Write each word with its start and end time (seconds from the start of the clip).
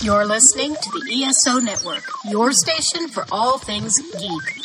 You're 0.00 0.26
listening 0.26 0.76
to 0.76 0.90
the 0.90 1.24
ESO 1.24 1.58
Network, 1.58 2.04
your 2.30 2.52
station 2.52 3.08
for 3.08 3.24
all 3.32 3.58
things 3.58 3.92
geek. 4.18 4.58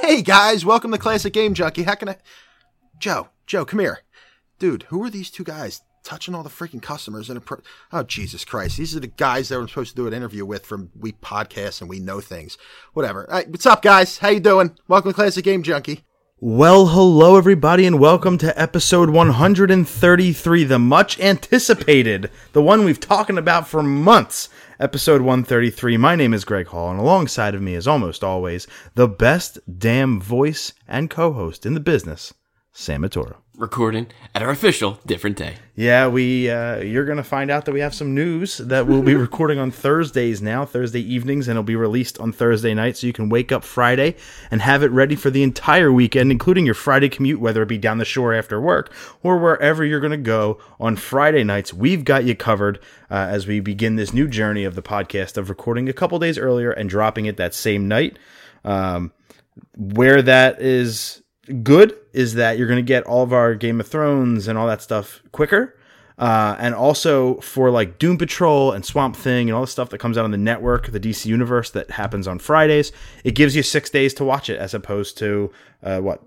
Hey 0.00 0.22
guys, 0.22 0.64
welcome 0.64 0.92
to 0.92 0.98
Classic 0.98 1.32
Game 1.32 1.54
Junkie. 1.54 1.82
How 1.82 1.96
can 1.96 2.10
I? 2.10 2.16
Joe, 3.00 3.30
Joe, 3.46 3.64
come 3.64 3.80
here, 3.80 4.02
dude. 4.60 4.84
Who 4.84 5.02
are 5.02 5.10
these 5.10 5.30
two 5.30 5.44
guys 5.44 5.82
touching 6.04 6.34
all 6.34 6.44
the 6.44 6.48
freaking 6.48 6.80
customers? 6.82 7.28
And 7.28 7.44
pro- 7.44 7.62
oh 7.92 8.04
Jesus 8.04 8.44
Christ, 8.44 8.76
these 8.76 8.94
are 8.94 9.00
the 9.00 9.08
guys 9.08 9.48
that 9.48 9.58
we're 9.58 9.66
supposed 9.66 9.90
to 9.90 9.96
do 9.96 10.06
an 10.06 10.14
interview 10.14 10.46
with 10.46 10.64
from 10.66 10.90
We 10.98 11.12
Podcast 11.12 11.80
and 11.80 11.90
We 11.90 11.98
Know 11.98 12.20
Things. 12.20 12.58
Whatever. 12.92 13.28
All 13.28 13.38
right, 13.38 13.48
what's 13.50 13.66
up, 13.66 13.82
guys? 13.82 14.18
How 14.18 14.28
you 14.28 14.40
doing? 14.40 14.76
Welcome 14.86 15.10
to 15.10 15.14
Classic 15.14 15.44
Game 15.44 15.64
Junkie. 15.64 16.04
Well, 16.44 16.88
hello 16.88 17.36
everybody 17.36 17.86
and 17.86 18.00
welcome 18.00 18.36
to 18.38 18.60
episode 18.60 19.10
133, 19.10 20.64
the 20.64 20.76
much 20.76 21.20
anticipated, 21.20 22.32
the 22.52 22.60
one 22.60 22.84
we've 22.84 22.98
talking 22.98 23.38
about 23.38 23.68
for 23.68 23.80
months. 23.80 24.48
Episode 24.80 25.20
133. 25.20 25.96
My 25.98 26.16
name 26.16 26.34
is 26.34 26.44
Greg 26.44 26.66
Hall 26.66 26.90
and 26.90 26.98
alongside 26.98 27.54
of 27.54 27.62
me 27.62 27.76
is 27.76 27.86
almost 27.86 28.24
always 28.24 28.66
the 28.96 29.06
best 29.06 29.60
damn 29.78 30.20
voice 30.20 30.72
and 30.88 31.08
co-host 31.08 31.64
in 31.64 31.74
the 31.74 31.80
business, 31.80 32.34
Sam 32.72 33.02
Matoro. 33.02 33.41
Recording 33.58 34.06
at 34.34 34.42
our 34.42 34.50
official 34.50 34.98
different 35.04 35.36
day. 35.36 35.56
Yeah, 35.74 36.08
we 36.08 36.50
uh, 36.50 36.78
you're 36.78 37.04
gonna 37.04 37.22
find 37.22 37.50
out 37.50 37.66
that 37.66 37.72
we 37.72 37.80
have 37.80 37.94
some 37.94 38.14
news 38.14 38.58
that 38.58 38.86
we'll 38.86 39.02
be 39.02 39.14
recording 39.26 39.58
on 39.58 39.70
Thursdays 39.70 40.40
now, 40.40 40.64
Thursday 40.64 41.00
evenings, 41.00 41.48
and 41.48 41.52
it'll 41.52 41.62
be 41.62 41.76
released 41.76 42.18
on 42.18 42.32
Thursday 42.32 42.72
night, 42.74 42.96
so 42.96 43.06
you 43.06 43.12
can 43.12 43.28
wake 43.28 43.52
up 43.52 43.62
Friday 43.62 44.16
and 44.50 44.62
have 44.62 44.82
it 44.82 44.90
ready 44.90 45.14
for 45.14 45.30
the 45.30 45.42
entire 45.42 45.92
weekend, 45.92 46.32
including 46.32 46.64
your 46.64 46.74
Friday 46.74 47.08
commute, 47.08 47.40
whether 47.40 47.62
it 47.62 47.68
be 47.68 47.78
down 47.78 47.98
the 47.98 48.04
shore 48.04 48.32
after 48.32 48.60
work 48.60 48.92
or 49.22 49.38
wherever 49.38 49.84
you're 49.84 50.00
gonna 50.00 50.16
go 50.16 50.58
on 50.80 50.96
Friday 50.96 51.44
nights. 51.44 51.74
We've 51.74 52.04
got 52.04 52.24
you 52.24 52.34
covered 52.34 52.78
uh, 53.10 53.14
as 53.14 53.46
we 53.46 53.60
begin 53.60 53.96
this 53.96 54.12
new 54.12 54.28
journey 54.28 54.64
of 54.64 54.74
the 54.74 54.82
podcast 54.82 55.36
of 55.36 55.48
recording 55.48 55.88
a 55.88 55.92
couple 55.92 56.18
days 56.18 56.38
earlier 56.38 56.70
and 56.70 56.88
dropping 56.88 57.26
it 57.26 57.36
that 57.36 57.54
same 57.54 57.86
night. 57.86 58.18
Um, 58.64 59.12
where 59.76 60.22
that 60.22 60.62
is 60.62 61.22
good 61.62 61.96
is 62.12 62.34
that 62.34 62.58
you're 62.58 62.66
going 62.66 62.78
to 62.78 62.82
get 62.82 63.04
all 63.04 63.22
of 63.22 63.32
our 63.32 63.54
Game 63.54 63.80
of 63.80 63.86
Thrones 63.86 64.48
and 64.48 64.58
all 64.58 64.66
that 64.66 64.82
stuff 64.82 65.22
quicker. 65.32 65.76
Uh, 66.18 66.54
and 66.58 66.74
also 66.74 67.40
for 67.40 67.70
like 67.70 67.98
Doom 67.98 68.18
Patrol 68.18 68.72
and 68.72 68.84
Swamp 68.84 69.16
Thing 69.16 69.48
and 69.48 69.56
all 69.56 69.62
the 69.62 69.66
stuff 69.66 69.90
that 69.90 69.98
comes 69.98 70.18
out 70.18 70.24
on 70.24 70.30
the 70.30 70.36
network, 70.36 70.90
the 70.90 71.00
DC 71.00 71.26
Universe 71.26 71.70
that 71.70 71.90
happens 71.92 72.28
on 72.28 72.38
Fridays, 72.38 72.92
it 73.24 73.34
gives 73.34 73.56
you 73.56 73.62
six 73.62 73.90
days 73.90 74.14
to 74.14 74.24
watch 74.24 74.50
it 74.50 74.58
as 74.58 74.74
opposed 74.74 75.18
to 75.18 75.50
uh, 75.82 75.98
what 76.00 76.22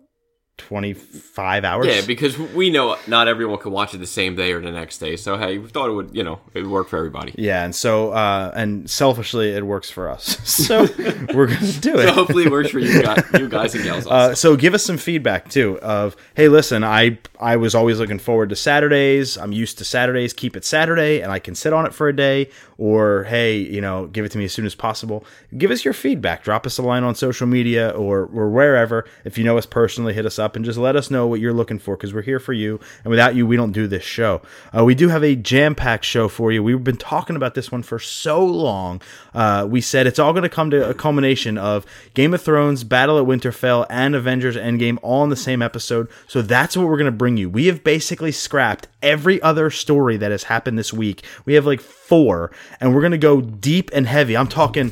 25 0.58 1.66
hours. 1.66 1.88
Yeah, 1.88 2.02
because 2.06 2.38
we 2.38 2.70
know 2.70 2.98
not 3.08 3.28
everyone 3.28 3.60
can 3.60 3.72
watch 3.72 3.94
it 3.94 3.98
the 3.98 4.08
same 4.08 4.36
day 4.36 4.54
or 4.54 4.62
the 4.62 4.72
next 4.72 5.00
day. 5.00 5.16
So 5.16 5.38
hey, 5.38 5.58
we 5.58 5.68
thought 5.70 5.90
it 5.90 5.94
would, 5.94 6.16
you 6.16 6.24
know, 6.24 6.40
it 6.54 6.62
would 6.62 6.72
work 6.72 6.90
for 6.90 6.98
everybody. 6.98 7.34
Yeah, 7.38 7.64
and 7.64 7.76
so 7.76 8.12
uh, 8.12 8.52
and 8.56 8.90
selfishly, 8.90 9.50
it 9.52 9.66
works 9.66 9.90
for 9.90 10.10
us. 10.10 10.38
So 10.66 10.88
we're 11.34 11.48
gonna 11.48 11.72
do 11.74 12.00
it. 12.00 12.08
So 12.08 12.14
hopefully 12.14 12.46
it 12.46 12.52
works 12.52 12.70
for 12.72 12.80
you 12.80 13.04
guys, 13.04 13.24
you 13.38 13.48
guys 13.48 13.76
and 13.76 13.84
gals. 13.84 14.08
Also. 14.08 14.32
Uh, 14.32 14.36
so 14.36 14.56
give 14.56 14.74
us 14.74 14.84
some 14.84 14.98
feedback 14.98 15.50
too 15.50 15.80
of 15.80 16.16
hey 16.36 16.48
listen 16.48 16.84
i 16.84 17.18
i 17.40 17.56
was 17.56 17.76
always 17.76 18.00
looking 18.00 18.20
forward 18.20 18.50
to 18.50 18.56
saturdays 18.56 19.38
i'm 19.38 19.52
used 19.52 19.78
to 19.78 19.86
saturdays 19.86 20.34
keep 20.34 20.56
it 20.56 20.66
saturday 20.66 21.22
and 21.22 21.32
i 21.32 21.40
can 21.40 21.56
sit 21.56 21.74
on 21.74 21.86
it 21.86 21.94
for 21.94 22.08
a 22.08 22.16
day 22.16 22.50
or 22.78 23.24
hey 23.26 23.58
you 23.58 23.82
know 23.82 24.08
give 24.08 24.26
it 24.26 24.32
to 24.32 24.38
me 24.38 24.46
as 24.46 24.54
soon 24.54 24.66
as 24.66 24.76
possible 24.76 25.26
give 25.58 25.72
us 25.72 25.84
your 25.86 25.94
feedback 25.94 26.44
drop 26.44 26.66
us 26.66 26.78
a 26.78 26.82
line 26.82 27.04
on 27.04 27.16
social 27.16 27.48
media 27.48 27.90
or 27.92 28.26
or 28.34 28.50
wherever 28.50 29.06
if 29.24 29.38
you 29.38 29.44
know 29.44 29.58
us 29.58 29.66
personally 29.66 30.14
hit 30.14 30.26
us 30.26 30.38
up 30.40 30.45
and 30.54 30.66
just 30.66 30.78
let 30.78 30.98
us 30.98 31.10
know 31.10 31.26
what 31.28 31.40
you're 31.40 31.54
looking 31.54 31.80
for 31.80 31.96
because 31.96 32.14
we're 32.14 32.22
here 32.22 32.40
for 32.40 32.52
you. 32.52 32.80
And 33.04 33.10
without 33.10 33.36
you 33.36 33.48
we 33.48 33.56
don't 33.56 33.72
do 33.72 33.88
this 33.88 34.04
show. 34.04 34.42
Uh, 34.76 34.84
we 34.84 34.96
do 34.96 35.08
have 35.08 35.24
a 35.24 35.36
jam-packed 35.36 36.04
show 36.04 36.28
for 36.28 36.52
you. 36.52 36.62
We've 36.62 36.84
been 36.84 36.98
talking 36.98 37.36
about 37.36 37.56
this 37.56 37.72
one 37.72 37.84
for 37.84 38.00
so 38.00 38.46
long. 38.46 39.02
Uh, 39.34 39.66
we 39.70 39.80
said 39.80 40.08
it's 40.08 40.20
all 40.20 40.34
going 40.34 40.44
to 40.44 40.50
come 40.50 40.70
to 40.72 40.90
a 40.90 40.94
culmination 40.94 41.58
of 41.58 41.86
game 42.14 42.34
of 42.34 42.42
thrones 42.42 42.84
battle 42.84 43.18
at 43.18 43.26
winterfell 43.26 43.86
and 43.90 44.14
avengers 44.16 44.58
endgame 44.58 44.98
all 45.02 45.24
in 45.24 45.30
the 45.30 45.36
same 45.36 45.62
episode. 45.62 46.10
So 46.28 46.42
that's 46.42 46.76
what 46.76 46.88
we're 46.88 46.98
going 46.98 47.06
to 47.06 47.12
bring 47.12 47.38
you. 47.38 47.50
We 47.50 47.68
have 47.68 47.84
basically 47.84 48.32
scrapped 48.32 48.88
every 49.02 49.42
other 49.42 49.70
story 49.70 50.18
that 50.18 50.32
has 50.32 50.44
happened 50.44 50.78
this 50.78 50.92
week. 50.92 51.24
We 51.46 51.54
have 51.54 51.66
like 51.66 51.82
four 51.82 52.52
and 52.80 52.94
we're 52.94 53.02
going 53.02 53.12
to 53.12 53.18
go 53.18 53.40
deep 53.40 53.90
and 53.94 54.08
heavy. 54.08 54.36
I'm 54.36 54.48
talking 54.48 54.92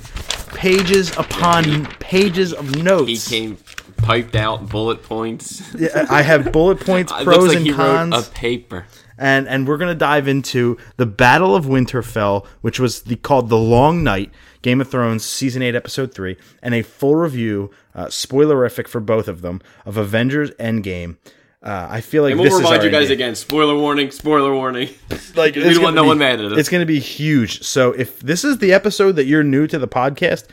pages 0.54 1.12
upon 1.18 1.86
pages 2.00 2.54
of 2.54 2.70
he 2.74 2.82
notes. 2.82 3.28
came 3.28 3.56
piped 4.04 4.36
out 4.36 4.70
bullet 4.70 5.04
points. 5.04 5.74
Yeah, 5.74 6.06
i 6.10 6.22
have 6.22 6.52
bullet 6.52 6.80
points 6.80 7.12
pros 7.24 7.48
like 7.50 7.58
and 7.58 7.74
cons 7.74 8.28
a 8.28 8.32
paper. 8.32 8.86
and 9.18 9.48
and 9.48 9.68
we're 9.68 9.78
gonna 9.78 9.96
dive 9.96 10.28
into 10.28 10.78
the 10.98 11.06
Battle 11.06 11.56
of 11.56 11.66
Winterfell, 11.66 12.46
which 12.62 12.80
was 12.80 13.04
the 13.04 13.16
called 13.16 13.50
the 13.50 13.58
Long 13.58 14.04
Night, 14.04 14.32
Game 14.62 14.82
of 14.82 14.90
Thrones 14.90 15.24
season 15.26 15.62
eight, 15.62 15.76
episode 15.76 16.14
three, 16.14 16.38
and 16.62 16.74
a 16.74 16.82
full 16.82 17.16
review, 17.16 17.72
uh, 17.96 18.06
spoilerific 18.08 18.88
for 18.88 19.00
both 19.00 19.28
of 19.28 19.42
them, 19.42 19.62
of 19.86 19.98
Avengers 19.98 20.52
Endgame. 20.52 21.18
Uh, 21.62 21.88
I 21.90 22.02
feel 22.02 22.24
like 22.24 22.32
And 22.32 22.42
we'll 22.42 22.50
this 22.50 22.56
is 22.56 22.60
remind 22.60 22.80
our 22.80 22.86
you 22.86 22.92
guys 22.92 23.10
again. 23.10 23.36
Spoiler 23.36 23.78
warning. 23.78 24.12
Spoiler 24.12 24.54
warning. 24.54 24.90
Like 25.36 25.56
we 25.56 25.74
don't 25.74 25.82
want 25.82 25.96
no 25.96 26.04
one 26.04 26.18
mad 26.18 26.42
at 26.42 26.52
us. 26.52 26.58
It's 26.60 26.68
going 26.70 26.82
to 26.82 26.86
be 26.86 27.00
huge. 27.00 27.64
So 27.64 27.92
if 27.94 28.20
this 28.20 28.44
is 28.44 28.58
the 28.58 28.74
episode 28.74 29.14
that 29.14 29.26
you're 29.26 29.44
new 29.44 29.66
to 29.68 29.80
the 29.80 29.88
podcast, 29.88 30.46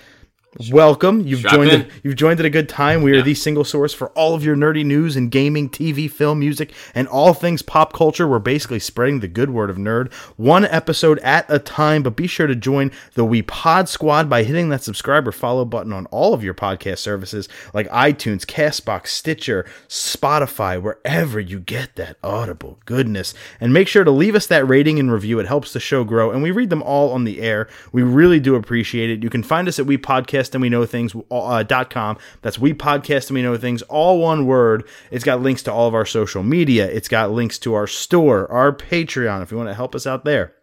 welcome. 0.71 1.21
You've 1.27 1.43
joined 1.43 1.71
in. 1.71 1.83
it. 1.83 1.91
You've 2.03 2.17
joined 2.17 2.41
at 2.41 2.47
a 2.47 2.51
good 2.51 2.69
time. 2.69 3.03
We 3.03 3.17
are 3.17 3.23
the 3.23 3.35
single 3.35 3.65
source 3.65 3.95
for 3.95 4.09
all 4.11 4.35
of 4.35 4.45
your 4.45 4.57
nerdy 4.57 4.85
news 4.85 5.17
and 5.17 5.31
gaming, 5.31 5.71
TV, 5.71 6.11
film, 6.11 6.41
music, 6.41 6.73
and 6.95 7.07
all 7.09 7.35
things 7.35 7.63
pop 7.63 7.93
culture. 7.93 8.27
We're 8.27 8.41
basically 8.41 8.81
spreading 8.81 9.21
the 9.21 9.29
good 9.29 9.51
word 9.51 9.71
of 9.71 9.77
nerd, 9.77 10.13
one 10.37 10.65
episode 10.65 11.19
at 11.21 11.47
a 11.49 11.59
time. 11.59 12.03
But 12.03 12.17
be 12.17 12.27
sure 12.27 12.47
to 12.47 12.57
join 12.57 12.91
the 13.15 13.25
We 13.25 13.43
Pod 13.43 13.89
Squad 13.89 14.29
by 14.29 14.43
hitting 14.43 14.71
that 14.71 14.83
subscribe 14.83 15.29
or 15.29 15.33
follow 15.33 15.65
button 15.65 15.93
on 15.93 16.07
all 16.07 16.35
of 16.35 16.43
your 16.43 16.55
podcast 16.55 16.99
services 16.99 17.49
like 17.73 17.89
iTunes, 17.89 18.45
Castbox, 18.45 19.09
Stitcher, 19.09 19.65
Spotify, 19.89 20.81
wherever 20.83 21.39
you 21.39 21.61
get 21.61 21.95
that 21.97 22.17
audible 22.25 22.79
goodness. 22.87 23.35
And 23.61 23.73
make 23.73 23.87
sure 23.89 24.05
to 24.05 24.11
leave 24.11 24.35
us 24.35 24.49
that 24.49 24.67
rating 24.67 24.99
and 24.99 25.13
review. 25.13 25.39
It 25.39 25.47
helps 25.47 25.73
the 25.73 25.81
show 25.81 26.03
grow, 26.03 26.33
and 26.33 26.43
we 26.43 26.51
read 26.51 26.71
them 26.71 26.83
all 26.83 27.13
on 27.13 27.25
the 27.25 27.41
air. 27.41 27.69
We 27.93 28.03
really 28.03 28.41
do 28.41 28.57
appreciate 28.57 29.11
it. 29.11 29.23
You 29.23 29.31
can 29.31 29.43
find 29.43 29.69
us 29.69 29.79
at 29.79 29.87
We 29.87 29.97
Podcast 29.97 30.40
and 30.55 30.63
We 30.63 30.69
Know 30.69 30.87
Things 30.87 31.15
uh, 31.31 31.63
dot 31.63 31.91
com. 31.91 32.19
That's 32.43 32.59
We 32.59 32.75
Podcast 32.75 33.29
and 33.29 33.35
We 33.35 33.43
Know 33.43 33.57
Things, 33.57 33.83
all 33.83 34.21
one 34.21 34.47
word. 34.47 34.89
It's 35.11 35.25
got 35.25 35.43
links 35.43 35.63
to 35.65 35.73
all 35.73 35.89
of 35.89 35.95
our 35.95 36.07
social 36.07 36.43
media. 36.43 36.87
It's 36.87 37.09
got 37.09 37.31
links 37.31 37.59
to 37.61 37.75
our 37.75 37.87
store, 37.87 38.51
our 38.51 38.73
Patreon, 38.73 39.43
if 39.43 39.51
you 39.51 39.57
want 39.57 39.69
to 39.69 39.75
help 39.75 39.95
us 39.95 40.07
out 40.07 40.25
there 40.25 40.55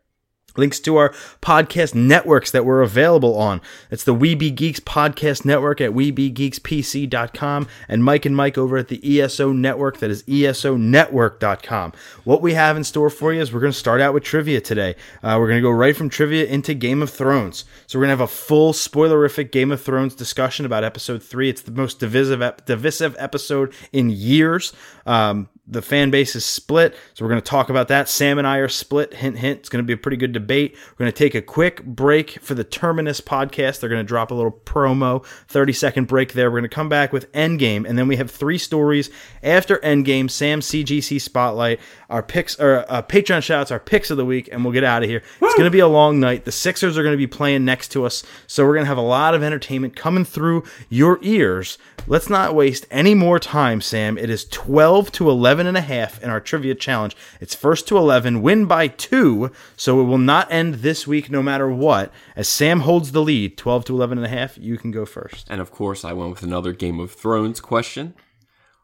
links 0.58 0.80
to 0.82 0.98
our 0.98 1.10
podcast 1.42 1.96
networks 1.96 2.52
that 2.52 2.66
we're 2.66 2.82
available 2.82 3.38
on. 3.38 3.62
It's 3.92 4.04
the 4.04 4.16
Weeby 4.16 4.56
Geeks 4.56 4.80
podcast 4.80 5.46
network 5.46 5.82
at 5.82 5.92
weebgeekspc.com 5.92 7.68
and 7.88 8.04
Mike 8.04 8.26
and 8.26 8.36
Mike 8.36 8.58
over 8.58 8.78
at 8.78 8.88
the 8.88 9.22
ESO 9.22 9.52
network 9.52 9.98
that 10.00 10.10
is 10.10 10.24
esonetwork.com. 10.24 11.94
What 12.24 12.42
we 12.42 12.54
have 12.54 12.78
in 12.78 12.84
store 12.84 13.10
for 13.10 13.34
you 13.34 13.42
is 13.42 13.54
we're 13.54 13.60
going 13.60 13.72
to 13.72 13.78
start 13.78 14.02
out 14.02 14.14
with 14.14 14.24
trivia 14.24 14.62
today. 14.62 14.96
Uh, 15.24 15.38
we're 15.40 15.48
going 15.48 15.58
to 15.58 15.68
go 15.68 15.72
right 15.72 15.96
from 15.96 16.10
trivia 16.10 16.46
into 16.46 16.74
Game 16.74 17.02
of 17.02 17.10
Thrones. 17.10 17.66
So 17.86 17.98
we're 17.98 18.06
going 18.06 18.18
to 18.18 18.24
have 18.24 18.30
a 18.30 18.34
full 18.34 18.74
spoilerific 18.74 19.52
Game 19.52 19.72
of 19.72 19.82
Thrones 19.82 20.16
discussion 20.16 20.66
about 20.66 20.84
episode 20.84 21.24
3. 21.24 21.50
It's 21.50 21.62
the 21.62 21.72
most 21.72 22.00
divisive 22.00 22.42
ep- 22.42 22.66
divisive 22.66 23.16
episode 23.20 23.74
in 23.92 24.10
years. 24.10 24.74
Um, 25.06 25.50
the 25.68 25.82
fan 25.82 26.10
base 26.10 26.36
is 26.36 26.46
split, 26.46 26.96
so 27.14 27.26
we're 27.26 27.30
going 27.30 27.42
to 27.42 27.50
talk 27.50 27.70
about 27.70 27.90
that. 27.90 28.08
Sam 28.08 28.38
and 28.38 28.48
I 28.48 28.58
are 28.58 28.70
split. 28.70 29.14
Hint, 29.14 29.38
hint. 29.40 29.60
It's 29.60 29.70
going 29.70 29.84
to 29.84 29.88
be 29.88 29.94
a 29.94 29.98
pretty 29.98 30.16
good 30.16 30.32
debate. 30.32 30.76
We're 30.92 31.06
going 31.06 31.12
to 31.12 31.18
take 31.18 31.36
a 31.36 31.42
quick 31.42 31.84
break 31.84 32.40
for 32.42 32.54
the 32.54 32.64
Terminus 32.64 33.20
podcast. 33.20 33.80
They're 33.80 33.90
going 33.90 34.04
to 34.04 34.08
drop 34.08 34.32
a 34.32 34.34
little 34.34 34.52
promo, 34.52 35.26
30 35.26 35.74
second 35.74 36.08
break 36.08 36.34
there. 36.34 36.50
We're 36.50 36.60
going 36.60 36.70
to 36.70 36.76
come 36.76 36.88
back 36.88 37.12
with 37.12 37.30
Endgame, 37.34 37.88
and 37.88 37.98
then 38.00 38.08
we 38.08 38.16
have 38.16 38.32
three 38.32 38.58
stories 38.58 39.10
after 39.44 39.78
Endgame. 39.80 40.32
Sam 40.32 40.62
CGC 40.62 41.20
Spotlight, 41.20 41.80
our 42.10 42.24
picks, 42.24 42.58
or 42.60 42.86
uh, 42.88 43.02
Patreon 43.02 43.44
shouts, 43.44 43.70
our 43.70 43.80
picks 43.80 44.10
of 44.10 44.18
the 44.18 44.26
week, 44.26 44.48
and 44.52 44.64
we'll 44.64 44.74
get 44.74 44.86
out 44.86 45.04
of 45.04 45.10
here. 45.10 45.22
It's 45.42 45.56
going 45.56 45.66
to 45.66 45.72
be 45.72 45.80
a 45.80 45.88
long 45.88 46.20
night. 46.20 46.46
The 46.46 46.52
Sixers 46.52 46.98
are 46.98 47.04
going 47.04 47.14
to 47.14 47.18
be 47.18 47.28
playing 47.28 47.66
next 47.66 47.90
to 47.90 48.06
us, 48.06 48.24
so 48.48 48.66
we're 48.66 48.74
going 48.74 48.86
to 48.86 48.90
have 48.90 48.98
a 48.98 49.02
lot 49.02 49.34
of 49.34 49.44
entertainment 49.44 49.96
coming 49.96 50.24
through 50.24 50.64
your 50.90 51.20
ears. 51.22 51.78
Let's 52.10 52.30
not 52.30 52.56
waste 52.56 52.86
any 52.90 53.14
more 53.14 53.38
time, 53.38 53.82
Sam. 53.82 54.18
It 54.18 54.30
is 54.30 54.46
12 54.46 55.12
to 55.14 55.30
11 55.30 55.57
and 55.66 55.78
a 55.78 55.82
half 55.82 56.22
in 56.22 56.30
our 56.30 56.40
trivia 56.40 56.76
challenge. 56.76 57.16
It's 57.42 57.56
first 57.56 57.88
to 57.88 57.98
11, 57.98 58.44
win 58.44 58.66
by 58.66 58.90
two, 58.90 59.52
so 59.76 60.00
it 60.00 60.04
will 60.04 60.20
not 60.20 60.52
end 60.52 60.76
this 60.76 61.08
week 61.08 61.32
no 61.32 61.42
matter 61.42 61.68
what. 61.70 62.12
As 62.36 62.48
Sam 62.48 62.82
holds 62.82 63.14
the 63.14 63.24
lead, 63.24 63.58
12 63.58 63.86
to 63.86 63.96
11 63.96 64.20
and 64.20 64.28
a 64.28 64.30
half, 64.30 64.58
you 64.58 64.78
can 64.78 64.92
go 64.92 65.06
first. 65.06 65.48
And 65.50 65.60
of 65.60 65.72
course, 65.72 66.06
I 66.06 66.14
went 66.14 66.30
with 66.30 66.44
another 66.44 66.74
Game 66.74 67.00
of 67.00 67.12
Thrones 67.12 67.60
question. 67.60 68.14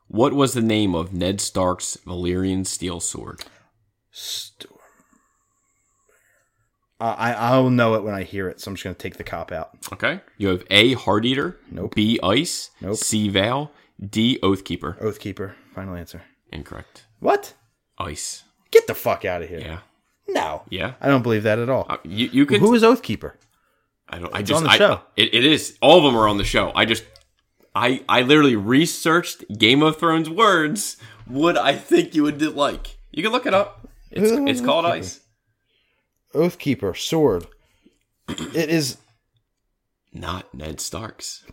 What 0.08 0.34
was 0.34 0.54
the 0.54 0.62
name 0.62 0.96
of 0.96 1.14
Ned 1.14 1.42
Stark's 1.42 1.98
Valyrian 2.06 2.66
steel 2.66 3.00
sword? 3.00 3.44
Storm. 4.12 4.74
I 7.00 7.34
I'll 7.34 7.70
know 7.70 7.96
it 7.96 8.04
when 8.04 8.14
I 8.14 8.24
hear 8.24 8.48
it, 8.48 8.62
so 8.62 8.70
I'm 8.70 8.76
just 8.76 8.84
gonna 8.84 8.94
take 8.94 9.18
the 9.18 9.24
cop 9.24 9.52
out. 9.52 9.72
Okay. 9.92 10.22
You 10.38 10.50
have 10.50 10.64
A. 10.70 10.94
Heart 10.94 11.26
Eater. 11.26 11.60
Nope. 11.70 11.96
B. 11.96 12.20
Ice. 12.24 12.70
Nope. 12.80 12.96
C. 12.96 13.28
Veil. 13.28 13.72
D. 14.00 14.40
Oathkeeper. 14.42 14.98
Oathkeeper. 15.02 15.54
Final 15.74 15.96
answer. 15.96 16.22
Incorrect. 16.54 17.04
What? 17.20 17.54
Ice. 17.98 18.44
Get 18.72 18.88
the 18.88 18.94
fuck 18.96 19.26
out 19.26 19.42
of 19.42 19.50
here. 19.50 19.60
Yeah. 19.60 19.80
No. 20.28 20.62
Yeah. 20.70 20.94
I 21.02 21.08
don't 21.08 21.22
believe 21.24 21.44
that 21.44 21.60
at 21.60 21.70
all. 21.70 21.86
Uh, 21.90 21.98
you 22.04 22.30
you 22.32 22.46
can. 22.46 22.60
Who 22.62 22.74
is 22.74 22.84
Oathkeeper? 22.84 23.34
I 24.10 24.20
don't. 24.20 24.34
I 24.34 24.40
It's 24.40 24.50
just. 24.50 24.58
on 24.60 24.64
the 24.64 24.70
I- 24.70 24.78
show. 24.78 25.02
it, 25.18 25.34
it 25.34 25.44
is. 25.46 25.78
All 25.82 25.98
of 25.98 26.04
them 26.04 26.16
are 26.16 26.28
on 26.28 26.38
the 26.38 26.44
show. 26.46 26.72
I 26.76 26.86
just. 26.86 27.04
I 27.76 28.04
I 28.08 28.22
literally 28.22 28.56
researched 28.56 29.44
Game 29.58 29.82
of 29.82 29.98
Thrones 29.98 30.30
words. 30.30 30.98
Would 31.30 31.58
I 31.58 31.76
think 31.76 32.14
you 32.16 32.24
would 32.24 32.42
like. 32.56 32.98
You 33.12 33.24
can 33.24 33.32
look 33.32 33.46
it 33.48 33.54
up. 33.54 33.88
It's 34.12 34.30
Who 34.30 34.48
it's 34.48 34.62
called 34.62 34.86
Oathkeeper? 34.86 34.92
Ice. 35.00 35.20
Oathkeeper, 36.36 36.96
sword. 36.98 37.48
it 38.30 38.70
is 38.70 38.98
Not 40.12 40.54
Ned 40.54 40.80
Stark's. 40.80 41.44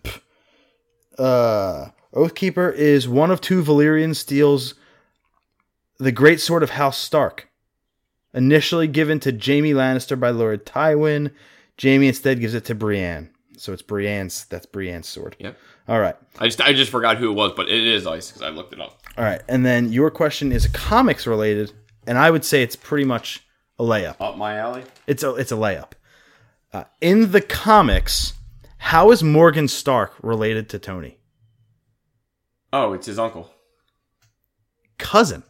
uh 1.18 1.86
Oathkeeper 2.14 2.74
is 2.74 3.08
one 3.08 3.30
of 3.30 3.40
two 3.40 3.62
Valyrian 3.62 4.14
steals 4.16 4.74
the 6.00 6.12
great 6.12 6.40
sword 6.40 6.62
of 6.62 6.70
House 6.70 6.98
Stark. 6.98 7.48
Initially 8.32 8.88
given 8.88 9.20
to 9.20 9.32
Jaime 9.32 9.72
Lannister 9.72 10.18
by 10.18 10.30
Lord 10.30 10.64
Tywin, 10.64 11.32
Jaime 11.80 12.08
instead 12.08 12.40
gives 12.40 12.54
it 12.54 12.64
to 12.66 12.74
Brienne. 12.74 13.30
So 13.56 13.72
it's 13.72 13.82
Brienne's 13.82 14.46
that's 14.46 14.66
Brienne's 14.66 15.08
sword. 15.08 15.36
Yep. 15.38 15.58
All 15.88 16.00
right. 16.00 16.16
I 16.38 16.46
just 16.46 16.60
I 16.60 16.72
just 16.72 16.90
forgot 16.90 17.18
who 17.18 17.30
it 17.30 17.34
was, 17.34 17.52
but 17.54 17.68
it 17.68 17.86
is 17.86 18.06
Ice 18.06 18.28
because 18.28 18.42
I 18.42 18.48
looked 18.48 18.72
it 18.72 18.80
up. 18.80 19.02
All 19.18 19.24
right. 19.24 19.42
And 19.48 19.66
then 19.66 19.92
your 19.92 20.10
question 20.10 20.52
is 20.52 20.66
comics 20.68 21.26
related, 21.26 21.72
and 22.06 22.16
I 22.16 22.30
would 22.30 22.44
say 22.44 22.62
it's 22.62 22.76
pretty 22.76 23.04
much 23.04 23.44
a 23.78 23.82
layup. 23.82 24.16
Up 24.20 24.36
my 24.36 24.56
alley. 24.56 24.84
It's 25.06 25.22
a 25.22 25.34
it's 25.34 25.52
a 25.52 25.56
layup. 25.56 25.92
Uh, 26.72 26.84
in 27.00 27.32
the 27.32 27.40
comics, 27.40 28.34
how 28.78 29.10
is 29.10 29.22
Morgan 29.22 29.66
Stark 29.66 30.14
related 30.22 30.68
to 30.70 30.78
Tony? 30.78 31.18
Oh, 32.72 32.92
it's 32.92 33.06
his 33.06 33.18
uncle. 33.18 33.50
Cousin. 34.96 35.42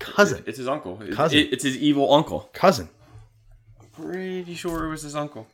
Cousin. 0.00 0.42
It's 0.46 0.58
his 0.58 0.66
uncle. 0.66 0.96
Cousin. 1.12 1.38
it- 1.38 1.52
it's 1.52 1.62
his 1.64 1.76
evil 1.76 2.12
uncle. 2.12 2.50
Cousin. 2.52 2.88
Pretty 3.92 4.54
sure 4.54 4.86
it 4.86 4.90
was 4.90 5.02
his 5.02 5.14
uncle. 5.14 5.46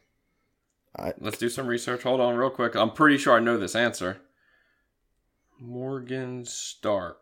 I- 0.99 1.13
Let's 1.21 1.37
do 1.39 1.49
some 1.51 1.67
research. 1.67 2.03
Hold 2.05 2.21
on, 2.21 2.37
real 2.37 2.49
quick. 2.51 2.75
I'm 2.75 2.91
pretty 2.93 3.19
sure 3.19 3.37
I 3.37 3.41
know 3.41 3.59
this 3.59 3.75
answer. 3.77 4.19
Morgan 5.61 6.45
Stark, 6.45 7.19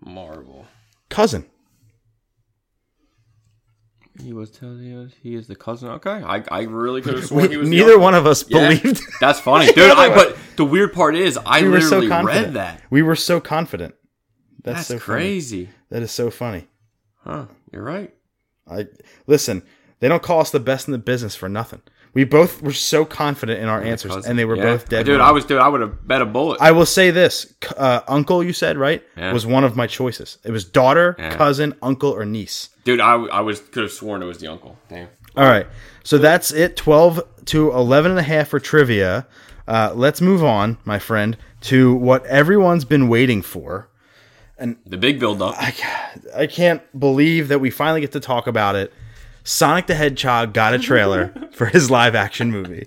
Marvel. 0.00 0.66
Cousin. 1.08 1.46
He 4.22 4.32
was 4.32 4.50
telling 4.50 4.96
us 4.96 5.12
he 5.22 5.34
is 5.34 5.48
the 5.48 5.56
cousin. 5.56 5.88
Okay, 5.90 6.10
I, 6.10 6.44
I 6.50 6.62
really 6.62 7.02
could 7.02 7.14
have 7.14 7.24
sworn 7.26 7.50
he 7.50 7.56
was. 7.56 7.68
neither 7.68 7.98
one 7.98 8.14
of 8.14 8.26
us 8.26 8.44
Yeah, 8.48 8.68
believed. 8.74 9.02
That's 9.20 9.40
funny, 9.40 9.66
dude. 9.72 9.90
I, 9.90 10.14
but 10.14 10.36
the 10.56 10.64
weird 10.64 10.92
part 10.92 11.16
is, 11.16 11.36
I 11.44 11.62
we 11.62 11.80
so 11.80 11.98
literally 11.98 12.08
confident. 12.08 12.44
read 12.46 12.54
that. 12.54 12.82
We 12.90 13.02
were 13.02 13.16
so 13.16 13.40
confident. 13.40 13.94
That's, 14.62 14.88
That's 14.88 14.88
so 14.88 14.98
funny. 14.98 15.68
That 15.94 16.02
is 16.02 16.10
so 16.10 16.28
funny. 16.28 16.66
huh? 17.22 17.46
You're 17.72 17.84
right. 17.84 18.12
I 18.68 18.86
listen. 19.28 19.62
They 20.00 20.08
don't 20.08 20.24
call 20.24 20.40
us 20.40 20.50
the 20.50 20.58
best 20.58 20.88
in 20.88 20.92
the 20.92 20.98
business 20.98 21.36
for 21.36 21.48
nothing. 21.48 21.82
We 22.14 22.24
both 22.24 22.60
were 22.62 22.72
so 22.72 23.04
confident 23.04 23.60
in 23.60 23.68
our 23.68 23.80
answers, 23.80 24.10
Cousin. 24.12 24.30
and 24.30 24.38
they 24.38 24.44
were 24.44 24.56
Yeah. 24.56 24.64
both 24.64 24.88
dead. 24.88 25.06
Dude, 25.06 25.20
wrong. 25.20 25.28
I 25.28 25.30
was, 25.30 25.44
dude. 25.44 25.60
I 25.60 25.68
would 25.68 25.80
have 25.82 26.04
bet 26.06 26.20
a 26.20 26.24
bullet. 26.24 26.60
I 26.60 26.72
will 26.72 26.84
say 26.84 27.12
this: 27.12 27.54
uh, 27.76 28.00
uncle, 28.08 28.42
you 28.42 28.52
said 28.52 28.76
right, 28.76 29.04
Yeah. 29.16 29.32
was 29.32 29.46
one 29.46 29.62
of 29.62 29.76
my 29.76 29.86
choices. 29.86 30.38
It 30.44 30.50
was 30.50 30.64
daughter, 30.64 31.14
Yeah. 31.16 31.36
cousin, 31.36 31.74
uncle, 31.80 32.10
or 32.10 32.24
niece. 32.24 32.70
dude, 32.82 33.00
I, 33.00 33.14
I 33.14 33.40
was 33.40 33.60
could 33.60 33.84
have 33.84 33.92
sworn 33.92 34.20
it 34.20 34.26
was 34.26 34.38
the 34.38 34.48
uncle. 34.48 34.76
Damn. 34.88 35.06
All 35.36 35.44
right, 35.44 35.68
so 36.02 36.18
that's 36.18 36.50
it. 36.50 36.76
Twelve 36.76 37.22
to 37.46 37.70
eleven 37.72 38.10
and 38.10 38.18
a 38.18 38.24
half 38.24 38.48
for 38.48 38.58
trivia. 38.58 39.28
Uh, 39.68 39.92
let's 39.94 40.20
move 40.20 40.42
on, 40.42 40.76
my 40.84 40.98
friend, 40.98 41.36
to 41.60 41.94
what 41.94 42.26
everyone's 42.26 42.84
been 42.84 43.06
waiting 43.08 43.42
for. 43.42 43.88
The 44.58 44.96
big 44.96 45.18
build 45.18 45.42
up. 45.42 45.54
I, 45.58 45.74
I 46.36 46.46
can't 46.46 46.82
believe 46.98 47.48
that 47.48 47.60
we 47.60 47.70
finally 47.70 48.00
get 48.00 48.12
to 48.12 48.20
talk 48.20 48.46
about 48.46 48.76
it. 48.76 48.92
Sonic 49.42 49.86
the 49.86 49.94
Hedgehog 49.94 50.52
got 50.54 50.74
a 50.74 50.78
trailer 50.78 51.34
for 51.52 51.66
his 51.66 51.90
live 51.90 52.14
action 52.14 52.50
movie. 52.50 52.86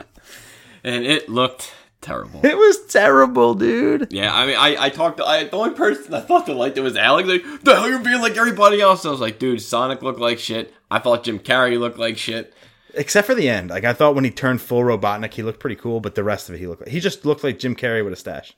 and 0.83 1.05
it 1.05 1.29
looked 1.29 1.73
terrible. 2.01 2.39
It 2.43 2.57
was 2.57 2.85
terrible, 2.87 3.53
dude. 3.53 4.11
Yeah, 4.11 4.33
I 4.33 4.45
mean, 4.47 4.55
I, 4.55 4.85
I 4.85 4.89
talked 4.89 5.17
to 5.17 5.25
I, 5.25 5.43
the 5.43 5.55
only 5.57 5.75
person 5.75 6.13
I 6.13 6.21
thought 6.21 6.45
that 6.47 6.55
liked 6.55 6.77
it 6.77 6.81
was 6.81 6.95
Alex. 6.97 7.27
Like, 7.27 7.43
the 7.63 7.75
hell 7.75 7.89
you're 7.89 7.99
being 7.99 8.21
like 8.21 8.37
everybody 8.37 8.81
else. 8.81 9.05
I 9.05 9.11
was 9.11 9.19
like, 9.19 9.37
dude, 9.37 9.61
Sonic 9.61 10.01
looked 10.01 10.19
like 10.19 10.39
shit. 10.39 10.73
I 10.89 10.99
thought 10.99 11.23
Jim 11.23 11.37
Carrey 11.39 11.77
looked 11.79 11.99
like 11.99 12.17
shit. 12.17 12.53
Except 12.93 13.27
for 13.27 13.35
the 13.35 13.49
end. 13.49 13.69
Like 13.69 13.83
I 13.83 13.93
thought 13.93 14.15
when 14.15 14.23
he 14.23 14.31
turned 14.31 14.61
full 14.61 14.81
Robotnik, 14.81 15.33
he 15.33 15.43
looked 15.43 15.59
pretty 15.59 15.75
cool, 15.75 15.99
but 15.99 16.15
the 16.15 16.23
rest 16.23 16.49
of 16.49 16.55
it, 16.55 16.59
he 16.59 16.65
looked 16.65 16.81
like 16.81 16.89
he 16.89 16.99
just 16.99 17.25
looked 17.25 17.43
like 17.43 17.59
Jim 17.59 17.75
Carrey 17.75 18.03
with 18.03 18.13
a 18.13 18.15
stash. 18.15 18.53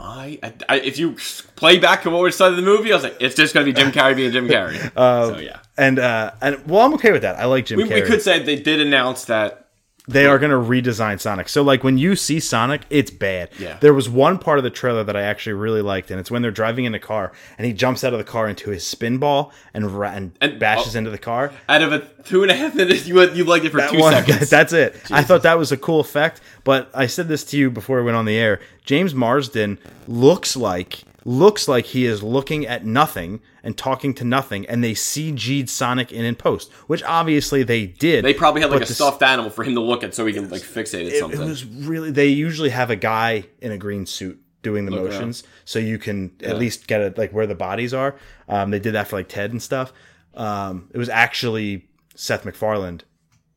I, 0.00 0.38
I, 0.42 0.52
I 0.68 0.76
if 0.80 0.98
you 0.98 1.16
play 1.56 1.78
back 1.78 2.02
to 2.02 2.10
what 2.10 2.22
was 2.22 2.36
said 2.36 2.50
of 2.50 2.56
the 2.56 2.62
movie, 2.62 2.92
I 2.92 2.96
was 2.96 3.04
like, 3.04 3.16
it's 3.20 3.34
just 3.34 3.54
gonna 3.54 3.66
be 3.66 3.72
Jim 3.72 3.92
Carrey 3.92 4.16
being 4.16 4.32
Jim 4.32 4.48
Carrey. 4.48 4.76
so 4.94 5.38
yeah, 5.38 5.60
And 5.76 5.98
uh, 5.98 6.32
and 6.40 6.66
well, 6.66 6.82
I'm 6.86 6.94
okay 6.94 7.12
with 7.12 7.22
that. 7.22 7.36
I 7.36 7.44
like 7.46 7.66
Jim 7.66 7.78
we, 7.78 7.84
Carrey. 7.84 8.02
we 8.02 8.08
could 8.08 8.22
say 8.22 8.42
they 8.42 8.56
did 8.56 8.80
announce 8.80 9.24
that. 9.26 9.61
They 10.08 10.26
are 10.26 10.38
going 10.38 10.50
to 10.50 10.56
redesign 10.56 11.20
Sonic. 11.20 11.48
So 11.48 11.62
like 11.62 11.84
when 11.84 11.96
you 11.96 12.16
see 12.16 12.40
Sonic, 12.40 12.82
it's 12.90 13.10
bad. 13.10 13.50
Yeah. 13.58 13.78
There 13.80 13.94
was 13.94 14.08
one 14.08 14.38
part 14.38 14.58
of 14.58 14.64
the 14.64 14.70
trailer 14.70 15.04
that 15.04 15.16
I 15.16 15.22
actually 15.22 15.52
really 15.52 15.80
liked, 15.82 16.10
and 16.10 16.18
it's 16.18 16.28
when 16.30 16.42
they're 16.42 16.50
driving 16.50 16.86
in 16.86 16.94
a 16.94 16.98
car 16.98 17.32
and 17.56 17.66
he 17.66 17.72
jumps 17.72 18.02
out 18.02 18.12
of 18.12 18.18
the 18.18 18.24
car 18.24 18.48
into 18.48 18.70
his 18.70 18.84
spin 18.84 19.18
ball 19.18 19.52
and 19.72 19.88
ra- 19.90 20.10
and, 20.10 20.32
And- 20.40 20.54
oh, 20.54 20.58
bashes 20.58 20.96
oh. 20.96 20.98
into 20.98 21.10
the 21.10 21.18
car. 21.18 21.52
Out 21.68 21.82
of 21.82 21.92
a 21.92 22.00
two 22.24 22.42
and 22.42 22.50
a 22.50 22.54
half 22.54 22.74
minutes, 22.74 23.06
you 23.06 23.20
you 23.32 23.44
liked 23.44 23.64
it 23.64 23.70
for 23.70 23.76
That 23.78 23.90
two 23.92 23.98
one- 24.00 24.12
seconds. 24.12 24.50
that's 24.50 24.72
it. 24.72 24.96
I 25.10 25.22
thought 25.22 25.44
that 25.44 25.56
was 25.58 25.70
a 25.70 25.76
cool 25.76 26.00
effect, 26.00 26.40
but 26.64 26.90
I 26.94 27.06
said 27.06 27.28
this 27.28 27.44
to 27.44 27.56
you 27.56 27.70
before 27.70 27.98
we 27.98 28.02
went 28.04 28.16
on 28.16 28.24
the 28.24 28.36
air. 28.36 28.60
James 28.84 29.14
Marsden 29.14 29.78
looks 30.08 30.56
like 30.56 31.04
looks 31.24 31.68
like 31.68 31.86
he 31.86 32.04
is 32.06 32.20
looking 32.24 32.66
at 32.66 32.84
nothing 32.84 33.40
and 33.62 33.76
talking 33.78 34.12
to 34.14 34.24
nothing, 34.24 34.66
and 34.66 34.82
they 34.82 34.92
CG'd 34.92 35.68
Sonic 35.70 36.10
in 36.12 36.24
in 36.24 36.34
post, 36.34 36.72
which 36.88 37.02
obviously 37.04 37.62
they 37.62 37.86
did. 37.86 38.24
they 38.24 38.34
probably 38.34 38.60
had 38.62 38.70
like 38.70 38.82
a 38.82 38.86
stuffed 38.86 39.22
animal 39.22 39.50
for 39.50 39.62
him 39.64 39.74
to 39.74 39.80
look 39.80 40.02
at, 40.02 40.14
so 40.14 40.26
he 40.26 40.32
can 40.32 40.48
like 40.48 40.62
fixate 40.62 41.06
at 41.06 41.12
it, 41.12 41.18
something. 41.20 41.40
it 41.40 41.44
was 41.44 41.64
really 41.64 42.10
they 42.10 42.26
usually 42.28 42.70
have 42.70 42.90
a 42.90 42.96
guy 42.96 43.44
in 43.60 43.70
a 43.72 43.78
green 43.78 44.06
suit 44.06 44.40
doing 44.62 44.84
the 44.84 44.92
Look 44.92 45.10
motions 45.10 45.42
so 45.64 45.80
you 45.80 45.98
can 45.98 46.30
at 46.44 46.56
least 46.56 46.86
get 46.86 47.00
it 47.00 47.18
like 47.18 47.32
where 47.32 47.48
the 47.48 47.54
bodies 47.56 47.92
are 47.92 48.14
um, 48.48 48.70
they 48.70 48.78
did 48.78 48.92
that 48.94 49.08
for 49.08 49.16
like 49.16 49.28
ted 49.28 49.50
and 49.50 49.60
stuff 49.60 49.92
um, 50.34 50.88
it 50.94 50.98
was 50.98 51.08
actually 51.08 51.88
seth 52.14 52.44
macfarlane 52.44 53.00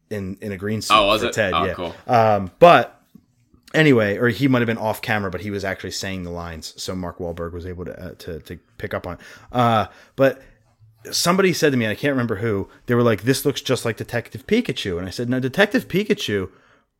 in 0.10 0.36
in 0.42 0.52
a 0.52 0.58
green 0.58 0.82
suit 0.82 0.96
Oh, 0.96 1.06
was 1.06 1.22
for 1.22 1.28
it? 1.28 1.34
ted 1.34 1.54
Oh, 1.54 1.64
yeah 1.66 1.74
cool. 1.76 1.96
um, 2.08 2.50
but 2.58 3.00
anyway 3.76 4.18
or 4.18 4.30
he 4.30 4.48
might 4.48 4.60
have 4.60 4.68
been 4.68 4.78
off 4.78 5.02
camera 5.02 5.30
but 5.30 5.42
he 5.42 5.52
was 5.52 5.64
actually 5.64 5.92
saying 5.92 6.24
the 6.24 6.30
lines 6.30 6.74
so 6.82 6.96
mark 6.96 7.18
Wahlberg 7.20 7.52
was 7.52 7.66
able 7.66 7.86
to 7.86 8.00
uh, 8.00 8.14
to, 8.20 8.40
to 8.40 8.58
pick 8.78 8.94
up 8.94 9.06
on 9.06 9.14
it 9.14 9.20
uh, 9.52 9.88
but 10.16 10.42
somebody 11.12 11.54
said 11.54 11.72
to 11.72 11.78
me, 11.78 11.86
and 11.86 11.92
I 11.92 11.96
can't 11.96 12.14
remember 12.14 12.38
who, 12.38 12.70
they 12.86 12.96
were 12.96 13.04
like, 13.04 13.24
This 13.24 13.46
looks 13.46 13.62
just 13.62 13.86
like 13.86 13.98
Detective 13.98 14.48
Pikachu. 14.48 14.98
And 14.98 15.08
I 15.08 15.12
said, 15.12 15.30
No, 15.30 15.40
Detective 15.40 15.88
Pikachu 15.88 16.50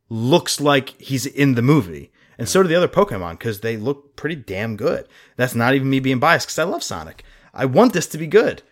looks 0.08 0.60
like 0.60 0.90
he's 1.00 1.26
in 1.26 1.54
the 1.54 1.62
movie. 1.62 2.12
And 2.38 2.48
so 2.48 2.62
do 2.62 2.68
the 2.68 2.74
other 2.74 2.88
Pokemon 2.88 3.32
because 3.32 3.60
they 3.60 3.76
look 3.76 4.14
pretty 4.14 4.36
damn 4.36 4.76
good. 4.76 5.08
That's 5.36 5.54
not 5.54 5.74
even 5.74 5.88
me 5.88 6.00
being 6.00 6.18
biased 6.18 6.46
because 6.46 6.58
I 6.58 6.64
love 6.64 6.82
Sonic. 6.82 7.24
I 7.54 7.64
want 7.64 7.94
this 7.94 8.06
to 8.08 8.18
be 8.18 8.26
good. 8.26 8.62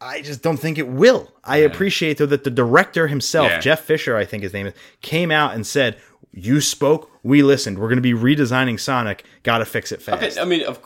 I 0.00 0.22
just 0.22 0.42
don't 0.42 0.58
think 0.58 0.78
it 0.78 0.88
will. 0.88 1.32
I 1.42 1.58
appreciate 1.58 2.18
though 2.18 2.26
that 2.26 2.44
the 2.44 2.50
director 2.50 3.08
himself, 3.08 3.50
Yeah. 3.50 3.58
Jeff 3.60 3.80
Fisher, 3.80 4.16
I 4.16 4.24
think 4.24 4.42
his 4.42 4.52
name 4.52 4.66
is, 4.68 4.74
came 5.02 5.30
out 5.30 5.54
and 5.54 5.66
said, 5.66 5.98
"You 6.32 6.60
spoke, 6.60 7.10
we 7.22 7.42
listened. 7.42 7.78
We're 7.78 7.88
going 7.88 8.02
to 8.02 8.02
be 8.02 8.12
redesigning 8.12 8.78
Sonic. 8.78 9.24
Got 9.42 9.58
to 9.58 9.64
fix 9.64 9.92
it 9.92 10.02
fast." 10.02 10.22
Okay, 10.22 10.40
I 10.40 10.44
mean, 10.44 10.62
of, 10.64 10.80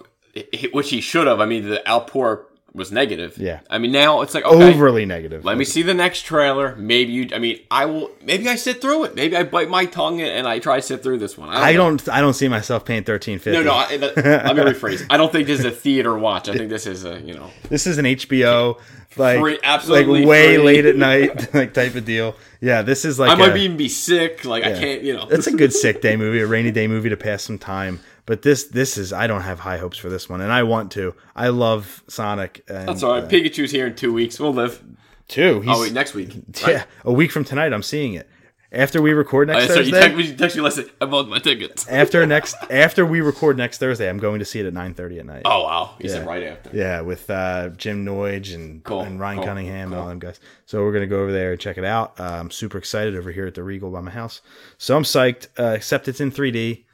which 0.72 0.90
he 0.90 1.00
should 1.00 1.26
have. 1.26 1.40
I 1.40 1.46
mean, 1.46 1.68
the 1.68 1.86
outpour 1.88 2.46
was 2.74 2.90
negative. 2.90 3.36
Yeah. 3.36 3.60
I 3.68 3.78
mean, 3.78 3.92
now 3.92 4.22
it's 4.22 4.34
like 4.34 4.44
okay, 4.44 4.72
Overly 4.72 5.04
negative. 5.04 5.44
Let 5.44 5.58
me 5.58 5.64
see 5.64 5.82
the 5.82 5.94
next 5.94 6.22
trailer. 6.22 6.74
Maybe 6.76 7.12
you. 7.12 7.28
I 7.34 7.38
mean, 7.38 7.60
I 7.70 7.84
will. 7.86 8.10
Maybe 8.22 8.48
I 8.48 8.56
sit 8.56 8.80
through 8.80 9.04
it. 9.04 9.14
Maybe 9.14 9.36
I 9.36 9.42
bite 9.42 9.68
my 9.68 9.84
tongue 9.84 10.20
and 10.20 10.46
I 10.46 10.58
try 10.58 10.76
to 10.76 10.82
sit 10.82 11.02
through 11.02 11.18
this 11.18 11.36
one. 11.36 11.50
I 11.50 11.72
know. 11.72 11.78
don't. 11.78 12.08
I 12.08 12.20
don't 12.20 12.34
see 12.34 12.48
myself 12.48 12.84
paying 12.84 13.04
thirteen 13.04 13.38
fifty. 13.38 13.58
No, 13.58 13.64
no. 13.64 13.72
I, 13.74 13.96
let 13.96 14.16
me 14.16 14.62
rephrase. 14.62 15.06
I 15.10 15.16
don't 15.16 15.30
think 15.30 15.46
this 15.46 15.60
is 15.60 15.66
a 15.66 15.70
theater 15.70 16.16
watch. 16.16 16.48
I 16.48 16.54
think 16.56 16.70
this 16.70 16.86
is 16.86 17.04
a 17.04 17.20
you 17.20 17.34
know. 17.34 17.50
This 17.68 17.86
is 17.86 17.98
an 17.98 18.06
HBO 18.06 18.78
like 19.18 19.40
Free- 19.40 19.58
absolutely 19.62 20.20
like 20.20 20.28
way 20.28 20.56
free. 20.56 20.64
late 20.64 20.86
at 20.86 20.96
night 21.10 21.52
like 21.54 21.74
type 21.74 21.94
of 21.94 22.04
deal. 22.06 22.36
Yeah, 22.62 22.80
this 22.82 23.04
is 23.04 23.18
like 23.18 23.30
I 23.30 23.34
might 23.34 23.50
a- 23.52 23.56
even 23.56 23.76
be 23.76 23.88
sick. 23.90 24.44
Like 24.46 24.64
I 24.64 24.72
can't. 24.72 25.02
You 25.02 25.14
know. 25.16 25.28
It's 25.30 25.46
a 25.46 25.52
good 25.52 25.74
sick 25.74 26.00
day 26.00 26.16
movie, 26.16 26.40
a 26.40 26.46
rainy 26.46 26.70
day 26.70 26.86
movie 26.86 27.10
to 27.10 27.16
pass 27.18 27.42
some 27.42 27.58
time. 27.58 28.00
But 28.24 28.42
this 28.42 28.64
this 28.64 28.96
is 28.96 29.12
I 29.12 29.26
don't 29.26 29.42
have 29.42 29.60
high 29.60 29.78
hopes 29.78 29.98
for 29.98 30.08
this 30.08 30.28
one, 30.28 30.40
and 30.40 30.52
I 30.52 30.62
want 30.62 30.92
to. 30.92 31.14
I 31.34 31.48
love 31.48 32.04
Sonic. 32.08 32.64
And, 32.68 32.88
That's 32.88 33.02
all 33.02 33.14
right. 33.14 33.24
uh, 33.24 33.28
Pikachu's 33.28 33.70
here 33.72 33.86
in 33.86 33.94
two 33.96 34.12
weeks. 34.12 34.38
We'll 34.38 34.54
live. 34.54 34.82
two. 35.28 35.60
He's, 35.60 35.76
Oh 35.76 35.80
wait, 35.80 35.92
next 35.92 36.14
week. 36.14 36.34
yeah, 36.66 36.84
a 37.04 37.12
week 37.12 37.32
from 37.32 37.44
tonight, 37.44 37.72
I'm 37.72 37.82
seeing 37.82 38.14
it. 38.14 38.28
After 38.74 39.02
we 39.02 39.12
record 39.12 39.48
next 39.48 39.68
Right. 39.68 39.74
So 39.74 39.80
you 39.80 39.90
Thursday, 39.92 40.00
text 40.00 40.16
me. 40.16 40.24
You 40.24 40.70
text. 40.70 40.90
I 41.00 41.04
bought 41.04 41.28
my 41.28 41.38
tickets. 41.40 41.86
after 41.90 42.24
next 42.24 42.54
after 42.70 43.04
we 43.04 43.20
record 43.20 43.58
next 43.58 43.78
Thursday, 43.78 44.08
I'm 44.08 44.16
going 44.18 44.38
to 44.38 44.46
see 44.46 44.60
it 44.60 44.66
at 44.66 44.72
9:30 44.72 45.18
at 45.18 45.26
night. 45.26 45.42
Oh 45.44 45.64
wow, 45.64 45.94
he 46.00 46.08
said 46.08 46.22
Yeah. 46.22 46.28
right 46.28 46.42
after. 46.44 46.70
Yeah, 46.72 47.00
with 47.02 47.28
uh, 47.28 47.68
Jim 47.70 48.06
Noige 48.06 48.54
and, 48.54 48.82
Cool, 48.82 49.00
and 49.02 49.20
Ryan 49.20 49.38
cool, 49.38 49.46
Cunningham 49.46 49.92
and 49.92 50.00
all 50.00 50.08
them 50.08 50.20
guys. 50.20 50.40
So 50.64 50.82
we're 50.84 50.92
gonna 50.92 51.06
go 51.06 51.20
over 51.20 51.32
there 51.32 51.50
and 51.52 51.60
check 51.60 51.76
it 51.76 51.84
out. 51.84 52.18
Uh, 52.18 52.22
I'm 52.40 52.50
super 52.50 52.78
excited 52.78 53.14
over 53.14 53.30
here 53.30 53.46
at 53.46 53.54
the 53.54 53.62
Regal 53.62 53.90
by 53.90 54.00
my 54.00 54.10
house. 54.10 54.40
So 54.78 54.96
I'm 54.96 55.02
psyched. 55.02 55.48
Uh, 55.58 55.72
except 55.74 56.08
it's 56.08 56.20
in 56.20 56.30
3D. 56.30 56.84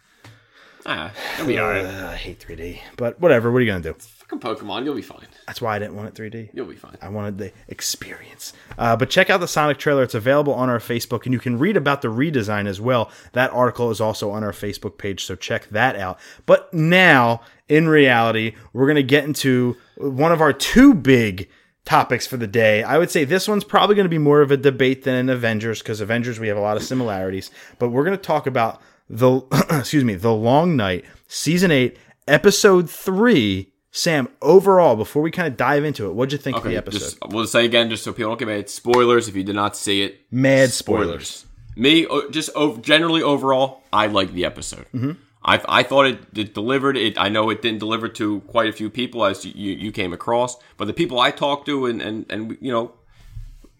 Ah, 0.86 1.12
it'll 1.34 1.46
be 1.46 1.58
alright. 1.58 1.84
Uh, 1.84 2.08
I 2.08 2.16
hate 2.16 2.40
3D, 2.40 2.80
but 2.96 3.20
whatever. 3.20 3.50
What 3.50 3.58
are 3.58 3.60
you 3.62 3.70
gonna 3.70 3.82
do? 3.82 3.94
Fucking 3.98 4.40
Pokemon, 4.40 4.84
you'll 4.84 4.94
be 4.94 5.02
fine. 5.02 5.26
That's 5.46 5.62
why 5.62 5.76
I 5.76 5.78
didn't 5.78 5.96
want 5.96 6.08
it 6.08 6.14
3D. 6.14 6.50
You'll 6.52 6.66
be 6.66 6.76
fine. 6.76 6.96
I 7.00 7.08
wanted 7.08 7.38
the 7.38 7.52
experience. 7.68 8.52
Uh, 8.76 8.94
but 8.94 9.08
check 9.08 9.30
out 9.30 9.40
the 9.40 9.48
Sonic 9.48 9.78
trailer. 9.78 10.02
It's 10.02 10.14
available 10.14 10.52
on 10.52 10.68
our 10.68 10.78
Facebook, 10.78 11.24
and 11.24 11.32
you 11.32 11.38
can 11.38 11.58
read 11.58 11.76
about 11.76 12.02
the 12.02 12.08
redesign 12.08 12.66
as 12.66 12.80
well. 12.80 13.10
That 13.32 13.50
article 13.52 13.90
is 13.90 14.00
also 14.00 14.30
on 14.30 14.44
our 14.44 14.52
Facebook 14.52 14.98
page, 14.98 15.24
so 15.24 15.34
check 15.34 15.68
that 15.70 15.96
out. 15.96 16.18
But 16.44 16.72
now, 16.74 17.40
in 17.68 17.88
reality, 17.88 18.54
we're 18.74 18.86
going 18.86 18.96
to 18.96 19.02
get 19.02 19.24
into 19.24 19.76
one 19.96 20.32
of 20.32 20.42
our 20.42 20.52
two 20.52 20.92
big 20.92 21.48
topics 21.86 22.26
for 22.26 22.36
the 22.36 22.46
day. 22.46 22.82
I 22.82 22.98
would 22.98 23.10
say 23.10 23.24
this 23.24 23.48
one's 23.48 23.64
probably 23.64 23.96
going 23.96 24.04
to 24.04 24.10
be 24.10 24.18
more 24.18 24.42
of 24.42 24.50
a 24.50 24.58
debate 24.58 25.04
than 25.04 25.30
Avengers, 25.30 25.78
because 25.78 26.02
Avengers, 26.02 26.38
we 26.38 26.48
have 26.48 26.58
a 26.58 26.60
lot 26.60 26.76
of 26.76 26.82
similarities. 26.82 27.50
But 27.78 27.88
we're 27.88 28.04
going 28.04 28.16
to 28.16 28.22
talk 28.22 28.46
about 28.46 28.82
the, 29.08 29.40
excuse 29.70 30.04
me, 30.04 30.14
The 30.14 30.32
Long 30.32 30.76
Night, 30.76 31.04
Season 31.26 31.70
8, 31.70 31.96
Episode 32.26 32.90
3. 32.90 33.72
Sam, 33.90 34.28
overall, 34.42 34.96
before 34.96 35.22
we 35.22 35.30
kind 35.30 35.48
of 35.48 35.56
dive 35.56 35.82
into 35.82 36.06
it, 36.06 36.14
what'd 36.14 36.30
you 36.30 36.38
think 36.38 36.58
of 36.58 36.64
the 36.64 36.76
episode? 36.76 36.98
Just, 36.98 37.18
we'll 37.28 37.46
say 37.46 37.64
again, 37.64 37.88
just 37.88 38.04
so 38.04 38.12
people 38.12 38.30
don't 38.30 38.38
get 38.38 38.46
mad. 38.46 38.68
Spoilers 38.68 39.28
if 39.28 39.34
you 39.34 39.42
did 39.42 39.56
not 39.56 39.76
see 39.76 40.02
it. 40.02 40.20
Mad 40.30 40.70
spoilers. 40.70 41.46
Me, 41.74 42.06
just 42.30 42.50
o- 42.54 42.76
generally 42.76 43.22
overall, 43.22 43.82
I 43.92 44.06
like 44.06 44.32
the 44.32 44.44
episode. 44.44 44.86
Mm-hmm. 44.94 45.12
I, 45.42 45.60
I 45.66 45.82
thought 45.82 46.06
it, 46.06 46.20
it 46.36 46.54
delivered. 46.54 46.96
It 46.96 47.18
I 47.18 47.28
know 47.28 47.48
it 47.50 47.62
didn't 47.62 47.78
deliver 47.78 48.08
to 48.08 48.40
quite 48.42 48.68
a 48.68 48.72
few 48.72 48.90
people 48.90 49.24
as 49.24 49.44
you, 49.44 49.72
you 49.72 49.90
came 49.90 50.12
across, 50.12 50.56
but 50.76 50.86
the 50.86 50.92
people 50.92 51.18
I 51.18 51.30
talked 51.30 51.66
to 51.66 51.86
and 51.86 52.02
and 52.02 52.26
and 52.28 52.58
you 52.60 52.70
know, 52.70 52.92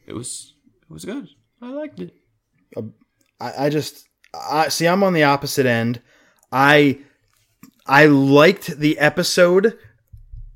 it 0.06 0.14
was 0.14 0.54
it 0.82 0.92
was 0.92 1.04
good. 1.04 1.28
I 1.60 1.70
liked 1.70 2.00
it. 2.00 2.14
I, 3.40 3.66
I 3.66 3.68
just 3.68 4.07
I 4.50 4.68
see 4.68 4.86
I'm 4.86 5.02
on 5.02 5.12
the 5.12 5.24
opposite 5.24 5.66
end. 5.66 6.00
I 6.52 6.98
I 7.86 8.06
liked 8.06 8.78
the 8.78 8.98
episode 8.98 9.78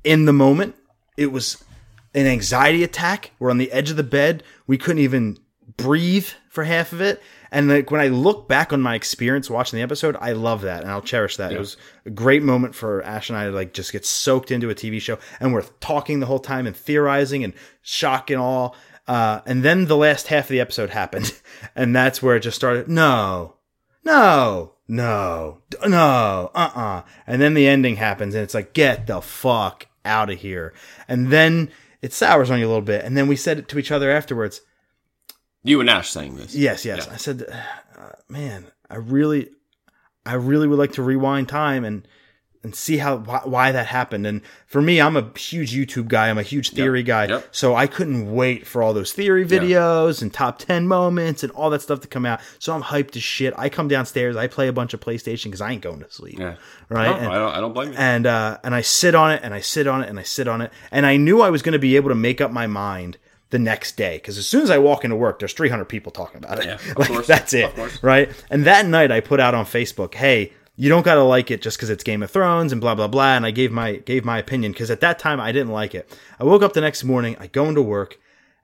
in 0.03 0.25
the 0.25 0.33
moment. 0.33 0.75
It 1.17 1.31
was 1.31 1.63
an 2.13 2.27
anxiety 2.27 2.83
attack. 2.83 3.31
We're 3.39 3.49
on 3.49 3.57
the 3.57 3.71
edge 3.71 3.89
of 3.89 3.97
the 3.97 4.03
bed. 4.03 4.43
We 4.67 4.77
couldn't 4.77 5.01
even 5.01 5.37
breathe 5.77 6.27
for 6.49 6.63
half 6.63 6.93
of 6.93 7.01
it. 7.01 7.21
And 7.51 7.67
like 7.67 7.91
when 7.91 8.01
I 8.01 8.07
look 8.07 8.47
back 8.47 8.73
on 8.73 8.81
my 8.81 8.95
experience 8.95 9.49
watching 9.49 9.77
the 9.77 9.83
episode, 9.83 10.15
I 10.19 10.33
love 10.33 10.61
that 10.61 10.81
and 10.81 10.91
I'll 10.91 11.01
cherish 11.01 11.37
that. 11.37 11.51
It 11.51 11.59
was 11.59 11.77
a 12.05 12.09
great 12.09 12.43
moment 12.43 12.75
for 12.75 13.03
Ash 13.03 13.29
and 13.29 13.37
I 13.37 13.45
to 13.45 13.51
like 13.51 13.73
just 13.73 13.91
get 13.91 14.05
soaked 14.05 14.51
into 14.51 14.69
a 14.69 14.75
TV 14.75 14.99
show 14.99 15.19
and 15.39 15.53
we're 15.53 15.63
talking 15.79 16.19
the 16.19 16.25
whole 16.25 16.39
time 16.39 16.65
and 16.67 16.75
theorizing 16.75 17.43
and 17.43 17.53
shock 17.81 18.29
and 18.29 18.39
all. 18.39 18.75
Uh, 19.07 19.41
and 19.45 19.63
then 19.63 19.85
the 19.85 19.97
last 19.97 20.27
half 20.27 20.45
of 20.45 20.49
the 20.49 20.61
episode 20.61 20.89
happened, 20.89 21.33
and 21.75 21.95
that's 21.95 22.21
where 22.21 22.37
it 22.37 22.39
just 22.39 22.55
started. 22.55 22.87
No, 22.87 23.55
no, 24.03 24.73
no, 24.87 25.61
no, 25.85 26.51
uh 26.53 26.71
uh 26.75 27.01
And 27.25 27.41
then 27.41 27.53
the 27.53 27.67
ending 27.67 27.95
happens, 27.95 28.35
and 28.35 28.43
it's 28.43 28.53
like, 28.53 28.73
get 28.73 29.07
the 29.07 29.21
fuck 29.21 29.87
out 30.05 30.29
of 30.29 30.39
here. 30.39 30.73
And 31.07 31.27
then 31.31 31.71
it 32.01 32.13
sours 32.13 32.51
on 32.51 32.59
you 32.59 32.65
a 32.65 32.67
little 32.67 32.81
bit. 32.81 33.05
And 33.05 33.15
then 33.15 33.27
we 33.27 33.35
said 33.35 33.57
it 33.57 33.67
to 33.69 33.79
each 33.79 33.91
other 33.91 34.11
afterwards. 34.11 34.61
You 35.63 35.79
and 35.79 35.89
Ash 35.89 36.09
saying 36.09 36.35
this. 36.35 36.53
Yes, 36.53 36.83
yes. 36.83 37.07
I 37.07 37.15
said, 37.15 37.45
uh, 37.97 38.09
man, 38.27 38.67
I 38.89 38.97
really, 38.97 39.49
I 40.25 40.33
really 40.33 40.67
would 40.67 40.79
like 40.79 40.93
to 40.93 41.03
rewind 41.03 41.47
time 41.47 41.85
and 41.85 42.05
and 42.63 42.73
see 42.73 42.97
how 42.97 43.17
why, 43.17 43.41
why 43.43 43.71
that 43.73 43.87
happened. 43.87 44.25
And 44.25 44.41
for 44.65 44.81
me, 44.81 45.01
I'm 45.01 45.17
a 45.17 45.29
huge 45.37 45.73
YouTube 45.75 46.07
guy. 46.07 46.29
I'm 46.29 46.37
a 46.37 46.43
huge 46.43 46.69
theory 46.71 47.03
guy. 47.03 47.25
yep. 47.27 47.47
So 47.51 47.75
I 47.75 47.87
couldn't 47.87 48.31
wait 48.33 48.65
for 48.65 48.81
all 48.81 48.93
those 48.93 49.11
theory 49.11 49.45
videos 49.45 50.21
and 50.21 50.33
top 50.33 50.59
ten 50.59 50.87
moments 50.87 51.43
and 51.43 51.51
all 51.51 51.69
that 51.71 51.81
stuff 51.81 51.99
to 52.01 52.07
come 52.07 52.25
out. 52.25 52.39
So 52.59 52.73
I'm 52.73 52.83
hyped 52.83 53.15
as 53.17 53.23
shit. 53.23 53.53
I 53.57 53.67
come 53.69 53.87
downstairs. 53.89 54.35
I 54.37 54.47
play 54.47 54.67
a 54.69 54.73
bunch 54.73 54.93
of 54.93 55.01
PlayStation 55.01 55.45
because 55.45 55.61
I 55.61 55.71
ain't 55.73 55.81
going 55.81 55.99
to 55.99 56.09
sleep. 56.11 56.39
Yeah. 56.39 56.55
Right. 56.89 57.07
No, 57.07 57.13
And- 57.17 57.27
I 57.33 57.37
don't. 57.37 57.53
I 57.55 57.59
don't 57.59 57.73
blame 57.73 57.89
you. 57.91 57.97
and 57.97 58.25
uh, 58.25 58.57
and 58.63 58.73
I 58.73 58.81
sit 58.81 59.13
on 59.13 59.31
it 59.31 59.41
and 59.43 59.53
I 59.53 59.59
sit 59.59 59.85
on 59.87 60.01
it 60.03 60.09
and 60.09 60.17
I 60.19 60.23
sit 60.23 60.47
on 60.47 60.61
it 60.61 60.71
and 60.91 61.05
I 61.05 61.17
knew 61.17 61.41
I 61.41 61.49
was 61.49 61.61
going 61.61 61.73
to 61.73 61.79
be 61.79 61.95
able 61.97 62.09
to 62.09 62.15
make 62.15 62.39
up 62.41 62.51
my 62.51 62.65
mind 62.67 63.17
the 63.49 63.59
next 63.59 63.97
day 63.97 64.15
because 64.17 64.37
as 64.39 64.47
soon 64.47 64.61
as 64.63 64.69
I 64.71 64.77
walk 64.79 65.03
into 65.03 65.15
work, 65.15 65.37
there's 65.39 65.53
300 65.53 65.85
people 65.85 66.11
talking 66.11 66.37
about 66.43 66.59
it. 66.59 66.65
Yeah, 66.65 66.73
of 66.75 66.87
like 66.97 67.07
course, 67.09 67.27
that's 67.27 67.53
it, 67.53 67.65
of 67.65 67.75
course. 67.75 68.01
right? 68.01 68.31
And 68.49 68.65
that 68.65 68.85
night 68.87 69.11
I 69.11 69.19
put 69.19 69.39
out 69.39 69.53
on 69.53 69.65
Facebook, 69.65 70.15
"Hey, 70.15 70.53
you 70.75 70.89
don't 70.89 71.03
got 71.03 71.15
to 71.15 71.23
like 71.23 71.51
it 71.51 71.61
just 71.61 71.77
because 71.77 71.89
it's 71.89 72.03
Game 72.03 72.23
of 72.23 72.31
Thrones 72.31 72.71
and 72.71 72.81
blah 72.81 72.95
blah 72.95 73.07
blah." 73.07 73.35
And 73.35 73.45
I 73.45 73.51
gave 73.51 73.71
my 73.71 73.97
gave 73.97 74.25
my 74.25 74.37
opinion 74.37 74.71
because 74.71 74.91
at 74.91 75.01
that 75.01 75.19
time 75.19 75.39
I 75.39 75.51
didn't 75.51 75.71
like 75.71 75.93
it. 75.93 76.17
I 76.39 76.43
woke 76.43 76.63
up 76.63 76.73
the 76.73 76.81
next 76.81 77.03
morning, 77.03 77.35
I 77.39 77.47
go 77.47 77.65
into 77.65 77.81
work, 77.81 78.19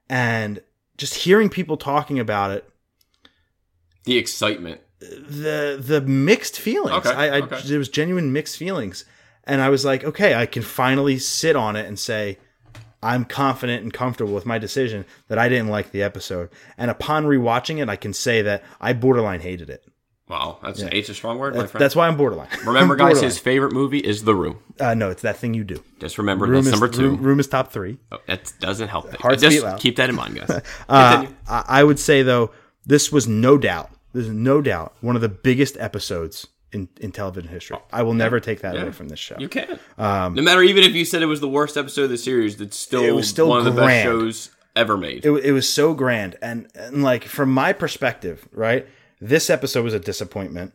and 0.08 0.62
just 0.96 1.14
hearing 1.14 1.48
people 1.48 1.76
talking 1.76 2.18
about 2.18 2.50
it 2.50 2.70
the 4.04 4.16
excitement. 4.16 4.80
the 5.00 5.78
the 5.80 6.00
mixed 6.00 6.58
feelings. 6.58 7.06
Okay, 7.06 7.10
I, 7.10 7.38
I 7.38 7.40
okay. 7.42 7.60
there 7.64 7.78
was 7.78 7.88
genuine 7.88 8.32
mixed 8.32 8.56
feelings, 8.56 9.04
and 9.44 9.60
I 9.60 9.68
was 9.68 9.84
like, 9.84 10.04
okay, 10.04 10.34
I 10.34 10.46
can 10.46 10.62
finally 10.62 11.18
sit 11.18 11.56
on 11.56 11.76
it 11.76 11.86
and 11.86 11.98
say. 11.98 12.38
I'm 13.02 13.24
confident 13.24 13.82
and 13.82 13.90
comfortable 13.90 14.34
with 14.34 14.44
my 14.44 14.58
decision 14.58 15.06
that 15.28 15.38
I 15.38 15.48
didn't 15.48 15.68
like 15.68 15.90
the 15.90 16.02
episode. 16.02 16.50
And 16.76 16.90
upon 16.90 17.24
rewatching 17.24 17.80
it, 17.80 17.88
I 17.88 17.96
can 17.96 18.12
say 18.12 18.42
that 18.42 18.62
I 18.78 18.92
borderline 18.92 19.40
hated 19.40 19.70
it. 19.70 19.86
Wow, 20.30 20.58
that's 20.62 20.80
eight's 20.80 21.08
a 21.08 21.14
strong 21.14 21.38
word, 21.40 21.56
my 21.56 21.66
friend. 21.66 21.82
That's 21.82 21.96
why 21.96 22.06
I'm 22.06 22.16
borderline. 22.16 22.46
Remember, 22.64 22.94
guys, 22.96 23.06
borderline. 23.14 23.24
his 23.24 23.38
favorite 23.40 23.72
movie 23.72 23.98
is 23.98 24.22
The 24.22 24.34
Room. 24.34 24.60
uh, 24.78 24.94
no, 24.94 25.10
it's 25.10 25.22
that 25.22 25.38
thing 25.38 25.54
you 25.54 25.64
do. 25.64 25.82
Just 25.98 26.18
remember 26.18 26.46
Room 26.46 26.54
that's 26.64 26.68
is, 26.68 26.72
number 26.72 26.86
two. 26.88 27.10
Room, 27.10 27.22
room 27.22 27.40
is 27.40 27.48
top 27.48 27.72
three. 27.72 27.98
Oh, 28.12 28.18
that 28.26 28.52
doesn't 28.60 28.86
help. 28.86 29.12
Hearts 29.16 29.42
Just 29.42 29.60
loud. 29.60 29.80
keep 29.80 29.96
that 29.96 30.08
in 30.08 30.14
mind, 30.14 30.36
guys. 30.38 30.62
Uh, 30.88 31.26
I, 31.48 31.82
would 31.82 31.98
say 31.98 32.22
though, 32.22 32.52
this 32.86 33.10
was 33.10 33.26
no 33.26 33.58
doubt. 33.58 33.90
This 34.12 34.26
is 34.26 34.32
no 34.32 34.62
doubt 34.62 34.94
one 35.00 35.16
of 35.16 35.22
the 35.22 35.28
biggest 35.28 35.76
episodes 35.78 36.46
in, 36.72 36.88
in 37.00 37.10
television 37.10 37.50
history. 37.50 37.78
I 37.92 38.02
will 38.02 38.14
never 38.14 38.38
take 38.38 38.60
that 38.60 38.76
away 38.76 38.92
from 38.92 39.08
this 39.08 39.18
show. 39.18 39.34
You 39.38 39.48
can. 39.48 39.80
no 39.98 40.30
matter 40.30 40.62
even 40.62 40.84
if 40.84 40.94
you 40.94 41.04
said 41.04 41.22
it 41.22 41.26
was 41.26 41.40
the 41.40 41.48
worst 41.48 41.76
episode 41.76 42.04
of 42.04 42.10
the 42.10 42.18
series, 42.18 42.60
it's 42.60 42.76
still, 42.76 43.00
Um, 43.00 43.06
It 43.06 43.14
was 43.16 43.28
still 43.28 43.48
one 43.48 43.58
of 43.58 43.64
the 43.64 43.72
best 43.80 44.04
shows 44.04 44.50
ever 44.76 44.96
made. 44.96 45.24
it, 45.26 45.30
it 45.44 45.50
was 45.52 45.68
so 45.68 45.92
grand 45.92 46.36
and, 46.40 46.68
and 46.76 47.02
like 47.02 47.24
from 47.24 47.52
my 47.52 47.72
perspective 47.72 48.48
right 48.52 48.86
this 49.20 49.50
episode 49.50 49.84
was 49.84 49.94
a 49.94 50.00
disappointment. 50.00 50.72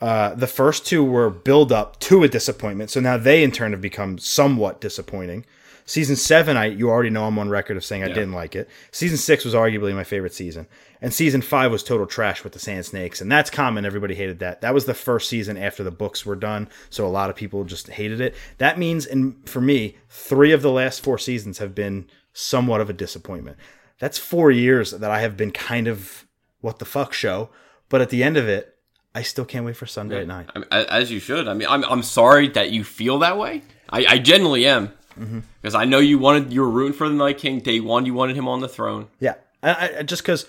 Uh, 0.00 0.34
the 0.34 0.46
first 0.46 0.86
two 0.86 1.02
were 1.02 1.30
build 1.30 1.72
up 1.72 1.98
to 1.98 2.22
a 2.22 2.28
disappointment 2.28 2.90
so 2.90 3.00
now 3.00 3.16
they 3.16 3.42
in 3.42 3.50
turn 3.50 3.72
have 3.72 3.80
become 3.80 4.18
somewhat 4.18 4.80
disappointing. 4.80 5.44
Season 5.88 6.16
seven 6.16 6.56
i 6.56 6.66
you 6.66 6.90
already 6.90 7.10
know 7.10 7.26
i'm 7.26 7.38
on 7.38 7.48
record 7.48 7.76
of 7.76 7.84
saying 7.84 8.02
i 8.02 8.08
didn't 8.08 8.32
like 8.32 8.54
it. 8.54 8.68
Season 8.90 9.16
six 9.16 9.44
was 9.44 9.54
arguably 9.54 9.94
my 9.94 10.04
favorite 10.04 10.34
season 10.34 10.66
and 11.00 11.14
season 11.14 11.40
five 11.40 11.70
was 11.70 11.82
total 11.82 12.06
trash 12.06 12.44
with 12.44 12.52
the 12.52 12.58
sand 12.58 12.84
snakes 12.84 13.22
and 13.22 13.32
that's 13.32 13.48
common. 13.48 13.86
Everybody 13.86 14.14
hated 14.14 14.40
that. 14.40 14.60
That 14.60 14.74
was 14.74 14.84
the 14.84 14.94
first 14.94 15.30
season 15.30 15.56
after 15.56 15.82
the 15.82 15.90
books 15.90 16.26
were 16.26 16.36
done 16.36 16.68
so 16.90 17.06
a 17.06 17.08
lot 17.08 17.30
of 17.30 17.36
people 17.36 17.64
just 17.64 17.88
hated 17.88 18.20
it. 18.20 18.34
That 18.58 18.78
means 18.78 19.06
and 19.06 19.48
for 19.48 19.62
me 19.62 19.96
three 20.10 20.52
of 20.52 20.60
the 20.60 20.72
last 20.72 21.02
four 21.02 21.16
seasons 21.16 21.58
have 21.58 21.74
been 21.74 22.06
somewhat 22.34 22.82
of 22.82 22.90
a 22.90 22.92
disappointment. 22.92 23.56
That's 23.98 24.18
four 24.18 24.50
years 24.50 24.90
that 24.90 25.10
I 25.10 25.20
have 25.20 25.38
been 25.38 25.52
kind 25.52 25.86
of 25.86 26.26
what 26.60 26.80
the 26.80 26.84
fuck 26.84 27.14
show. 27.14 27.48
But 27.88 28.00
at 28.00 28.10
the 28.10 28.22
end 28.22 28.36
of 28.36 28.48
it, 28.48 28.74
I 29.14 29.22
still 29.22 29.44
can't 29.44 29.64
wait 29.64 29.76
for 29.76 29.86
Sunday 29.86 30.20
at 30.20 30.26
nine. 30.26 30.46
I 30.70 30.84
as 30.84 31.10
you 31.10 31.20
should. 31.20 31.48
I 31.48 31.54
mean, 31.54 31.68
I'm, 31.68 31.84
I'm 31.84 32.02
sorry 32.02 32.48
that 32.48 32.70
you 32.70 32.84
feel 32.84 33.20
that 33.20 33.38
way. 33.38 33.62
I, 33.88 34.04
I 34.06 34.18
genuinely 34.18 34.66
am. 34.66 34.92
Mm-hmm. 35.18 35.40
Because 35.62 35.74
I 35.74 35.86
know 35.86 35.98
you 35.98 36.18
wanted, 36.18 36.52
you 36.52 36.60
were 36.60 36.70
rooting 36.70 36.92
for 36.92 37.08
the 37.08 37.14
Night 37.14 37.38
King. 37.38 37.60
Day 37.60 37.80
one, 37.80 38.04
you 38.04 38.12
wanted 38.12 38.36
him 38.36 38.48
on 38.48 38.60
the 38.60 38.68
throne. 38.68 39.08
Yeah, 39.18 39.36
I, 39.62 39.98
I, 39.98 40.02
just 40.02 40.22
because 40.22 40.44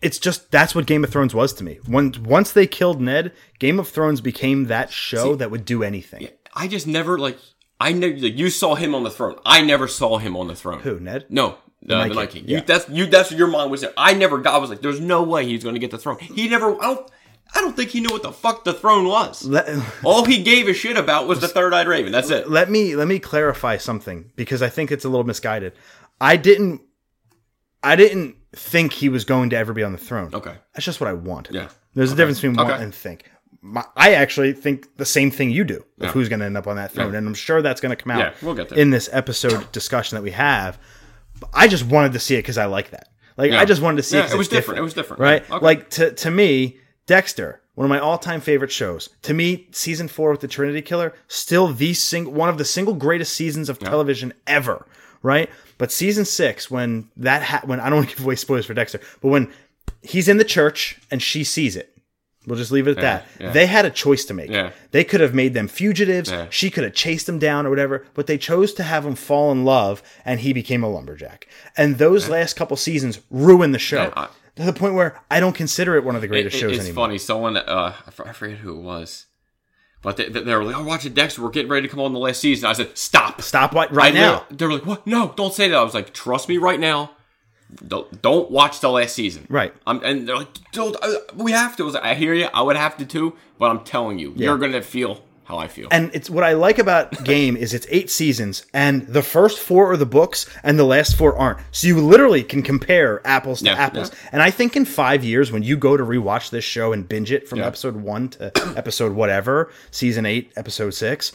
it's 0.00 0.18
just 0.20 0.52
that's 0.52 0.74
what 0.74 0.86
Game 0.86 1.02
of 1.02 1.10
Thrones 1.10 1.34
was 1.34 1.52
to 1.54 1.64
me. 1.64 1.80
When 1.86 2.14
once 2.22 2.52
they 2.52 2.68
killed 2.68 3.00
Ned, 3.00 3.32
Game 3.58 3.80
of 3.80 3.88
Thrones 3.88 4.20
became 4.20 4.66
that 4.66 4.92
show 4.92 5.34
that 5.34 5.50
would 5.50 5.64
do 5.64 5.82
anything. 5.82 6.28
I 6.54 6.68
just 6.68 6.86
never, 6.86 7.18
like, 7.18 7.38
I 7.80 7.92
never, 7.92 8.16
like, 8.16 8.38
you 8.38 8.48
saw 8.50 8.76
him 8.76 8.94
on 8.94 9.02
the 9.02 9.10
throne. 9.10 9.38
I 9.44 9.62
never 9.62 9.88
saw 9.88 10.18
him 10.18 10.36
on 10.36 10.46
the 10.46 10.54
throne. 10.54 10.80
Who 10.80 11.00
Ned? 11.00 11.26
No, 11.28 11.58
the, 11.82 11.94
Night 11.96 12.08
the 12.08 12.14
Night 12.14 12.30
King, 12.30 12.44
King. 12.44 12.50
You, 12.50 12.60
that's 12.62 12.88
you. 12.88 13.06
That's 13.06 13.32
your 13.32 13.48
mind 13.48 13.70
was 13.70 13.82
there. 13.82 13.92
I 13.96 14.14
never 14.14 14.38
got. 14.38 14.54
I 14.54 14.58
was 14.58 14.70
like, 14.70 14.80
"There's 14.80 15.00
no 15.00 15.22
way 15.22 15.46
he's 15.46 15.62
going 15.62 15.74
to 15.74 15.80
get 15.80 15.90
the 15.90 15.98
throne." 15.98 16.18
He 16.18 16.48
never. 16.48 16.74
I 16.82 16.94
don't. 16.94 17.10
I 17.54 17.60
don't 17.60 17.76
think 17.76 17.90
he 17.90 18.00
knew 18.00 18.08
what 18.10 18.22
the 18.24 18.32
fuck 18.32 18.64
the 18.64 18.74
throne 18.74 19.06
was. 19.06 19.44
Let, 19.44 19.68
All 20.04 20.24
he 20.24 20.42
gave 20.42 20.66
a 20.66 20.74
shit 20.74 20.96
about 20.96 21.28
was 21.28 21.40
the 21.40 21.46
third 21.48 21.72
eyed 21.72 21.86
raven. 21.86 22.10
That's 22.10 22.28
it. 22.30 22.50
let 22.50 22.68
me 22.70 22.96
let 22.96 23.06
me 23.06 23.18
clarify 23.20 23.76
something 23.76 24.32
because 24.34 24.62
I 24.62 24.68
think 24.68 24.90
it's 24.90 25.04
a 25.04 25.08
little 25.08 25.24
misguided. 25.24 25.72
I 26.20 26.36
didn't 26.36 26.80
I 27.82 27.94
didn't 27.94 28.36
think 28.52 28.92
he 28.92 29.08
was 29.08 29.24
going 29.24 29.50
to 29.50 29.56
ever 29.56 29.72
be 29.72 29.82
on 29.84 29.92
the 29.92 29.98
throne. 29.98 30.30
Okay. 30.34 30.54
That's 30.74 30.84
just 30.84 31.00
what 31.00 31.08
I 31.08 31.12
wanted. 31.12 31.54
Yeah. 31.54 31.68
There's 31.94 32.10
a 32.10 32.16
difference 32.16 32.38
between 32.40 32.56
want 32.56 32.70
Okay. 32.70 32.82
and 32.82 32.94
think. 32.94 33.30
My, 33.62 33.84
I 33.96 34.14
actually 34.14 34.52
think 34.52 34.96
the 34.96 35.04
same 35.04 35.30
thing 35.30 35.50
you 35.50 35.64
do 35.64 35.76
of 35.76 35.84
Yeah. 35.98 36.10
who's 36.10 36.28
going 36.28 36.40
to 36.40 36.46
end 36.46 36.56
up 36.56 36.66
on 36.66 36.76
that 36.76 36.92
throne, 36.92 37.12
Yeah. 37.12 37.18
and 37.18 37.28
I'm 37.28 37.34
sure 37.34 37.62
that's 37.62 37.80
going 37.80 37.90
to 37.90 37.96
come 38.02 38.10
out 38.12 38.18
Yeah, 38.18 38.32
we'll 38.42 38.54
get 38.54 38.70
there. 38.70 38.78
in 38.78 38.90
this 38.90 39.08
episode 39.12 39.70
discussion 39.72 40.16
that 40.16 40.22
we 40.22 40.30
have. 40.32 40.78
I 41.54 41.68
just 41.68 41.84
wanted 41.86 42.12
to 42.12 42.18
see 42.20 42.34
it 42.34 42.38
because 42.38 42.58
I 42.58 42.66
like 42.66 42.90
that. 42.90 43.08
Like 43.36 43.52
Yeah. 43.52 43.60
I 43.60 43.64
just 43.64 43.82
wanted 43.82 43.98
to 43.98 44.02
see 44.02 44.16
Yeah, 44.16 44.26
it. 44.26 44.32
it 44.32 44.38
was 44.38 44.46
it's 44.46 44.54
different. 44.56 44.78
It 44.78 44.82
was 44.82 44.94
different. 44.94 45.20
right? 45.20 45.44
Yeah. 45.48 45.56
Okay. 45.56 45.64
Like 45.64 45.90
to 45.90 46.12
to 46.12 46.30
me, 46.30 46.78
Dexter, 47.06 47.60
one 47.74 47.84
of 47.84 47.88
my 47.90 47.98
all 47.98 48.18
time 48.18 48.40
favorite 48.40 48.72
shows. 48.72 49.08
To 49.22 49.34
me, 49.34 49.68
season 49.72 50.08
four 50.08 50.30
with 50.30 50.40
the 50.40 50.48
Trinity 50.48 50.82
Killer, 50.82 51.14
still 51.28 51.68
the 51.68 51.94
sing- 51.94 52.34
one 52.34 52.48
of 52.48 52.58
the 52.58 52.64
single 52.64 52.94
greatest 52.94 53.34
seasons 53.34 53.68
of 53.68 53.78
television 53.78 54.32
ever. 54.46 54.86
Right? 55.22 55.50
But 55.78 55.90
season 55.92 56.24
six, 56.24 56.70
when 56.70 57.08
that 57.16 57.42
ha- 57.42 57.62
when 57.64 57.80
I 57.80 57.88
don't 57.90 57.98
want 57.98 58.10
to 58.10 58.16
give 58.16 58.24
away 58.24 58.36
spoilers 58.36 58.66
for 58.66 58.74
Dexter, 58.74 59.00
but 59.20 59.28
when 59.28 59.52
he's 60.02 60.28
in 60.28 60.36
the 60.38 60.44
church 60.44 60.98
and 61.10 61.22
she 61.22 61.42
sees 61.44 61.74
it, 61.76 61.95
We'll 62.46 62.56
just 62.56 62.70
leave 62.70 62.86
it 62.86 62.92
at 62.92 63.00
that. 63.02 63.26
yeah. 63.40 63.50
They 63.50 63.66
had 63.66 63.84
a 63.84 63.90
choice 63.90 64.24
to 64.26 64.34
make. 64.34 64.50
Yeah. 64.50 64.70
They 64.92 65.02
could 65.02 65.20
have 65.20 65.34
made 65.34 65.52
them 65.52 65.66
fugitives. 65.66 66.30
Yeah. 66.30 66.46
She 66.50 66.70
could 66.70 66.84
have 66.84 66.94
chased 66.94 67.26
them 67.26 67.38
down 67.40 67.66
or 67.66 67.70
whatever, 67.70 68.06
but 68.14 68.28
they 68.28 68.38
chose 68.38 68.72
to 68.74 68.82
have 68.84 69.04
him 69.04 69.16
fall 69.16 69.50
in 69.50 69.64
love, 69.64 70.02
and 70.24 70.40
he 70.40 70.52
became 70.52 70.84
a 70.84 70.88
lumberjack. 70.88 71.48
And 71.76 71.98
those 71.98 72.28
last 72.28 72.54
couple 72.54 72.76
seasons 72.76 73.20
ruined 73.30 73.74
the 73.74 73.78
show 73.80 74.02
Yeah, 74.04 74.12
I- 74.16 74.28
to 74.56 74.62
the 74.62 74.72
point 74.72 74.94
where 74.94 75.20
I 75.30 75.40
don't 75.40 75.54
consider 75.54 75.96
it 75.96 76.04
one 76.04 76.14
of 76.14 76.20
the 76.22 76.28
greatest 76.28 76.56
it- 76.56 76.60
shows 76.60 76.72
it's 76.76 76.84
anymore. 76.84 77.06
funny. 77.06 77.18
Someone, 77.18 77.56
uh, 77.56 77.94
I 78.06 78.32
forget 78.32 78.58
who 78.58 78.78
it 78.78 78.82
was, 78.82 79.26
but 80.02 80.16
they, 80.16 80.28
they 80.28 80.54
were 80.54 80.62
like, 80.64 80.76
"Oh, 80.76 80.84
watching 80.84 81.14
Dexter. 81.14 81.42
We're 81.42 81.50
getting 81.50 81.70
ready 81.70 81.88
to 81.88 81.90
come 81.90 82.00
on 82.00 82.12
the 82.12 82.18
last 82.20 82.40
season." 82.40 82.68
I 82.70 82.74
said, 82.74 82.96
"Stop, 82.96 83.42
Stop 83.42 83.74
right, 83.74 83.90
right 83.92 84.14
now. 84.14 84.46
They 84.50 84.64
were 84.66 84.72
like, 84.74 84.86
"What? 84.86 85.04
No, 85.06 85.32
don't 85.36 85.52
say 85.52 85.66
that." 85.68 85.76
I 85.76 85.82
was 85.82 85.94
like, 85.94 86.12
"Trust 86.14 86.48
me, 86.48 86.58
right 86.58 86.78
now. 86.78 87.10
Don't, 87.86 88.22
don't 88.22 88.50
watch 88.50 88.80
the 88.80 88.90
last 88.90 89.14
season." 89.14 89.46
Right. 89.48 89.72
I'm, 89.86 90.02
and 90.04 90.28
they're 90.28 90.36
like, 90.36 90.70
"Don't. 90.72 90.96
Uh, 91.02 91.14
we 91.34 91.52
have 91.52 91.76
to." 91.76 91.82
I, 91.82 91.86
was 91.86 91.94
like, 91.94 92.04
I 92.04 92.14
hear 92.14 92.34
you. 92.34 92.48
I 92.52 92.62
would 92.62 92.76
have 92.76 92.96
to 92.98 93.06
too, 93.06 93.34
but 93.58 93.70
I'm 93.70 93.84
telling 93.84 94.18
you, 94.18 94.32
you're 94.36 94.58
gonna 94.58 94.82
feel 94.82 95.22
how 95.44 95.58
I 95.58 95.68
feel. 95.68 95.86
And 95.92 96.10
it's 96.12 96.28
what 96.28 96.42
I 96.42 96.54
like 96.54 96.80
about 96.80 97.22
Game 97.24 97.56
is 97.56 97.72
it's 97.72 97.86
eight 97.88 98.10
seasons, 98.10 98.66
and 98.74 99.06
the 99.06 99.22
first 99.22 99.60
four 99.60 99.92
are 99.92 99.96
the 99.96 100.04
books, 100.04 100.44
and 100.64 100.76
the 100.76 100.82
last 100.84 101.16
four 101.16 101.36
aren't. 101.38 101.60
So 101.70 101.86
you 101.86 102.00
literally 102.00 102.42
can 102.42 102.62
compare 102.62 103.24
apples 103.24 103.60
to 103.60 103.66
Yeah, 103.66 103.74
apples. 103.74 104.10
yeah. 104.12 104.28
And 104.32 104.42
I 104.42 104.50
think 104.50 104.74
in 104.74 104.84
five 104.84 105.22
years, 105.22 105.52
when 105.52 105.62
you 105.62 105.76
go 105.76 105.96
to 105.96 106.02
rewatch 106.02 106.50
this 106.50 106.64
show 106.64 106.92
and 106.92 107.08
binge 107.08 107.30
it 107.30 107.48
from 107.48 107.60
Yeah. 107.60 107.66
episode 107.66 107.94
one 107.94 108.28
to 108.30 108.50
episode 108.76 109.12
whatever, 109.12 109.70
season 109.92 110.26
eight, 110.26 110.52
episode 110.56 110.90
six, 110.94 111.30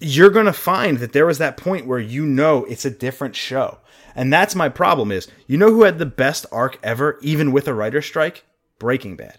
you're 0.00 0.30
gonna 0.30 0.52
find 0.52 0.98
that 0.98 1.12
there 1.12 1.26
was 1.26 1.38
that 1.38 1.56
point 1.56 1.86
where 1.86 1.98
you 1.98 2.24
know 2.26 2.64
it's 2.64 2.84
a 2.84 2.90
different 2.90 3.36
show. 3.36 3.78
And 4.14 4.32
that's 4.32 4.54
my 4.54 4.68
problem 4.68 5.12
is 5.12 5.28
you 5.46 5.56
know 5.56 5.70
who 5.70 5.84
had 5.84 5.98
the 5.98 6.06
best 6.06 6.46
arc 6.50 6.78
ever, 6.82 7.18
even 7.22 7.52
with 7.52 7.68
a 7.68 7.74
writer's 7.74 8.06
strike? 8.06 8.44
Breaking 8.78 9.16
Bad. 9.16 9.38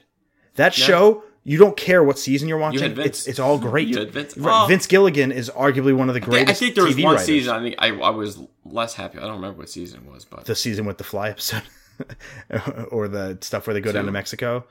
That 0.55 0.73
show, 0.73 1.23
you 1.43 1.57
don't 1.57 1.77
care 1.77 2.03
what 2.03 2.19
season 2.19 2.47
you're 2.47 2.57
watching. 2.57 2.95
Vince. 2.95 3.07
It's 3.07 3.27
it's 3.27 3.39
all 3.39 3.57
great. 3.57 3.87
You 3.87 4.05
Vince. 4.05 4.37
Right. 4.37 4.63
Oh. 4.63 4.67
Vince 4.67 4.85
Gilligan 4.87 5.31
is 5.31 5.49
arguably 5.49 5.95
one 5.95 6.09
of 6.09 6.13
the 6.13 6.19
greatest. 6.19 6.49
I 6.49 6.53
think 6.53 6.75
there 6.75 6.83
was 6.83 6.95
TV 6.95 7.03
one 7.03 7.13
writers. 7.15 7.25
season. 7.25 7.55
I 7.55 7.61
think 7.61 7.75
I, 7.79 7.87
I 7.89 8.09
was 8.09 8.39
less 8.65 8.93
happy. 8.93 9.17
I 9.17 9.21
don't 9.21 9.35
remember 9.35 9.59
what 9.59 9.69
season 9.69 10.01
it 10.05 10.11
was, 10.11 10.25
but 10.25 10.45
the 10.45 10.55
season 10.55 10.85
with 10.85 10.97
the 10.97 11.03
fly 11.03 11.29
episode, 11.29 11.63
or 12.91 13.07
the 13.07 13.37
stuff 13.41 13.67
where 13.67 13.73
they 13.73 13.81
go 13.81 13.91
down 13.91 14.05
to 14.05 14.11
Mexico. 14.11 14.65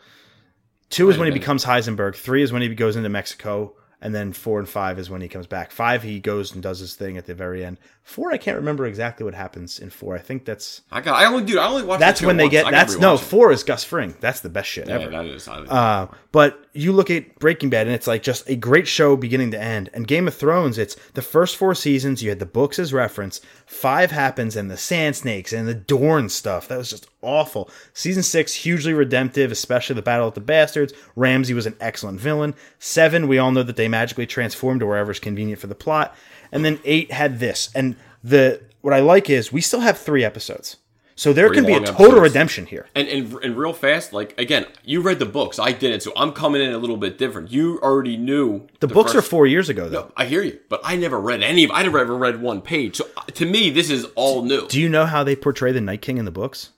Two 0.90 1.10
is 1.10 1.18
when 1.18 1.26
he 1.26 1.32
becomes 1.32 1.64
Heisenberg. 1.64 2.14
Three 2.14 2.42
is 2.42 2.52
when 2.52 2.62
he 2.62 2.68
goes 2.74 2.96
into 2.96 3.08
Mexico, 3.08 3.74
and 4.00 4.14
then 4.14 4.32
four 4.32 4.58
and 4.58 4.68
five 4.68 4.98
is 4.98 5.10
when 5.10 5.20
he 5.20 5.28
comes 5.28 5.46
back. 5.46 5.70
Five, 5.70 6.02
he 6.02 6.20
goes 6.20 6.52
and 6.52 6.62
does 6.62 6.78
his 6.78 6.94
thing 6.94 7.16
at 7.16 7.26
the 7.26 7.34
very 7.34 7.64
end. 7.64 7.78
Four, 8.08 8.32
I 8.32 8.38
can't 8.38 8.56
remember 8.56 8.86
exactly 8.86 9.22
what 9.24 9.34
happens 9.34 9.78
in 9.78 9.90
four. 9.90 10.14
I 10.16 10.18
think 10.18 10.46
that's 10.46 10.80
I 10.90 11.02
got. 11.02 11.20
I 11.20 11.26
only 11.26 11.44
do. 11.44 11.58
I 11.58 11.68
only 11.68 11.82
watch. 11.82 12.00
that's 12.00 12.22
when 12.22 12.38
they 12.38 12.44
once. 12.44 12.52
get. 12.52 12.70
That's 12.70 12.96
no 12.96 13.18
four 13.18 13.52
is 13.52 13.62
Gus 13.64 13.84
Fring. 13.84 14.14
That's 14.18 14.40
the 14.40 14.48
best 14.48 14.66
shit 14.66 14.88
Yeah, 14.88 14.94
ever. 14.94 15.10
that 15.10 15.26
is. 15.26 15.46
Uh, 15.46 16.06
but 16.32 16.58
you 16.72 16.92
look 16.92 17.10
at 17.10 17.38
Breaking 17.38 17.68
Bad, 17.68 17.86
and 17.86 17.94
it's 17.94 18.06
like 18.06 18.22
just 18.22 18.48
a 18.48 18.56
great 18.56 18.88
show 18.88 19.14
beginning 19.14 19.50
to 19.50 19.60
end. 19.60 19.90
And 19.92 20.08
Game 20.08 20.26
of 20.26 20.34
Thrones, 20.34 20.78
it's 20.78 20.96
the 21.12 21.20
first 21.20 21.56
four 21.58 21.74
seasons. 21.74 22.22
You 22.22 22.30
had 22.30 22.38
the 22.38 22.46
books 22.46 22.78
as 22.78 22.94
reference. 22.94 23.42
Five 23.66 24.10
happens, 24.10 24.56
and 24.56 24.70
the 24.70 24.78
Sand 24.78 25.14
Snakes 25.14 25.52
and 25.52 25.68
the 25.68 25.74
Dorn 25.74 26.30
stuff. 26.30 26.66
That 26.68 26.78
was 26.78 26.88
just 26.88 27.06
awful. 27.20 27.68
Season 27.92 28.22
six, 28.22 28.54
hugely 28.54 28.94
redemptive, 28.94 29.52
especially 29.52 29.96
the 29.96 30.02
Battle 30.02 30.28
of 30.28 30.34
the 30.34 30.40
Bastards. 30.40 30.94
Ramsay 31.14 31.52
was 31.52 31.66
an 31.66 31.76
excellent 31.78 32.20
villain. 32.20 32.54
Seven, 32.78 33.28
we 33.28 33.36
all 33.36 33.52
know 33.52 33.62
that 33.64 33.76
they 33.76 33.86
magically 33.86 34.26
transformed 34.26 34.80
to 34.80 34.86
wherever's 34.86 35.20
convenient 35.20 35.60
for 35.60 35.66
the 35.66 35.74
plot. 35.74 36.16
And 36.52 36.64
then 36.64 36.78
eight 36.84 37.12
had 37.12 37.38
this. 37.40 37.70
And 37.74 37.96
the 38.24 38.62
what 38.80 38.94
I 38.94 39.00
like 39.00 39.28
is 39.30 39.52
we 39.52 39.60
still 39.60 39.80
have 39.80 39.98
three 39.98 40.24
episodes. 40.24 40.76
So 41.14 41.32
there 41.32 41.50
can 41.50 41.66
be 41.66 41.72
a 41.72 41.80
total 41.80 42.04
episodes. 42.06 42.20
redemption 42.22 42.66
here. 42.66 42.86
And, 42.94 43.08
and 43.08 43.32
and 43.42 43.56
real 43.56 43.72
fast, 43.72 44.12
like 44.12 44.38
again, 44.38 44.66
you 44.84 45.00
read 45.00 45.18
the 45.18 45.26
books. 45.26 45.58
I 45.58 45.72
didn't, 45.72 46.02
so 46.02 46.12
I'm 46.16 46.30
coming 46.32 46.62
in 46.62 46.72
a 46.72 46.78
little 46.78 46.96
bit 46.96 47.18
different. 47.18 47.50
You 47.50 47.80
already 47.82 48.16
knew 48.16 48.68
The, 48.78 48.86
books 48.86 49.12
first- 49.14 49.26
are 49.26 49.28
four 49.28 49.44
years 49.48 49.68
ago, 49.68 49.88
though. 49.88 50.12
I 50.16 50.26
hear 50.26 50.42
you, 50.44 50.60
but 50.68 50.80
I 50.84 50.94
never 50.94 51.20
read 51.20 51.42
any 51.42 51.64
of. 51.64 51.72
I 51.72 51.82
never 51.82 51.98
ever 51.98 52.16
read 52.16 52.40
one 52.40 52.62
page. 52.62 52.96
So 52.98 53.08
uh, 53.16 53.22
to 53.34 53.46
me, 53.46 53.70
this 53.70 53.90
is 53.90 54.04
all 54.14 54.42
new. 54.44 54.68
Do 54.68 54.80
you 54.80 54.88
know 54.88 55.06
how 55.06 55.24
they 55.24 55.34
portray 55.34 55.72
the 55.72 55.80
Night 55.80 56.02
King 56.02 56.18
in 56.18 56.24
the 56.24 56.30
books? 56.30 56.70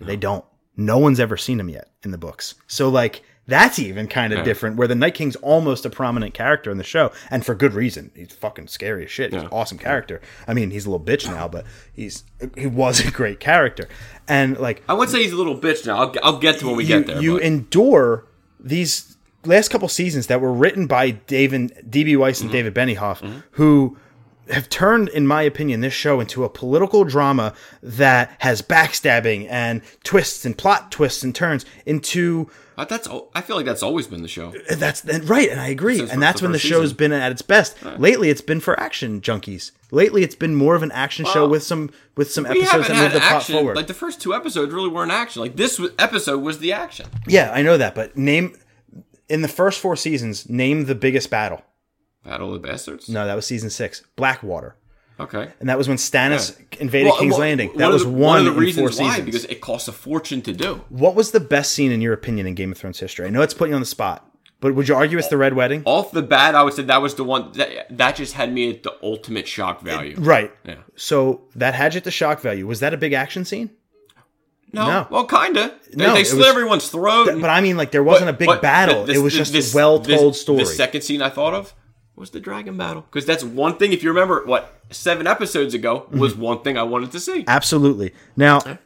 They 0.00 0.16
don't. 0.16 0.44
No 0.76 0.98
one's 0.98 1.18
ever 1.18 1.36
seen 1.36 1.58
him 1.58 1.68
yet 1.68 1.90
in 2.04 2.12
the 2.12 2.18
books. 2.18 2.54
So 2.68 2.88
like 2.88 3.24
that's 3.46 3.78
even 3.78 4.06
kind 4.06 4.32
of 4.32 4.44
different 4.44 4.76
where 4.76 4.86
the 4.86 4.94
Night 4.94 5.14
King's 5.14 5.34
almost 5.36 5.84
a 5.84 5.90
prominent 5.90 6.32
character 6.32 6.70
in 6.70 6.78
the 6.78 6.84
show 6.84 7.10
and 7.30 7.44
for 7.44 7.54
good 7.56 7.74
reason. 7.74 8.10
He's 8.14 8.32
fucking 8.32 8.68
scary 8.68 9.04
as 9.04 9.10
shit. 9.10 9.32
He's 9.32 9.42
an 9.42 9.48
awesome 9.48 9.78
character. 9.78 10.20
I 10.46 10.54
mean, 10.54 10.70
he's 10.70 10.86
a 10.86 10.90
little 10.90 11.04
bitch 11.04 11.26
now, 11.26 11.48
but 11.48 11.64
he's 11.92 12.22
he 12.56 12.66
was 12.66 13.00
a 13.00 13.10
great 13.10 13.40
character. 13.40 13.88
And 14.28 14.56
like 14.58 14.82
I 14.88 14.94
would 14.94 15.08
say 15.10 15.22
he's 15.22 15.32
a 15.32 15.36
little 15.36 15.58
bitch 15.58 15.84
now. 15.86 15.96
I'll, 15.98 16.14
I'll 16.22 16.38
get 16.38 16.60
to 16.60 16.66
when 16.66 16.76
we 16.76 16.84
you, 16.84 16.98
get 16.98 17.06
there. 17.08 17.20
you 17.22 17.34
but- 17.34 17.42
endure 17.42 18.26
these 18.60 19.16
last 19.44 19.70
couple 19.70 19.88
seasons 19.88 20.28
that 20.28 20.40
were 20.40 20.52
written 20.52 20.86
by 20.86 21.10
David 21.10 21.84
DB 21.90 22.16
Weiss 22.16 22.40
and 22.40 22.48
Mm-hmm. 22.50 22.70
David 22.70 22.74
Benioff, 22.74 23.42
who 23.52 23.98
have 24.50 24.68
turned, 24.68 25.08
in 25.08 25.26
my 25.26 25.42
opinion, 25.42 25.80
this 25.80 25.92
show 25.92 26.20
into 26.20 26.44
a 26.44 26.48
political 26.48 27.02
drama 27.04 27.54
that 27.82 28.34
has 28.38 28.62
backstabbing 28.62 29.48
and 29.50 29.82
twists 30.04 30.44
and 30.44 30.56
plot 30.56 30.92
twists 30.92 31.22
and 31.24 31.34
turns 31.34 31.64
into 31.86 32.48
Uh, 32.76 32.84
that's. 32.84 33.08
I 33.34 33.40
feel 33.40 33.56
like 33.56 33.66
that's 33.66 33.82
always 33.82 34.06
been 34.06 34.22
the 34.22 34.28
show. 34.28 34.52
that's 34.76 35.04
and 35.04 35.28
right, 35.28 35.48
and 35.48 35.60
I 35.60 35.68
agree. 35.68 35.98
Since 35.98 36.12
and 36.12 36.22
the 36.22 36.26
that's 36.26 36.42
when 36.42 36.52
the 36.52 36.58
first 36.58 36.68
show's 36.68 36.82
season. 36.84 36.96
been 36.96 37.12
at 37.12 37.32
its 37.32 37.42
best. 37.42 37.76
Lately, 37.98 38.30
it's 38.30 38.40
been 38.40 38.60
for 38.60 38.78
action 38.78 39.20
junkies. 39.20 39.72
Lately, 39.90 40.22
it's 40.22 40.34
been 40.34 40.54
more 40.54 40.74
of 40.74 40.82
an 40.82 40.92
action 40.92 41.24
show 41.26 41.46
with 41.46 41.62
some 41.62 41.90
with 42.16 42.30
some 42.30 42.46
episodes 42.46 42.88
that 42.88 42.96
move 42.96 43.12
the 43.12 43.20
plot 43.20 43.42
forward. 43.44 43.76
Like 43.76 43.86
the 43.88 43.94
first 43.94 44.20
two 44.20 44.34
episodes 44.34 44.72
really 44.72 44.88
weren't 44.88 45.12
action. 45.12 45.42
Like 45.42 45.56
this 45.56 45.80
episode 45.98 46.42
was 46.42 46.58
the 46.58 46.72
action. 46.72 47.06
yeah, 47.26 47.52
I 47.52 47.62
know 47.62 47.76
that, 47.76 47.94
but 47.94 48.16
name 48.16 48.56
in 49.28 49.42
the 49.42 49.48
first 49.48 49.80
four 49.80 49.96
seasons, 49.96 50.48
name 50.48 50.84
the 50.84 50.94
biggest 50.94 51.30
battle. 51.30 51.62
Battle 52.24 52.54
of 52.54 52.62
the 52.62 52.68
Bastards. 52.68 53.08
No, 53.08 53.26
that 53.26 53.34
was 53.34 53.46
season 53.46 53.70
six. 53.70 54.02
Blackwater. 54.16 54.76
Okay. 55.20 55.48
And 55.60 55.68
that 55.68 55.78
was 55.78 55.88
when 55.88 55.98
Stannis 55.98 56.56
invaded 56.80 57.10
Well, 57.10 57.18
King's 57.18 57.32
well, 57.32 57.40
Landing. 57.40 57.72
That 57.76 57.88
of 57.88 57.92
was 57.94 58.02
the- 58.04 58.08
one, 58.10 58.38
of 58.46 58.54
the 58.54 58.60
reasons 58.60 58.98
why 58.98 59.08
seasons. 59.10 59.24
because 59.26 59.44
it 59.44 59.60
costs 59.60 59.86
a 59.88 59.92
fortune 59.92 60.42
to 60.42 60.52
do. 60.52 60.82
what 60.88 61.14
was 61.14 61.30
the 61.30 61.40
best 61.40 61.72
scene 61.72 61.92
in 61.92 62.00
your 62.00 62.12
opinion 62.12 62.46
in 62.46 62.54
Game 62.54 62.72
of 62.72 62.78
Thrones 62.78 62.98
history? 62.98 63.26
I 63.26 63.30
know 63.30 63.42
it's 63.42 63.54
putting 63.54 63.72
you 63.72 63.76
on 63.76 63.82
the 63.82 63.86
spot, 63.86 64.28
but 64.60 64.74
would 64.74 64.88
you 64.88 64.94
argue 64.94 65.18
it's 65.18 65.28
the 65.28 65.36
Red 65.36 65.54
Wedding? 65.54 65.82
Off 65.84 66.12
the 66.12 66.22
bat, 66.22 66.54
I 66.54 66.62
would 66.62 66.72
say 66.72 66.82
that 66.84 67.02
was 67.02 67.14
the 67.14 67.24
one 67.24 67.52
that 67.52 67.96
that 67.96 68.16
just 68.16 68.32
had 68.34 68.52
me 68.52 68.70
at 68.70 68.82
the 68.82 68.94
ultimate 69.02 69.46
shock 69.46 69.80
value. 69.82 70.16
Right. 70.18 70.50
Yeah. 70.64 70.76
So 70.96 71.42
that 71.56 71.74
had 71.74 71.94
you 71.94 71.98
at 71.98 72.04
the 72.04 72.10
shock 72.10 72.40
value. 72.40 72.66
Was 72.66 72.80
that 72.80 72.94
a 72.94 72.96
big 72.96 73.12
action 73.12 73.44
scene? 73.44 73.70
No, 74.74 74.86
No. 74.86 75.06
well, 75.10 75.26
kinda. 75.26 75.74
They, 75.92 76.06
No, 76.06 76.14
they 76.14 76.24
slit 76.24 76.38
was- 76.38 76.46
everyone's 76.48 76.88
throat. 76.88 77.26
But 77.40 77.50
I 77.50 77.60
mean, 77.60 77.76
like 77.76 77.90
there 77.90 78.02
wasn't 78.02 78.30
a 78.30 78.32
big 78.32 78.48
battle. 78.62 79.04
this- 79.04 79.16
it 79.18 79.20
was 79.20 79.34
this- 79.34 79.38
just 79.40 79.52
this- 79.52 79.74
a 79.74 79.76
well-told 79.76 80.34
story. 80.34 80.60
The 80.60 80.66
second 80.66 81.02
scene 81.02 81.20
I 81.20 81.28
thought 81.28 81.52
of 81.52 81.74
was 82.22 82.30
the 82.30 82.40
dragon 82.40 82.76
battle 82.76 83.02
because 83.02 83.26
that's 83.26 83.42
one 83.42 83.76
thing. 83.76 83.92
If 83.92 84.02
you 84.04 84.08
remember, 84.10 84.44
what 84.46 84.80
seven 84.90 85.26
episodes 85.26 85.74
ago 85.74 86.06
Mm-hmm. 86.06 86.20
was 86.20 86.36
one 86.36 86.62
thing 86.62 86.78
I 86.78 86.84
wanted 86.84 87.10
to 87.12 87.20
see. 87.20 87.44
Absolutely. 87.48 88.14
Now, 88.36 88.78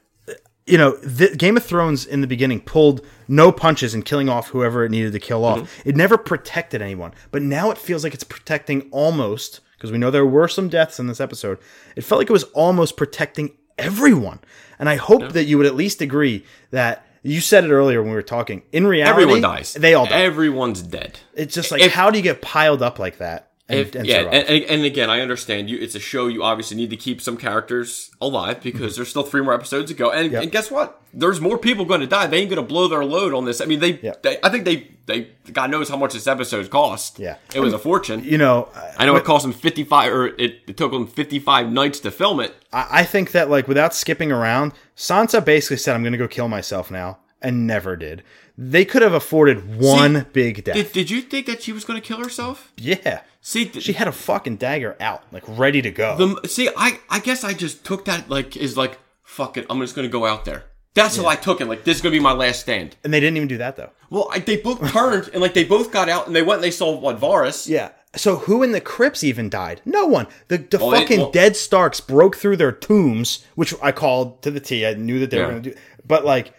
you 0.66 0.78
know, 0.78 0.96
the, 0.96 1.36
Game 1.36 1.56
of 1.56 1.64
Thrones 1.64 2.06
in 2.06 2.22
the 2.22 2.26
beginning 2.26 2.60
pulled 2.60 3.04
no 3.28 3.52
punches 3.52 3.94
in 3.94 4.02
killing 4.02 4.28
off 4.28 4.48
whoever 4.48 4.84
it 4.84 4.90
needed 4.90 5.12
to 5.12 5.20
kill 5.20 5.44
off. 5.44 5.60
Mm-hmm. 5.60 5.88
It 5.90 5.96
never 5.96 6.16
protected 6.16 6.80
anyone. 6.82 7.12
But 7.30 7.42
now 7.42 7.70
it 7.70 7.78
feels 7.78 8.02
like 8.02 8.14
it's 8.14 8.24
protecting 8.24 8.88
almost, 8.90 9.60
because 9.76 9.92
we 9.92 9.98
know 9.98 10.10
there 10.10 10.26
were 10.26 10.48
some 10.48 10.68
deaths 10.68 10.98
in 10.98 11.06
this 11.06 11.20
episode. 11.20 11.58
It 11.94 12.02
felt 12.04 12.18
like 12.20 12.30
it 12.30 12.32
was 12.32 12.44
almost 12.54 12.96
protecting 12.96 13.52
everyone. 13.78 14.40
And 14.78 14.88
I 14.88 14.96
hope 14.96 15.32
that 15.32 15.44
you 15.44 15.58
would 15.58 15.66
at 15.66 15.76
least 15.76 16.00
agree 16.00 16.44
that 16.70 17.05
you 17.26 17.40
said 17.40 17.64
it 17.64 17.70
earlier 17.72 18.00
when 18.02 18.10
we 18.10 18.16
were 18.16 18.22
talking. 18.22 18.62
In 18.72 18.86
reality, 18.86 19.10
Everyone 19.22 19.40
dies. 19.40 19.72
They 19.74 19.94
all 19.94 20.06
die. 20.06 20.20
Everyone's 20.22 20.82
dead. 20.82 21.18
it's 21.34 21.54
just 21.54 21.70
like, 21.70 21.82
if- 21.82 21.92
how 21.92 22.10
do 22.10 22.18
you 22.18 22.22
get 22.22 22.40
piled 22.40 22.82
up 22.82 22.98
like 22.98 23.18
that? 23.18 23.50
And, 23.68 23.80
If, 23.80 23.94
and 23.96 24.06
yeah, 24.06 24.20
and, 24.20 24.64
and, 24.64 24.84
again, 24.84 25.10
I 25.10 25.20
understand 25.20 25.68
you. 25.68 25.76
It's 25.78 25.96
a 25.96 26.00
show. 26.00 26.28
You 26.28 26.44
obviously 26.44 26.76
need 26.76 26.90
to 26.90 26.96
keep 26.96 27.20
some 27.20 27.36
characters 27.36 28.12
alive 28.20 28.62
because 28.62 28.92
mhm. 28.92 28.96
there's 28.96 29.08
still 29.08 29.24
three 29.24 29.42
more 29.42 29.54
episodes 29.54 29.90
to 29.90 29.96
go. 29.96 30.12
And, 30.12 30.30
Yep. 30.30 30.42
and 30.44 30.52
guess 30.52 30.70
what? 30.70 31.02
There's 31.12 31.40
more 31.40 31.58
people 31.58 31.84
going 31.84 32.00
to 32.00 32.06
die. 32.06 32.28
They 32.28 32.38
ain't 32.38 32.50
going 32.50 32.62
to 32.62 32.66
blow 32.66 32.86
their 32.86 33.04
load 33.04 33.34
on 33.34 33.44
this. 33.44 33.60
I 33.60 33.64
mean, 33.64 33.80
they, 33.80 33.98
Yep. 33.98 34.22
they. 34.22 34.38
I 34.44 34.50
think 34.50 34.66
they. 34.66 34.92
They. 35.06 35.30
God 35.52 35.70
knows 35.72 35.88
how 35.88 35.96
much 35.96 36.12
this 36.12 36.28
episode 36.28 36.70
cost. 36.70 37.18
Yeah. 37.18 37.36
it 37.54 37.60
was 37.60 37.72
a 37.72 37.78
fortune. 37.78 38.22
you 38.22 38.38
know, 38.38 38.68
I 38.98 39.04
know 39.06 39.16
it 39.16 39.24
cost 39.24 39.42
them 39.44 39.52
fifty 39.52 39.82
five, 39.84 40.12
or 40.12 40.26
it, 40.26 40.60
it 40.68 40.76
took 40.76 40.92
them 40.92 41.06
fifty 41.06 41.38
five 41.40 41.70
nights 41.72 41.98
to 42.00 42.10
film 42.12 42.38
it. 42.40 42.54
I 42.72 42.86
I 42.90 43.04
think 43.04 43.32
that 43.32 43.48
like 43.50 43.66
without 43.66 43.94
skipping 43.94 44.30
around, 44.30 44.72
Sansa 44.96 45.44
basically 45.44 45.78
said, 45.78 45.94
"I'm 45.94 46.02
going 46.02 46.12
to 46.12 46.18
go 46.18 46.28
kill 46.28 46.48
myself 46.48 46.90
now," 46.90 47.18
and 47.40 47.66
never 47.66 47.96
did. 47.96 48.22
They 48.58 48.84
could 48.84 49.02
have 49.02 49.12
afforded 49.12 49.78
one 49.78 50.14
See, 50.22 50.26
big 50.32 50.64
death. 50.64 50.74
Did, 50.76 50.92
did 50.92 51.10
you 51.10 51.20
think 51.20 51.46
that 51.46 51.62
she 51.62 51.72
was 51.72 51.84
going 51.84 52.00
to 52.00 52.06
kill 52.06 52.18
herself? 52.18 52.72
yeah, 52.76 53.20
See, 53.40 53.66
th- 53.66 53.84
she 53.84 53.92
had 53.92 54.08
a 54.08 54.12
fucking 54.12 54.56
dagger 54.56 54.96
out, 54.98 55.22
like 55.30 55.44
ready 55.46 55.82
to 55.82 55.90
go. 55.90 56.16
the 56.40 56.48
see, 56.48 56.68
I 56.76 56.98
I 57.10 57.20
guess 57.20 57.44
I 57.44 57.52
just 57.52 57.84
took 57.84 58.04
that 58.06 58.28
like 58.30 58.56
is 58.56 58.76
like 58.76 58.98
fuck 59.22 59.56
it. 59.56 59.66
I'm 59.70 59.80
just 59.80 59.94
going 59.94 60.08
to 60.08 60.12
go 60.12 60.24
out 60.26 60.44
there. 60.44 60.64
That's 60.94 61.16
how 61.18 61.26
I 61.26 61.36
took 61.36 61.60
it. 61.60 61.66
Like 61.66 61.84
this 61.84 61.96
is 61.96 62.02
going 62.02 62.12
to 62.14 62.18
be 62.18 62.22
my 62.22 62.32
last 62.32 62.60
stand. 62.60 62.96
and 63.04 63.12
they 63.12 63.20
didn't 63.20 63.36
even 63.36 63.48
do 63.48 63.58
that 63.58 63.76
though. 63.76 63.90
Well, 64.08 64.28
I, 64.32 64.38
they 64.38 64.56
both 64.56 64.80
turned 64.90 65.28
and 65.32 65.42
like 65.42 65.52
they 65.54 65.64
both 65.64 65.92
got 65.92 66.08
out 66.08 66.26
and 66.26 66.34
they 66.34 66.42
went 66.42 66.56
and 66.58 66.64
they 66.64 66.70
saw 66.70 66.96
what 66.98 67.20
Varys. 67.20 67.68
Yeah. 67.68 67.90
So 68.16 68.36
who 68.36 68.62
in 68.62 68.72
the 68.72 68.80
crypts 68.80 69.22
even 69.22 69.50
died? 69.50 69.82
No 69.84 70.06
one. 70.06 70.26
The 70.48 70.56
the 70.56 70.78
Well, 70.78 70.92
fucking 70.92 71.20
well- 71.20 71.30
dead 71.30 71.54
Starks 71.54 72.00
broke 72.00 72.36
through 72.36 72.56
their 72.56 72.72
tombs, 72.72 73.44
which 73.56 73.74
I 73.82 73.92
called 73.92 74.40
to 74.42 74.50
the 74.50 74.58
T. 74.60 74.86
I 74.86 74.94
knew 74.94 75.18
that 75.20 75.30
they 75.30 75.38
were 75.38 75.50
going 75.50 75.62
to 75.62 75.70
do, 75.70 75.76
but 76.06 76.24
like 76.24 76.54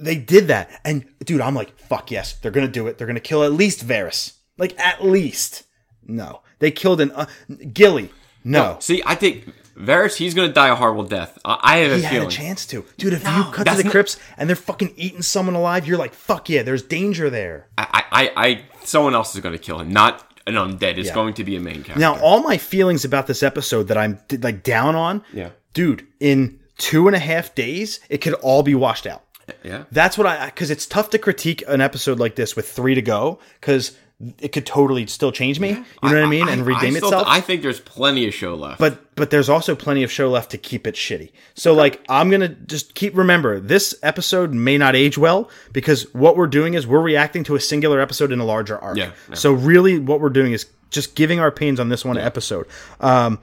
they 0.00 0.16
did 0.16 0.48
that, 0.48 0.70
and 0.84 1.04
dude, 1.24 1.40
I'm 1.40 1.54
like, 1.54 1.78
fuck 1.78 2.10
yes, 2.10 2.34
they're 2.34 2.50
gonna 2.50 2.68
do 2.68 2.86
it. 2.86 2.98
They're 2.98 3.06
gonna 3.06 3.20
kill 3.20 3.44
at 3.44 3.52
least 3.52 3.86
Varys, 3.86 4.34
like 4.58 4.78
at 4.78 5.04
least. 5.04 5.64
No, 6.06 6.42
they 6.58 6.70
killed 6.70 7.00
an 7.00 7.12
uh, 7.12 7.26
Gilly. 7.72 8.10
No, 8.42 8.78
See, 8.80 9.02
I 9.04 9.14
think 9.16 9.52
Varys, 9.76 10.16
he's 10.16 10.32
going 10.34 10.48
to 10.48 10.54
die 10.54 10.68
a 10.68 10.74
horrible 10.74 11.04
death. 11.04 11.38
I, 11.44 11.58
I 11.62 11.76
have 11.78 11.92
a 11.92 11.96
he 11.96 12.02
had 12.02 12.10
feeling. 12.12 12.28
a 12.28 12.30
chance 12.30 12.64
to, 12.66 12.84
dude. 12.96 13.12
If 13.12 13.22
No, 13.24 13.36
you 13.36 13.44
cut 13.52 13.66
to 13.66 13.74
the 13.76 13.84
not- 13.84 13.90
crypts 13.90 14.18
and 14.38 14.48
they're 14.48 14.56
fucking 14.56 14.94
eating 14.96 15.20
someone 15.22 15.54
alive, 15.54 15.86
you're 15.86 15.98
like, 15.98 16.14
fuck 16.14 16.48
yeah, 16.48 16.62
there's 16.62 16.82
danger 16.82 17.28
there. 17.28 17.68
I, 17.76 18.02
I, 18.10 18.30
I, 18.36 18.62
someone 18.84 19.14
else 19.14 19.34
is 19.34 19.42
going 19.42 19.52
to 19.52 19.58
kill 19.58 19.78
him, 19.78 19.90
not 19.90 20.26
an 20.46 20.54
undead. 20.54 20.96
It's 20.96 21.08
Yeah. 21.08 21.14
going 21.14 21.34
to 21.34 21.44
be 21.44 21.54
a 21.56 21.60
main 21.60 21.82
character. 21.84 21.98
Now, 22.00 22.18
all 22.20 22.42
my 22.42 22.56
feelings 22.56 23.04
about 23.04 23.26
this 23.26 23.42
episode 23.42 23.88
that 23.88 23.98
I'm 23.98 24.18
like 24.40 24.62
down 24.62 24.94
on, 24.94 25.22
Yeah. 25.34 25.50
dude, 25.74 26.06
in 26.18 26.58
two 26.78 27.06
and 27.08 27.14
a 27.14 27.20
half 27.20 27.54
days, 27.54 28.00
it 28.08 28.18
could 28.22 28.34
all 28.34 28.62
be 28.62 28.74
washed 28.74 29.06
out. 29.06 29.22
Yeah. 29.62 29.84
That's 29.92 30.16
what 30.18 30.26
I 30.26 30.46
because 30.46 30.70
it's 30.70 30.86
tough 30.86 31.10
to 31.10 31.18
critique 31.18 31.62
an 31.68 31.80
episode 31.80 32.18
like 32.18 32.36
this 32.36 32.56
with 32.56 32.70
three 32.70 32.94
to 32.94 33.02
go 33.02 33.38
because 33.60 33.96
it 34.38 34.52
could 34.52 34.66
totally 34.66 35.06
still 35.06 35.32
change 35.32 35.58
me. 35.58 35.70
You 35.70 35.76
know 35.76 35.84
what 36.02 36.16
I 36.16 36.26
mean? 36.26 36.48
And 36.48 36.66
redeem 36.66 36.94
still- 36.94 37.08
itself. 37.08 37.26
I 37.26 37.40
think 37.40 37.62
there's 37.62 37.80
plenty 37.80 38.28
of 38.28 38.34
show 38.34 38.54
left. 38.54 38.78
but 38.78 39.14
but 39.16 39.30
there's 39.30 39.48
also 39.48 39.74
plenty 39.74 40.02
of 40.02 40.12
show 40.12 40.28
left 40.30 40.50
to 40.50 40.58
keep 40.58 40.86
it 40.86 40.94
shitty. 40.94 41.32
So 41.54 41.72
like 41.72 42.04
I'm 42.08 42.30
gonna 42.30 42.48
just 42.48 42.94
keep 42.94 43.16
remember 43.16 43.60
this 43.60 43.94
episode 44.02 44.52
may 44.52 44.76
not 44.76 44.94
age 44.94 45.16
well 45.16 45.50
because 45.72 46.02
what 46.14 46.36
we're 46.36 46.46
doing 46.46 46.74
is 46.74 46.86
we're 46.86 47.00
reacting 47.00 47.44
to 47.44 47.54
a 47.54 47.60
singular 47.60 48.00
episode 48.00 48.32
in 48.32 48.40
a 48.40 48.44
larger 48.44 48.78
arc. 48.78 48.98
Yeah, 48.98 49.12
yeah. 49.28 49.34
So 49.34 49.52
really, 49.52 49.98
what 49.98 50.20
we're 50.20 50.28
doing 50.28 50.52
is 50.52 50.66
just 50.90 51.14
giving 51.14 51.40
our 51.40 51.46
opinions 51.46 51.80
on 51.80 51.88
this 51.88 52.04
one 52.04 52.18
episode. 52.18 52.66
Um, 53.00 53.38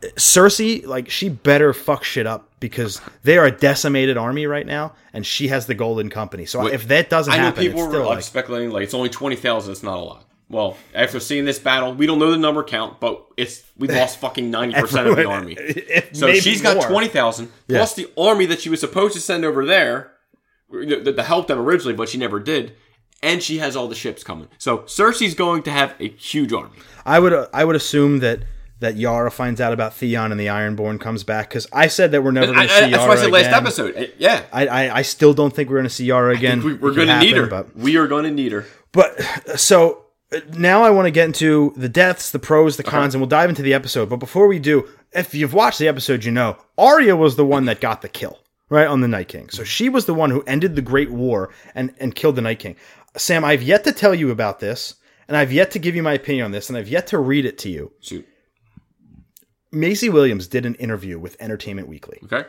Cersei, 0.00 0.86
like 0.86 1.10
she 1.10 1.28
better 1.28 1.72
fuck 1.72 2.04
shit 2.04 2.26
up 2.26 2.48
because 2.60 3.00
they 3.24 3.36
are 3.36 3.46
a 3.46 3.50
decimated 3.50 4.16
army 4.16 4.46
right 4.46 4.66
now, 4.66 4.94
and 5.12 5.26
she 5.26 5.48
has 5.48 5.66
the 5.66 5.74
Golden 5.74 6.08
Company. 6.08 6.46
So 6.46 6.66
if 6.66 6.86
that 6.88 7.10
doesn't 7.10 7.32
I 7.32 7.38
know 7.38 7.42
happen, 7.44 7.64
people 7.64 7.88
were 7.88 8.04
like, 8.04 8.22
speculating 8.22 8.70
like 8.70 8.84
it's 8.84 8.94
only 8.94 9.08
twenty 9.08 9.36
thousand. 9.36 9.72
It's 9.72 9.82
not 9.82 9.98
a 9.98 10.02
lot. 10.02 10.24
Well, 10.50 10.78
after 10.94 11.20
seeing 11.20 11.44
this 11.44 11.58
battle, 11.58 11.92
we 11.92 12.06
don't 12.06 12.18
know 12.18 12.30
the 12.30 12.38
number 12.38 12.62
count, 12.62 13.00
but 13.00 13.26
it's 13.36 13.64
we 13.76 13.88
lost 13.88 14.18
fucking 14.20 14.50
ninety 14.50 14.80
percent 14.80 15.08
of 15.08 15.16
the 15.16 15.24
army. 15.24 15.56
So 16.12 16.32
she's 16.34 16.62
got 16.62 16.76
more. 16.76 16.86
twenty 16.86 17.08
thousand 17.08 17.50
plus 17.68 17.94
the 17.94 18.10
army 18.16 18.46
that 18.46 18.60
she 18.60 18.70
was 18.70 18.80
supposed 18.80 19.14
to 19.14 19.20
send 19.20 19.44
over 19.44 19.66
there 19.66 20.12
to, 20.72 21.12
to 21.12 21.22
help 21.22 21.48
them 21.48 21.58
originally, 21.58 21.94
but 21.94 22.08
she 22.08 22.18
never 22.18 22.38
did. 22.38 22.74
And 23.20 23.42
she 23.42 23.58
has 23.58 23.74
all 23.74 23.88
the 23.88 23.96
ships 23.96 24.22
coming. 24.22 24.46
So 24.58 24.78
Cersei's 24.78 25.34
going 25.34 25.64
to 25.64 25.72
have 25.72 25.96
a 25.98 26.08
huge 26.10 26.52
army. 26.52 26.78
I 27.04 27.18
would 27.18 27.48
I 27.52 27.64
would 27.64 27.74
assume 27.74 28.20
that 28.20 28.44
that 28.80 28.96
Yara 28.96 29.30
finds 29.30 29.60
out 29.60 29.72
about 29.72 29.92
Theon 29.94 30.30
and 30.30 30.40
the 30.40 30.46
Ironborn 30.46 31.00
comes 31.00 31.24
back 31.24 31.48
because 31.48 31.66
I 31.72 31.88
said 31.88 32.12
that 32.12 32.22
we're 32.22 32.30
never 32.30 32.46
going 32.52 32.58
I- 32.58 32.66
to 32.66 32.72
I- 32.72 32.76
see 32.76 32.80
that's 32.90 32.92
Yara 32.92 33.08
what 33.08 33.18
I 33.18 33.22
said 33.22 33.32
last 33.32 33.52
episode. 33.52 34.12
Yeah, 34.18 34.42
I, 34.52 34.66
I 34.66 34.96
I 34.98 35.02
still 35.02 35.34
don't 35.34 35.52
think 35.54 35.68
we're 35.68 35.76
going 35.76 35.84
to 35.88 35.90
see 35.94 36.04
Yara 36.06 36.34
again. 36.34 36.62
we, 36.62 36.74
we're 36.74 36.94
going 36.94 37.08
to 37.08 37.18
need 37.18 37.36
her. 37.36 37.46
But 37.46 37.74
We 37.76 37.96
are 37.96 38.06
going 38.06 38.24
to 38.24 38.30
need 38.30 38.52
her. 38.52 38.64
But 38.92 39.20
so 39.58 40.04
now 40.56 40.82
I 40.82 40.90
want 40.90 41.06
to 41.06 41.10
get 41.10 41.26
into 41.26 41.72
the 41.76 41.88
deaths, 41.88 42.30
the 42.30 42.38
pros, 42.38 42.76
the 42.76 42.82
cons, 42.82 43.14
and 43.14 43.20
we'll 43.22 43.28
dive 43.28 43.48
into 43.48 43.62
the 43.62 43.74
episode. 43.74 44.08
But 44.10 44.16
before 44.18 44.46
we 44.46 44.58
do, 44.58 44.86
if 45.12 45.34
you've 45.34 45.54
watched 45.54 45.78
the 45.78 45.88
episode, 45.88 46.24
you 46.24 46.30
know 46.30 46.56
Arya 46.76 47.16
was 47.16 47.36
the 47.36 47.44
one 47.46 47.64
that 47.64 47.80
got 47.80 48.02
the 48.02 48.08
kill, 48.08 48.38
right, 48.68 48.86
on 48.86 49.00
the 49.00 49.08
Night 49.08 49.28
King. 49.28 49.48
So 49.50 49.64
she 49.64 49.88
was 49.88 50.04
the 50.06 50.14
one 50.14 50.30
who 50.30 50.42
ended 50.46 50.76
the 50.76 50.82
Great 50.82 51.10
War 51.10 51.50
and, 51.74 51.94
and 51.98 52.14
killed 52.14 52.36
the 52.36 52.42
Night 52.42 52.58
King. 52.58 52.76
Sam, 53.16 53.42
I've 53.44 53.62
yet 53.62 53.84
to 53.84 53.92
tell 53.92 54.14
you 54.14 54.30
about 54.30 54.60
this, 54.60 54.94
and 55.26 55.36
I've 55.36 55.50
yet 55.52 55.70
to 55.72 55.78
give 55.78 55.96
you 55.96 56.02
my 56.02 56.12
opinion 56.12 56.44
on 56.44 56.50
this, 56.52 56.68
and 56.68 56.76
I've 56.78 56.88
yet 56.88 57.06
to 57.08 57.18
read 57.18 57.44
it 57.46 57.56
to 57.58 57.70
you. 57.70 57.92
Shoot. 58.00 58.26
Maisie 59.70 60.08
Williams 60.08 60.46
did 60.46 60.64
an 60.66 60.74
interview 60.76 61.18
with 61.18 61.36
Entertainment 61.40 61.88
Weekly. 61.88 62.18
Okay. 62.24 62.44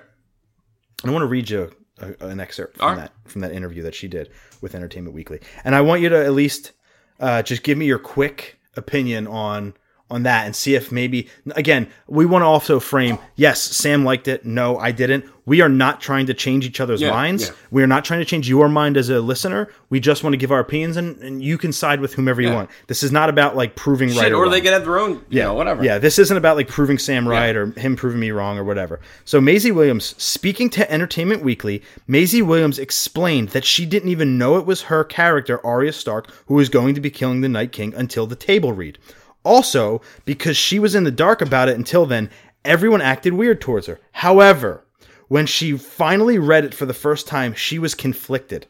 I 1.03 1.11
want 1.11 1.23
to 1.23 1.27
read 1.27 1.49
you 1.49 1.71
a, 1.99 2.25
an 2.27 2.39
excerpt 2.39 2.77
from 2.77 2.85
All 2.85 2.95
right. 2.95 3.09
that 3.23 3.31
from 3.31 3.41
that 3.41 3.51
interview 3.51 3.83
that 3.83 3.95
she 3.95 4.07
did 4.07 4.29
with 4.61 4.75
Entertainment 4.75 5.15
Weekly, 5.15 5.39
and 5.63 5.75
I 5.75 5.81
want 5.81 6.01
you 6.01 6.09
to 6.09 6.25
at 6.25 6.33
least 6.33 6.71
uh, 7.19 7.41
just 7.41 7.63
give 7.63 7.77
me 7.77 7.85
your 7.85 7.99
quick 7.99 8.57
opinion 8.75 9.27
on 9.27 9.73
on 10.11 10.23
that 10.23 10.45
and 10.45 10.55
see 10.55 10.75
if 10.75 10.91
maybe 10.91 11.27
again 11.55 11.87
we 12.07 12.25
want 12.25 12.41
to 12.41 12.47
also 12.47 12.79
frame 12.79 13.17
yes 13.35 13.61
sam 13.61 14.03
liked 14.03 14.27
it 14.27 14.45
no 14.45 14.77
i 14.79 14.91
didn't 14.91 15.25
we 15.45 15.61
are 15.61 15.69
not 15.69 15.99
trying 15.99 16.27
to 16.27 16.33
change 16.33 16.63
each 16.65 16.79
other's 16.79 17.01
Yeah, 17.01 17.09
minds 17.11 17.47
yeah. 17.47 17.53
we 17.71 17.81
are 17.83 17.87
not 17.87 18.05
trying 18.05 18.19
to 18.19 18.25
change 18.25 18.47
your 18.47 18.69
mind 18.69 18.97
as 18.97 19.09
a 19.09 19.19
listener 19.21 19.71
we 19.89 19.99
just 19.99 20.23
want 20.23 20.33
to 20.33 20.37
give 20.37 20.51
our 20.51 20.59
opinions 20.59 20.97
and, 20.97 21.17
and 21.21 21.43
you 21.43 21.57
can 21.57 21.71
side 21.71 21.99
with 22.01 22.13
whomever 22.13 22.41
you 22.41 22.49
Yeah. 22.49 22.55
want 22.55 22.69
this 22.87 23.03
is 23.03 23.11
not 23.11 23.29
about 23.29 23.55
like 23.55 23.75
proving 23.75 24.09
right 24.15 24.31
or, 24.31 24.45
or 24.45 24.49
they 24.49 24.61
can 24.61 24.73
have 24.73 24.83
their 24.83 24.99
own, 24.99 25.23
you 25.29 25.41
know, 25.41 25.53
whatever. 25.53 25.83
Yeah, 25.83 25.97
this 25.97 26.17
isn't 26.19 26.35
about 26.37 26.55
like 26.57 26.67
proving 26.67 26.97
Sam 26.97 27.27
right 27.27 27.55
or 27.55 27.67
him 27.79 27.95
proving 27.95 28.19
me 28.19 28.31
wrong 28.31 28.57
or 28.57 28.63
whatever. 28.63 28.99
So 29.25 29.39
Maisie 29.41 29.71
Williams, 29.71 30.15
speaking 30.21 30.69
to 30.71 30.91
Entertainment 30.91 31.43
Weekly, 31.43 31.81
Maisie 32.07 32.41
Williams 32.41 32.79
explained 32.79 33.49
that 33.49 33.65
she 33.65 33.85
didn't 33.85 34.09
even 34.09 34.37
know 34.37 34.57
it 34.57 34.65
was 34.65 34.83
her 34.83 35.03
character, 35.03 35.63
Arya 35.65 35.93
Stark, 35.93 36.31
who 36.47 36.55
was 36.55 36.69
going 36.69 36.95
to 36.95 37.01
be 37.01 37.09
killing 37.11 37.41
the 37.41 37.49
Night 37.49 37.71
King 37.71 37.93
until 37.93 38.25
the 38.27 38.35
table 38.35 38.73
read. 38.73 38.97
Also, 39.43 40.01
because 40.25 40.57
she 40.57 40.79
was 40.79 40.95
in 40.95 41.03
the 41.03 41.11
dark 41.11 41.41
about 41.41 41.69
it 41.69 41.77
until 41.77 42.05
then, 42.05 42.29
everyone 42.65 43.01
acted 43.01 43.33
weird 43.33 43.61
towards 43.61 43.87
her. 43.87 43.99
However, 44.11 44.85
when 45.27 45.45
she 45.45 45.77
finally 45.77 46.37
read 46.37 46.65
it 46.65 46.73
for 46.73 46.85
the 46.85 46.93
first 46.93 47.27
time, 47.27 47.53
she 47.53 47.79
was 47.79 47.95
conflicted. 47.95 48.67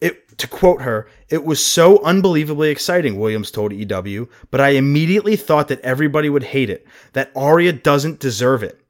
It, 0.00 0.36
to 0.38 0.48
quote 0.48 0.82
her, 0.82 1.06
it 1.28 1.44
was 1.44 1.64
so 1.64 2.02
unbelievably 2.02 2.70
exciting, 2.70 3.18
Williams 3.18 3.52
told 3.52 3.72
EW, 3.72 4.28
but 4.50 4.60
I 4.60 4.70
immediately 4.70 5.36
thought 5.36 5.68
that 5.68 5.80
everybody 5.82 6.28
would 6.28 6.42
hate 6.42 6.70
it, 6.70 6.86
that 7.12 7.30
Arya 7.36 7.72
doesn't 7.74 8.18
deserve 8.18 8.64
it. 8.64 8.80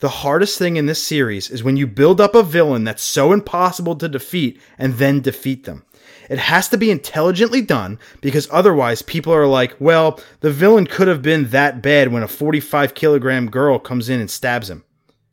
The 0.00 0.08
hardest 0.08 0.58
thing 0.58 0.76
in 0.76 0.86
this 0.86 1.02
series 1.02 1.50
is 1.50 1.64
when 1.64 1.76
you 1.76 1.86
build 1.86 2.20
up 2.20 2.34
a 2.34 2.42
villain 2.42 2.84
that's 2.84 3.02
so 3.02 3.32
impossible 3.32 3.96
to 3.96 4.08
defeat 4.08 4.60
and 4.78 4.94
then 4.94 5.20
defeat 5.20 5.64
them. 5.64 5.84
It 6.28 6.38
has 6.38 6.68
to 6.68 6.76
be 6.78 6.90
intelligently 6.90 7.62
done 7.62 7.98
because 8.20 8.48
otherwise 8.50 9.02
people 9.02 9.32
are 9.32 9.46
like, 9.46 9.74
well, 9.78 10.20
the 10.40 10.50
villain 10.52 10.86
could 10.86 11.08
have 11.08 11.22
been 11.22 11.48
that 11.50 11.82
bad 11.82 12.12
when 12.12 12.22
a 12.22 12.28
45 12.28 12.94
kilogram 12.94 13.50
girl 13.50 13.78
comes 13.78 14.08
in 14.08 14.20
and 14.20 14.30
stabs 14.30 14.68
him. 14.68 14.84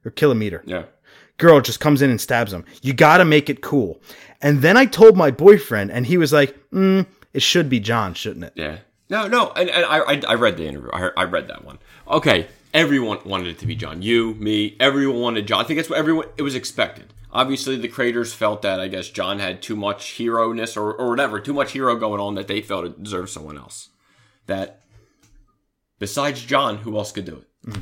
Or 0.06 0.12
kilometer 0.12 0.62
Yeah. 0.66 0.84
girl 1.38 1.62
just 1.62 1.80
comes 1.80 2.02
in 2.02 2.10
and 2.10 2.22
stabs 2.22 2.54
him. 2.54 2.64
You 2.82 2.94
got 2.94 3.18
to 3.18 3.26
make 3.26 3.50
it 3.50 3.62
cool. 3.62 4.00
And 4.42 4.62
then 4.62 4.78
I 4.78 4.86
told 4.86 5.18
my 5.18 5.32
boyfriend, 5.32 5.92
and 5.92 6.06
he 6.06 6.18
was 6.18 6.32
like, 6.32 6.56
mm, 6.72 7.06
"It 7.34 7.42
should 7.42 7.70
be 7.70 7.80
Jon, 7.80 8.14
shouldn't 8.14 8.46
it?" 8.46 8.54
Yeah. 8.56 8.78
No, 9.10 9.28
no, 9.28 9.52
and, 9.56 9.70
and 9.70 9.86
I, 9.86 9.98
I, 10.00 10.22
I 10.30 10.34
read 10.36 10.58
the 10.58 10.66
interview. 10.68 10.90
I, 10.94 11.00
heard, 11.00 11.14
I 11.18 11.24
read 11.24 11.48
that 11.48 11.64
one. 11.66 11.80
Okay, 12.08 12.48
everyone 12.74 13.18
wanted 13.26 13.48
it 13.48 13.60
to 13.60 13.66
be 13.66 13.76
Jon. 13.76 14.02
You, 14.02 14.36
me, 14.36 14.76
everyone 14.80 15.20
wanted 15.22 15.48
Jon. 15.48 15.60
I 15.60 15.64
think 15.64 15.78
that's 15.80 15.90
what 15.90 15.98
everyone. 15.98 16.28
It 16.38 16.42
was 16.44 16.54
expected. 16.56 17.14
Obviously, 17.36 17.76
the 17.76 17.88
creators 17.90 18.34
felt 18.34 18.62
that 18.62 18.80
I 18.80 18.88
guess 18.88 19.10
Jon 19.10 19.40
had 19.40 19.62
too 19.62 19.76
much 19.76 20.12
hero 20.12 20.54
ness 20.54 20.78
or, 20.78 20.94
or 20.94 21.10
whatever, 21.10 21.40
too 21.40 21.54
much 21.54 21.74
hero 21.74 21.96
going 21.98 22.22
on 22.22 22.36
that 22.36 22.48
they 22.48 22.62
felt 22.62 22.86
it 22.86 23.04
deserved 23.04 23.30
someone 23.30 23.58
else. 23.58 23.90
That 24.48 24.82
besides 26.00 26.44
Jon, 26.46 26.78
who 26.78 26.98
else 26.98 27.12
could 27.12 27.26
do 27.26 27.36
it? 27.38 27.48
Mm-hmm. 27.70 27.82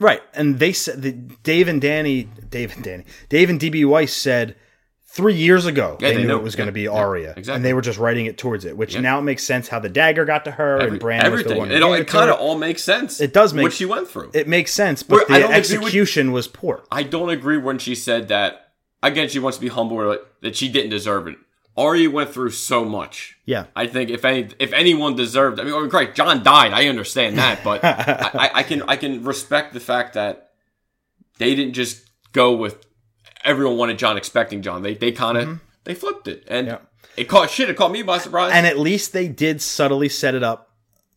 Right. 0.00 0.22
And 0.34 0.58
they 0.58 0.72
said 0.72 1.02
that 1.02 1.42
Dave 1.42 1.68
and 1.68 1.80
Danny, 1.80 2.24
Dave 2.24 2.74
and 2.74 2.84
Danny, 2.84 3.04
Dave 3.28 3.48
and 3.48 3.60
DB 3.60 3.86
Weiss 3.86 4.12
said 4.12 4.56
three 5.06 5.34
years 5.34 5.64
ago 5.64 5.96
Yeah, 6.00 6.08
they, 6.08 6.14
they 6.16 6.22
knew 6.22 6.28
know. 6.28 6.36
it 6.38 6.42
was 6.42 6.56
going 6.56 6.66
to 6.66 6.72
Yeah, 6.72 6.88
be 6.90 6.94
yeah, 6.94 7.00
Arya, 7.00 7.30
exactly. 7.36 7.54
and 7.54 7.64
they 7.64 7.72
were 7.72 7.80
just 7.80 7.98
writing 8.00 8.26
it 8.26 8.36
towards 8.36 8.64
it. 8.64 8.76
Which 8.76 8.98
now 8.98 9.20
it 9.20 9.22
makes 9.22 9.44
sense 9.44 9.68
how 9.68 9.78
the 9.78 9.88
dagger 9.88 10.24
got 10.24 10.44
to 10.46 10.50
her 10.50 10.74
Every- 10.78 10.88
and 10.90 10.98
Bran 11.00 11.18
was 11.30 11.44
the 11.44 11.50
everything. 11.50 11.58
one. 11.58 11.70
It, 11.70 11.82
all- 11.82 11.94
it 11.94 12.08
kind 12.08 12.28
of 12.30 12.38
all 12.40 12.58
makes 12.58 12.82
sense. 12.82 13.20
It 13.20 13.32
does 13.32 13.54
make- 13.54 13.62
what 13.62 13.72
she 13.72 13.86
went 13.86 14.08
through. 14.08 14.32
It 14.34 14.48
makes 14.48 14.72
sense, 14.72 15.04
but 15.04 15.28
Where- 15.28 15.40
the 15.40 15.46
with- 15.46 15.56
execution 15.56 16.32
was 16.32 16.48
poor. 16.48 16.82
I 16.90 17.04
don't 17.04 17.30
agree 17.30 17.56
when 17.58 17.78
she 17.78 17.94
said 17.94 18.26
that. 18.28 18.62
Again, 19.04 19.28
she 19.28 19.38
wants 19.38 19.58
to 19.58 19.60
be 19.60 19.68
humble 19.68 20.18
that 20.40 20.56
she 20.56 20.68
didn't 20.68 20.90
deserve 20.90 21.28
it. 21.28 21.36
Arya 21.76 22.08
went 22.10 22.30
through 22.30 22.50
so 22.50 22.84
much. 22.84 23.36
Yeah. 23.44 23.66
I 23.74 23.86
think 23.86 24.10
if 24.10 24.24
any 24.24 24.48
if 24.58 24.72
anyone 24.72 25.16
deserved, 25.16 25.58
I 25.60 25.64
mean, 25.64 25.72
oh, 25.72 25.86
great, 25.88 26.14
Jon 26.14 26.42
died. 26.42 26.72
I 26.72 26.88
understand 26.88 27.36
that, 27.38 27.64
but 27.64 27.84
I, 27.84 28.30
I, 28.46 28.50
I 28.54 28.62
can 28.62 28.82
I 28.82 28.96
can 28.96 29.24
respect 29.24 29.74
the 29.74 29.80
fact 29.80 30.14
that 30.14 30.52
they 31.38 31.54
didn't 31.54 31.74
just 31.74 32.08
go 32.32 32.54
with 32.54 32.86
everyone 33.44 33.76
wanted 33.76 33.98
Jon 33.98 34.16
expecting 34.16 34.62
Jon. 34.62 34.82
They 34.82 34.94
they 34.94 35.12
kind 35.12 35.36
of 35.36 35.44
mm-hmm. 35.44 35.56
they 35.84 35.94
flipped 35.94 36.28
it, 36.28 36.44
and 36.46 36.68
Yeah. 36.68 36.78
it 37.16 37.24
caught 37.24 37.50
shit. 37.50 37.68
It 37.68 37.76
caught 37.76 37.90
me 37.90 38.02
by 38.02 38.18
surprise. 38.18 38.52
and 38.54 38.66
at 38.66 38.78
least 38.78 39.12
they 39.12 39.26
did 39.28 39.60
subtly 39.60 40.08
set 40.08 40.34
it 40.34 40.42
up 40.44 40.70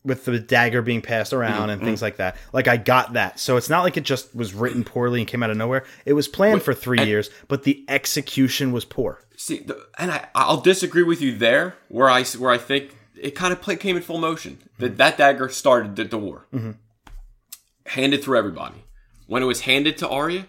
with 0.08 0.24
the 0.24 0.38
dagger 0.38 0.82
being 0.82 1.02
passed 1.02 1.32
around 1.32 1.48
Mm-hmm. 1.48 1.70
and 1.70 1.80
mm-hmm. 1.80 1.86
things 1.86 2.02
like 2.02 2.16
that. 2.16 2.36
Like 2.52 2.66
I 2.66 2.76
got 2.76 3.12
that. 3.12 3.38
So 3.38 3.56
it's 3.56 3.68
not 3.68 3.82
like 3.82 3.96
it 3.96 4.04
just 4.04 4.34
was 4.34 4.54
written 4.54 4.84
poorly 4.84 5.20
and 5.20 5.28
came 5.28 5.42
out 5.42 5.50
of 5.50 5.56
nowhere. 5.56 5.84
It 6.04 6.14
was 6.14 6.28
planned 6.28 6.62
for 6.62 6.74
three 6.74 7.04
years, 7.04 7.30
but 7.46 7.62
the 7.62 7.84
execution 7.88 8.72
was 8.72 8.84
poor. 8.84 9.20
See, 9.36 9.60
the, 9.60 9.86
and 9.98 10.10
I, 10.10 10.28
I'll 10.34 10.60
disagree 10.60 11.04
with 11.04 11.20
you 11.20 11.36
there, 11.36 11.76
where 11.88 12.10
I 12.10 12.24
where 12.24 12.50
I 12.50 12.58
think 12.58 12.96
it 13.20 13.32
kind 13.36 13.52
of 13.52 13.62
play, 13.62 13.76
came 13.76 13.96
in 13.96 14.02
full 14.02 14.18
motion. 14.18 14.58
That 14.78 14.86
mm-hmm. 14.86 14.96
that 14.96 15.16
dagger 15.18 15.48
started 15.48 15.96
the, 15.96 16.04
the 16.04 16.18
war, 16.18 16.46
mm-hmm. 16.52 16.72
handed 17.86 18.24
through 18.24 18.38
everybody. 18.38 18.84
When 19.26 19.42
it 19.42 19.46
was 19.46 19.60
handed 19.60 19.98
to 19.98 20.08
Arya, 20.08 20.46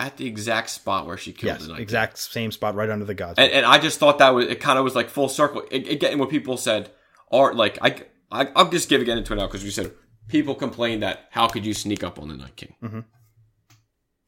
at 0.00 0.16
the 0.16 0.26
exact 0.26 0.70
spot 0.70 1.06
where 1.06 1.18
she 1.18 1.32
killed 1.32 1.60
Yes, 1.60 1.66
the 1.68 1.74
exact 1.74 2.18
same 2.18 2.50
spot 2.50 2.74
right 2.74 2.88
under 2.88 3.04
the 3.04 3.14
gods. 3.14 3.38
And, 3.38 3.52
and 3.52 3.66
I 3.66 3.78
just 3.78 3.98
thought 3.98 4.18
that 4.18 4.30
was 4.30 4.46
it. 4.46 4.60
Kind 4.60 4.78
of 4.78 4.84
was 4.84 4.96
like 4.96 5.10
full 5.10 5.28
circle. 5.28 5.62
It, 5.70 5.86
it, 5.86 6.00
getting 6.00 6.18
what 6.18 6.30
people 6.30 6.56
said, 6.56 6.90
or 7.26 7.54
like 7.54 7.78
I, 7.82 8.02
I 8.30 8.48
I'll 8.54 8.70
just 8.70 8.88
give 8.88 9.00
again 9.00 9.18
into 9.18 9.32
it 9.32 9.36
now 9.36 9.46
because 9.46 9.64
we 9.64 9.70
said 9.70 9.92
people 10.28 10.54
complained 10.54 11.02
that 11.02 11.28
how 11.30 11.48
could 11.48 11.66
you 11.66 11.74
sneak 11.74 12.02
up 12.04 12.18
on 12.18 12.28
the 12.28 12.36
Night 12.36 12.56
King? 12.56 12.74
Mm-hmm. 12.82 13.00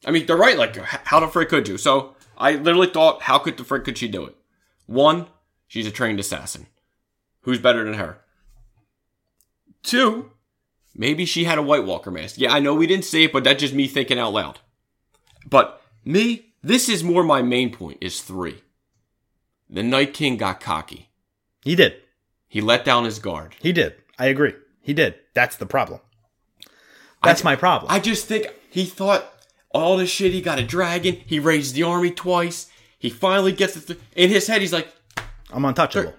I 0.05 0.11
mean, 0.11 0.25
they're 0.25 0.35
right. 0.37 0.57
Like, 0.57 0.75
how 0.75 1.19
the 1.19 1.27
frick 1.27 1.49
could 1.49 1.67
you? 1.67 1.77
So 1.77 2.15
I 2.37 2.53
literally 2.53 2.89
thought, 2.89 3.23
how 3.23 3.39
could 3.39 3.57
the 3.57 3.63
frick 3.63 3.85
could 3.85 3.97
she 3.97 4.07
do 4.07 4.25
it? 4.25 4.35
One, 4.85 5.27
she's 5.67 5.87
a 5.87 5.91
trained 5.91 6.19
assassin. 6.19 6.67
Who's 7.41 7.59
better 7.59 7.83
than 7.83 7.93
her? 7.95 8.19
Two, 9.81 10.31
maybe 10.95 11.25
she 11.25 11.45
had 11.45 11.57
a 11.57 11.63
White 11.63 11.85
Walker 11.85 12.11
mask. 12.11 12.35
Yeah, 12.37 12.53
I 12.53 12.59
know 12.59 12.73
we 12.73 12.87
didn't 12.87 13.05
see 13.05 13.23
it, 13.23 13.33
but 13.33 13.43
that's 13.43 13.61
just 13.61 13.73
me 13.73 13.87
thinking 13.87 14.19
out 14.19 14.33
loud. 14.33 14.59
But 15.49 15.81
me, 16.05 16.53
this 16.61 16.89
is 16.89 17.03
more 17.03 17.23
my 17.23 17.41
main 17.41 17.71
point. 17.71 17.97
Is 18.01 18.21
three. 18.21 18.61
The 19.69 19.83
Night 19.83 20.13
King 20.13 20.37
got 20.37 20.59
cocky. 20.59 21.09
He 21.63 21.75
did. 21.75 21.95
He 22.53 22.61
let 22.61 22.85
down 22.85 23.03
his 23.03 23.17
guard. 23.17 23.55
He 23.59 23.71
did. 23.73 23.95
I 24.19 24.27
agree. 24.27 24.53
He 24.83 24.93
did. 24.93 25.15
That's 25.33 25.55
the 25.55 25.65
problem. 25.65 26.01
That's 27.23 27.41
I- 27.41 27.45
my 27.45 27.55
problem. 27.55 27.91
I 27.91 27.99
just 27.99 28.27
think 28.27 28.45
he 28.69 28.85
thought 28.85 29.25
all 29.71 29.97
this 29.97 30.11
shit. 30.11 30.33
He 30.33 30.39
got 30.39 30.59
a 30.59 30.63
dragon. 30.63 31.15
He 31.25 31.39
raised 31.39 31.73
the 31.73 31.81
army 31.81 32.11
twice. 32.11 32.69
He 32.99 33.09
finally 33.09 33.53
gets 33.53 33.75
it. 33.75 33.87
Th- 33.87 33.99
in 34.15 34.29
his 34.29 34.45
head, 34.45 34.61
he's 34.61 34.71
like, 34.71 34.87
I'm 35.51 35.65
untouchable. 35.65 36.13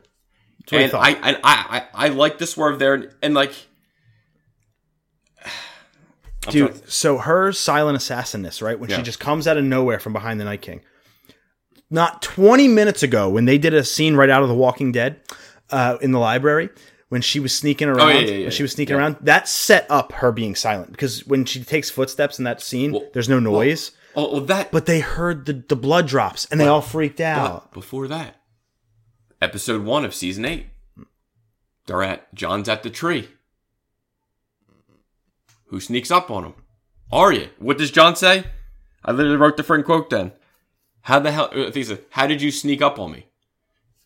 And. 0.72 0.92
I 0.92 1.10
and 1.10 1.38
I, 1.44 1.86
I 1.94 2.06
I 2.06 2.08
like 2.08 2.38
the 2.38 2.48
swerve 2.48 2.80
there, 2.80 2.94
and, 2.94 3.10
and 3.22 3.34
like, 3.34 3.52
I'm 6.48 6.52
Dude, 6.52 6.90
so 6.90 7.18
her 7.18 7.52
silent 7.52 7.96
assassinness, 7.96 8.60
right? 8.60 8.76
When 8.78 8.90
Yeah. 8.90 8.96
she 8.96 9.02
just 9.04 9.20
comes 9.20 9.46
out 9.46 9.56
of 9.56 9.62
nowhere 9.64 10.00
from 10.00 10.12
behind 10.12 10.40
the 10.40 10.44
Night 10.44 10.62
King. 10.62 10.80
Not 11.90 12.22
20 12.22 12.66
minutes 12.66 13.04
ago, 13.04 13.28
when 13.30 13.44
they 13.44 13.56
did 13.56 13.72
a 13.72 13.84
scene 13.84 14.16
right 14.16 14.28
out 14.30 14.42
of 14.42 14.48
The 14.48 14.54
Walking 14.54 14.90
Dead 14.90 15.20
uh, 15.74 15.98
in 16.00 16.12
the 16.12 16.18
library, 16.18 16.68
when 17.08 17.20
she 17.22 17.40
was 17.40 17.54
sneaking 17.54 17.88
around, 17.88 18.00
Oh, 18.00 18.08
yeah, 18.08 18.20
yeah, 18.20 18.30
yeah, 18.34 18.42
when 18.44 18.50
she 18.52 18.62
was 18.62 18.72
sneaking 18.72 18.96
around, 18.96 19.16
that 19.20 19.48
set 19.48 19.86
up 19.90 20.12
her 20.12 20.32
being 20.32 20.54
silent 20.54 20.90
because 20.92 21.26
when 21.26 21.44
she 21.44 21.62
takes 21.62 21.90
footsteps 21.90 22.38
in 22.38 22.44
that 22.44 22.60
scene, 22.60 22.98
there's 23.12 23.28
no 23.28 23.38
noise. 23.38 23.90
oh, 24.16 24.32
well, 24.32 24.40
that. 24.42 24.70
but 24.72 24.86
they 24.86 25.00
heard 25.00 25.46
the, 25.46 25.52
the 25.52 25.76
blood 25.76 26.06
drops 26.08 26.46
and 26.50 26.60
they 26.60 26.66
all 26.66 26.80
freaked 26.80 27.20
out. 27.20 27.70
But 27.70 27.72
before 27.80 28.08
that, 28.08 28.36
episode 29.42 29.82
one 29.84 30.04
of 30.04 30.14
season 30.14 30.44
eight, 30.44 30.66
they're 31.86 32.02
at 32.02 32.34
Jon's 32.34 32.68
at 32.68 32.82
the 32.82 32.90
tree. 32.90 33.28
Who 35.66 35.80
sneaks 35.80 36.10
up 36.10 36.30
on 36.30 36.44
him? 36.44 36.54
Arya. 37.12 37.48
What 37.58 37.78
does 37.78 37.90
Jon 37.90 38.16
say? 38.16 38.44
I 39.04 39.12
literally 39.12 39.36
wrote 39.36 39.56
the 39.56 39.62
friend 39.62 39.84
quote 39.84 40.10
then. 40.10 40.32
How 41.02 41.18
the 41.18 41.32
hell? 41.32 41.50
uh, 41.52 41.70
he 41.70 41.84
said, 41.84 42.00
"How 42.10 42.26
did 42.26 42.40
you 42.40 42.50
sneak 42.50 42.80
up 42.80 42.98
on 42.98 43.12
me?" 43.12 43.26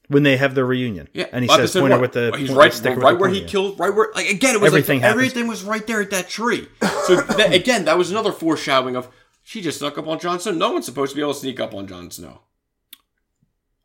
When 0.08 0.22
they 0.22 0.36
have 0.36 0.54
their 0.54 0.66
reunion. 0.66 1.08
Yeah, 1.12 1.26
and 1.32 1.44
he 1.44 1.50
says, 1.50 1.72
pointer 1.72 1.90
one. 1.96 2.00
with 2.00 2.12
the 2.12 2.34
he's 2.36 2.48
point- 2.48 2.58
right, 2.58 2.74
sticker 2.74 2.96
with 2.96 3.04
right 3.04 3.18
where 3.18 3.30
he 3.30 3.44
killed, 3.44 3.78
right 3.78 3.94
where 3.94 4.10
like 4.14 4.28
again 4.28 4.54
it 4.54 4.60
was 4.60 4.68
Everything 4.68 5.00
like, 5.00 5.10
everything 5.10 5.46
was 5.46 5.62
right 5.62 5.86
there 5.86 6.00
at 6.00 6.10
that 6.10 6.28
tree. 6.28 6.68
So 7.04 7.16
that, 7.20 7.52
again, 7.54 7.84
that 7.84 7.96
was 7.96 8.10
another 8.10 8.32
foreshadowing 8.32 8.96
of 8.96 9.08
she 9.42 9.60
just 9.62 9.78
snuck 9.78 9.96
up 9.96 10.06
on 10.06 10.18
Jon 10.18 10.40
Snow. 10.40 10.52
No 10.52 10.72
one's 10.72 10.86
supposed 10.86 11.12
to 11.12 11.16
be 11.16 11.22
able 11.22 11.34
to 11.34 11.40
sneak 11.40 11.60
up 11.60 11.74
on 11.74 11.86
Jon 11.86 12.10
Snow. 12.10 12.40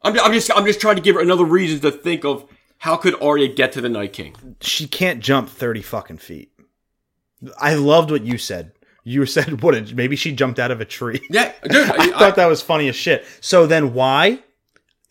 I'm, 0.02 0.20
I'm 0.20 0.34
just 0.34 0.52
I'm 0.56 0.66
just 0.66 0.82
trying 0.82 0.96
to 0.96 1.02
give 1.02 1.16
her 1.16 1.22
another 1.22 1.46
reason 1.46 1.80
to 1.82 1.92
think 1.92 2.26
of 2.26 2.46
how 2.80 2.98
could 2.98 3.22
Arya 3.22 3.48
get 3.48 3.72
to 3.74 3.82
the 3.82 3.88
Night 3.88 4.12
King. 4.12 4.36
She 4.60 4.88
can't 4.88 5.22
jump 5.22 5.48
30 5.50 5.82
fucking 5.82 6.18
feet. 6.18 6.52
I 7.58 7.76
loved 7.76 8.12
what 8.12 8.24
you 8.24 8.38
said. 8.38 8.74
You 9.06 9.26
said, 9.26 9.62
what, 9.62 9.94
maybe 9.94 10.16
she 10.16 10.34
jumped 10.34 10.60
out 10.60 10.72
of 10.72 10.82
a 10.82 10.86
tree. 10.86 11.26
Yeah, 11.30 11.54
dude. 11.64 11.90
I 11.90 12.08
thought 12.12 12.36
that 12.36 12.48
was 12.48 12.62
funny 12.62 12.90
as 12.90 12.96
shit. 12.96 13.26
So 13.40 13.68
then 13.68 13.94
why, 13.94 14.40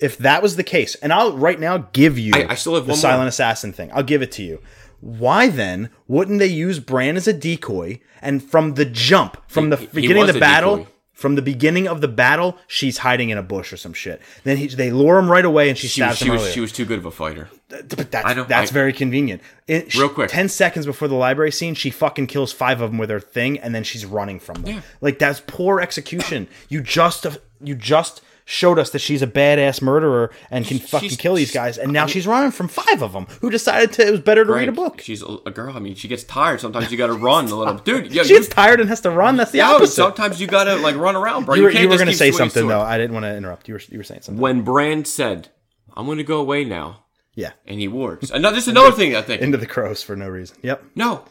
if 0.03 0.19
that 0.19 0.43
was 0.43 0.57
the 0.57 0.65
case, 0.65 0.95
and 0.97 1.13
I'll 1.13 1.37
right 1.37 1.59
now 1.61 1.89
give 1.93 2.19
you 2.19 2.33
I- 2.35 2.47
I 2.51 2.55
still 2.55 2.75
have 2.75 2.87
the 2.87 2.95
silent 2.95 3.21
more. 3.23 3.29
assassin 3.29 3.73
thing. 3.73 3.91
I'll 3.95 4.03
give 4.03 4.23
it 4.23 4.33
to 4.33 4.43
you. 4.43 4.61
Why 5.01 5.49
then 5.49 5.91
wouldn't 6.07 6.39
they 6.39 6.47
use 6.47 6.79
Bran 6.79 7.17
as 7.17 7.27
a 7.27 7.33
decoy? 7.33 8.01
And 8.21 8.43
from 8.43 8.75
the 8.75 8.85
jump, 8.85 9.37
from 9.49 9.71
the 9.71 9.77
He- 9.77 9.87
he 9.87 9.91
beginning 10.03 10.29
of 10.29 10.33
the 10.35 10.39
battle, 10.41 10.77
decoy. 10.79 10.89
from 11.13 11.35
the 11.35 11.43
beginning 11.43 11.89
of 11.89 12.01
the 12.01 12.07
battle, 12.09 12.57
she's 12.69 12.99
hiding 12.99 13.31
in 13.31 13.37
a 13.39 13.43
bush 13.43 13.73
or 13.73 13.77
some 13.77 13.93
shit. 13.93 14.21
Then 14.45 14.59
he, 14.59 14.69
they 14.69 14.91
lure 14.93 15.19
him 15.19 15.29
right 15.29 15.45
away, 15.45 15.69
and 15.69 15.77
she, 15.77 15.89
she, 15.89 16.03
was, 16.03 16.11
stabs 16.11 16.19
she 16.19 16.25
him 16.27 16.33
was 16.37 16.53
she 16.53 16.61
was 16.61 16.71
too 16.73 16.85
good 16.85 16.99
of 17.01 17.05
a 17.07 17.11
fighter. 17.11 17.49
But 17.69 18.11
that's 18.13 18.25
I 18.27 18.35
that's 18.45 18.71
I- 18.71 18.75
very 18.75 18.93
convenient. 18.93 19.43
It, 19.67 19.93
Real 19.95 20.09
quick. 20.09 20.31
ten 20.31 20.49
seconds 20.49 20.87
before 20.87 21.09
the 21.09 21.17
library 21.17 21.51
scene, 21.51 21.75
she 21.75 21.91
fucking 21.91 22.29
kills 22.29 22.53
five 22.53 22.81
of 22.81 22.91
them 22.93 22.99
with 22.99 23.11
her 23.11 23.19
thing, 23.21 23.59
and 23.59 23.75
then 23.75 23.83
she's 23.83 24.07
running 24.07 24.39
from 24.39 24.63
them. 24.63 24.75
Yeah. 24.77 24.81
Like 25.01 25.19
that's 25.19 25.43
poor 25.49 25.81
execution. 25.81 26.47
You 26.69 26.81
just 26.81 27.27
you 27.61 27.75
just 27.75 28.21
showed 28.45 28.79
us 28.79 28.91
that 28.91 28.99
she's 28.99 29.23
a 29.23 29.27
badass 29.27 29.81
murderer 29.81 30.31
and 30.51 30.67
can 30.67 30.79
fucking 30.79 31.09
she's- 31.11 31.21
kill 31.21 31.35
these 31.35 31.53
guys, 31.53 31.79
and 31.79 31.93
now 31.93 32.07
she's 32.07 32.27
running 32.27 32.51
from 32.51 32.69
five 32.69 33.03
of 33.03 33.13
them 33.13 33.27
who 33.41 33.51
decided 33.51 33.93
to, 33.95 34.07
it 34.07 34.11
was 34.11 34.21
better 34.21 34.45
to 34.45 34.53
read 34.53 34.69
a 34.69 34.73
book. 34.73 35.01
She's 35.01 35.23
a, 35.23 35.51
girl. 35.51 35.77
I 35.77 35.79
mean, 35.79 35.95
she 35.95 36.09
gets 36.09 36.25
tired. 36.25 36.61
Sometimes 36.61 36.91
you 36.91 36.99
got 36.99 37.07
to 37.09 37.15
run 37.15 37.47
a 37.47 37.55
little. 37.55 37.75
Dude, 37.75 38.13
yo, 38.13 38.23
She 38.25 38.35
gets 38.35 38.49
tired 38.49 38.81
and 38.81 38.89
has 38.89 39.01
to 39.03 39.11
run. 39.11 39.37
That's 39.37 39.51
the 39.53 39.59
no, 39.59 39.77
opposite. 39.77 39.95
sometimes 39.95 40.41
you 40.41 40.47
got 40.47 40.65
to 40.65 40.77
like 40.77 40.97
run 40.97 41.17
around, 41.17 41.47
bro. 41.47 41.55
you 41.55 41.63
were, 41.63 41.71
you 41.71 41.89
were 41.89 41.97
going 41.97 42.09
to 42.09 42.15
say 42.15 42.33
something 42.33 42.67
though. 42.69 42.81
I 42.81 42.99
didn't 42.99 43.15
want 43.15 43.25
to 43.25 43.37
interrupt. 43.37 43.69
You 43.69 43.75
were 43.75 43.81
you 43.89 43.99
were 43.99 44.05
saying 44.05 44.23
something. 44.23 44.41
When 44.41 44.63
Bran 44.63 45.05
said, 45.05 45.49
"I'm 45.97 46.07
going 46.07 46.19
to 46.19 46.25
go 46.25 46.41
away 46.41 46.65
now," 46.65 47.05
yeah, 47.35 47.53
and 47.67 47.79
he 47.81 47.89
works. 47.89 48.31
Another, 48.31 48.57
this 48.57 48.65
is 48.65 48.69
another 48.69 48.93
thing 48.93 49.15
I 49.17 49.23
think. 49.23 49.43
into 49.43 49.59
the 49.59 49.67
crows 49.67 50.03
for 50.03 50.17
no 50.17 50.29
reason. 50.29 50.57
Yep. 50.63 50.85
no, 50.95 51.25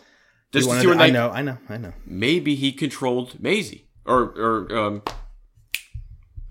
just 0.52 0.69
to 0.69 0.80
see 0.80 0.88
where 0.88 0.97
I 0.97 1.10
know. 1.10 1.30
I 1.30 1.41
know. 1.41 1.58
I 1.69 1.78
know. 1.78 1.93
maybe 2.06 2.56
he 2.56 2.71
controlled 2.71 3.39
Maisie 3.41 3.88
or 4.06 4.21
or 4.24 4.78
um, 4.78 5.02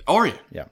Arya. 0.06 0.38
Yeah. 0.50 0.64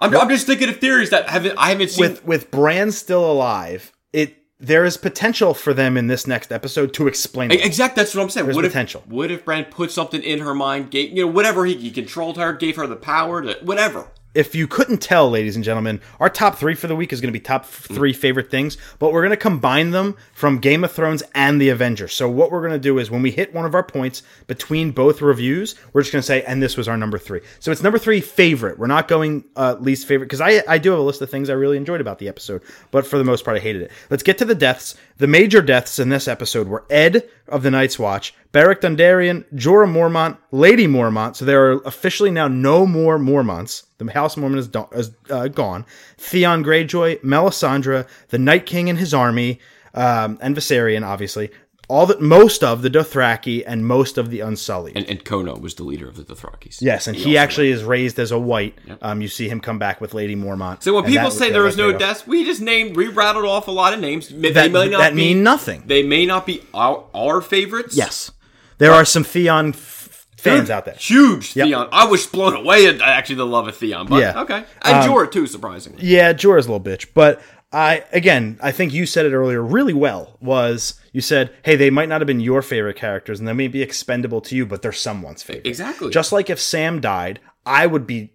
I'm, 0.00 0.14
I'm 0.14 0.28
just 0.28 0.46
thinking 0.46 0.68
of 0.68 0.76
theories 0.76 1.10
that 1.10 1.28
haven't 1.28 1.56
I 1.56 1.70
haven't 1.70 1.90
seen. 1.90 2.00
with 2.00 2.24
with 2.24 2.50
Bran 2.50 2.92
still 2.92 3.30
alive, 3.30 3.92
it 4.12 4.36
there 4.58 4.84
is 4.84 4.96
potential 4.96 5.54
for 5.54 5.74
them 5.74 5.96
in 5.96 6.06
this 6.06 6.26
next 6.26 6.52
episode 6.52 6.92
to 6.94 7.06
explain. 7.08 7.50
it. 7.50 7.64
Exactly, 7.64 8.02
that's 8.02 8.14
what 8.14 8.22
I'm 8.22 8.30
saying. 8.30 8.46
There's 8.46 8.56
what 8.56 8.64
potential. 8.64 9.02
If, 9.06 9.12
what 9.12 9.30
if 9.30 9.44
Bran 9.44 9.64
put 9.66 9.90
something 9.90 10.22
in 10.22 10.40
her 10.40 10.54
mind, 10.54 10.90
gave 10.90 11.10
you 11.10 11.24
know 11.24 11.30
whatever 11.30 11.64
he, 11.64 11.76
he 11.76 11.90
controlled 11.90 12.36
her, 12.36 12.52
gave 12.52 12.76
her 12.76 12.86
the 12.86 12.96
power 12.96 13.42
to 13.42 13.58
whatever. 13.62 14.08
If 14.36 14.54
you 14.54 14.66
couldn't 14.66 14.98
tell, 14.98 15.30
ladies 15.30 15.56
and 15.56 15.64
gentlemen, 15.64 15.98
our 16.20 16.28
top 16.28 16.56
three 16.56 16.74
for 16.74 16.88
the 16.88 16.94
week 16.94 17.10
is 17.10 17.22
going 17.22 17.32
to 17.32 17.38
be 17.38 17.42
top 17.42 17.64
three 17.64 18.12
favorite 18.12 18.50
things, 18.50 18.76
but 18.98 19.10
we're 19.10 19.22
going 19.22 19.30
to 19.30 19.36
combine 19.38 19.92
them 19.92 20.14
from 20.34 20.58
Game 20.58 20.84
of 20.84 20.92
Thrones 20.92 21.22
and 21.34 21.58
The 21.58 21.70
Avengers. 21.70 22.12
So 22.12 22.28
what 22.28 22.52
we're 22.52 22.60
going 22.60 22.74
to 22.74 22.78
do 22.78 22.98
is 22.98 23.10
when 23.10 23.22
we 23.22 23.30
hit 23.30 23.54
one 23.54 23.64
of 23.64 23.74
our 23.74 23.82
points 23.82 24.22
between 24.46 24.90
both 24.90 25.22
reviews, 25.22 25.74
we're 25.94 26.02
just 26.02 26.12
going 26.12 26.20
to 26.20 26.26
say, 26.26 26.42
and 26.42 26.62
this 26.62 26.76
was 26.76 26.86
our 26.86 26.98
number 26.98 27.16
three. 27.16 27.40
So 27.60 27.72
it's 27.72 27.82
number 27.82 27.98
three 27.98 28.20
favorite. 28.20 28.78
We're 28.78 28.88
not 28.88 29.08
going 29.08 29.44
uh, 29.56 29.76
least 29.80 30.06
favorite 30.06 30.26
because 30.26 30.42
I 30.42 30.62
I 30.68 30.76
do 30.76 30.90
have 30.90 30.98
a 30.98 31.02
list 31.02 31.22
of 31.22 31.30
things 31.30 31.48
I 31.48 31.54
really 31.54 31.78
enjoyed 31.78 32.02
about 32.02 32.18
the 32.18 32.28
episode, 32.28 32.60
but 32.90 33.06
for 33.06 33.16
the 33.16 33.24
most 33.24 33.42
part 33.42 33.56
I 33.56 33.60
hated 33.60 33.82
it. 33.82 33.90
Let's 34.10 34.22
get 34.22 34.36
to 34.38 34.44
the 34.44 34.54
deaths. 34.54 34.96
The 35.18 35.26
major 35.26 35.62
deaths 35.62 35.98
in 35.98 36.10
this 36.10 36.28
episode 36.28 36.68
were 36.68 36.84
Ed 36.90 37.26
of 37.48 37.62
the 37.62 37.70
Night's 37.70 37.98
Watch, 37.98 38.34
Beric 38.52 38.82
Dondarrion, 38.82 39.44
Jorah 39.54 39.90
Mormont, 39.90 40.36
Lady 40.50 40.86
Mormont. 40.86 41.36
So 41.36 41.46
there 41.46 41.72
are 41.72 41.80
officially 41.86 42.30
now 42.30 42.48
no 42.48 42.86
more 42.86 43.18
Mormonts. 43.18 43.84
The 43.96 44.12
House 44.12 44.34
Mormont 44.34 44.58
is, 44.58 44.68
do- 44.68 44.88
is 44.92 45.12
uh, 45.30 45.48
gone. 45.48 45.86
Theon 46.18 46.62
Greyjoy, 46.62 47.22
Melisandre, 47.22 48.06
the 48.28 48.38
Night 48.38 48.66
King 48.66 48.90
and 48.90 48.98
his 48.98 49.14
army, 49.14 49.58
um, 49.94 50.38
and 50.42 50.54
Viserion, 50.54 51.02
obviously. 51.02 51.50
All 51.88 52.04
that 52.06 52.20
most 52.20 52.64
of 52.64 52.82
the 52.82 52.90
Dothraki 52.90 53.62
and 53.64 53.86
most 53.86 54.18
of 54.18 54.30
the 54.30 54.40
Unsullied. 54.40 54.96
And, 54.96 55.08
and 55.08 55.24
Kono 55.24 55.60
was 55.60 55.74
the 55.76 55.84
leader 55.84 56.08
of 56.08 56.16
the 56.16 56.24
Dothrakis. 56.24 56.82
yes, 56.82 57.06
and 57.06 57.16
he, 57.16 57.38
actually 57.38 57.70
is 57.70 57.84
raised 57.84 58.18
as 58.18 58.32
a 58.32 58.38
white. 58.38 58.76
Um, 59.00 59.22
you 59.22 59.28
see 59.28 59.48
him 59.48 59.60
come 59.60 59.78
back 59.78 60.00
with 60.00 60.12
Lady 60.12 60.34
Mormont. 60.34 60.82
So 60.82 60.94
when 60.94 61.04
people 61.04 61.30
that- 61.30 61.32
say 61.36 61.46
yeah, 61.46 61.52
there 61.52 61.62
was 61.62 61.76
no 61.76 61.88
paid 61.92 61.94
off. 61.94 62.00
deaths, 62.00 62.26
we 62.26 62.44
just 62.44 62.60
named, 62.60 62.96
we 62.96 63.06
rattled 63.06 63.44
off 63.44 63.68
a 63.68 63.70
lot 63.70 63.94
of 63.94 64.00
names. 64.00 64.28
They 64.28 64.50
That, 64.50 64.72
may 64.72 64.88
not 64.88 64.98
that 64.98 65.10
be, 65.10 65.16
mean 65.16 65.42
nothing. 65.44 65.84
They 65.86 66.02
may 66.02 66.26
not 66.26 66.44
be 66.44 66.60
our, 66.74 67.04
our 67.14 67.40
favorites. 67.40 67.96
Yes, 67.96 68.32
there 68.78 68.90
are 68.92 69.04
some 69.04 69.22
Theon 69.22 69.68
f- 69.68 70.26
fans 70.38 70.70
out 70.70 70.86
there. 70.86 70.94
Huge 70.94 71.52
Theon. 71.52 71.88
I 71.92 72.06
was 72.06 72.26
blown 72.26 72.54
away 72.56 72.86
at 72.86 73.00
actually 73.00 73.36
the 73.36 73.46
love 73.46 73.68
of 73.68 73.76
Theon. 73.76 74.06
But 74.08 74.20
Yeah. 74.22 74.40
okay. 74.42 74.64
And 74.82 75.08
Jorah 75.08 75.30
too, 75.30 75.46
surprisingly. 75.46 76.02
Yeah, 76.04 76.32
Jorah's 76.32 76.66
a 76.66 76.72
little 76.72 76.84
bitch, 76.84 77.06
but 77.14 77.40
I 77.72 78.04
again, 78.12 78.58
I 78.62 78.70
think 78.72 78.92
you 78.92 79.06
said 79.06 79.26
it 79.26 79.32
earlier 79.34 79.60
really 79.62 79.92
well. 79.92 80.36
Was 80.40 81.00
you 81.16 81.22
said, 81.22 81.50
hey, 81.62 81.76
they 81.76 81.88
might 81.88 82.10
not 82.10 82.20
have 82.20 82.26
been 82.26 82.40
your 82.40 82.60
favorite 82.60 82.96
characters, 82.96 83.38
and 83.38 83.48
they 83.48 83.54
may 83.54 83.68
be 83.68 83.80
expendable 83.80 84.42
to 84.42 84.54
you, 84.54 84.66
but 84.66 84.82
they're 84.82 84.92
someone's 84.92 85.42
favorite. 85.42 85.66
Exactly. 85.66 86.10
Just 86.10 86.30
like 86.30 86.50
if 86.50 86.60
Sam 86.60 87.00
died, 87.00 87.40
I 87.64 87.86
would 87.86 88.06
be 88.06 88.34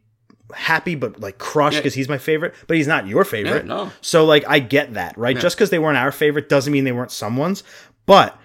happy 0.51 0.95
but 0.95 1.19
like 1.19 1.37
crushed 1.37 1.77
because 1.77 1.93
he's 1.93 2.09
my 2.09 2.17
favorite, 2.17 2.55
but 2.65 2.77
he's 2.77 2.87
not 2.87 3.05
your 3.05 3.23
favorite. 3.23 3.67
Yeah, 3.67 3.75
no. 3.75 3.91
So 4.01 4.25
like 4.25 4.45
I 4.47 4.57
get 4.57 4.95
that, 4.95 5.15
right? 5.15 5.37
Just 5.37 5.55
because 5.57 5.69
they 5.69 5.77
weren't 5.77 5.99
our 5.99 6.11
favorite 6.11 6.49
doesn't 6.49 6.73
mean 6.73 6.83
they 6.83 6.91
weren't 6.91 7.11
someone's. 7.11 7.63
But 8.07 8.35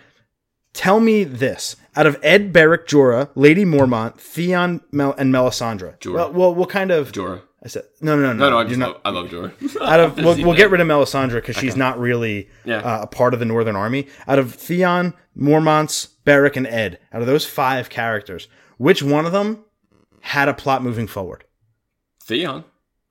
tell 0.74 1.00
me 1.00 1.24
this: 1.24 1.74
out 1.96 2.06
of 2.06 2.18
Ed, 2.22 2.52
Beric, 2.52 2.86
Jorah, 2.86 3.30
Lady 3.36 3.64
Mormont, 3.64 4.18
Theon, 4.18 4.82
Mel- 4.92 5.14
and 5.16 5.32
Melisandre. 5.32 5.98
Jorah. 5.98 6.14
Well, 6.14 6.32
well, 6.32 6.54
what 6.54 6.68
kind 6.68 6.90
of 6.90 7.10
Jorah. 7.10 7.40
I 7.66 7.68
said 7.68 7.82
no, 8.00 8.14
no, 8.14 8.32
no, 8.32 8.32
No, 8.34 8.50
no, 8.50 8.58
I 8.58 8.64
just 8.64 8.78
not- 8.78 8.92
love, 8.92 9.00
I 9.04 9.10
love 9.10 9.26
Jorah. 9.28 9.80
out 9.82 9.98
of 10.00 10.16
we'll, 10.24 10.36
we'll 10.46 10.54
get 10.56 10.70
rid 10.70 10.80
of 10.80 10.86
Melisandre 10.86 11.34
because 11.34 11.56
she's 11.56 11.74
not 11.76 11.98
really 11.98 12.48
Yeah. 12.64 12.78
uh, 12.78 13.02
a 13.02 13.06
part 13.08 13.34
of 13.34 13.40
the 13.40 13.44
Northern 13.46 13.74
Army. 13.74 14.06
Out 14.28 14.38
of 14.38 14.54
Theon, 14.54 15.12
Mormonts, 15.36 16.08
Beric, 16.24 16.54
and 16.56 16.66
Ed, 16.66 17.00
out 17.12 17.20
of 17.22 17.26
those 17.26 17.44
five 17.44 17.90
characters, 17.90 18.46
which 18.78 19.02
one 19.02 19.26
of 19.26 19.32
them 19.32 19.64
had 20.20 20.48
a 20.48 20.54
plot 20.54 20.82
moving 20.84 21.08
forward? 21.08 21.42
Theon. 22.22 22.62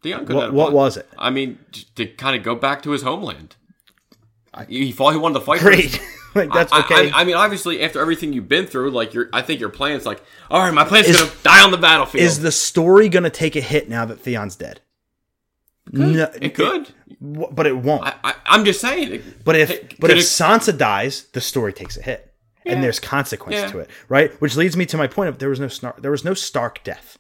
Theon 0.01 0.25
could 0.25 0.35
What, 0.37 0.45
have 0.45 0.53
what 0.53 0.71
was 0.71 0.95
it? 0.97 1.09
I 1.17 1.31
mean, 1.31 1.59
to 1.95 2.05
kind 2.07 2.37
of 2.37 2.43
go 2.43 2.55
back 2.55 2.81
to 2.83 2.91
his 2.91 3.01
homeland. 3.01 3.57
He 4.69 4.85
he 4.85 4.91
thought 4.93 5.11
he 5.11 5.17
wanted 5.19 5.39
to 5.39 5.45
fight. 5.45 5.59
Great. 5.59 5.99
Like 6.35 6.51
that's 6.53 6.71
I- 6.73 6.79
okay. 6.81 7.11
I, 7.11 7.21
I 7.21 7.23
mean, 7.23 7.35
obviously, 7.35 7.81
after 7.81 7.99
everything 8.01 8.33
you've 8.33 8.47
been 8.49 8.67
through, 8.67 8.91
like 8.91 9.13
your, 9.13 9.29
I 9.33 9.41
think 9.41 9.59
your 9.59 9.69
plan's 9.69 10.05
like, 10.05 10.21
all 10.51 10.61
right, 10.61 10.73
my 10.73 10.83
plan's 10.85 11.07
Is- 11.07 11.19
gonna 11.19 11.31
die 11.43 11.63
on 11.63 11.71
the 11.71 11.77
battlefield. 11.77 12.23
is 12.23 12.41
the 12.41 12.51
story 12.51 13.09
to 13.09 13.29
take 13.29 13.55
a 13.55 13.61
hit 13.61 13.89
now 13.89 14.05
that 14.05 14.19
Theon's 14.19 14.55
dead? 14.55 14.81
No, 15.91 16.29
it 16.41 16.55
could. 16.55 16.89
w- 17.21 17.47
but 17.51 17.67
it 17.67 17.77
won't. 17.77 18.03
I, 18.03 18.13
I, 18.23 18.33
I'm 18.47 18.65
just 18.65 18.81
saying. 18.81 19.13
it- 19.13 19.43
but 19.45 19.55
if 19.55 19.69
it- 19.69 19.99
but 19.99 20.09
if 20.11 20.17
it- 20.17 20.21
Sansa 20.21 20.75
dies, 20.77 21.25
the 21.33 21.41
story 21.41 21.73
takes 21.73 21.95
a 21.95 22.01
hit, 22.01 22.33
and 22.65 22.83
there's 22.83 22.99
consequence 22.99 23.55
Yeah. 23.57 23.67
to 23.71 23.79
it, 23.79 23.89
right? 24.09 24.31
Which 24.41 24.55
leads 24.55 24.75
me 24.75 24.85
to 24.87 24.97
my 24.97 25.05
point 25.07 25.29
of 25.29 25.37
there 25.37 25.49
was 25.49 25.59
no 25.59 25.67
Snar- 25.67 26.01
there 26.01 26.09
was 26.11 26.25
no 26.25 26.33
Stark 26.33 26.83
death, 26.83 27.19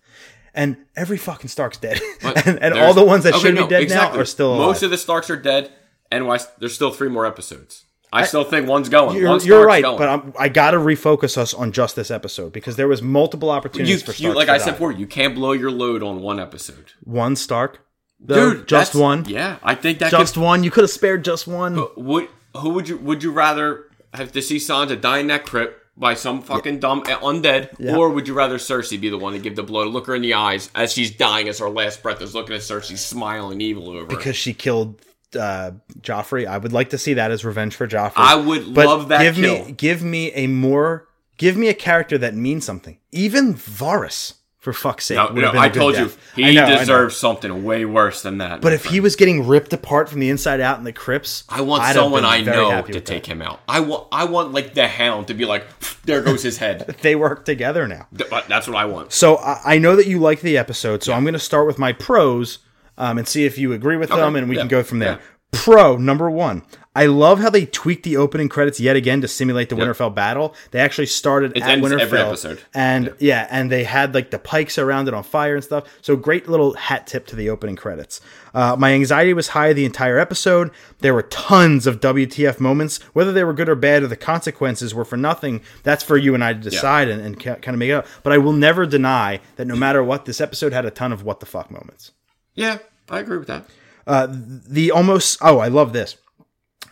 and 0.55 0.77
every 0.95 1.17
fucking 1.17 1.49
Stark's 1.49 1.77
dead, 1.77 2.01
and, 2.23 2.57
and 2.59 2.73
all 2.73 2.95
the 2.95 3.05
ones 3.05 3.23
that 3.23 3.35
Okay, 3.35 3.43
should 3.43 3.55
no, 3.55 3.65
be 3.65 3.69
dead 3.69 3.83
exactly. 3.83 4.17
now 4.17 4.21
are 4.23 4.25
still 4.25 4.55
alive. 4.55 4.67
Most 4.67 4.81
of 4.83 4.89
the 4.89 4.97
Starks 4.97 5.29
are 5.29 5.37
dead, 5.37 5.71
and 6.11 6.25
why, 6.27 6.39
there's 6.57 6.73
still 6.73 6.89
three 6.91 7.09
more 7.09 7.27
episodes. 7.27 7.83
I, 8.15 8.25
still 8.25 8.43
think 8.43 8.67
one's 8.67 8.89
going. 8.89 9.17
You're, 9.17 9.39
you're 9.41 9.65
right, 9.65 9.83
going. 9.83 9.97
but 9.97 10.09
I'm, 10.09 10.33
I 10.37 10.49
got 10.49 10.71
to 10.71 10.77
refocus 10.77 11.37
us 11.37 11.53
on 11.53 11.71
just 11.71 11.95
this 11.95 12.09
episode 12.11 12.53
because 12.53 12.75
there 12.75 12.87
was 12.87 13.01
multiple 13.01 13.49
opportunities 13.49 14.05
you, 14.07 14.13
for 14.13 14.21
you, 14.21 14.33
like 14.33 14.49
I 14.49 14.57
said 14.57 14.71
before, 14.71 14.91
you 14.91 15.07
can't 15.07 15.35
blow 15.35 15.51
your 15.51 15.71
load 15.71 16.01
on 16.03 16.21
one 16.21 16.39
episode. 16.39 16.93
one 17.03 17.35
Stark, 17.35 17.85
though, 18.19 18.53
Dude, 18.53 18.67
just 18.67 18.95
one, 18.95 19.25
Yeah, 19.27 19.57
I 19.63 19.75
think 19.75 19.99
that 19.99 20.11
just 20.11 20.35
could, 20.35 20.43
one. 20.43 20.63
You 20.63 20.71
could 20.71 20.83
have 20.83 20.91
spared 20.91 21.23
just 21.23 21.47
one. 21.47 21.85
would 21.95 22.27
who 22.55 22.69
would 22.69 22.87
you 22.89 22.97
would 22.97 23.21
you 23.23 23.31
rather 23.31 23.85
have 24.13 24.31
to 24.31 24.41
see 24.41 24.57
Sansa 24.57 24.99
die 24.99 25.17
in 25.19 25.27
that 25.27 25.45
crypt 25.45 25.81
by 25.97 26.13
some 26.13 26.41
fucking 26.41 26.79
dumb 26.79 26.99
uh, 27.01 27.17
undead, 27.19 27.69
Yeah. 27.79 27.95
or 27.95 28.09
would 28.09 28.27
you 28.27 28.33
rather 28.33 28.57
Cersei 28.57 28.99
be 28.99 29.09
the 29.09 29.17
one 29.17 29.31
to 29.33 29.39
give 29.39 29.55
the 29.55 29.63
blow, 29.63 29.83
to 29.85 29.89
look 29.89 30.07
her 30.07 30.15
in 30.15 30.21
the 30.21 30.33
eyes 30.33 30.69
as 30.75 30.91
she's 30.91 31.09
dying, 31.11 31.47
as 31.47 31.59
her 31.59 31.69
last 31.69 32.03
breath 32.03 32.21
is 32.21 32.35
looking 32.35 32.53
at 32.55 32.61
Cersei, 32.61 32.97
smiling 32.97 33.61
evil 33.61 33.89
over 33.89 33.99
her? 34.01 34.05
because 34.05 34.35
she 34.35 34.53
killed 34.53 35.01
uh, 35.35 35.71
Joffrey. 36.01 36.45
I 36.47 36.57
would 36.57 36.73
like 36.73 36.89
to 36.91 36.97
see 36.97 37.15
that 37.15 37.31
as 37.31 37.43
revenge 37.45 37.75
for 37.75 37.87
Joffrey. 37.87 38.13
I 38.17 38.35
would 38.35 38.73
But 38.73 38.85
love 38.87 39.07
that 39.09 39.21
give 39.21 39.35
kill. 39.35 39.65
me 39.65 39.71
give 39.71 40.03
me 40.03 40.31
a 40.33 40.47
more 40.47 41.07
give 41.37 41.57
me 41.57 41.67
a 41.67 41.73
character 41.73 42.17
that 42.17 42.33
means 42.35 42.65
something. 42.65 42.97
Even 43.11 43.53
Varys, 43.53 44.33
for 44.59 44.73
fuck's 44.73 45.05
sake. 45.05 45.17
No, 45.17 45.27
no, 45.29 45.41
have 45.41 45.51
been 45.53 45.61
a 45.61 45.63
I 45.65 45.69
told 45.69 45.93
death. 45.95 46.17
you 46.35 46.45
he 46.45 46.55
know, 46.55 46.65
deserves 46.79 47.15
something 47.17 47.63
way 47.63 47.85
worse 47.85 48.21
than 48.23 48.39
that. 48.39 48.61
But 48.61 48.73
if 48.73 48.85
he 48.85 48.99
was 48.99 49.15
getting 49.15 49.45
ripped 49.47 49.73
apart 49.73 50.09
from 50.09 50.19
the 50.21 50.29
inside 50.29 50.59
out 50.59 50.77
in 50.79 50.83
the 50.85 50.91
crypts, 50.93 51.43
I 51.49 51.61
want 51.61 51.83
I'd 51.83 51.93
someone 51.95 52.25
I 52.25 52.41
know 52.41 52.81
to 52.81 52.99
take 53.01 53.23
that. 53.25 53.31
him 53.31 53.41
out. 53.41 53.59
I 53.67 53.81
want 53.81 54.07
I 54.11 54.23
want 54.25 54.53
like 54.53 54.73
the 54.73 54.87
Hound 54.87 55.27
to 55.27 55.33
be 55.33 55.45
like, 55.45 55.65
there 56.03 56.21
goes 56.21 56.41
his 56.43 56.57
head. 56.57 56.95
They 57.01 57.15
work 57.15 57.45
together 57.45 57.87
now. 57.87 58.07
Th- 58.17 58.29
That's 58.47 58.67
what 58.67 58.75
I 58.77 58.85
want. 58.85 59.11
So 59.13 59.35
I, 59.37 59.61
I 59.75 59.77
know 59.77 59.95
that 59.97 60.07
you 60.07 60.19
like 60.19 60.41
the 60.41 60.57
episode, 60.57 61.03
so 61.03 61.13
I'm 61.13 61.23
going 61.23 61.33
to 61.33 61.39
start 61.39 61.67
with 61.67 61.77
my 61.77 61.93
pros 61.93 62.59
um, 62.97 63.17
and 63.17 63.27
see 63.27 63.45
if 63.45 63.57
you 63.57 63.73
agree 63.73 63.97
with 63.97 64.09
them, 64.09 64.35
and 64.35 64.49
we 64.49 64.55
yeah, 64.55 64.61
can 64.61 64.69
go 64.69 64.83
from 64.83 64.99
there. 64.99 65.13
yeah. 65.13 65.21
Pro 65.51 65.97
number 65.97 66.29
one. 66.29 66.63
I 66.97 67.07
love 67.07 67.39
how 67.39 67.49
they 67.49 67.65
tweaked 67.65 68.03
the 68.03 68.15
opening 68.15 68.47
credits 68.47 68.79
yet 68.79 68.95
again 68.95 69.19
to 69.19 69.27
simulate 69.27 69.67
the 69.67 69.75
Winterfell 69.75 70.15
battle. 70.15 70.55
They 70.71 70.79
actually 70.79 71.07
started 71.07 71.51
It 71.55 71.61
at 71.61 71.79
Winterfell 71.79 72.61
and 72.73 73.13
yeah. 73.19 73.47
and 73.51 73.69
they 73.69 73.83
had 73.83 74.13
like 74.13 74.31
the 74.31 74.39
pikes 74.39 74.77
around 74.77 75.09
it 75.09 75.13
on 75.13 75.23
fire 75.23 75.55
and 75.55 75.63
stuff. 75.63 75.83
So 76.01 76.15
great 76.15 76.47
little 76.47 76.73
hat 76.75 77.05
tip 77.05 77.27
to 77.27 77.35
the 77.35 77.49
opening 77.49 77.75
credits. 77.75 78.21
Uh, 78.53 78.77
my 78.77 78.93
anxiety 78.93 79.33
was 79.33 79.49
high 79.49 79.73
the 79.73 79.83
entire 79.83 80.17
episode. 80.17 80.71
There 80.99 81.13
were 81.13 81.23
tons 81.23 81.85
of 81.85 81.99
WTF 81.99 82.61
moments, 82.61 83.01
whether 83.11 83.33
they 83.33 83.43
were 83.43 83.53
good 83.53 83.67
or 83.67 83.75
bad, 83.75 84.03
or 84.03 84.07
the 84.07 84.15
consequences 84.15 84.95
were 84.95 85.05
for 85.05 85.17
nothing. 85.17 85.61
That's 85.83 86.03
for 86.03 86.15
you 86.15 86.33
and 86.33 86.43
I 86.43 86.53
to 86.53 86.59
decide 86.59 87.09
and, 87.09 87.21
and 87.21 87.37
kind 87.37 87.67
of 87.67 87.77
make 87.77 87.89
it 87.89 87.93
up. 87.93 88.07
But 88.23 88.31
I 88.31 88.37
will 88.37 88.53
never 88.53 88.85
deny 88.85 89.41
that 89.57 89.67
no 89.67 89.75
matter 89.75 90.01
what, 90.01 90.23
this 90.23 90.39
episode 90.39 90.71
had 90.71 90.85
a 90.85 90.91
ton 90.91 91.11
of 91.11 91.23
what 91.23 91.41
the 91.41 91.45
fuck 91.45 91.69
moments 91.69 92.13
Yeah, 92.55 92.79
I 93.09 93.19
agree 93.19 93.37
with 93.37 93.47
that. 93.47 93.65
Uh, 94.07 94.27
the 94.31 94.91
almost 94.91 95.37
oh 95.41 95.59
i 95.59 95.67
love 95.67 95.93
this. 95.93 96.17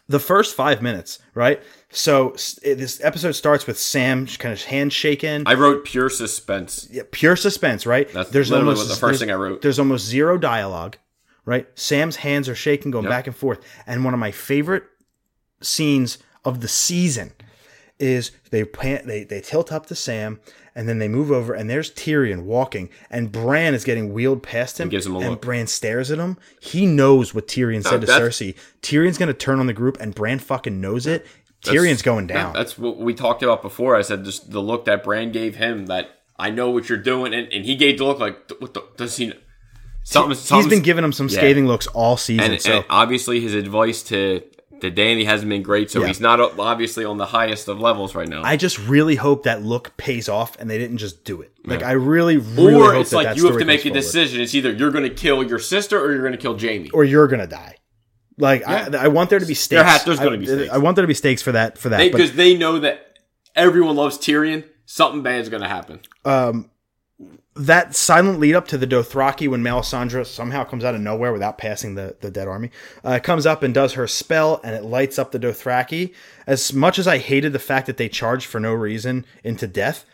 The 0.09 0.19
first 0.19 0.55
five 0.55 0.81
minutes 0.81 1.19
right? 1.33 1.61
So 1.89 2.35
it- 2.61 2.75
this 2.75 2.99
episode 3.03 3.31
starts 3.33 3.65
with 3.67 3.79
sam 3.79 4.25
kind 4.27 4.51
of 4.53 4.61
handshaking 4.63 5.43
I 5.45 5.53
wrote 5.53 5.85
pure 5.85 6.09
suspense. 6.09 6.87
Yeah, 6.91 7.03
pure 7.11 7.35
suspense 7.35 7.85
right? 7.85 8.11
That's 8.11 8.31
literally 8.33 8.75
what 8.75 8.87
the 8.87 8.95
first 8.95 9.19
thing 9.19 9.31
I 9.31 9.35
wrote. 9.35 9.61
there's 9.61 9.79
almost 9.79 10.05
zero 10.05 10.37
dialogue 10.37 10.97
right? 11.45 11.67
Sam's 11.77 12.15
hands 12.17 12.47
are 12.47 12.55
shaking 12.55 12.89
going 12.91 13.03
back 13.09 13.27
and 13.27 13.35
forth. 13.35 13.59
And 13.85 14.05
one 14.05 14.13
of 14.13 14.19
my 14.19 14.31
favorite 14.31 14.83
scenes 15.61 16.17
of 16.45 16.61
the 16.61 16.67
season 16.67 17.31
is 17.99 18.31
they 18.49 18.63
pan, 18.65 19.05
they 19.07 19.23
they 19.23 19.39
tilt 19.41 19.71
up 19.71 19.85
to 19.87 19.95
Sam 19.95 20.39
and 20.75 20.89
then 20.89 20.99
they 20.99 21.07
move 21.07 21.31
over 21.31 21.53
and 21.53 21.69
there's 21.69 21.91
Tyrion 21.91 22.43
walking 22.43 22.89
and 23.09 23.31
Bran 23.31 23.73
is 23.73 23.83
getting 23.83 24.11
wheeled 24.13 24.41
past 24.43 24.79
him 24.79 24.89
gives 24.89 25.05
him 25.05 25.15
a 25.15 25.19
and 25.19 25.29
look. 25.31 25.41
Bran 25.41 25.67
stares 25.67 26.09
at 26.11 26.17
him. 26.19 26.37
He 26.59 26.85
knows 26.85 27.33
what 27.33 27.47
Tyrion 27.47 27.83
said 27.83 28.01
to 28.01 28.07
that's- 28.07 28.19
Cersei. 28.39 28.55
Tyrion's 28.81 29.17
gonna 29.17 29.33
turn 29.33 29.59
on 29.59 29.67
the 29.67 29.73
group 29.73 29.97
and 29.99 30.13
Bran 30.15 30.39
fucking 30.39 30.79
knows 30.81 31.05
it. 31.07 31.25
Tyrion's 31.63 32.01
going 32.01 32.27
Yeah, 32.27 32.35
down. 32.35 32.53
that's 32.53 32.77
what 32.77 32.97
we 32.97 33.13
talked 33.13 33.41
about 33.43 33.61
before. 33.61 33.95
I 33.95 34.01
said 34.01 34.25
just 34.25 34.51
the 34.51 34.61
look 34.61 34.85
that 34.85 35.03
Bran 35.03 35.31
gave 35.31 35.55
him 35.55 35.85
that 35.85 36.09
I 36.37 36.49
know 36.49 36.71
what 36.71 36.89
you're 36.89 36.97
doing, 36.97 37.33
and, 37.33 37.47
and 37.53 37.63
he 37.63 37.75
gave 37.75 37.99
the 37.99 38.05
look 38.05 38.19
like, 38.19 38.37
what 38.59 38.73
the, 38.73 38.81
does 38.97 39.15
he? 39.17 39.31
Something, 40.03 40.31
He's 40.31 40.39
something's- 40.39 40.69
been 40.73 40.81
giving 40.83 41.03
him 41.05 41.13
some 41.13 41.29
Yeah. 41.29 41.37
scathing 41.37 41.67
looks 41.67 41.87
all 41.87 42.17
season. 42.17 42.51
and, 42.53 42.61
so 42.61 42.71
and 42.77 42.85
obviously 42.89 43.39
his 43.39 43.53
advice 43.53 44.01
to 44.03 44.41
to 44.83 44.91
Dany 44.91 45.25
hasn't 45.25 45.49
been 45.49 45.63
great, 45.63 45.89
so 45.89 45.99
Yeah. 46.01 46.07
he's 46.07 46.19
not 46.21 46.39
obviously 46.39 47.03
on 47.03 47.17
the 47.17 47.25
highest 47.25 47.67
of 47.67 47.79
levels 47.79 48.13
right 48.15 48.27
now. 48.27 48.43
I 48.43 48.55
just 48.55 48.77
really 48.79 49.15
hope 49.15 49.43
that 49.43 49.63
look 49.63 49.97
pays 49.97 50.29
off 50.29 50.55
and 50.59 50.69
they 50.69 50.77
didn't 50.77 50.97
just 50.99 51.23
do 51.25 51.41
it. 51.41 51.51
Like 51.65 51.81
I 51.83 51.93
really, 51.93 52.37
really 52.37 52.75
or 52.75 52.95
it's 52.95 53.11
like 53.11 53.25
that 53.27 53.37
you 53.37 53.47
have 53.47 53.57
to 53.57 53.65
make 53.65 53.79
a 53.81 53.83
forward. 53.83 53.95
decision. 53.99 54.41
It's 54.41 54.53
either 54.53 54.71
you're 54.71 54.91
going 54.91 55.03
to 55.05 55.13
kill 55.13 55.43
your 55.43 55.59
sister 55.59 55.99
or 55.99 56.11
you're 56.11 56.21
going 56.21 56.33
to 56.33 56.37
kill 56.37 56.57
Jaime. 56.59 56.89
or 56.91 57.03
you're 57.03 57.27
gonna 57.27 57.47
die. 57.47 57.77
Like 58.37 58.61
Yeah. 58.61 58.89
I, 58.93 59.05
I 59.05 59.07
want 59.07 59.29
there 59.29 59.39
to 59.39 59.45
be 59.45 59.53
stakes. 59.53 59.69
There 59.79 59.83
has- 59.83 60.03
there's 60.05 60.19
gonna 60.19 60.35
I- 60.35 60.37
be 60.39 60.45
stakes. 60.45 60.71
I 60.73 60.77
want 60.77 60.95
there 60.95 61.03
to 61.03 61.07
be 61.07 61.13
stakes 61.13 61.41
for 61.41 61.51
that. 61.53 61.77
For 61.77 61.89
that. 61.89 61.99
Because 62.11 62.33
they 62.33 62.55
know 62.57 62.79
that 62.79 63.17
everyone 63.55 63.95
loves 63.95 64.17
Tyrion. 64.17 64.65
Something 64.85 65.21
bad's 65.23 65.47
going 65.49 65.63
to 65.63 65.69
happen. 65.69 66.01
Um, 66.25 66.69
that 67.55 67.95
silent 67.95 68.39
lead 68.39 68.55
up 68.55 68.67
to 68.69 68.77
the 68.77 68.87
Dothraki 68.87 69.47
when 69.47 69.61
Melisandre 69.61 70.25
somehow 70.25 70.63
comes 70.63 70.83
out 70.83 70.95
of 70.95 71.01
nowhere 71.01 71.31
without 71.31 71.57
passing 71.57 71.95
the, 71.95 72.15
the 72.21 72.31
dead 72.31 72.47
army, 72.47 72.71
uh, 73.03 73.19
comes 73.21 73.45
up 73.45 73.61
and 73.61 73.73
does 73.73 73.93
her 73.93 74.07
spell 74.07 74.59
and 74.63 74.75
it 74.75 74.83
lights 74.83 75.19
up 75.19 75.31
the 75.31 75.39
Dothraki. 75.39 76.13
As 76.47 76.73
much 76.73 76.97
as 76.97 77.07
I 77.07 77.19
hated 77.19 77.53
the 77.53 77.59
fact 77.59 77.85
that 77.87 77.97
they 77.97 78.09
charged 78.09 78.47
for 78.47 78.59
no 78.59 78.73
reason 78.73 79.25
into 79.43 79.67
death, 79.67 80.05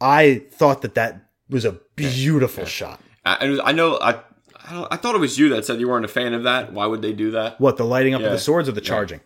I 0.00 0.42
thought 0.50 0.82
that 0.82 0.94
that 0.94 1.28
was 1.48 1.64
a 1.64 1.78
beautiful 1.96 2.66
shot. 2.66 3.00
I, 3.24 3.58
I 3.64 3.72
know. 3.72 3.96
I, 3.98 4.20
I, 4.68 4.72
don't, 4.72 4.88
I 4.90 4.96
thought 4.96 5.14
it 5.14 5.20
was 5.20 5.38
you 5.38 5.48
that 5.50 5.64
said 5.64 5.80
you 5.80 5.88
weren't 5.88 6.04
a 6.04 6.08
fan 6.08 6.34
of 6.34 6.42
that. 6.42 6.72
Why 6.72 6.86
would 6.86 7.02
they 7.02 7.12
do 7.12 7.30
that? 7.32 7.60
What 7.60 7.76
the 7.76 7.84
lighting 7.84 8.14
up 8.14 8.22
of 8.22 8.32
the 8.32 8.38
swords 8.38 8.68
or 8.68 8.72
the 8.72 8.80
charging? 8.80 9.20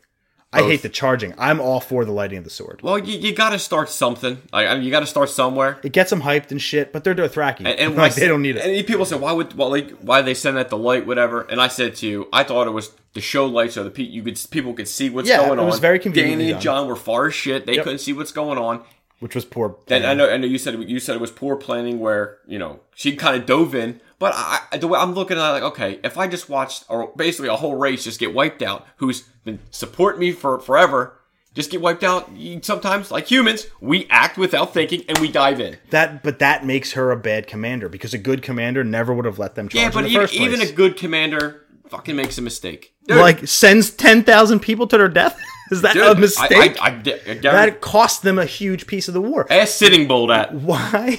I 0.57 0.63
hate 0.63 0.83
the 0.83 0.89
charging. 0.89 1.35
I'm 1.39 1.61
all 1.61 1.81
for 1.81 2.05
the 2.05 2.13
lighting 2.13 2.39
of 2.39 2.45
the 2.45 2.51
sword. 2.51 2.81
Well, 2.83 2.99
you, 2.99 3.19
you 3.19 3.35
got 3.35 3.51
to 3.51 3.59
start 3.59 3.89
something. 3.89 4.41
Like, 4.53 4.69
I 4.69 4.75
mean, 4.75 4.85
you 4.85 4.91
got 4.91 5.01
to 5.01 5.07
start 5.07 5.31
somewhere. 5.31 5.79
It 5.83 5.93
gets 5.93 6.11
them 6.11 6.23
hyped 6.23 6.51
and 6.51 6.61
shit, 6.61 6.93
but 6.93 7.05
they're 7.05 7.15
Dothraki. 7.15 7.61
And, 7.61 7.69
and 7.69 7.97
like, 7.97 8.13
I 8.13 8.21
they 8.21 8.29
don't 8.29 8.43
need 8.43 8.57
it. 8.57 8.65
And 8.65 8.87
people 8.87 9.05
say, 9.05 9.17
why 9.17 9.33
would 9.33 9.55
well, 9.57 9.71
like 9.71 9.91
why 10.01 10.23
they 10.23 10.35
send 10.35 10.57
that 10.57 10.69
the 10.69 10.79
light, 10.79 11.07
whatever? 11.07 11.43
And 11.43 11.61
I 11.61 11.69
said 11.69 11.95
to 11.97 12.07
you, 12.07 12.29
I 12.33 12.43
thought 12.45 12.67
it 12.67 12.71
was 12.73 12.93
the 13.15 13.21
show 13.21 13.47
light, 13.47 13.73
so 13.73 13.83
the 13.85 13.91
pe- 13.91 14.03
you 14.03 14.23
could 14.23 14.39
people 14.51 14.75
could 14.75 14.89
see 14.89 15.09
what's 15.11 15.29
Yeah, 15.29 15.39
going 15.39 15.59
it 15.59 15.63
on. 15.63 15.67
was 15.67 15.79
very 15.79 15.99
conveniently 15.99 16.49
Dany 16.49 16.53
and 16.53 16.61
Jon 16.61 16.87
were 16.87 16.97
far 16.97 17.27
as 17.29 17.35
shit; 17.35 17.65
they 17.67 17.75
Yep. 17.77 17.85
couldn't 17.85 17.99
see 18.01 18.13
what's 18.13 18.33
going 18.33 18.59
on. 18.59 18.83
which 19.21 19.35
was 19.35 19.47
poor. 19.47 19.77
And 19.89 20.05
I 20.05 20.13
know, 20.13 20.29
I 20.31 20.37
know 20.37 20.47
you 20.47 20.59
said 20.59 20.75
you 20.89 21.01
said 21.01 21.15
it 21.15 21.21
was 21.21 21.31
poor 21.31 21.57
planning, 21.57 21.99
where 21.99 22.39
you 22.47 22.59
know 22.59 22.81
she 22.95 23.17
kind 23.17 23.35
of 23.41 23.47
dove 23.47 23.75
in. 23.75 24.01
But 24.19 24.33
I, 24.35 24.79
the 24.79 24.89
way 24.89 24.99
I'm 24.99 25.13
looking 25.13 25.37
at 25.37 25.51
it, 25.51 25.53
like, 25.53 25.63
okay, 25.63 26.01
if 26.03 26.17
I 26.17 26.27
just 26.27 26.49
watched, 26.49 26.85
or 26.89 27.13
basically 27.17 27.49
a 27.49 27.57
whole 27.57 27.75
race 27.75 28.05
just 28.05 28.19
get 28.19 28.33
wiped 28.33 28.63
out, 28.63 28.87
who's 28.97 29.23
been 29.45 29.59
supporting 29.71 30.21
me 30.21 30.33
for 30.33 30.59
forever, 30.59 31.19
just 31.53 31.71
get 31.71 31.81
wiped 31.81 32.03
out. 32.03 32.31
Sometimes, 32.63 33.11
like 33.11 33.31
humans, 33.31 33.67
we 33.81 34.07
act 34.09 34.39
without 34.39 34.73
thinking 34.73 35.05
and 35.09 35.19
we 35.19 35.31
dive 35.31 35.61
in. 35.61 35.77
That, 35.91 36.23
but 36.23 36.39
that 36.39 36.65
makes 36.65 36.93
her 36.93 37.11
a 37.11 37.17
bad 37.17 37.47
commander 37.47 37.89
because 37.89 38.15
a 38.15 38.19
good 38.19 38.43
commander 38.43 38.85
never 38.85 39.13
would 39.13 39.25
have 39.27 39.39
let 39.39 39.55
them 39.55 39.69
charge 39.69 39.83
Yeah, 39.83 39.91
but 39.91 40.07
even, 40.07 40.29
even 40.31 40.61
a 40.61 40.73
good 40.73 40.97
commander 40.97 41.67
fucking 41.89 42.17
makes 42.17 42.39
a 42.39 42.43
mistake. 42.43 42.95
Dude, 43.07 43.19
like 43.19 43.47
sends 43.47 43.91
ten 43.91 44.23
thousand 44.23 44.61
people 44.61 44.87
to 44.87 44.99
their 44.99 45.09
death. 45.09 45.41
Is 45.71 45.83
that 45.83 45.95
dude, 45.95 46.07
a 46.07 46.15
mistake? 46.15 46.81
I, 46.81 46.91
I, 46.91 47.03
I, 47.29 47.35
that 47.39 47.81
cost 47.81 48.23
them 48.23 48.39
a 48.39 48.45
huge 48.45 48.87
piece 48.87 49.09
of 49.09 49.15
the 49.15 49.21
war. 49.21 49.47
ask 49.51 49.75
Sitting 49.75 50.07
Bull 50.07 50.29
that. 50.29 50.55
Why? 50.55 51.19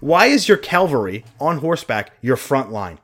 Why 0.00 0.26
is 0.26 0.48
your 0.48 0.58
cavalry 0.58 1.24
on 1.40 1.58
horseback 1.58 2.12
your 2.20 2.36
front 2.36 2.72
line? 2.72 2.98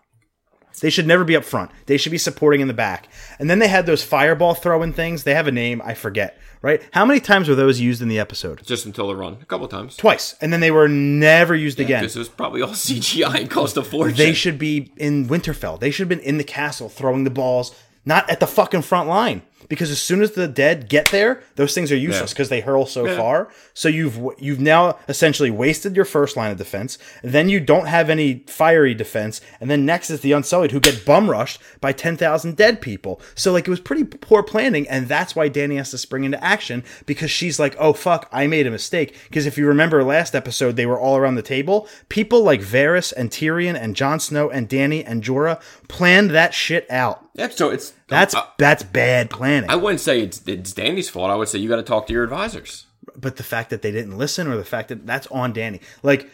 They 0.81 0.91
should 0.91 1.07
never 1.07 1.25
be 1.25 1.37
up 1.37 1.45
front. 1.45 1.71
They 1.87 1.97
should 1.97 2.13
be 2.13 2.19
supporting 2.19 2.61
in 2.61 2.69
the 2.69 2.75
back. 2.75 3.09
And 3.39 3.49
then 3.51 3.59
they 3.59 3.69
had 3.69 3.87
those 3.87 4.05
fireball 4.05 4.55
throwing 4.55 4.93
things. 4.93 5.25
They 5.25 5.35
have 5.35 5.47
a 5.47 5.53
name, 5.53 5.83
I 5.85 5.95
forget. 5.95 6.39
Right? 6.63 6.83
How 6.93 7.05
many 7.05 7.21
times 7.21 7.49
were 7.49 7.55
those 7.55 7.81
used 7.81 8.03
in 8.03 8.09
the 8.09 8.19
episode? 8.19 8.65
Just 8.65 8.87
until 8.87 9.09
the 9.09 9.17
run. 9.17 9.39
A 9.41 9.45
couple 9.45 9.69
times. 9.69 9.97
Twice. 9.97 10.35
And 10.41 10.53
then 10.53 10.61
they 10.61 10.71
were 10.71 10.89
never 10.89 11.55
used 11.55 11.79
again. 11.79 12.03
This 12.03 12.17
was 12.17 12.29
probably 12.29 12.63
all 12.63 12.69
CGI 12.71 13.41
and 13.41 13.51
cost 13.51 13.77
a 13.77 13.83
fortune. 13.85 14.17
They 14.17 14.33
should 14.33 14.59
be 14.59 14.93
in 14.97 15.27
Winterfell. 15.27 15.79
They 15.79 15.91
should 15.91 16.11
have 16.11 16.19
been 16.19 16.27
in 16.27 16.39
the 16.39 16.45
castle 16.45 16.89
throwing 16.89 17.25
the 17.25 17.31
balls, 17.31 17.75
not 18.05 18.29
at 18.31 18.41
the 18.41 18.47
fucking 18.47 18.83
front 18.83 19.09
line. 19.09 19.43
Because 19.69 19.91
as 19.91 20.01
soon 20.01 20.23
as 20.23 20.33
the 20.33 20.49
dead 20.49 20.89
get 20.89 21.11
there, 21.11 21.43
those 21.57 21.75
things 21.75 21.93
are 21.93 21.97
useless 21.97 22.31
Yeah. 22.31 22.35
because 22.35 22.49
they 22.49 22.61
hurl 22.61 22.87
so 22.87 23.07
far. 23.17 23.49
So 23.75 23.89
you've 23.89 24.19
you've 24.39 24.61
now 24.61 24.99
essentially 25.09 25.51
wasted 25.51 25.95
your 25.95 26.05
first 26.05 26.37
line 26.37 26.51
of 26.51 26.59
defense. 26.59 26.99
Then 27.23 27.49
you 27.49 27.61
don't 27.61 27.87
have 27.87 28.09
any 28.11 28.45
fiery 28.47 28.95
defense, 28.95 29.41
and 29.61 29.71
then 29.71 29.85
next 29.85 30.11
is 30.11 30.21
the 30.21 30.33
Unsullied 30.33 30.71
who 30.73 30.81
get 30.81 31.05
bum 31.05 31.31
rushed 31.31 31.61
by 31.81 31.93
ten 31.93 32.17
thousand 32.17 32.57
dead 32.57 32.81
people. 32.81 33.21
So 33.35 33.53
like 33.53 33.67
it 33.67 33.71
was 33.71 33.81
pretty 33.81 34.05
poor 34.05 34.43
planning, 34.43 34.89
and 34.89 35.07
that's 35.09 35.37
why 35.37 35.49
Dany 35.51 35.77
has 35.77 35.91
to 35.91 35.99
spring 35.99 36.25
into 36.25 36.43
action 36.43 36.83
because 37.07 37.31
she's 37.31 37.59
like, 37.59 37.77
oh 37.79 37.93
fuck, 37.93 38.29
I 38.33 38.47
made 38.47 38.67
a 38.67 38.71
mistake. 38.71 39.15
Because 39.29 39.47
if 39.47 39.59
you 39.59 39.67
remember 39.67 40.03
last 40.03 40.35
episode, 40.35 40.77
they 40.77 40.87
were 40.87 40.99
all 40.99 41.17
around 41.17 41.35
the 41.35 41.43
table. 41.43 41.89
People 42.09 42.43
like 42.43 42.61
Varys 42.61 43.13
and 43.17 43.31
Tyrion 43.31 43.79
and 43.79 43.95
Jon 43.95 44.19
Snow 44.21 44.49
and 44.49 44.69
Dany 44.69 45.05
and 45.07 45.23
Jorah 45.23 45.61
planned 45.89 46.31
that 46.31 46.55
shit 46.55 46.89
out. 46.91 47.25
Yeah, 47.35 47.49
so 47.49 47.71
it's 47.71 47.93
That's 48.09 48.35
I, 48.35 48.45
that's 48.59 48.83
bad 48.83 49.31
planning. 49.31 49.71
I 49.71 49.77
wouldn't 49.77 50.01
say 50.01 50.21
it's 50.21 50.47
it's 50.47 50.73
Dany's 50.73 51.09
fault. 51.09 51.31
I 51.31 51.35
would 51.35 51.49
say 51.49 51.59
you 51.59 51.69
got 51.69 51.77
to 51.77 51.83
talk 51.83 52.07
to 52.07 52.13
your 52.13 52.25
advisors. 52.25 52.87
but 53.17 53.37
the 53.37 53.43
fact 53.43 53.71
that 53.71 53.83
they 53.83 53.91
didn't 53.91 54.17
listen, 54.17 54.47
or 54.47 54.57
the 54.57 54.65
fact 54.65 54.89
that 54.89 55.07
that's 55.07 55.27
on 55.29 55.53
Dany. 55.53 55.81
Like 56.03 56.31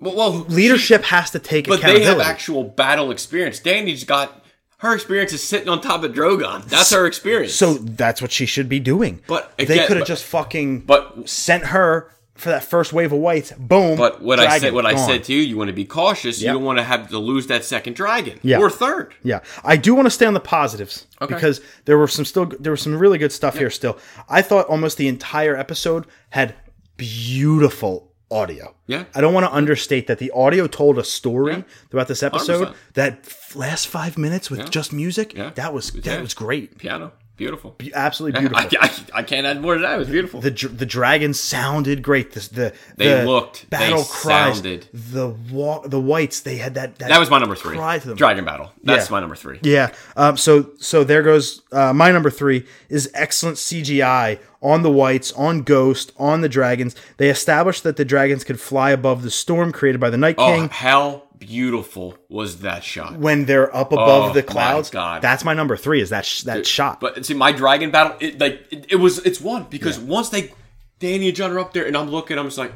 Well, 0.00 0.14
well 0.16 0.30
leadership 0.48 1.04
has 1.04 1.30
to 1.30 1.38
take 1.38 1.68
but 1.68 1.80
they 1.80 2.02
have 2.04 2.20
actual 2.20 2.64
battle 2.64 3.10
experience. 3.10 3.60
Dany's 3.60 4.04
got 4.04 4.44
her 4.78 4.94
experience 4.94 5.32
is 5.32 5.42
sitting 5.42 5.68
on 5.68 5.80
top 5.80 6.04
of 6.04 6.12
Drogon. 6.12 6.64
That's 6.64 6.90
her 6.90 7.06
experience. 7.06 7.54
so 7.54 7.74
that's 7.74 8.20
what 8.20 8.30
she 8.30 8.44
should 8.44 8.68
be 8.68 8.80
doing. 8.80 9.22
But 9.26 9.56
they 9.56 9.86
could 9.86 9.96
have 9.96 10.06
just 10.06 10.24
fucking 10.24 10.80
but 10.80 11.28
sent 11.28 11.66
her 11.66 12.12
for 12.36 12.48
that 12.50 12.64
first 12.64 12.92
wave 12.92 13.12
of 13.12 13.18
whites. 13.18 13.52
Boom. 13.52 13.96
but 13.96 14.22
what 14.22 14.38
I 14.40 14.58
said 14.58 14.72
what 14.72 14.86
I 14.86 14.94
said 14.96 15.24
to 15.24 15.32
you, 15.32 15.40
you 15.40 15.56
want 15.56 15.68
to 15.68 15.74
be 15.74 15.84
cautious. 15.84 16.40
Yep. 16.40 16.46
You 16.48 16.52
don't 16.54 16.64
want 16.64 16.78
to 16.78 16.84
have 16.84 17.08
to 17.10 17.18
lose 17.18 17.46
that 17.48 17.64
second 17.64 17.94
dragon 17.96 18.38
Yeah. 18.42 18.58
or 18.58 18.70
third. 18.70 19.14
Yeah, 19.22 19.40
I 19.64 19.76
do 19.76 19.94
want 19.94 20.06
to 20.06 20.10
stay 20.10 20.26
on 20.26 20.34
the 20.34 20.40
positives 20.40 21.06
because 21.28 21.60
there 21.86 21.98
were 21.98 22.08
some 22.08 22.24
still 22.24 22.46
there 22.46 22.72
was 22.72 22.82
some 22.82 22.96
really 22.98 23.18
good 23.18 23.32
stuff 23.32 23.56
here. 23.58 23.70
Still, 23.70 23.98
I 24.28 24.42
thought 24.42 24.66
almost 24.66 24.96
the 24.98 25.08
entire 25.08 25.56
episode 25.56 26.06
had 26.30 26.54
beautiful 26.96 28.12
audio. 28.30 28.74
Yeah. 28.86 29.04
I 29.14 29.20
don't 29.20 29.32
want 29.32 29.46
to 29.46 29.52
understate 29.52 30.06
that 30.08 30.18
the 30.18 30.30
audio 30.32 30.66
told 30.66 30.98
a 30.98 31.04
story 31.04 31.54
Yeah. 31.54 31.62
throughout 31.90 32.08
this 32.08 32.22
episode. 32.22 32.68
100%. 32.68 32.74
That 32.94 33.36
last 33.54 33.86
five 33.86 34.18
minutes 34.18 34.50
with 34.50 34.68
just 34.70 34.92
music, 34.92 35.32
Yeah. 35.34 35.50
that 35.54 35.72
was 35.72 35.90
that 35.92 36.04
Yeah. 36.06 36.20
was 36.20 36.34
great, 36.34 36.78
Piano, 36.78 37.12
beautiful. 37.36 37.76
absolutely 37.94 38.40
beautiful. 38.48 38.66
I, 38.80 38.90
I 39.14 39.22
can't 39.22 39.46
add 39.46 39.60
more 39.60 39.74
to 39.74 39.80
that. 39.80 39.94
It 39.94 39.98
was 39.98 40.08
beautiful. 40.08 40.40
the 40.40 40.50
the 40.50 40.86
dragons 40.86 41.38
sounded 41.40 42.02
great. 42.02 42.32
The 42.32 42.40
the 42.52 42.74
They 42.96 43.08
the 43.20 43.24
looked, 43.26 43.70
they 43.70 43.76
battle 43.78 44.04
cries. 44.04 44.54
sounded. 44.56 44.88
The 44.92 45.28
wa- 45.50 45.86
the 45.86 46.00
whites 46.00 46.40
they 46.40 46.56
had 46.56 46.74
that 46.74 46.98
that 46.98 47.18
was 47.18 47.30
my 47.30 47.38
number 47.38 47.54
three. 47.54 47.76
cry 47.76 47.98
to 47.98 48.08
them. 48.08 48.16
Dragon 48.16 48.44
Battle. 48.44 48.72
That's 48.82 49.06
Yeah. 49.08 49.12
my 49.12 49.20
number 49.20 49.36
three. 49.36 49.58
Yeah. 49.62 49.92
Um, 50.16 50.36
so 50.36 50.70
so 50.78 51.04
there 51.04 51.22
goes 51.22 51.62
uh, 51.72 51.92
my 51.92 52.10
number 52.10 52.30
three 52.30 52.66
is 52.88 53.10
excellent 53.14 53.56
CGI 53.58 54.38
on 54.62 54.82
the 54.82 54.90
whites, 54.90 55.32
on 55.32 55.62
Ghost, 55.62 56.12
on 56.18 56.40
the 56.40 56.48
dragons. 56.48 56.96
They 57.18 57.28
established 57.28 57.82
that 57.84 57.96
the 57.96 58.04
dragons 58.04 58.42
could 58.42 58.58
fly 58.60 58.90
above 58.90 59.22
the 59.22 59.30
storm 59.30 59.70
created 59.70 60.00
by 60.00 60.10
the 60.10 60.16
Night 60.16 60.36
King. 60.38 60.64
Oh, 60.64 60.68
King. 60.68 61.22
Beautiful 61.38 62.16
was 62.28 62.60
that 62.60 62.82
shot? 62.84 63.18
when 63.18 63.44
they're 63.44 63.74
up 63.74 63.92
above 63.92 64.30
Oh, 64.30 64.32
the 64.32 64.42
clouds, 64.42 64.90
God. 64.90 65.22
that's 65.22 65.44
my 65.44 65.54
number 65.54 65.76
three. 65.76 66.00
Is 66.00 66.10
that 66.10 66.24
sh- 66.24 66.42
that 66.42 66.66
shot? 66.66 67.00
But 67.00 67.24
see, 67.26 67.34
my 67.34 67.52
dragon 67.52 67.90
battle, 67.90 68.16
it 68.20 68.38
like 68.40 68.66
it, 68.70 68.86
it 68.90 68.96
was, 68.96 69.18
it's 69.26 69.40
one 69.40 69.64
because 69.70 69.98
once 69.98 70.28
they, 70.30 70.52
Dany 71.00 71.26
and 71.28 71.36
Jon 71.36 71.52
are 71.52 71.58
up 71.58 71.72
there, 71.72 71.86
and 71.86 71.96
I'm 71.96 72.08
looking, 72.10 72.38
I'm 72.38 72.46
just 72.46 72.58
like, 72.58 72.72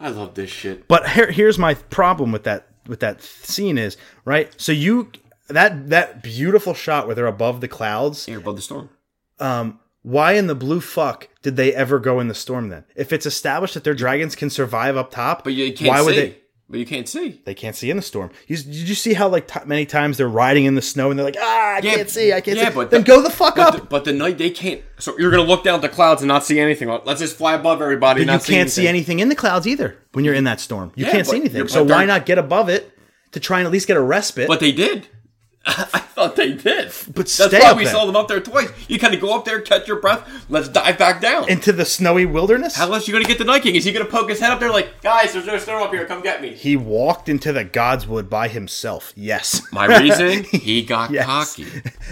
I 0.00 0.08
love 0.08 0.34
this 0.34 0.50
shit. 0.50 0.88
But 0.88 1.08
here, 1.10 1.30
here's 1.30 1.58
my 1.58 1.74
problem 1.74 2.32
with 2.32 2.44
that 2.44 2.66
with 2.86 3.00
that 3.00 3.22
scene 3.22 3.78
is 3.78 3.96
right. 4.24 4.52
So 4.60 4.72
you 4.72 5.10
that 5.48 5.90
that 5.90 6.22
beautiful 6.22 6.74
shot 6.74 7.06
where 7.06 7.14
they're 7.14 7.26
above 7.26 7.60
the 7.60 7.68
clouds. 7.68 8.26
Here 8.26 8.38
above 8.38 8.56
the 8.56 8.62
storm. 8.62 8.90
Um, 9.38 9.78
why 10.02 10.32
in 10.32 10.48
the 10.48 10.54
blue 10.54 10.80
fuck 10.80 11.28
did 11.42 11.56
they 11.56 11.72
ever 11.74 11.98
go 11.98 12.20
in 12.20 12.28
the 12.28 12.34
storm 12.34 12.68
then? 12.68 12.84
If 12.94 13.12
it's 13.12 13.24
established 13.26 13.74
that 13.74 13.84
their 13.84 13.94
dragons 13.94 14.34
can 14.36 14.50
survive 14.50 14.96
up 14.96 15.10
top, 15.10 15.44
But 15.44 15.54
you 15.54 15.72
can't 15.72 15.88
why 15.88 16.00
see. 16.00 16.04
would 16.04 16.14
they? 16.16 16.38
But 16.74 16.80
you 16.80 16.86
can't 16.86 17.08
see. 17.08 17.40
They 17.44 17.54
can't 17.54 17.76
see 17.76 17.88
in 17.88 17.96
the 17.96 18.02
storm. 18.02 18.32
You, 18.48 18.56
did 18.56 18.66
you 18.88 18.96
see 18.96 19.14
how 19.14 19.28
like 19.28 19.46
t- 19.46 19.60
many 19.64 19.86
times 19.86 20.16
they're 20.16 20.28
riding 20.28 20.64
in 20.64 20.74
the 20.74 20.82
snow 20.82 21.08
and 21.08 21.16
they're 21.16 21.24
like, 21.24 21.36
ah, 21.38 21.74
I 21.76 21.80
Yeah, 21.84 21.94
can't 21.94 22.10
see, 22.10 22.32
I 22.32 22.40
can't 22.40 22.58
yeah, 22.58 22.70
see. 22.70 22.74
but 22.74 22.90
then 22.90 23.02
the- 23.02 23.06
go 23.06 23.22
the 23.22 23.30
fuck 23.30 23.54
But 23.54 23.66
up. 23.68 23.80
the, 23.80 23.86
but 23.86 24.04
the 24.04 24.12
night 24.12 24.38
they 24.38 24.50
can't. 24.50 24.82
So 24.98 25.16
you're 25.16 25.30
gonna 25.30 25.44
look 25.44 25.62
down 25.62 25.76
at 25.76 25.82
the 25.82 25.88
clouds 25.88 26.20
and 26.20 26.26
not 26.26 26.44
see 26.44 26.58
anything. 26.58 26.88
Let's 27.04 27.20
just 27.20 27.36
fly 27.36 27.54
above 27.54 27.80
everybody. 27.80 28.22
and 28.22 28.30
you 28.32 28.38
can't 28.40 28.68
see 28.68 28.88
anything 28.88 29.20
in 29.20 29.28
the 29.28 29.36
clouds 29.36 29.68
either 29.68 29.96
when 30.14 30.24
you're 30.24 30.34
in 30.34 30.42
that 30.44 30.58
storm. 30.58 30.90
You 30.96 31.06
Yeah, 31.06 31.12
can't 31.12 31.26
see 31.28 31.36
anything. 31.36 31.68
So 31.68 31.84
why 31.84 32.04
not 32.06 32.26
get 32.26 32.38
above 32.38 32.68
it 32.68 32.90
to 33.30 33.38
try 33.38 33.60
and 33.60 33.66
at 33.66 33.72
least 33.72 33.86
get 33.86 33.96
a 33.96 34.02
respite? 34.02 34.48
But 34.48 34.58
they 34.58 34.72
did. 34.72 35.06
I 35.66 35.98
thought 36.00 36.36
they 36.36 36.52
did. 36.52 36.92
But 37.14 37.26
that's 37.26 37.52
why 37.52 37.72
we 37.72 37.84
then. 37.84 37.92
saw 37.94 38.04
them 38.04 38.16
up 38.16 38.28
there 38.28 38.40
twice. 38.40 38.68
You 38.86 38.98
kind 38.98 39.14
of 39.14 39.20
go 39.20 39.34
up 39.34 39.44
there, 39.46 39.60
catch 39.62 39.88
your 39.88 39.98
breath. 39.98 40.28
Let's 40.50 40.68
dive 40.68 40.98
back 40.98 41.20
down. 41.22 41.48
into 41.48 41.72
the 41.72 41.84
snowy 41.86 42.26
wilderness. 42.26 42.76
How 42.76 42.92
else 42.92 43.06
are 43.08 43.10
you 43.10 43.14
gonna 43.14 43.24
get 43.24 43.38
the 43.38 43.44
Night 43.44 43.62
King? 43.62 43.74
Is 43.74 43.84
he 43.84 43.92
gonna 43.92 44.04
poke 44.04 44.28
his 44.28 44.40
head 44.40 44.50
up 44.50 44.60
there 44.60 44.70
like, 44.70 45.00
guys, 45.00 45.32
there's 45.32 45.46
no 45.46 45.56
snow 45.58 45.82
up 45.82 45.90
here. 45.92 46.04
Come 46.04 46.20
get 46.22 46.42
me. 46.42 46.50
he 46.54 46.76
walked 46.76 47.28
into 47.30 47.52
the 47.52 47.64
Godswood 47.64 48.28
by 48.28 48.48
himself. 48.48 49.12
Yes. 49.16 49.62
My 49.72 49.86
reason, 49.98 50.44
he 50.52 50.82
got 50.82 51.10
Yes. 51.10 51.24
cocky. 51.26 51.66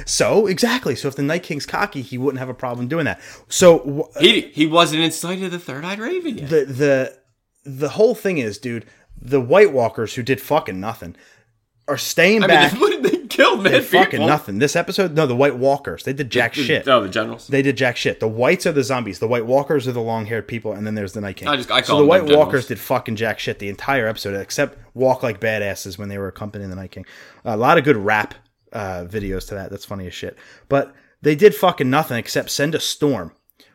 So 0.06 0.46
exactly. 0.46 0.96
So 0.96 1.08
if 1.08 1.16
the 1.16 1.22
Night 1.22 1.42
King's 1.42 1.66
cocky, 1.66 2.00
he 2.02 2.16
wouldn't 2.18 2.38
have 2.38 2.48
a 2.48 2.54
problem 2.54 2.88
doing 2.88 3.04
that. 3.04 3.20
So 3.48 3.78
wh- 4.12 4.16
uh, 4.16 4.20
He 4.20 4.40
he 4.52 4.66
wasn't 4.66 5.02
inside 5.02 5.42
of 5.42 5.50
the 5.50 5.58
third 5.58 5.84
eyed 5.84 5.98
raven 5.98 6.38
yet. 6.38 6.48
the 6.48 6.64
the 6.64 7.18
the 7.64 7.88
whole 7.90 8.14
thing 8.14 8.38
is, 8.38 8.56
dude, 8.58 8.86
the 9.20 9.40
White 9.40 9.72
Walkers 9.72 10.14
who 10.14 10.22
did 10.22 10.40
fucking 10.40 10.80
nothing 10.80 11.14
are 11.86 11.98
staying 11.98 12.42
I 12.42 12.46
back. 12.46 12.72
mean, 12.80 13.21
what 13.36 13.62
did 13.62 13.62
they 13.64 13.70
kill, 13.70 13.80
man? 13.80 13.82
fucking 13.82 14.10
people? 14.10 14.26
nothing. 14.26 14.58
This 14.58 14.76
episode, 14.76 15.14
no, 15.14 15.26
the 15.26 15.36
White 15.36 15.56
Walkers, 15.56 16.04
they 16.04 16.12
did 16.12 16.30
jack 16.30 16.54
shit. 16.54 16.86
No, 16.86 17.02
the 17.02 17.08
generals. 17.08 17.46
They 17.46 17.62
did 17.62 17.76
jack 17.76 17.96
shit. 17.96 18.20
The 18.20 18.28
whites 18.28 18.66
are 18.66 18.72
the 18.72 18.82
zombies. 18.84 19.18
The 19.18 19.28
White 19.28 19.46
Walkers 19.46 19.86
are 19.88 19.92
the 19.92 20.00
long 20.02 20.26
haired 20.26 20.46
people, 20.48 20.72
and 20.72 20.86
then 20.86 20.94
there's 20.94 21.12
the 21.12 21.20
Night 21.20 21.36
King. 21.36 21.48
I 21.48 21.56
just- 21.56 21.70
I 21.70 21.82
so 21.82 21.98
the 21.98 22.04
White. 22.04 22.24
Walkers 22.24 22.66
did 22.66 22.78
fucking 22.78 23.16
jack 23.16 23.38
shit 23.38 23.58
the 23.58 23.68
entire 23.68 24.06
episode, 24.06 24.34
except 24.40 24.78
walk 24.94 25.22
like 25.22 25.40
badasses 25.40 25.98
when 25.98 26.08
they 26.08 26.18
were 26.18 26.28
accompanying 26.28 26.70
the 26.70 26.76
Night 26.76 26.90
King. 26.90 27.06
a 27.44 27.56
lot 27.56 27.78
of 27.78 27.84
good 27.84 27.96
rap 27.96 28.34
uh, 28.72 29.04
videos 29.08 29.46
to 29.48 29.54
that. 29.54 29.70
That's 29.70 29.84
funny 29.84 30.06
as 30.06 30.14
shit. 30.14 30.36
But 30.68 30.94
they 31.20 31.34
did 31.34 31.54
fucking 31.54 31.88
nothing 31.90 32.18
except 32.18 32.50
send 32.50 32.74
a 32.74 32.80
storm. 32.80 33.32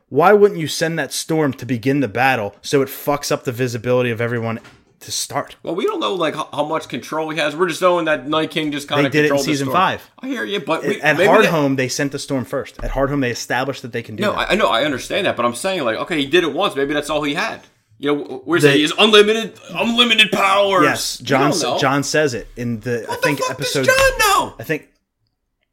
Why 0.09 0.31
wouldn't 0.33 0.59
you 0.59 0.67
send 0.67 0.97
that 0.99 1.11
storm 1.11 1.51
to 1.53 1.65
begin 1.65 1.99
the 1.99 2.07
battle 2.07 2.55
so 2.61 2.81
it 2.81 2.87
fucks 2.87 3.31
up 3.31 3.43
the 3.43 3.51
visibility 3.51 4.09
of 4.09 4.21
everyone 4.21 4.59
to 5.01 5.11
start? 5.11 5.55
Well, 5.63 5.75
we 5.75 5.85
don't 5.85 5.99
know 5.99 6.13
like 6.15 6.35
how, 6.35 6.49
how 6.51 6.65
much 6.65 6.89
control 6.89 7.29
he 7.29 7.37
has. 7.39 7.55
We're 7.55 7.67
just 7.69 7.81
knowing 7.81 8.05
that 8.05 8.27
Night 8.27 8.51
King 8.51 8.71
just 8.71 8.87
kind 8.87 9.05
of 9.05 9.11
did 9.11 9.25
it 9.25 9.31
in 9.31 9.37
season 9.39 9.69
five. 9.71 10.09
I 10.19 10.27
hear 10.27 10.43
you, 10.43 10.59
but 10.59 10.83
we, 10.85 10.99
At 11.01 11.17
Hard 11.17 11.45
they- 11.45 11.49
Home, 11.49 11.75
they 11.75 11.87
sent 11.87 12.11
the 12.11 12.19
storm 12.19 12.45
first. 12.45 12.83
At 12.83 12.91
Hardhome, 12.91 13.21
they 13.21 13.31
established 13.31 13.81
that 13.83 13.91
they 13.91 14.01
can 14.03 14.15
do 14.15 14.23
No, 14.23 14.31
that. 14.33 14.49
I, 14.49 14.53
I 14.53 14.55
know, 14.55 14.67
I 14.67 14.83
understand 14.85 15.27
that, 15.27 15.35
but 15.35 15.45
I'm 15.45 15.55
saying 15.55 15.83
like, 15.83 15.97
okay, 15.97 16.17
he 16.19 16.25
did 16.25 16.43
it 16.43 16.53
once. 16.53 16.75
Maybe 16.75 16.93
that's 16.93 17.09
all 17.09 17.21
he 17.23 17.33
had. 17.35 17.61
You 17.99 18.15
know, 18.15 18.41
where's 18.45 18.63
They- 18.63 18.73
he? 18.73 18.81
He's 18.81 18.93
unlimited, 18.97 19.59
unlimited 19.71 20.31
powers. 20.31 20.83
yes, 20.83 21.17
Jon. 21.19 21.51
Jon 21.79 22.03
says 22.03 22.33
it 22.33 22.47
in 22.55 22.79
the. 22.81 23.05
I 23.09 23.15
think 23.17 23.37
the 23.39 23.43
fuck 23.43 23.51
episode. 23.59 23.85
does 23.85 23.95
Jon 23.95 24.17
know? 24.19 24.55
I 24.59 24.63
think 24.63 24.89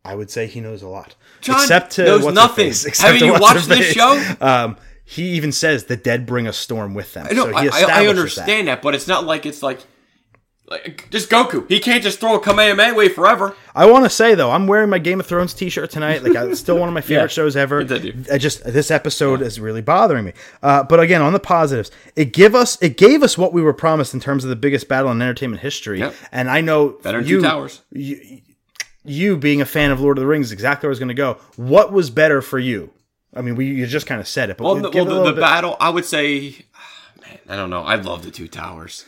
I 0.05 0.14
would 0.14 0.31
say 0.31 0.47
he 0.47 0.61
knows 0.61 0.83
a 0.83 0.89
lot. 0.89 1.14
Jon 1.41 1.57
except 1.57 1.93
to 1.93 2.05
knows 2.05 2.27
nothing. 2.33 2.68
Except 2.68 3.20
you 3.20 3.33
watched 3.39 3.68
this 3.68 3.93
show? 3.93 4.22
Um, 4.41 4.77
he 5.05 5.30
even 5.30 5.52
says 5.52 5.84
the 5.84 5.96
dead 5.96 6.26
bring 6.26 6.46
a 6.46 6.52
storm 6.52 6.94
with 6.94 7.12
them. 7.14 7.26
I 7.30 7.34
know, 7.34 7.44
so 7.52 7.59
he 7.59 7.68
I, 7.68 8.02
I, 8.02 8.07
understand 8.07 8.68
that. 8.68 8.80
but 8.82 8.94
it's 8.94 9.07
not 9.07 9.24
like 9.24 9.44
it's 9.46 9.62
like, 9.62 9.80
like 10.66 11.09
just 11.11 11.28
Goku. 11.28 11.68
He 11.68 11.78
can't 11.78 12.02
just 12.02 12.20
throw 12.20 12.36
a 12.36 12.40
Kamehameha 12.40 12.94
wave 12.94 13.12
forever. 13.14 13.55
I 13.74 13.84
want 13.84 14.05
to 14.07 14.11
say 14.11 14.34
though, 14.34 14.50
I'm 14.50 14.66
wearing 14.66 14.88
my 14.88 14.98
Game 14.98 15.20
of 15.20 15.26
Thrones 15.26 15.52
T-shirt 15.52 15.90
tonight. 15.90 16.22
Like 16.24 16.34
it's 16.34 16.59
still 16.61 16.78
one 16.78 16.88
of 16.88 16.94
my 16.94 17.00
favorite 17.02 17.24
Yeah. 17.24 17.26
shows 17.26 17.55
ever. 17.55 17.80
I 18.32 18.38
just 18.38 18.64
this 18.64 18.90
episode 18.90 19.42
is 19.42 19.61
really 19.61 19.82
bothering 19.82 20.24
me. 20.24 20.32
Uh, 20.62 20.82
but 20.84 21.00
again, 21.00 21.20
on 21.20 21.34
the 21.34 21.38
positives, 21.40 21.90
it 22.16 22.32
give 22.32 22.55
us 22.55 22.80
it 22.82 22.96
gave 22.96 23.22
us 23.22 23.36
what 23.36 23.52
we 23.52 23.61
were 23.61 23.74
promised 23.74 24.14
in 24.14 24.20
terms 24.20 24.42
of 24.42 24.48
the 24.50 24.57
biggest 24.57 24.88
battle 24.88 25.11
in 25.11 25.20
entertainment 25.20 25.61
history. 25.61 25.98
Yep. 25.98 26.14
And 26.32 26.48
I 26.50 26.62
know 26.62 26.90
Better 27.02 27.18
than 27.20 27.28
you, 27.28 27.36
Two 27.40 27.46
Towers. 27.46 27.82
you, 27.92 28.40
you 29.05 29.36
being 29.36 29.61
a 29.61 29.66
fan 29.66 29.90
of 29.90 30.00
Lord 30.00 30.16
of 30.16 30.22
the 30.22 30.26
Rings, 30.26 30.50
exactly 30.50 30.86
where 30.86 30.90
I 30.90 30.92
was 30.92 30.98
going 30.98 31.09
to 31.09 31.14
go. 31.14 31.36
What 31.57 31.92
was 31.92 32.09
better 32.09 32.40
for 32.40 32.59
you? 32.59 32.90
I 33.37 33.41
mean, 33.43 33.57
we 33.57 33.66
you 33.66 33.87
just 33.87 34.07
kind 34.07 34.20
of 34.20 34.28
said 34.28 34.51
it, 34.51 34.57
but 34.57 34.64
Well, 34.64 34.74
the, 34.76 34.91
well, 34.91 35.24
the, 35.24 35.32
the 35.32 35.41
battle, 35.41 35.76
I 35.80 35.91
would 35.91 36.05
say, 36.05 36.64
man, 37.20 37.39
I 37.49 37.57
don't 37.57 37.70
know. 37.70 37.82
I 37.82 37.97
love 37.97 38.24
the 38.24 38.30
Two 38.30 38.49
Towers. 38.49 39.05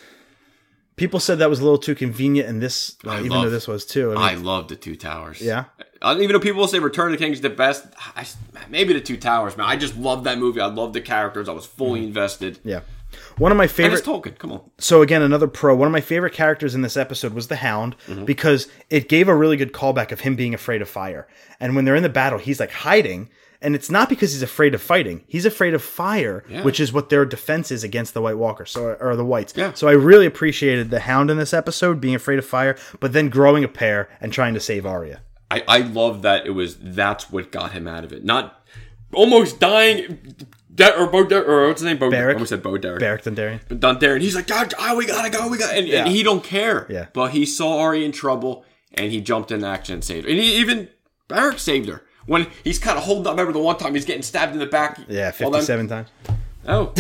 people 0.97 1.21
said 1.21 1.39
that 1.39 1.51
was 1.51 1.61
a 1.61 1.63
little 1.63 1.79
too 1.79 1.95
convenient, 1.95 2.49
and 2.49 2.61
this, 2.63 2.97
uh, 3.07 3.17
even 3.19 3.29
love- 3.31 3.45
though 3.45 3.51
this 3.51 3.69
was 3.69 3.85
too. 3.87 4.13
I 4.13 4.15
mean, 4.15 4.23
I 4.23 4.35
love 4.35 4.69
the 4.69 4.77
Two 4.77 4.97
Towers. 4.97 5.41
Yeah? 5.41 5.65
Uh, 6.03 6.15
even 6.21 6.33
though 6.33 6.41
people 6.41 6.67
say 6.69 6.79
Return 6.79 7.13
of 7.13 7.19
the 7.19 7.25
King 7.25 7.33
is 7.33 7.41
the 7.41 7.51
best, 7.51 7.85
I, 8.15 8.27
maybe 8.69 8.93
the 8.93 9.01
Two 9.01 9.17
Towers, 9.17 9.57
man. 9.57 9.67
I 9.67 9.77
just 9.77 9.97
love 9.97 10.25
that 10.25 10.39
movie. 10.39 10.61
I 10.61 10.67
love 10.67 10.93
the 10.93 11.01
characters. 11.01 11.49
I 11.49 11.53
was 11.53 11.67
fully 11.67 12.05
invested. 12.05 12.59
yeah, 12.65 12.81
one 13.39 13.51
of 13.53 13.59
my 13.59 13.67
favorite. 13.67 14.05
Tolkien. 14.05 14.37
Come 14.39 14.53
on. 14.53 14.61
so 14.79 15.01
again, 15.03 15.23
another 15.23 15.47
pro. 15.49 15.75
One 15.75 15.87
of 15.87 15.93
my 15.93 16.01
favorite 16.03 16.33
characters 16.35 16.75
in 16.75 16.83
this 16.83 16.97
episode 16.97 17.33
was 17.33 17.49
the 17.49 17.57
Hound 17.57 17.97
Mm-hmm. 18.07 18.25
because 18.27 18.69
it 18.91 19.09
gave 19.09 19.29
a 19.29 19.35
really 19.35 19.57
good 19.57 19.73
callback 19.73 20.13
of 20.13 20.21
him 20.21 20.37
being 20.37 20.53
afraid 20.55 20.83
of 20.83 20.89
fire. 20.89 21.27
And 21.61 21.75
when 21.77 21.85
they're 21.87 21.97
in 21.97 22.03
the 22.03 22.09
battle, 22.11 22.39
he's 22.39 22.61
like 22.61 22.71
hiding, 22.73 23.31
and 23.67 23.75
it's 23.75 23.91
not 23.91 24.09
because 24.09 24.33
he's 24.33 24.43
afraid 24.43 24.75
of 24.75 24.81
fighting. 24.81 25.25
He's 25.27 25.45
afraid 25.45 25.75
of 25.75 25.83
fire, 25.83 26.45
Yeah. 26.49 26.63
which 26.63 26.79
is 26.79 26.93
what 26.93 27.11
their 27.11 27.25
defense 27.25 27.71
is 27.73 27.83
against 27.85 28.15
the 28.15 28.23
White 28.23 28.39
Walkers, 28.39 28.71
so 28.71 28.97
or 29.01 29.17
the 29.17 29.25
Whites. 29.25 29.53
Yeah. 29.57 29.73
So 29.75 29.89
I 29.89 29.93
really 29.93 30.25
appreciated 30.25 30.91
the 30.91 31.01
Hound 31.01 31.31
in 31.31 31.37
this 31.37 31.53
episode 31.53 32.01
being 32.01 32.15
afraid 32.15 32.39
of 32.39 32.47
fire, 32.47 32.77
but 33.01 33.13
then 33.13 33.29
growing 33.29 33.65
a 33.65 33.69
pair 33.69 34.09
and 34.21 34.33
trying 34.33 34.55
to 34.55 34.61
save 34.61 34.87
Arya. 34.87 35.21
I 35.51 35.63
I 35.67 35.79
love 35.79 36.23
that 36.23 36.47
it 36.47 36.53
was 36.53 36.77
that's 36.81 37.31
what 37.31 37.51
got 37.53 37.73
him 37.73 37.87
out 37.89 38.05
of 38.05 38.13
it. 38.13 38.25
Not 38.25 38.65
almost 39.13 39.59
dying. 39.61 40.35
De- 40.75 40.95
or 40.99 41.07
Bo, 41.07 41.25
Der- 41.25 41.43
or 41.45 41.69
what's 41.69 41.81
his 41.81 41.87
name? 41.87 41.97
Bo, 41.97 42.11
Beric. 42.11 42.35
I 42.35 42.35
almost 42.35 42.51
said 42.51 42.63
Bo 42.63 42.77
Derek. 42.77 43.01
Beric 43.01 43.23
Dondarrion. 43.23 43.61
But 43.67 43.81
Dondarrion, 43.81 44.21
he's 44.21 44.35
like, 44.37 44.47
God, 44.47 44.75
oh, 44.79 44.95
we 44.97 45.07
gotta 45.07 45.31
go, 45.31 45.49
we 45.49 45.57
got, 45.57 45.75
and, 45.75 45.89
Yeah. 45.89 46.01
and 46.05 46.09
he 46.13 46.23
don't 46.23 46.45
care. 46.45 46.87
Yeah. 46.91 47.07
But 47.15 47.31
he 47.31 47.47
saw 47.47 47.79
Ari 47.81 48.05
in 48.05 48.13
trouble, 48.13 48.65
and 48.93 49.11
he 49.11 49.21
jumped 49.23 49.51
in 49.51 49.65
action 49.65 49.95
and 49.95 50.05
saved 50.05 50.25
her. 50.27 50.31
And 50.31 50.39
he, 50.39 50.57
even 50.57 50.89
Beric 51.29 51.59
saved 51.59 51.89
her 51.89 52.03
when 52.27 52.47
he's 52.65 52.79
kind 52.79 52.99
of 52.99 53.05
holding 53.05 53.27
up. 53.27 53.33
Remember 53.33 53.53
the 53.53 53.59
one 53.59 53.77
time 53.79 53.95
he's 53.95 54.05
getting 54.05 54.23
stabbed 54.23 54.53
in 54.53 54.59
the 54.59 54.67
back? 54.67 54.99
Yeah, 55.09 55.33
Well, 55.41 55.51
fifty-seven 55.53 55.89
times. 55.89 56.09
Oh, 56.69 56.93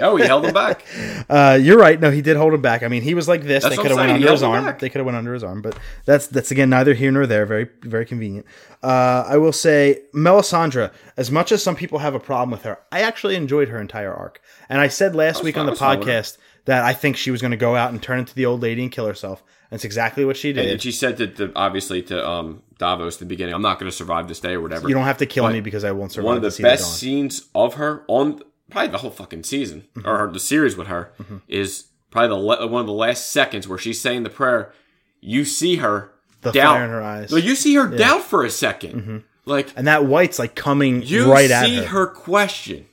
oh, 0.00 0.16
he 0.16 0.24
held 0.26 0.44
him 0.46 0.54
back. 0.54 0.84
Uh, 1.28 1.58
you're 1.60 1.76
right. 1.78 1.98
No, 1.98 2.08
he 2.12 2.22
did 2.22 2.36
hold 2.36 2.54
him 2.54 2.62
back. 2.62 2.84
I 2.84 2.88
mean, 2.88 3.02
he 3.02 3.12
was 3.14 3.26
like 3.26 3.42
this. 3.42 3.64
That's 3.64 3.74
they 3.74 3.82
could 3.82 3.90
have 3.90 3.98
went 3.98 4.12
under 4.12 4.30
his 4.30 4.44
arm. 4.44 4.64
back. 4.64 4.78
They 4.78 4.88
could 4.88 5.00
have 5.00 5.06
went 5.06 5.18
under 5.18 5.34
his 5.34 5.42
arm, 5.42 5.60
but 5.60 5.76
that's 6.04 6.28
that's 6.28 6.52
again 6.52 6.70
neither 6.70 6.94
here 6.94 7.10
nor 7.10 7.26
there. 7.26 7.44
Very 7.46 7.68
very 7.82 8.06
convenient. 8.06 8.46
Uh, 8.80 9.24
I 9.26 9.38
will 9.38 9.52
say 9.52 10.02
Melisandre. 10.14 10.92
As 11.16 11.32
much 11.32 11.50
as 11.50 11.64
some 11.64 11.74
people 11.74 11.98
have 11.98 12.14
a 12.14 12.20
problem 12.20 12.52
with 12.52 12.62
her, 12.62 12.78
I 12.92 13.00
actually 13.00 13.34
enjoyed 13.34 13.68
her 13.70 13.80
entire 13.80 14.14
arc. 14.14 14.40
And 14.68 14.80
I 14.80 14.86
said 14.86 15.16
last 15.16 15.42
week 15.42 15.56
fine- 15.56 15.60
on 15.62 15.66
the 15.66 15.70
was 15.72 15.80
fine 15.80 15.98
with 15.98 16.06
her. 16.06 16.14
podcast 16.14 16.38
that 16.66 16.84
I 16.84 16.92
think 16.92 17.16
she 17.16 17.32
was 17.32 17.40
going 17.40 17.50
to 17.50 17.56
go 17.56 17.74
out 17.74 17.90
and 17.90 18.00
turn 18.00 18.20
into 18.20 18.34
the 18.36 18.46
old 18.46 18.62
lady 18.62 18.82
and 18.82 18.92
kill 18.92 19.06
herself. 19.06 19.42
That's 19.70 19.84
exactly 19.84 20.24
what 20.24 20.36
she 20.36 20.52
did. 20.52 20.70
And 20.70 20.80
she 20.82 20.92
said 20.92 21.16
to, 21.18 21.26
to 21.26 21.52
obviously 21.56 22.02
to 22.02 22.28
um, 22.28 22.62
Davos 22.78 23.16
at 23.16 23.20
the 23.20 23.26
beginning, 23.26 23.54
I'm 23.54 23.62
not 23.62 23.78
going 23.78 23.90
to 23.90 23.96
survive 23.96 24.28
this 24.28 24.40
day 24.40 24.52
or 24.54 24.60
whatever. 24.60 24.88
you 24.88 24.94
don't 24.94 25.04
have 25.04 25.18
to 25.18 25.26
kill 25.26 25.44
But 25.44 25.52
me 25.54 25.60
because 25.60 25.84
I 25.84 25.92
won't 25.92 26.12
survive. 26.12 26.26
One 26.26 26.36
of 26.36 26.42
the 26.42 26.62
best 26.62 26.98
scenes 26.98 27.48
of 27.54 27.74
her 27.74 28.04
on 28.08 28.42
probably 28.70 28.92
the 28.92 28.98
whole 28.98 29.10
fucking 29.10 29.42
season 29.44 29.84
Mm-hmm. 29.96 30.08
or 30.08 30.30
the 30.32 30.40
series 30.40 30.76
with 30.76 30.86
her 30.86 31.12
is 31.48 31.86
probably 32.10 32.28
the 32.28 32.34
le- 32.36 32.66
one 32.68 32.80
of 32.80 32.86
the 32.86 32.92
last 32.92 33.28
seconds 33.32 33.66
where 33.68 33.78
she's 33.78 34.00
saying 34.00 34.22
the 34.22 34.30
prayer. 34.30 34.72
You 35.20 35.44
see 35.44 35.76
her 35.76 36.12
The 36.42 36.52
doubt 36.52 36.74
fire 36.76 36.84
in 36.84 36.90
her 36.90 37.02
eyes. 37.02 37.32
Well, 37.32 37.40
you 37.42 37.54
see 37.56 37.74
her 37.74 37.88
doubt 37.88 38.22
for 38.22 38.44
a 38.44 38.48
2nd 38.48 39.24
Like 39.44 39.72
and 39.76 39.86
that 39.88 40.04
white's 40.06 40.38
like 40.38 40.54
coming 40.54 41.02
you 41.02 41.30
right 41.32 41.50
at 41.50 41.64
see 41.66 41.76
her. 41.78 41.86
her, 41.86 42.06
question, 42.06 42.86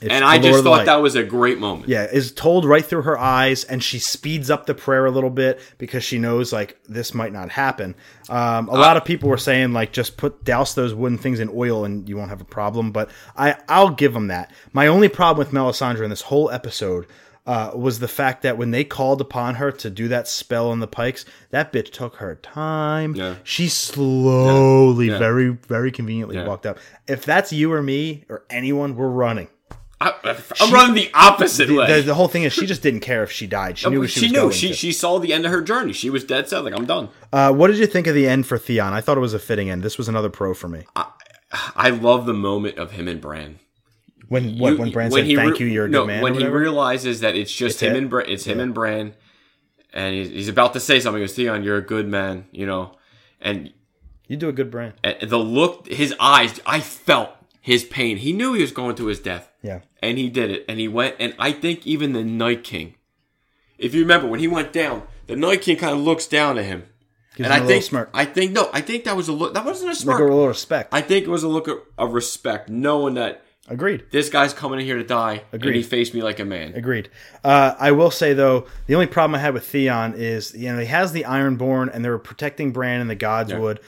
It's 0.00 0.10
and 0.10 0.24
I 0.24 0.38
just 0.38 0.64
thought 0.64 0.86
that 0.86 1.02
was 1.02 1.14
a 1.14 1.22
great 1.22 1.58
moment. 1.58 1.88
Yeah, 1.88 2.04
is 2.04 2.32
told 2.32 2.64
right 2.64 2.84
through 2.84 3.02
her 3.02 3.18
eyes, 3.18 3.64
and 3.64 3.82
she 3.82 3.98
speeds 3.98 4.50
up 4.50 4.64
the 4.66 4.74
prayer 4.74 5.04
a 5.04 5.10
little 5.10 5.28
bit 5.30 5.60
because 5.76 6.02
she 6.02 6.18
knows 6.18 6.52
like 6.52 6.78
this 6.88 7.12
might 7.12 7.32
not 7.32 7.50
happen. 7.50 7.94
Um, 8.30 8.68
a 8.68 8.74
lot 8.76 8.96
of 8.96 9.04
people 9.04 9.28
were 9.28 9.36
saying 9.36 9.72
like 9.72 9.92
just 9.92 10.16
put 10.16 10.42
douse 10.44 10.72
those 10.74 10.94
wooden 10.94 11.18
things 11.18 11.38
in 11.38 11.50
oil 11.54 11.84
and 11.84 12.08
you 12.08 12.16
won't 12.16 12.30
have 12.30 12.40
a 12.40 12.44
problem, 12.46 12.92
but 12.92 13.10
I 13.36 13.56
I'll 13.68 13.90
give 13.90 14.14
them 14.14 14.28
that. 14.28 14.50
My 14.72 14.86
only 14.86 15.08
problem 15.08 15.38
with 15.46 15.54
Melisandre 15.54 16.02
in 16.04 16.10
this 16.10 16.22
whole 16.22 16.50
episode. 16.50 17.06
Uh, 17.46 17.70
was 17.74 17.98
the 17.98 18.06
fact 18.06 18.42
that 18.42 18.58
when 18.58 18.70
they 18.70 18.84
called 18.84 19.20
upon 19.20 19.54
her 19.56 19.72
to 19.72 19.88
do 19.90 20.06
that 20.08 20.28
spell 20.28 20.70
on 20.70 20.78
the 20.78 20.86
pikes, 20.86 21.24
that 21.48 21.72
bitch 21.72 21.90
took 21.90 22.16
her 22.16 22.36
time. 22.36 23.14
Yeah. 23.16 23.36
She 23.42 23.66
slowly, 23.68 25.08
Yeah. 25.08 25.18
very, 25.18 25.48
very 25.66 25.90
conveniently 25.90 26.36
Yeah. 26.36 26.46
walked 26.46 26.66
up. 26.66 26.78
If 27.08 27.24
that's 27.24 27.52
you 27.52 27.72
or 27.72 27.82
me 27.82 28.24
or 28.28 28.44
anyone, 28.50 28.94
we're 28.94 29.08
running. 29.08 29.48
I, 30.00 30.14
I'm 30.60 30.72
running 30.72 30.94
the 30.94 31.10
opposite 31.12 31.68
way. 31.70 31.86
The, 32.00 32.02
the 32.02 32.14
whole 32.14 32.28
thing 32.28 32.44
is 32.44 32.52
she 32.54 32.64
just 32.66 32.82
didn't 32.82 33.00
care 33.00 33.22
if 33.22 33.30
she 33.30 33.46
died. 33.46 33.76
She 33.76 33.90
knew 33.90 34.06
she, 34.06 34.20
she 34.20 34.26
was 34.26 34.32
knew 34.32 34.38
going 34.40 34.52
she 34.52 34.68
to. 34.68 34.74
she 34.74 34.92
saw 34.92 35.18
the 35.18 35.32
end 35.34 35.44
of 35.44 35.52
her 35.52 35.60
journey. 35.60 35.92
She 35.92 36.08
was 36.08 36.24
dead 36.24 36.48
set. 36.48 36.64
Like 36.64 36.74
I'm 36.74 36.86
done. 36.86 37.10
Uh, 37.32 37.52
what 37.52 37.66
did 37.66 37.76
you 37.78 37.86
think 37.86 38.06
of 38.06 38.14
the 38.14 38.26
end 38.26 38.46
for 38.46 38.56
Theon? 38.56 38.92
I 38.94 39.00
thought 39.02 39.18
it 39.18 39.20
was 39.20 39.34
a 39.34 39.38
fitting 39.38 39.68
end. 39.68 39.82
This 39.82 39.98
was 39.98 40.08
another 40.08 40.30
pro 40.30 40.54
for 40.54 40.68
me. 40.68 40.84
I 41.76 41.90
love 41.90 42.26
the 42.26 42.32
moment 42.32 42.78
of 42.78 42.92
him 42.92 43.08
and 43.08 43.20
Bran. 43.20 43.58
When 44.28 44.58
what, 44.58 44.72
You- 44.74 44.78
when 44.78 44.90
Bran 44.92 45.10
said 45.10 45.26
thank 45.26 45.58
re- 45.58 45.58
you, 45.58 45.66
you're 45.66 45.86
a 45.86 45.88
no, 45.88 46.02
good 46.02 46.06
man. 46.06 46.22
When 46.22 46.34
he 46.34 46.46
realizes 46.46 47.20
that 47.20 47.34
it's 47.36 47.52
just 47.52 47.74
It's 47.74 47.82
him 47.82 47.94
it? 47.94 47.98
and 47.98 48.10
Bran, 48.10 48.26
it's 48.30 48.44
him 48.44 48.60
and 48.60 48.72
Bran, 48.72 49.14
and 49.92 50.14
he's, 50.14 50.28
he's 50.28 50.48
about 50.48 50.72
to 50.74 50.80
say 50.80 51.00
something. 51.00 51.20
He 51.20 51.26
goes, 51.26 51.34
Theon, 51.34 51.64
you're 51.64 51.76
a 51.78 51.82
good 51.82 52.06
man, 52.06 52.46
you 52.52 52.64
know, 52.64 52.96
and, 53.40 53.72
you 54.28 54.36
do 54.36 54.48
a 54.48 54.52
good 54.52 54.70
Bran. 54.70 54.92
and 55.02 55.28
the 55.28 55.36
look, 55.38 55.88
his 55.88 56.14
eyes, 56.20 56.60
I 56.64 56.78
felt 56.78 57.30
his 57.70 57.84
pain. 57.84 58.16
He 58.16 58.32
knew 58.32 58.52
he 58.54 58.62
was 58.62 58.72
going 58.72 58.96
to 58.96 59.06
his 59.06 59.20
death, 59.20 59.48
Yeah. 59.62 59.80
and 60.02 60.18
he 60.18 60.28
did 60.28 60.50
it, 60.50 60.64
and 60.68 60.78
he 60.80 60.88
went. 60.88 61.14
And 61.20 61.34
I 61.38 61.52
think 61.52 61.86
even 61.86 62.12
the 62.12 62.24
Night 62.24 62.64
King, 62.64 62.94
if 63.78 63.94
you 63.94 64.00
remember 64.00 64.26
when 64.26 64.40
he 64.40 64.48
went 64.48 64.72
down, 64.72 65.02
the 65.26 65.36
Night 65.36 65.62
King 65.62 65.76
kind 65.76 65.94
of 65.94 66.00
looks 66.00 66.26
down 66.26 66.58
at 66.58 66.64
him, 66.64 66.84
Gives 67.36 67.48
and 67.48 67.56
him 67.58 67.62
I 67.64 67.66
think, 67.66 67.84
smirk. 67.84 68.10
I 68.12 68.24
think 68.24 68.52
no, 68.52 68.68
I 68.72 68.80
think 68.80 69.04
that 69.04 69.16
was 69.16 69.28
a 69.28 69.32
look. 69.32 69.54
That 69.54 69.64
wasn't 69.64 69.90
a 69.90 69.92
Like 69.92 69.98
smirk. 69.98 70.20
a 70.20 70.24
little 70.24 70.48
respect. 70.48 70.92
I 70.92 71.00
think 71.00 71.24
it 71.26 71.30
was 71.30 71.42
a 71.44 71.48
look 71.48 71.68
of, 71.96 72.12
respect, 72.12 72.68
knowing 72.68 73.14
that 73.14 73.44
Agreed. 73.68 74.04
this 74.10 74.28
guy's 74.28 74.52
coming 74.52 74.80
in 74.80 74.84
here 74.86 74.96
to 74.98 75.04
die, 75.04 75.44
and 75.52 75.62
Agreed. 75.62 75.76
he 75.76 75.82
faced 75.84 76.12
me 76.12 76.22
like 76.24 76.40
a 76.40 76.44
man. 76.44 76.74
Agreed. 76.74 77.08
Uh, 77.44 77.74
I 77.78 77.92
will 77.92 78.10
say 78.10 78.32
though, 78.34 78.66
the 78.88 78.94
only 78.96 79.06
problem 79.06 79.36
I 79.36 79.38
had 79.38 79.54
with 79.54 79.64
Theon 79.64 80.14
is 80.16 80.52
you 80.56 80.72
know 80.72 80.80
he 80.80 80.86
has 80.86 81.12
the 81.12 81.22
Ironborn 81.24 81.88
and 81.94 82.04
they 82.04 82.08
were 82.10 82.18
protecting 82.18 82.72
Bran 82.72 83.00
and 83.00 83.08
the 83.08 83.16
Godswood. 83.16 83.78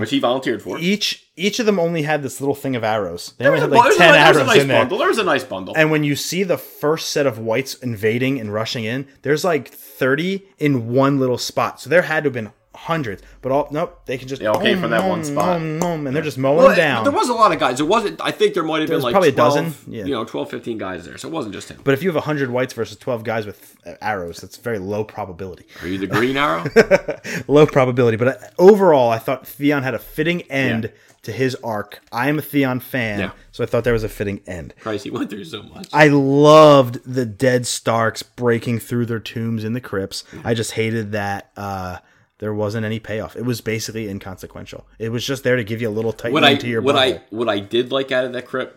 which 0.00 0.10
he 0.10 0.18
volunteered 0.18 0.60
for. 0.62 0.78
Each 0.78 1.25
each 1.36 1.58
of 1.58 1.66
them 1.66 1.78
only 1.78 2.02
had 2.02 2.22
this 2.22 2.40
little 2.40 2.54
thing 2.54 2.74
of 2.76 2.82
arrows. 2.82 3.34
They 3.38 3.46
only 3.46 3.60
had 3.60 3.70
a, 3.70 3.72
like 3.74 3.92
a- 3.92 3.96
ten 3.96 4.12
there's 4.12 4.36
arrows 4.36 4.42
a 4.42 4.46
nice 4.46 4.62
in 4.62 4.68
there. 4.68 4.80
bundle. 4.80 4.98
There's 4.98 5.18
a 5.18 5.24
nice 5.24 5.44
bundle. 5.44 5.74
And 5.76 5.90
when 5.90 6.02
you 6.02 6.16
see 6.16 6.42
the 6.42 6.56
first 6.58 7.10
set 7.10 7.26
of 7.26 7.38
whites 7.38 7.74
invading 7.74 8.40
and 8.40 8.52
rushing 8.52 8.84
in, 8.84 9.06
there's 9.22 9.44
like 9.44 9.68
30 9.68 10.42
in 10.58 10.88
one 10.92 11.18
little 11.20 11.38
spot. 11.38 11.80
So 11.80 11.90
there 11.90 12.02
had 12.02 12.24
to 12.24 12.28
have 12.28 12.34
been 12.34 12.52
hundreds. 12.76 13.22
But 13.42 13.50
all 13.52 13.68
nope, 13.70 14.00
they 14.06 14.18
can 14.18 14.28
just 14.28 14.40
Yeah, 14.42 14.50
okay, 14.52 14.72
nom, 14.72 14.82
from 14.82 14.90
that 14.90 15.08
one 15.08 15.24
spot. 15.24 15.60
nom, 15.60 15.78
nom, 15.78 16.06
and 16.06 16.14
they're 16.14 16.22
just 16.22 16.38
mowing 16.38 16.58
Well, 16.64 16.76
down. 16.76 17.04
There 17.04 17.12
was 17.12 17.28
a 17.28 17.34
lot 17.34 17.52
of 17.52 17.58
guys. 17.58 17.80
It 17.80 17.88
wasn't. 17.88 18.20
I 18.22 18.30
think 18.30 18.54
there 18.54 18.62
might 18.62 18.80
have 18.80 18.88
been 18.88 19.00
like 19.00 19.12
probably 19.12 19.30
a 19.30 19.32
dozen, 19.32 19.74
yeah. 19.88 20.04
You 20.04 20.12
know, 20.12 20.24
12, 20.24 20.50
15 20.50 20.78
guys 20.78 21.04
there. 21.06 21.18
So 21.18 21.28
it 21.28 21.32
wasn't 21.32 21.54
just 21.54 21.68
him. 21.70 21.80
but 21.82 21.94
if 21.94 22.02
you 22.02 22.08
have 22.08 22.14
100 22.16 22.50
whites 22.50 22.72
versus 22.74 22.96
12 22.98 23.24
guys 23.24 23.46
with 23.46 23.76
uh, 23.86 23.94
arrows, 24.00 24.38
that's 24.40 24.56
very 24.58 24.78
low 24.78 25.02
probability. 25.04 25.66
Are 25.82 25.88
you 25.88 25.98
the 25.98 26.06
green 26.06 26.36
arrow? 26.36 26.64
Low 27.48 27.66
probability. 27.66 28.16
But 28.16 28.28
uh, 28.28 28.46
overall, 28.58 29.10
I 29.10 29.18
thought 29.18 29.46
Theon 29.46 29.82
had 29.82 29.94
a 29.94 29.98
fitting 29.98 30.42
end 30.42 30.84
Yeah. 30.84 30.90
to 31.22 31.32
his 31.32 31.54
arc. 31.56 32.00
I 32.12 32.28
am 32.28 32.38
a 32.38 32.42
Theon 32.42 32.80
fan, 32.80 33.18
Yeah. 33.20 33.30
so 33.52 33.62
I 33.64 33.66
thought 33.66 33.84
there 33.84 33.92
was 33.92 34.04
a 34.04 34.08
fitting 34.08 34.40
end. 34.46 34.74
Christ, 34.80 35.04
he 35.04 35.10
went 35.10 35.30
through 35.30 35.44
so 35.44 35.62
much. 35.62 35.88
I 35.92 36.08
loved 36.08 37.00
the 37.04 37.26
dead 37.26 37.66
Starks 37.66 38.22
breaking 38.22 38.78
through 38.80 39.06
their 39.06 39.18
tombs 39.20 39.64
in 39.64 39.72
the 39.72 39.80
crypts. 39.80 40.24
I 40.44 40.54
just 40.54 40.72
hated 40.72 41.12
that 41.12 41.50
uh, 41.56 41.98
there 42.38 42.52
wasn't 42.52 42.84
any 42.84 42.98
payoff. 42.98 43.36
It 43.36 43.44
was 43.44 43.60
basically 43.60 44.08
inconsequential. 44.08 44.86
It 44.98 45.10
was 45.10 45.24
just 45.24 45.42
there 45.42 45.56
to 45.56 45.64
give 45.64 45.80
you 45.80 45.88
a 45.88 45.90
little 45.90 46.12
tight 46.12 46.32
what 46.32 46.44
I 46.44 46.50
into 46.50 46.68
your 46.68 46.82
what 46.82 46.94
bubble. 46.94 47.14
I 47.14 47.22
what 47.30 47.48
I 47.48 47.60
did 47.60 47.90
like 47.92 48.12
out 48.12 48.24
of 48.24 48.32
that 48.32 48.46
crypt, 48.46 48.76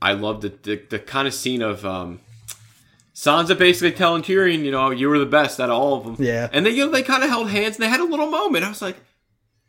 I 0.00 0.12
loved 0.12 0.42
the 0.42 0.48
the, 0.62 0.82
the 0.90 0.98
kind 0.98 1.26
of 1.26 1.34
scene 1.34 1.62
of 1.62 1.84
um, 1.84 2.20
Sansa 3.14 3.56
basically 3.58 3.92
telling 3.92 4.22
Tyrion, 4.22 4.64
you 4.64 4.70
know, 4.70 4.90
you 4.90 5.08
were 5.08 5.18
the 5.18 5.26
best 5.26 5.60
out 5.60 5.70
of 5.70 5.76
all 5.78 5.94
of 5.94 6.04
them. 6.04 6.16
Yeah. 6.18 6.48
and 6.52 6.66
they 6.66 6.70
you 6.70 6.86
know 6.86 6.92
they 6.92 7.02
kind 7.02 7.22
of 7.22 7.30
held 7.30 7.50
hands 7.50 7.76
and 7.76 7.84
they 7.84 7.88
had 7.88 8.00
a 8.00 8.04
little 8.04 8.30
moment. 8.30 8.64
I 8.64 8.68
was 8.68 8.82
like, 8.82 8.96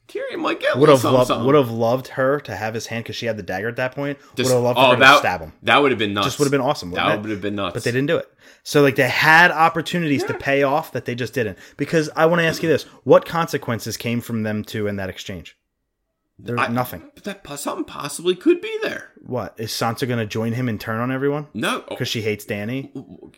Tyrion 0.07 0.39
might 0.39 0.59
get 0.59 0.77
would 0.77 0.89
have 0.89 0.99
something, 0.99 1.17
loved 1.17 1.27
something. 1.29 1.45
would 1.45 1.55
have 1.55 1.71
loved 1.71 2.09
her 2.09 2.39
to 2.41 2.55
have 2.55 2.73
his 2.73 2.87
hand 2.87 3.03
because 3.03 3.15
she 3.15 3.25
had 3.25 3.37
the 3.37 3.43
dagger 3.43 3.67
at 3.67 3.75
that 3.77 3.95
point. 3.95 4.19
Just- 4.35 4.49
would 4.49 4.55
have 4.55 4.63
loved 4.63 4.79
oh, 4.79 4.91
her 4.91 4.97
that, 4.97 5.13
to 5.13 5.17
stab 5.19 5.41
him. 5.41 5.53
That 5.63 5.81
would 5.81 5.91
have 5.91 5.97
been 5.97 6.13
nuts. 6.13 6.27
Just 6.27 6.39
would 6.39 6.45
have 6.45 6.51
been 6.51 6.61
awesome. 6.61 6.91
That 6.91 7.21
would 7.21 7.31
have 7.31 7.41
been 7.41 7.55
nuts. 7.55 7.73
But 7.73 7.83
they 7.83 7.91
didn't 7.91 8.07
do 8.07 8.17
it. 8.17 8.31
So 8.63 8.81
like 8.81 8.95
they 8.95 9.09
had 9.09 9.51
opportunities 9.51 10.23
to 10.25 10.33
pay 10.33 10.63
off 10.63 10.91
that 10.91 11.05
they 11.05 11.15
just 11.15 11.33
didn't. 11.33 11.57
Because 11.77 12.09
I 12.15 12.25
want 12.25 12.41
to 12.41 12.45
ask 12.45 12.63
you 12.63 12.69
this: 12.69 12.83
What 13.03 13.25
consequences 13.25 13.97
came 13.97 14.21
from 14.21 14.43
them 14.43 14.63
two 14.63 14.87
in 14.87 14.95
that 14.97 15.09
exchange? 15.09 15.57
There's 16.37 16.59
I- 16.59 16.67
nothing. 16.67 17.09
But 17.15 17.23
that 17.23 17.59
something 17.59 17.85
possibly 17.85 18.35
could 18.35 18.59
be 18.61 18.77
there. 18.83 19.11
What 19.25 19.55
is 19.57 19.71
Sansa 19.71 20.07
going 20.07 20.19
to 20.19 20.25
join 20.27 20.53
him 20.53 20.69
and 20.69 20.79
turn 20.79 20.99
on 20.99 21.11
everyone 21.11 21.47
No, 21.55 21.83
because 21.89 22.07
she 22.07 22.21
hates 22.21 22.45
Dany? 22.45 22.91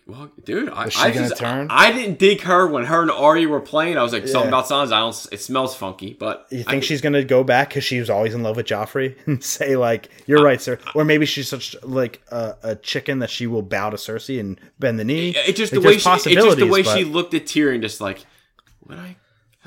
Well, 0.06 0.30
dude, 0.44 0.68
I, 0.68 0.90
I 0.98 1.12
gonna 1.12 1.30
just, 1.30 1.38
turn? 1.38 1.68
I, 1.70 1.94
didn't 1.94 2.20
dig 2.20 2.42
her 2.42 2.68
when 2.68 2.84
her 2.86 3.02
and 3.04 3.10
Ari 3.12 3.46
were 3.46 3.62
playing. 3.62 3.98
I 3.98 4.04
was 4.04 4.12
like, 4.12 4.28
something 4.28 4.50
about 4.50 4.66
Sansa. 4.66 4.92
I 4.92 5.00
don't. 5.00 5.28
It 5.32 5.40
smells 5.40 5.76
funky, 5.76 6.14
but 6.20 6.48
You 6.50 6.66
I- 6.68 6.72
think 6.72 6.84
she's 6.84 7.00
gonna 7.00 7.24
go 7.24 7.44
back 7.44 7.70
because 7.70 7.86
she 7.86 8.00
was 8.00 8.10
always 8.10 8.34
in 8.34 8.44
love 8.44 8.58
with 8.58 8.66
Joffrey 8.66 9.16
and 9.28 9.42
say 9.42 9.78
like, 9.78 10.10
"You're 10.26 10.44
right, 10.44 10.60
sir," 10.60 10.78
or 10.94 11.06
maybe 11.06 11.26
she's 11.26 11.48
such 11.48 11.82
like 11.84 12.22
a, 12.32 12.56
a 12.64 12.76
chicken 12.76 13.20
that 13.20 13.30
she 13.30 13.48
will 13.48 13.62
bow 13.62 13.90
to 13.92 13.98
Cersei 13.98 14.42
and 14.42 14.60
bend 14.80 15.00
the 15.00 15.06
knee. 15.06 15.30
It 15.38 15.56
just 15.56 15.72
Like, 15.72 15.82
the 15.82 15.88
way 15.88 15.98
she. 15.98 16.10
It's 16.10 16.24
just 16.44 16.58
the 16.58 16.68
way 16.68 16.84
but 16.84 16.98
she 16.98 17.06
looked 17.06 17.34
at 17.34 17.46
Tyrion, 17.46 17.80
just 17.82 18.02
like, 18.02 18.26
would 18.88 18.98
I 18.98 19.16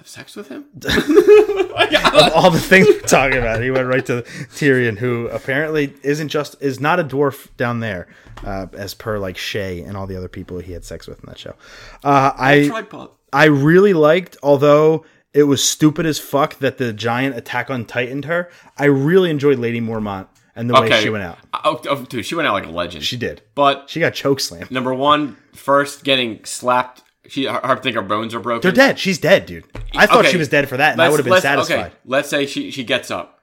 have 0.01 0.09
sex 0.09 0.34
with 0.34 0.48
him? 0.48 0.64
of 0.74 2.32
all 2.34 2.51
the 2.51 2.59
things 2.59 2.86
we're 2.86 3.01
talking 3.01 3.36
about, 3.36 3.62
he 3.62 3.70
went 3.70 3.86
right 3.86 4.05
to 4.07 4.22
Tyrion, 4.55 4.96
who 4.96 5.28
apparently 5.28 5.92
isn't 6.03 6.28
just 6.28 6.57
is 6.62 6.80
not 6.80 6.98
a 6.98 7.05
dwarf 7.05 7.48
down 7.59 7.80
there, 7.80 8.09
uh, 8.42 8.66
as 8.72 8.94
per 8.94 9.18
like 9.18 9.36
Shae 9.36 9.86
and 9.86 9.98
all 9.98 10.07
the 10.07 10.16
other 10.16 10.28
people 10.28 10.59
he 10.59 10.72
had 10.72 10.84
sex 10.86 11.07
with 11.07 11.20
in 11.20 11.26
that 11.26 11.38
show. 11.38 11.55
Uh, 12.03 12.32
I 12.34 12.66
Tripod. 12.66 13.11
I 13.30 13.44
really 13.44 13.92
liked, 13.92 14.38
although 14.42 15.05
it 15.34 15.42
was 15.44 15.62
stupid 15.62 16.07
as 16.07 16.18
fuck 16.18 16.59
that 16.61 16.78
the 16.78 16.94
giant 16.94 17.36
attack 17.36 17.68
on 17.68 17.84
Titaned 17.84 18.24
her. 18.24 18.51
I 18.78 18.86
really 18.86 19.28
enjoyed 19.28 19.59
Lady 19.59 19.82
Mormont 19.82 20.28
and 20.57 20.68
the 20.70 20.74
way 20.74 20.86
Okay, 20.86 21.03
she 21.03 21.11
went 21.11 21.24
out. 21.24 21.38
Oh, 21.53 21.80
oh, 21.88 22.05
dude, 22.05 22.24
she 22.24 22.34
went 22.34 22.48
out 22.48 22.55
like 22.55 22.66
a 22.66 22.70
legend. 22.70 23.05
She 23.05 23.18
did. 23.18 23.42
but 23.55 23.90
She 23.90 24.01
got 24.01 24.14
choke 24.14 24.40
slammed. 24.40 24.70
number 24.70 24.94
one, 24.94 25.36
first 25.55 26.05
getting 26.05 26.42
slapped. 26.46 27.03
She, 27.31 27.45
her, 27.45 27.64
I 27.64 27.76
think 27.76 27.95
her 27.97 28.03
bones 28.03 28.35
are 28.35 28.41
broken. 28.41 28.62
They're 28.62 28.72
dead. 28.87 28.99
She's 28.99 29.18
dead, 29.18 29.47
dude. 29.47 29.64
I 29.95 30.07
thought 30.07 30.20
Okay, 30.24 30.33
she 30.33 30.37
was 30.37 30.49
dead 30.49 30.68
for 30.68 30.76
that, 30.76 30.93
and 30.93 31.01
I 31.01 31.05
let's- 31.05 31.12
would 31.12 31.18
have 31.18 31.24
been 31.24 31.33
let's- 31.33 31.43
satisfied. 31.43 31.78
Okay, 31.87 31.95
let's 32.05 32.28
say 32.28 32.45
she 32.47 32.70
she 32.70 32.83
gets 32.85 33.11
up. 33.11 33.41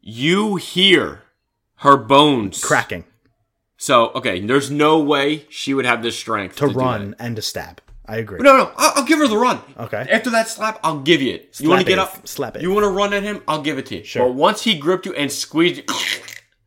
You 0.00 0.56
hear 0.56 1.22
her 1.80 1.96
bones 1.96 2.62
Cracking 2.62 3.04
So 3.76 4.10
okay, 4.14 4.40
there's 4.40 4.70
no 4.70 4.98
way 4.98 5.46
she 5.50 5.74
would 5.74 5.84
have 5.84 6.02
this 6.02 6.18
strength 6.18 6.56
to 6.56 6.68
do 6.68 6.74
run 6.74 7.14
and 7.18 7.36
to 7.36 7.42
stab. 7.42 7.80
I 8.08 8.16
agree. 8.18 8.38
No, 8.40 8.56
no, 8.56 8.70
I'll, 8.76 8.92
I'll 8.96 9.04
give 9.04 9.18
her 9.18 9.26
the 9.26 9.36
run. 9.36 9.60
Okay. 9.78 10.06
After 10.10 10.30
that 10.30 10.46
slap, 10.48 10.78
I'll 10.84 11.00
give 11.00 11.20
you 11.20 11.34
it. 11.34 11.58
you 11.60 11.68
want 11.68 11.80
to 11.80 11.86
get 11.86 11.98
up? 11.98 12.26
Slap 12.28 12.54
it. 12.56 12.62
You 12.62 12.70
want 12.70 12.84
to 12.84 12.88
run 12.90 13.12
at 13.12 13.24
him? 13.24 13.42
I'll 13.48 13.62
give 13.62 13.78
it 13.78 13.86
to 13.86 13.96
you. 13.98 14.04
Sure. 14.04 14.26
But 14.28 14.34
once 14.34 14.62
he 14.62 14.78
gripped 14.78 15.06
you 15.06 15.14
and 15.14 15.30
squeezed 15.30 15.78
you, 15.78 15.84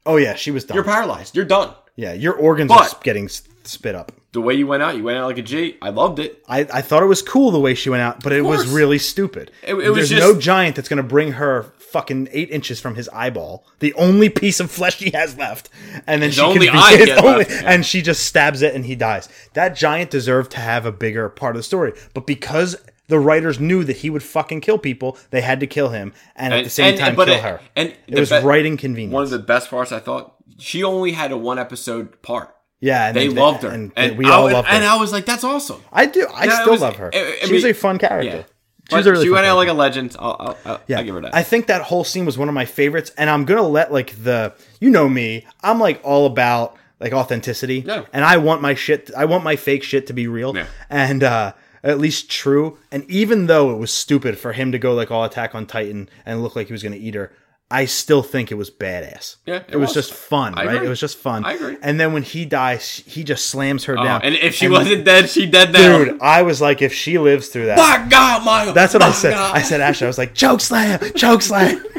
Oh 0.06 0.18
yeah, 0.18 0.36
she 0.36 0.52
was 0.52 0.66
done. 0.66 0.76
you're 0.76 0.84
paralyzed. 0.84 1.36
You're 1.38 1.46
done. 1.46 1.74
yeah, 1.96 2.12
your 2.14 2.34
organs 2.34 2.68
But- 2.70 2.94
are 2.94 3.00
getting 3.04 3.30
spit 3.30 3.96
up. 3.96 4.12
The 4.32 4.42
way 4.42 4.54
you 4.54 4.68
went 4.68 4.84
out, 4.84 4.96
you 4.96 5.04
went 5.04 5.18
out 5.18 5.26
like 5.26 5.40
a 5.40 5.42
G. 5.42 5.78
I 5.82 5.90
loved 5.90 6.20
it. 6.20 6.44
I, 6.48 6.60
I 6.72 6.82
thought 6.82 7.02
it 7.02 7.08
was 7.08 7.24
cool 7.24 7.50
the 7.50 7.60
way 7.60 7.74
she 7.74 7.90
went 7.90 8.04
out, 8.04 8.22
but 8.24 8.32
it 8.32 8.42
was 8.44 8.68
really 8.68 9.00
stupid. 9.00 9.50
It- 9.64 9.74
it 9.74 9.90
was 9.90 9.96
There's 9.96 10.10
just- 10.10 10.22
no 10.22 10.40
giant 10.40 10.76
that's 10.76 10.88
going 10.88 10.98
to 10.98 11.04
bring 11.04 11.32
her 11.34 11.64
fucking 11.78 12.28
eight 12.32 12.52
inches 12.52 12.80
from 12.80 12.94
his 12.94 13.10
eyeball, 13.10 13.66
the 13.80 13.92
only 13.96 14.30
piece 14.30 14.60
of 14.60 14.70
flesh 14.70 15.00
he 15.00 15.10
has 15.10 15.36
left, 15.36 15.70
and 16.06 16.22
then 16.22 16.30
she 16.30 16.42
only 16.42 16.68
can 16.68 16.78
eye 16.78 16.96
his 16.98 17.10
has 17.16 17.24
left, 17.24 17.50
yeah. 17.50 17.62
and 17.66 17.84
she 17.84 18.04
just 18.04 18.24
stabs 18.28 18.62
it 18.62 18.76
and 18.76 18.86
he 18.86 18.94
dies. 18.94 19.28
That 19.54 19.76
giant 19.76 20.12
deserved 20.12 20.52
to 20.52 20.60
have 20.60 20.86
a 20.86 20.92
bigger 20.92 21.28
part 21.30 21.56
of 21.56 21.60
the 21.60 21.64
story, 21.64 21.94
but 22.14 22.28
because 22.28 22.76
the 23.08 23.18
writers 23.18 23.60
knew 23.60 23.84
that 23.86 23.98
he 23.98 24.12
would 24.12 24.22
fucking 24.22 24.62
kill 24.62 24.78
people, 24.78 25.18
they 25.32 25.42
had 25.42 25.60
to 25.62 25.66
kill 25.66 25.90
him 25.90 26.14
and, 26.36 26.54
at 26.54 26.64
the 26.66 26.70
same 26.70 26.90
and- 26.92 27.00
time 27.00 27.16
kill 27.16 27.30
it- 27.30 27.42
her. 27.42 27.60
and 27.76 27.96
it 28.06 28.20
was 28.20 28.30
be- 28.30 28.38
writing 28.42 28.78
convenience. 28.78 29.12
One 29.16 29.24
of 29.24 29.32
the 29.32 29.40
best 29.40 29.72
parts, 29.72 29.92
I 29.92 29.98
thought, 30.00 30.36
she 30.60 30.84
only 30.84 31.14
had 31.14 31.32
a 31.32 31.38
one 31.38 31.58
episode 31.58 32.22
part. 32.22 32.54
Yeah, 32.80 33.08
and 33.08 33.16
They 33.16 33.28
then- 33.28 33.36
loved 33.36 33.64
her, 33.64 33.70
and, 33.70 33.92
and, 33.96 34.18
we 34.18 34.26
I, 34.26 34.30
all 34.30 34.50
loved 34.52 34.68
her. 34.68 34.74
and 34.74 34.84
I 34.86 34.98
was 34.98 35.12
like, 35.12 35.26
"That's 35.26 35.44
awesome." 35.44 35.82
I 35.92 36.06
do. 36.06 36.28
I 36.34 36.46
Yeah, 36.46 36.62
still 36.62 36.72
was- 36.74 36.82
love 36.82 36.96
her. 36.98 37.10
I- 37.14 37.40
I 37.44 37.46
She's 37.46 37.64
mean- 37.64 37.72
a 37.72 37.74
fun 37.74 37.98
character. 37.98 38.46
Yeah, 38.92 38.98
She's 38.98 39.06
a 39.06 39.12
really 39.12 39.26
she 39.26 39.30
went 39.32 39.46
out 39.46 39.56
like 39.58 39.68
a 39.70 39.74
legend. 39.74 40.16
I'll, 40.18 40.36
I'll, 40.40 40.58
I'll, 40.66 40.82
Yeah, 40.88 40.98
I'll 41.00 41.04
give 41.04 41.14
her 41.16 41.22
that. 41.22 41.36
I 41.36 41.44
think 41.44 41.68
that 41.68 41.84
whole 41.84 42.04
scene 42.04 42.26
was 42.26 42.38
one 42.38 42.48
of 42.50 42.56
my 42.56 42.66
favorites, 42.66 43.12
and 43.18 43.30
I'm 43.30 43.46
gonna 43.46 43.62
let 43.68 43.92
like 43.94 44.24
the 44.24 44.54
you 44.80 44.90
know 44.90 45.08
me, 45.08 45.46
I'm 45.62 45.80
like 45.80 46.00
all 46.04 46.26
about 46.26 46.76
like 47.00 47.14
authenticity, 47.14 47.84
Yeah. 47.86 48.04
and 48.12 48.26
I 48.26 48.38
want 48.38 48.62
my 48.62 48.74
shit, 48.74 49.10
I 49.16 49.26
want 49.26 49.44
my 49.44 49.56
fake 49.56 49.84
shit 49.84 50.08
to 50.08 50.14
be 50.14 50.28
real, 50.28 50.56
Yeah. 50.56 50.66
and 50.90 51.24
uh 51.24 51.54
at 51.84 51.98
least 52.00 52.30
true. 52.30 52.78
And 52.92 53.10
even 53.10 53.46
though 53.48 53.72
it 53.72 53.78
was 53.78 53.94
stupid 53.94 54.38
for 54.38 54.52
him 54.52 54.72
to 54.74 54.78
go 54.80 54.94
like 54.94 55.12
all 55.12 55.24
Attack 55.24 55.56
on 55.56 55.66
Titan 55.66 56.10
and 56.26 56.44
look 56.44 56.56
like 56.56 56.68
he 56.68 56.74
was 56.74 56.84
gonna 56.84 56.98
eat 56.98 57.16
her. 57.16 57.32
I 57.72 57.86
still 57.86 58.24
think 58.24 58.52
it 58.52 58.56
was 58.56 58.72
badass. 58.72 59.36
Yeah, 59.46 59.58
it, 59.58 59.66
it 59.74 59.78
was, 59.78 59.90
was. 59.90 59.94
just 59.94 60.14
fun, 60.14 60.56
I 60.58 60.66
right? 60.66 60.76
agree. 60.78 60.88
It 60.88 60.90
was 60.90 61.00
just 61.00 61.18
fun. 61.18 61.46
I 61.46 61.54
agree. 61.54 61.78
And 61.84 62.00
then 62.00 62.14
when 62.14 62.24
he 62.24 62.44
dies, 62.46 63.04
he 63.06 63.24
just 63.24 63.46
slams 63.46 63.84
her 63.86 63.96
Oh, 63.98 64.04
down. 64.04 64.22
and 64.24 64.34
if 64.36 64.56
she 64.56 64.66
And- 64.66 64.74
wasn't 64.74 65.06
dead, 65.06 65.30
she 65.30 65.46
dead 65.46 65.72
now. 65.72 65.98
dude, 66.00 66.20
I 66.20 66.42
was 66.42 66.62
like, 66.62 66.82
if 66.82 66.94
she 66.94 67.20
lives 67.20 67.50
through 67.50 67.68
that, 67.68 67.78
my 67.78 68.08
God, 68.10 68.44
Michael. 68.44 68.74
that's 68.74 68.94
what 68.96 69.02
my 69.02 69.10
I 69.10 69.12
said. 69.12 69.34
God. 69.34 69.56
I 69.56 69.62
said, 69.62 69.82
Ashley, 69.82 70.06
I 70.06 70.10
was 70.10 70.18
like, 70.18 70.34
choke 70.34 70.62
slam, 70.62 71.00
choke 71.16 71.44
slam. 71.44 71.84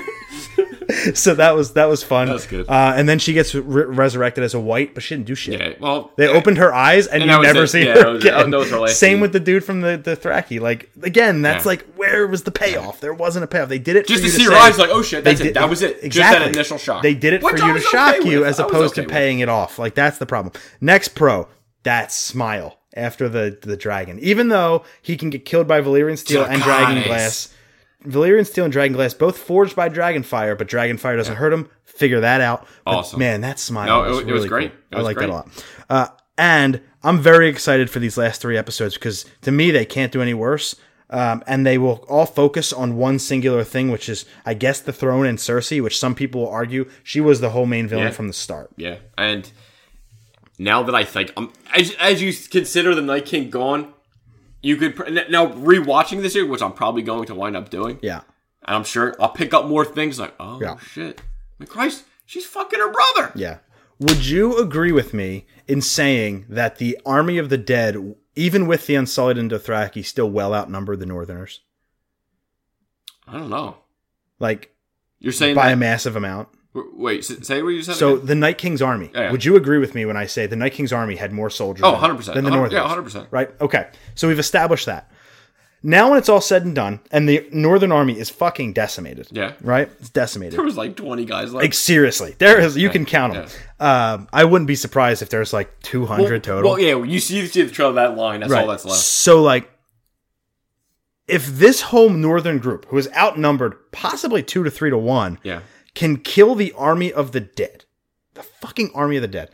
so 1.15 1.35
that 1.35 1.55
was 1.55 1.73
that 1.75 1.87
was 1.87 2.03
fun. 2.03 2.29
That's 2.29 2.47
good. 2.47 2.69
Uh, 2.69 2.93
and 2.97 3.09
then 3.09 3.19
she 3.19 3.33
gets 3.33 3.55
re- 3.55 3.85
resurrected 3.85 4.45
as 4.45 4.55
a 4.55 4.61
white, 4.61 4.95
but 4.95 5.03
she 5.03 5.15
didn't 5.15 5.27
do 5.27 5.35
shit. 5.35 5.61
Yeah, 5.61 5.75
well, 5.81 6.13
They 6.17 6.27
opened 6.29 6.59
her 6.59 6.73
eyes, 6.73 7.07
and, 7.07 7.23
And 7.23 7.31
you 7.31 7.43
never 7.43 7.65
it. 7.65 7.69
see 7.69 7.85
Yeah, 7.87 8.03
her 8.03 8.13
was- 8.13 8.25
again. 8.25 8.53
her 8.53 8.87
Same 8.89 8.89
scene. 9.15 9.21
with 9.21 9.33
the 9.33 9.41
dude 9.41 9.65
from 9.65 9.81
the 9.83 9.97
the 9.97 10.17
Thraki. 10.17 10.61
Like 10.61 10.91
again, 11.03 11.43
that's 11.43 11.65
Yeah. 11.65 11.71
like 11.71 11.87
where 11.97 12.27
was 12.27 12.43
the 12.45 12.51
payoff? 12.51 13.01
There 13.01 13.15
wasn't 13.15 13.45
a 13.45 13.47
payoff. 13.47 13.69
They 13.69 13.79
did 13.79 13.97
it 13.97 14.07
just 14.07 14.21
to 14.23 14.27
you 14.27 14.33
see 14.33 14.45
her 14.45 14.51
say- 14.51 14.57
eyes, 14.57 14.79
like, 14.79 14.91
oh 14.91 15.03
shit, 15.03 15.25
that's 15.25 15.41
it. 15.41 15.55
That 15.55 15.69
was 15.69 15.83
it. 15.83 15.99
Exactly. 16.03 16.09
Just 16.11 16.33
that 16.33 16.49
initial 16.57 16.79
shock. 16.79 17.03
They 17.03 17.15
did 17.15 17.33
it 17.35 17.43
Which 17.43 17.59
for 17.61 17.67
you 17.67 17.75
to 17.75 17.81
shock 17.81 18.17
okay 18.21 18.29
you 18.31 18.39
with. 18.41 18.49
as 18.49 18.59
opposed 18.59 18.95
okay 18.95 19.03
to 19.03 19.07
with. 19.07 19.11
paying 19.13 19.41
it 19.41 19.49
off. 19.49 19.79
Like 19.79 19.95
that's 19.95 20.19
the 20.19 20.27
problem. 20.27 20.53
Next 20.81 21.09
pro, 21.15 21.49
that 21.83 22.13
smile 22.13 22.79
after 22.97 23.29
the 23.29 23.57
the 23.63 23.77
dragon. 23.77 24.19
Even 24.21 24.49
though 24.49 24.83
he 25.01 25.17
can 25.17 25.31
get 25.31 25.45
killed 25.45 25.69
by 25.69 25.81
Valyrian 25.81 26.19
steel 26.19 26.45
and 26.45 26.61
dragon 26.63 27.03
glass. 27.05 27.55
Valyrian 28.07 28.47
steel 28.47 28.65
and 28.65 28.73
dragon 28.73 28.95
glass 28.95 29.13
both 29.15 29.37
forged 29.39 29.77
by 29.77 29.89
dragonfire, 29.89 30.57
but 30.57 30.69
dragonfire 30.69 31.17
doesn't 31.17 31.37
hurt 31.37 31.51
them. 31.51 31.69
Figure 31.85 32.21
that 32.21 32.41
out. 32.41 32.67
But, 32.85 32.91
Awesome. 32.97 33.19
man. 33.19 33.41
That 33.43 33.59
smile. 33.59 33.87
No, 33.87 34.05
it 34.05 34.09
was 34.09 34.17
was- 34.17 34.21
it 34.21 34.25
was 34.27 34.35
really 34.35 34.49
great. 34.49 34.71
cool. 34.71 34.79
It 34.91 34.95
I 34.95 34.99
was 34.99 35.05
like 35.05 35.17
that 35.19 35.29
a 35.29 35.33
lot. 35.33 35.65
Uh, 35.91 36.07
and 36.39 36.81
I'm 37.03 37.19
very 37.21 37.49
excited 37.49 37.91
for 37.91 37.99
these 37.99 38.17
last 38.17 38.41
three 38.41 38.57
episodes 38.57 38.95
because 38.95 39.27
to 39.43 39.51
me 39.53 39.71
they 39.71 39.85
can't 39.85 40.13
do 40.13 40.23
any 40.23 40.35
worse. 40.35 40.75
Um, 41.13 41.43
and 41.49 41.67
they 41.67 41.77
will 41.77 42.05
all 42.09 42.25
focus 42.25 42.73
on 42.73 42.97
one 42.97 43.19
singular 43.19 43.65
thing, 43.65 43.91
which 43.91 44.09
is, 44.09 44.25
I 44.47 44.55
guess, 44.55 44.79
the 44.81 44.93
throne 44.93 45.27
and 45.27 45.39
Cersei, 45.39 45.83
which 45.83 45.99
some 45.99 46.15
people 46.15 46.43
will 46.43 46.51
argue 46.51 46.89
she 47.03 47.21
was 47.21 47.41
the 47.41 47.51
whole 47.51 47.67
main 47.67 47.89
villain 47.89 48.05
Yeah. 48.07 48.11
from 48.13 48.29
the 48.29 48.33
start. 48.33 48.71
Yeah, 48.77 48.99
and 49.19 49.51
now 50.57 50.85
that 50.85 50.95
I 50.95 51.03
think, 51.03 51.33
um, 51.37 51.53
as 51.75 51.95
as 51.99 52.23
you 52.23 52.33
consider 52.33 52.95
the 52.95 53.03
Night 53.03 53.27
King 53.27 53.51
gone, 53.51 53.93
you 54.63 54.77
could 54.77 54.97
pr- 54.97 55.09
now 55.11 55.47
rewatching 55.49 56.23
this 56.23 56.35
year, 56.35 56.47
which 56.47 56.63
I'm 56.63 56.73
probably 56.73 57.03
going 57.03 57.27
to 57.27 57.35
wind 57.35 57.57
up 57.57 57.71
doing. 57.71 57.99
Yeah. 58.03 58.21
and 58.67 58.77
I'm 58.77 58.85
sure 58.85 59.15
I'll 59.21 59.31
pick 59.31 59.55
up 59.55 59.67
more 59.67 59.85
things 59.85 60.19
like, 60.19 60.35
oh 60.39 60.61
Yeah. 60.61 60.77
shit, 60.79 61.23
my 61.59 61.67
Christ, 61.67 62.05
she's 62.27 62.45
fucking 62.47 62.79
her 62.79 62.93
brother. 62.93 63.33
Yeah. 63.35 63.59
Would 63.99 64.27
you 64.27 64.59
agree 64.59 64.93
with 64.93 65.13
me 65.15 65.47
in 65.69 65.81
saying 65.83 66.47
that 66.49 66.77
the 66.79 66.99
army 67.05 67.37
of 67.39 67.49
the 67.51 67.59
dead, 67.59 68.15
even 68.35 68.67
with 68.67 68.87
the 68.87 68.95
Unsullied 68.95 69.37
and 69.39 69.51
Dothraki, 69.51 70.05
still 70.05 70.31
well 70.31 70.55
outnumbered 70.55 71.01
the 71.01 71.07
Northerners? 71.07 71.61
I 73.27 73.35
don't 73.39 73.51
know. 73.51 73.77
Like 74.39 74.75
You're 75.19 75.33
saying 75.33 75.55
by 75.55 75.69
that? 75.69 75.75
a 75.75 75.77
massive 75.77 76.17
amount. 76.17 76.49
Wait, 76.73 77.25
say 77.25 77.63
what 77.63 77.71
you 77.71 77.83
said. 77.83 77.97
So 77.97 78.15
again? 78.15 78.27
the 78.27 78.35
Night 78.37 78.59
King's 78.59 78.81
army. 78.81 79.11
Yeah, 79.13 79.23
yeah. 79.23 79.31
Would 79.33 79.45
you 79.45 79.57
agree 79.57 79.79
with 79.79 79.95
me 79.95 80.05
when 80.07 80.17
I 80.17 80.27
say 80.27 80.47
the 80.47 80.55
Night 80.57 80.73
King's 80.73 80.93
army 80.93 81.17
had 81.17 81.33
more 81.33 81.51
soldiers? 81.51 81.83
Oh, 81.85 82.01
than- 82.01 82.17
100%. 82.17 82.35
than 82.35 82.45
the 82.45 82.51
100 82.51 82.73
Northerners? 82.73 83.15
yeah, 83.15 83.23
100%. 83.23 83.27
Right. 83.33 83.51
Okay. 83.61 83.89
So 84.15 84.29
we've 84.29 84.39
established 84.39 84.87
that. 84.87 85.11
Now, 85.83 86.11
when 86.11 86.19
it's 86.19 86.29
all 86.29 86.43
said 86.43 86.65
and 86.67 86.75
done, 86.75 87.01
and 87.11 87.27
the 87.27 87.49
Northern 87.53 87.91
army 87.91 88.19
is 88.19 88.29
fucking 88.29 88.75
decimated. 88.75 89.29
Yeah. 89.31 89.55
Right. 89.63 89.91
It's 89.99 90.11
decimated. 90.11 90.59
there 90.59 90.65
was 90.65 90.77
like 90.77 90.95
20 90.95 91.25
guys 91.25 91.55
like 91.55 91.63
Like 91.63 91.75
seriously, 91.75 92.37
there 92.39 92.61
is. 92.61 92.77
You 92.77 92.91
can 92.91 93.07
count 93.07 93.33
them. 93.33 93.49
Um, 93.81 94.29
I 94.33 94.45
wouldn't 94.45 94.69
be 94.69 94.75
surprised 94.75 95.23
if 95.23 95.31
there's 95.31 95.53
like 95.55 95.81
200 95.83 96.45
total. 96.45 96.71
Well, 96.71 96.79
yeah, 96.79 97.03
you 97.03 97.19
see, 97.19 97.39
you 97.39 97.47
see 97.47 97.63
the 97.63 97.71
trail 97.71 97.89
of 97.89 97.95
that 97.95 98.15
line. 98.15 98.41
That's 98.41 98.53
all 98.53 98.67
that's 98.67 98.85
left. 98.85 98.99
So 99.01 99.43
like 99.43 99.71
if 101.27 101.47
this 101.47 101.81
whole 101.81 102.11
northern 102.11 102.59
group, 102.59 102.87
who 102.87 102.99
is 102.99 103.09
outnumbered 103.17 103.91
possibly 103.93 104.43
two 104.43 104.65
to 104.65 104.71
three 104.71 104.91
to 104.91 104.99
one, 104.99 105.39
Yeah. 105.43 105.61
Can 105.95 106.17
kill 106.19 106.55
the 106.55 106.73
army 106.73 107.13
of 107.13 107.33
the 107.33 107.41
dead, 107.41 107.85
the 108.35 108.43
fucking 108.43 108.91
army 108.95 109.17
of 109.17 109.23
the 109.23 109.29
dead, 109.29 109.51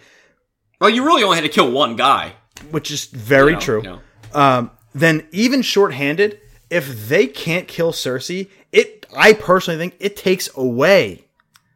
Well, 0.80 0.90
you 0.90 1.04
really 1.04 1.22
only 1.22 1.36
had 1.36 1.42
to 1.42 1.48
kill 1.48 1.70
one 1.70 1.96
guy. 1.96 2.34
which 2.70 2.90
is 2.90 3.04
very 3.06 3.52
you 3.52 3.56
know, 3.56 3.60
true. 3.60 3.82
you 3.82 3.88
know. 3.90 4.00
Um, 4.32 4.70
then 4.94 5.26
even 5.32 5.62
shorthanded, 5.62 6.40
if 6.70 7.08
they 7.08 7.26
can't 7.26 7.68
kill 7.68 7.92
Cersei, 7.92 8.48
it 8.72 9.06
I 9.16 9.32
personally 9.34 9.78
think 9.78 9.96
it 10.00 10.16
takes 10.16 10.48
away 10.56 11.26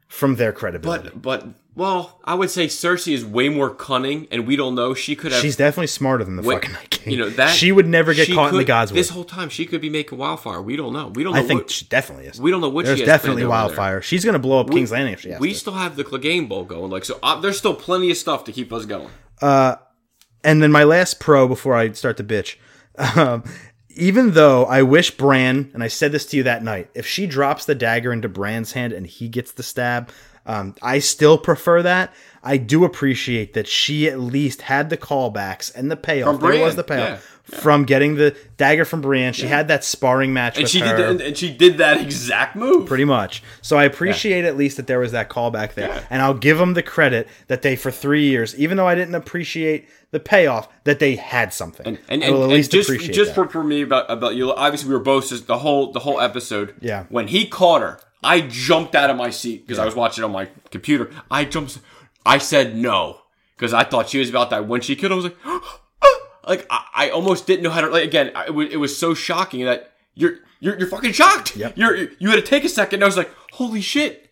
from 0.08 0.36
their 0.36 0.52
credibility. 0.52 1.10
But 1.14 1.22
but 1.22 1.46
well, 1.80 2.20
I 2.24 2.34
would 2.34 2.50
say 2.50 2.66
Cersei 2.66 3.14
is 3.14 3.24
way 3.24 3.48
more 3.48 3.70
cunning, 3.74 4.28
and 4.30 4.46
we 4.46 4.54
don't 4.54 4.74
know. 4.74 4.92
She 4.92 5.16
could 5.16 5.32
have. 5.32 5.40
She's 5.40 5.56
definitely 5.56 5.86
smarter 5.86 6.24
than 6.24 6.36
the 6.36 6.42
fucking 6.42 6.72
Night 6.72 6.90
King. 6.90 7.12
You 7.14 7.18
know 7.20 7.30
that 7.30 7.54
she 7.54 7.72
would 7.72 7.86
never 7.88 8.12
get 8.12 8.28
caught 8.28 8.50
in 8.50 8.54
the 8.56 8.60
could- 8.60 8.66
God's 8.66 8.92
This 8.92 9.08
whole 9.08 9.24
time, 9.24 9.48
she 9.48 9.64
could 9.64 9.80
be 9.80 9.88
making 9.88 10.18
wildfire. 10.18 10.60
We 10.60 10.76
don't 10.76 10.92
know. 10.92 11.08
We 11.08 11.24
don't. 11.24 11.32
Know 11.32 11.40
I 11.40 11.42
think 11.42 11.62
what- 11.62 11.70
she 11.70 11.86
definitely 11.86 12.26
is. 12.26 12.38
we 12.38 12.50
don't 12.50 12.60
know 12.60 12.68
what 12.68 12.84
There's 12.84 12.98
she 12.98 13.04
has 13.04 13.08
definitely 13.08 13.42
over 13.44 13.48
there. 13.52 13.58
wildfire. 13.58 14.02
She's 14.02 14.24
gonna 14.26 14.38
blow 14.38 14.60
up 14.60 14.70
King's 14.70 14.92
Landing 14.92 15.14
if 15.14 15.20
she 15.22 15.30
has 15.30 15.40
we 15.40 15.52
to. 15.54 15.58
still 15.58 15.72
have 15.72 15.96
the 15.96 16.04
Clegane 16.04 16.46
Bowl 16.48 16.64
going. 16.64 16.90
Like 16.90 17.06
so, 17.06 17.18
uh, 17.22 17.40
there's 17.40 17.56
still 17.56 17.74
plenty 17.74 18.10
of 18.10 18.18
stuff 18.18 18.44
to 18.44 18.52
keep 18.52 18.72
us 18.72 18.84
going. 18.84 19.08
Uh, 19.40 19.76
And 20.44 20.62
then 20.62 20.70
my 20.72 20.84
last 20.84 21.18
pro 21.20 21.48
before 21.48 21.74
I 21.76 21.92
start 21.92 22.16
to 22.18 22.24
bitch. 22.24 22.56
Um, 23.16 23.42
even 23.96 24.32
though 24.32 24.66
I 24.66 24.82
wish 24.82 25.10
Bran, 25.12 25.70
and 25.74 25.82
I 25.82 25.88
said 25.88 26.12
this 26.12 26.26
to 26.26 26.36
you 26.36 26.42
that 26.44 26.62
night, 26.62 26.90
if 26.94 27.06
she 27.06 27.26
drops 27.26 27.64
the 27.64 27.74
dagger 27.74 28.12
into 28.12 28.28
Bran's 28.28 28.72
hand 28.72 28.92
and 28.92 29.06
he 29.06 29.28
gets 29.28 29.52
the 29.52 29.62
stab, 29.62 30.10
um, 30.52 30.74
I 30.82 30.98
still 30.98 31.38
prefer 31.38 31.82
that. 31.82 32.12
I 32.42 32.56
do 32.56 32.84
appreciate 32.84 33.52
that 33.54 33.68
she 33.68 34.08
at 34.08 34.18
least 34.18 34.62
had 34.62 34.88
the 34.90 34.96
callbacks 34.96 35.74
and 35.74 35.90
the 35.90 35.96
payoff. 35.96 36.40
From 36.40 36.50
there 36.50 36.64
was 36.64 36.74
the 36.76 36.82
payoff 36.84 37.40
yeah, 37.52 37.58
from 37.58 37.84
getting 37.84 38.14
the 38.14 38.34
dagger 38.56 38.86
from 38.86 39.02
Brienne. 39.02 39.34
She 39.34 39.46
had 39.46 39.68
that 39.68 39.84
sparring 39.84 40.32
match 40.32 40.56
And 40.56 40.62
with 40.64 40.70
she 40.70 40.80
her. 40.80 40.96
did. 40.96 41.06
And, 41.10 41.20
and 41.20 41.36
she 41.36 41.52
did 41.54 41.76
that 41.78 42.00
exact 42.00 42.56
move. 42.56 42.86
Pretty 42.88 43.04
much. 43.04 43.42
So 43.60 43.76
I 43.76 43.84
appreciate 43.84 44.46
at 44.46 44.56
least 44.56 44.78
that 44.78 44.86
there 44.86 44.98
was 45.00 45.12
that 45.12 45.28
callback 45.28 45.74
there. 45.74 45.88
Yeah. 45.88 46.02
And 46.08 46.22
I'll 46.22 46.32
give 46.32 46.56
them 46.56 46.72
the 46.72 46.82
credit 46.82 47.28
that 47.48 47.60
they, 47.60 47.76
for 47.76 47.90
three 47.90 48.24
years, 48.24 48.58
even 48.58 48.78
though 48.78 48.88
I 48.88 48.94
didn't 48.94 49.16
appreciate 49.16 49.86
the 50.10 50.20
payoff, 50.20 50.66
that 50.84 50.98
they 50.98 51.16
had 51.16 51.52
something. 51.52 51.86
and 51.86 51.98
and, 52.08 52.22
and, 52.24 52.32
will 52.32 52.40
at 52.40 52.44
and 52.44 52.52
least 52.54 52.72
just 52.72 52.88
appreciate 52.88 53.14
just 53.14 53.34
that. 53.34 53.46
for, 53.46 53.48
for 53.50 53.62
me 53.64 53.82
about 53.82 54.10
about 54.10 54.34
you 54.34 54.50
obviously 54.52 54.88
we 54.88 54.94
were 54.94 55.02
both 55.04 55.28
just 55.28 55.46
the 55.46 55.58
whole 55.58 55.92
the 55.92 56.00
whole 56.00 56.20
episode 56.20 56.74
Yeah. 56.80 57.04
when 57.10 57.28
he 57.28 57.46
caught 57.46 57.82
her 57.82 58.00
i 58.22 58.40
jumped 58.40 58.94
out 58.94 59.10
of 59.10 59.16
my 59.16 59.30
seat 59.30 59.66
because 59.66 59.78
i 59.78 59.84
was 59.84 59.94
watching 59.94 60.24
on 60.24 60.32
my 60.32 60.48
computer. 60.70 61.10
I 61.30 61.44
jumped 61.44 61.78
i 62.26 62.38
said 62.38 62.76
no 62.76 63.20
because 63.56 63.72
i 63.72 63.84
thought 63.84 64.08
she 64.08 64.18
was 64.18 64.28
about 64.28 64.50
that 64.50 64.66
when 64.68 64.80
she 64.80 64.96
killed 64.96 65.12
i 65.12 65.14
was 65.16 65.24
like 65.24 65.36
ah! 65.44 65.80
like 66.46 66.66
I, 66.70 66.84
I 66.94 67.10
almost 67.10 67.46
didn't 67.46 67.62
know 67.62 67.70
how 67.70 67.80
to 67.82 67.88
like 67.88 68.04
again 68.04 68.32
I- 68.34 68.46
it 68.46 68.54
was, 68.54 68.68
it 68.70 68.76
was 68.76 68.96
so 68.96 69.14
shocking 69.14 69.64
that 69.64 69.92
you're 70.14 70.36
you're, 70.62 70.78
you're 70.78 70.88
fucking 70.88 71.12
shocked. 71.12 71.56
Yep. 71.56 71.78
you're 71.78 71.96
you 72.18 72.28
had 72.30 72.36
to 72.36 72.42
take 72.42 72.64
a 72.64 72.68
second 72.68 72.96
and 72.98 73.04
i 73.04 73.06
was 73.06 73.16
like 73.16 73.30
holy 73.52 73.80
shit 73.80 74.29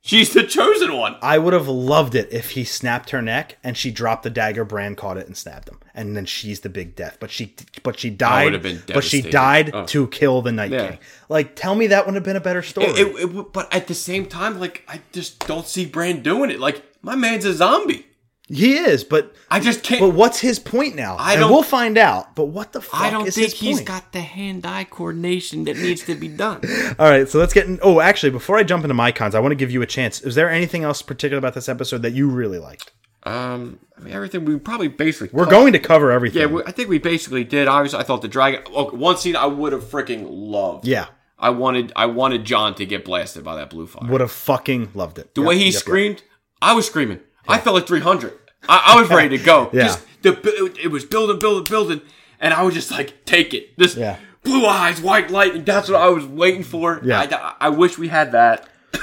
she's 0.00 0.32
the 0.32 0.42
chosen 0.44 0.96
one 0.96 1.16
I 1.22 1.38
would 1.38 1.52
have 1.52 1.68
loved 1.68 2.14
it 2.14 2.32
if 2.32 2.50
he 2.52 2.64
snapped 2.64 3.10
her 3.10 3.20
neck 3.22 3.58
and 3.64 3.76
she 3.76 3.90
dropped 3.90 4.22
the 4.22 4.30
dagger. 4.30 4.64
Bran 4.64 4.94
caught 4.96 5.16
it 5.16 5.26
and 5.26 5.36
stabbed 5.36 5.68
him, 5.68 5.78
and 5.94 6.16
then 6.16 6.24
she's 6.26 6.60
the 6.60 6.68
big 6.68 6.94
death. 6.96 7.16
But 7.20 7.30
she, 7.30 7.54
but 7.82 7.98
she 7.98 8.10
died. 8.10 8.44
would 8.44 8.52
have 8.54 8.62
been 8.62 8.82
but 8.92 9.04
she 9.04 9.22
died 9.22 9.70
Oh. 9.74 9.84
to 9.86 10.06
kill 10.08 10.42
the 10.42 10.52
Night 10.52 10.70
Yeah. 10.70 10.88
King. 10.90 10.98
Like, 11.28 11.56
tell 11.56 11.74
me 11.74 11.88
that 11.88 12.00
wouldn't 12.06 12.16
have 12.16 12.24
been 12.24 12.36
a 12.36 12.40
better 12.40 12.62
story. 12.62 12.88
It- 12.88 12.98
it- 13.06 13.36
it- 13.36 13.52
but 13.52 13.72
at 13.74 13.86
the 13.86 13.94
same 13.94 14.26
time, 14.26 14.58
like 14.60 14.82
I 14.88 15.00
just 15.12 15.46
don't 15.46 15.66
see 15.66 15.84
Bran 15.86 16.22
doing 16.22 16.50
it. 16.50 16.60
Like 16.60 16.82
my 17.02 17.14
man's 17.16 17.44
a 17.44 17.52
zombie. 17.52 18.06
He 18.50 18.78
is, 18.78 19.04
but 19.04 19.34
I 19.50 19.60
just 19.60 19.82
can't. 19.82 20.00
but 20.00 20.10
what's 20.10 20.40
his 20.40 20.58
point 20.58 20.96
now? 20.96 21.16
I 21.18 21.32
and 21.32 21.40
don't- 21.42 21.50
we'll 21.52 21.62
find 21.62 21.98
out. 21.98 22.34
But 22.34 22.46
what 22.46 22.72
the 22.72 22.80
fuck? 22.80 23.00
I 23.00 23.10
don't 23.10 23.30
think 23.30 23.52
he's 23.52 23.76
point? 23.76 23.88
got 23.88 24.12
the 24.12 24.20
hand-eye 24.22 24.84
coordination 24.84 25.64
that 25.64 25.76
needs 25.76 26.02
to 26.04 26.14
be 26.14 26.28
done. 26.28 26.62
All 26.98 27.10
right, 27.10 27.28
so 27.28 27.38
let's 27.38 27.52
get 27.52 27.66
in. 27.66 27.78
Oh, 27.82 28.00
actually, 28.00 28.30
before 28.30 28.56
I 28.56 28.62
jump 28.62 28.84
into 28.84 28.94
my 28.94 29.12
cons, 29.12 29.34
I 29.34 29.40
want 29.40 29.52
to 29.52 29.56
give 29.56 29.70
you 29.70 29.82
a 29.82 29.86
chance. 29.86 30.22
Is 30.22 30.34
there 30.34 30.48
anything 30.48 30.82
else 30.82 31.02
particular 31.02 31.38
about 31.38 31.52
this 31.54 31.68
episode 31.68 32.00
that 32.02 32.12
you 32.12 32.30
really 32.30 32.58
liked? 32.58 32.92
Um, 33.24 33.80
I 33.98 34.00
mean, 34.00 34.14
everything 34.14 34.44
we 34.46 34.56
probably 34.58 34.88
basically 34.88 35.36
We're 35.36 35.50
going 35.50 35.74
to 35.74 35.78
cover 35.78 36.10
everything. 36.10 36.40
Yeah, 36.40 36.46
we, 36.46 36.62
I 36.64 36.70
think 36.70 36.88
we 36.88 36.98
basically 36.98 37.44
did. 37.44 37.68
Obviously, 37.68 37.98
I 37.98 38.02
thought 38.04 38.22
the 38.22 38.28
dragon. 38.28 38.62
Okay, 38.72 38.96
one 38.96 39.18
scene 39.18 39.36
I 39.36 39.46
would 39.46 39.72
have 39.72 39.84
freaking 39.84 40.26
loved. 40.30 40.86
yeah, 40.86 41.08
I 41.38 41.50
wanted. 41.50 41.92
I 41.96 42.06
wanted 42.06 42.44
Jon 42.46 42.74
to 42.76 42.86
get 42.86 43.04
blasted 43.04 43.44
by 43.44 43.56
that 43.56 43.68
blue 43.70 43.86
fire. 43.86 44.08
would 44.10 44.22
have 44.22 44.30
fucking 44.30 44.92
loved 44.94 45.18
it. 45.18 45.34
the 45.34 45.42
way 45.42 45.58
he 45.58 45.70
screamed, 45.72 46.22
I 46.62 46.72
was 46.72 46.86
screaming. 46.86 47.20
I 47.48 47.58
felt 47.58 47.74
like 47.74 47.86
300. 47.86 48.38
I, 48.68 48.94
I 48.94 49.00
was 49.00 49.08
ready 49.10 49.36
to 49.38 49.42
go. 49.44 49.70
Yeah. 49.72 49.84
Just 49.84 50.04
the 50.22 50.38
it, 50.66 50.78
it 50.84 50.88
was 50.88 51.04
building, 51.04 51.38
building, 51.38 51.64
building, 51.64 52.00
and 52.40 52.52
I 52.54 52.62
was 52.62 52.74
just 52.74 52.90
like, 52.90 53.24
take 53.24 53.54
it. 53.54 53.76
This 53.78 53.96
Yeah. 53.96 54.18
blue 54.42 54.66
eyes, 54.66 55.00
white 55.00 55.30
lightning. 55.30 55.64
That's 55.64 55.88
what 55.88 56.00
I 56.00 56.08
was 56.08 56.24
waiting 56.26 56.62
for. 56.64 57.00
Yeah. 57.02 57.20
I, 57.20 57.66
I 57.66 57.68
wish 57.70 57.98
we 57.98 58.08
had 58.08 58.32
that. 58.32 58.68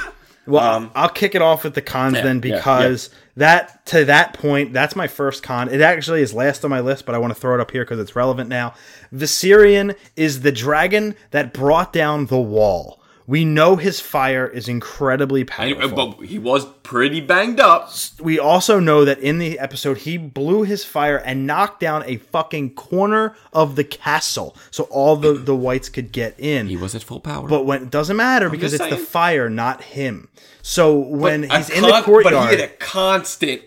Well, 0.48 0.92
I'll 0.94 1.08
kick 1.08 1.34
it 1.34 1.42
off 1.42 1.64
with 1.64 1.74
the 1.74 1.82
cons 1.82 2.14
then 2.14 2.36
Um, 2.36 2.42
yeah, 2.44 2.54
because 2.58 3.10
that 3.36 3.84
to 3.86 4.04
that 4.04 4.32
point, 4.34 4.72
that's 4.72 4.94
my 4.94 5.08
first 5.08 5.42
con. 5.42 5.68
It 5.68 5.80
actually 5.80 6.22
is 6.22 6.32
last 6.32 6.64
on 6.64 6.70
my 6.70 6.78
list, 6.78 7.04
but 7.04 7.16
I 7.16 7.18
want 7.18 7.34
to 7.34 7.40
throw 7.40 7.54
it 7.54 7.60
up 7.60 7.72
here 7.72 7.82
because 7.82 7.98
it's 7.98 8.14
relevant 8.14 8.48
now. 8.48 8.72
Viserion 9.12 9.96
is 10.14 10.42
the 10.42 10.52
dragon 10.52 11.16
that 11.32 11.52
brought 11.52 11.92
down 11.92 12.26
the 12.26 12.38
wall. 12.38 12.95
We 13.28 13.44
know 13.44 13.74
his 13.74 13.98
fire 13.98 14.46
is 14.46 14.68
incredibly 14.68 15.40
And, 15.40 15.48
powerful. 15.50 16.12
but 16.14 16.26
he 16.26 16.38
was 16.38 16.64
pretty 16.84 17.20
banged 17.20 17.58
up. 17.58 17.90
we 18.20 18.38
also 18.38 18.78
know 18.78 19.04
that 19.04 19.18
in 19.18 19.38
the 19.38 19.58
episode 19.58 19.98
he 19.98 20.16
blew 20.16 20.62
his 20.62 20.84
fire 20.84 21.16
and 21.16 21.44
knocked 21.44 21.80
down 21.80 22.04
a 22.06 22.18
fucking 22.18 22.74
corner 22.74 23.34
of 23.52 23.74
the 23.74 23.82
castle 23.82 24.54
so 24.70 24.84
all 24.84 25.16
the 25.16 25.32
the 25.32 25.56
whites 25.56 25.88
could 25.88 26.12
get 26.12 26.38
in. 26.38 26.68
He 26.68 26.76
was 26.76 26.94
at 26.94 27.02
full 27.02 27.18
power. 27.18 27.48
But 27.48 27.64
when 27.66 27.82
it 27.82 27.90
doesn't 27.90 28.16
matter 28.16 28.48
because 28.48 28.70
just 28.70 28.84
it's 28.84 28.90
the 28.96 29.04
fire, 29.04 29.50
not 29.50 29.82
him. 29.82 30.28
So 30.62 30.96
when 30.96 31.44
A 31.50 31.56
he's 31.58 31.70
in 31.70 31.82
the 31.82 32.02
courtyard, 32.02 32.34
but 32.34 32.50
he 32.54 32.60
had 32.60 32.70
a 32.70 32.72
constant. 32.76 33.62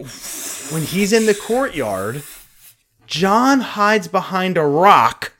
when 0.71 0.83
he's 0.83 1.11
in 1.11 1.25
the 1.25 1.33
courtyard, 1.35 2.23
Jon 3.07 3.59
hides 3.61 4.07
behind 4.07 4.57
a 4.57 4.63
rock, 4.65 5.33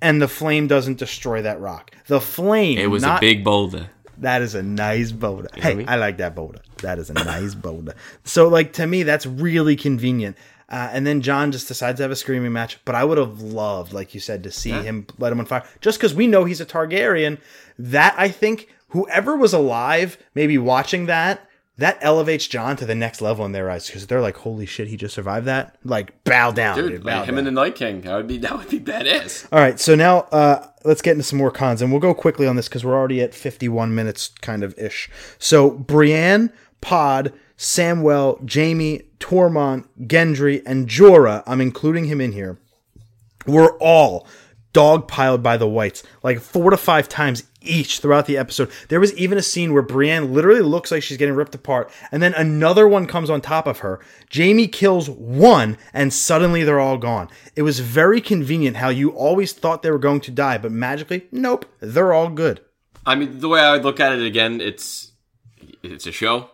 and 0.00 0.20
the 0.22 0.28
flame 0.28 0.66
doesn't 0.66 0.98
destroy 0.98 1.42
that 1.42 1.60
rock. 1.60 1.92
The 2.06 2.20
flame. 2.20 2.78
It 2.78 2.90
was 2.90 3.02
not, 3.02 3.18
a 3.18 3.20
big 3.20 3.44
boulder. 3.44 3.90
That 4.18 4.42
is 4.42 4.54
a 4.54 4.62
nice 4.62 5.12
boulder. 5.12 5.48
Hey, 5.54 5.72
I 5.72 5.74
mean? 5.74 5.88
I 5.88 5.96
like 5.96 6.18
that 6.18 6.34
boulder. 6.34 6.60
That 6.82 6.98
is 6.98 7.10
a 7.10 7.14
nice 7.14 7.54
boulder. 7.54 7.94
So, 8.24 8.48
like 8.48 8.72
to 8.74 8.86
me, 8.86 9.02
that's 9.02 9.26
really 9.26 9.76
convenient. 9.76 10.36
Uh, 10.68 10.90
and 10.92 11.06
then 11.06 11.22
Jon 11.22 11.50
just 11.50 11.66
decides 11.66 11.96
to 11.96 12.02
have 12.02 12.10
a 12.10 12.16
screaming 12.16 12.52
match. 12.52 12.78
But 12.84 12.94
I 12.94 13.04
would 13.04 13.16
have 13.18 13.40
loved, 13.40 13.92
like 13.92 14.14
you 14.14 14.20
said, 14.20 14.42
to 14.42 14.50
see 14.50 14.70
him 14.70 15.06
let 15.18 15.32
him 15.32 15.40
on 15.40 15.46
fire. 15.46 15.66
Just 15.80 15.98
because 15.98 16.14
we 16.14 16.26
know 16.26 16.44
he's 16.44 16.60
a 16.60 16.66
Targaryen. 16.66 17.38
That 17.78 18.14
I 18.18 18.28
think 18.28 18.68
whoever 18.88 19.36
was 19.36 19.52
alive, 19.52 20.18
maybe 20.34 20.58
watching 20.58 21.06
that, 21.06 21.47
that 21.78 21.96
elevates 22.00 22.46
Jon 22.46 22.76
to 22.76 22.84
the 22.84 22.94
next 22.94 23.20
level 23.20 23.44
in 23.46 23.52
their 23.52 23.70
eyes 23.70 23.86
because 23.86 24.06
they're 24.06 24.20
like, 24.20 24.36
"Holy 24.38 24.66
shit, 24.66 24.88
he 24.88 24.96
just 24.96 25.14
survived 25.14 25.46
that!" 25.46 25.76
Like, 25.84 26.22
bow 26.24 26.50
down, 26.50 26.76
dude. 26.76 26.90
Dude, 26.90 27.04
bow 27.04 27.20
like 27.20 27.28
him 27.28 27.36
down. 27.36 27.38
and 27.38 27.46
the 27.46 27.60
Night 27.60 27.74
King. 27.76 28.00
That 28.02 28.16
would 28.16 28.26
be 28.26 28.38
that 28.38 28.56
would 28.56 28.68
be 28.68 28.80
badass. 28.80 29.46
All 29.52 29.60
right, 29.60 29.78
so 29.78 29.94
now 29.94 30.20
uh, 30.32 30.66
let's 30.84 31.02
get 31.02 31.12
into 31.12 31.22
some 31.22 31.38
more 31.38 31.50
cons, 31.50 31.80
and 31.80 31.90
we'll 31.90 32.00
go 32.00 32.14
quickly 32.14 32.46
on 32.46 32.56
this 32.56 32.68
because 32.68 32.84
we're 32.84 32.96
already 32.96 33.20
at 33.22 33.34
51 33.34 33.94
minutes, 33.94 34.30
kind 34.40 34.62
of 34.62 34.76
ish. 34.78 35.08
So 35.38 35.70
Brienne, 35.70 36.52
Pod, 36.80 37.32
Samwell, 37.56 38.52
Jaime, 38.52 39.02
Tormund, 39.20 39.86
Gendry, 40.02 40.62
and 40.66 40.88
Jorah, 40.88 41.42
I'm 41.46 41.60
including 41.60 42.04
him 42.06 42.20
in 42.20 42.32
here, 42.32 42.58
were 43.46 43.76
all 43.78 44.26
dogpiled 44.74 45.42
by 45.42 45.56
the 45.56 45.68
whites, 45.68 46.02
like 46.22 46.40
four 46.40 46.70
to 46.70 46.76
five 46.76 47.08
times 47.08 47.44
each 47.68 48.00
throughout 48.00 48.26
the 48.26 48.36
episode. 48.36 48.70
There 48.88 49.00
was 49.00 49.14
even 49.16 49.38
a 49.38 49.42
scene 49.42 49.72
where 49.72 49.82
Brienne 49.82 50.32
literally 50.32 50.62
looks 50.62 50.90
like 50.90 51.02
she's 51.02 51.16
getting 51.16 51.34
ripped 51.34 51.54
apart, 51.54 51.90
and 52.10 52.22
then 52.22 52.34
another 52.34 52.88
one 52.88 53.06
comes 53.06 53.30
on 53.30 53.40
top 53.40 53.66
of 53.66 53.80
her. 53.80 54.00
Jaime 54.34 54.66
kills 54.68 55.08
one, 55.10 55.76
and 55.92 56.12
suddenly 56.12 56.64
they're 56.64 56.80
all 56.80 56.98
gone. 56.98 57.28
It 57.56 57.62
was 57.62 57.80
very 57.80 58.20
convenient 58.20 58.78
how 58.78 58.88
you 58.88 59.10
always 59.10 59.52
thought 59.52 59.82
they 59.82 59.90
were 59.90 59.98
going 59.98 60.20
to 60.22 60.30
die, 60.30 60.58
but 60.58 60.72
magically, 60.72 61.26
nope, 61.30 61.66
they're 61.80 62.12
all 62.12 62.30
good. 62.30 62.60
I 63.06 63.14
mean, 63.14 63.40
the 63.40 63.48
way 63.48 63.60
I 63.60 63.72
would 63.72 63.84
look 63.84 64.00
at 64.00 64.12
it 64.12 64.26
again, 64.26 64.60
it's 64.60 65.12
it's 65.82 66.06
a 66.06 66.12
show. 66.12 66.50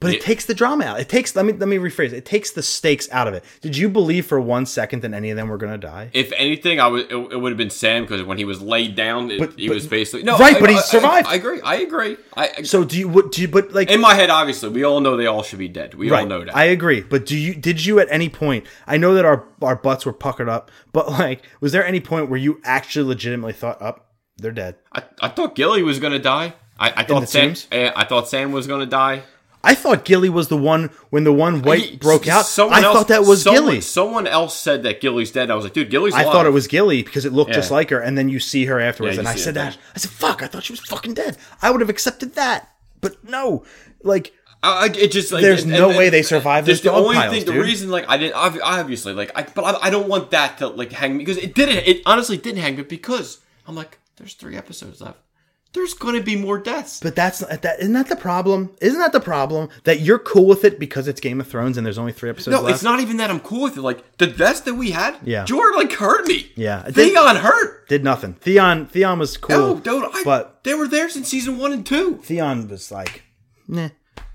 But 0.00 0.10
it 0.10 0.16
Yeah. 0.18 0.26
takes 0.26 0.44
the 0.44 0.54
drama 0.54 0.84
out. 0.84 1.00
It 1.00 1.08
takes 1.08 1.34
let 1.34 1.44
me 1.44 1.52
let 1.52 1.68
me 1.68 1.76
rephrase. 1.76 2.12
It 2.12 2.24
takes 2.24 2.52
the 2.52 2.62
stakes 2.62 3.08
out 3.10 3.26
of 3.26 3.34
it. 3.34 3.42
Did 3.60 3.76
you 3.76 3.88
believe 3.88 4.26
for 4.26 4.40
one 4.40 4.64
second 4.64 5.02
that 5.02 5.12
any 5.12 5.30
of 5.30 5.36
them 5.36 5.48
were 5.48 5.56
going 5.56 5.72
to 5.72 5.78
die? 5.78 6.10
If 6.12 6.32
anything, 6.36 6.78
I 6.78 6.86
would 6.86 7.10
it, 7.10 7.16
it 7.32 7.40
would 7.40 7.50
have 7.50 7.56
been 7.58 7.68
Sam 7.70 8.02
because 8.04 8.22
when 8.22 8.38
he 8.38 8.44
was 8.44 8.60
laid 8.62 8.94
down, 8.94 9.30
it, 9.32 9.40
But- 9.40 9.54
he 9.58 9.66
but- 9.66 9.74
was 9.74 9.88
basically 9.88 10.22
no. 10.22 10.38
Right, 10.38 10.54
I- 10.56 10.60
but 10.60 10.70
he 10.70 10.76
I- 10.76 10.78
I- 10.78 10.82
survived. 10.82 11.26
I, 11.28 11.34
agree. 11.34 11.60
I 11.62 11.74
agree. 11.78 12.16
I, 12.36 12.50
I- 12.58 12.62
So 12.62 12.84
do 12.84 12.96
you 12.96 13.08
what 13.08 13.32
do 13.32 13.42
you 13.42 13.48
but 13.48 13.72
like 13.72 13.90
in 13.90 14.00
my 14.00 14.14
head, 14.14 14.30
obviously, 14.30 14.68
we 14.68 14.84
all 14.84 15.00
know 15.00 15.16
they 15.16 15.26
all 15.26 15.42
should 15.42 15.58
be 15.58 15.66
dead. 15.68 15.94
We 15.94 16.10
all 16.12 16.26
know 16.26 16.44
that. 16.44 16.56
I 16.56 16.66
agree. 16.66 17.00
But 17.00 17.26
do 17.26 17.36
you 17.36 17.54
did 17.54 17.84
you 17.84 17.98
at 17.98 18.06
any 18.10 18.28
point 18.28 18.66
I 18.86 18.98
know 18.98 19.14
that 19.14 19.24
our 19.24 19.44
our 19.62 19.74
butts 19.74 20.06
were 20.06 20.12
puckered 20.12 20.48
up, 20.48 20.70
but 20.92 21.10
like 21.10 21.42
was 21.60 21.72
there 21.72 21.84
any 21.84 21.98
point 22.00 22.30
where 22.30 22.38
you 22.38 22.60
actually 22.62 23.06
legitimately 23.08 23.52
thought 23.54 23.82
up 23.82 24.06
they're 24.36 24.52
dead? 24.52 24.76
I, 24.92 25.02
I 25.20 25.28
thought 25.28 25.56
Gilly 25.56 25.82
was 25.82 25.98
gonna 25.98 26.20
die. 26.20 26.54
I, 26.78 26.92
I 26.98 27.02
thought 27.02 27.28
Sam. 27.28 27.54
eh, 27.72 27.90
I 27.96 28.04
thought 28.04 28.28
Sam 28.28 28.52
was 28.52 28.68
gonna 28.68 28.86
die. 28.86 29.22
I 29.64 29.74
thought 29.74 30.04
Gilly 30.04 30.28
was 30.28 30.48
the 30.48 30.56
one 30.56 30.90
when 31.10 31.24
the 31.24 31.32
one 31.32 31.62
white 31.62 31.82
He- 31.82 31.96
broke 31.96 32.28
out. 32.28 32.46
I 32.58 32.80
else- 32.82 32.96
thought 32.96 33.08
that 33.08 33.24
was 33.24 33.42
someone, 33.42 33.64
Gilly. 33.64 33.80
Someone 33.80 34.26
else 34.26 34.54
said 34.54 34.82
that 34.84 35.00
Gilly's 35.00 35.30
dead. 35.32 35.50
I 35.50 35.54
was 35.56 35.64
like, 35.64 35.72
dude, 35.74 35.90
Gilly's 35.90 36.14
I 36.14 36.22
thought 36.22 36.46
it 36.46 36.50
was 36.52 36.66
Gilly 36.68 37.02
because 37.02 37.24
it 37.24 37.32
looked 37.32 37.52
just 37.52 37.70
like 37.70 37.90
her, 37.90 37.98
and 38.00 38.16
then 38.16 38.28
you 38.28 38.38
see 38.40 38.66
her 38.66 38.78
afterwards, 38.80 39.16
Yeah, 39.16 39.20
and 39.20 39.28
I 39.28 39.34
said 39.34 39.54
that. 39.54 39.72
then. 39.72 39.80
I 39.94 39.98
said, 39.98 40.10
"Fuck!" 40.12 40.42
I 40.42 40.46
thought 40.46 40.64
she 40.64 40.72
was 40.72 40.80
fucking 40.80 41.14
dead. 41.14 41.36
I 41.60 41.70
would 41.70 41.80
have 41.80 41.90
accepted 41.90 42.34
that, 42.36 42.70
but 43.00 43.22
no. 43.28 43.64
Like 44.02 44.32
I, 44.62 44.84
I- 44.86 44.96
it 44.96 45.10
just 45.12 45.32
like 45.32 45.42
There's 45.42 45.64
and- 45.64 45.72
no 45.72 45.88
and- 45.90 45.98
way 45.98 46.08
they 46.08 46.22
survive 46.22 46.64
There's 46.66 46.80
the 46.82 46.92
only 46.92 47.16
piles, 47.16 47.34
thing. 47.34 47.44
The 47.44 47.60
reason, 47.60 47.90
like, 47.90 48.04
I 48.08 48.16
didn't 48.16 48.34
obviously, 48.34 49.12
like, 49.12 49.32
I 49.34 49.42
but 49.42 49.64
I, 49.64 49.86
I 49.86 49.90
don't 49.90 50.08
want 50.08 50.30
that 50.30 50.58
to 50.58 50.68
like 50.68 50.92
hang 50.92 51.12
me 51.16 51.24
because 51.24 51.36
it 51.36 51.54
didn't. 51.54 51.78
It 51.86 52.02
honestly 52.06 52.36
didn't 52.36 52.60
hang 52.60 52.76
me 52.76 52.82
because 52.82 53.38
I'm 53.66 53.74
like, 53.74 53.98
there's 54.16 54.34
three 54.34 54.56
episodes 54.56 55.00
left. 55.00 55.18
There's 55.74 55.92
gonna 55.92 56.22
be 56.22 56.34
more 56.34 56.58
deaths. 56.58 57.00
But 57.00 57.14
that's 57.14 57.42
uh, 57.42 57.56
that 57.60 57.80
isn't 57.80 57.92
that 57.92 58.08
the 58.08 58.16
problem? 58.16 58.74
Isn't 58.80 58.98
that 59.00 59.12
the 59.12 59.20
problem 59.20 59.68
that 59.84 60.00
you're 60.00 60.18
cool 60.18 60.46
with 60.46 60.64
it 60.64 60.78
because 60.78 61.06
it's 61.06 61.20
Game 61.20 61.40
of 61.40 61.46
Thrones 61.46 61.76
and 61.76 61.84
there's 61.84 61.98
only 61.98 62.12
three 62.12 62.30
episodes 62.30 62.54
no, 62.56 62.62
left? 62.62 62.76
it's 62.76 62.82
not 62.82 63.00
even 63.00 63.18
that 63.18 63.30
I'm 63.30 63.40
cool 63.40 63.62
with 63.64 63.76
it. 63.76 63.82
Like 63.82 64.16
the 64.16 64.26
deaths 64.28 64.60
that 64.62 64.74
we 64.74 64.92
had, 64.92 65.16
Yeah. 65.22 65.44
Jorah 65.44 65.76
like 65.76 65.92
hurt 65.92 66.26
me. 66.26 66.50
Yeah, 66.56 66.86
it 66.86 66.94
did- 66.94 67.12
Theon 67.12 67.36
hurt. 67.36 67.86
Did 67.88 68.02
nothing. 68.02 68.34
Theon 68.34 68.86
Theon 68.86 69.18
was 69.18 69.36
cool. 69.36 69.74
No, 69.74 69.78
dude, 69.80 70.04
I, 70.12 70.22
but 70.24 70.64
they 70.64 70.74
were 70.74 70.88
there 70.88 71.08
since 71.10 71.28
season 71.28 71.58
one 71.58 71.72
and 71.72 71.84
two. 71.84 72.16
Theon 72.22 72.66
was 72.68 72.90
like, 72.90 73.24
nah. 73.66 73.90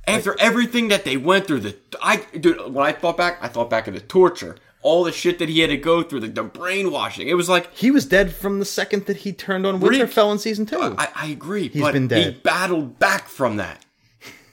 After 0.06 0.36
everything 0.40 0.90
that 0.90 1.06
they 1.06 1.16
went 1.18 1.48
through, 1.48 1.62
the 1.62 1.78
I 2.02 2.18
dude, 2.38 2.60
when 2.74 2.86
I 2.86 2.92
thought 2.92 3.18
back, 3.18 3.40
I 3.42 3.48
thought 3.48 3.70
back 3.70 3.88
of 3.88 3.94
the 3.94 4.02
torture, 4.02 4.58
all 4.84 5.04
the 5.04 5.12
shit 5.12 5.40
that 5.40 5.50
he 5.50 5.62
had 5.62 5.70
to 5.70 5.78
go 5.78 6.04
through, 6.04 6.20
the, 6.20 6.28
the 6.28 6.44
brainwashing. 6.44 7.28
It 7.28 7.34
was 7.36 7.50
like 7.50 7.74
He 7.76 7.90
was 7.90 8.06
dead 8.06 8.34
from 8.34 8.60
the 8.60 8.66
second 8.66 9.06
that 9.08 9.18
he 9.18 9.32
turned 9.34 9.66
on 9.66 9.80
Reek. 9.80 10.02
Winterfell 10.02 10.32
in 10.32 10.38
season 10.40 10.66
two. 10.66 10.80
I, 10.98 11.08
I 11.16 11.26
agree, 11.28 11.70
He's 11.70 11.82
but 11.82 11.94
been 11.94 12.08
dead. 12.08 12.34
he 12.34 12.40
battled 12.42 13.00
back 13.00 13.28
from 13.28 13.56
that. 13.58 13.84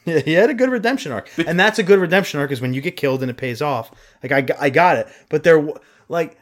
Yeah, 0.06 0.20
he 0.20 0.32
had 0.32 0.48
a 0.48 0.54
good 0.54 0.70
redemption 0.70 1.12
arc, 1.12 1.28
and 1.46 1.60
that's 1.60 1.78
a 1.78 1.82
good 1.82 1.98
redemption 2.00 2.40
arc 2.40 2.50
is 2.50 2.60
when 2.62 2.72
you 2.72 2.80
get 2.80 2.96
killed 2.96 3.20
and 3.20 3.30
it 3.30 3.36
pays 3.36 3.60
off. 3.60 3.90
Like 4.22 4.32
I, 4.50 4.56
I 4.58 4.70
got 4.70 4.96
it, 4.96 5.06
but 5.28 5.42
there, 5.42 5.62
like, 6.08 6.38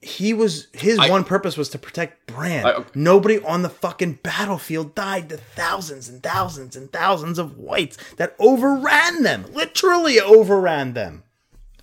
he 0.00 0.32
was 0.32 0.68
his 0.72 0.98
I- 0.98 1.10
one 1.10 1.22
purpose 1.22 1.56
was 1.58 1.68
to 1.68 1.78
protect 1.78 2.26
Bran. 2.26 2.64
I- 2.64 2.70
uh, 2.70 2.84
Nobody 2.94 3.38
on 3.40 3.60
the 3.62 3.68
fucking 3.68 4.20
battlefield 4.22 4.94
died 4.94 5.28
to 5.28 5.36
thousands 5.36 6.08
and 6.08 6.22
thousands 6.22 6.74
and 6.74 6.90
thousands 6.90 7.38
of 7.38 7.58
whites 7.58 7.98
that 8.16 8.34
overran 8.38 9.22
them, 9.22 9.44
literally 9.52 10.18
overran 10.18 10.94
them. 10.94 11.24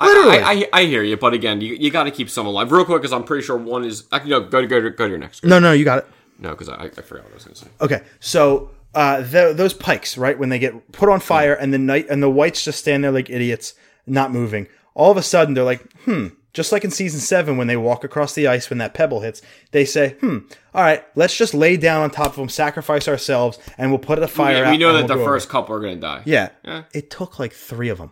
Literally. 0.01 0.39
I, 0.39 0.51
I, 0.51 0.69
I 0.81 0.83
hear 0.85 1.03
you, 1.03 1.17
but 1.17 1.33
again, 1.33 1.61
you, 1.61 1.75
you 1.75 1.91
got 1.91 2.03
to 2.05 2.11
keep 2.11 2.29
some 2.29 2.45
alive. 2.45 2.71
Real 2.71 2.85
quick, 2.85 3.01
because 3.01 3.13
I'm 3.13 3.23
pretty 3.23 3.43
sure 3.45 3.57
one 3.57 3.83
is. 3.83 4.05
I 4.11 4.19
can 4.19 4.29
go 4.29 4.39
go 4.41 4.61
to 4.61 4.67
go 4.67 4.81
to, 4.81 4.89
go 4.89 5.05
to 5.05 5.09
your 5.09 5.17
next. 5.19 5.43
no, 5.43 5.59
no, 5.59 5.71
you 5.73 5.83
got 5.85 5.99
it. 5.99 6.07
No, 6.39 6.49
because 6.51 6.69
I, 6.69 6.85
I 6.85 6.89
forgot 6.89 7.25
what 7.25 7.31
I 7.31 7.35
was 7.35 7.43
going 7.43 7.55
to 7.55 7.61
say. 7.65 7.67
Okay, 7.81 8.01
so 8.21 8.71
uh, 8.95 9.17
th- 9.29 9.57
those 9.57 9.73
pikes, 9.73 10.17
right, 10.17 10.39
when 10.39 10.47
they 10.49 10.59
get 10.59 10.91
put 10.93 11.09
on 11.09 11.19
fire, 11.19 11.53
and 11.53 11.73
the 11.73 11.77
night 11.77 12.07
and 12.09 12.23
the 12.23 12.29
whites 12.29 12.63
just 12.63 12.79
stand 12.79 13.03
there 13.03 13.11
like 13.11 13.29
idiots, 13.29 13.73
not 14.07 14.31
moving. 14.31 14.67
All 14.93 15.11
of 15.11 15.17
a 15.17 15.21
sudden, 15.23 15.53
they're 15.53 15.63
like, 15.63 15.91
hmm. 16.03 16.27
Just 16.51 16.71
like 16.71 16.83
in 16.83 16.89
season 16.89 17.19
seven, 17.19 17.57
when 17.57 17.67
they 17.67 17.77
walk 17.77 18.03
across 18.03 18.33
the 18.33 18.47
ice 18.47 18.71
when 18.71 18.79
that 18.79 18.95
pebble 18.95 19.19
hits, 19.19 19.41
they 19.71 19.85
say, 19.85 20.15
hmm. 20.19 20.39
All 20.73 20.81
right, 20.81 21.05
let's 21.15 21.37
just 21.37 21.53
lay 21.53 21.77
down 21.77 22.01
on 22.01 22.09
top 22.09 22.27
of 22.31 22.35
them, 22.37 22.49
sacrifice 22.49 23.07
ourselves, 23.07 23.59
and 23.77 23.91
we'll 23.91 23.99
put 23.99 24.17
a 24.17 24.27
fire 24.27 24.57
Yeah, 24.57 24.67
out. 24.67 24.71
we 24.71 24.77
know 24.77 24.87
that 24.93 24.99
we'll 24.99 25.07
the 25.09 25.13
go 25.15 25.21
over 25.21 25.31
first 25.33 25.47
couple 25.47 25.75
are 25.75 25.79
going 25.79 25.95
to 25.95 26.01
die. 26.01 26.23
Yeah. 26.25 26.49
Yeah. 26.65 26.83
It 26.91 27.11
took 27.11 27.37
like 27.37 27.53
three 27.53 27.89
of 27.89 27.99
them. 27.99 28.11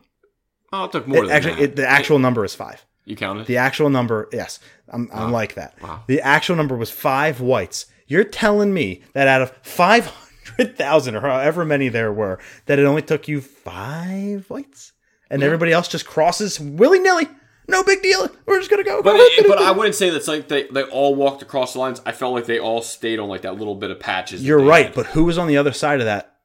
Oh, 0.74 0.86
it 0.86 0.92
took 0.92 1.08
more 1.08 1.22
than 1.26 1.32
Actually, 1.32 1.56
that. 1.56 1.62
it, 1.62 1.76
the 1.78 1.88
actual 1.88 2.20
number 2.20 2.44
is 2.44 2.54
five. 2.54 2.86
you 3.06 3.16
counted. 3.16 3.48
The 3.48 3.58
actual 3.58 3.90
number, 3.90 4.28
yes, 4.34 4.60
I'm, 4.90 5.10
I'm 5.14 5.32
like 5.32 5.54
that. 5.56 5.82
Wow. 5.82 6.04
The 6.08 6.22
actual 6.22 6.56
number 6.56 6.76
was 6.76 6.90
five 6.90 7.40
whites. 7.40 7.86
You're 8.08 8.24
telling 8.24 8.74
me 8.74 9.02
that 9.14 9.28
out 9.28 9.42
of 9.42 9.52
500,000 9.62 11.16
or 11.16 11.22
however 11.22 11.66
many 11.66 11.90
there 11.90 12.12
were, 12.12 12.40
that 12.66 12.80
it 12.80 12.86
only 12.86 13.02
took 13.02 13.28
you 13.28 13.42
five 13.42 14.50
whites? 14.50 14.94
and 15.30 15.44
everybody 15.44 15.72
else 15.74 15.88
just 15.88 16.08
crosses 16.08 16.60
willy 16.60 17.00
nilly. 17.00 17.28
No 17.68 17.84
big 17.84 18.02
deal. 18.02 18.30
We're 18.46 18.60
just 18.60 18.70
gonna 18.70 18.84
go. 18.86 19.02
But 19.04 19.18
it, 19.18 19.46
but 19.46 19.58
I 19.62 19.72
wouldn't 19.72 19.96
say 19.96 20.10
that's 20.10 20.28
like 20.28 20.48
they, 20.48 20.68
they 20.68 20.84
all 20.84 21.16
walked 21.16 21.42
across 21.42 21.74
the 21.74 21.80
lines. 21.80 22.02
I 22.06 22.14
felt 22.14 22.34
like 22.34 22.46
they 22.46 22.60
all 22.60 22.82
stayed 22.82 23.20
on 23.20 23.28
like 23.28 23.42
that 23.42 23.58
little 23.58 23.76
bit 23.76 23.92
of 23.92 24.00
patches. 24.00 24.42
You're 24.42 24.62
right, 24.62 24.86
had. 24.86 24.96
but 24.96 25.08
who 25.08 25.26
was 25.26 25.38
on 25.38 25.48
the 25.48 25.58
other 25.58 25.74
side 25.74 26.00
of 26.00 26.06
that 26.06 26.37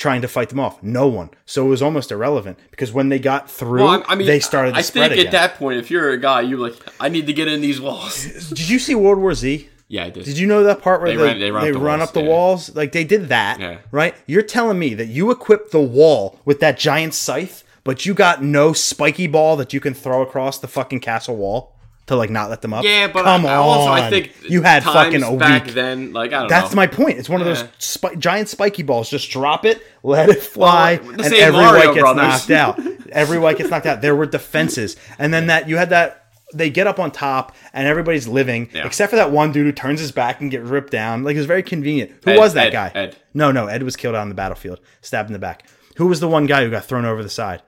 trying 0.00 0.22
to 0.22 0.28
fight 0.28 0.48
them 0.48 0.58
off? 0.58 0.82
No 0.82 1.06
one. 1.06 1.30
So 1.46 1.64
it 1.66 1.68
was 1.68 1.80
almost 1.82 2.10
irrelevant 2.10 2.58
because 2.72 2.90
when 2.92 3.08
they 3.10 3.20
got 3.20 3.48
through, 3.48 3.84
Well, 3.84 4.02
I 4.08 4.16
mean, 4.16 4.26
they 4.26 4.40
started 4.40 4.72
to 4.72 4.78
I 4.78 4.82
think 4.82 5.12
again. 5.12 5.26
at 5.26 5.32
that 5.32 5.54
point, 5.56 5.78
if 5.78 5.90
you're 5.92 6.10
a 6.10 6.18
guy, 6.18 6.40
you're 6.40 6.58
like, 6.58 6.74
I 6.98 7.08
need 7.08 7.26
to 7.28 7.32
get 7.32 7.46
in 7.46 7.60
these 7.60 7.80
walls. 7.80 8.24
Did 8.48 8.68
you 8.68 8.78
see 8.80 8.96
World 8.96 9.18
War 9.20 9.34
Z? 9.34 9.68
Yeah, 9.86 10.04
I 10.04 10.10
did. 10.10 10.24
Did 10.24 10.38
you 10.38 10.46
know 10.46 10.62
that 10.64 10.82
part 10.82 11.00
where 11.02 11.10
They 11.10 11.16
they, 11.16 11.50
ran- 11.50 11.64
they, 11.64 11.72
they 11.72 11.72
run 11.72 11.72
up 11.72 11.72
the 11.74 11.80
run 11.80 11.98
walls, 11.98 12.08
up 12.08 12.14
the 12.14 12.22
yeah. 12.22 12.28
walls? 12.28 12.74
Like 12.76 12.92
they 12.92 13.02
did 13.04 13.28
that, 13.30 13.58
Yeah. 13.60 13.78
right? 13.90 14.14
You're 14.26 14.42
telling 14.42 14.78
me 14.78 14.94
that 14.94 15.06
you 15.06 15.30
equipped 15.32 15.72
the 15.72 15.80
wall 15.80 16.38
with 16.44 16.60
that 16.60 16.78
giant 16.78 17.12
scythe, 17.14 17.64
but 17.82 18.06
you 18.06 18.14
got 18.14 18.40
no 18.40 18.72
spiky 18.72 19.26
ball 19.26 19.56
that 19.56 19.72
you 19.72 19.80
can 19.80 19.92
throw 19.94 20.22
across 20.22 20.58
the 20.60 20.68
fucking 20.68 21.00
castle 21.00 21.34
wall 21.36 21.74
to 22.10 22.16
like 22.16 22.28
not 22.30 22.50
let 22.50 22.60
them 22.60 22.74
up? 22.74 22.84
Yeah, 22.84 23.06
but 23.08 23.24
come 23.24 23.46
I, 23.46 23.54
on. 23.54 23.56
also 23.58 23.90
I 23.90 24.10
think 24.10 24.32
you 24.48 24.62
had 24.62 24.84
fucking 24.84 25.22
a 25.22 25.36
back 25.36 25.64
week. 25.66 25.74
then. 25.74 26.12
Like 26.12 26.32
I 26.32 26.40
don't 26.40 26.48
That's 26.48 26.72
know. 26.72 26.76
my 26.76 26.86
point. 26.86 27.18
It's 27.18 27.28
one 27.28 27.40
of 27.40 27.46
those 27.46 27.64
spi- 27.78 28.16
giant 28.16 28.48
spiky 28.48 28.82
balls. 28.82 29.08
Just 29.08 29.30
drop 29.30 29.64
it, 29.64 29.82
let 30.02 30.28
it 30.28 30.42
fly, 30.42 30.96
Well, 31.02 31.10
and 31.12 31.20
every 31.32 31.52
Mario 31.52 31.86
white 31.86 31.94
gets 31.94 32.00
Brothers. 32.00 32.48
knocked 32.48 32.50
out. 32.50 32.80
Every 33.10 33.38
white 33.38 33.58
gets 33.58 33.70
knocked 33.70 33.86
out. 33.86 34.02
There 34.02 34.14
were 34.14 34.26
defenses, 34.26 34.96
and 35.18 35.32
then 35.32 35.46
that 35.46 35.68
you 35.68 35.76
had 35.76 35.90
that. 35.90 36.16
They 36.52 36.68
get 36.68 36.88
up 36.88 36.98
on 36.98 37.12
top, 37.12 37.54
and 37.72 37.86
everybody's 37.86 38.26
living, 38.26 38.70
Yeah. 38.74 38.84
except 38.84 39.10
for 39.10 39.16
that 39.16 39.30
one 39.30 39.52
dude 39.52 39.66
who 39.66 39.72
turns 39.72 40.00
his 40.00 40.10
back 40.10 40.40
and 40.40 40.50
get 40.50 40.62
ripped 40.62 40.90
down. 40.90 41.22
Like 41.22 41.36
it 41.36 41.38
was 41.38 41.46
very 41.46 41.62
convenient. 41.62 42.10
Who 42.24 42.32
Ed, 42.32 42.38
was 42.38 42.54
that 42.54 42.66
Ed, 42.68 42.70
guy? 42.72 42.92
Ed. 42.92 43.16
No, 43.34 43.52
no, 43.52 43.68
Ed 43.68 43.84
was 43.84 43.94
killed 43.94 44.16
out 44.16 44.22
on 44.22 44.28
the 44.30 44.34
battlefield, 44.34 44.80
stabbed 45.00 45.28
in 45.28 45.32
the 45.32 45.38
back. 45.38 45.62
Who 45.98 46.08
was 46.08 46.18
the 46.18 46.26
one 46.26 46.46
guy 46.46 46.64
who 46.64 46.70
got 46.70 46.84
thrown 46.84 47.04
over 47.04 47.22
the 47.22 47.30
side? 47.30 47.62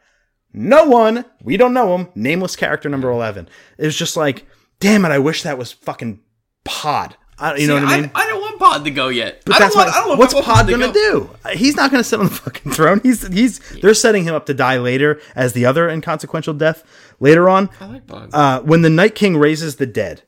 No 0.53 0.85
one. 0.85 1.25
We 1.43 1.57
don't 1.57 1.75
know 1.75 1.97
him. 1.97 2.09
Nameless 2.15 2.57
character 2.57 2.89
number 2.89 3.11
eleven. 3.11 3.49
It 3.79 3.87
was 3.87 3.97
just 3.97 4.17
like, 4.17 4.47
damn 4.81 5.05
it! 5.05 5.09
I 5.11 5.19
wish 5.19 5.43
that 5.43 5.59
was 5.59 5.73
fucking 5.73 6.21
Pod. 6.65 7.17
I, 7.39 7.57
you 7.57 7.67
know 7.67 7.75
what 7.75 7.85
I 7.85 8.01
mean? 8.03 8.11
I, 8.15 8.27
don't 8.29 8.41
want 8.41 8.59
Pod 8.61 8.85
to 8.85 8.91
go 8.93 9.09
yet. 9.09 9.43
But 9.45 9.57
I 9.57 9.59
that's 9.59 9.75
don't 9.75 9.85
want, 9.85 9.95
what, 9.97 10.05
I 10.05 10.09
don't 10.09 10.19
what's 10.19 10.35
want 10.35 10.47
Pod 10.47 10.67
to 10.67 10.73
gonna 10.73 10.93
go. 10.93 11.31
do? 11.45 11.51
He's 11.55 11.75
not 11.75 11.91
gonna 11.91 12.05
sit 12.05 12.21
on 12.21 12.27
the 12.27 12.35
fucking 12.35 12.71
throne. 12.73 13.01
He's 13.03 13.27
he's 13.27 13.59
they're 13.81 13.95
setting 13.95 14.25
him 14.25 14.35
up 14.35 14.47
to 14.47 14.55
die 14.55 14.79
later 14.79 15.21
as 15.35 15.53
the 15.55 15.65
other 15.67 15.89
inconsequential 15.89 16.55
death 16.55 16.85
later 17.19 17.49
on. 17.49 17.69
I 17.81 17.87
like 17.87 18.07
Pod. 18.07 18.31
Uh, 18.33 18.61
when 18.63 18.83
the 18.83 18.91
Night 18.91 19.15
King 19.17 19.37
raises 19.37 19.77
the 19.77 19.87
dead, 19.87 20.23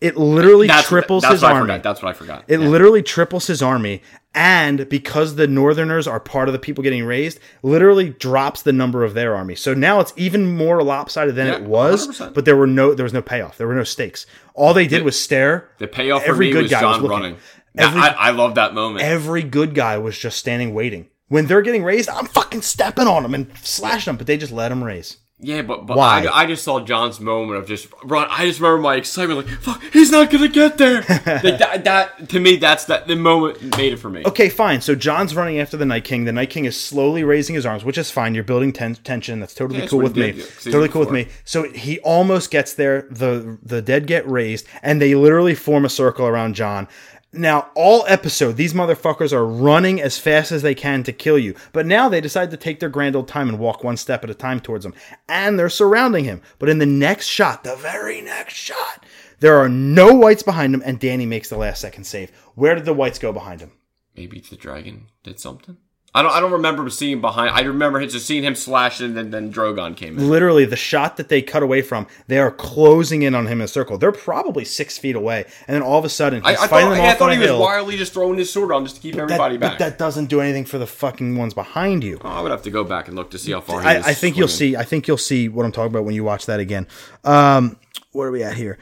it 0.00 0.16
literally 0.16 0.66
that's 0.66 0.88
triples 0.88 1.22
that's 1.22 1.34
his 1.34 1.44
army. 1.44 1.78
That's 1.78 2.02
what 2.02 2.08
I 2.10 2.12
forgot. 2.14 2.44
It 2.48 2.60
Yeah. 2.60 2.66
literally 2.68 3.02
triples 3.02 3.46
his 3.46 3.62
army, 3.62 4.02
and 4.34 4.88
because 4.88 5.34
the 5.34 5.46
Northerners 5.46 6.06
are 6.06 6.20
part 6.20 6.48
of 6.48 6.52
the 6.52 6.58
people 6.58 6.82
getting 6.82 7.04
raised, 7.04 7.38
literally 7.62 8.10
drops 8.10 8.62
the 8.62 8.72
number 8.72 9.04
of 9.04 9.14
their 9.14 9.34
army. 9.34 9.54
So 9.54 9.74
now 9.74 10.00
it's 10.00 10.12
even 10.16 10.56
more 10.56 10.82
lopsided 10.82 11.34
than 11.34 11.48
Yeah, 11.48 11.54
it 11.56 11.62
was. 11.62 12.06
100%. 12.08 12.34
But 12.34 12.44
there 12.44 12.56
were 12.56 12.66
no 12.66 12.94
there 12.94 13.04
was 13.04 13.12
no 13.12 13.22
payoff. 13.22 13.58
There 13.58 13.66
were 13.66 13.74
no 13.74 13.84
stakes. 13.84 14.26
All 14.54 14.72
they 14.72 14.86
did 14.86 15.02
was 15.04 15.20
stare. 15.20 15.68
the 15.78 15.86
payoff 15.88 16.22
for 16.24 16.30
every 16.30 16.46
me 16.46 16.52
good 16.52 16.62
was 16.62 16.70
guy 16.70 16.84
was 16.84 16.96
Jon 16.96 17.02
looking. 17.02 17.16
running. 17.18 17.36
Every- 17.78 18.00
I, 18.00 18.08
I 18.08 18.30
love 18.30 18.56
that 18.56 18.74
moment. 18.74 19.04
every 19.04 19.42
good 19.42 19.74
guy 19.74 19.96
was 19.98 20.18
just 20.18 20.38
standing 20.38 20.74
waiting. 20.74 21.06
When 21.28 21.46
they're 21.46 21.62
getting 21.62 21.84
raised, 21.84 22.08
I'm 22.08 22.26
fucking 22.26 22.62
stepping 22.62 23.06
on 23.06 23.22
them 23.22 23.34
and 23.34 23.46
slashing 23.62 24.10
them, 24.10 24.16
but 24.16 24.26
they 24.26 24.36
just 24.36 24.50
let 24.52 24.70
them 24.70 24.82
raise. 24.82 25.18
Yeah, 25.42 25.62
but 25.62 25.86
but 25.86 25.96
Why? 25.96 26.26
I, 26.26 26.42
I 26.42 26.46
just 26.46 26.62
saw 26.62 26.80
Jon's 26.80 27.18
moment 27.18 27.58
of 27.58 27.66
just 27.66 27.88
run. 28.04 28.28
I 28.30 28.44
just 28.44 28.60
remember 28.60 28.82
my 28.82 28.96
excitement, 28.96 29.46
like 29.46 29.58
fuck, 29.60 29.82
he's 29.90 30.10
not 30.10 30.30
gonna 30.30 30.48
get 30.48 30.76
there. 30.76 30.96
like 31.26 31.58
that, 31.58 31.84
that 31.84 32.28
to 32.28 32.40
me, 32.40 32.56
that's 32.56 32.84
that 32.86 33.06
the 33.06 33.16
moment 33.16 33.76
made 33.78 33.94
it 33.94 33.96
for 33.96 34.10
me. 34.10 34.22
Okay, 34.26 34.50
fine. 34.50 34.82
So 34.82 34.94
Jon's 34.94 35.34
running 35.34 35.58
after 35.58 35.78
the 35.78 35.86
Night 35.86 36.04
King. 36.04 36.26
The 36.26 36.32
Night 36.32 36.50
King 36.50 36.66
is 36.66 36.78
slowly 36.78 37.24
raising 37.24 37.54
his 37.54 37.64
arms, 37.64 37.84
which 37.84 37.96
is 37.96 38.10
fine. 38.10 38.34
You're 38.34 38.44
building 38.44 38.70
ten- 38.70 38.96
tension. 38.96 39.40
That's 39.40 39.54
totally 39.54 39.78
Yeah, 39.78 39.80
that's 39.82 39.90
cool 39.90 40.02
with 40.02 40.16
me. 40.16 40.32
Totally 40.64 40.88
cool 40.90 41.00
with 41.00 41.10
me. 41.10 41.28
So 41.44 41.70
he 41.70 41.98
almost 42.00 42.50
gets 42.50 42.74
there. 42.74 43.06
The 43.10 43.56
the 43.62 43.80
dead 43.80 44.06
get 44.06 44.28
raised, 44.28 44.66
and 44.82 45.00
they 45.00 45.14
literally 45.14 45.54
form 45.54 45.86
a 45.86 45.90
circle 45.90 46.26
around 46.26 46.54
Jon. 46.54 46.86
Now, 47.32 47.70
all 47.76 48.04
episode, 48.08 48.56
these 48.56 48.72
motherfuckers 48.72 49.32
are 49.32 49.46
running 49.46 50.00
as 50.00 50.18
fast 50.18 50.50
as 50.50 50.62
they 50.62 50.74
can 50.74 51.04
to 51.04 51.12
kill 51.12 51.38
you. 51.38 51.54
But 51.72 51.86
now 51.86 52.08
they 52.08 52.20
decide 52.20 52.50
to 52.50 52.56
take 52.56 52.80
their 52.80 52.88
grand 52.88 53.14
old 53.14 53.28
time 53.28 53.48
and 53.48 53.58
walk 53.58 53.84
one 53.84 53.96
step 53.96 54.24
at 54.24 54.30
a 54.30 54.34
time 54.34 54.58
towards 54.58 54.84
him. 54.84 54.94
And 55.28 55.56
they're 55.56 55.68
surrounding 55.68 56.24
him. 56.24 56.42
But 56.58 56.68
in 56.68 56.78
the 56.78 56.86
next 56.86 57.26
shot, 57.28 57.62
the 57.62 57.76
very 57.76 58.20
next 58.20 58.54
shot, 58.54 59.06
there 59.38 59.56
are 59.58 59.68
no 59.68 60.12
whites 60.14 60.42
behind 60.42 60.74
him, 60.74 60.82
and 60.84 60.98
Dany 60.98 61.26
makes 61.26 61.48
the 61.48 61.56
last 61.56 61.80
second 61.80 62.04
save. 62.04 62.30
Where 62.56 62.74
did 62.74 62.84
the 62.84 62.94
whites 62.94 63.20
go 63.20 63.32
behind 63.32 63.60
him? 63.60 63.72
Maybe 64.16 64.40
the 64.40 64.56
dragon 64.56 65.06
did 65.22 65.38
something. 65.38 65.76
I 66.12 66.22
don't. 66.22 66.32
I 66.32 66.40
don't 66.40 66.52
remember 66.52 66.90
seeing 66.90 67.20
behind. 67.20 67.50
I 67.50 67.60
remember 67.60 68.04
just 68.04 68.26
seeing 68.26 68.42
him 68.42 68.56
slash, 68.56 69.00
and 69.00 69.16
then 69.16 69.30
then 69.30 69.52
Drogon 69.52 69.96
came 69.96 70.18
in. 70.18 70.28
literally 70.28 70.64
the 70.64 70.74
shot 70.74 71.16
that 71.18 71.28
they 71.28 71.40
cut 71.40 71.62
away 71.62 71.82
from, 71.82 72.08
they 72.26 72.38
are 72.38 72.50
closing 72.50 73.22
in 73.22 73.34
on 73.36 73.46
him 73.46 73.60
in 73.60 73.66
a 73.66 73.68
circle. 73.68 73.96
They're 73.96 74.10
probably 74.10 74.64
six 74.64 74.98
feet 74.98 75.14
away, 75.14 75.44
and 75.68 75.74
then 75.76 75.82
all 75.82 75.98
of 75.98 76.04
a 76.04 76.08
sudden 76.08 76.42
I, 76.44 76.50
I 76.50 76.66
thought, 76.66 76.92
I 76.92 77.14
thought 77.14 77.32
he 77.32 77.38
was 77.38 77.48
hill. 77.48 77.60
wildly 77.60 77.96
just 77.96 78.12
throwing 78.12 78.38
his 78.38 78.52
sword 78.52 78.72
on 78.72 78.84
just 78.84 78.96
to 78.96 79.02
keep 79.02 79.14
everybody 79.14 79.56
that, 79.56 79.60
back. 79.60 79.78
But 79.78 79.78
that 79.78 79.98
doesn't 79.98 80.26
do 80.26 80.40
anything 80.40 80.64
for 80.64 80.78
the 80.78 80.86
fucking 80.86 81.36
ones 81.36 81.54
behind 81.54 82.02
you. 82.02 82.18
Oh, 82.24 82.28
I 82.28 82.40
would 82.40 82.50
have 82.50 82.62
to 82.62 82.70
go 82.70 82.82
back 82.82 83.06
and 83.06 83.16
look 83.16 83.30
to 83.30 83.38
see 83.38 83.52
how 83.52 83.60
far 83.60 83.80
he 83.80 83.86
I, 83.86 83.98
is 83.98 84.06
I 84.06 84.14
think 84.14 84.36
you'll 84.36 84.48
see. 84.48 84.76
I 84.76 84.82
think 84.82 85.06
you'll 85.06 85.16
see 85.16 85.48
what 85.48 85.64
I'm 85.64 85.72
talking 85.72 85.92
about 85.92 86.04
when 86.04 86.16
you 86.16 86.24
watch 86.24 86.46
that 86.46 86.58
again. 86.58 86.88
Um, 87.22 87.76
where 88.10 88.26
are 88.26 88.32
we 88.32 88.42
at 88.42 88.54
here? 88.54 88.78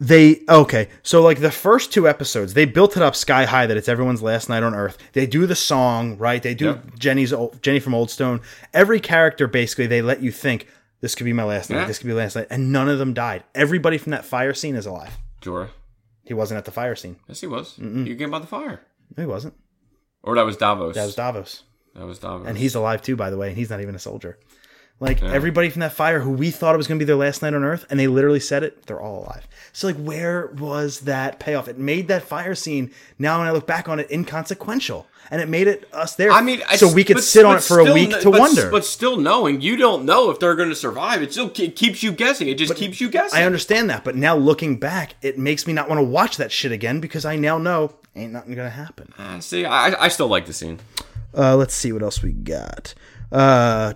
They 0.00 0.42
okay. 0.48 0.88
So 1.02 1.22
like 1.22 1.40
the 1.40 1.50
first 1.52 1.92
two 1.92 2.08
episodes, 2.08 2.54
they 2.54 2.64
built 2.64 2.96
it 2.96 3.02
up 3.02 3.14
sky 3.14 3.44
high 3.44 3.66
that 3.66 3.76
it's 3.76 3.88
everyone's 3.88 4.22
last 4.22 4.48
night 4.48 4.62
on 4.62 4.74
Earth. 4.74 4.98
They 5.12 5.26
do 5.26 5.46
the 5.46 5.54
song 5.54 6.18
right. 6.18 6.42
They 6.42 6.54
do 6.54 6.66
Yep. 6.66 6.98
Jenny's 6.98 7.32
old, 7.32 7.62
Jenny 7.62 7.78
from 7.80 7.94
Old 7.94 8.10
Stone. 8.10 8.40
Every 8.72 8.98
character 9.00 9.46
basically 9.46 9.86
they 9.86 10.02
let 10.02 10.20
you 10.20 10.32
think 10.32 10.66
this 11.00 11.14
could 11.14 11.24
be 11.24 11.32
my 11.32 11.44
last 11.44 11.70
night. 11.70 11.80
Yeah. 11.82 11.86
This 11.86 11.98
could 11.98 12.08
be 12.08 12.12
last 12.12 12.34
night, 12.34 12.48
and 12.50 12.72
none 12.72 12.88
of 12.88 12.98
them 12.98 13.14
died. 13.14 13.44
Everybody 13.54 13.98
from 13.98 14.10
that 14.10 14.24
fire 14.24 14.52
scene 14.54 14.74
is 14.74 14.86
alive. 14.86 15.16
Jorah. 15.42 15.68
He 16.24 16.34
wasn't 16.34 16.58
at 16.58 16.64
the 16.64 16.70
fire 16.72 16.96
scene. 16.96 17.16
Yes, 17.28 17.40
he 17.40 17.46
was. 17.46 17.78
You 17.78 18.16
came 18.16 18.30
by 18.30 18.38
the 18.40 18.46
fire, 18.46 18.80
No, 19.16 19.22
he 19.22 19.26
wasn't. 19.28 19.54
or 20.22 20.34
that 20.34 20.46
was 20.46 20.56
Davos. 20.56 20.94
That 20.96 21.04
was 21.04 21.14
Davos. 21.14 21.62
That 21.94 22.06
was 22.06 22.18
Davos. 22.18 22.48
And 22.48 22.56
he's 22.58 22.74
alive 22.74 23.00
too, 23.02 23.14
by 23.14 23.30
the 23.30 23.36
way, 23.36 23.48
and 23.48 23.56
he's 23.56 23.70
not 23.70 23.80
even 23.82 23.94
a 23.94 23.98
soldier. 24.00 24.38
Like 25.00 25.22
everybody 25.22 25.68
from 25.70 25.80
that 25.80 25.92
fire 25.92 26.20
who 26.20 26.30
we 26.30 26.50
thought 26.50 26.74
it 26.74 26.78
was 26.78 26.86
going 26.86 26.98
to 26.98 27.04
be 27.04 27.06
their 27.06 27.16
last 27.16 27.42
night 27.42 27.52
on 27.52 27.64
Earth, 27.64 27.84
and 27.90 27.98
they 28.00 28.06
literally 28.06 28.40
said 28.40 28.62
it, 28.62 28.86
they're 28.86 29.00
all 29.00 29.24
alive. 29.24 29.46
So, 29.72 29.88
like, 29.88 29.96
where 29.96 30.46
was 30.46 31.00
that 31.00 31.40
payoff? 31.40 31.66
It 31.68 31.78
made 31.78 32.08
that 32.08 32.22
fire 32.22 32.54
scene, 32.54 32.92
now 33.18 33.38
when 33.38 33.48
I 33.48 33.50
look 33.50 33.66
back 33.66 33.88
on 33.88 33.98
it, 33.98 34.08
inconsequential. 34.10 35.06
And 35.30 35.40
it 35.40 35.48
made 35.48 35.66
it 35.66 35.88
us 35.92 36.14
there 36.16 36.30
I 36.30 36.42
mean, 36.42 36.60
so 36.76 36.92
we 36.92 37.02
could 37.02 37.14
but- 37.14 37.24
sit 37.24 37.44
on 37.46 37.56
it 37.56 37.62
for 37.62 37.80
a 37.80 37.92
week 37.92 38.10
kn- 38.10 38.22
to 38.22 38.30
but, 38.30 38.40
wonder. 38.40 38.70
But 38.70 38.84
still 38.84 39.16
knowing, 39.16 39.62
you 39.62 39.76
don't 39.76 40.04
know 40.04 40.30
if 40.30 40.38
they're 40.38 40.54
going 40.54 40.68
to 40.68 40.76
survive. 40.76 41.22
It 41.22 41.32
still 41.32 41.48
ke- 41.48 41.74
keeps 41.74 42.02
you 42.02 42.12
guessing. 42.12 42.48
It 42.48 42.56
just 42.58 42.76
keeps 42.76 43.00
you 43.00 43.08
guessing. 43.08 43.38
I 43.38 43.44
understand 43.44 43.88
that, 43.90 44.04
but 44.04 44.16
now 44.16 44.36
looking 44.36 44.76
back, 44.78 45.14
it 45.22 45.38
makes 45.38 45.66
me 45.66 45.72
not 45.72 45.88
want 45.88 45.98
to 45.98 46.04
watch 46.04 46.36
that 46.36 46.52
shit 46.52 46.72
again 46.72 47.00
because 47.00 47.24
I 47.24 47.36
now 47.36 47.56
know 47.58 47.94
ain't 48.14 48.32
nothing 48.32 48.54
going 48.54 48.68
to 48.68 48.76
happen. 48.76 49.12
Uh, 49.18 49.40
see, 49.40 49.64
I, 49.64 50.04
I 50.04 50.08
still 50.08 50.28
like 50.28 50.44
the 50.46 50.52
scene. 50.52 50.78
Uh, 51.36 51.56
let's 51.56 51.74
see 51.74 51.90
what 51.90 52.02
else 52.02 52.22
we 52.22 52.30
got. 52.30 52.94
Uh, 53.34 53.92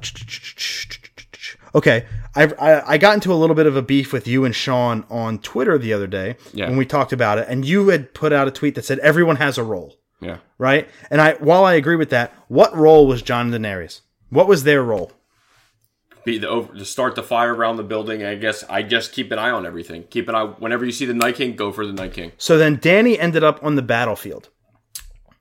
okay, 1.75 2.07
I, 2.35 2.45
I 2.45 2.93
I 2.95 2.99
got 2.99 3.15
into 3.15 3.33
a 3.33 3.37
little 3.37 3.55
bit 3.57 3.67
of 3.67 3.77
a 3.77 3.83
beef 3.83 4.13
with 4.13 4.27
you 4.27 4.45
and 4.45 4.55
Sean 4.55 5.05
on 5.11 5.39
Twitter 5.39 5.79
the 5.79 5.93
other 5.93 6.07
day 6.07 6.37
Yeah. 6.53 6.69
when 6.69 6.77
we 6.77 6.85
talked 6.87 7.13
about 7.13 7.39
it, 7.39 7.47
and 7.49 7.65
you 7.65 7.89
had 7.89 8.15
put 8.15 8.33
out 8.33 8.49
a 8.49 8.51
tweet 8.51 8.75
that 8.75 8.85
said 8.85 8.99
everyone 8.99 9.37
has 9.37 9.57
a 9.59 9.63
role, 9.63 9.97
Yeah. 10.21 10.39
right? 10.59 10.89
And 11.11 11.21
I, 11.21 11.35
while 11.35 11.65
I 11.65 11.75
agree 11.75 11.97
with 11.97 12.11
that, 12.11 12.33
what 12.49 12.75
role 12.77 13.07
was 13.07 13.23
Jon 13.23 13.53
and 13.55 13.65
Daenerys? 13.65 14.01
What 14.31 14.49
was 14.49 14.65
their 14.65 14.83
role? 14.83 15.13
Be 16.25 16.37
the 16.39 16.49
over 16.49 16.75
to 16.75 16.85
start 16.85 17.15
the 17.15 17.23
fire 17.23 17.55
around 17.55 17.77
the 17.77 17.83
building. 17.85 18.23
I 18.25 18.35
guess 18.35 18.63
I 18.69 18.83
just 18.83 19.13
keep 19.13 19.31
an 19.33 19.39
eye 19.39 19.51
on 19.51 19.65
everything. 19.65 20.03
Keep 20.11 20.29
an 20.29 20.35
eye. 20.35 20.45
Whenever 20.45 20.85
you 20.85 20.93
see 20.93 21.07
the 21.07 21.15
Night 21.15 21.37
King, 21.37 21.55
go 21.57 21.73
for 21.73 21.87
the 21.87 21.93
Night 21.93 22.13
King. 22.13 22.33
So 22.37 22.59
then 22.59 22.77
Dany 22.77 23.17
ended 23.19 23.43
up 23.45 23.63
on 23.65 23.77
the 23.77 23.83
battlefield, 23.83 24.51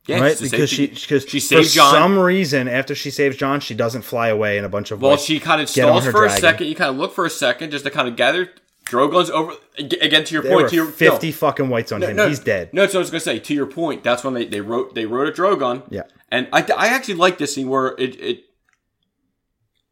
Yeah, 0.08 0.20
right? 0.22 0.39
Because 0.39 0.70
she 0.70 0.88
because 0.88 1.26
she 1.28 1.39
for 1.39 1.62
Jon. 1.62 1.91
For 1.93 1.97
some 1.99 2.18
reason 2.18 2.68
after 2.68 2.95
she 2.95 3.12
saves 3.12 3.36
Jon, 3.36 3.60
she 3.60 3.76
doesn't 3.76 4.03
fly 4.03 4.30
away 4.30 4.58
in 4.58 4.64
a 4.64 4.70
bunch 4.70 4.91
of 4.91 5.01
well, 5.01 5.12
white- 5.12 5.20
she 5.20 5.39
kind 5.39 5.62
of 5.62 5.70
stalls 5.70 6.08
for 6.08 6.24
a 6.26 6.30
second. 6.30 6.68
You 6.68 6.76
kind 6.76 6.89
of 6.91 6.95
look 6.97 7.14
for 7.14 7.26
a 7.26 7.30
second 7.30 7.72
just 7.72 7.84
to 7.86 7.91
kind 7.91 8.08
of 8.08 8.16
gather. 8.16 8.49
Drogon's 8.86 9.30
over 9.30 9.51
again. 9.78 10.24
To 10.24 10.34
your 10.34 10.43
There 10.43 10.53
point, 10.55 10.70
to 10.70 10.76
your 10.76 10.86
fifty 10.86 11.28
no. 11.28 11.34
fucking 11.34 11.68
whites 11.68 11.91
on 11.91 12.01
him. 12.01 12.16
No, 12.16 12.30
He's 12.30 12.39
dead. 12.39 12.74
No, 12.74 12.88
so 12.88 12.99
I 12.99 13.01
was 13.01 13.10
gonna 13.12 13.20
say 13.20 13.38
to 13.38 13.53
your 13.53 13.66
point. 13.66 14.01
That's 14.01 14.24
when 14.24 14.34
they, 14.34 14.45
they 14.45 14.62
wrote 14.62 14.95
they 14.95 15.05
wrote 15.05 15.28
a 15.28 15.32
Drogon. 15.34 15.84
Yeah. 15.89 16.03
and 16.32 16.47
I 16.53 16.62
I 16.78 16.88
actually 16.88 17.16
like 17.16 17.38
this 17.38 17.53
scene 17.55 17.68
where 17.68 17.88
it 17.99 18.16
it 18.22 18.43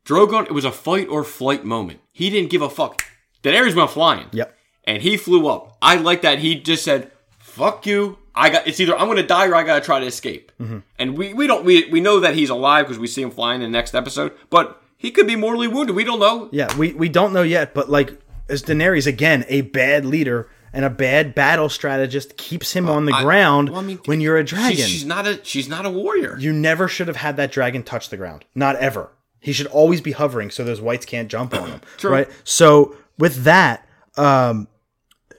Drogon. 0.06 0.46
It 0.46 0.54
was 0.54 0.64
a 0.66 0.72
fight 0.72 1.08
or 1.10 1.24
flight 1.26 1.66
moment. 1.66 2.00
He 2.14 2.30
didn't 2.30 2.50
give 2.52 2.62
a 2.62 2.70
fuck. 2.70 3.04
Daenerys 3.44 3.76
went 3.76 3.90
flying. 3.92 4.28
Yep. 4.32 4.56
and 4.86 5.02
he 5.02 5.18
flew 5.18 5.48
up. 5.48 5.78
I 5.82 5.96
like 5.96 6.22
that. 6.22 6.40
He 6.40 6.56
just 6.56 6.84
said, 6.86 7.12
"Fuck 7.40 7.86
you." 7.86 8.18
I 8.36 8.50
got. 8.50 8.68
It's 8.68 8.80
either 8.80 8.98
I'm 8.98 9.08
gonna 9.08 9.24
die 9.26 9.48
or 9.48 9.56
I 9.56 9.64
gotta 9.64 9.84
try 9.84 10.00
to 10.00 10.06
escape. 10.06 10.52
Mm-hmm. 10.60 10.80
And 11.00 11.18
we 11.18 11.34
we 11.34 11.48
don't 11.48 11.64
we 11.66 11.90
we 11.90 12.02
know 12.02 12.20
that 12.20 12.36
he's 12.36 12.50
alive 12.50 12.86
because 12.86 13.00
we 13.00 13.08
see 13.08 13.22
him 13.22 13.32
flying 13.32 13.62
in 13.62 13.72
the 13.72 13.78
next 13.78 13.96
episode. 13.96 14.34
But 14.50 14.82
he 14.98 15.12
could 15.12 15.28
be 15.28 15.36
mortally 15.36 15.68
wounded. 15.68 15.96
We 15.96 16.04
don't 16.04 16.20
know. 16.20 16.50
Yeah, 16.52 16.76
we, 16.78 16.94
we 16.94 17.10
don't 17.10 17.34
know 17.34 17.44
yet, 17.44 17.74
but 17.74 17.90
like 17.90 18.20
as 18.50 18.64
Daenerys 18.64 19.08
again, 19.08 19.46
a 19.48 19.62
bad 19.62 20.06
leader 20.06 20.50
and 20.74 20.84
a 20.84 20.90
bad 20.90 21.34
battle 21.34 21.70
strategist 21.70 22.36
keeps 22.38 22.74
him 22.74 22.90
on 22.90 23.06
the 23.06 23.14
I- 23.14 23.24
ground 23.24 23.70
well, 23.70 23.80
I 23.80 23.84
mean, 23.84 24.00
when 24.06 24.20
you're 24.22 24.38
a 24.38 24.44
dragon. 24.44 24.76
she's 24.86 25.06
not 25.06 25.26
a 25.26 25.40
she's 25.44 25.70
not 25.70 25.86
a 25.86 25.90
warrior. 25.90 26.38
you 26.40 26.52
never 26.52 26.88
should 26.88 27.08
have 27.08 27.18
had 27.18 27.38
that 27.38 27.52
dragon 27.52 27.84
touch 27.84 28.10
the 28.10 28.18
ground. 28.18 28.44
Not 28.54 28.76
ever. 28.78 29.12
He 29.40 29.54
should 29.54 29.68
always 29.68 30.02
be 30.02 30.12
hovering 30.12 30.50
so 30.50 30.64
those 30.64 30.82
whites 30.82 31.06
can't 31.06 31.30
jump 31.30 31.54
on 31.54 31.70
him. 31.70 31.82
Right. 32.04 32.28
So 32.44 32.96
with 33.20 33.44
that, 33.44 33.88
um, 34.18 34.68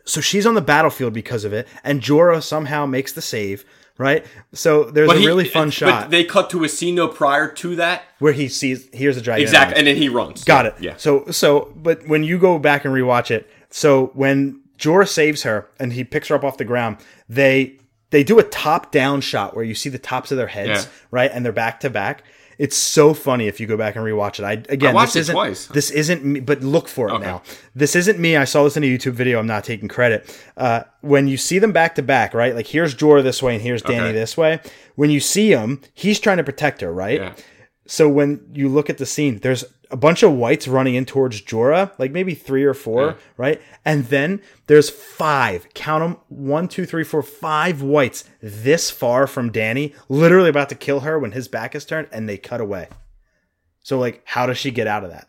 so 0.07 0.21
she's 0.23 0.47
on 0.47 0.55
the 0.55 0.61
battlefield 0.63 1.13
because 1.13 1.45
of 1.45 1.53
it, 1.53 1.69
and 1.85 2.01
Jorah 2.01 2.43
somehow 2.43 2.87
makes 2.87 3.13
the 3.13 3.21
save. 3.23 3.65
Right. 3.99 4.27
So 4.53 4.85
there's 4.85 5.11
a 5.11 5.15
he- 5.17 5.27
really 5.27 5.47
eh, 5.47 5.51
fun 5.51 5.69
but 5.69 5.73
shot 5.75 6.11
They 6.11 6.23
cut 6.23 6.51
to 6.51 6.63
a 6.65 6.69
scene 6.69 6.97
though 6.97 7.09
prior 7.09 7.49
to 7.53 7.77
that. 7.77 8.03
where 8.19 8.35
he 8.35 8.47
sees 8.49 8.91
here's 8.93 9.17
a 9.17 9.23
dragon. 9.23 9.43
Exactly, 9.43 9.79
and 9.79 9.87
then 9.87 9.97
he 9.97 10.11
runs. 10.11 10.45
Got 10.45 10.67
it. 10.67 10.75
Yeah. 10.81 10.97
So 10.99 11.25
so 11.31 11.73
but 11.75 12.07
when 12.07 12.23
you 12.23 12.39
go 12.39 12.59
back 12.59 12.85
and 12.85 12.93
rewatch 12.93 13.31
it, 13.31 13.49
so 13.71 14.09
when 14.13 14.61
Jorah 14.79 15.09
saves 15.09 15.45
her 15.45 15.69
and 15.81 15.95
he 15.95 16.05
picks 16.05 16.29
her 16.29 16.35
up 16.35 16.45
off 16.45 16.59
the 16.59 16.65
ground, 16.67 16.99
they 17.31 17.79
they 18.11 18.23
do 18.23 18.39
a 18.39 18.43
top 18.43 18.93
down 18.93 19.23
shot 19.23 19.57
where 19.57 19.65
you 19.65 19.75
see 19.75 19.89
the 19.89 19.99
tops 19.99 20.31
of 20.31 20.37
their 20.37 20.47
heads, 20.49 20.85
Yeah. 20.85 20.91
right? 21.11 21.31
And 21.33 21.43
they're 21.43 21.51
back 21.53 21.81
to 21.81 21.89
back. 21.89 22.23
It's 22.59 22.77
so 22.77 23.13
funny 23.15 23.47
if 23.49 23.61
you 23.61 23.67
go 23.67 23.77
back 23.77 23.97
and 23.97 24.05
rewatch 24.05 24.39
it. 24.39 24.45
I 24.45 24.53
again, 24.73 24.91
I 24.91 24.95
watched 24.95 25.15
this 25.15 25.17
it 25.29 25.33
isn't 25.33 25.35
twice. 25.35 25.67
this 25.67 25.91
isn't 25.91 26.25
me, 26.25 26.41
but 26.41 26.63
look 26.63 26.89
for 26.89 27.09
it 27.09 27.13
Okay. 27.13 27.25
now. 27.25 27.43
This 27.75 27.95
isn't 27.95 28.19
me. 28.19 28.37
I 28.37 28.45
saw 28.45 28.65
this 28.65 28.77
in 28.77 28.85
a 28.85 28.87
YouTube 28.87 29.13
video. 29.13 29.39
I'm 29.39 29.47
not 29.47 29.65
taking 29.65 29.89
credit. 29.89 30.35
Uh, 30.57 30.83
when 31.03 31.29
you 31.29 31.37
see 31.37 31.59
them 31.59 31.73
back 31.73 31.95
to 31.97 32.03
back, 32.03 32.33
right? 32.35 32.55
Like 32.55 32.67
here's 32.67 32.95
Jorah 32.95 33.23
this 33.23 33.43
way 33.43 33.55
and 33.55 33.63
here's 33.63 33.83
Dany 33.83 34.01
Okay. 34.09 34.13
this 34.13 34.37
way. 34.37 34.61
When 34.95 35.11
you 35.11 35.21
see 35.21 35.51
him, 35.53 35.81
he's 35.95 36.19
trying 36.19 36.39
to 36.39 36.45
protect 36.45 36.81
her, 36.81 36.93
right? 36.93 37.21
Yeah. 37.21 37.35
So 37.89 38.09
when 38.09 38.41
you 38.53 38.69
look 38.69 38.91
at 38.91 38.99
the 38.99 39.07
scene, 39.07 39.39
there's 39.39 39.65
a 39.91 39.97
bunch 39.97 40.23
of 40.23 40.33
whites 40.33 40.67
running 40.67 40.95
in 40.95 41.05
towards 41.05 41.41
Jorah, 41.43 41.93
like 41.99 42.11
maybe 42.11 42.35
three 42.35 42.65
or 42.65 42.75
four, 42.75 43.07
Yeah. 43.07 43.15
right? 43.37 43.63
And 43.85 44.07
then 44.07 44.41
there's 44.67 44.91
five, 44.91 45.69
count 45.75 46.03
them, 46.03 46.17
one, 46.29 46.67
two, 46.69 46.87
three, 46.87 47.05
four, 47.05 47.23
five 47.23 47.83
whites 47.83 48.25
this 48.43 48.91
far 48.91 49.27
from 49.27 49.53
Dany, 49.53 49.95
literally 50.09 50.49
about 50.49 50.69
to 50.71 50.75
kill 50.75 51.01
her 51.01 51.19
when 51.19 51.33
his 51.33 51.47
back 51.49 51.75
is 51.75 51.85
turned, 51.85 52.09
and 52.11 52.29
they 52.29 52.37
cut 52.37 52.61
away. 52.61 52.89
So 53.83 53.99
like, 53.99 54.23
how 54.25 54.47
does 54.47 54.59
she 54.59 54.71
get 54.73 54.87
out 54.89 55.05
of 55.05 55.11
that? 55.11 55.29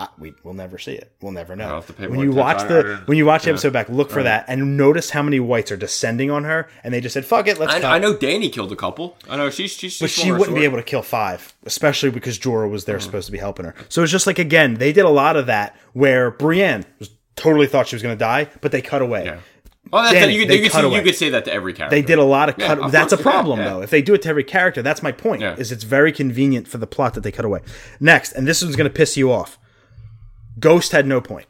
I, 0.00 0.06
we 0.16 0.32
will 0.44 0.54
never 0.54 0.78
see 0.78 0.92
it. 0.92 1.10
We'll 1.20 1.32
never 1.32 1.56
know. 1.56 1.64
I'll 1.66 1.74
have 1.74 1.86
to 1.88 1.92
pay 1.92 2.06
When 2.06 2.20
you 2.20 2.30
watch 2.30 2.62
the 2.68 3.02
when 3.06 3.18
you 3.18 3.26
watch 3.26 3.42
the 3.42 3.50
episode 3.50 3.72
back, 3.72 3.88
look 3.88 4.10
for 4.10 4.22
that 4.22 4.44
and 4.46 4.76
notice 4.76 5.10
how 5.10 5.24
many 5.24 5.40
whites 5.40 5.72
are 5.72 5.76
descending 5.76 6.30
on 6.30 6.44
her, 6.44 6.68
and 6.84 6.94
they 6.94 7.00
just 7.00 7.14
said, 7.14 7.24
"Fuck 7.26 7.48
it, 7.48 7.58
let's 7.58 7.74
cut." 7.74 7.84
I, 7.84 7.96
I 7.96 7.98
know 7.98 8.14
Dany 8.14 8.52
killed 8.52 8.70
a 8.70 8.76
couple. 8.76 9.16
I 9.28 9.36
know 9.36 9.50
she's 9.50 9.72
she's. 9.72 9.98
But 9.98 10.10
she 10.10 10.30
wouldn't 10.30 10.56
be 10.56 10.62
able 10.64 10.76
to 10.78 10.84
kill 10.84 11.02
five, 11.02 11.52
especially 11.64 12.10
because 12.10 12.38
Jorah 12.38 12.70
was 12.70 12.84
there 12.84 12.94
Uh-huh. 12.96 13.04
supposed 13.04 13.26
to 13.26 13.32
be 13.32 13.38
helping 13.38 13.64
her. 13.66 13.74
So 13.88 14.02
it's 14.04 14.12
just 14.12 14.28
like 14.28 14.38
again, 14.38 14.74
they 14.74 14.92
did 14.92 15.04
a 15.04 15.08
lot 15.10 15.34
of 15.36 15.46
that 15.46 15.76
where 15.94 16.30
Brienne 16.30 16.84
was 17.00 17.10
totally 17.34 17.66
thought 17.66 17.88
she 17.88 17.96
was 17.96 18.02
going 18.04 18.14
to 18.16 18.18
die, 18.18 18.48
but 18.60 18.70
they 18.70 18.80
cut 18.80 19.02
away. 19.02 19.24
Yeah. 19.24 19.40
Well, 19.90 20.02
that's 20.02 20.14
Danny, 20.14 20.34
you, 20.34 20.46
could, 20.46 20.54
you, 20.54 20.62
could 20.64 20.72
say, 20.72 20.94
you 20.96 21.02
could 21.02 21.14
say 21.16 21.30
that 21.30 21.46
to 21.46 21.52
every 21.52 21.72
character. 21.72 21.96
They 21.96 22.02
did 22.02 22.18
a 22.18 22.22
lot 22.24 22.50
of 22.50 22.56
Yeah, 22.58 22.74
cut. 22.76 22.92
that's 22.92 23.12
a 23.12 23.16
yeah, 23.16 23.22
problem 23.22 23.58
yeah. 23.58 23.68
though. 23.70 23.80
If 23.80 23.88
they 23.90 24.02
do 24.02 24.12
it 24.12 24.20
to 24.22 24.28
every 24.28 24.44
character, 24.44 24.82
that's 24.82 25.02
my 25.02 25.12
point. 25.12 25.40
Yeah. 25.40 25.56
Is 25.56 25.72
it's 25.72 25.82
very 25.84 26.12
convenient 26.12 26.68
for 26.68 26.76
the 26.78 26.86
plot 26.86 27.14
that 27.14 27.22
they 27.22 27.32
cut 27.32 27.46
away. 27.46 27.60
Next, 27.98 28.32
and 28.32 28.46
this 28.46 28.62
one's 28.62 28.76
going 28.76 28.88
to 28.88 28.94
piss 28.94 29.16
you 29.16 29.32
off. 29.32 29.58
Ghost 30.58 30.92
had 30.92 31.06
no 31.06 31.20
point. 31.20 31.46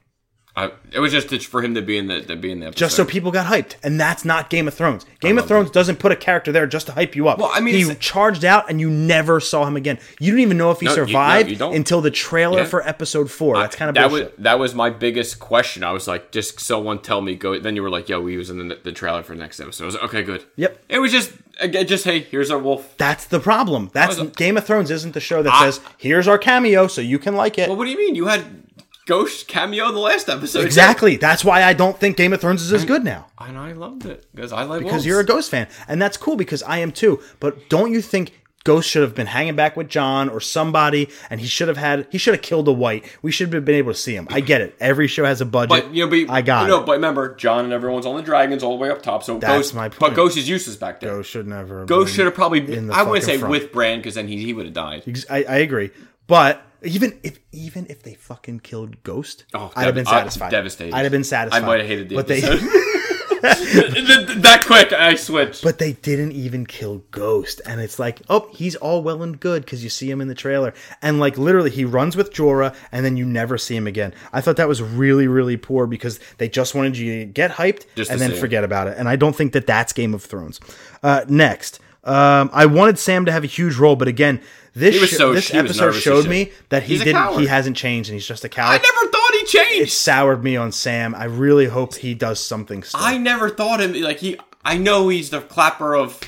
I, 0.56 0.72
it 0.90 0.98
was 0.98 1.12
just 1.12 1.46
for 1.46 1.62
him 1.62 1.76
to 1.76 1.82
be 1.82 1.96
in 1.98 2.08
the 2.08 2.20
to 2.22 2.34
be 2.34 2.50
in 2.50 2.58
the 2.58 2.66
episode. 2.66 2.78
Just 2.80 2.96
so 2.96 3.04
people 3.04 3.30
got 3.30 3.46
hyped, 3.46 3.76
and 3.84 4.00
that's 4.00 4.24
not 4.24 4.50
Game 4.50 4.66
of 4.66 4.74
Thrones. 4.74 5.06
Game 5.20 5.38
of 5.38 5.46
Thrones 5.46 5.70
doesn't 5.70 6.00
put 6.00 6.10
a 6.10 6.16
character 6.16 6.50
there 6.50 6.66
just 6.66 6.86
to 6.88 6.92
hype 6.94 7.14
you 7.14 7.28
up. 7.28 7.38
Well, 7.38 7.50
I 7.54 7.60
mean, 7.60 7.76
he 7.76 7.94
charged 7.94 8.44
out, 8.44 8.68
and 8.68 8.80
you 8.80 8.90
never 8.90 9.38
saw 9.38 9.64
him 9.66 9.76
again. 9.76 10.00
You 10.18 10.32
didn't 10.32 10.40
even 10.42 10.56
know 10.58 10.72
if 10.72 10.80
he 10.80 10.86
No, 10.86 10.90
you- 10.94 10.98
no, 11.02 11.06
survived 11.06 11.50
you 11.52 11.64
until 11.70 12.00
the 12.00 12.10
trailer 12.10 12.62
Yeah. 12.62 12.64
for 12.64 12.82
Episode 12.88 13.30
Four. 13.30 13.56
That's 13.56 13.76
kind 13.76 13.88
of 13.88 13.94
that 13.94 14.08
bullshit. 14.08 14.36
was 14.36 14.42
that 14.42 14.58
was 14.58 14.74
my 14.74 14.90
biggest 14.90 15.38
question. 15.38 15.84
I 15.84 15.92
was 15.92 16.08
like, 16.08 16.32
just 16.32 16.58
someone 16.58 17.02
tell 17.02 17.20
me 17.20 17.36
go. 17.36 17.56
Then 17.60 17.76
you 17.76 17.82
were 17.84 17.90
like, 17.90 18.08
yo, 18.08 18.26
he 18.26 18.36
was 18.36 18.50
in 18.50 18.66
the, 18.66 18.80
the 18.82 18.90
trailer 18.90 19.22
for 19.22 19.36
the 19.36 19.40
next 19.40 19.60
episode. 19.60 19.84
I 19.84 19.86
was 19.86 19.94
like, 19.94 20.04
okay, 20.06 20.22
good. 20.24 20.44
Yep. 20.56 20.86
It 20.88 20.98
was 20.98 21.12
just 21.12 21.30
again, 21.60 21.86
just 21.86 22.04
hey, 22.04 22.18
here's 22.18 22.50
our 22.50 22.58
wolf. 22.58 22.96
That's 22.98 23.26
the 23.26 23.38
problem. 23.38 23.90
That's 23.92 24.18
was 24.18 24.30
Game 24.30 24.56
of 24.56 24.64
Thrones 24.66 24.90
isn't 24.90 25.12
the 25.14 25.20
show 25.20 25.40
that 25.44 25.52
I- 25.52 25.70
says, 25.70 25.80
"Here's 25.98 26.26
our 26.26 26.36
cameo, 26.38 26.88
so 26.88 27.00
you 27.00 27.20
can 27.20 27.36
like 27.36 27.58
it." 27.58 27.68
Well, 27.68 27.76
what 27.78 27.84
do 27.84 27.92
you 27.92 27.96
mean? 27.98 28.16
You 28.16 28.26
had 28.26 28.64
Ghost 29.08 29.48
cameo 29.48 29.88
in 29.88 29.94
the 29.94 30.00
last 30.00 30.28
episode. 30.28 30.64
exactly. 30.66 31.16
That's 31.16 31.42
why 31.42 31.62
I 31.64 31.72
don't 31.72 31.98
think 31.98 32.18
Game 32.18 32.32
of 32.34 32.40
Thrones 32.42 32.62
is 32.62 32.72
as 32.74 32.84
good 32.84 33.04
now. 33.04 33.26
And 33.40 33.56
I 33.56 33.72
loved 33.72 34.04
it 34.04 34.26
because 34.34 34.52
I 34.52 34.64
like 34.64 34.80
Because 34.80 34.92
wolves. 34.92 35.06
you're 35.06 35.20
a 35.20 35.24
Ghost 35.24 35.50
fan, 35.50 35.66
and 35.88 36.00
that's 36.00 36.18
cool 36.18 36.36
because 36.36 36.62
I 36.62 36.78
am 36.78 36.92
too. 36.92 37.20
But 37.40 37.70
don't 37.70 37.90
you 37.90 38.02
think 38.02 38.32
Ghost 38.64 38.86
should 38.90 39.00
have 39.00 39.14
been 39.14 39.28
hanging 39.28 39.56
back 39.56 39.78
with 39.78 39.88
Jon 39.88 40.28
or 40.28 40.40
somebody, 40.40 41.08
and 41.30 41.40
he 41.40 41.46
should 41.46 41.68
have 41.68 41.78
had 41.78 42.06
he 42.10 42.18
should 42.18 42.34
have 42.34 42.42
killed 42.42 42.68
a 42.68 42.72
white. 42.72 43.02
We 43.22 43.32
should 43.32 43.50
have 43.54 43.64
been 43.64 43.76
able 43.76 43.92
to 43.94 43.98
see 43.98 44.14
him. 44.14 44.28
I 44.30 44.40
get 44.40 44.60
it. 44.60 44.76
Every 44.78 45.06
show 45.06 45.24
has 45.24 45.40
a 45.40 45.46
budget. 45.46 45.70
But 45.70 45.94
you 45.94 46.04
know, 46.04 46.10
but, 46.26 46.30
I 46.30 46.42
got 46.42 46.62
you 46.62 46.68
know, 46.68 46.80
it. 46.82 46.84
but 46.86 46.92
remember, 46.92 47.34
Jon 47.34 47.64
and 47.64 47.72
everyone's 47.72 48.04
on 48.04 48.14
the 48.16 48.22
dragons 48.22 48.62
all 48.62 48.76
the 48.76 48.82
way 48.82 48.90
up 48.90 49.00
top. 49.00 49.22
So 49.22 49.38
That's 49.38 49.50
Ghost, 49.50 49.74
my 49.74 49.88
but 49.88 49.98
point. 49.98 50.14
Ghost 50.16 50.36
is 50.36 50.46
useless 50.46 50.76
back 50.76 51.00
there. 51.00 51.12
Ghost 51.14 51.30
should 51.30 51.46
never. 51.46 51.78
have 51.78 51.88
Ghost 51.88 52.14
should 52.14 52.26
have 52.26 52.34
probably. 52.34 52.60
Been, 52.60 52.74
in 52.78 52.86
the 52.88 52.94
I 52.94 53.04
wouldn't 53.04 53.24
say 53.24 53.38
front. 53.38 53.52
with 53.52 53.72
Bran 53.72 54.00
because 54.00 54.16
then 54.16 54.28
he, 54.28 54.36
he 54.44 54.52
would 54.52 54.66
have 54.66 54.74
died. 54.74 55.02
I, 55.30 55.44
I 55.44 55.56
agree, 55.58 55.90
but 56.26 56.60
even 56.82 57.18
if 57.22 57.38
even 57.52 57.86
if 57.88 58.02
they 58.02 58.14
fucking 58.14 58.60
killed 58.60 59.02
Ghost, 59.02 59.44
Oh, 59.54 59.72
I'd 59.76 59.86
have 59.86 59.94
been 59.94 60.06
uh, 60.06 60.10
satisfied. 60.10 60.50
devastated. 60.50 60.94
I'd 60.94 61.02
have 61.02 61.12
been 61.12 61.24
satisfied. 61.24 61.62
I 61.62 61.66
might 61.66 61.80
have 61.80 61.88
hated 61.88 62.08
the 62.08 62.16
but 62.16 62.30
episode. 62.30 62.60
They, 63.40 64.24
that 64.40 64.64
quick, 64.66 64.92
I 64.92 65.14
switched. 65.14 65.62
but 65.62 65.78
they 65.78 65.92
didn't 65.92 66.32
even 66.32 66.66
kill 66.66 67.04
Ghost, 67.12 67.60
and 67.64 67.80
it's 67.80 67.98
like, 67.98 68.20
oh, 68.28 68.48
he's 68.52 68.74
all 68.76 69.00
well 69.02 69.22
and 69.22 69.38
good 69.38 69.64
because 69.64 69.84
you 69.84 69.90
see 69.90 70.10
him 70.10 70.20
in 70.20 70.26
the 70.26 70.34
trailer, 70.34 70.74
and 71.02 71.20
like 71.20 71.38
literally, 71.38 71.70
he 71.70 71.84
runs 71.84 72.16
with 72.16 72.32
Jorah, 72.32 72.74
and 72.90 73.04
then 73.04 73.16
you 73.16 73.24
never 73.24 73.56
see 73.56 73.76
him 73.76 73.86
again. 73.86 74.12
I 74.32 74.40
thought 74.40 74.56
that 74.56 74.66
was 74.66 74.82
really, 74.82 75.28
really 75.28 75.56
poor 75.56 75.86
because 75.86 76.18
they 76.38 76.48
just 76.48 76.74
wanted 76.74 76.96
you 76.98 77.20
to 77.20 77.24
get 77.26 77.52
hyped 77.52 77.86
Just 77.94 78.10
and 78.10 78.20
then 78.20 78.34
forget 78.34 78.64
about 78.64 78.88
it, 78.88 78.98
and 78.98 79.08
I 79.08 79.14
don't 79.14 79.36
think 79.36 79.52
that 79.52 79.68
that's 79.68 79.92
Game 79.92 80.14
of 80.14 80.24
Thrones. 80.24 80.58
Uh, 81.02 81.24
next. 81.28 81.78
Um, 82.04 82.48
I 82.52 82.66
wanted 82.66 82.98
Sam 82.98 83.24
to 83.26 83.32
have 83.32 83.44
a 83.44 83.48
huge 83.48 83.76
role, 83.76 83.94
but 83.94 84.08
again, 84.08 84.40
this 84.78 84.94
He 84.94 85.00
was 85.00 85.10
sh- 85.10 85.16
so- 85.16 85.32
this 85.34 85.52
episode 85.54 85.92
showed 85.92 86.26
me 86.26 86.52
that 86.70 86.82
he 86.84 86.98
didn't. 86.98 87.38
He 87.40 87.46
hasn't 87.46 87.76
changed, 87.76 88.08
and 88.10 88.14
he's 88.14 88.26
just 88.26 88.44
a 88.44 88.48
coward. 88.48 88.80
I 88.80 88.82
never 88.82 89.10
thought 89.12 89.30
he 89.40 89.44
changed. 89.46 89.82
it 89.82 89.90
soured 89.90 90.42
me 90.44 90.56
on 90.56 90.72
Sam. 90.72 91.14
I 91.14 91.24
really 91.24 91.66
hope 91.66 91.94
he 91.96 92.14
does 92.14 92.40
something. 92.44 92.82
Still. 92.82 93.00
I 93.02 93.18
never 93.18 93.50
thought 93.50 93.80
him 93.80 93.92
like 94.00 94.18
he. 94.18 94.38
I 94.64 94.76
know 94.76 95.08
he's 95.08 95.30
the 95.30 95.40
clapper 95.40 95.94
of 95.96 96.20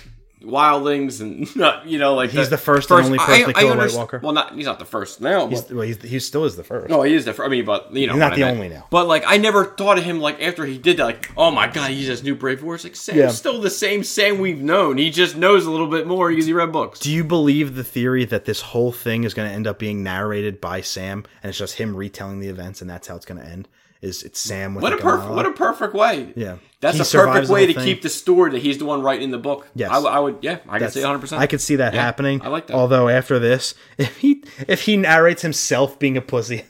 wildlings, 0.43 1.21
and 1.21 1.55
not 1.57 1.87
you 1.89 1.99
know 1.99 2.15
like 2.15 2.31
He's 2.31 2.51
the 2.51 2.57
first 2.59 2.91
and 2.91 3.05
only 3.05 3.19
person 3.19 3.47
to 3.49 3.53
kill 3.53 3.73
a 3.73 3.77
White 3.77 3.95
Walker. 3.95 4.21
Well, 4.23 4.33
not 4.33 4.55
he's 4.55 4.67
not 4.67 4.79
the 4.79 4.85
first 4.85 5.21
now, 5.21 5.47
but 5.47 5.51
He's, 5.51 5.71
well, 5.71 5.83
he's, 5.83 6.03
he 6.03 6.19
still 6.19 6.45
is 6.45 6.57
the 6.57 6.65
first. 6.65 6.89
no, 6.91 7.03
he 7.03 7.15
is 7.15 7.25
the 7.25 7.33
first. 7.33 7.47
I 7.47 7.51
mean, 7.51 7.65
but 7.65 7.93
you 7.95 8.07
know, 8.07 8.15
He's 8.15 8.21
not 8.21 8.33
I 8.33 8.37
the 8.37 8.41
meant. 8.43 8.57
only 8.57 8.69
now. 8.69 8.87
But 8.91 9.07
like, 9.07 9.25
I 9.27 9.37
never 9.37 9.65
thought 9.65 9.99
of 9.99 10.05
him 10.05 10.21
like 10.21 10.41
after 10.43 10.65
he 10.65 10.79
did 10.79 10.97
that. 10.99 11.05
Like, 11.05 11.31
oh 11.37 11.51
my 11.51 11.67
god, 11.69 11.91
he's 11.91 12.07
this 12.07 12.23
new 12.23 12.35
brave 12.35 12.61
horse. 12.61 12.85
Like, 12.85 12.97
Sam's 12.97 13.19
Yeah. 13.19 13.29
still 13.29 13.61
the 13.61 13.71
same 13.71 14.03
Sam 14.05 14.39
we've 14.39 14.61
known. 14.63 14.99
He 14.99 15.11
just 15.11 15.37
knows 15.37 15.67
a 15.67 15.71
little 15.71 15.89
bit 15.89 16.07
more 16.07 16.31
because 16.31 16.47
he 16.47 16.53
read 16.53 16.73
books. 16.73 17.01
Do 17.01 17.11
you 17.11 17.25
believe 17.25 17.75
the 17.75 17.85
theory 17.85 18.25
that 18.27 18.45
this 18.45 18.61
whole 18.61 18.93
thing 18.93 19.25
is 19.25 19.35
going 19.35 19.49
to 19.49 19.55
end 19.55 19.67
up 19.67 19.79
being 19.79 20.03
narrated 20.03 20.61
by 20.61 20.81
Sam, 20.81 21.25
and 21.43 21.51
it's 21.51 21.59
just 21.59 21.77
him 21.77 21.97
retelling 21.97 22.41
the 22.41 22.49
events, 22.49 22.81
and 22.81 22.89
that's 22.89 23.09
how 23.09 23.17
it's 23.17 23.27
going 23.27 23.41
to 23.41 23.47
end? 23.47 23.69
Is 24.03 24.23
it's 24.23 24.41
Sam 24.41 24.75
with 24.75 24.83
What 24.83 24.95
a 24.95 24.97
perfect, 24.97 25.31
what 25.31 25.45
a 25.47 25.53
perfect 25.53 25.93
way. 25.95 26.33
Yeah. 26.35 26.57
that's 26.81 26.97
He 26.97 27.03
a 27.03 27.23
perfect 27.23 27.51
way 27.51 27.67
to 27.67 27.75
thing. 27.75 27.85
keep 27.85 28.01
the 28.01 28.09
story 28.09 28.51
that 28.53 28.63
he's 28.63 28.79
the 28.79 28.87
one 28.87 29.03
writing 29.03 29.31
the 29.31 29.37
book. 29.39 29.69
Yes. 29.75 29.91
I 29.91 30.19
would. 30.19 30.39
Yeah, 30.41 30.53
I 30.53 30.79
could 30.79 30.89
That's- 30.89 30.95
say 30.95 31.01
100. 31.03 31.19
percent 31.21 31.43
I 31.43 31.47
could 31.47 31.61
see 31.61 31.77
that 31.77 31.93
Yeah, 31.93 32.01
happening. 32.03 32.41
I 32.43 32.49
like 32.49 32.67
that. 32.69 32.75
Although 32.77 33.09
after 33.11 33.39
this, 33.39 33.75
if 33.99 34.17
he 34.19 34.43
if 34.67 34.83
he 34.83 34.97
narrates 34.97 35.43
himself 35.43 35.99
being 35.99 36.17
a 36.17 36.23
pussy, 36.23 36.65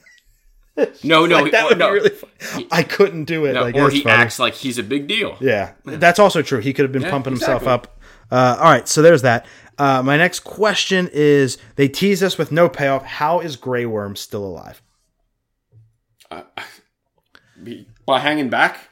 No, 1.05 1.25
no, 1.27 1.39
like, 1.43 1.53
that 1.53 1.69
would 1.69 1.79
no, 1.79 1.89
be 1.89 1.95
really. 1.95 2.11
Fun. 2.11 2.67
I 2.73 2.83
couldn't 2.83 3.27
do 3.27 3.45
it. 3.45 3.53
no, 3.53 3.63
like, 3.63 3.77
or 3.77 3.91
he 3.91 4.03
funny. 4.03 4.17
acts 4.17 4.39
like 4.41 4.55
he's 4.55 4.79
a 4.79 4.83
big 4.83 5.07
deal. 5.07 5.37
Yeah, 5.41 5.75
that's 5.85 6.19
also 6.19 6.43
true. 6.43 6.59
He 6.61 6.73
could 6.73 6.85
have 6.85 6.93
been 6.93 7.03
Yeah, 7.03 7.11
pumping 7.11 7.35
himself 7.35 7.67
up. 7.69 7.97
Uh, 8.31 8.57
all 8.59 8.71
right, 8.73 8.89
so 8.89 9.03
there's 9.03 9.23
that. 9.23 9.47
Uh, 9.79 10.03
my 10.03 10.17
next 10.17 10.41
question 10.41 11.09
is: 11.13 11.59
They 11.77 11.87
tease 11.87 12.23
us 12.25 12.37
with 12.39 12.51
no 12.51 12.69
payoff. 12.69 13.05
How 13.05 13.39
is 13.41 13.55
Grey 13.57 13.87
Worm 13.87 14.17
still 14.17 14.45
alive? 14.45 14.83
By 18.07 18.21
hanging 18.21 18.49
back. 18.51 18.89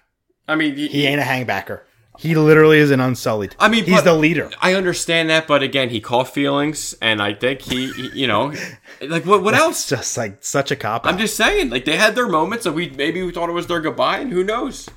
I 0.47 0.55
mean, 0.57 0.77
he, 0.77 0.89
He 0.89 1.07
ain't 1.07 1.21
a 1.21 1.25
hangbacker. 1.25 1.81
He 2.19 2.35
literally 2.35 2.79
is 2.79 2.91
an 2.91 2.99
unsullied. 3.01 3.55
I 3.61 3.69
mean, 3.69 3.85
he's 3.85 3.97
but- 3.99 4.05
the 4.05 4.15
leader. 4.15 4.51
I 4.61 4.75
understand 4.75 5.31
that, 5.31 5.47
but 5.47 5.63
again, 5.63 5.91
he 5.91 6.01
caught 6.01 6.29
feelings, 6.35 6.97
and 7.01 7.23
I 7.23 7.33
think 7.35 7.61
he, 7.63 7.93
he- 7.93 8.21
you 8.23 8.27
know, 8.27 8.53
like 9.01 9.25
what? 9.25 9.43
What 9.45 9.55
It's 9.55 9.63
else? 9.63 9.89
just 9.89 10.17
like 10.17 10.43
such 10.43 10.71
a 10.73 10.77
cop. 10.77 11.07
I'm 11.07 11.19
just 11.19 11.37
saying, 11.37 11.71
like 11.71 11.85
they 11.85 11.97
had 11.97 12.17
their 12.17 12.27
moments, 12.29 12.67
and 12.67 12.75
we 12.75 12.91
maybe 12.91 13.23
we 13.23 13.31
thought 13.31 13.49
it 13.49 13.53
was 13.53 13.69
their 13.69 13.81
goodbye, 13.81 14.19
and 14.19 14.33
who 14.33 14.43
knows? 14.43 14.89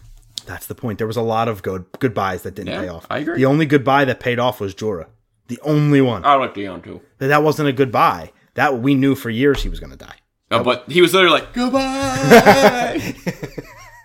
That's 0.48 0.66
the 0.66 0.74
point. 0.74 0.98
There 0.98 1.06
was 1.06 1.18
a 1.18 1.22
lot 1.22 1.48
of 1.48 1.62
good 1.62 1.86
goodbyes 2.00 2.42
that 2.42 2.56
didn't 2.56 2.74
Yeah, 2.74 2.82
pay 2.82 2.88
off. 2.88 3.06
I 3.12 3.20
agree. 3.20 3.38
The 3.38 3.46
only 3.46 3.68
goodbye 3.68 4.06
that 4.06 4.20
paid 4.20 4.40
off 4.40 4.60
was 4.60 4.74
Jorah. 4.74 5.06
The 5.48 5.60
only 5.62 6.02
one. 6.02 6.26
I 6.26 6.34
like 6.36 6.56
Theon 6.56 6.82
too, 6.82 7.02
But 7.20 7.28
that 7.28 7.44
wasn't 7.44 7.70
a 7.70 7.74
goodbye. 7.74 8.32
That 8.56 8.80
we 8.82 8.96
knew 8.96 9.14
for 9.14 9.30
years 9.30 9.62
he 9.62 9.70
was 9.70 9.80
going 9.80 9.92
to 9.92 9.98
die. 9.98 10.16
Uh, 10.52 10.64
but 10.64 10.84
he 10.92 11.02
was 11.02 11.14
literally 11.14 11.40
like 11.40 11.54
goodbye. 11.54 13.14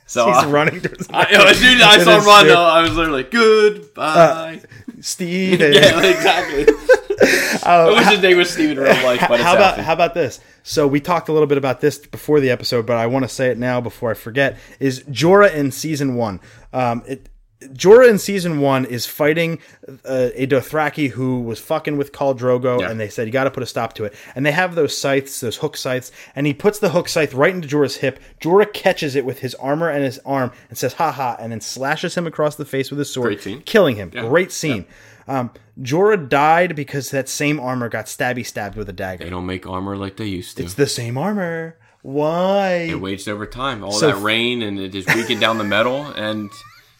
so 0.06 0.26
He's 0.26 0.36
I, 0.36 0.48
running 0.48 0.80
towards 0.80 1.08
I, 1.10 1.24
as 1.24 1.58
soon 1.58 1.76
as 1.76 1.82
I 1.82 1.98
saw 1.98 2.16
his 2.16 2.26
Rondo, 2.26 2.50
spear. 2.50 2.56
I 2.56 2.82
was 2.82 2.92
literally 2.94 3.22
like 3.22 3.30
goodbye. 3.30 4.60
Steve. 5.00 5.60
yeah, 5.60 6.02
exactly. 6.02 6.66
I 7.64 7.86
wish 7.88 8.06
his 8.06 8.22
name 8.22 8.36
was 8.36 8.50
Steve 8.50 8.70
in 8.70 8.78
real 8.78 8.92
life, 9.04 9.24
but 9.28 9.40
how 9.40 9.54
about 9.54 9.78
how 9.78 9.92
about 9.92 10.14
this? 10.14 10.40
So 10.62 10.86
we 10.86 11.00
talked 11.00 11.28
a 11.28 11.32
little 11.32 11.46
bit 11.46 11.58
about 11.58 11.80
this 11.80 11.98
before 11.98 12.40
the 12.40 12.50
episode, 12.50 12.86
but 12.86 12.96
I 12.96 13.06
want 13.06 13.24
to 13.24 13.28
say 13.28 13.50
it 13.50 13.58
now 13.58 13.80
before 13.80 14.10
I 14.10 14.14
forget. 14.14 14.58
Is 14.80 15.02
Jorah 15.04 15.52
in 15.54 15.72
season 15.72 16.14
one? 16.16 16.40
Um, 16.72 17.02
it 17.06 17.28
Jorah 17.62 18.10
in 18.10 18.18
season 18.18 18.60
one 18.60 18.84
is 18.84 19.06
fighting 19.06 19.58
uh, 20.04 20.28
a 20.34 20.46
Dothraki 20.46 21.08
who 21.10 21.40
was 21.40 21.58
fucking 21.58 21.96
with 21.96 22.12
Khal 22.12 22.38
Drogo, 22.38 22.80
Yeah. 22.80 22.90
and 22.90 23.00
they 23.00 23.08
said 23.08 23.26
you 23.26 23.32
got 23.32 23.44
to 23.44 23.50
put 23.50 23.62
a 23.62 23.66
stop 23.66 23.94
to 23.94 24.04
it. 24.04 24.14
And 24.34 24.44
they 24.44 24.52
have 24.52 24.74
those 24.74 24.96
scythes, 24.96 25.40
those 25.40 25.56
hook 25.56 25.76
scythes, 25.78 26.12
and 26.34 26.46
he 26.46 26.52
puts 26.52 26.78
the 26.80 26.90
hook 26.90 27.08
scythe 27.08 27.32
right 27.32 27.54
into 27.54 27.66
Jorah's 27.66 27.96
hip. 27.96 28.20
Jorah 28.42 28.70
catches 28.70 29.16
it 29.16 29.24
with 29.24 29.38
his 29.38 29.54
armor 29.54 29.88
and 29.88 30.04
his 30.04 30.18
arm 30.26 30.52
and 30.68 30.76
says 30.76 30.92
"ha 30.94 31.10
ha," 31.10 31.36
and 31.40 31.50
then 31.50 31.62
slashes 31.62 32.14
him 32.14 32.26
across 32.26 32.56
the 32.56 32.66
face 32.66 32.90
with 32.90 32.98
his 32.98 33.10
sword, 33.10 33.28
Great 33.28 33.42
scene. 33.42 33.62
killing 33.62 33.96
him. 33.96 34.10
Great 34.10 34.52
scene. 34.52 34.84
Um, 35.26 35.50
Jorah 35.80 36.28
died 36.28 36.76
because 36.76 37.10
that 37.10 37.26
same 37.28 37.58
armor 37.58 37.88
got 37.88 38.04
stabby 38.04 38.44
stabbed 38.44 38.76
with 38.76 38.88
a 38.90 38.92
dagger. 38.92 39.24
They 39.24 39.30
don't 39.30 39.46
make 39.46 39.66
armor 39.66 39.96
like 39.96 40.18
they 40.18 40.26
used 40.26 40.58
to. 40.58 40.62
It's 40.62 40.74
the 40.74 40.86
same 40.86 41.16
armor. 41.16 41.76
Why? 42.02 42.86
it 42.90 43.00
waged 43.00 43.28
over 43.28 43.46
time. 43.46 43.82
All 43.82 43.90
So- 43.92 44.06
that 44.08 44.16
rain 44.22 44.62
and 44.62 44.78
it 44.78 44.90
just 44.92 45.12
weakened 45.14 45.40
down 45.40 45.56
the 45.58 45.64
metal, 45.64 46.02
and 46.04 46.48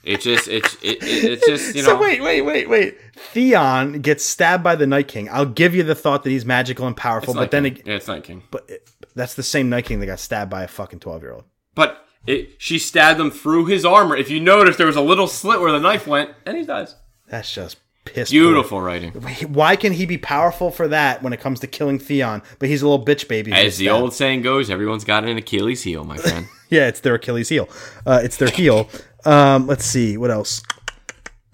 it 0.07 0.21
just 0.21 0.49
it's 0.49 0.75
it, 0.83 1.03
it, 1.03 1.25
it's 1.25 1.47
just 1.47 1.75
you 1.75 1.83
know. 1.83 1.89
So 1.89 2.01
wait, 2.01 2.23
wait, 2.23 2.43
wait, 2.43 2.69
wait. 2.69 2.97
Theon 3.15 4.01
gets 4.01 4.25
stabbed 4.25 4.63
by 4.63 4.77
the 4.77 4.87
Night 4.87 5.09
King. 5.09 5.29
I'll 5.31 5.45
give 5.47 5.75
you 5.75 5.83
the 5.83 5.95
thought 5.95 6.23
that 6.25 6.31
he's 6.31 6.45
magical 6.47 6.87
and 6.87 6.97
powerful, 6.97 7.35
but 7.35 7.51
then 7.51 7.67
it, 7.67 7.87
yeah, 7.87 7.95
it's 7.95 8.09
Night 8.09 8.25
King. 8.25 8.43
but 8.51 8.65
it, 8.69 8.89
that's 9.15 9.35
the 9.35 9.43
same 9.43 9.69
Night 9.69 9.85
King 9.85 10.01
that 10.01 10.07
got 10.07 10.21
stabbed 10.21 10.51
by 10.51 10.63
a 10.63 10.69
fucking 10.69 11.01
twelve 11.01 11.23
year 11.23 11.33
old. 11.33 11.45
But 11.75 12.05
it, 12.27 12.51
she 12.59 12.79
stabbed 12.79 13.19
him 13.21 13.31
through 13.31 13.67
his 13.67 13.85
armor. 13.85 14.17
If 14.17 14.31
you 14.31 14.41
notice, 14.41 14.77
there 14.77 14.87
was 14.87 14.97
a 14.97 15.01
little 15.01 15.27
slit 15.27 15.61
where 15.61 15.73
the 15.73 15.81
knife 15.81 16.07
went, 16.07 16.31
and 16.47 16.57
he 16.57 16.65
dies. 16.65 16.95
That's 17.29 17.53
just 17.53 17.77
piss. 18.05 18.31
Beautiful 18.31 18.81
writing. 18.81 19.11
Why 19.13 19.75
can 19.77 19.93
he 19.93 20.07
be 20.07 20.19
powerful 20.19 20.71
for 20.71 20.87
that 20.89 21.23
when 21.23 21.33
it 21.33 21.41
comes 21.41 21.61
to 21.61 21.67
killing 21.67 21.99
Theon, 21.99 22.43
but 22.59 22.69
he's 22.69 22.83
a 22.83 22.89
little 22.89 23.05
bitch 23.05 23.27
baby? 23.29 23.53
As 23.53 23.79
the 23.79 23.87
stabbed? 23.87 24.01
old 24.03 24.15
saying 24.15 24.43
goes, 24.43 24.71
everyone's 24.71 25.05
got 25.05 25.25
an 25.25 25.37
Achilles 25.37 25.83
heel, 25.83 26.05
my 26.05 26.17
friend. 26.17 26.47
Yeah, 26.71 26.89
it's 26.89 27.01
their 27.01 27.15
Achilles 27.15 27.49
heel. 27.49 27.69
Uh, 28.05 28.21
it's 28.23 28.37
their 28.37 28.49
heel. 28.49 28.89
Um, 29.27 29.67
let's 29.67 29.85
see 29.85 30.17
what 30.17 30.31
else. 30.31 30.63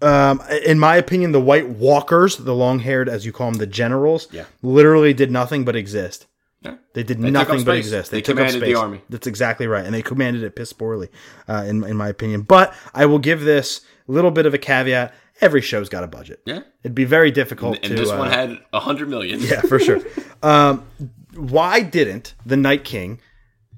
Um, 0.00 0.42
in 0.66 0.78
my 0.78 0.96
opinion, 0.96 1.32
the 1.32 1.40
White 1.40 1.68
Walkers, 1.68 2.36
the 2.36 2.54
long-haired, 2.54 3.08
as 3.08 3.24
you 3.24 3.32
call 3.32 3.50
them, 3.50 3.58
the 3.58 3.66
generals, 3.66 4.26
Yeah. 4.32 4.44
literally 4.60 5.14
did 5.14 5.30
nothing 5.30 5.64
but 5.64 5.76
exist. 5.76 6.26
Yeah. 6.60 6.74
They 6.92 7.02
did 7.02 7.18
took 7.18 7.26
up 7.26 7.32
nothing 7.32 7.64
but 7.64 7.76
exist. 7.76 8.10
They 8.10 8.20
took 8.20 8.34
up 8.34 8.38
commanded 8.48 8.62
the 8.62 8.66
space. 8.66 8.76
army. 8.76 9.00
That's 9.10 9.26
exactly 9.26 9.66
right, 9.66 9.84
and 9.84 9.94
they 9.94 10.02
commanded 10.02 10.42
it 10.44 10.54
piss 10.56 10.72
poorly, 10.72 11.08
uh, 11.48 11.64
in 11.66 11.82
in 11.84 11.96
my 11.96 12.08
opinion. 12.08 12.42
But 12.42 12.72
I 12.94 13.06
will 13.06 13.18
give 13.18 13.40
this 13.42 13.80
a 14.08 14.12
little 14.12 14.30
bit 14.30 14.46
of 14.46 14.54
a 14.54 14.58
caveat. 14.58 15.12
Every 15.40 15.60
show's 15.60 15.88
got 15.88 16.04
a 16.04 16.06
budget. 16.06 16.40
Yeah. 16.46 16.60
it'd 16.84 16.94
be 16.94 17.04
very 17.04 17.30
difficult 17.32 17.78
And 17.82 17.84
to. 17.90 17.94
this 17.94 18.10
uh, 18.10 18.16
one 18.16 18.30
had 18.30 18.58
a 18.72 18.78
hundred 18.80 19.08
million. 19.08 19.40
yeah, 19.40 19.60
for 19.62 19.78
sure. 19.78 20.00
Um, 20.44 20.84
why 21.36 21.82
didn't 21.82 22.34
the 22.44 22.56
Night 22.56 22.82
King? 22.82 23.20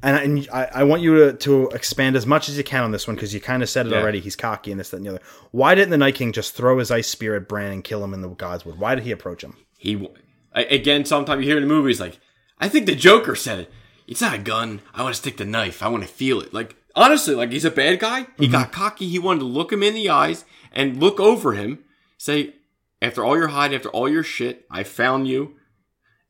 And 0.05 0.17
I, 0.17 0.21
and 0.21 0.49
I, 0.53 0.85
want 0.85 1.01
you 1.01 1.17
to, 1.17 1.33
to 1.33 1.69
expand 1.71 2.15
as 2.15 2.27
much 2.27 2.51
as 2.51 2.59
you 2.59 2.63
can 2.63 2.85
on 2.85 2.91
this 2.91 3.07
one 3.07 3.17
because 3.17 3.33
you 3.33 3.41
kind 3.41 3.63
of 3.63 3.71
said 3.71 3.87
it 3.87 3.93
Yeah. 3.93 4.01
already. 4.03 4.21
He's 4.21 4.37
cocky 4.37 4.71
and 4.71 4.79
this, 4.79 4.91
that, 4.91 4.99
and 4.99 5.07
the 5.07 5.11
other. 5.11 5.21
Why 5.51 5.75
didn't 5.75 5.91
the 5.91 5.97
Night 5.97 6.15
King 6.15 6.33
just 6.33 6.55
throw 6.55 6.79
his 6.79 6.91
ice 6.91 7.09
spear 7.09 7.35
at 7.37 7.49
Bran 7.49 7.73
and 7.73 7.83
kill 7.83 8.05
him 8.05 8.13
in 8.13 8.21
the 8.21 8.29
Godswood? 8.29 8.77
Why 8.77 8.95
did 8.95 9.05
he 9.05 9.13
approach 9.13 9.43
him? 9.43 9.57
He 9.79 10.07
again. 10.53 11.07
Sometimes 11.07 11.41
you 11.43 11.49
hear 11.49 11.57
in 11.57 11.67
the 11.67 11.75
movies 11.75 12.01
like, 12.01 12.21
I 12.61 12.69
think 12.69 12.85
the 12.85 12.95
Joker 12.95 13.35
said 13.35 13.61
it. 13.61 13.73
It's 14.07 14.21
not 14.21 14.35
a 14.35 14.39
gun. 14.39 14.83
I 14.93 15.03
want 15.03 15.15
to 15.15 15.21
stick 15.21 15.39
the 15.39 15.47
knife. 15.47 15.83
I 15.83 15.89
want 15.89 16.03
to 16.03 16.09
feel 16.09 16.43
it. 16.43 16.53
Like 16.53 16.77
honestly, 16.95 17.35
like 17.35 17.51
he's 17.51 17.65
a 17.65 17.71
bad 17.71 17.99
guy. 17.99 18.27
He 18.37 18.45
mm-hmm. 18.45 18.53
got 18.53 18.73
cocky. 18.73 19.09
He 19.09 19.19
wanted 19.19 19.41
to 19.41 19.47
look 19.47 19.73
him 19.73 19.83
in 19.83 19.95
the 19.95 20.11
eyes 20.11 20.45
and 20.71 21.01
look 21.01 21.19
over 21.19 21.55
him. 21.55 21.83
Say, 22.19 22.57
after 23.01 23.25
all 23.25 23.39
your 23.39 23.49
hide, 23.49 23.73
after 23.73 23.89
all 23.89 24.09
your 24.09 24.23
shit, 24.23 24.67
I 24.71 24.83
found 24.83 25.29
you. 25.29 25.57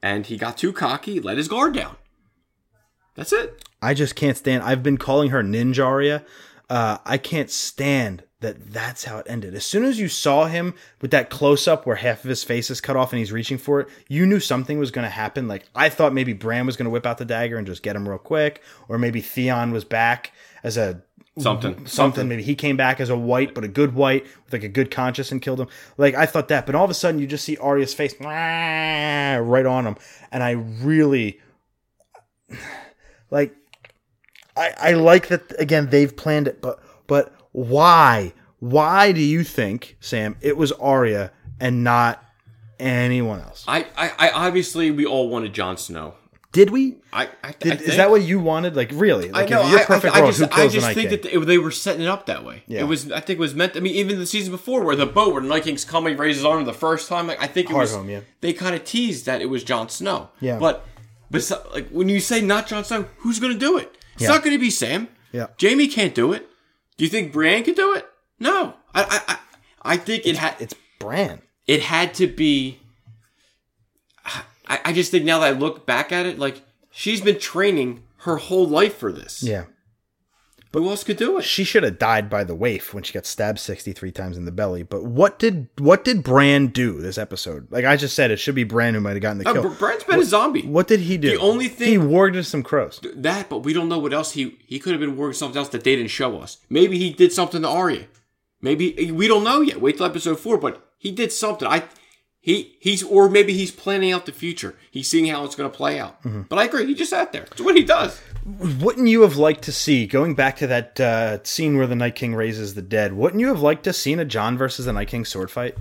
And 0.00 0.26
he 0.26 0.36
got 0.36 0.58
too 0.58 0.72
cocky. 0.72 1.18
Let 1.18 1.38
his 1.38 1.48
guard 1.48 1.74
down. 1.74 1.96
That's 3.14 3.32
it. 3.32 3.64
I 3.80 3.94
just 3.94 4.16
can't 4.16 4.36
stand. 4.36 4.62
I've 4.62 4.82
been 4.82 4.96
calling 4.98 5.30
her 5.30 5.42
Ninjaria. 5.42 6.24
Uh, 6.70 6.98
I 7.04 7.18
can't 7.18 7.50
stand 7.50 8.24
that. 8.40 8.72
That's 8.72 9.04
how 9.04 9.18
it 9.18 9.26
ended. 9.28 9.54
As 9.54 9.66
soon 9.66 9.84
as 9.84 10.00
you 10.00 10.08
saw 10.08 10.46
him 10.46 10.74
with 11.00 11.10
that 11.10 11.28
close 11.30 11.68
up 11.68 11.84
where 11.86 11.96
half 11.96 12.24
of 12.24 12.30
his 12.30 12.42
face 12.42 12.70
is 12.70 12.80
cut 12.80 12.96
off 12.96 13.12
and 13.12 13.18
he's 13.18 13.30
reaching 13.32 13.58
for 13.58 13.80
it, 13.80 13.88
you 14.08 14.24
knew 14.26 14.40
something 14.40 14.78
was 14.78 14.90
going 14.90 15.04
to 15.04 15.10
happen. 15.10 15.46
Like 15.46 15.66
I 15.74 15.90
thought 15.90 16.14
maybe 16.14 16.32
Bran 16.32 16.64
was 16.66 16.76
going 16.76 16.86
to 16.86 16.90
whip 16.90 17.06
out 17.06 17.18
the 17.18 17.24
dagger 17.26 17.58
and 17.58 17.66
just 17.66 17.82
get 17.82 17.94
him 17.96 18.08
real 18.08 18.18
quick, 18.18 18.62
or 18.88 18.98
maybe 18.98 19.20
Theon 19.20 19.72
was 19.72 19.84
back 19.84 20.32
as 20.62 20.76
a 20.76 21.02
Something. 21.36 21.84
something. 21.86 22.28
Maybe 22.28 22.44
he 22.44 22.54
came 22.54 22.76
back 22.76 23.00
as 23.00 23.10
a 23.10 23.16
white, 23.18 23.56
but 23.56 23.64
a 23.64 23.68
good 23.68 23.94
white 23.96 24.22
with 24.44 24.52
like 24.52 24.62
a 24.62 24.68
good 24.68 24.92
conscience 24.92 25.32
and 25.32 25.42
killed 25.42 25.58
him. 25.60 25.66
Like 25.98 26.14
I 26.14 26.26
thought 26.26 26.46
that, 26.48 26.64
but 26.64 26.76
all 26.76 26.84
of 26.84 26.90
a 26.90 26.94
sudden 26.94 27.20
you 27.20 27.26
just 27.26 27.44
see 27.44 27.56
Arya's 27.56 27.92
face 27.92 28.14
right 28.20 29.66
on 29.66 29.84
him, 29.86 29.96
and 30.30 30.42
I 30.44 30.52
really 30.52 31.40
like. 33.35 33.55
I 34.57 34.72
I 34.78 34.93
like 34.93 35.28
that 35.28 35.53
again. 35.61 35.89
They've 35.91 36.14
planned 36.16 36.47
it, 36.47 36.62
but 36.62 36.78
but 37.09 37.35
why? 37.53 38.32
Why 38.61 39.11
do 39.12 39.20
you 39.20 39.43
think 39.43 39.97
Sam 40.01 40.37
it 40.41 40.57
was 40.57 40.70
Arya 40.72 41.32
and 41.61 41.82
not 41.82 42.22
anyone 42.78 43.41
else? 43.41 43.64
I, 43.66 43.87
I, 43.97 44.12
I 44.18 44.30
obviously 44.30 44.91
we 44.91 45.05
all 45.07 45.28
wanted 45.28 45.53
Jon 45.53 45.76
Snow. 45.76 46.14
Did 46.53 46.70
we? 46.70 46.99
I, 47.12 47.28
I, 47.43 47.53
Did, 47.59 47.72
I 47.72 47.76
is 47.85 47.97
that 47.97 48.11
what 48.11 48.22
you 48.22 48.39
wanted? 48.39 48.76
Like 48.76 48.91
really? 48.95 49.28
I 49.32 49.41
Like 49.41 49.51
know. 49.51 49.62
if 49.64 49.70
you're 49.70 49.80
I- 49.80 49.85
perfect 49.87 50.14
I, 50.14 50.18
I, 50.18 50.22
world, 50.22 50.35
just, 50.35 50.41
who 50.53 50.57
kills 50.57 50.72
the 50.72 50.78
just 50.80 50.95
think 50.95 51.11
King? 51.11 51.20
that 51.22 51.41
they, 51.41 51.45
they 51.47 51.59
were 51.59 51.72
setting 51.72 52.03
it 52.03 52.09
up 52.09 52.26
that 52.26 52.45
way. 52.45 52.62
Yeah. 52.68 52.82
It 52.82 52.85
was. 52.85 53.11
I 53.11 53.18
think 53.18 53.39
it 53.39 53.41
was 53.41 53.57
meant. 53.57 53.76
I 53.76 53.80
mean, 53.80 53.97
even 53.97 54.20
the 54.20 54.26
season 54.26 54.53
before, 54.53 54.85
where 54.85 54.95
the 54.95 55.05
boat, 55.05 55.32
where 55.32 55.43
the 55.43 55.49
Night 55.49 55.64
King's 55.64 55.85
coming, 55.85 56.16
raises 56.16 56.45
arm 56.45 56.64
the 56.64 56.72
first 56.72 57.09
time. 57.09 57.26
Like, 57.26 57.43
I 57.43 57.49
think 57.49 57.70
it 57.70 57.72
Hard 57.72 57.82
was. 57.82 57.95
home, 57.97 58.09
yeah. 58.09 58.20
They 58.41 58.53
kind 58.53 58.76
of 58.76 58.85
teased 58.85 59.26
that 59.26 59.43
it 59.43 59.47
was 59.47 59.64
Jon 59.64 59.89
Snow. 59.89 60.30
Yeah. 60.41 60.61
But, 60.61 60.87
but 61.35 61.43
so- 61.43 61.68
like 61.72 61.89
when 61.91 62.09
you 62.09 62.20
say 62.20 62.41
not 62.41 62.66
Jon 62.66 62.85
Snow, 62.85 63.07
who's 63.18 63.39
going 63.39 63.53
to 63.53 63.59
do 63.59 63.76
it? 63.78 63.95
It's 64.14 64.22
Yeah. 64.22 64.28
not 64.28 64.43
going 64.43 64.55
to 64.57 64.61
be 64.61 64.70
Sam. 64.70 65.09
Yeah. 65.32 65.49
Jaime 65.61 65.89
can't 65.89 66.14
do 66.14 66.32
it. 66.32 66.49
Do 66.97 67.05
you 67.05 67.11
think 67.11 67.32
Brienne 67.32 67.64
could 67.64 67.74
do 67.76 67.95
it? 67.95 68.07
No. 68.39 68.74
I. 68.95 69.03
I. 69.03 69.20
I, 69.32 69.39
I 69.95 69.97
think 69.99 70.24
it 70.26 70.37
had. 70.39 70.55
it's 70.61 70.74
Bran. 70.99 71.43
It 71.66 71.82
had 71.82 72.14
to 72.14 72.26
be. 72.26 72.78
I, 74.66 74.80
I 74.87 74.93
just 74.93 75.11
think 75.11 75.24
now 75.24 75.41
that 75.41 75.47
I 75.55 75.59
look 75.59 75.85
back 75.87 76.11
at 76.12 76.24
it, 76.26 76.39
like 76.39 76.62
she's 76.91 77.20
been 77.20 77.39
training 77.39 78.03
her 78.18 78.37
whole 78.37 78.66
life 78.66 78.97
for 78.97 79.12
this. 79.12 79.43
Yeah. 79.43 79.64
Who 80.74 80.88
else 80.90 81.04
could 81.04 81.16
do 81.16 81.38
it? 81.38 81.42
she 81.44 81.64
should 81.64 81.82
have 81.82 81.98
died 81.98 82.28
by 82.28 82.44
the 82.44 82.54
waif 82.54 82.92
when 82.92 83.02
she 83.02 83.12
got 83.12 83.24
stabbed 83.26 83.58
63 83.58 84.10
times 84.12 84.36
in 84.36 84.44
the 84.44 84.52
belly 84.52 84.82
but 84.82 85.04
what 85.04 85.38
did 85.38 85.68
what 85.78 86.04
did 86.04 86.22
bran 86.22 86.66
do 86.66 87.00
this 87.00 87.16
episode 87.16 87.66
like 87.70 87.84
i 87.84 87.96
just 87.96 88.14
said 88.14 88.30
it 88.30 88.36
should 88.38 88.54
be 88.54 88.64
bran 88.64 88.94
who 88.94 89.00
might 89.00 89.12
have 89.12 89.22
gotten 89.22 89.38
the 89.38 89.44
kill 89.44 89.62
Br- 89.62 89.68
Bran's 89.68 90.04
been 90.04 90.20
a 90.20 90.24
zombie. 90.24 90.62
what 90.66 90.86
did 90.88 91.00
he 91.00 91.16
do 91.16 91.30
The 91.30 91.40
only 91.40 91.68
thing- 91.68 91.88
he 91.88 91.96
warged 91.96 92.44
some 92.44 92.62
crows 92.62 93.00
That, 93.14 93.48
but 93.48 93.58
we 93.58 93.72
don't 93.72 93.88
know 93.88 93.98
what 93.98 94.12
else 94.12 94.32
he 94.32 94.58
he 94.66 94.78
could 94.78 94.92
have 94.92 95.00
been 95.00 95.16
working 95.16 95.34
something 95.34 95.58
else 95.58 95.68
that 95.70 95.84
they 95.84 95.96
didn't 95.96 96.10
show 96.10 96.38
us. 96.40 96.58
Maybe 96.68 96.98
he 96.98 97.10
did 97.12 97.32
something 97.32 97.62
to 97.62 97.68
Arya. 97.68 98.06
Maybe 98.60 99.10
we 99.12 99.28
don't 99.28 99.44
know 99.44 99.60
yet. 99.60 99.80
Wait 99.80 99.96
till 99.98 100.06
episode 100.06 100.40
four. 100.40 100.56
But 100.58 100.82
he 100.98 101.10
did 101.12 101.32
something. 101.32 101.68
I 101.68 101.84
he 102.40 102.76
he's 102.80 103.02
or 103.02 103.28
maybe 103.28 103.52
he's 103.52 103.70
planning 103.70 104.10
out 104.12 104.26
the 104.26 104.32
future. 104.32 104.74
He's 104.90 105.08
seeing 105.08 105.26
how 105.26 105.44
it's 105.44 105.54
going 105.54 105.70
to 105.70 105.76
play 105.76 105.98
out. 106.00 106.22
Mm-hmm. 106.22 106.42
But 106.48 106.58
I 106.58 106.64
agree. 106.64 106.86
He 106.86 106.94
just 106.94 107.10
sat 107.10 107.32
there. 107.32 107.42
It's 107.52 107.60
what 107.60 107.76
he 107.76 107.84
does. 107.84 108.20
Wouldn't 108.45 109.09
you 109.09 109.22
have 109.22 109.36
liked 109.36 109.64
to 109.64 109.72
see 109.72 110.07
going 110.07 110.34
back 110.34 110.57
to 110.57 110.66
that 110.66 111.01
uh, 111.01 111.42
scene 111.45 111.78
where 111.78 111.86
the 111.86 111.97
night 111.97 112.14
king 112.14 112.34
raises 112.34 112.74
the 112.74 112.82
dead 112.82 113.14
wouldn't 113.14 113.40
you 113.40 113.49
have 113.49 113.62
liked 113.62 113.84
to 113.84 113.92
seen 113.92 114.18
a 114.18 114.24
Jon 114.24 114.59
versus 114.59 114.84
the 114.84 114.92
night 114.92 115.09
king 115.09 115.24
sword 115.24 115.51
fight? 115.51 115.76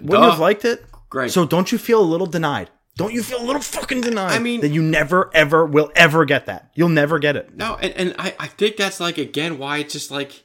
Wouldn't 0.00 0.22
you 0.24 0.30
have 0.30 0.38
liked 0.38 0.64
it? 0.64 0.84
Great. 1.08 1.32
so 1.32 1.44
don't 1.44 1.72
you 1.72 1.78
feel 1.78 2.00
a 2.00 2.06
little 2.06 2.28
denied? 2.28 2.70
Don't 2.96 3.12
you 3.12 3.22
feel 3.22 3.42
a 3.42 3.46
little 3.46 3.62
fucking 3.62 4.02
denied 4.02 4.32
I 4.32 4.38
mean- 4.38 4.60
that 4.60 4.68
you 4.68 4.82
never 4.82 5.30
ever 5.34 5.66
will 5.66 5.90
ever 5.96 6.24
get 6.24 6.46
that? 6.46 6.70
You'll 6.74 6.88
never 6.90 7.18
get 7.18 7.34
it. 7.34 7.56
No, 7.56 7.76
and, 7.76 7.92
and 7.94 8.14
I, 8.18 8.34
I 8.38 8.46
think 8.46 8.76
that's 8.76 9.00
like 9.00 9.18
again 9.18 9.58
why 9.58 9.78
it's 9.78 9.92
just 9.92 10.10
like 10.10 10.44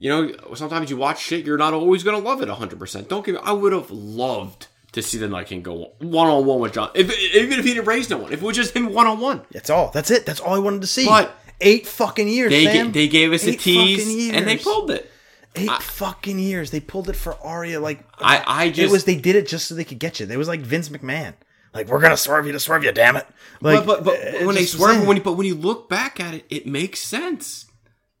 you 0.00 0.10
know, 0.10 0.54
sometimes 0.54 0.90
you 0.90 0.96
watch 0.96 1.20
shit, 1.20 1.44
you're 1.44 1.58
not 1.58 1.74
always 1.74 2.02
gonna 2.02 2.18
love 2.18 2.42
it 2.42 2.48
hundred 2.48 2.78
percent. 2.78 3.08
Don't 3.08 3.24
give 3.24 3.34
me 3.36 3.40
I 3.42 3.52
would 3.52 3.72
have 3.72 3.90
loved 3.90 4.66
to 4.92 5.02
see 5.02 5.18
the 5.18 5.28
Night 5.28 5.46
King 5.46 5.62
go 5.62 5.92
one 5.98 6.28
on 6.28 6.46
one 6.46 6.60
with 6.60 6.72
Jon. 6.74 6.90
If, 6.94 7.10
even 7.34 7.58
if 7.58 7.64
he 7.64 7.74
didn't 7.74 7.86
raise 7.86 8.08
no 8.08 8.18
one. 8.18 8.32
If 8.32 8.42
it 8.42 8.44
was 8.44 8.56
just 8.56 8.74
him 8.74 8.92
one 8.92 9.06
on 9.06 9.20
one. 9.20 9.42
that's 9.50 9.70
all 9.70 9.90
that's 9.90 10.10
it 10.10 10.24
that's 10.26 10.40
all 10.40 10.54
i 10.54 10.58
wanted 10.58 10.80
to 10.82 10.86
see 10.86 11.06
But- 11.06 11.34
eight 11.60 11.86
fucking 11.86 12.28
years 12.28 12.50
They 12.50 12.64
Sam. 12.64 12.86
ga- 12.86 12.92
they 12.92 13.08
gave 13.08 13.32
us 13.32 13.44
a 13.44 13.56
tease 13.56 14.30
and 14.34 14.46
they 14.46 14.56
pulled 14.56 14.90
it. 14.90 15.10
Eight 15.56 15.82
fucking 15.82 16.38
years. 16.38 16.70
They 16.70 16.80
pulled 16.80 17.08
it 17.08 17.16
for 17.16 17.34
Arya. 17.42 17.80
Like 17.80 18.04
I 18.18 18.38
I 18.46 18.64
it 18.66 18.74
just 18.74 18.92
was. 18.92 19.04
They 19.04 19.16
did 19.16 19.34
it 19.34 19.48
just 19.48 19.66
so 19.66 19.74
they 19.74 19.84
could 19.84 19.98
get 19.98 20.20
you. 20.20 20.26
It 20.26 20.36
was 20.36 20.46
like 20.46 20.60
Vince 20.60 20.88
McMahon. 20.88 21.34
Like 21.74 21.88
we're 21.88 22.00
gonna 22.00 22.16
swerve 22.16 22.46
you 22.46 22.52
to 22.52 22.60
swerve 22.60 22.84
you. 22.84 22.92
Damn 22.92 23.16
it. 23.16 23.26
Like, 23.60 23.84
but, 23.84 24.04
but, 24.04 24.14
it 24.14 24.32
but 24.38 24.46
when 24.46 24.54
they 24.54 24.64
swerve, 24.64 25.06
when 25.06 25.16
you, 25.16 25.22
but 25.22 25.32
when 25.32 25.46
you 25.46 25.54
look 25.54 25.88
back 25.88 26.20
at 26.20 26.34
it, 26.34 26.44
it 26.48 26.66
makes 26.66 27.00
sense. 27.00 27.66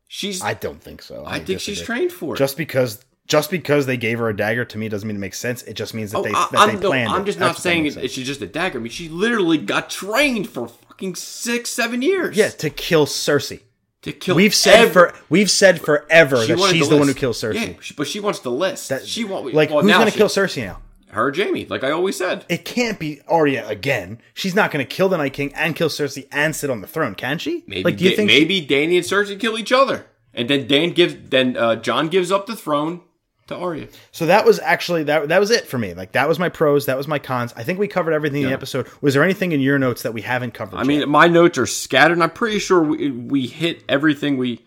She's 0.08 0.42
I 0.42 0.50
I, 0.50 0.54
don't 0.54 0.82
think 0.82 1.02
so. 1.02 1.24
I 1.26 1.38
think 1.40 1.60
she's 1.60 1.82
trained 1.82 2.12
for 2.12 2.34
it. 2.34 2.38
Just 2.38 2.56
because. 2.56 3.04
Just 3.28 3.50
because 3.50 3.86
they 3.86 3.96
gave 3.96 4.18
her 4.18 4.28
a 4.30 4.36
dagger 4.36 4.64
to 4.64 4.78
me 4.78 4.88
doesn't 4.88 5.06
mean 5.06 5.16
it 5.16 5.20
makes 5.20 5.38
sense. 5.38 5.62
It 5.64 5.74
just 5.74 5.92
means 5.94 6.10
that 6.12 6.18
Oh, 6.18 6.22
they, 6.22 6.30
I, 6.30 6.48
that 6.50 6.50
they 6.52 6.58
I'm, 6.58 6.80
no, 6.80 6.88
planned. 6.88 7.10
I'm 7.10 7.24
just 7.26 7.38
That's 7.38 7.46
not 7.46 7.48
what 7.50 7.56
that 7.56 7.62
saying 7.62 7.82
makes 7.84 7.96
it, 7.96 8.10
she's 8.10 8.26
just 8.26 8.40
a 8.42 8.46
dagger. 8.46 8.78
I 8.78 8.82
mean, 8.82 8.90
she 8.90 9.08
literally 9.10 9.58
got 9.58 9.90
trained 9.90 10.48
for 10.48 10.68
fucking 10.68 11.14
six, 11.14 11.68
seven 11.70 12.00
years. 12.02 12.36
Yeah, 12.36 12.48
to 12.48 12.70
kill 12.70 13.04
Cersei. 13.06 13.60
to 14.02 14.12
kill. 14.12 14.34
We've 14.34 14.54
said 14.54 14.76
every- 14.80 14.92
for 14.92 15.14
we've 15.28 15.50
said 15.50 15.80
forever 15.80 16.38
she 16.44 16.54
that 16.54 16.70
she's 16.72 16.88
the 16.88 16.94
the 16.94 16.98
one 16.98 17.08
who 17.08 17.14
kills 17.14 17.38
Cersei. 17.40 17.54
Yeah, 17.54 17.72
she- 17.82 17.94
but 17.94 18.06
she 18.06 18.18
wants 18.18 18.40
the 18.40 18.50
list. 18.50 18.88
That- 18.88 19.06
she 19.06 19.24
want 19.24 19.52
like 19.52 19.68
well, 19.70 19.80
who's 19.82 19.88
now 19.90 19.98
gonna 19.98 20.10
kill 20.10 20.28
Cersei 20.28 20.64
now? 20.64 20.80
Her, 21.10 21.32
Jaime. 21.34 21.66
Like 21.66 21.84
I 21.84 21.90
always 21.90 22.16
said. 22.16 22.44
It 22.48 22.64
can't 22.66 22.98
be 22.98 23.20
Arya 23.28 23.66
again. 23.68 24.20
She's 24.34 24.54
not 24.54 24.70
going 24.70 24.86
to 24.86 24.88
kill 24.94 25.08
the 25.08 25.16
Night 25.16 25.32
King 25.32 25.52
and 25.54 25.74
kill 25.74 25.88
Cersei 25.88 26.26
and 26.30 26.54
sit 26.54 26.68
on 26.68 26.82
the 26.82 26.86
throne, 26.86 27.14
can 27.14 27.38
she? 27.38 27.64
Maybe, 27.66 27.82
like, 27.82 27.96
do 27.96 28.04
you 28.04 28.10
Da- 28.10 28.16
think 28.16 28.30
she- 28.30 28.40
maybe 28.40 28.60
Dany 28.66 28.96
and 28.96 29.06
Cersei 29.06 29.40
kill 29.40 29.58
each 29.58 29.72
other, 29.72 30.04
and 30.34 30.50
then 30.50 30.66
Dan 30.66 30.90
gives 30.90 31.14
then 31.30 31.56
uh, 31.56 31.76
Jon 31.76 32.08
gives 32.08 32.30
up 32.30 32.46
the 32.46 32.54
throne 32.56 33.00
to 33.48 33.56
Arya. 33.56 33.88
So 34.12 34.26
that 34.26 34.44
was 34.46 34.58
actually 34.60 35.04
that 35.04 35.28
that 35.28 35.40
was 35.40 35.50
it 35.50 35.66
for 35.66 35.78
me. 35.78 35.94
Like 35.94 36.12
that 36.12 36.28
was 36.28 36.38
my 36.38 36.48
pros, 36.48 36.86
that 36.86 36.96
was 36.96 37.08
my 37.08 37.18
cons. 37.18 37.52
I 37.56 37.64
think 37.64 37.78
we 37.78 37.88
covered 37.88 38.12
everything 38.12 38.42
in 38.42 38.48
the 38.48 38.54
episode. 38.54 38.86
Was 39.00 39.14
there 39.14 39.24
anything 39.24 39.52
in 39.52 39.60
your 39.60 39.78
notes 39.78 40.02
that 40.02 40.14
we 40.14 40.22
haven't 40.22 40.54
covered? 40.54 40.76
I 40.76 40.84
mean, 40.84 41.08
my 41.08 41.26
notes 41.26 41.58
are 41.58 41.66
scattered. 41.66 42.14
and 42.14 42.22
I'm 42.22 42.30
pretty 42.30 42.58
sure 42.58 42.82
we, 42.82 43.10
we 43.10 43.46
hit 43.46 43.82
everything 43.88 44.36
we 44.36 44.64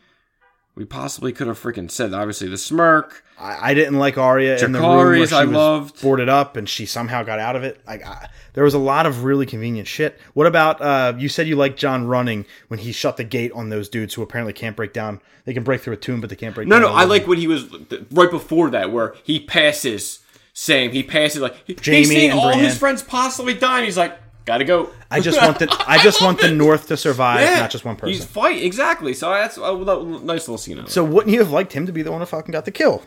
we 0.76 0.86
possibly 0.86 1.34
could 1.34 1.48
have 1.48 1.60
freaking 1.60 1.92
said. 1.92 2.14
Obviously, 2.14 2.48
the 2.48 2.58
smirk. 2.58 3.24
I, 3.38 3.72
I 3.72 3.74
didn't 3.74 3.98
like 4.00 4.18
Arya 4.18 4.64
in 4.64 4.72
the 4.72 4.80
room 4.80 4.90
where 4.98 5.28
she 5.28 5.36
I 5.36 5.46
was 5.46 5.54
loved. 5.56 6.02
boarded 6.02 6.30
up 6.30 6.56
and 6.56 6.70
she 6.70 6.86
somehow 6.86 7.24
got 7.24 7.40
out 7.40 7.56
of 7.56 7.64
it. 7.64 7.82
Like 7.88 8.06
I, 8.06 8.30
there 8.54 8.64
was 8.64 8.74
a 8.74 8.80
lot 8.80 9.06
of 9.06 9.24
really 9.24 9.46
convenient 9.46 9.88
shit. 9.88 10.20
What 10.34 10.48
about 10.48 10.80
uh, 10.82 11.14
you 11.18 11.28
said 11.28 11.48
you 11.48 11.56
liked 11.56 11.78
Jon 11.80 12.06
running 12.08 12.46
when 12.68 12.80
he 12.80 12.92
shut 12.92 13.18
the 13.18 13.24
gate 13.24 13.52
on 13.54 13.70
those 13.70 13.90
dudes 13.90 14.14
who 14.14 14.22
apparently 14.22 14.54
can't 14.54 14.76
break 14.76 14.94
down. 14.94 15.22
They 15.46 15.54
can 15.54 15.64
break 15.64 15.82
through 15.82 15.94
a 15.94 15.98
tomb, 15.98 16.22
but 16.22 16.30
they 16.30 16.36
can't 16.36 16.54
break. 16.54 16.68
No, 16.68 16.76
down 16.76 16.84
no, 16.84 16.90
a 16.90 16.94
I 16.94 17.04
like 17.06 17.26
when 17.28 17.40
he 17.40 17.48
was 17.48 17.68
right 18.12 18.30
before 18.30 18.70
that, 18.70 18.92
where 18.92 19.16
he 19.24 19.40
passes 19.40 20.20
Sam. 20.54 20.92
He 20.92 21.02
passes 21.04 21.42
like 21.42 21.56
he- 21.66 21.74
Jaime 21.84 21.98
he's 21.98 22.10
seen 22.10 22.32
and 22.32 22.40
all 22.40 22.54
his 22.58 22.78
friends 22.78 23.02
possibly 23.02 23.56
dying. 23.56 23.86
He's 23.86 23.98
like, 23.98 24.18
gotta 24.52 24.66
go. 24.66 24.90
I 25.10 25.20
just 25.20 25.42
want 25.42 25.60
the 25.60 25.68
I 25.88 25.98
just 26.04 26.22
want 26.22 26.40
the 26.42 26.52
North 26.52 26.88
to 26.88 26.98
survive, 26.98 27.42
Yeah, 27.42 27.60
not 27.60 27.72
just 27.72 27.86
one 27.86 27.96
person. 27.96 28.14
He's 28.14 28.26
fight 28.26 28.62
exactly. 28.62 29.14
So 29.14 29.30
that's 29.30 29.58
a 29.58 29.72
little- 29.72 30.06
nice 30.20 30.48
little 30.48 30.58
scene. 30.58 30.86
So 30.88 31.04
wouldn't 31.04 31.34
you 31.34 31.40
have 31.40 31.52
liked 31.52 31.74
him 31.74 31.86
to 31.86 31.92
be 31.92 32.02
the 32.02 32.12
one 32.12 32.22
who 32.22 32.26
fucking 32.26 32.52
got 32.52 32.66
the 32.66 32.72
kill? 32.72 33.04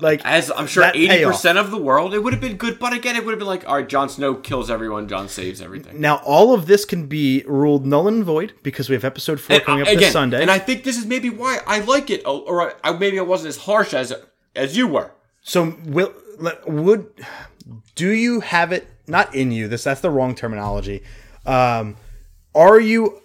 Like 0.00 0.22
As 0.24 0.50
I'm 0.50 0.66
sure 0.66 0.90
eighty 0.94 1.22
percent 1.24 1.58
of 1.58 1.70
the 1.70 1.76
world, 1.76 2.14
it 2.14 2.20
would 2.20 2.32
have 2.32 2.40
been 2.40 2.56
good. 2.56 2.78
But 2.78 2.94
again, 2.94 3.14
it 3.16 3.24
would 3.24 3.32
have 3.32 3.38
been 3.38 3.46
like, 3.46 3.68
all 3.68 3.74
right, 3.76 3.86
Jon 3.88 4.08
Snow 4.08 4.34
kills 4.34 4.70
everyone, 4.70 5.06
Jon 5.06 5.28
saves 5.28 5.60
everything. 5.60 6.00
Now 6.00 6.16
all 6.24 6.54
of 6.54 6.64
this 6.66 6.86
can 6.86 7.06
be 7.06 7.44
ruled 7.46 7.84
null 7.86 8.08
and 8.08 8.24
void 8.24 8.54
because 8.62 8.88
we 8.88 8.94
have 8.94 9.04
episode 9.04 9.38
four 9.40 9.56
And, 9.56 9.64
coming 9.64 9.80
uh, 9.82 9.84
up 9.84 9.88
again, 9.88 10.00
this 10.00 10.12
Sunday. 10.12 10.40
and 10.40 10.50
I 10.50 10.58
think 10.58 10.84
this 10.84 10.96
is 10.96 11.04
maybe 11.04 11.28
why 11.28 11.58
I 11.66 11.80
like 11.80 12.08
it, 12.08 12.22
or- 12.26 12.42
or 12.48 12.74
I, 12.82 12.92
maybe 12.92 13.18
I 13.18 13.22
wasn't 13.22 13.50
as 13.50 13.58
harsh 13.58 13.92
as 13.92 14.12
as 14.56 14.76
you 14.78 14.88
were. 14.88 15.12
so 15.42 15.76
will 15.84 16.12
would 16.66 17.06
do 17.94 18.08
you 18.10 18.40
have 18.40 18.72
it 18.72 18.88
not 19.10 19.34
in 19.34 19.52
you? 19.52 19.68
This 19.68 19.84
that's 19.84 20.00
the 20.00 20.10
wrong 20.10 20.34
terminology. 20.34 21.02
Um, 21.44 21.96
are 22.54 22.80
you 22.80 23.22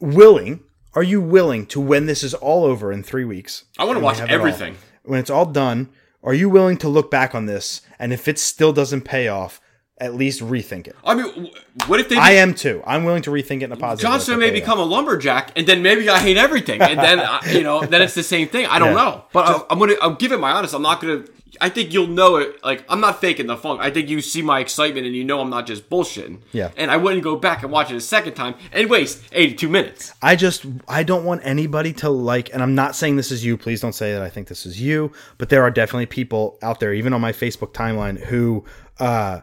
willing? 0.00 0.62
Are 0.94 1.02
you 1.02 1.20
willing 1.20 1.66
to 1.66 1.80
when 1.80 2.06
this 2.06 2.22
is 2.22 2.34
all 2.34 2.64
over 2.64 2.90
in 2.90 3.02
three 3.02 3.24
weeks? 3.24 3.64
I 3.78 3.84
want 3.84 3.98
to 3.98 4.04
watch 4.04 4.18
it 4.18 4.28
all, 4.28 4.34
everything. 4.34 4.76
when 5.04 5.20
it's 5.20 5.30
all 5.30 5.46
done, 5.46 5.90
are 6.22 6.34
you 6.34 6.48
willing 6.48 6.76
to 6.78 6.88
look 6.88 7.10
back 7.10 7.34
on 7.34 7.46
this 7.46 7.82
and 7.98 8.12
if 8.12 8.28
it 8.28 8.38
still 8.38 8.72
doesn't 8.72 9.02
pay 9.02 9.28
off, 9.28 9.60
at 9.98 10.14
least 10.14 10.40
rethink 10.42 10.86
it? 10.88 10.96
I 11.04 11.14
mean, 11.14 11.50
what 11.86 12.00
if 12.00 12.08
they? 12.08 12.16
I 12.16 12.32
am 12.32 12.54
too. 12.54 12.82
I'm 12.86 13.04
willing 13.04 13.22
to 13.22 13.30
rethink 13.30 13.62
it 13.62 13.64
in 13.64 13.72
a 13.72 13.76
positive. 13.76 14.28
Way 14.28 14.36
may 14.36 14.50
become 14.50 14.78
a 14.78 14.84
lumberjack, 14.84 15.52
and 15.56 15.66
then 15.66 15.82
maybe 15.82 16.08
I 16.08 16.18
hate 16.18 16.36
everything, 16.36 16.80
and 16.82 16.98
then 16.98 17.20
I, 17.20 17.40
you 17.50 17.62
know, 17.62 17.80
then 17.84 18.02
it's 18.02 18.14
the 18.14 18.22
same 18.22 18.48
thing. 18.48 18.66
I 18.66 18.78
don't 18.78 18.88
Yeah. 18.88 18.94
know, 19.04 19.24
but 19.32 19.46
I, 19.48 19.60
I'm 19.70 19.78
gonna, 19.78 19.94
I'm 20.02 20.16
giving 20.16 20.40
my 20.40 20.52
honest. 20.52 20.74
I'm 20.74 20.82
not 20.82 21.00
gonna. 21.00 21.24
I 21.58 21.70
think 21.70 21.94
you'll 21.94 22.08
know 22.08 22.36
it. 22.36 22.62
Like 22.62 22.84
I'm 22.90 23.00
not 23.00 23.20
faking 23.22 23.46
the 23.46 23.56
funk. 23.56 23.80
I 23.80 23.90
think 23.90 24.10
you 24.10 24.20
see 24.20 24.42
my 24.42 24.60
excitement, 24.60 25.06
and 25.06 25.16
you 25.16 25.24
know 25.24 25.40
I'm 25.40 25.48
not 25.48 25.66
just 25.66 25.88
bullshitting. 25.88 26.40
Yeah. 26.52 26.70
And 26.76 26.90
I 26.90 26.98
wouldn't 26.98 27.22
go 27.22 27.36
back 27.36 27.62
and 27.62 27.72
watch 27.72 27.90
it 27.90 27.96
a 27.96 28.00
second 28.02 28.34
time 28.34 28.56
and 28.72 28.90
waste 28.90 29.22
82 29.32 29.66
minutes. 29.68 30.12
I 30.20 30.36
just 30.36 30.66
I 30.86 31.02
don't 31.04 31.24
want 31.24 31.40
anybody 31.44 31.94
to 31.94 32.10
like 32.10 32.52
and 32.52 32.62
I'm 32.62 32.74
not 32.74 32.94
saying 32.94 33.16
this 33.16 33.30
is 33.32 33.42
you, 33.42 33.56
please 33.56 33.80
don't 33.80 33.94
say 33.94 34.12
that 34.12 34.20
I 34.22 34.28
think 34.28 34.48
this 34.48 34.66
is 34.66 34.78
you, 34.78 35.12
but 35.38 35.48
there 35.48 35.62
are 35.62 35.70
definitely 35.70 36.06
people 36.06 36.58
out 36.60 36.78
there 36.80 36.92
even 36.92 37.14
on 37.14 37.22
my 37.22 37.32
Facebook 37.32 37.72
timeline 37.72 38.18
who 38.18 38.64
uh 38.98 39.40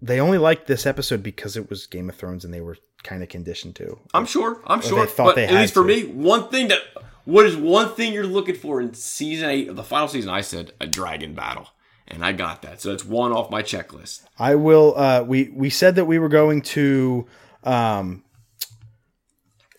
they 0.00 0.20
only 0.20 0.38
liked 0.38 0.66
this 0.66 0.86
episode 0.86 1.22
because 1.22 1.56
it 1.56 1.68
was 1.68 1.86
Game 1.86 2.08
of 2.08 2.16
Thrones 2.16 2.44
and 2.44 2.52
they 2.54 2.60
were 2.60 2.76
kind 3.02 3.22
of 3.22 3.28
conditioned 3.28 3.76
to. 3.76 3.98
I'm 4.14 4.26
sure. 4.26 4.60
I'm 4.66 4.80
sure. 4.80 5.06
thought 5.06 5.34
But 5.34 5.38
at 5.38 5.52
least 5.54 5.74
for 5.74 5.82
to. 5.82 5.86
me, 5.88 6.04
one 6.04 6.48
thing 6.48 6.68
that 6.68 6.80
what 7.24 7.46
is 7.46 7.56
one 7.56 7.88
thing 7.90 8.12
you're 8.12 8.26
looking 8.26 8.54
for 8.54 8.80
in 8.80 8.94
season 8.94 9.50
eight 9.50 9.68
of 9.68 9.76
the 9.76 9.82
final 9.82 10.08
season? 10.08 10.30
I 10.30 10.40
said 10.40 10.72
a 10.80 10.86
dragon 10.86 11.34
battle, 11.34 11.68
and 12.06 12.24
I 12.24 12.32
got 12.32 12.62
that. 12.62 12.80
So 12.80 12.90
that's 12.90 13.04
one 13.04 13.32
off 13.32 13.50
my 13.50 13.62
checklist. 13.62 14.22
I 14.38 14.54
will 14.54 14.94
uh 14.96 15.22
we 15.22 15.50
we 15.52 15.70
said 15.70 15.96
that 15.96 16.04
we 16.04 16.18
were 16.20 16.28
going 16.28 16.62
to 16.62 17.26
um 17.64 18.22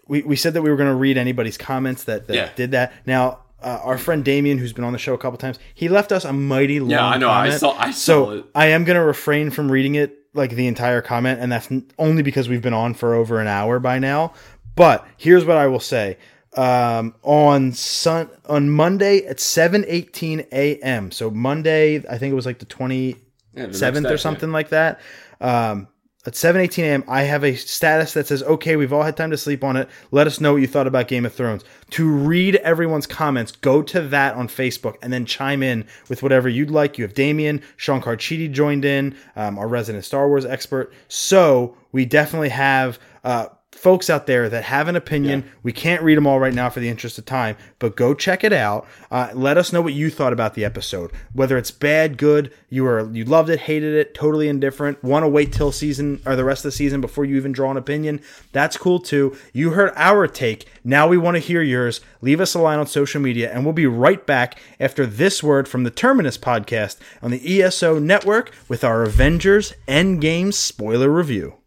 we, 0.07 0.21
we 0.21 0.35
said 0.35 0.53
that 0.53 0.61
we 0.61 0.69
were 0.69 0.77
going 0.77 0.89
to 0.89 0.95
read 0.95 1.17
anybody's 1.17 1.57
comments 1.57 2.05
that, 2.05 2.27
that 2.27 2.33
Yeah. 2.35 2.49
did 2.55 2.71
that. 2.71 2.93
Now, 3.05 3.39
uh, 3.63 3.79
our 3.83 3.97
friend 3.97 4.23
Damien, 4.23 4.57
who's 4.57 4.73
been 4.73 4.83
on 4.83 4.93
the 4.93 4.99
show 4.99 5.13
a 5.13 5.17
couple 5.17 5.37
times, 5.37 5.57
he 5.73 5.87
left 5.89 6.11
us 6.11 6.25
a 6.25 6.33
mighty 6.33 6.79
long. 6.79 6.89
Yeah, 6.91 7.05
I 7.05 7.17
know. 7.17 7.29
I 7.29 7.43
comment. 7.45 7.59
saw- 7.59 7.77
I 7.77 7.91
so 7.91 8.25
saw 8.25 8.31
it. 8.31 8.45
I 8.55 8.67
am 8.67 8.83
going 8.83 8.97
to 8.97 9.03
refrain 9.05 9.49
from 9.49 9.71
reading 9.71 9.95
it 9.95 10.15
like 10.33 10.51
the 10.51 10.67
entire 10.67 11.01
comment, 11.01 11.39
and 11.39 11.51
that's 11.51 11.67
only 11.97 12.21
because 12.21 12.47
we've 12.49 12.61
been 12.61 12.73
on 12.73 12.93
for 12.93 13.15
over 13.15 13.39
an 13.41 13.47
hour 13.47 13.79
by 13.79 13.97
now. 13.99 14.33
But 14.75 15.07
here's 15.17 15.43
what 15.45 15.57
I 15.57 15.65
will 15.67 15.79
say: 15.79 16.17
um, 16.55 17.15
on 17.23 17.71
sun 17.71 18.29
on 18.45 18.69
Monday 18.69 19.25
at 19.25 19.39
seven 19.39 19.83
eighteen 19.87 20.45
a.m. 20.51 21.11
So 21.11 21.31
Monday, 21.31 21.97
I 22.07 22.17
think 22.19 22.31
it 22.31 22.35
was 22.35 22.45
like 22.45 22.59
the 22.59 22.65
twenty 22.65 23.15
Yeah, 23.55 23.71
seventh 23.71 24.03
day, 24.05 24.09
or 24.09 24.13
yeah. 24.13 24.17
something 24.17 24.51
like 24.51 24.69
that. 24.69 24.99
Um, 25.41 25.87
at 26.27 26.33
7:18 26.33 26.83
a.m., 26.83 27.03
I 27.07 27.23
have 27.23 27.45
a 27.45 27.55
status 27.55 28.11
that 28.11 28.27
says, 28.27 28.43
"Okay, 28.43 28.75
we've 28.75 28.91
all 28.91 29.03
had 29.03 29.15
time 29.15 29.31
to 29.31 29.37
sleep 29.37 29.63
on 29.63 29.77
it. 29.77 29.87
Let 30.11 30.27
us 30.27 30.41
know 30.41 30.51
what 30.51 30.61
you 30.61 30.67
thought 30.67 30.85
about 30.85 31.07
Game 31.07 31.25
of 31.25 31.33
Thrones." 31.33 31.63
To 31.91 32.05
read 32.05 32.57
everyone's 32.57 33.07
comments, 33.07 33.53
go 33.53 33.81
to 33.83 34.01
that 34.01 34.35
on 34.35 34.49
Facebook 34.49 34.95
and 35.01 35.13
then 35.13 35.25
chime 35.25 35.63
in 35.63 35.85
with 36.09 36.21
whatever 36.21 36.49
you'd 36.49 36.69
like. 36.69 36.97
You 36.97 37.05
have 37.05 37.13
Damien, 37.13 37.61
Sean 37.77 38.01
Carchidi 38.01 38.51
joined 38.51 38.83
in, 38.83 39.15
um, 39.37 39.57
our 39.57 39.69
resident 39.69 40.03
Star 40.03 40.27
Wars 40.27 40.45
expert. 40.45 40.93
So 41.07 41.77
we 41.93 42.03
definitely 42.03 42.49
have. 42.49 42.99
Uh, 43.23 43.47
folks 43.77 44.09
out 44.09 44.25
there 44.25 44.49
that 44.49 44.63
have 44.65 44.87
an 44.87 44.95
opinion. 44.95 45.49
We 45.63 45.71
can't 45.71 46.01
read 46.01 46.17
them 46.17 46.27
all 46.27 46.39
right 46.39 46.53
now 46.53 46.69
for 46.69 46.79
the 46.79 46.89
interest 46.89 47.17
of 47.17 47.25
time, 47.25 47.55
but 47.79 47.95
go 47.95 48.13
check 48.13 48.43
it 48.43 48.53
out. 48.53 48.87
Uh, 49.11 49.29
let 49.33 49.57
us 49.57 49.71
know 49.71 49.81
what 49.81 49.93
you 49.93 50.09
thought 50.09 50.33
about 50.33 50.55
the 50.55 50.65
episode. 50.65 51.11
Whether 51.33 51.57
it's 51.57 51.71
bad, 51.71 52.17
good, 52.17 52.51
you 52.69 52.83
were 52.83 53.09
you 53.11 53.23
loved 53.23 53.49
it, 53.49 53.61
hated 53.61 53.93
it, 53.93 54.13
totally 54.13 54.49
indifferent, 54.49 55.03
want 55.03 55.23
to 55.23 55.29
wait 55.29 55.53
till 55.53 55.71
season 55.71 56.21
or 56.25 56.35
the 56.35 56.43
rest 56.43 56.65
of 56.65 56.71
the 56.71 56.77
season 56.77 57.01
before 57.01 57.25
you 57.25 57.35
even 57.35 57.51
draw 57.51 57.71
an 57.71 57.77
opinion. 57.77 58.21
That's 58.51 58.77
cool 58.77 58.99
too. 58.99 59.37
You 59.53 59.71
heard 59.71 59.93
our 59.95 60.27
take. 60.27 60.65
Now 60.83 61.07
we 61.07 61.17
want 61.17 61.35
to 61.35 61.39
hear 61.39 61.61
yours. 61.61 62.01
Leave 62.21 62.41
us 62.41 62.55
a 62.55 62.59
line 62.59 62.79
on 62.79 62.87
social 62.87 63.21
media, 63.21 63.51
and 63.51 63.63
we'll 63.63 63.73
be 63.73 63.85
right 63.85 64.25
back 64.25 64.59
after 64.79 65.05
this 65.05 65.43
word 65.43 65.67
from 65.67 65.83
the 65.83 65.91
Terminus 65.91 66.37
podcast 66.37 66.97
on 67.21 67.31
the 67.31 67.61
ESO 67.61 67.99
network 67.99 68.51
with 68.67 68.83
our 68.83 69.03
Avengers 69.03 69.73
Endgame 69.87 70.53
spoiler 70.53 71.09
review. 71.09 71.57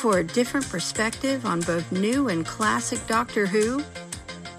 For 0.00 0.18
a 0.20 0.24
different 0.24 0.66
perspective 0.66 1.44
on 1.44 1.60
both 1.60 1.92
new 1.92 2.30
and 2.30 2.46
classic 2.46 3.06
Doctor 3.06 3.46
Who? 3.46 3.84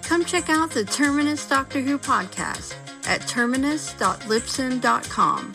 Come 0.04 0.24
check 0.24 0.48
out 0.48 0.70
the 0.70 0.84
Terminus 0.84 1.44
Doctor 1.48 1.80
Who 1.80 1.98
podcast 1.98 2.76
at 3.08 3.26
terminus.libsyn.com. 3.26 5.52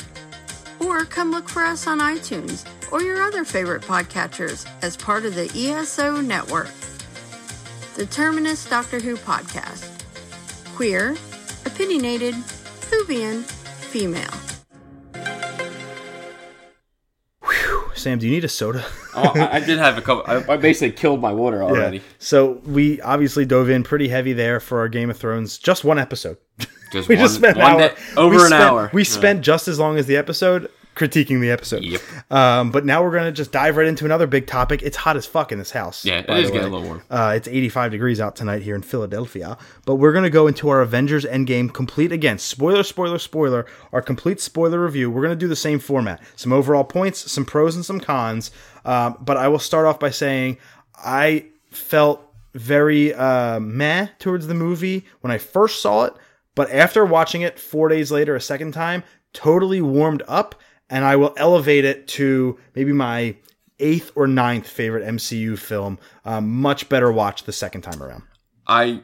Or 0.82 1.06
come 1.06 1.32
look 1.32 1.48
for 1.48 1.64
us 1.64 1.88
on 1.88 2.00
iTunes 2.00 2.68
or 2.92 3.02
your 3.02 3.24
other 3.24 3.46
favorite 3.46 3.84
podcatchers 3.84 4.70
as 4.82 4.98
part 4.98 5.24
of 5.24 5.36
the 5.36 5.50
ESO 5.56 6.20
network. 6.20 6.68
The 7.96 8.08
Terminus 8.08 8.70
Doctor 8.70 9.00
Who 9.00 9.16
podcast. 9.16 9.86
Queer, 10.76 11.16
opinionated, 11.66 12.36
Whovian, 12.92 13.44
female. 13.44 14.57
Sam, 17.98 18.19
do 18.19 18.26
you 18.28 18.32
need 18.32 18.44
a 18.44 18.48
soda? 18.49 18.86
Oh, 19.15 19.32
I, 19.36 19.56
I 19.57 19.60
did 19.60 19.78
have 19.80 19.98
a 19.98 20.02
couple. 20.02 20.24
I, 20.28 20.53
I 20.53 20.57
basically 20.57 20.91
killed 20.98 21.19
my 21.22 21.32
water 21.34 21.64
already. 21.64 22.02
So 22.19 22.61
we 22.65 23.02
obviously 23.02 23.45
dove 23.45 23.69
in 23.69 23.84
pretty 23.84 24.07
heavy 24.10 24.34
there 24.34 24.60
for 24.60 24.80
our 24.80 24.88
Game 24.90 25.10
of 25.10 25.18
Thrones. 25.18 25.57
Just 25.57 25.84
one 25.84 25.98
episode. 25.99 26.38
Just 26.91 27.07
we 27.10 27.15
one, 27.15 27.24
just 27.26 27.36
spent 27.36 27.57
an 27.57 27.64
hour. 27.64 27.80
day- 27.80 27.95
over 28.15 28.36
we 28.36 28.41
an 28.41 28.48
spent- 28.48 28.64
hour. 28.64 28.90
We 28.94 29.02
Yeah. 29.02 29.10
spent 29.10 29.41
just 29.41 29.68
as 29.68 29.80
long 29.80 29.98
as 29.98 30.06
the 30.06 30.15
episode 30.18 30.69
critiquing 30.98 31.40
the 31.40 31.52
episode. 31.52 31.84
Yep. 31.84 32.02
Um, 32.32 32.72
but 32.72 32.86
now 32.86 33.03
we're 33.03 33.11
gonna 33.11 33.32
just 33.32 33.52
dive 33.52 33.78
right 33.78 33.88
into 33.88 34.06
another 34.06 34.28
big 34.28 34.48
topic. 34.48 34.82
It's 34.82 34.98
hot 34.98 35.15
as 35.15 35.26
fuck 35.26 35.52
in 35.52 35.60
this 35.60 35.72
house. 35.72 36.03
Yeah, 36.03 36.19
it 36.19 36.30
is 36.30 36.52
getting 36.52 36.68
a 36.68 36.72
little 36.72 36.86
warm. 36.86 37.03
Uh, 37.10 37.34
it's 37.36 37.48
85 37.48 37.91
degrees 37.91 38.19
out 38.19 38.36
tonight 38.36 38.61
here 38.61 38.76
in 38.76 38.82
Philadelphia. 38.82 39.57
But 39.86 39.95
we're 39.95 40.11
going 40.11 40.24
to 40.24 40.30
go 40.30 40.48
into 40.48 40.69
our 40.69 40.82
Avengers 40.82 41.26
Endgame 41.26 41.74
complete 41.74 42.11
again. 42.11 42.38
Spoiler, 42.38 42.84
spoiler, 42.84 43.19
spoiler. 43.19 43.65
Our 43.91 44.02
complete 44.02 44.40
spoiler 44.40 44.84
review. 44.84 45.10
We're 45.10 45.22
going 45.22 45.38
to 45.38 45.40
do 45.40 45.48
the 45.48 45.56
same 45.56 45.80
format. 45.80 46.22
Some 46.36 46.53
overall 46.53 46.84
points, 46.84 47.32
some 47.32 47.45
pros 47.45 47.76
and 47.76 47.86
some 47.86 47.99
cons. 47.99 48.52
Um, 48.86 49.18
but 49.19 49.38
I 49.38 49.48
will 49.48 49.60
start 49.60 49.86
off 49.86 49.99
by 49.99 50.10
saying 50.10 50.57
I 50.95 51.45
felt 51.69 52.24
very 52.53 53.14
uh, 53.14 53.60
meh 53.60 54.07
towards 54.19 54.48
the 54.48 54.53
movie 54.53 55.06
when 55.22 55.32
I 55.32 55.38
first 55.38 55.82
saw 55.82 56.06
it. 56.06 56.14
But 56.56 56.72
after 56.72 57.06
watching 57.06 57.41
it 57.41 57.60
four 57.60 57.88
days 57.88 58.11
later, 58.11 58.36
a 58.36 58.41
second 58.41 58.72
time, 58.72 59.03
totally 59.34 59.82
warmed 59.82 60.24
up. 60.28 60.56
And 60.90 61.04
I 61.04 61.16
will 61.18 61.34
elevate 61.38 61.84
it 61.86 62.08
to 62.10 62.58
maybe 62.76 62.94
my 62.94 63.36
eighth 63.80 64.12
or 64.16 64.28
ninth 64.28 64.68
favorite 64.68 65.06
MCU 65.06 65.58
film. 65.58 66.00
Um, 66.26 66.50
much 66.50 66.90
better 66.90 67.12
watch 67.12 67.44
the 67.44 67.52
second 67.52 67.82
time 67.82 68.02
around. 68.02 68.24
I 68.66 69.02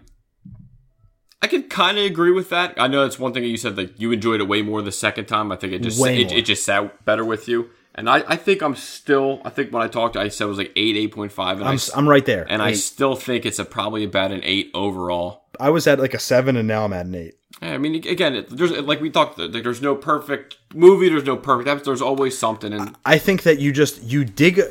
I 1.41 1.47
can 1.47 1.63
kind 1.63 1.97
of 1.97 2.05
agree 2.05 2.31
with 2.31 2.49
that. 2.51 2.73
I 2.77 2.87
know 2.87 3.03
that's 3.03 3.19
one 3.19 3.33
thing 3.33 3.43
that 3.43 3.49
you 3.49 3.57
said 3.57 3.77
like 3.77 3.99
you 3.99 4.11
enjoyed 4.11 4.39
it 4.39 4.47
way 4.47 4.61
more 4.61 4.81
the 4.81 4.91
second 4.93 5.25
time. 5.25 5.51
I 5.51 5.57
think 5.57 5.73
it 5.73 5.81
just 5.81 6.03
it, 6.05 6.31
it 6.31 6.45
just 6.45 6.63
sat 6.63 7.03
better 7.05 7.25
with 7.25 7.47
you. 7.47 7.69
And 7.95 8.09
I, 8.09 8.23
I 8.27 8.35
think 8.37 8.63
I'm 8.63 8.75
still. 8.75 9.41
I 9.45 9.49
think 9.49 9.71
when 9.71 9.83
I 9.83 9.87
talked, 9.87 10.17
I 10.17 10.27
said 10.29 10.45
it 10.45 10.47
was 10.47 10.57
like 10.57 10.71
eight, 10.75 10.95
eight 10.95 11.13
point 11.13 11.31
five, 11.31 11.59
and 11.59 11.67
I'm 11.69 11.75
I, 11.75 11.97
I'm 11.97 12.09
right 12.09 12.25
there. 12.25 12.45
and 12.49 12.61
I 12.61 12.73
still 12.73 13.15
think 13.15 13.45
it's 13.45 13.59
a 13.59 13.65
probably 13.65 14.03
about 14.03 14.31
an 14.31 14.41
eight 14.43 14.71
overall. 14.73 15.43
I 15.59 15.69
was 15.69 15.85
at 15.85 15.99
like 15.99 16.15
a 16.15 16.19
seven, 16.19 16.55
and 16.57 16.67
now 16.67 16.85
I'm 16.85 16.93
at 16.93 17.05
an 17.05 17.13
eight. 17.13 17.35
Yeah, 17.63 17.73
I 17.73 17.77
mean, 17.77 17.95
again, 17.95 18.35
it, 18.35 18.49
there's 18.49 18.71
like 18.71 18.99
we 18.99 19.09
talked. 19.09 19.39
Like, 19.39 19.63
there's 19.63 19.81
no 19.81 19.95
perfect 19.95 20.57
movie. 20.73 21.09
There's 21.09 21.23
no 21.23 21.37
perfect. 21.37 21.69
episode, 21.69 21.85
There's 21.91 22.01
always 22.01 22.37
something, 22.37 22.73
and 22.73 22.95
I 23.05 23.17
think 23.17 23.43
that 23.43 23.59
you 23.59 23.71
just 23.71 24.03
you 24.03 24.25
dig 24.25 24.61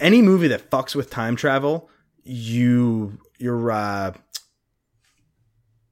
any 0.00 0.22
movie 0.22 0.48
that 0.48 0.70
fucks 0.70 0.94
with 0.94 1.10
time 1.10 1.36
travel. 1.36 1.90
You 2.24 3.18
you're 3.38 3.70
uh, 3.70 4.12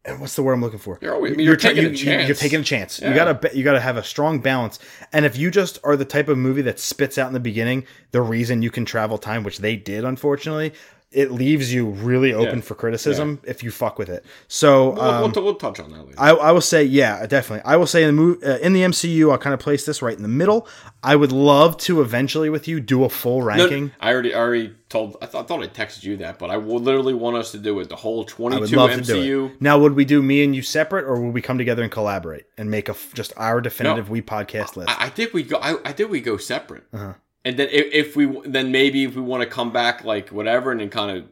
and 0.05 0.21
what's 0.21 0.37
the 0.37 0.43
word 0.43 0.53
I'm 0.53 0.61
looking 0.61 0.79
for? 0.79 0.99
You're 1.03 1.15
always- 1.15 1.33
I 1.33 1.37
mean, 1.37 1.47
you're 1.47 1.57
try- 1.57 1.73
taking 1.73 1.93
a 1.93 1.97
chance. 1.97 2.29
You're 2.29 2.37
taking 2.37 2.61
a 2.61 2.65
chance. 2.65 3.01
You 3.01 3.13
gotta 3.15 3.57
you 3.57 3.65
gotta 3.65 3.81
have 3.81 3.97
a 3.97 4.05
strong 4.05 4.41
balance. 4.41 4.79
And 5.13 5.25
if 5.25 5.37
you 5.37 5.51
just 5.51 5.79
are 5.85 5.97
the 5.97 6.05
type 6.05 6.29
of 6.29 6.39
movie 6.39 6.63
that 6.63 6.79
spits 6.79 7.19
out 7.19 7.27
in 7.27 7.33
the 7.35 7.41
beginning 7.41 7.85
the 8.13 8.23
reason 8.23 8.63
you 8.63 8.71
can 8.71 8.85
travel 8.85 9.19
time, 9.19 9.43
which 9.43 9.59
they 9.59 9.77
did, 9.77 10.05
unfortunately, 10.05 10.73
it 11.13 11.31
leaves 11.31 11.73
you 11.73 11.87
really 11.87 12.35
open 12.35 12.57
Yeah. 12.57 12.65
for 12.65 12.75
criticism 12.75 13.41
if 13.45 13.63
you 13.63 13.71
fuck 13.71 13.99
with 13.99 14.09
it. 14.09 14.25
So 14.49 14.91
we'll, 14.91 15.01
um, 15.01 15.21
we'll, 15.23 15.33
t- 15.33 15.41
we'll 15.41 15.55
touch 15.55 15.79
on 15.81 15.91
that 15.93 16.05
later. 16.05 16.15
I, 16.19 16.31
I 16.31 16.53
will 16.53 16.61
say, 16.61 16.83
yeah, 16.85 17.25
definitely. 17.27 17.65
I 17.65 17.77
will 17.77 17.87
say 17.87 18.03
in 18.03 18.09
the 18.09 18.13
move 18.13 18.43
uh, 18.45 18.59
in 18.59 18.73
the 18.73 18.81
MCU, 18.83 19.31
I'll 19.31 19.39
kind 19.39 19.55
of 19.55 19.61
place 19.61 19.87
this 19.87 20.03
right 20.03 20.17
in 20.17 20.23
the 20.23 20.29
middle. 20.29 20.67
I 21.03 21.15
would 21.17 21.33
love 21.33 21.77
to 21.79 22.01
eventually 22.01 22.51
with 22.51 22.67
you 22.69 22.81
do 22.81 23.05
a 23.05 23.09
full 23.09 23.41
No, 23.41 23.47
ranking. 23.47 23.93
I 24.01 24.13
already, 24.13 24.35
I 24.35 24.39
already 24.39 24.75
told. 24.89 25.17
I 25.23 25.27
thought, 25.27 25.45
I 25.45 25.47
thought 25.47 25.63
I 25.63 25.69
texted 25.69 26.03
you 26.03 26.17
that, 26.19 26.39
but 26.41 26.51
I 26.51 26.57
will 26.57 26.81
literally 26.81 27.15
want 27.15 27.37
us 27.37 27.53
to 27.53 27.59
do 27.59 27.79
it. 27.81 27.89
The 27.89 27.97
whole 27.97 28.23
I 28.23 28.27
22 28.27 28.61
would 28.61 28.73
love 28.73 28.91
to 28.91 28.99
MCU. 29.15 29.61
Now, 29.61 29.79
would 29.79 29.95
we 29.95 30.05
do 30.05 30.21
me 30.23 30.43
and 30.43 30.55
you 30.57 30.63
separate, 30.63 31.05
or 31.05 31.21
would 31.21 31.33
we 31.33 31.41
come 31.41 31.57
together 31.57 31.83
and 31.85 31.93
collaborate 31.93 32.45
and 32.59 32.69
make 32.71 32.89
a 32.89 32.93
f- 32.93 33.13
just 33.15 33.33
our 33.37 33.61
definitive 33.61 34.07
No. 34.09 34.13
we 34.13 34.23
podcast 34.23 34.77
list? 34.77 34.91
I, 34.91 35.07
I 35.07 35.09
think 35.09 35.33
we 35.33 35.45
go. 35.45 35.57
I, 35.59 35.77
I 35.85 35.93
think 35.93 36.11
we 36.11 36.21
go 36.21 36.37
separate. 36.37 36.83
Uh-huh. 36.93 37.13
And 37.47 37.57
then 37.57 37.69
if, 37.71 37.87
if 38.09 38.17
we 38.17 38.27
then 38.45 38.73
maybe 38.73 39.05
if 39.05 39.15
we 39.15 39.23
want 39.23 39.43
to 39.45 39.49
come 39.49 39.73
back 39.73 40.03
like 40.05 40.31
whatever 40.31 40.73
and 40.73 40.81
then 40.81 40.91
kind 40.91 41.17
of 41.17 41.25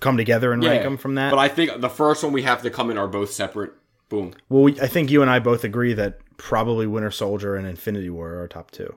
come 0.00 0.18
together 0.18 0.52
and 0.52 0.62
rank 0.62 0.82
them 0.82 0.98
from 0.98 1.14
that. 1.14 1.30
But 1.30 1.38
I 1.38 1.48
think 1.48 1.80
the 1.80 1.88
first 1.88 2.22
one 2.22 2.32
we 2.32 2.42
have 2.42 2.60
to 2.62 2.70
come 2.70 2.90
in 2.90 2.98
are 2.98 3.08
both 3.08 3.32
separate. 3.32 3.72
Boom. 4.10 4.34
well, 4.50 4.64
we, 4.64 4.78
I 4.78 4.86
think 4.88 5.10
you 5.10 5.22
and 5.22 5.30
I 5.30 5.38
both 5.38 5.64
agree 5.64 5.94
that 5.94 6.18
probably 6.36 6.86
Winter 6.86 7.10
Soldier 7.10 7.56
and 7.56 7.66
Infinity 7.66 8.10
War 8.10 8.34
are 8.34 8.40
our 8.40 8.48
top 8.48 8.70
two. 8.70 8.94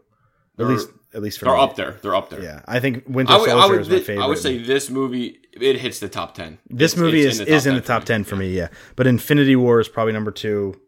At 0.59 0.67
least, 0.67 0.89
at 1.13 1.21
least 1.21 1.39
for 1.39 1.45
They're 1.45 1.55
me. 1.55 1.61
up 1.61 1.75
there. 1.77 1.91
They're 2.01 2.15
up 2.15 2.29
there. 2.29 2.41
Yeah, 2.43 2.61
I 2.65 2.81
think 2.81 3.03
Winter 3.07 3.31
I 3.31 3.37
would, 3.37 3.49
Soldier 3.49 3.63
I 3.63 3.69
would, 3.69 3.81
is 3.81 3.89
my 3.89 3.99
favorite. 3.99 4.23
I 4.23 4.27
would 4.27 4.37
say 4.37 4.57
this 4.57 4.89
movie 4.89 5.39
it 5.53 5.77
hits 5.77 5.99
the 6.01 6.09
top 6.09 6.33
ten. 6.33 6.57
This 6.69 6.91
It's- 6.93 7.01
movie 7.01 7.21
it's 7.21 7.39
is 7.39 7.47
is 7.47 7.65
in 7.65 7.75
the 7.75 7.81
top 7.81 8.03
ten 8.03 8.25
for 8.25 8.35
me, 8.35 8.49
yeah. 8.51 8.67
But 8.97 9.07
Infinity 9.07 9.55
War 9.55 9.79
is 9.79 9.87
probably 9.87 10.11
number 10.11 10.31
two. 10.31 10.79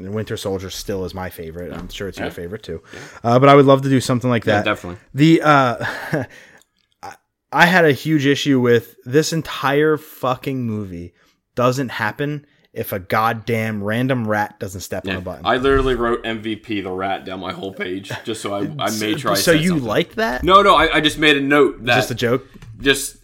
And 0.00 0.14
Winter 0.14 0.36
Soldier 0.36 0.70
still 0.70 1.04
is 1.04 1.14
my 1.14 1.30
favorite. 1.30 1.72
I'm 1.72 1.88
sure 1.88 2.08
it's 2.08 2.18
your 2.18 2.30
favorite 2.30 2.62
too. 2.62 2.82
Uh, 3.22 3.38
but 3.38 3.48
I 3.48 3.54
would 3.54 3.66
love 3.66 3.82
to 3.82 3.88
do 3.88 4.00
something 4.00 4.28
like 4.30 4.44
Yeah, 4.44 4.56
that. 4.56 4.64
definitely. 4.64 5.00
The 5.14 5.42
uh, 5.42 5.84
I- 7.52 7.66
had 7.66 7.84
a 7.84 7.92
huge 7.92 8.26
issue 8.26 8.60
with 8.60 8.96
this 9.04 9.32
entire 9.32 9.96
fucking 9.96 10.62
movie 10.64 11.14
doesn't 11.54 11.88
happen 11.90 12.46
if 12.72 12.92
a 12.92 13.00
goddamn 13.00 13.82
random 13.82 14.28
rat 14.28 14.60
doesn't 14.60 14.82
step 14.82 15.06
on 15.08 15.16
a 15.16 15.20
button. 15.20 15.44
I 15.44 15.56
literally 15.56 15.96
wrote 15.96 16.22
MVP 16.22 16.84
the 16.84 16.92
rat 16.92 17.24
down 17.24 17.40
my 17.40 17.52
whole 17.52 17.72
page 17.74 18.12
just 18.24 18.40
so 18.40 18.54
I, 18.54 18.60
I 18.78 18.90
made 19.00 19.18
sure 19.20 19.32
I 19.32 19.34
so 19.34 19.50
you 19.50 19.70
something. 19.70 19.86
liked 19.86 20.16
that? 20.16 20.44
No, 20.44 20.62
no, 20.62 20.76
I, 20.76 20.96
I 20.96 21.00
just 21.00 21.18
made 21.18 21.36
a 21.36 21.40
note 21.40 21.84
that 21.84 21.96
Just 21.96 22.12
a 22.12 22.14
joke. 22.14 22.46
just 22.80 23.16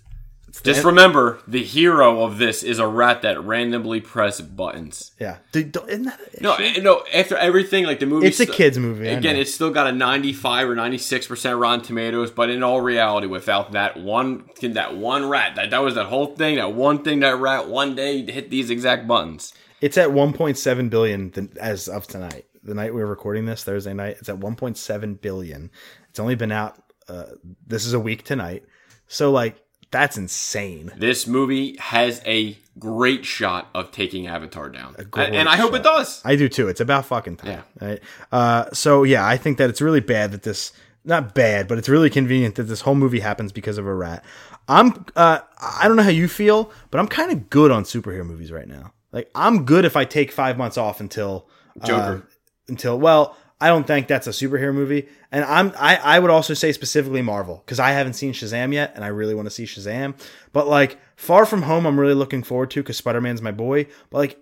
just 0.63 0.85
remember 0.85 1.39
the 1.47 1.63
hero 1.63 2.23
of 2.23 2.39
this 2.39 2.63
is 2.63 2.79
a 2.79 2.87
rat 2.87 3.23
that 3.23 3.43
randomly 3.43 4.01
press 4.01 4.41
buttons. 4.41 5.13
Yeah. 5.21 5.39
Dude, 5.53 5.73
don't- 5.73 5.89
isn't 5.89 6.05
that 6.05 6.21
a 6.39 6.43
No, 6.43 6.59
issue? 6.59 6.83
no. 6.83 7.03
After 7.15 7.37
everything, 7.37 7.85
like 7.85 8.01
the 8.01 8.07
movie, 8.07 8.27
It's 8.27 8.41
a 8.41 8.47
kids' 8.47 8.79
movie, 8.79 9.09
I 9.09 9.13
Again, 9.13 9.35
know. 9.37 9.43
it's 9.43 9.55
still 9.55 9.71
got 9.71 9.87
a 9.87 9.93
ninety-five 9.93 10.69
or 10.69 10.75
ninety-six 10.75 11.27
percent 11.27 11.59
Rotten 11.59 11.81
Tomatoes, 11.85 12.31
but 12.31 12.51
in 12.51 12.63
all 12.63 12.81
reality, 12.81 13.27
without 13.27 13.73
that 13.73 13.97
one, 13.99 14.45
that 14.63 14.97
one 14.97 15.29
rat, 15.29 15.57
that 15.57 15.71
that 15.71 15.83
was 15.83 15.95
that 15.95 16.07
whole 16.07 16.35
thing, 16.35 16.57
that 16.57 16.73
one 16.73 17.03
thing, 17.05 17.21
that 17.21 17.39
rat 17.39 17.69
one 17.69 17.95
day 17.95 18.25
hit 18.31 18.51
these 18.51 18.71
exact 18.71 19.07
buttons. 19.07 19.53
It's 19.81 19.99
at 19.99 20.09
1.7 20.11 20.89
billion 20.89 21.31
th- 21.31 21.51
as 21.61 21.87
of 21.89 22.07
tonight. 22.07 22.47
The 22.63 22.75
night 22.75 22.95
we 22.95 23.01
were 23.01 23.07
recording 23.11 23.45
this 23.45 23.63
Thursday 23.63 23.93
night, 23.95 24.17
it's 24.19 24.29
at 24.29 24.41
1.7 24.41 25.21
billion. 25.21 25.71
It's 26.11 26.19
only 26.19 26.35
been 26.35 26.51
out. 26.51 26.77
Uh, 27.09 27.25
this 27.67 27.87
is 27.87 27.93
a 27.93 28.01
week 28.01 28.25
tonight, 28.25 28.65
so 29.07 29.31
like 29.31 29.57
that's 29.91 30.17
insane. 30.17 30.93
This 30.97 31.27
movie 31.27 31.77
has 31.79 32.21
a 32.27 32.59
great 32.79 33.25
shot 33.25 33.69
of 33.75 33.91
taking 33.91 34.27
Avatar 34.27 34.69
down, 34.69 34.97
and, 35.17 35.49
I 35.49 35.57
hope 35.57 35.75
it 35.75 35.83
does. 35.83 36.21
I 36.25 36.37
do 36.37 36.49
too. 36.49 36.69
It's 36.69 36.81
about 36.81 37.07
fucking 37.07 37.37
time. 37.37 37.51
Yeah. 37.81 37.89
Right? 37.89 38.01
Uh, 38.31 38.71
so 38.73 39.05
yeah, 39.05 39.27
I 39.27 39.37
think 39.37 39.59
that 39.59 39.71
it's 39.71 39.81
really 39.81 40.01
bad 40.01 40.33
that 40.33 40.43
this 40.43 40.73
not 41.05 41.35
bad, 41.35 41.69
but 41.69 41.79
it's 41.79 41.89
really 41.89 42.11
convenient 42.11 42.57
that 42.57 42.65
this 42.65 42.81
whole 42.81 42.97
movie 42.97 43.21
happens 43.21 43.53
because 43.53 43.79
of 43.79 43.87
a 43.87 43.95
rat. 43.95 44.25
I'm 44.69 45.07
uh, 45.15 45.41
I 45.61 45.87
don't 45.87 45.97
know 45.97 46.03
how 46.03 46.11
you 46.11 46.29
feel, 46.29 46.73
but 46.91 46.99
I'm 46.99 47.09
kind 47.09 47.31
of 47.31 47.49
good 47.49 47.71
on 47.71 47.85
superhero 47.85 48.27
movies 48.27 48.51
right 48.51 48.69
now. 48.69 48.93
Like 49.13 49.31
I'm 49.35 49.65
good 49.65 49.85
if 49.85 49.97
I 49.97 50.05
take 50.05 50.33
five 50.33 50.59
months 50.59 50.77
off 50.77 51.01
until 51.01 51.49
uh, 51.81 51.87
Joker. 51.87 52.29
until 52.69 52.99
well, 52.99 53.37
I 53.61 53.69
don't 53.69 53.87
think 53.87 54.07
that's 54.07 54.27
a 54.27 54.31
superhero 54.31 54.75
movie, 54.75 55.09
and 55.33 55.45
I'm 55.45 55.73
I 55.79 55.97
I 55.97 56.19
would 56.19 56.31
also 56.31 56.53
say 56.55 56.73
specifically 56.73 57.23
Marvel 57.23 57.63
because 57.65 57.81
I 57.81 57.93
haven't 57.93 58.13
seen 58.13 58.33
Shazam 58.33 58.73
yet, 58.73 58.93
and 58.95 59.05
I 59.05 59.09
really 59.09 59.35
want 59.35 59.47
to 59.47 59.51
see 59.51 59.65
Shazam. 59.65 60.15
But 60.53 60.69
like 60.69 60.99
Far 61.17 61.47
From 61.47 61.63
Home, 61.63 61.87
I'm 61.87 61.99
really 61.99 62.15
looking 62.15 62.43
forward 62.43 62.71
to 62.73 62.83
because 62.83 62.99
Spider 62.99 63.21
Man's 63.21 63.41
my 63.41 63.53
boy. 63.53 63.87
But 64.11 64.19
like 64.19 64.39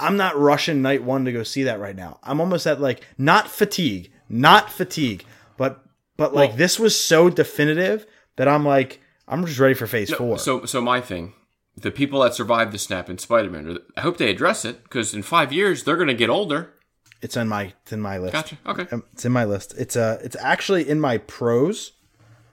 I'm 0.00 0.16
not 0.16 0.38
rushing 0.38 0.82
night 0.82 1.04
one 1.04 1.24
to 1.26 1.32
go 1.32 1.44
see 1.44 1.62
that 1.64 1.78
right 1.78 1.94
now. 1.94 2.18
I'm 2.22 2.40
almost 2.40 2.66
at 2.66 2.80
like 2.80 3.06
not 3.16 3.48
fatigue, 3.48 4.10
not 4.28 4.70
fatigue, 4.70 5.24
but 5.56 5.84
but 6.16 6.34
like 6.34 6.50
Well- 6.50 6.58
this 6.58 6.78
was 6.78 6.98
so 7.00 7.30
definitive 7.30 8.06
that 8.36 8.48
I'm 8.48 8.64
like 8.64 9.00
I'm 9.28 9.46
just 9.46 9.58
ready 9.58 9.74
for 9.74 9.86
phase 9.86 10.12
four. 10.12 10.38
So, 10.38 10.66
so 10.66 10.80
my 10.80 11.00
thing, 11.00 11.32
the 11.76 11.90
people 11.90 12.20
that 12.20 12.34
survived 12.34 12.72
the 12.72 12.78
snap 12.78 13.08
in 13.08 13.16
Spider-Man, 13.18 13.78
I 13.96 14.02
hope 14.02 14.18
they 14.18 14.28
address 14.28 14.64
it 14.64 14.82
because 14.82 15.14
in 15.14 15.22
five 15.22 15.52
years 15.52 15.84
they're 15.84 15.96
going 15.96 16.08
to 16.08 16.14
get 16.14 16.28
older. 16.28 16.73
It's 17.22 17.36
in 17.36 17.48
my 17.48 17.72
it's 17.82 17.92
in 17.92 18.00
my 18.00 18.18
list. 18.18 18.32
Gotcha. 18.32 18.58
Okay. 18.66 18.86
Um, 18.92 19.04
It's 19.12 19.24
in 19.24 19.32
my 19.32 19.44
list. 19.44 19.74
It's 19.78 19.96
uh 19.96 20.20
it's 20.22 20.36
actually 20.40 20.88
in 20.88 21.00
my 21.00 21.18
pros 21.18 21.92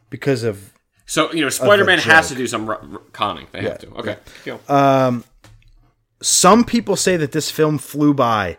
because 0.10 0.44
of 0.44 0.74
So 1.06 1.32
you 1.34 1.42
know, 1.42 1.50
Spider-Man 1.50 2.00
has 2.00 2.30
to 2.30 2.36
do 2.36 2.48
some 2.48 2.70
r- 2.70 2.80
r- 2.82 3.00
conning. 3.12 3.48
They 3.52 3.62
have 3.64 3.80
to. 3.80 3.90
Okay. 3.96 4.18
um 4.70 5.24
some 6.22 6.64
people 6.64 6.96
say 6.96 7.18
that 7.18 7.32
this 7.32 7.50
film 7.52 7.78
flew 7.78 8.14
by. 8.14 8.58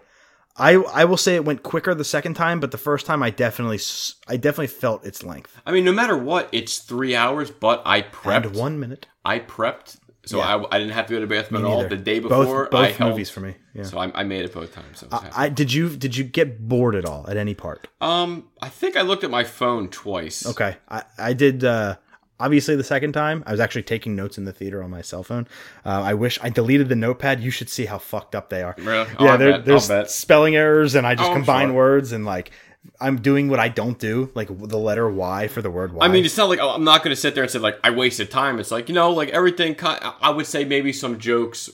I 0.56 0.74
I 0.74 1.04
will 1.06 1.16
say 1.16 1.34
it 1.36 1.44
went 1.46 1.62
quicker 1.62 1.94
the 1.94 2.04
second 2.04 2.34
time, 2.34 2.60
but 2.60 2.72
the 2.72 2.78
first 2.78 3.06
time 3.06 3.22
I 3.22 3.30
definitely 3.30 3.80
I 4.28 4.36
definitely 4.36 4.66
felt 4.66 5.04
its 5.06 5.22
length. 5.22 5.58
I 5.64 5.72
mean, 5.72 5.84
no 5.84 5.92
matter 5.92 6.16
what, 6.16 6.48
it's 6.52 6.78
three 6.78 7.16
hours. 7.16 7.50
But 7.50 7.80
I 7.86 8.02
prepped. 8.02 8.46
And 8.46 8.54
one 8.56 8.78
minute. 8.78 9.06
I 9.24 9.38
prepped, 9.38 9.98
so 10.24 10.39
Yeah. 10.39 10.57
I, 10.70 10.77
I 10.77 10.78
didn't 10.78 10.94
have 10.94 11.07
to 11.07 11.12
go 11.15 11.20
to 11.20 11.27
the 11.27 11.35
bathroom 11.35 11.65
at 11.65 11.69
all. 11.69 11.82
Neither. 11.82 11.97
The 11.97 12.03
day 12.03 12.19
before, 12.20 12.69
both 12.70 12.74
I 12.81 12.86
helped. 12.90 13.01
movies 13.12 13.31
for 13.31 13.40
me. 13.40 13.55
Yeah. 13.74 13.82
So 13.85 13.99
I, 13.99 14.11
I 14.20 14.23
made 14.24 14.44
it 14.44 14.53
both 14.53 14.73
times. 14.74 15.01
So 15.01 15.09
I. 15.11 15.31
I 15.44 15.49
did 15.49 15.73
you 15.73 15.89
did 15.97 16.16
you 16.16 16.24
get 16.24 16.66
bored 16.69 16.94
at 16.94 17.05
all 17.05 17.24
at 17.28 17.36
any 17.36 17.55
part? 17.55 17.89
um, 18.01 18.49
I 18.61 18.69
think 18.69 18.97
I 18.97 19.03
looked 19.03 19.24
at 19.24 19.31
my 19.31 19.44
phone 19.44 19.89
twice. 19.89 20.47
Okay, 20.47 20.77
I 20.89 21.03
I 21.19 21.32
did. 21.32 21.65
uh 21.65 21.97
Obviously, 22.40 22.74
the 22.74 22.82
second 22.82 23.12
time 23.12 23.44
I 23.47 23.53
was 23.53 23.61
actually 23.61 23.85
taking 23.85 24.16
notes 24.16 24.36
in 24.36 24.44
the 24.47 24.53
theater 24.53 24.82
on 24.82 24.90
my 24.90 25.01
cell 25.01 25.23
phone. 25.23 25.47
Uh, 25.86 26.03
I 26.03 26.15
wish 26.15 26.40
I 26.43 26.49
deleted 26.49 26.89
the 26.89 26.97
notepad. 26.97 27.40
You 27.40 27.53
should 27.53 27.69
see 27.69 27.85
how 27.85 27.99
fucked 27.99 28.35
up 28.35 28.51
they 28.51 28.62
are. 28.65 28.74
Really? 28.78 29.09
Oh, 29.20 29.24
Yeah, 29.27 29.35
I 29.35 29.36
there- 29.36 29.53
bet. 29.62 29.65
there's 29.65 30.11
spelling 30.12 30.57
errors, 30.57 30.97
and 30.97 31.07
I 31.07 31.15
just 31.15 31.31
Oh, 31.31 31.35
combine 31.35 31.69
sure. 31.69 31.77
words, 31.77 32.11
and 32.11 32.24
like 32.24 32.51
I'm 33.00 33.20
doing 33.20 33.48
what 33.48 33.60
I 33.60 33.68
don't 33.68 33.98
do, 33.98 34.30
like 34.34 34.48
the 34.48 34.78
letter 34.78 35.09
Y 35.10 35.48
for 35.48 35.62
the 35.62 35.70
word 35.70 35.92
Y. 35.92 36.04
I 36.04 36.09
mean, 36.09 36.24
it's 36.24 36.36
not 36.36 36.48
like 36.48 36.59
oh, 36.60 36.70
I'm 36.70 36.84
not 36.84 37.02
going 37.02 37.14
to 37.14 37.20
sit 37.20 37.34
there 37.34 37.44
and 37.44 37.50
say 37.50 37.59
like 37.59 37.78
I 37.84 37.90
wasted 37.90 38.30
time. 38.30 38.59
It's 38.59 38.70
like 38.70 38.88
you 38.88 38.94
know, 38.94 39.10
like 39.10 39.28
everything. 39.30 39.76
I 39.82 40.30
would 40.30 40.46
say 40.46 40.64
maybe 40.64 40.92
some 40.92 41.18
jokes, 41.18 41.70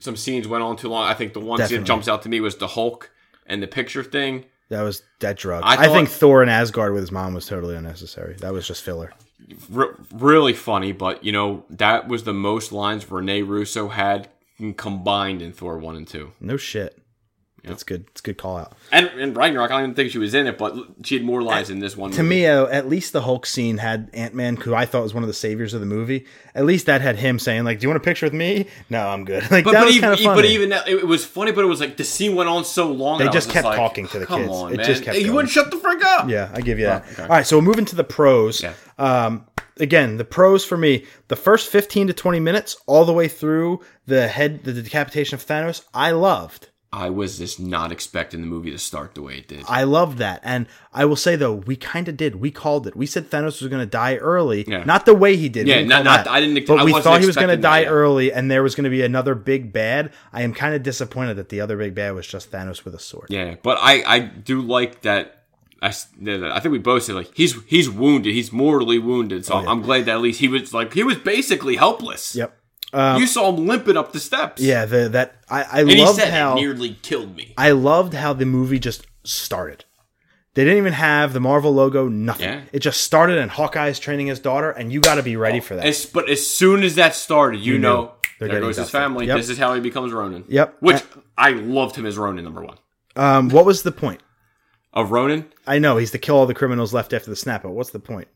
some 0.00 0.16
scenes 0.16 0.46
went 0.46 0.62
on 0.62 0.76
too 0.76 0.88
long. 0.88 1.04
I 1.04 1.14
think 1.14 1.32
the 1.32 1.40
one 1.40 1.64
scene 1.66 1.80
that 1.80 1.86
jumps 1.86 2.08
out 2.08 2.22
to 2.22 2.28
me 2.28 2.40
was 2.40 2.56
the 2.56 2.68
Hulk 2.68 3.10
and 3.46 3.62
the 3.62 3.66
picture 3.66 4.02
thing. 4.02 4.44
that 4.68 4.82
was 4.82 5.02
that 5.20 5.36
drug. 5.36 5.62
I 5.64 5.84
I, 5.84 5.88
think 5.88 6.08
Thor 6.08 6.42
and 6.42 6.50
Asgard 6.50 6.92
with 6.92 7.02
his 7.02 7.12
mom 7.12 7.34
was 7.34 7.46
totally 7.46 7.76
unnecessary. 7.76 8.34
That 8.40 8.52
was 8.52 8.66
just 8.66 8.82
filler. 8.82 9.12
R- 9.74 9.96
really 10.12 10.54
funny, 10.54 10.92
but 10.92 11.24
you 11.24 11.32
know 11.32 11.64
that 11.70 12.08
was 12.08 12.24
the 12.24 12.34
most 12.34 12.72
lines 12.72 13.10
Rene 13.10 13.42
Russo 13.42 13.88
had 13.88 14.28
combined 14.76 15.42
in 15.42 15.52
Thor 15.52 15.78
one 15.78 15.96
and 15.96 16.06
two. 16.06 16.32
No 16.40 16.56
shit. 16.56 16.98
That's 17.66 17.82
good. 17.82 18.04
It's 18.10 18.20
a 18.20 18.24
good 18.24 18.38
call 18.38 18.58
out. 18.58 18.72
And, 18.92 19.06
and 19.08 19.36
Ragnarok, 19.36 19.70
I 19.70 19.74
don't 19.74 19.82
even 19.84 19.94
think 19.94 20.10
she 20.10 20.18
was 20.18 20.34
in 20.34 20.46
it, 20.46 20.58
but 20.58 20.74
she 21.02 21.14
had 21.16 21.24
more 21.24 21.42
lines 21.42 21.70
in 21.70 21.78
this 21.78 21.96
one. 21.96 22.10
To 22.12 22.22
me, 22.22 22.46
uh, 22.46 22.66
at 22.66 22.88
least 22.88 23.12
the 23.12 23.22
Hulk 23.22 23.46
scene 23.46 23.78
had 23.78 24.10
Ant 24.12 24.34
Man, 24.34 24.56
who 24.56 24.74
I 24.74 24.86
thought 24.86 25.02
was 25.02 25.14
one 25.14 25.22
of 25.22 25.28
the 25.28 25.34
saviors 25.34 25.74
of 25.74 25.80
the 25.80 25.86
movie. 25.86 26.26
At 26.54 26.66
least 26.66 26.86
that 26.86 27.00
had 27.00 27.16
him 27.16 27.38
saying, 27.38 27.64
"Like, 27.64 27.80
do 27.80 27.84
you 27.84 27.88
want 27.88 28.02
a 28.02 28.04
picture 28.04 28.26
with 28.26 28.34
me? 28.34 28.66
No, 28.90 29.08
I'm 29.08 29.24
good." 29.24 29.42
Like 29.54 29.64
but, 29.64 29.72
that 29.72 29.80
but, 29.80 29.86
was 29.86 29.96
even, 29.96 30.08
kind 30.08 30.18
of 30.18 30.24
funny. 30.24 30.42
but 30.42 30.44
even 30.46 30.68
that, 30.70 30.88
it, 30.88 31.06
was 31.06 31.24
funny, 31.24 31.52
but 31.52 31.64
it 31.64 31.68
was 31.68 31.80
like 31.80 31.96
the 31.96 32.04
scene 32.04 32.34
went 32.34 32.48
on 32.48 32.64
so 32.64 32.90
long. 32.90 33.18
They 33.18 33.28
just 33.28 33.50
kept 33.50 33.64
like, 33.64 33.76
talking 33.76 34.08
to 34.08 34.18
the 34.18 34.26
Come 34.26 34.42
kids. 34.42 34.52
on, 34.52 34.72
It 34.72 34.78
man. 34.78 34.86
just 34.86 35.04
kept 35.04 35.16
you 35.16 35.24
going. 35.24 35.34
wouldn't 35.36 35.52
shut 35.52 35.70
the 35.70 35.76
frick 35.76 36.04
up. 36.04 36.28
Yeah, 36.28 36.50
I 36.52 36.60
give 36.60 36.78
you 36.78 36.86
that. 36.86 37.04
okay. 37.12 37.22
All 37.22 37.28
right, 37.28 37.46
so 37.46 37.56
we'll 37.56 37.64
move 37.64 37.78
into 37.78 37.94
the 37.94 38.04
pros. 38.04 38.62
Yeah. 38.62 38.74
Um, 38.98 39.46
again, 39.78 40.16
the 40.16 40.24
pros 40.24 40.64
for 40.64 40.76
me: 40.76 41.04
the 41.28 41.36
first 41.36 41.70
fifteen 41.70 42.06
to 42.08 42.12
twenty 42.12 42.40
minutes, 42.40 42.76
all 42.86 43.04
the 43.04 43.12
way 43.12 43.28
through 43.28 43.80
the 44.06 44.28
head, 44.28 44.64
the 44.64 44.72
decapitation 44.72 45.34
of 45.34 45.44
Thanos, 45.46 45.82
I 45.94 46.10
loved. 46.10 46.68
I 46.96 47.10
was 47.10 47.38
just 47.38 47.58
not 47.58 47.90
expecting 47.90 48.40
the 48.40 48.46
movie 48.46 48.70
to 48.70 48.78
start 48.78 49.14
the 49.14 49.22
way 49.22 49.38
it 49.38 49.48
did. 49.48 49.64
I 49.68 49.82
love 49.82 50.18
that. 50.18 50.40
And 50.44 50.66
I 50.92 51.04
will 51.04 51.16
say 51.16 51.34
though, 51.34 51.54
we 51.54 51.74
kind 51.76 52.08
of 52.08 52.16
did. 52.16 52.36
We 52.36 52.50
called 52.50 52.86
it. 52.86 52.94
We 52.94 53.06
said 53.06 53.30
Thanos 53.30 53.60
was 53.60 53.68
going 53.68 53.80
to 53.82 53.86
die 53.86 54.16
early. 54.16 54.64
Yeah. 54.68 54.84
Not 54.84 55.04
the 55.04 55.14
way 55.14 55.36
he 55.36 55.48
did. 55.48 55.66
Yeah, 55.66 55.82
not- 55.84 56.04
not-. 56.04 56.28
I 56.28 56.40
didn't- 56.40 56.66
But 56.66 56.78
I 56.78 56.84
we 56.84 56.92
thought 57.00 57.20
he 57.20 57.26
was 57.26 57.36
going 57.36 57.48
to 57.48 57.56
that, 57.56 57.62
die 57.62 57.80
yeah. 57.80 57.88
early, 57.88 58.32
and 58.32 58.50
there 58.50 58.62
was 58.62 58.74
going 58.74 58.84
to 58.84 58.90
be 58.90 59.02
another 59.02 59.34
big 59.34 59.72
bad. 59.72 60.12
I 60.32 60.42
am 60.42 60.54
kind 60.54 60.74
of 60.74 60.82
disappointed 60.82 61.34
that 61.34 61.48
the 61.48 61.60
other 61.60 61.76
big 61.76 61.94
bad 61.94 62.14
was 62.14 62.26
just 62.26 62.52
Thanos 62.52 62.84
with 62.84 62.94
a 62.94 63.00
sword. 63.00 63.26
yeah, 63.28 63.56
but 63.62 63.76
I 63.80 64.02
I 64.06 64.18
do 64.20 64.62
like 64.62 65.02
that. 65.02 65.40
I, 65.82 65.88
I 65.88 66.60
think 66.60 66.72
we 66.72 66.78
both 66.78 67.02
said 67.02 67.14
like 67.14 67.30
he's 67.34 67.62
he's 67.66 67.90
wounded, 67.90 68.32
he's 68.32 68.52
mortally 68.52 68.98
wounded. 68.98 69.44
So 69.44 69.54
oh, 69.54 69.66
I'm 69.66 69.82
glad 69.82 70.06
that 70.06 70.12
at 70.12 70.20
least 70.20 70.40
he 70.40 70.48
was 70.48 70.72
like 70.72 70.94
he 70.94 71.02
was 71.02 71.16
basically 71.18 71.76
helpless. 71.76 72.34
Yep. 72.34 72.56
You 72.94 73.26
saw 73.26 73.52
him 73.52 73.66
limping 73.66 73.96
up 73.96 74.12
the 74.12 74.20
steps. 74.20 74.62
Yeah. 74.62 74.86
The, 74.86 75.08
that 75.10 75.36
I, 75.48 75.62
I 75.62 75.80
and 75.80 75.90
he 75.90 76.04
loved 76.04 76.18
said 76.18 76.32
how 76.32 76.52
it 76.52 76.60
nearly 76.60 76.96
killed 77.02 77.34
me. 77.36 77.54
I 77.56 77.72
loved 77.72 78.14
how 78.14 78.32
the 78.32 78.46
movie 78.46 78.78
just 78.78 79.06
started. 79.24 79.84
They 80.54 80.62
didn't 80.62 80.78
even 80.78 80.92
have 80.92 81.32
the 81.32 81.40
Marvel 81.40 81.74
logo, 81.74 82.08
nothing. 82.08 82.48
Yeah. 82.48 82.62
It 82.72 82.78
just 82.78 83.02
started, 83.02 83.38
and 83.38 83.50
Hawkeye's 83.50 83.98
training 83.98 84.28
his 84.28 84.38
daughter, 84.38 84.70
and 84.70 84.92
you 84.92 85.00
got 85.00 85.16
to 85.16 85.22
be 85.24 85.36
ready 85.36 85.58
for 85.58 85.74
that. 85.74 85.84
As, 85.84 86.06
but 86.06 86.30
as 86.30 86.46
soon 86.46 86.84
as 86.84 86.94
that 86.94 87.16
started, 87.16 87.60
you, 87.60 87.76
know 87.76 88.12
they're 88.38 88.48
there 88.48 88.60
goes 88.60 88.76
his 88.76 88.88
family. 88.88 89.26
Yep. 89.26 89.36
This 89.36 89.48
is 89.48 89.58
how 89.58 89.74
he 89.74 89.80
becomes 89.80 90.12
Ronin. 90.12 90.44
Yep. 90.46 90.76
Which 90.78 91.02
I 91.36 91.50
loved 91.50 91.96
him 91.96 92.06
as 92.06 92.16
Ronin 92.16 92.44
number 92.44 92.62
one. 92.62 92.78
Um, 93.16 93.48
what 93.48 93.64
was 93.64 93.82
the 93.82 93.92
point? 93.92 94.20
Of 94.92 95.10
Ronin, 95.10 95.46
I 95.66 95.80
know 95.80 95.96
he's 95.96 96.12
to 96.12 96.18
kill 96.18 96.36
all 96.36 96.46
the 96.46 96.54
criminals 96.54 96.94
left 96.94 97.12
after 97.12 97.28
the 97.28 97.34
snap, 97.34 97.64
but 97.64 97.70
what's 97.70 97.90
the 97.90 97.98
point? 97.98 98.28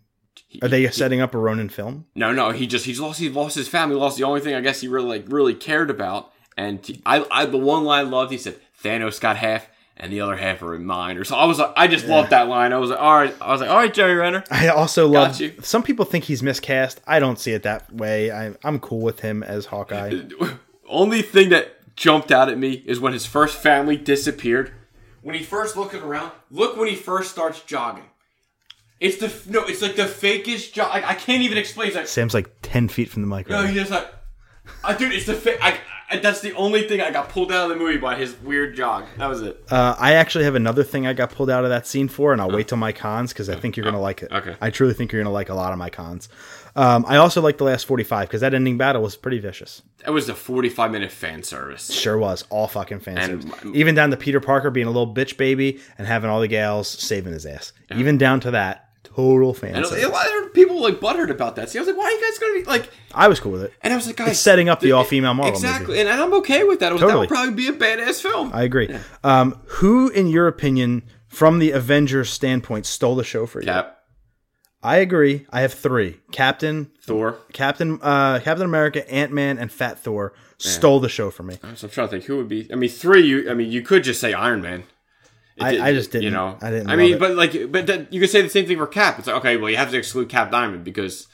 Are 0.62 0.69
they 0.69 0.89
setting 0.90 1.20
up 1.20 1.35
a 1.35 1.39
Ronin 1.39 1.69
film? 1.69 2.06
No, 2.15 2.32
no, 2.32 2.51
he 2.51 2.66
just 2.66 2.85
he's 2.86 3.01
lost 3.01 3.19
he 3.20 3.28
lost 3.28 3.55
his 3.56 3.69
family, 3.69 3.97
lost 3.97 4.16
the 4.19 4.24
only 4.24 4.40
thing 4.40 4.55
I 4.55 4.60
guess 4.60 4.81
he 4.81 4.89
really 4.89 5.19
like 5.19 5.24
really 5.28 5.55
cared 5.55 5.90
about. 5.90 6.32
And 6.56 6.85
he- 6.85 7.01
I, 7.06 7.24
I 7.31 7.47
the 7.47 7.59
one 7.59 7.85
line 7.85 8.06
I 8.06 8.09
loved, 8.09 8.32
he 8.32 8.39
said 8.39 8.56
Thanos 8.82 9.20
got 9.20 9.36
half 9.36 9.69
and 9.97 10.12
the 10.12 10.20
other 10.20 10.36
half 10.36 10.62
are 10.62 10.74
in 10.77 10.85
mine. 10.85 11.16
Or 11.19 11.24
so 11.24 11.36
I 11.36 11.44
was 11.44 11.59
like, 11.59 11.73
I 11.77 11.89
just 11.89 12.06
loved 12.06 12.31
that 12.31 12.47
line. 12.48 12.73
I 12.73 12.78
was 12.78 12.90
like, 12.90 13.01
all 13.01 13.15
right, 13.15 13.35
I 13.40 13.51
was 13.51 13.60
like, 13.60 13.69
all 13.70 13.77
right, 13.77 13.93
Jerry 13.93 14.15
Renner. 14.15 14.44
I 14.51 14.69
also 14.69 15.09
love. 15.09 15.40
you. 15.40 15.55
Some 15.62 15.82
people 15.82 16.05
think 16.05 16.24
he's 16.24 16.40
miscast. 16.43 17.01
I 17.06 17.19
don't 17.19 17.39
see 17.39 17.51
it 17.52 17.65
that 17.65 17.93
way. 17.93 18.31
I, 18.31 18.55
I'm 18.62 18.78
cool 18.78 19.01
with 19.01 19.20
him 19.20 19.43
as 19.43 19.66
Hawkeye. 19.66 20.23
Only 20.89 21.23
thing 21.23 21.48
that 21.51 21.94
jumped 21.97 22.31
out 22.31 22.48
at 22.48 22.56
me 22.59 22.82
is 22.86 23.01
when 23.01 23.12
his 23.12 23.27
first 23.27 23.56
family 23.60 23.97
disappeared. 23.97 24.73
When 25.23 25.35
he 25.35 25.43
first 25.43 25.77
looking 25.77 26.01
around, 26.01 26.31
look 26.51 26.77
when 26.77 26.89
he 26.89 26.94
first 26.94 27.31
starts 27.32 27.60
jogging. 27.62 28.05
It's 29.01 29.16
the 29.19 29.33
no, 29.53 29.65
it's 29.65 29.81
like 29.83 29.97
the 29.97 30.03
fakest 30.05 30.73
jog. 30.73 30.91
I, 30.93 31.11
I 31.11 31.15
can't 31.15 31.43
even 31.43 31.59
explain. 31.59 31.89
It's 31.89 31.97
like 31.97 32.09
Sam's 32.09 32.35
like 32.35 32.51
ten 32.62 32.89
feet 32.89 33.09
from 33.11 33.23
the 33.23 33.29
no, 33.29 33.37
microphone. 33.37 33.69
he 33.69 33.75
just 33.75 33.91
like, 33.91 34.07
I 34.83 34.97
dude, 34.97 35.12
it's 35.12 35.27
the 35.27 35.35
fake. 35.35 35.59
I, 35.62 35.79
I, 36.11 36.19
that's 36.19 36.41
the 36.41 36.55
only 36.55 36.83
thing 36.89 37.01
I 37.03 37.11
got 37.11 37.29
pulled 37.29 37.53
out 37.53 37.65
of 37.65 37.69
the 37.70 37.77
movie 37.85 37.99
by 37.99 38.16
his 38.16 38.35
weird 38.41 38.75
jog. 38.75 39.05
That 39.19 39.29
was 39.29 39.43
it. 39.43 39.62
Uh, 39.70 39.95
I 39.99 40.15
actually 40.15 40.45
have 40.45 40.55
another 40.55 40.83
thing 40.83 41.07
I 41.07 41.12
got 41.12 41.31
pulled 41.33 41.51
out 41.51 41.65
of 41.65 41.70
that 41.70 41.87
scene 41.87 42.09
for, 42.09 42.33
and 42.33 42.41
I'll 42.41 42.51
wait 42.51 42.66
till 42.69 42.79
my 42.79 42.93
cons 42.93 43.33
because 43.33 43.49
I 43.49 43.55
think 43.57 43.77
you're 43.77 43.85
gonna 43.85 44.01
like 44.01 44.23
it. 44.23 44.33
okay. 44.33 44.57
I 44.61 44.70
truly 44.70 44.95
think 44.95 45.12
you're 45.12 45.23
gonna 45.23 45.33
like 45.33 45.49
a 45.51 45.55
lot 45.55 45.73
of 45.73 45.79
my 45.79 45.91
cons. 45.91 46.29
Um, 46.75 47.05
I 47.09 47.16
also 47.16 47.41
like 47.41 47.59
the 47.59 47.65
last 47.65 47.87
45 47.87 48.29
because 48.29 48.41
that 48.41 48.55
ending 48.55 48.79
battle 48.79 49.03
was 49.03 49.16
pretty 49.16 49.39
vicious. 49.39 49.83
That 50.05 50.12
was 50.12 50.29
a 50.29 50.35
forty-five 50.35 50.91
minute 50.93 51.11
fan 51.11 51.43
service. 51.43 51.93
Sure 51.93 52.16
was 52.16 52.45
all 52.51 52.69
fucking 52.69 53.01
fan 53.01 53.19
And- 53.19 53.43
service. 53.43 53.70
Even 53.75 53.95
down 53.95 54.11
to 54.11 54.16
Peter 54.16 54.41
Parker 54.41 54.70
being 54.70 54.87
a 54.87 54.91
little 54.91 55.12
bitch 55.12 55.37
baby 55.37 55.81
and 55.99 56.07
having 56.07 56.31
all 56.31 56.41
the 56.41 56.49
gals 56.49 56.89
saving 56.89 57.33
his 57.33 57.45
ass. 57.47 57.73
Even 57.95 58.16
down 58.16 58.39
to 58.41 58.53
that, 58.53 58.88
total 59.19 59.53
fan 59.53 59.74
And 59.74 59.85
a 59.85 60.09
lot 60.09 60.27
of 60.43 60.55
people 60.55 60.81
like 60.81 61.01
buttered 61.01 61.31
about 61.31 61.57
that. 61.57 61.69
See, 61.69 61.78
I 61.78 61.82
was 61.82 61.89
like, 61.89 61.97
why 61.97 62.05
are 62.05 62.11
you 62.11 62.20
guys 62.20 62.39
gonna 62.39 62.55
be 62.55 62.65
like? 62.65 62.90
I 63.12 63.27
was 63.27 63.40
cool 63.40 63.51
with 63.53 63.65
it. 63.65 63.73
And 63.82 63.93
I 63.93 63.97
was 63.97 64.07
like, 64.07 64.16
guys, 64.16 64.31
It's 64.31 64.39
setting 64.39 64.69
up 64.69 64.78
the 64.78 64.93
all-female 64.93 65.35
Marvel 65.35 65.55
exactly, 65.55 65.97
movie. 65.97 66.09
and, 66.09 66.09
I'm 66.09 66.32
okay 66.35 66.62
with 66.62 66.81
that. 66.81 66.93
Was, 66.93 67.01
Totally. 67.01 67.27
That 67.27 67.31
would 67.31 67.36
probably 67.36 67.55
be 67.55 67.66
a 67.66 67.73
badass 67.73 68.23
film. 68.23 68.53
I 68.55 68.62
agree. 68.62 68.97
Um, 69.24 69.61
who, 69.66 70.09
in 70.09 70.28
your 70.28 70.47
opinion, 70.47 71.03
from 71.27 71.59
the 71.59 71.73
Avengers 71.73 72.31
standpoint, 72.31 72.86
stole 72.86 73.16
the 73.16 73.24
show 73.24 73.45
for 73.47 73.61
you? 73.61 73.66
Cap, 73.66 73.99
I 74.82 74.99
agree. 74.99 75.47
I 75.51 75.62
have 75.62 75.73
three: 75.74 76.20
Captain, 76.31 76.93
Thor. 77.03 77.39
Captain, 77.53 77.99
uh, 78.01 78.39
Captain 78.39 78.66
America, 78.66 79.11
Ant 79.11 79.32
Man, 79.32 79.59
and 79.59 79.73
Fat 79.73 79.99
Thor 79.99 80.32
stole 80.59 81.01
the 81.01 81.09
show 81.09 81.31
for 81.31 81.43
me. 81.43 81.59
So 81.74 81.86
I'm 81.86 81.90
trying 81.90 82.07
to 82.07 82.11
think 82.12 82.24
who 82.24 82.36
would 82.36 82.49
be. 82.49 82.73
I 82.73 82.77
mean, 82.77 82.90
three. 82.90 83.27
You. 83.27 83.51
I 83.51 83.55
mean, 83.55 83.73
you 83.73 83.82
could 83.82 84.05
just 84.05 84.20
say 84.20 84.32
Iron 84.32 84.62
Man. 84.62 84.85
It 85.60 85.62
I- 85.80 85.89
I 85.89 85.93
just 85.93 86.10
didn't- 86.12 86.24
You 86.24 86.30
know. 86.30 86.56
I 86.60 86.70
didn't 86.70 86.90
I 86.90 86.97
mean, 86.97 87.12
love 87.12 87.20
but 87.20 87.35
like, 87.36 87.70
but 87.72 87.86
that, 87.86 88.12
you 88.12 88.20
could 88.20 88.30
say 88.30 88.43
the 88.43 88.48
same 88.48 88.66
thing 88.66 88.78
for 88.78 88.86
Cap. 88.86 89.18
It's 89.18 89.26
like, 89.26 89.36
okay, 89.36 89.56
well, 89.56 89.70
you 89.70 89.76
have 89.76 89.90
to 89.90 89.98
exclude 89.98 90.28
Cap 90.28 90.51
Diamond 90.51 90.85
because. 90.85 91.26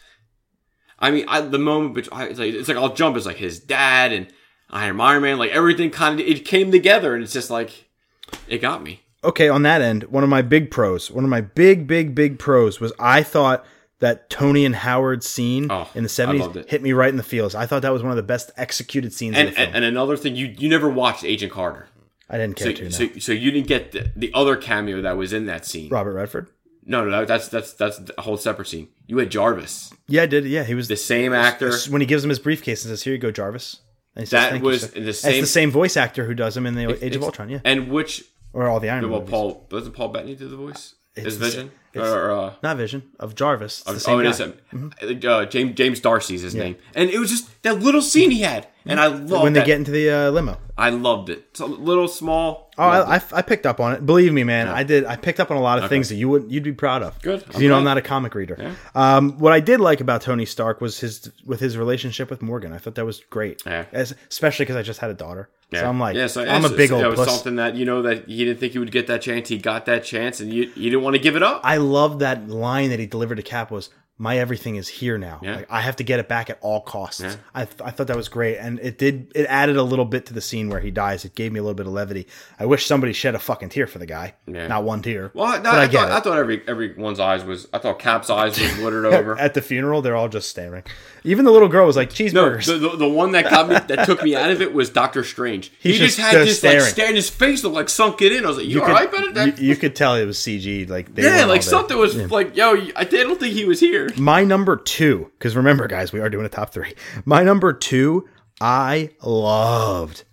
I 0.99 1.11
mean, 1.11 1.25
I, 1.29 1.41
the 1.43 1.59
moment, 1.59 2.09
I- 2.13 2.27
it's 2.27 2.39
like, 2.39 2.55
it's 2.55 2.69
like 2.69 2.77
I'll 2.77 2.95
jump 2.95 3.17
as 3.17 3.27
like 3.27 3.37
his 3.37 3.59
dad 3.61 4.13
and 4.13 4.29
Iron 4.71 5.01
Iron 5.01 5.23
Man, 5.23 5.39
like 5.39 5.51
everything 5.51 5.91
kind 5.91 6.19
of 6.19 6.27
it 6.27 6.45
came 6.45 6.71
together, 6.71 7.15
and 7.15 7.23
it's 7.23 7.33
just 7.33 7.51
like, 7.51 7.87
it 8.49 8.59
got 8.59 8.83
me. 8.83 9.01
Okay, 9.23 9.49
on 9.49 9.63
that 9.63 9.81
end, 9.83 10.05
one 10.05 10.23
of 10.23 10.31
my 10.31 10.43
big 10.43 10.71
pros, 10.71 11.11
one 11.11 11.25
of 11.25 11.31
my 11.31 11.41
big, 11.41 11.87
big, 11.87 12.15
big 12.15 12.39
pros 12.39 12.81
was 12.81 12.93
I 12.99 13.23
thought 13.23 13.65
that 14.01 14.29
Tony 14.29 14.65
and 14.67 14.75
Howard 14.75 15.25
scene 15.25 15.69
Oh, 15.71 15.89
in 15.95 16.03
the 16.03 16.09
seventies 16.09 16.47
hit 16.69 16.83
me 16.83 16.93
right 16.93 17.09
in 17.09 17.17
the 17.17 17.23
feels. 17.23 17.55
I 17.55 17.67
thought 17.67 17.83
that 17.83 17.93
was 17.93 18.03
one 18.03 18.11
of 18.11 18.17
the 18.17 18.23
best 18.23 18.51
executed 18.57 19.13
scenes 19.13 19.37
And, 19.37 19.49
of 19.49 19.55
the 19.55 19.61
film. 19.61 19.67
and 19.69 19.77
and 19.77 19.85
another 19.85 20.17
thing, 20.17 20.37
you 20.37 20.55
you 20.59 20.69
never 20.69 20.89
watched 20.89 21.25
Agent 21.25 21.53
Carter, 21.53 21.89
I 22.31 22.39
didn't 22.39 22.59
so 22.59 22.65
care 22.67 22.75
to. 22.75 22.85
no. 22.85 22.91
so, 22.91 23.09
so 23.19 23.33
you 23.33 23.51
didn't 23.51 23.67
get 23.69 23.93
the, 23.93 24.13
the 24.17 24.31
other 24.35 24.57
cameo 24.57 25.03
that 25.03 25.17
was 25.17 25.33
in 25.33 25.47
that 25.47 25.67
scene. 25.67 25.91
Robert 25.91 26.15
Redford. 26.15 26.49
No, 26.87 27.05
no, 27.05 27.25
that's 27.25 27.49
that's 27.49 27.73
that's 27.75 28.01
a 28.19 28.23
whole 28.23 28.37
separate 28.37 28.69
scene. 28.69 28.89
You 29.07 29.19
had 29.19 29.31
Jarvis, 29.31 29.93
Yeah, 30.09 30.23
I 30.23 30.27
did. 30.27 30.45
Yeah, 30.47 30.65
he 30.65 30.75
was 30.75 30.89
the 30.89 30.97
same 30.97 31.33
actor. 31.33 31.73
when 31.89 32.01
he 32.03 32.07
gives 32.07 32.23
him 32.25 32.29
his 32.31 32.39
briefcase 32.39 32.85
and 32.85 32.91
says, 32.91 33.03
"Here 33.03 33.13
you 33.15 33.19
go, 33.19 33.31
Jarvis." 33.31 33.81
And 34.17 34.29
says, 34.29 34.31
That 34.43 34.51
"Thank 34.53 34.63
was 34.65 34.83
sir." 34.83 35.01
the 35.01 35.13
same- 35.13 35.41
the 35.41 35.47
same 35.47 35.71
voice 35.71 35.97
actor 35.97 36.25
who 36.27 36.35
does 36.35 36.57
him 36.57 36.67
in 36.67 36.75
the 36.75 37.03
Age 37.05 37.17
of 37.17 37.23
Ultron. 37.23 37.49
Yeah, 37.49 37.61
And 37.65 37.89
which 37.91 38.23
or 38.53 38.69
all 38.69 38.81
the 38.81 38.89
Iron 38.91 39.09
well, 39.11 39.21
movies. 39.21 39.31
Paul 39.31 39.67
doesn't 39.71 39.93
Paul 39.93 40.09
Bettany 40.09 40.35
do 40.37 40.47
the 40.49 40.57
voice? 40.57 40.95
It's 41.17 41.25
His 41.25 41.37
Vision 41.37 41.67
it's- 41.67 41.81
or 41.97 42.31
uh, 42.31 42.55
not 42.63 42.77
Vision 42.77 43.03
of 43.21 43.35
Jarvis. 43.35 43.81
It's 43.81 43.85
the 43.85 43.93
oh, 43.93 43.99
same 43.99 44.21
it 44.21 44.25
guy. 44.25 44.31
is 44.31 44.39
him. 44.39 44.93
Uh, 45.25 45.45
James 45.47 45.75
James 45.75 46.01
D'Arcy's 46.01 46.43
his 46.43 46.55
name, 46.55 46.77
and 46.95 47.11
it 47.11 47.19
was 47.19 47.31
just 47.31 47.63
that 47.63 47.81
little 47.81 48.03
scene 48.03 48.31
he 48.31 48.43
had, 48.43 48.67
and 48.85 48.99
I 49.01 49.07
love 49.07 49.43
when 49.43 49.53
they 49.53 49.61
that. 49.61 49.67
get 49.67 49.79
into 49.79 49.91
the 49.91 50.11
uh, 50.11 50.31
limo. 50.31 50.59
I 50.77 50.91
loved 50.91 51.31
it. 51.31 51.57
So 51.57 51.67
little 51.67 52.09
small. 52.09 52.73
Oh, 52.77 52.83
I. 52.83 53.17
I, 53.17 53.23
I 53.33 53.43
picked 53.43 53.65
up 53.65 53.79
on 53.79 53.93
it. 53.93 54.05
Believe 54.05 54.33
me, 54.33 54.43
man, 54.43 54.67
I 54.67 54.83
did. 54.83 55.05
I 55.05 55.15
picked 55.17 55.39
up 55.39 55.51
on 55.51 55.57
a 55.57 55.63
lot 55.63 55.83
of 55.83 55.89
things 55.89 56.09
that 56.09 56.17
you 56.17 56.29
would 56.29 56.51
you'd 56.51 56.65
be 56.65 56.73
proud 56.73 57.03
of. 57.03 57.21
Good, 57.23 57.45
you 57.59 57.69
know 57.69 57.77
I'm 57.77 57.85
not 57.85 57.97
a 57.99 58.03
comic 58.03 58.35
reader. 58.35 58.75
Um, 58.95 59.39
what 59.39 59.53
I 59.53 59.61
did 59.61 59.81
like 59.81 60.01
about 60.01 60.23
Tony 60.23 60.45
Stark 60.47 60.81
was 60.81 61.01
his 61.01 61.31
with 61.45 61.61
his 61.61 61.79
relationship 61.79 62.31
with 62.31 62.43
Morgan. 62.43 62.73
I 62.73 62.79
thought 62.79 62.97
that 62.97 63.05
was 63.05 63.21
great, 63.31 63.63
Yeah. 63.65 63.85
As, 63.93 64.15
especially 64.31 64.65
because 64.65 64.77
I 64.77 64.83
just 64.83 65.01
had 65.01 65.11
a 65.11 65.15
daughter. 65.15 65.49
So 65.81 65.89
I'm 65.89 65.99
like, 66.01 66.17
yeah, 66.17 66.27
so 66.27 66.45
I'm 66.45 66.65
a 66.65 66.69
big 66.69 66.91
It 66.91 66.95
old 66.95 67.05
was 67.07 67.21
puss. 67.21 67.35
something 67.35 67.57
that 67.57 67.75
you 67.75 67.85
know 67.85 68.03
that 68.03 68.27
he 68.29 68.45
didn't 68.45 68.61
think 68.61 68.73
he 68.73 68.79
would 68.79 68.93
get 68.93 69.07
that 69.09 69.23
chance. 69.23 69.49
He 69.49 69.59
got 69.59 69.87
that 69.87 70.05
chance, 70.05 70.41
and 70.41 70.53
you 70.53 70.71
you 70.77 70.91
didn't 70.91 71.03
want 71.03 71.15
to 71.17 71.21
give 71.23 71.37
it 71.37 71.43
up. 71.43 71.61
I 71.65 71.77
love 71.79 72.19
that 72.21 72.49
line 72.49 72.91
that 72.91 72.99
he 72.99 73.07
delivered 73.07 73.37
to 73.37 73.43
Cap 73.43 73.71
was 73.71 73.91
my 74.17 74.39
everything 74.39 74.77
is 74.77 74.87
here 74.87 75.19
now. 75.19 75.41
Yeah. 75.43 75.57
Like, 75.57 75.67
I 75.71 75.81
have 75.81 75.97
to 75.97 76.05
get 76.05 76.21
it 76.21 76.29
back 76.29 76.49
at 76.49 76.59
all 76.61 76.81
costs. 76.81 77.37
I, 77.53 77.65
th- 77.65 77.81
I 77.85 77.91
thought 77.91 78.07
that 78.07 78.17
was 78.17 78.29
great, 78.29 78.59
and 78.59 78.79
it 78.79 78.97
did. 78.97 79.33
It 79.35 79.47
added 79.47 79.77
a 79.77 79.83
little 79.83 80.05
bit 80.05 80.27
to 80.27 80.33
the 80.35 80.41
scene 80.41 80.69
where 80.69 80.79
he 80.79 80.93
dies. 80.93 81.25
It 81.25 81.35
gave 81.35 81.51
me 81.53 81.59
a 81.59 81.63
little 81.65 81.75
bit 81.75 81.87
of 81.89 81.93
levity. 81.93 82.29
I 82.59 82.67
wish 82.67 82.87
somebody 82.87 83.13
shed 83.13 83.35
a 83.35 83.41
fucking 83.41 83.71
tear 83.71 83.89
for 83.89 83.99
the 83.99 84.07
guy. 84.07 84.35
Yeah. 84.47 84.69
Not 84.69 84.85
one 84.85 85.03
tear. 85.03 85.33
well, 85.35 85.57
no, 85.57 85.63
but 85.65 85.75
I, 85.75 85.83
I, 85.83 85.87
get 85.89 86.01
thought, 86.01 86.11
I 86.13 86.21
thought 86.21 86.39
every 86.39 86.63
everyone's 86.69 87.19
eyes 87.19 87.45
was. 87.45 87.67
I 87.73 87.79
thought 87.79 87.99
Cap's 87.99 88.31
eyes 88.31 88.59
was 88.61 88.73
glittered 88.77 89.05
over. 89.13 89.37
At 89.37 89.55
the 89.55 89.63
funeral, 89.63 90.01
they're 90.01 90.15
all 90.17 90.29
just 90.29 90.49
staring. 90.49 90.85
Even 91.25 91.45
the 91.45 91.51
little 91.51 91.69
girl 91.69 91.87
was 91.87 91.97
like 91.97 92.11
No, 92.11 92.15
cheeseburgers. 92.15 92.67
the, 92.67 92.79
the, 92.79 92.97
the 92.99 93.09
one 93.09 93.33
that 93.33 93.51
got 93.51 93.69
me 93.69 93.75
that 93.97 94.05
took 94.07 94.23
me 94.23 94.37
out 94.37 94.51
of 94.51 94.61
it 94.63 94.73
was 94.75 94.91
Doctor 94.91 95.25
Strange. 95.25 95.73
He, 95.81 95.91
He's 95.91 95.99
just, 95.99 96.17
just- 96.19 96.31
had 96.31 96.35
this 96.41 96.63
like 96.63 96.71
staring. 96.73 96.85
stare, 96.93 97.15
his 97.15 97.31
face 97.31 97.65
looked 97.65 97.75
like 97.75 97.89
sunk 97.89 98.23
it 98.23 98.31
in. 98.31 98.45
I 98.45 98.49
was 98.49 98.59
like, 98.59 98.67
"You, 98.67 98.81
all 98.81 98.87
could, 98.87 98.93
right, 98.93 99.11
Benedict?" 99.11 99.59
you, 99.59 99.71
you 99.71 99.77
could 99.77 99.97
tell 99.97 100.15
it 100.15 100.25
was 100.25 100.39
CG. 100.39 100.89
Like 100.89 101.13
they 101.15 101.23
yeah, 101.25 101.47
like 101.47 101.63
something 101.65 101.97
was 101.99 102.15
like, 102.31 102.57
"Yo, 102.57 102.77
I 102.95 103.03
don't 103.05 103.41
think 103.41 103.55
he 103.55 103.65
was 103.65 103.81
here." 103.81 104.04
My 104.17 104.45
number 104.45 104.77
two, 104.77 105.31
because 105.39 105.57
remember, 105.57 105.87
guys, 105.89 106.13
we 106.13 106.21
are 106.21 106.31
doing 106.31 106.47
a 106.47 106.49
top 106.49 106.71
three. 106.73 106.95
My 107.25 107.43
number 107.43 107.73
two, 107.73 108.29
I 108.61 109.11
loved 109.23 110.25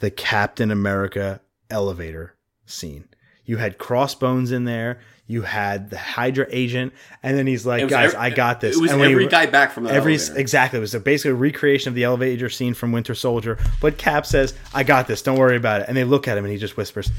the 0.00 0.10
Captain 0.10 0.70
America 0.70 1.40
elevator 1.70 2.34
scene. 2.66 3.08
You 3.44 3.56
had 3.58 3.78
Crossbones 3.78 4.50
in 4.52 4.64
there. 4.64 4.98
You 5.28 5.42
had 5.42 5.90
the 5.90 5.98
Hydra 5.98 6.46
agent, 6.50 6.92
and 7.22 7.36
then 7.36 7.48
he's 7.48 7.66
like, 7.66 7.88
"Guys, 7.88 8.14
ev- 8.14 8.20
I 8.20 8.30
got 8.30 8.60
this." 8.60 8.76
It 8.76 8.80
was 8.80 8.92
and 8.92 9.00
when 9.00 9.08
he 9.08 9.14
every 9.14 9.26
guy 9.26 9.46
back 9.46 9.72
from 9.72 9.82
the 9.84 9.90
Every 9.92 10.14
elevator. 10.14 10.38
exactly, 10.38 10.76
it 10.78 10.80
was 10.80 10.94
basically 10.94 11.32
a 11.32 11.34
recreation 11.34 11.88
of 11.88 11.94
the 11.96 12.04
elevator 12.04 12.48
scene 12.48 12.74
from 12.74 12.92
Winter 12.92 13.14
Soldier. 13.14 13.58
But 13.80 13.98
Cap 13.98 14.24
says, 14.24 14.54
"I 14.72 14.84
got 14.84 15.08
this. 15.08 15.22
Don't 15.22 15.36
worry 15.38 15.56
about 15.56 15.80
it." 15.80 15.88
And 15.88 15.96
they 15.96 16.04
look 16.04 16.28
at 16.28 16.38
him, 16.38 16.44
and 16.44 16.52
he 16.52 16.58
just 16.60 16.76
whispers, 16.76 17.10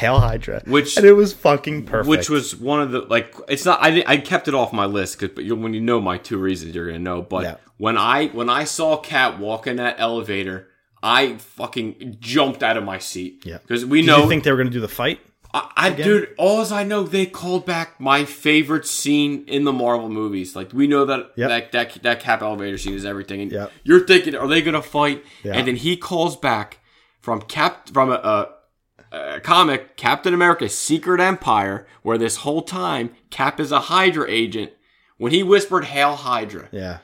"Hail 0.00 0.18
Hydra," 0.18 0.62
Which- 0.66 0.96
and 0.96 1.06
it 1.06 1.12
was 1.12 1.32
fucking 1.32 1.84
perfect. 1.86 2.08
which 2.08 2.28
was 2.30 2.56
one 2.56 2.80
of 2.82 2.90
the 2.90 3.00
like 3.02 3.34
it's 3.48 3.64
not 3.64 3.78
I, 3.82 4.02
I 4.06 4.16
kept 4.16 4.48
it 4.48 4.54
off 4.54 4.72
my 4.72 4.86
list 4.86 5.18
because 5.18 5.34
but 5.34 5.44
when 5.58 5.74
you 5.74 5.80
know 5.80 6.00
my 6.00 6.18
two 6.18 6.38
reasons 6.38 6.74
you're 6.74 6.86
gonna 6.86 6.98
know 6.98 7.22
but 7.22 7.42
Yeah. 7.44 7.54
when 7.78 7.96
I 7.96 8.28
when 8.28 8.48
I 8.48 8.64
saw 8.64 8.96
Cap 8.96 9.38
walk 9.38 9.66
in 9.66 9.76
that 9.76 9.96
elevator 9.98 10.68
I 11.02 11.34
fucking 11.36 12.16
jumped 12.20 12.62
out 12.62 12.76
of 12.76 12.84
my 12.84 12.98
seat 12.98 13.42
Yeah. 13.44 13.58
because 13.58 13.84
we 13.86 14.00
Did 14.02 14.08
know 14.08 14.22
you 14.24 14.28
think 14.28 14.44
they 14.44 14.50
were 14.50 14.56
going 14.58 14.68
to 14.68 14.72
do 14.72 14.80
the 14.80 14.88
fight? 14.88 15.20
I, 15.52 15.70
I 15.76 15.90
dude 15.90 16.28
all 16.38 16.60
as 16.60 16.70
I 16.70 16.84
know 16.84 17.02
they 17.02 17.26
called 17.26 17.64
back 17.66 17.98
my 18.00 18.24
favorite 18.24 18.86
scene 18.86 19.44
in 19.48 19.64
the 19.64 19.72
Marvel 19.72 20.08
movies 20.08 20.54
like 20.54 20.72
we 20.72 20.86
know 20.86 21.04
that 21.06 21.32
Yep. 21.36 21.48
that, 21.48 21.72
that 21.72 22.02
that 22.02 22.20
Cap 22.20 22.42
elevator 22.42 22.78
scene 22.78 22.94
is 22.94 23.04
everything 23.04 23.40
and 23.40 23.50
Yep. 23.52 23.72
you're 23.82 24.06
thinking 24.06 24.34
are 24.36 24.46
they 24.46 24.62
gonna 24.62 24.82
fight 24.82 25.24
Yeah. 25.42 25.54
and 25.56 25.66
then 25.66 25.76
he 25.76 25.96
calls 25.96 26.36
back 26.36 26.78
from 27.20 27.40
Cap 27.42 27.88
from 27.92 28.10
a, 28.10 28.14
a 28.14 28.48
uh, 29.12 29.40
comic 29.42 29.96
Captain 29.96 30.32
America: 30.34 30.68
Secret 30.68 31.20
Empire, 31.20 31.86
where 32.02 32.18
this 32.18 32.36
whole 32.36 32.62
time 32.62 33.10
Cap 33.30 33.58
is 33.60 33.72
a 33.72 33.80
Hydra 33.80 34.26
agent. 34.30 34.72
When 35.18 35.32
he 35.32 35.42
whispered 35.42 35.84
"Hail 35.86 36.16
Hydra," 36.16 36.68
Yeah, 36.72 36.98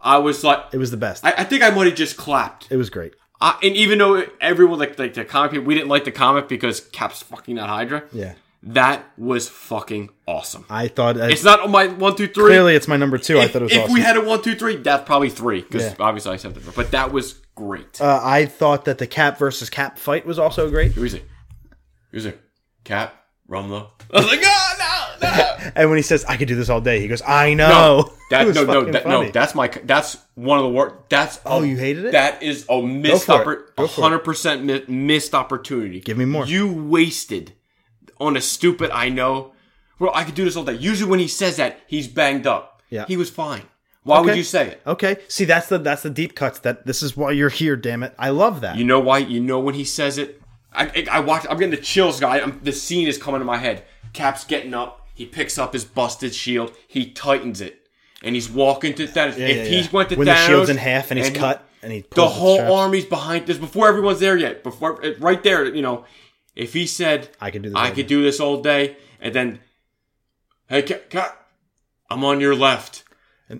I 0.00 0.18
was 0.18 0.42
like, 0.42 0.64
it 0.72 0.78
was 0.78 0.90
the 0.90 0.96
best. 0.96 1.24
I, 1.24 1.32
I 1.38 1.44
think 1.44 1.62
I 1.62 1.70
might 1.70 1.86
have 1.86 1.94
just 1.94 2.16
clapped. 2.16 2.66
it 2.70 2.76
was 2.76 2.90
great. 2.90 3.14
Uh, 3.40 3.54
and 3.62 3.74
even 3.76 3.98
though 3.98 4.24
everyone 4.40 4.78
like 4.78 4.98
like 4.98 5.14
the 5.14 5.24
comic, 5.24 5.52
people, 5.52 5.66
we 5.66 5.74
didn't 5.74 5.88
like 5.88 6.04
the 6.04 6.12
comic 6.12 6.48
because 6.48 6.80
Cap's 6.80 7.22
fucking 7.22 7.54
not 7.56 7.68
Hydra. 7.70 8.02
Yeah, 8.12 8.34
That 8.62 9.04
was 9.16 9.48
fucking 9.48 10.10
awesome. 10.26 10.66
I 10.68 10.88
thought 10.88 11.16
It's 11.16 11.42
not 11.44 11.60
on 11.60 11.70
my 11.70 11.86
one, 11.86 12.16
two, 12.16 12.26
three. 12.26 12.44
clearly 12.50 12.74
it's 12.74 12.86
my 12.88 12.96
number 12.98 13.16
two. 13.16 13.38
I 13.40 13.46
thought 13.48 13.62
it 13.62 13.66
was 13.66 13.72
if 13.72 13.82
awesome. 13.84 13.94
we 13.94 14.00
had 14.02 14.16
a 14.18 14.20
one, 14.20 14.42
two, 14.42 14.54
three, 14.56 14.76
that's 14.76 15.04
probably 15.06 15.30
three 15.30 15.62
because 15.62 15.84
Yeah. 15.84 15.94
obviously 16.00 16.32
I 16.32 16.36
said 16.36 16.54
it. 16.56 16.62
But 16.76 16.90
that 16.90 17.12
was 17.12 17.40
great. 17.54 17.98
uh, 18.00 18.20
I 18.22 18.44
thought 18.44 18.84
that 18.84 18.98
the 18.98 19.06
Cap 19.06 19.38
versus 19.38 19.70
Cap 19.70 19.98
fight 19.98 20.26
was 20.26 20.38
also 20.38 20.68
great. 20.68 20.92
Who 20.92 21.04
is 21.04 21.14
it? 21.14 21.24
Who's 22.10 22.26
it? 22.26 22.40
Cap 22.84 23.14
Rumlow. 23.48 23.88
I 24.12 24.16
was 24.20 24.26
like, 24.26 24.40
oh 24.42 24.74
no, 24.78 25.28
no. 25.28 25.46
And 25.76 25.88
when 25.90 25.98
he 25.98 26.02
says, 26.02 26.24
"I 26.24 26.36
could 26.36 26.48
do 26.48 26.56
this 26.56 26.68
all 26.68 26.80
day," 26.80 27.00
he 27.00 27.06
goes, 27.08 27.22
"I 27.26 27.54
know." 27.54 27.68
No, 27.68 28.12
that, 28.30 28.54
no, 28.54 28.64
no, 28.64 28.84
that, 28.92 29.06
no. 29.06 29.28
That's 29.30 29.54
my. 29.54 29.68
That's 29.68 30.16
one 30.34 30.58
of 30.58 30.64
the 30.64 30.70
worst. 30.70 30.94
That's 31.10 31.38
Oh, 31.44 31.62
a- 31.62 31.66
you 31.66 31.76
hated 31.76 32.06
it? 32.06 32.12
That 32.12 32.42
is 32.42 32.64
a 32.68 32.80
missed 32.82 33.26
for 33.26 33.52
it. 33.52 33.76
Go 33.76 33.86
for 33.86 34.00
it. 34.00 34.02
hundred 34.02 34.20
percent 34.20 34.64
mi- 34.64 34.84
missed 34.88 35.34
opportunity. 35.34 36.00
Give 36.00 36.16
me 36.16 36.24
more. 36.24 36.46
You 36.46 36.72
wasted 36.72 37.52
on 38.18 38.36
a 38.36 38.40
stupid. 38.40 38.90
I 38.90 39.10
know. 39.10 39.52
Well, 39.98 40.10
I 40.14 40.24
could 40.24 40.34
do 40.34 40.44
this 40.44 40.56
all 40.56 40.64
day. 40.64 40.74
Usually, 40.74 41.10
when 41.10 41.20
he 41.20 41.28
says 41.28 41.56
that, 41.58 41.80
he's 41.86 42.08
banged 42.08 42.46
up. 42.46 42.82
Yeah. 42.88 43.04
he 43.06 43.16
was 43.16 43.30
fine. 43.30 43.62
Why 44.02 44.20
would 44.20 44.34
you 44.36 44.42
say 44.42 44.68
it? 44.68 44.82
Okay, 44.86 45.18
see 45.28 45.44
that's 45.44 45.68
the 45.68 45.78
that's 45.78 46.02
the 46.02 46.10
deep 46.10 46.34
cuts. 46.34 46.60
That 46.60 46.86
this 46.86 47.02
is 47.02 47.16
why 47.16 47.32
you're 47.32 47.50
here. 47.50 47.76
Damn 47.76 48.02
it, 48.02 48.14
I 48.18 48.30
love 48.30 48.62
that. 48.62 48.76
You 48.76 48.84
know 48.84 48.98
why? 48.98 49.18
You 49.18 49.40
know 49.40 49.60
when 49.60 49.74
he 49.74 49.84
says 49.84 50.16
it. 50.18 50.39
I 50.72 51.06
I, 51.10 51.20
watch. 51.20 51.46
I'm 51.48 51.56
getting 51.58 51.70
the 51.70 51.76
chills, 51.76 52.20
guy. 52.20 52.40
I'm, 52.40 52.60
the 52.62 52.72
scene 52.72 53.08
is 53.08 53.18
coming 53.18 53.40
to 53.40 53.44
my 53.44 53.58
head. 53.58 53.84
Cap's 54.12 54.44
getting 54.44 54.74
up. 54.74 55.06
He 55.14 55.26
picks 55.26 55.58
up 55.58 55.72
his 55.72 55.84
busted 55.84 56.34
shield. 56.34 56.72
He 56.86 57.10
tightens 57.10 57.60
it, 57.60 57.88
and 58.22 58.34
he's 58.34 58.48
walking 58.50 58.94
to 58.94 59.06
Thanos. 59.06 59.36
Yeah, 59.36 59.46
if 59.48 59.56
yeah, 59.56 59.64
he 59.64 59.80
yeah. 59.80 59.88
went 59.92 60.08
to 60.10 60.16
when 60.16 60.26
Thanos, 60.26 60.34
the 60.34 60.46
shield's 60.46 60.70
in 60.70 60.76
half 60.76 61.10
and 61.10 61.18
he's 61.18 61.28
he- 61.28 61.34
cut 61.34 61.68
and 61.82 61.92
he 61.92 62.04
the 62.14 62.28
whole 62.28 62.56
straps. 62.56 62.72
army's 62.72 63.04
behind 63.06 63.46
this 63.46 63.58
before 63.58 63.88
everyone's 63.88 64.20
there 64.20 64.36
yet. 64.36 64.62
Before 64.62 65.00
right 65.18 65.42
there, 65.42 65.64
you 65.74 65.82
know, 65.82 66.04
if 66.54 66.72
he 66.72 66.86
said, 66.86 67.28
I 67.40 67.50
could 67.50 67.62
do 67.62 67.70
this 67.70 67.76
I 67.76 67.88
all 67.88 67.94
could 67.94 68.06
day." 68.06 68.14
do 68.14 68.22
this 68.22 68.40
all 68.40 68.62
day," 68.62 68.96
and 69.20 69.34
then, 69.34 69.60
hey, 70.68 70.82
Cap, 70.82 71.10
Cap 71.10 71.46
I'm 72.08 72.24
on 72.24 72.40
your 72.40 72.54
left. 72.54 73.04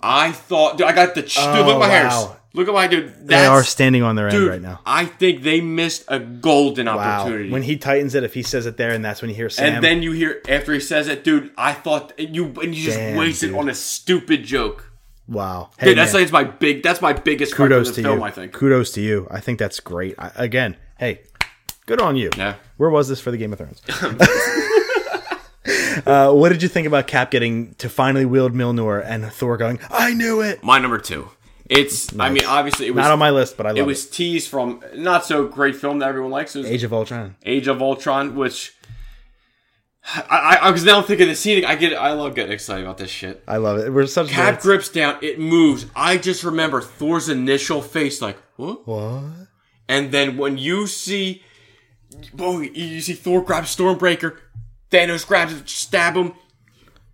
I 0.03 0.33
thought, 0.33 0.79
dude, 0.79 0.87
I 0.87 0.93
got 0.93 1.15
the 1.15 1.23
ch- 1.23 1.37
dude. 1.37 1.45
Look 1.67 1.67
Oh, 1.67 1.73
at 1.75 1.79
my 1.81 1.89
hairs. 1.89 2.27
Look 2.53 2.67
at 2.69 2.75
my 2.75 2.87
dude. 2.89 3.29
They 3.29 3.47
are 3.47 3.63
standing 3.63 4.03
on 4.03 4.17
their 4.17 4.27
end 4.29 4.37
dude. 4.37 4.49
right 4.51 4.61
now. 4.61 4.81
I 4.85 5.05
think 5.05 5.43
they 5.43 5.61
missed 5.61 6.05
a 6.09 6.19
golden 6.19 6.87
Wow. 6.87 6.99
opportunity. 6.99 7.51
When 7.51 7.63
he 7.63 7.77
tightens 7.77 8.15
it, 8.17 8.25
if 8.25 8.35
he 8.35 8.43
says 8.43 8.67
it 8.67 8.77
there, 8.77 8.91
and 8.91 9.05
that's 9.05 9.23
when 9.23 9.29
you 9.31 9.37
hear 9.37 9.49
Sam. 9.51 9.75
and 9.75 9.85
then 9.85 10.03
you 10.03 10.11
hear 10.13 10.43
after 10.49 10.73
he 10.73 10.81
says 10.81 11.07
it, 11.07 11.23
dude. 11.23 11.51
I 11.57 11.73
thought 11.75 12.13
you 12.19 12.47
and 12.63 12.75
you 12.75 12.85
just 12.85 12.97
Damn, 12.99 13.17
wasted 13.17 13.51
dude. 13.51 13.59
on 13.59 13.69
a 13.69 13.75
stupid 13.75 14.43
joke. 14.45 14.91
wow, 15.29 15.71
hey, 15.79 15.91
Dude, 15.91 15.99
that's 15.99 16.13
like 16.13 16.33
my 16.33 16.43
big. 16.43 16.83
That's 16.83 17.01
my 17.01 17.13
biggest 17.13 17.55
kudos 17.55 17.91
of 17.91 17.95
to 17.97 18.03
film. 18.03 18.19
you. 18.19 18.25
I 18.25 18.31
think. 18.33 18.53
Kudos 18.53 18.91
to 18.93 19.01
you. 19.01 19.29
I 19.31 19.39
think 19.39 19.61
that's 19.61 19.79
great. 19.79 20.17
I, 20.19 20.33
again, 20.35 20.77
hey, 20.99 21.21
good 21.87 22.01
on 22.01 22.17
you. 22.17 22.31
Yeah. 22.37 22.55
Where 22.79 22.91
was 22.91 23.09
this 23.09 23.21
for 23.21 23.31
the 23.31 23.37
Game 23.37 23.53
of 23.53 23.59
Thrones? 23.59 23.81
uh, 26.07 26.33
what 26.33 26.51
did 26.51 26.63
you 26.63 26.69
think 26.69 26.87
about 26.87 27.07
Cap 27.07 27.31
getting 27.31 27.75
to 27.75 27.89
finally 27.89 28.25
wield 28.25 28.53
Mjolnir 28.55 29.05
and 29.05 29.31
Thor 29.33 29.57
going, 29.57 29.79
"I 29.91 30.15
knew 30.15 30.41
it"? 30.41 30.63
My 30.63 30.79
number 30.79 30.99
two. 30.99 31.29
It's. 31.69 32.13
I 32.19 32.31
mean, 32.31 32.45
obviously, 32.47 32.87
it 32.87 32.95
was 32.95 33.03
Not 33.03 33.13
on 33.13 33.19
my 33.21 33.31
list, 33.31 33.57
but 33.57 33.65
I 33.67 33.71
love 33.71 33.79
it 33.79 33.83
it. 33.83 33.87
was 33.87 34.09
teased 34.11 34.49
from 34.49 34.83
not 34.95 35.25
so 35.25 35.47
great 35.47 35.77
film 35.77 36.01
that 36.01 36.09
everyone 36.09 36.33
likes. 36.33 36.57
It 36.57 36.61
was 36.61 36.69
Age 36.71 36.83
of 36.83 36.93
Ultron. 36.93 37.37
Age 37.45 37.69
of 37.69 37.81
Ultron, 37.81 38.35
which 38.35 38.75
I 40.05 40.59
I 40.61 40.71
because 40.71 40.85
now 40.85 41.03
thinking 41.03 41.29
the 41.29 41.37
scene. 41.37 41.65
I 41.65 41.77
get 41.77 41.93
I 41.95 42.13
love 42.15 42.35
getting 42.35 42.53
excited 42.53 42.85
about 42.85 42.99
this 42.99 43.11
shit. 43.11 43.45
I 43.47 43.59
love 43.59 43.79
it. 43.79 43.93
We're 43.93 44.07
such 44.07 44.29
Cap 44.29 44.57
nerds. 44.59 44.63
grips 44.63 44.89
down, 44.89 45.19
it 45.23 45.39
moves. 45.39 45.87
I 45.95 46.17
just 46.17 46.43
remember 46.43 46.81
Thor's 46.81 47.29
initial 47.29 47.83
face, 47.83 48.21
like 48.21 48.39
what? 48.57 48.87
What? 48.89 49.23
And 49.89 50.11
then 50.11 50.37
when 50.37 50.59
you 50.59 50.87
see, 50.87 51.43
oh, 52.39 52.61
you 52.61 53.01
see 53.01 53.13
Thor 53.15 53.43
grab 53.43 53.65
Stormbreaker, 53.65 54.37
Thanos 54.91 55.27
grabs 55.27 55.53
it, 55.53 55.69
stab 55.69 56.15
him. 56.17 56.33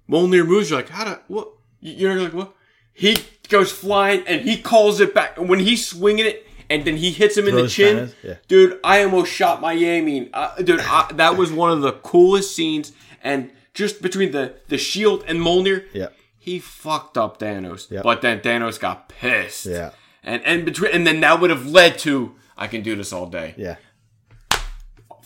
Mjolnir 0.09 0.47
moves. 0.47 0.71
You're 0.71 0.79
like, 0.81 0.89
how 0.89 1.05
do 1.05 1.21
what? 1.29 1.49
You're 1.81 2.21
like 2.21 2.33
what? 2.33 2.55
He 2.93 3.17
goes 3.49 3.71
flying 3.71 4.25
and 4.27 4.41
he 4.43 4.61
calls 4.61 5.01
it 5.01 5.15
back. 5.15 5.37
And 5.39 5.49
when 5.49 5.61
he's 5.61 5.87
swinging 5.87 6.27
it, 6.27 6.47
and 6.69 6.85
then 6.85 6.97
he 6.97 7.13
hits 7.13 7.37
him 7.37 7.47
in 7.47 7.55
the 7.55 7.69
chin, 7.69 8.13
yeah. 8.25 8.35
dude. 8.49 8.81
I 8.83 9.05
almost 9.05 9.33
shot 9.33 9.61
my 9.61 9.75
yameen. 9.75 10.31
Uh, 10.33 10.57
dude, 10.57 10.81
I, 10.81 11.11
that 11.15 11.37
was 11.37 11.53
one 11.53 11.71
of 11.71 11.81
the 11.81 11.93
coolest 11.93 12.57
scenes. 12.57 12.93
And 13.23 13.53
just 13.75 14.03
between 14.03 14.33
the 14.33 14.57
the 14.69 14.79
shield 14.79 15.25
and 15.29 15.39
Mjolnir, 15.41 15.85
Yeah. 15.93 16.09
he 16.39 16.59
fucked 16.59 17.17
up 17.17 17.39
Thanos. 17.39 17.91
Yep. 17.91 18.03
But 18.03 18.23
then 18.23 18.41
Thanos 18.41 18.81
got 18.81 19.09
pissed. 19.09 19.67
Yeah. 19.67 19.91
And 20.25 20.43
and 20.45 20.65
between 20.65 20.91
and 20.93 21.07
then 21.07 21.21
that 21.21 21.41
would 21.41 21.51
have 21.51 21.67
led 21.67 21.99
to 22.01 22.35
I 22.57 22.67
can 22.67 22.83
do 22.83 22.97
this 22.97 23.13
all 23.13 23.27
day. 23.27 23.55
Yeah. 23.57 23.77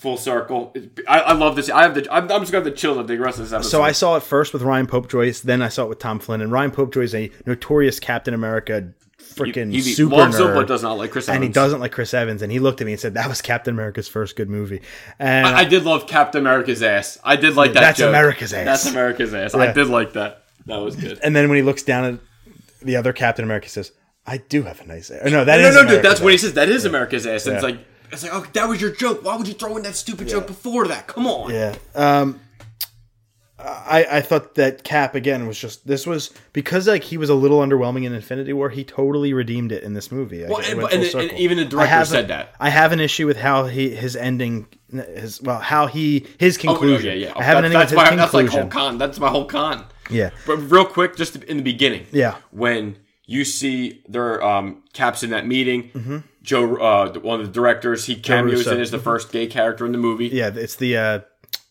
Full 0.00 0.16
circle. 0.16 0.74
I, 1.06 1.20
I 1.20 1.32
love 1.34 1.56
this. 1.56 1.68
I 1.68 1.82
have 1.82 1.94
the. 1.94 2.10
I'm, 2.10 2.22
I'm 2.32 2.40
just 2.40 2.52
gonna 2.52 2.64
have 2.64 2.72
the 2.72 2.78
chills 2.78 2.96
at 2.96 3.06
the 3.06 3.18
rest 3.18 3.38
of 3.38 3.44
this 3.44 3.52
episode. 3.52 3.68
So 3.68 3.82
I 3.82 3.92
saw 3.92 4.16
it 4.16 4.22
first 4.22 4.54
with 4.54 4.62
Ryan 4.62 4.86
Pope 4.86 5.10
Joyce, 5.10 5.40
then 5.40 5.60
I 5.60 5.68
saw 5.68 5.84
it 5.84 5.88
with 5.90 5.98
Tom 5.98 6.20
Flynn. 6.20 6.40
And 6.40 6.50
Ryan 6.50 6.70
Pope 6.70 6.94
Joyce 6.94 7.10
is 7.10 7.14
a 7.14 7.30
notorious 7.44 8.00
Captain 8.00 8.32
America 8.32 8.94
freaking 9.18 9.78
super 9.82 10.16
loves 10.16 10.38
him, 10.38 10.46
nerd. 10.46 10.54
but 10.54 10.68
does 10.68 10.82
not 10.82 10.94
like 10.94 11.10
Chris 11.10 11.28
and 11.28 11.42
he 11.42 11.50
doesn't 11.50 11.80
like 11.80 11.92
Chris 11.92 12.14
Evans. 12.14 12.40
And 12.40 12.50
he 12.50 12.58
looked 12.58 12.80
at 12.80 12.86
me 12.86 12.92
and 12.92 13.00
said, 13.00 13.12
"That 13.12 13.28
was 13.28 13.42
Captain 13.42 13.74
America's 13.74 14.08
first 14.08 14.36
good 14.36 14.48
movie." 14.48 14.80
And 15.18 15.46
I, 15.46 15.60
I 15.60 15.64
did 15.64 15.84
love 15.84 16.06
Captain 16.06 16.40
America's 16.40 16.82
ass. 16.82 17.18
I 17.22 17.36
did 17.36 17.54
like 17.54 17.74
that. 17.74 17.80
That's 17.80 17.98
joke. 17.98 18.08
America's 18.08 18.54
ass. 18.54 18.64
That's 18.64 18.86
America's 18.86 19.34
ass. 19.34 19.54
I 19.54 19.72
did 19.72 19.88
like 19.88 20.14
that. 20.14 20.44
That 20.64 20.78
was 20.78 20.96
good. 20.96 21.18
and 21.22 21.36
then 21.36 21.50
when 21.50 21.56
he 21.56 21.62
looks 21.62 21.82
down 21.82 22.04
at 22.04 22.20
the 22.82 22.96
other 22.96 23.12
Captain 23.12 23.44
America, 23.44 23.68
says, 23.68 23.92
"I 24.26 24.38
do 24.38 24.62
have 24.62 24.80
a 24.80 24.86
nice 24.86 25.10
ass." 25.10 25.30
No, 25.30 25.44
that 25.44 25.60
no, 25.60 25.68
is 25.68 25.74
no, 25.74 25.86
dude. 25.86 26.02
That's 26.02 26.20
what 26.22 26.32
he 26.32 26.38
says. 26.38 26.54
That 26.54 26.70
is 26.70 26.86
America's 26.86 27.26
ass. 27.26 27.44
And 27.44 27.56
it's 27.56 27.64
like 27.64 27.78
it's 28.12 28.22
like, 28.22 28.32
oh, 28.34 28.44
that 28.54 28.68
was 28.68 28.80
your 28.80 28.90
joke. 28.92 29.24
Why 29.24 29.36
would 29.36 29.46
you 29.48 29.54
throw 29.54 29.76
in 29.76 29.82
that 29.84 29.96
stupid 29.96 30.28
joke 30.28 30.46
before 30.46 30.88
that? 30.88 31.06
Come 31.06 31.26
on. 31.26 31.52
Yeah. 31.52 31.74
Um, 31.94 32.40
I 33.58 34.06
I 34.10 34.20
thought 34.22 34.54
that 34.54 34.84
Cap 34.84 35.14
again 35.14 35.46
was 35.46 35.58
just 35.58 35.86
this 35.86 36.06
was 36.06 36.30
because 36.54 36.88
like 36.88 37.04
he 37.04 37.18
was 37.18 37.28
a 37.28 37.34
little 37.34 37.58
underwhelming 37.60 38.04
in 38.04 38.14
Infinity 38.14 38.54
War. 38.54 38.70
He 38.70 38.84
totally 38.84 39.34
redeemed 39.34 39.70
it 39.70 39.82
in 39.82 39.92
this 39.92 40.10
movie. 40.10 40.44
Well, 40.46 40.60
and- 40.60 40.80
and- 40.80 41.14
and 41.14 41.32
even 41.38 41.58
the 41.58 41.66
director 41.66 42.04
said 42.06 42.24
a- 42.24 42.28
that. 42.28 42.54
I 42.58 42.70
have 42.70 42.92
an 42.92 43.00
issue 43.00 43.26
with 43.26 43.36
how 43.36 43.66
he 43.66 43.90
his 43.94 44.16
ending 44.16 44.66
his 44.90 45.42
well 45.42 45.58
how 45.58 45.88
he 45.88 46.26
his 46.38 46.56
Oh, 46.58 46.62
no, 46.64 46.72
conclusion. 46.72 47.18
yeah, 47.18 47.26
yeah. 47.26 47.32
I 47.36 47.42
have 47.44 47.58
an 47.58 47.62
That- 47.62 47.64
ending 47.66 47.78
that's 47.80 47.92
with 47.92 47.96
my 47.98 48.16
that's 48.16 48.32
like 48.32 48.48
whole 48.48 48.66
con. 48.68 48.96
That's 48.96 49.18
my 49.20 49.28
whole 49.28 49.44
con. 49.44 49.84
yeah. 50.08 50.30
But 50.46 50.56
real 50.56 50.86
quick, 50.86 51.16
just 51.16 51.36
in 51.44 51.58
the 51.58 51.62
beginning, 51.62 52.06
Yeah. 52.12 52.36
when 52.52 52.96
you 53.26 53.44
see 53.44 54.02
their 54.08 54.42
um, 54.42 54.84
caps 54.94 55.22
in 55.22 55.30
that 55.30 55.46
meeting, 55.46 56.24
Joe, 56.42 56.76
uh, 56.76 57.12
one 57.20 57.40
of 57.40 57.46
the 57.46 57.52
directors, 57.52 58.06
he 58.06 58.16
cameos 58.16 58.66
in 58.66 58.80
as 58.80 58.90
the 58.90 58.98
first 58.98 59.30
gay 59.30 59.46
character 59.46 59.84
in 59.86 59.92
the 59.92 59.98
movie. 59.98 60.28
Yeah, 60.28 60.50
it's 60.54 60.76
the 60.76 60.96
uh 60.96 61.20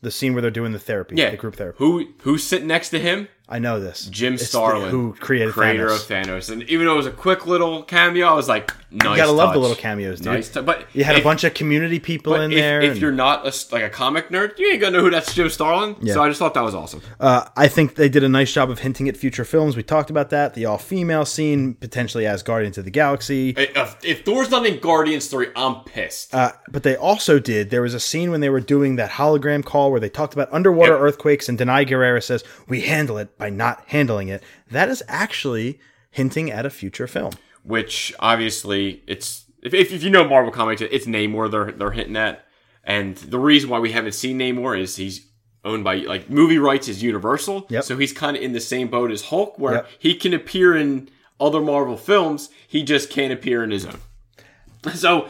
the 0.02 0.12
scene 0.12 0.34
where 0.34 0.42
they're 0.42 0.52
doing 0.52 0.72
the 0.72 0.80
therapy, 0.80 1.16
Yeah. 1.18 1.32
the 1.32 1.38
group 1.38 1.56
therapy. 1.56 1.78
Who 1.80 2.08
who's 2.22 2.44
sitting 2.44 2.68
next 2.68 2.90
to 2.92 3.00
him? 3.00 3.28
I 3.52 3.58
know 3.60 3.80
this. 3.80 4.06
Jim 4.06 4.36
It's 4.36 4.44
the- 4.44 4.48
Starlin, 4.50 4.90
who 4.92 5.16
created 5.20 5.54
creator 5.54 5.88
Thanos. 5.88 5.96
of 5.96 6.02
Thanos, 6.28 6.50
and 6.52 6.64
even 6.64 6.86
though 6.86 6.94
it 6.94 6.98
was 6.98 7.08
a 7.08 7.12
quick 7.12 7.48
little 7.48 7.82
cameo, 7.84 8.28
I 8.28 8.34
was 8.34 8.48
like, 8.48 8.72
nice. 8.92 9.10
You 9.10 9.16
gotta 9.18 9.32
love 9.32 9.54
the 9.54 9.60
little 9.60 9.76
cameos, 9.76 10.20
dude. 10.20 10.28
Nice, 10.34 10.50
touch. 10.50 10.66
but 10.66 10.86
You 10.94 11.04
had 11.04 11.16
a 11.16 11.22
bunch 11.24 11.44
of 11.44 11.56
community 11.56 12.00
people 12.00 12.36
in 12.36 12.52
if, 12.52 12.58
there. 12.58 12.80
If 12.82 12.92
and- 12.94 13.02
you're 13.02 13.12
not 13.12 13.48
a 13.48 13.54
like 13.74 13.84
a 13.84 13.90
comic 13.90 14.30
nerd, 14.30 14.60
you 14.60 14.72
ain't 14.72 14.82
gonna 14.82 14.98
know 14.98 15.04
who 15.04 15.10
that's 15.10 15.34
Jim 15.34 15.50
Starlin. 15.50 15.96
So 16.08 16.22
I 16.22 16.28
just 16.28 16.38
thought 16.40 16.54
that 16.54 16.62
was 16.64 16.76
awesome. 16.76 17.02
Uh, 17.20 17.46
I 17.58 17.68
think 17.68 17.96
they 17.96 18.08
did 18.08 18.24
a 18.24 18.30
nice 18.30 18.54
job 18.54 18.70
of 18.70 18.80
hinting 18.80 19.10
at 19.10 19.18
future 19.18 19.44
films. 19.46 19.76
We 19.76 19.82
talked 19.84 20.12
about 20.12 20.30
that. 20.30 20.54
The 20.54 20.66
all 20.66 20.78
female 20.78 21.26
scene, 21.26 21.74
potentially 21.74 22.28
as 22.28 22.44
Guardians 22.44 22.78
of 22.78 22.86
the 22.86 22.92
Galaxy. 22.92 23.56
If, 23.58 23.98
if 24.04 24.24
Thor's 24.26 24.52
not 24.52 24.66
in 24.66 24.80
Guardians 24.80 25.26
three, 25.28 25.48
I'm 25.56 25.84
pissed. 25.86 26.36
Uh, 26.36 26.52
but 26.70 26.84
they 26.84 26.96
also 26.96 27.40
did. 27.40 27.72
There 27.72 27.82
was 27.82 27.94
a 27.96 28.00
scene 28.00 28.30
when 28.30 28.42
they 28.42 28.50
were 28.50 28.62
doing 28.62 28.98
that 28.98 29.10
hologram 29.12 29.66
call 29.66 29.90
where 29.92 30.00
they 30.00 30.10
talked 30.10 30.34
about 30.34 30.50
underwater 30.54 30.94
Yep. 30.94 31.02
earthquakes, 31.02 31.50
and 31.50 31.58
Danai 31.58 31.88
Gurira 31.90 32.22
says, 32.22 32.44
We 32.68 32.82
handle 32.82 33.18
it 33.18 33.30
by 33.40 33.50
not 33.50 33.84
handling 33.88 34.28
it. 34.28 34.44
That 34.70 34.88
is 34.90 35.02
actually 35.08 35.80
hinting 36.12 36.52
at 36.52 36.66
a 36.66 36.70
future 36.70 37.08
film. 37.08 37.34
which 37.64 38.14
obviously 38.20 39.02
it's 39.08 39.46
if, 39.64 39.74
if, 39.74 39.92
if 39.92 40.04
you 40.04 40.10
know 40.12 40.28
Marvel 40.28 40.52
comics, 40.52 40.82
it's 40.82 41.06
Namor 41.08 41.50
they're 41.50 41.72
they're 41.72 41.92
hinting 41.92 42.16
at, 42.18 42.46
and 42.84 43.16
the 43.18 43.40
reason 43.40 43.70
why 43.70 43.80
we 43.80 43.92
haven't 43.92 44.14
seen 44.14 44.38
Namor 44.40 44.80
is 44.80 44.96
he's 44.98 45.26
owned 45.66 45.84
by 45.84 45.96
like 45.98 46.30
movie 46.30 46.58
rights 46.58 46.88
is 46.88 47.04
Universal, 47.04 47.66
Yep. 47.70 47.84
so 47.84 47.98
he's 47.98 48.14
kind 48.14 48.38
of 48.38 48.42
in 48.44 48.54
the 48.54 48.62
same 48.62 48.88
boat 48.88 49.12
as 49.12 49.24
Hulk, 49.24 49.60
where 49.60 49.74
Yep. 49.74 49.88
he 50.00 50.16
can 50.16 50.34
appear 50.34 50.76
in 50.78 51.10
other 51.40 51.60
Marvel 51.62 51.98
films, 51.98 52.50
he 52.68 52.84
just 52.84 53.10
can't 53.10 53.34
appear 53.34 53.64
in 53.64 53.72
his 53.72 53.86
own. 53.86 54.00
So 54.94 55.28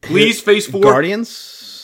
please, 0.00 0.40
Phase 0.40 0.66
Four, 0.66 0.80
Guardians? 0.82 1.28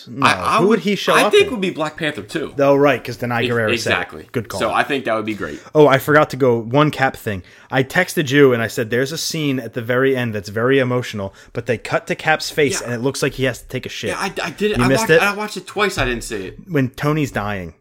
No, 0.09 0.27
I, 0.27 0.57
I 0.57 0.61
who 0.61 0.69
would 0.69 0.81
he 0.81 0.97
show 0.97 1.15
I 1.15 1.21
up? 1.23 1.27
I 1.27 1.31
think 1.31 1.47
in? 1.47 1.51
would 1.53 1.61
be 1.61 1.71
Black 1.71 1.97
Panther 1.97 2.23
too. 2.23 2.55
Oh, 2.59 2.75
right, 2.77 3.01
because 3.01 3.19
Danai 3.19 3.49
Gurira 3.49 3.73
exactly. 3.73 4.23
said. 4.23 4.33
Good 4.33 4.49
call. 4.49 4.61
So 4.61 4.71
I 4.73 4.83
think 4.83 5.05
that 5.05 5.15
would 5.15 5.27
be 5.27 5.35
great. 5.35 5.63
Oh, 5.75 5.87
I 5.87 5.99
forgot 5.99 6.31
to 6.31 6.37
go 6.37 6.59
one 6.59 6.91
cap 6.91 7.17
thing. 7.17 7.43
I 7.71 7.83
texted 7.83 8.31
you 8.31 8.53
and 8.53 8.63
I 8.63 8.67
said 8.67 8.91
there's 8.91 9.13
a 9.13 9.19
scene 9.19 9.59
at 9.61 9.75
the 9.75 9.83
very 9.83 10.17
end 10.17 10.35
that's 10.35 10.49
very 10.49 10.79
emotional, 10.79 11.35
but 11.53 11.67
they 11.67 11.79
cut 11.79 12.07
to 12.09 12.15
Cap's 12.15 12.51
face 12.51 12.81
Yeah. 12.81 12.87
and 12.87 12.95
it 12.95 12.99
looks 13.01 13.23
like 13.23 13.35
he 13.35 13.45
has 13.45 13.61
to 13.63 13.69
take 13.69 13.87
a 13.87 13.91
shit. 13.91 14.11
Yeah, 14.11 14.19
I, 14.19 14.33
I 14.43 14.51
did. 14.51 14.77
You 14.77 14.85
I 14.85 14.89
missed 14.89 15.03
watched, 15.03 15.11
it? 15.11 15.23
I 15.23 15.35
watched 15.35 15.57
it 15.57 15.67
twice. 15.67 15.99
I 15.99 16.05
didn't 16.05 16.25
see 16.25 16.47
it. 16.49 16.59
when 16.69 16.91
Tony's 16.91 17.31
dying 17.33 17.75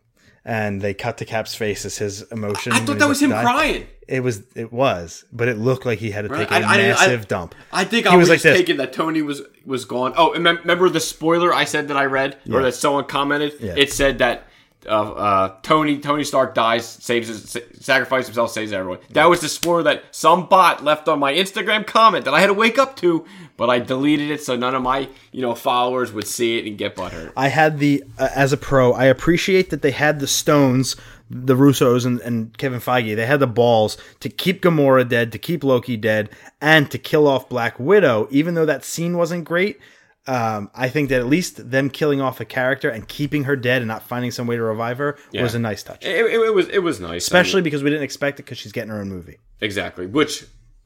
and 0.48 0.82
they 0.82 0.94
cut 0.94 1.18
to 1.18 1.26
Cap's 1.26 1.54
face 1.54 1.86
as 1.86 1.98
his 1.98 2.22
emotion. 2.32 2.72
I 2.72 2.80
thought 2.80 2.98
that 3.00 3.08
was 3.10 3.22
him 3.22 3.30
dying. 3.32 3.46
crying. 3.46 3.88
It 4.08 4.22
was 4.22 4.42
it 4.56 4.72
was, 4.72 5.26
but 5.34 5.50
it 5.50 5.58
looked 5.58 5.86
like 5.86 6.00
he 6.00 6.12
had 6.12 6.22
to 6.22 6.30
take 6.30 6.50
a 6.50 6.54
I- 6.54 6.58
I 6.58 6.78
didn't- 6.78 6.98
I- 6.98 7.08
massive 7.08 7.28
dump. 7.28 7.54
I 7.74 7.84
think 7.84 8.06
He 8.08 8.14
I 8.14 8.16
was 8.16 8.30
was, 8.30 8.44
like 8.46 8.56
taking 8.56 8.78
that 8.78 8.94
Tony 8.94 9.22
was 9.22 9.42
was 9.66 9.84
gone. 9.84 10.14
Oh, 10.16 10.32
and 10.32 10.46
remember 10.46 10.90
the 10.90 11.02
spoiler 11.02 11.54
I 11.54 11.66
said 11.66 11.90
that 11.90 11.98
I 11.98 12.06
read 12.06 12.38
or 12.50 12.62
that 12.64 12.74
someone 12.76 13.04
commented? 13.04 13.56
Yeah. 13.60 13.74
It 13.76 13.92
said 13.92 14.20
that 14.20 14.48
uh, 14.86 14.90
uh, 14.90 15.56
Tony 15.64 15.98
Tony 15.98 16.24
Stark 16.24 16.54
dies, 16.54 16.88
saves 16.88 17.28
his, 17.28 17.50
sa- 17.50 17.60
sacrifices 17.80 18.28
himself, 18.28 18.52
saves 18.52 18.72
everyone. 18.72 19.00
That 19.12 19.26
was 19.26 19.42
the 19.42 19.50
spoiler 19.50 19.84
that 19.84 20.04
some 20.12 20.48
bot 20.48 20.84
left 20.84 21.08
on 21.08 21.20
my 21.20 21.34
Instagram 21.34 21.86
comment 21.86 22.26
that 22.26 22.34
I 22.34 22.40
had 22.40 22.48
to 22.48 22.54
wake 22.54 22.78
up 22.78 22.96
to, 22.98 23.26
but 23.58 23.70
I 23.70 23.80
deleted 23.80 24.30
it 24.30 24.44
so 24.44 24.56
none 24.56 24.76
of 24.76 24.84
my 24.84 25.10
you 25.32 25.42
know 25.42 25.56
followers 25.56 26.14
would 26.14 26.28
see 26.28 26.58
it 26.58 26.66
and 26.66 26.78
get 26.78 26.96
butthurt. 26.96 27.34
I 27.36 27.48
had 27.48 27.80
the 27.80 28.04
uh, 28.20 28.30
as 28.36 28.54
a 28.54 28.58
pro. 28.58 28.94
I 28.94 29.06
appreciate 29.06 29.72
that 29.72 29.82
they 29.82 29.92
had 29.92 30.20
the 30.20 30.28
stones, 30.28 30.96
the 31.30 31.56
Russos 31.56 32.06
and, 32.06 32.20
and 32.22 32.58
Kevin 32.58 32.80
Feige. 32.80 33.16
They 33.16 33.26
had 33.26 33.40
the 33.40 33.48
balls 33.48 33.98
to 34.20 34.30
keep 34.30 34.62
Gamora 34.62 35.08
dead, 35.08 35.32
to 35.32 35.40
keep 35.40 35.64
Loki 35.64 35.98
dead, 35.98 36.30
and 36.62 36.90
to 36.92 36.98
kill 36.98 37.28
off 37.28 37.50
Black 37.50 37.80
Widow. 37.80 38.28
Even 38.32 38.54
though 38.54 38.66
that 38.66 38.86
scene 38.86 39.18
wasn't 39.18 39.44
great, 39.46 39.80
um, 40.28 40.70
I 40.76 40.90
think 40.90 41.10
that 41.10 41.20
at 41.20 41.28
least 41.28 41.70
them 41.72 41.90
killing 41.90 42.22
off 42.22 42.40
a 42.40 42.46
character 42.46 42.90
and 42.90 43.08
keeping 43.08 43.46
her 43.46 43.56
dead 43.56 43.82
and 43.82 43.88
not 43.88 44.04
finding 44.04 44.32
some 44.32 44.46
way 44.48 44.56
to 44.58 44.62
revive 44.64 44.98
her 44.98 45.18
was 45.34 45.56
a 45.56 45.60
nice 45.60 45.84
touch. 45.84 46.06
It, 46.06 46.26
it, 46.26 46.40
it 46.48 46.54
was 46.54 46.68
it 46.70 46.80
was 46.80 47.00
nice, 47.00 47.24
Especially 47.24 47.62
because 47.62 47.84
we 47.84 47.90
didn't 47.90 48.04
expect 48.04 48.40
it 48.40 48.44
because 48.44 48.58
she's 48.58 48.72
getting 48.72 48.90
her 48.90 49.00
own 49.00 49.10
movie. 49.10 49.38
Exactly. 49.62 50.06
Which 50.06 50.46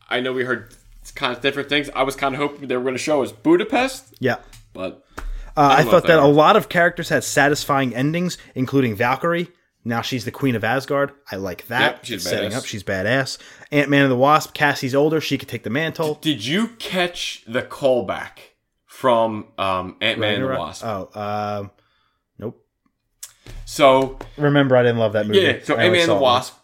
I 0.10 0.20
know 0.20 0.34
we 0.34 0.44
heard 0.44 0.74
kind 1.16 1.36
of 1.36 1.42
different 1.42 1.70
things. 1.70 1.90
I 1.96 2.04
was 2.04 2.16
kind 2.16 2.36
of 2.36 2.40
hoping 2.42 2.68
they 2.68 2.76
were 2.78 2.84
going 2.84 2.94
to 2.96 3.00
show 3.00 3.24
us 3.24 3.32
Budapest, 3.32 4.14
Yeah. 4.20 4.38
but 4.74 5.04
Uh, 5.58 5.62
I 5.62 5.82
don't 5.82 5.92
thought 5.92 6.04
if 6.04 6.08
that 6.08 6.20
a 6.20 6.26
lot 6.28 6.56
of 6.56 6.70
characters 6.70 7.10
had 7.10 7.24
satisfying 7.24 7.96
endings, 7.96 8.38
including 8.56 8.96
Valkyrie. 8.96 9.50
Now 9.84 10.02
she's 10.02 10.26
the 10.26 10.32
queen 10.32 10.56
of 10.56 10.64
Asgard. 10.64 11.12
I 11.32 11.38
like 11.38 11.66
that. 11.68 11.82
Yep, 11.96 12.06
she's 12.06 12.24
setting 12.24 12.52
badass. 12.52 12.56
up. 12.58 12.66
She's 12.66 12.84
badass. 12.84 13.40
Ant 13.72 13.90
Man 13.90 14.04
and 14.04 14.12
the 14.12 14.16
Wasp. 14.16 14.54
Cassie's 14.54 14.94
older. 14.94 15.20
She 15.20 15.40
could 15.40 15.50
take 15.50 15.64
the 15.64 15.72
mantle. 15.72 16.20
did 16.22 16.46
you 16.46 16.68
catch 16.78 17.44
the 17.48 17.64
callback 17.64 18.51
from 19.02 19.48
um, 19.58 19.98
Ant 20.00 20.20
Man 20.20 20.36
and 20.36 20.44
the 20.44 20.58
Wasp? 20.58 20.86
Oh, 20.86 21.10
um, 21.20 21.72
nope. 22.38 22.64
So 23.66 24.20
Remember, 24.38 24.76
I 24.78 24.84
didn't 24.84 25.00
love 25.00 25.14
that 25.14 25.26
movie. 25.28 25.40
yeah, 25.40 25.58
so 25.64 25.76
Ant 25.76 25.92
Man 25.92 26.02
and 26.02 26.10
the 26.12 26.16
Wasp. 26.16 26.56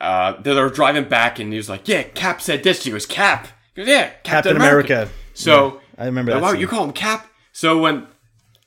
Uh, 0.00 0.40
they 0.40 0.54
were 0.54 0.70
driving 0.70 1.04
back, 1.08 1.38
and 1.38 1.52
he 1.52 1.56
was 1.56 1.68
like, 1.68 1.86
"Yeah, 1.88 2.02
Cap 2.04 2.40
said 2.40 2.62
this." 2.62 2.84
He 2.84 2.90
goes, 2.90 3.04
"Cap." 3.06 3.48
He 3.74 3.82
goes, 3.82 3.88
"Yeah, 3.88 4.08
Captain, 4.08 4.22
Captain 4.24 4.56
America." 4.56 4.92
America. 4.94 5.12
So 5.34 5.80
I 5.98 6.06
remember 6.06 6.32
Oh, 6.32 6.34
that 6.36 6.42
wow, 6.42 6.52
scene. 6.52 6.60
you 6.60 6.68
call 6.68 6.84
him 6.84 6.92
Cap. 6.92 7.28
So 7.52 7.78
when 7.78 8.06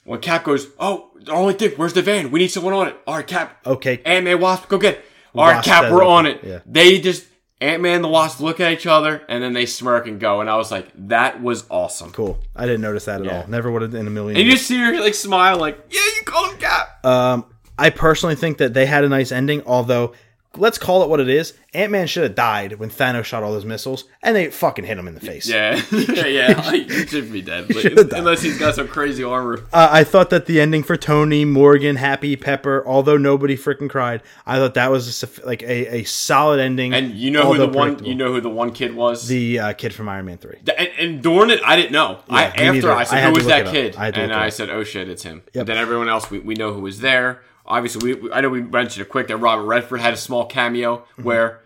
when 0.03 0.19
Cap 0.19 0.43
goes, 0.43 0.67
"Oh, 0.79 1.11
the 1.15 1.31
only 1.31 1.53
thing, 1.53 1.71
where's 1.77 1.93
the 1.93 2.01
van? 2.01 2.31
We 2.31 2.39
need 2.39 2.49
someone 2.49 2.73
on 2.73 2.87
it." 2.89 2.95
All 3.07 3.15
right, 3.15 3.25
Cap. 3.25 3.65
Okay. 3.65 4.01
Ant 4.05 4.25
Man, 4.25 4.39
Wasp, 4.39 4.67
go 4.67 4.77
get. 4.77 4.95
It. 4.95 5.05
All 5.33 5.45
right, 5.47 5.63
Cap, 5.63 5.89
we're 5.91 6.03
on 6.03 6.25
it. 6.25 6.41
yeah. 6.43 6.59
They 6.65 6.99
just 6.99 7.25
Ant 7.61 7.81
Man 7.81 7.95
and 7.97 8.03
the 8.03 8.07
Wasp 8.09 8.39
look 8.39 8.59
at 8.59 8.71
each 8.73 8.87
other, 8.87 9.21
and 9.29 9.41
then 9.43 9.53
they 9.53 9.65
smirk 9.67 10.07
and 10.07 10.19
go. 10.19 10.41
And 10.41 10.49
I 10.49 10.55
was 10.57 10.71
like, 10.71 10.87
"That 11.07 11.41
was 11.41 11.63
awesome." 11.69 12.11
Cool. 12.11 12.39
I 12.55 12.65
didn't 12.65 12.81
notice 12.81 13.05
that 13.05 13.21
at 13.21 13.25
Yeah. 13.27 13.41
all. 13.41 13.47
Never 13.47 13.71
would 13.71 13.83
have 13.83 13.93
in 13.93 14.07
a 14.07 14.09
million. 14.09 14.35
And 14.37 14.43
you 14.43 14.49
years. 14.51 14.59
just 14.59 14.67
see 14.67 14.77
her 14.79 14.99
like 14.99 15.13
smile, 15.13 15.57
like, 15.57 15.77
"Yeah, 15.91 15.99
you 16.01 16.23
call 16.25 16.49
him 16.49 16.57
Cap." 16.57 17.05
Um, 17.05 17.45
I 17.77 17.89
personally 17.91 18.35
think 18.35 18.57
that 18.57 18.73
they 18.73 18.85
had 18.87 19.03
a 19.03 19.09
nice 19.09 19.31
ending, 19.31 19.61
although 19.65 20.13
let's 20.57 20.77
call 20.77 21.03
it 21.03 21.09
what 21.09 21.19
it 21.19 21.29
is. 21.29 21.53
Ant 21.73 21.91
Man 21.91 22.05
should 22.07 22.23
have 22.23 22.35
died 22.35 22.73
when 22.73 22.89
Thanos 22.89 23.23
shot 23.23 23.43
all 23.43 23.53
those 23.53 23.63
missiles, 23.63 24.03
and 24.21 24.35
they 24.35 24.51
fucking 24.51 24.83
hit 24.83 24.97
him 24.97 25.07
in 25.07 25.13
the 25.13 25.21
face. 25.21 25.47
yeah, 25.47 25.81
yeah, 25.91 26.25
yeah. 26.25 26.61
Like, 26.71 26.89
he 26.89 27.07
should 27.07 27.31
be 27.31 27.41
dead, 27.41 27.73
should've 27.73 28.11
unless 28.11 28.41
he's 28.41 28.59
got 28.59 28.75
some 28.75 28.87
crazy 28.87 29.23
armor. 29.23 29.63
Uh, 29.71 29.87
I 29.91 30.03
thought 30.03 30.29
that 30.31 30.45
the 30.47 30.59
ending 30.59 30.83
for 30.83 30.97
Tony, 30.97 31.45
Morgan, 31.45 31.95
Happy, 31.95 32.35
Pepper, 32.35 32.83
although 32.85 33.17
nobody 33.17 33.55
freaking 33.55 33.89
cried, 33.89 34.21
I 34.45 34.57
thought 34.57 34.73
that 34.73 34.91
was 34.91 35.23
a, 35.23 35.45
like 35.45 35.63
a, 35.63 35.99
a 35.99 36.03
solid 36.03 36.59
ending. 36.59 36.93
And 36.93 37.11
you 37.13 37.31
know 37.31 37.53
who 37.53 37.57
the 37.57 37.67
one, 37.67 38.03
you 38.03 38.15
know 38.15 38.33
who 38.33 38.41
the 38.41 38.49
one 38.49 38.71
kid 38.73 38.93
was. 38.95 39.27
the 39.27 39.59
uh, 39.59 39.73
kid 39.73 39.93
from 39.93 40.09
Iron 40.09 40.25
Man 40.25 40.37
Three. 40.37 40.59
And, 40.77 40.89
and 40.99 41.23
during 41.23 41.49
it, 41.49 41.61
I 41.65 41.75
didn't 41.77 41.93
know. 41.93 42.19
I, 42.29 42.45
after 42.45 42.73
neither. 42.73 42.91
I 42.91 42.99
I 43.01 43.03
said, 43.05 43.19
had 43.19 43.29
"Who 43.29 43.35
was 43.35 43.45
that 43.47 43.67
kid?" 43.67 43.95
I 43.95 44.09
and 44.09 44.33
I 44.33 44.49
said, 44.49 44.69
"Oh 44.69 44.83
shit, 44.83 45.07
it's 45.09 45.23
him." 45.23 45.43
Yep. 45.53 45.67
Then 45.67 45.77
everyone 45.77 46.09
else, 46.09 46.29
we, 46.29 46.39
we 46.39 46.55
know 46.55 46.73
who 46.73 46.81
was 46.81 46.99
there. 46.99 47.41
Obviously, 47.71 48.13
we, 48.15 48.31
I 48.31 48.41
know 48.41 48.49
we 48.49 48.61
mentioned 48.61 49.05
it 49.05 49.09
quick 49.09 49.27
that 49.29 49.37
Robert 49.37 49.63
Redford 49.65 50.01
had 50.01 50.13
a 50.13 50.17
small 50.17 50.45
cameo 50.45 50.97
Mm-hmm. 50.97 51.23
where 51.23 51.59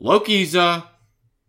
Loki's 0.00 0.54
uh 0.56 0.82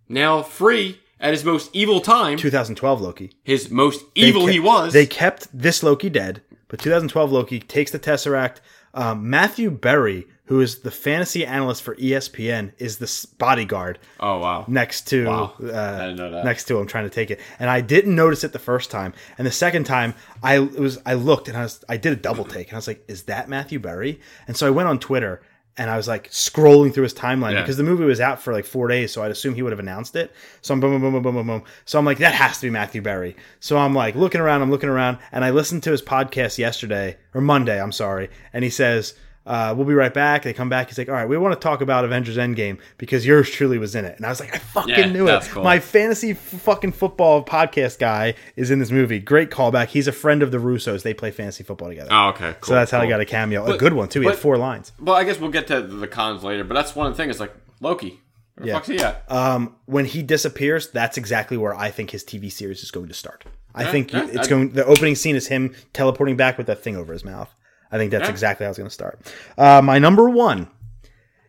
now 0.08 0.42
free 0.42 1.00
at 1.20 1.34
his 1.34 1.44
most 1.46 1.70
evil 1.74 2.00
time. 2.02 2.38
2012 2.38 3.02
Loki. 3.02 3.32
His 3.44 3.70
most 3.70 4.04
evil 4.16 4.42
kept- 4.44 4.54
he 4.54 4.60
was. 4.60 4.94
They 4.94 5.06
kept 5.06 5.48
this 5.54 5.84
Loki 5.84 6.10
dead, 6.10 6.42
but 6.68 6.80
2012 6.80 7.32
Loki 7.32 7.60
takes 7.60 7.92
the 7.92 8.00
Tesseract. 8.00 8.58
Um, 8.94 9.30
Matthew 9.30 9.70
Berry, 9.70 10.26
who 10.50 10.62
is 10.62 10.80
the 10.80 10.92
fantasy 10.92 11.46
analyst 11.46 11.84
for 11.84 11.96
ESPN, 11.96 12.72
is 12.80 12.98
the 12.98 13.28
bodyguard 13.38 14.00
oh 14.20 14.40
wow. 14.40 14.66
next 14.68 15.08
to 15.08 15.26
Wow. 15.28 15.54
uh, 15.64 15.66
I 15.72 16.00
didn't 16.08 16.16
know 16.18 16.32
that. 16.32 16.44
next 16.46 16.66
to 16.66 16.78
him 16.80 16.88
trying 16.88 17.06
to 17.06 17.10
take 17.10 17.32
it 17.32 17.40
and 17.60 17.70
i 17.70 17.82
didn't 17.82 18.16
notice 18.16 18.44
it 18.44 18.52
the 18.52 18.60
first 18.60 18.90
time 18.92 19.14
and 19.38 19.46
the 19.48 19.52
second 19.52 19.86
time 19.86 20.14
i 20.44 20.58
it 20.60 20.80
was 20.80 21.00
i 21.06 21.14
looked 21.14 21.48
and 21.48 21.58
i 21.58 21.62
was 21.64 21.84
i 21.88 21.98
did 21.98 22.14
a 22.14 22.16
double 22.16 22.44
take 22.46 22.68
and 22.68 22.74
i 22.74 22.78
was 22.78 22.88
like 22.88 23.04
is 23.08 23.24
that 23.24 23.48
matthew 23.48 23.80
berry 23.80 24.20
and 24.48 24.58
so 24.58 24.68
i 24.68 24.70
went 24.70 24.90
on 24.90 25.00
twitter 25.00 25.42
and 25.78 25.90
i 25.90 25.96
was 25.98 26.08
like 26.08 26.30
scrolling 26.32 26.94
through 26.94 27.04
his 27.04 27.14
timeline 27.14 27.54
Yeah. 27.54 27.62
because 27.62 27.78
the 27.78 27.84
movie 27.84 28.04
was 28.06 28.20
out 28.20 28.42
for 28.42 28.52
like 28.54 28.66
four 28.66 28.88
days 28.88 29.12
so 29.14 29.22
i'd 29.24 29.32
assume 29.32 29.54
he 29.56 29.62
would 29.62 29.72
have 29.72 29.80
announced 29.80 30.16
it 30.16 30.32
so 30.62 30.74
i'm 30.74 30.80
boom 30.80 30.92
boom 31.00 31.02
boom 31.02 31.14
boom 31.14 31.24
boom 31.24 31.36
boom 31.36 31.48
boom 31.48 31.64
so 31.86 32.00
i'm 32.00 32.06
like 32.06 32.18
that 32.20 32.34
has 32.34 32.58
to 32.60 32.68
be 32.68 32.70
matthew 32.72 33.02
berry 33.02 33.36
so 33.60 33.78
i'm 33.78 33.94
like 33.94 34.16
looking 34.16 34.42
around 34.42 34.62
i'm 34.64 34.72
looking 34.72 34.90
around 34.90 35.18
and 35.32 35.46
i 35.46 35.50
listened 35.52 35.84
to 35.84 35.92
his 35.92 36.02
podcast 36.02 36.58
yesterday 36.58 37.18
or 37.36 37.42
monday 37.42 37.80
i'm 37.82 37.92
sorry 37.92 38.30
and 38.54 38.64
he 38.64 38.70
says 38.70 39.14
uh, 39.50 39.74
we'll 39.76 39.86
be 39.88 39.94
right 39.96 40.14
back. 40.14 40.44
They 40.44 40.54
come 40.54 40.70
back. 40.70 40.88
He's 40.90 40.98
like, 40.98 41.10
all 41.10 41.16
right, 41.16 41.28
we 41.28 41.36
want 41.38 41.54
to 41.56 41.60
talk 41.60 41.82
about 41.82 42.06
Avengers 42.06 42.38
Endgame 42.38 42.78
because 43.00 43.26
yours 43.26 43.50
truly 43.50 43.78
was 43.80 43.96
in 43.96 44.06
it. 44.06 44.16
And 44.16 44.26
I 44.26 44.30
was 44.30 44.40
like, 44.40 44.54
I 44.56 44.60
fucking 44.60 44.90
Yeah, 44.96 45.06
knew 45.08 45.28
it. 45.28 45.44
cool. 45.50 45.64
My 45.64 45.80
fantasy 45.80 46.32
f- 46.32 46.38
fucking 46.38 46.92
football 46.92 47.44
podcast 47.44 47.98
guy 48.00 48.36
is 48.56 48.70
in 48.72 48.78
this 48.80 48.92
movie. 48.92 49.20
Great 49.20 49.50
callback. 49.50 49.88
He's 49.88 50.08
a 50.08 50.12
friend 50.12 50.44
of 50.44 50.52
the 50.52 50.60
Russos. 50.60 51.02
They 51.04 51.14
play 51.16 51.32
fantasy 51.32 51.64
football 51.64 51.90
together. 51.90 52.10
Oh, 52.14 52.30
okay. 52.30 52.54
Cool, 52.62 52.68
so 52.70 52.74
that's 52.76 52.92
how 52.92 53.02
he 53.02 53.10
got 53.10 53.20
a 53.22 53.26
cameo. 53.26 53.66
a 53.66 53.78
good 53.78 53.94
one, 53.94 54.08
too. 54.08 54.22
He 54.22 54.28
had 54.28 54.38
four 54.38 54.58
lines. 54.58 54.92
Well, 55.00 55.16
I 55.16 55.24
guess 55.24 55.40
we'll 55.40 55.50
get 55.52 55.68
to 55.68 55.82
the 55.82 56.08
cons 56.08 56.44
later, 56.44 56.64
but 56.64 56.76
that's 56.76 56.96
one 56.96 57.14
thing. 57.16 57.30
It's 57.32 57.40
like 57.40 57.54
Loki. 57.82 58.20
Where 58.56 58.66
the 58.66 58.68
Yeah. 58.68 58.74
fuck's 58.76 58.88
he 58.88 59.00
at? 59.00 59.24
Um, 59.32 59.76
when 59.86 60.06
he 60.06 60.22
disappears, 60.22 60.90
that's 60.92 61.18
exactly 61.18 61.58
where 61.58 61.74
I 61.74 61.90
think 61.90 62.12
his 62.12 62.24
TV 62.24 62.52
series 62.52 62.84
is 62.84 62.92
going 62.92 63.08
to 63.08 63.14
start. 63.16 63.46
I 63.74 63.86
think 63.86 64.12
yeah, 64.14 64.28
it's 64.32 64.48
I- 64.48 64.50
going. 64.50 64.74
The 64.74 64.86
opening 64.86 65.16
scene 65.16 65.36
is 65.36 65.48
him 65.48 65.74
teleporting 65.94 66.36
back 66.38 66.58
with 66.58 66.68
that 66.68 66.84
thing 66.84 66.96
over 66.96 67.14
his 67.14 67.24
mouth. 67.26 67.54
I 67.92 67.98
think 67.98 68.12
that's 68.12 68.26
Yeah. 68.26 68.32
exactly 68.32 68.66
how 68.66 68.70
it's 68.70 68.78
going 68.78 68.88
to 68.90 68.94
start. 68.94 69.20
Uh, 69.58 69.82
my 69.82 70.00
number 70.00 70.30
one 70.30 70.68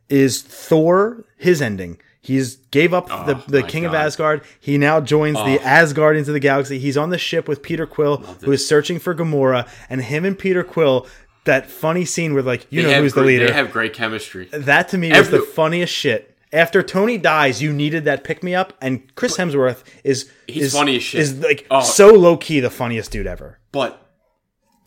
is 0.08 0.42
Thor. 0.42 1.24
His 1.36 1.62
ending. 1.62 1.98
He's 2.22 2.56
gave 2.56 2.92
up 2.92 3.08
the, 3.08 3.42
the 3.48 3.62
Oh 3.64 3.66
King 3.66 3.86
of 3.86 3.92
God. 3.92 3.98
Oh. 4.02 4.06
Asgard. 4.06 4.42
He 4.60 4.76
now 4.76 5.00
joins 5.00 5.36
the 5.38 5.58
Asgardians 5.62 6.28
of 6.28 6.34
the 6.34 6.40
Galaxy. 6.40 6.78
He's 6.78 6.98
on 6.98 7.08
the 7.10 7.16
ship 7.18 7.48
with 7.48 7.62
Peter 7.62 7.86
Quill, 7.86 8.18
who 8.44 8.52
is 8.52 8.66
searching 8.66 8.98
for 8.98 9.14
Gamora, 9.14 9.66
and 9.88 10.02
him 10.02 10.24
and 10.26 10.38
Peter 10.38 10.62
Quill. 10.62 11.06
That 11.44 11.70
funny 11.70 12.04
scene 12.04 12.34
where 12.34 12.42
like 12.42 12.66
you 12.68 12.82
They 12.82 12.90
know 12.92 13.00
who's 13.00 13.14
the 13.14 13.22
leader. 13.22 13.46
They 13.46 13.52
have 13.54 13.72
great 13.72 13.94
chemistry. 13.94 14.50
That 14.52 14.88
to 14.90 14.98
me 14.98 15.10
was 15.10 15.30
the 15.30 15.40
funniest 15.40 15.92
shit. 15.94 16.36
After 16.52 16.82
Tony 16.82 17.16
dies, 17.16 17.62
you 17.62 17.72
needed 17.72 18.04
that 18.04 18.24
pick 18.24 18.42
me 18.42 18.54
up, 18.54 18.74
and 18.82 19.12
Chris 19.14 19.38
Hemsworth 19.38 19.82
is 20.04 20.30
He's 20.46 20.64
is, 20.64 20.72
funny 20.74 20.96
as 20.96 21.02
shit. 21.02 21.20
Is 21.22 21.38
like 21.40 21.66
Oh. 21.70 21.80
so 21.82 22.08
low 22.12 22.36
key 22.36 22.60
the 22.60 22.68
funniest 22.68 23.10
dude 23.12 23.26
ever. 23.26 23.58
But 23.72 24.06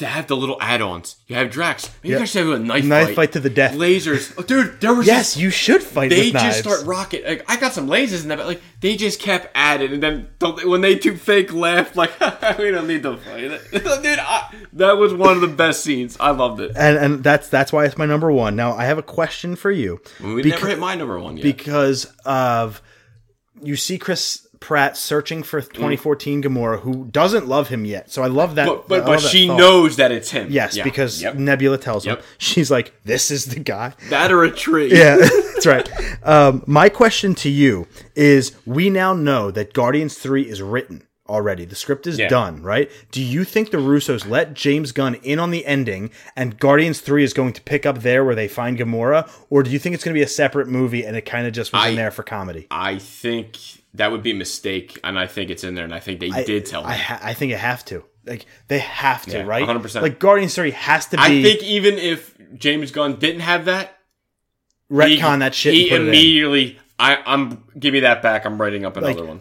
to 0.03 0.09
have 0.09 0.27
the 0.27 0.35
little 0.37 0.57
add-ons, 0.61 1.15
you 1.27 1.35
have 1.35 1.49
Drax. 1.49 1.89
You 2.03 2.13
Yeah. 2.13 2.19
guys 2.19 2.29
should 2.31 2.45
have 2.47 2.55
a 2.55 2.59
knife, 2.59 2.85
Knife 2.85 3.07
fight. 3.07 3.15
fight 3.15 3.31
to 3.33 3.39
the 3.39 3.49
death. 3.49 3.73
Lasers, 3.75 4.33
oh, 4.37 4.43
dude. 4.43 4.79
There 4.79 4.93
was 4.93 5.07
Yes, 5.07 5.31
just, 5.33 5.37
you 5.37 5.49
should 5.49 5.81
fight 5.83 6.09
they 6.11 6.31
just 6.31 6.33
knives. 6.35 6.57
start 6.59 6.85
rocket. 6.85 7.25
Like 7.25 7.45
I 7.49 7.57
got 7.57 7.73
some 7.73 7.87
lasers 7.87 8.23
in 8.23 8.29
that, 8.29 8.37
but 8.37 8.47
like 8.47 8.61
they 8.81 8.95
just 8.95 9.19
kept 9.19 9.47
adding, 9.55 9.93
and 9.93 10.03
then 10.03 10.27
don't- 10.39 10.65
when 10.67 10.81
they 10.81 10.95
two 10.95 11.15
fake 11.17 11.53
laughed, 11.53 11.95
like 11.95 12.11
we 12.59 12.71
don't 12.71 12.87
need 12.87 13.03
to 13.03 13.17
fight 13.17 13.43
it, 13.45 13.61
dude. 13.71 13.83
I, 14.19 14.49
that 14.73 14.97
was 14.97 15.13
one 15.13 15.33
of 15.35 15.41
the 15.41 15.47
best 15.47 15.83
scenes. 15.83 16.15
I 16.19 16.31
loved 16.31 16.59
it. 16.59 16.71
and 16.75 16.97
and 16.97 17.23
that's 17.23 17.47
that's 17.49 17.71
why 17.73 17.85
it's 17.85 17.97
my 17.97 18.05
number 18.05 18.31
one. 18.31 18.55
Now 18.55 18.73
I 18.73 18.85
have 18.85 18.97
a 18.97 19.03
question 19.03 19.55
for 19.55 19.71
you. 19.71 19.99
We 20.23 20.43
never 20.43 20.67
hit 20.67 20.79
my 20.79 20.95
number 20.95 21.19
one 21.19 21.37
yet. 21.37 21.43
because 21.43 22.05
of 22.25 22.81
you 23.61 23.75
see 23.75 23.97
Chris 23.97 24.45
Pratt 24.63 24.95
searching 24.95 25.43
for 25.43 25.59
2014 25.61 26.41
Gamora, 26.41 26.79
who 26.79 27.05
doesn't 27.11 27.47
love 27.47 27.67
him 27.67 27.83
yet. 27.83 28.09
So 28.09 28.23
I 28.23 28.27
love 28.27 28.55
that. 28.55 28.65
but 28.65 28.87
but, 28.87 29.05
but 29.05 29.19
that 29.21 29.29
she 29.29 29.45
knows 29.47 29.97
that 29.97 30.11
it's 30.13 30.31
him. 30.31 30.47
Yes, 30.49 30.77
Yeah. 30.77 30.85
because 30.85 31.21
Yep. 31.21 31.35
Nebula 31.35 31.77
tells 31.77 32.05
him. 32.05 32.17
She's 32.37 32.71
like, 32.71 32.93
"This 33.03 33.29
is 33.29 33.45
the 33.45 33.59
guy." 33.59 33.93
that 34.09 34.31
or 34.31 34.45
a 34.45 34.51
tree. 34.51 34.89
Yeah, 34.97 35.17
that's 35.53 35.65
right. 35.65 35.89
Um, 36.23 36.63
my 36.65 36.87
question 36.87 37.35
to 37.35 37.49
you 37.49 37.87
is: 38.15 38.53
We 38.65 38.89
now 38.89 39.13
know 39.13 39.51
that 39.51 39.73
Guardians 39.73 40.17
Three 40.17 40.43
is 40.43 40.61
written. 40.61 41.03
already. 41.29 41.63
The 41.65 41.75
script 41.75 42.05
is 42.05 42.19
Yeah. 42.19 42.27
done, 42.27 42.61
right? 42.61 42.91
Do 43.11 43.21
you 43.23 43.43
think 43.45 43.71
the 43.71 43.77
Russos 43.77 44.27
let 44.29 44.53
James 44.53 44.91
Gunn 44.91 45.15
in 45.23 45.39
on 45.39 45.51
the 45.51 45.65
ending 45.65 46.11
and 46.35 46.59
Guardians 46.59 46.99
3 46.99 47.23
is 47.23 47.31
going 47.33 47.53
to 47.53 47.61
pick 47.61 47.85
up 47.85 48.01
there 48.01 48.25
where 48.25 48.35
they 48.35 48.49
find 48.49 48.77
Gamora? 48.77 49.27
Or 49.49 49.63
do 49.63 49.71
you 49.71 49.79
think 49.79 49.95
it's 49.95 50.03
going 50.03 50.13
to 50.13 50.19
be 50.19 50.21
a 50.23 50.27
separate 50.27 50.67
movie 50.67 51.03
and 51.05 51.15
it 51.15 51.21
kind 51.21 51.47
of 51.47 51.53
just 51.53 51.71
was 51.71 51.87
in 51.87 51.95
there 51.95 52.11
for 52.11 52.23
comedy? 52.23 52.67
I 52.69 52.97
think 52.99 53.57
that 53.95 54.11
would 54.11 54.23
be 54.23 54.31
a 54.31 54.35
mistake, 54.35 54.99
and 55.03 55.17
I 55.19 55.27
think 55.27 55.49
it's 55.49 55.63
in 55.63 55.75
there, 55.75 55.85
and 55.85 55.93
I 55.93 55.99
think 55.99 56.19
they 56.19 56.29
did 56.29 56.65
tell 56.65 56.81
me. 56.83 56.89
I, 56.89 56.95
ha- 56.95 57.19
I 57.21 57.33
think 57.33 57.51
it 57.51 57.59
have 57.59 57.85
to. 57.85 58.03
Like, 58.25 58.45
they 58.69 58.79
have 58.79 59.23
to, 59.25 59.37
Yeah, 59.39 59.43
right? 59.43 59.67
100%. 59.67 60.01
Like, 60.01 60.17
Guardians 60.19 60.55
3 60.55 60.71
has 60.71 61.07
to 61.07 61.17
be 61.17 61.23
I 61.23 61.41
think 61.43 61.61
even 61.63 61.95
if 61.95 62.35
James 62.57 62.91
Gunn 62.91 63.17
didn't 63.17 63.41
have 63.41 63.65
that, 63.65 63.97
he- 64.89 64.95
retcon 64.95 65.39
that 65.39 65.53
shit 65.53 65.73
He 65.73 65.81
and 65.83 65.89
put 65.89 65.95
it 65.95 66.01
in. 66.03 66.07
immediately, 66.09 66.79
I, 66.99 67.17
I'm 67.25 67.63
give 67.77 67.93
me 67.93 68.01
that 68.01 68.21
back. 68.21 68.45
I'm 68.45 68.59
writing 68.61 68.85
up 68.85 68.95
another 68.97 69.13
Like, 69.21 69.27
one. 69.27 69.39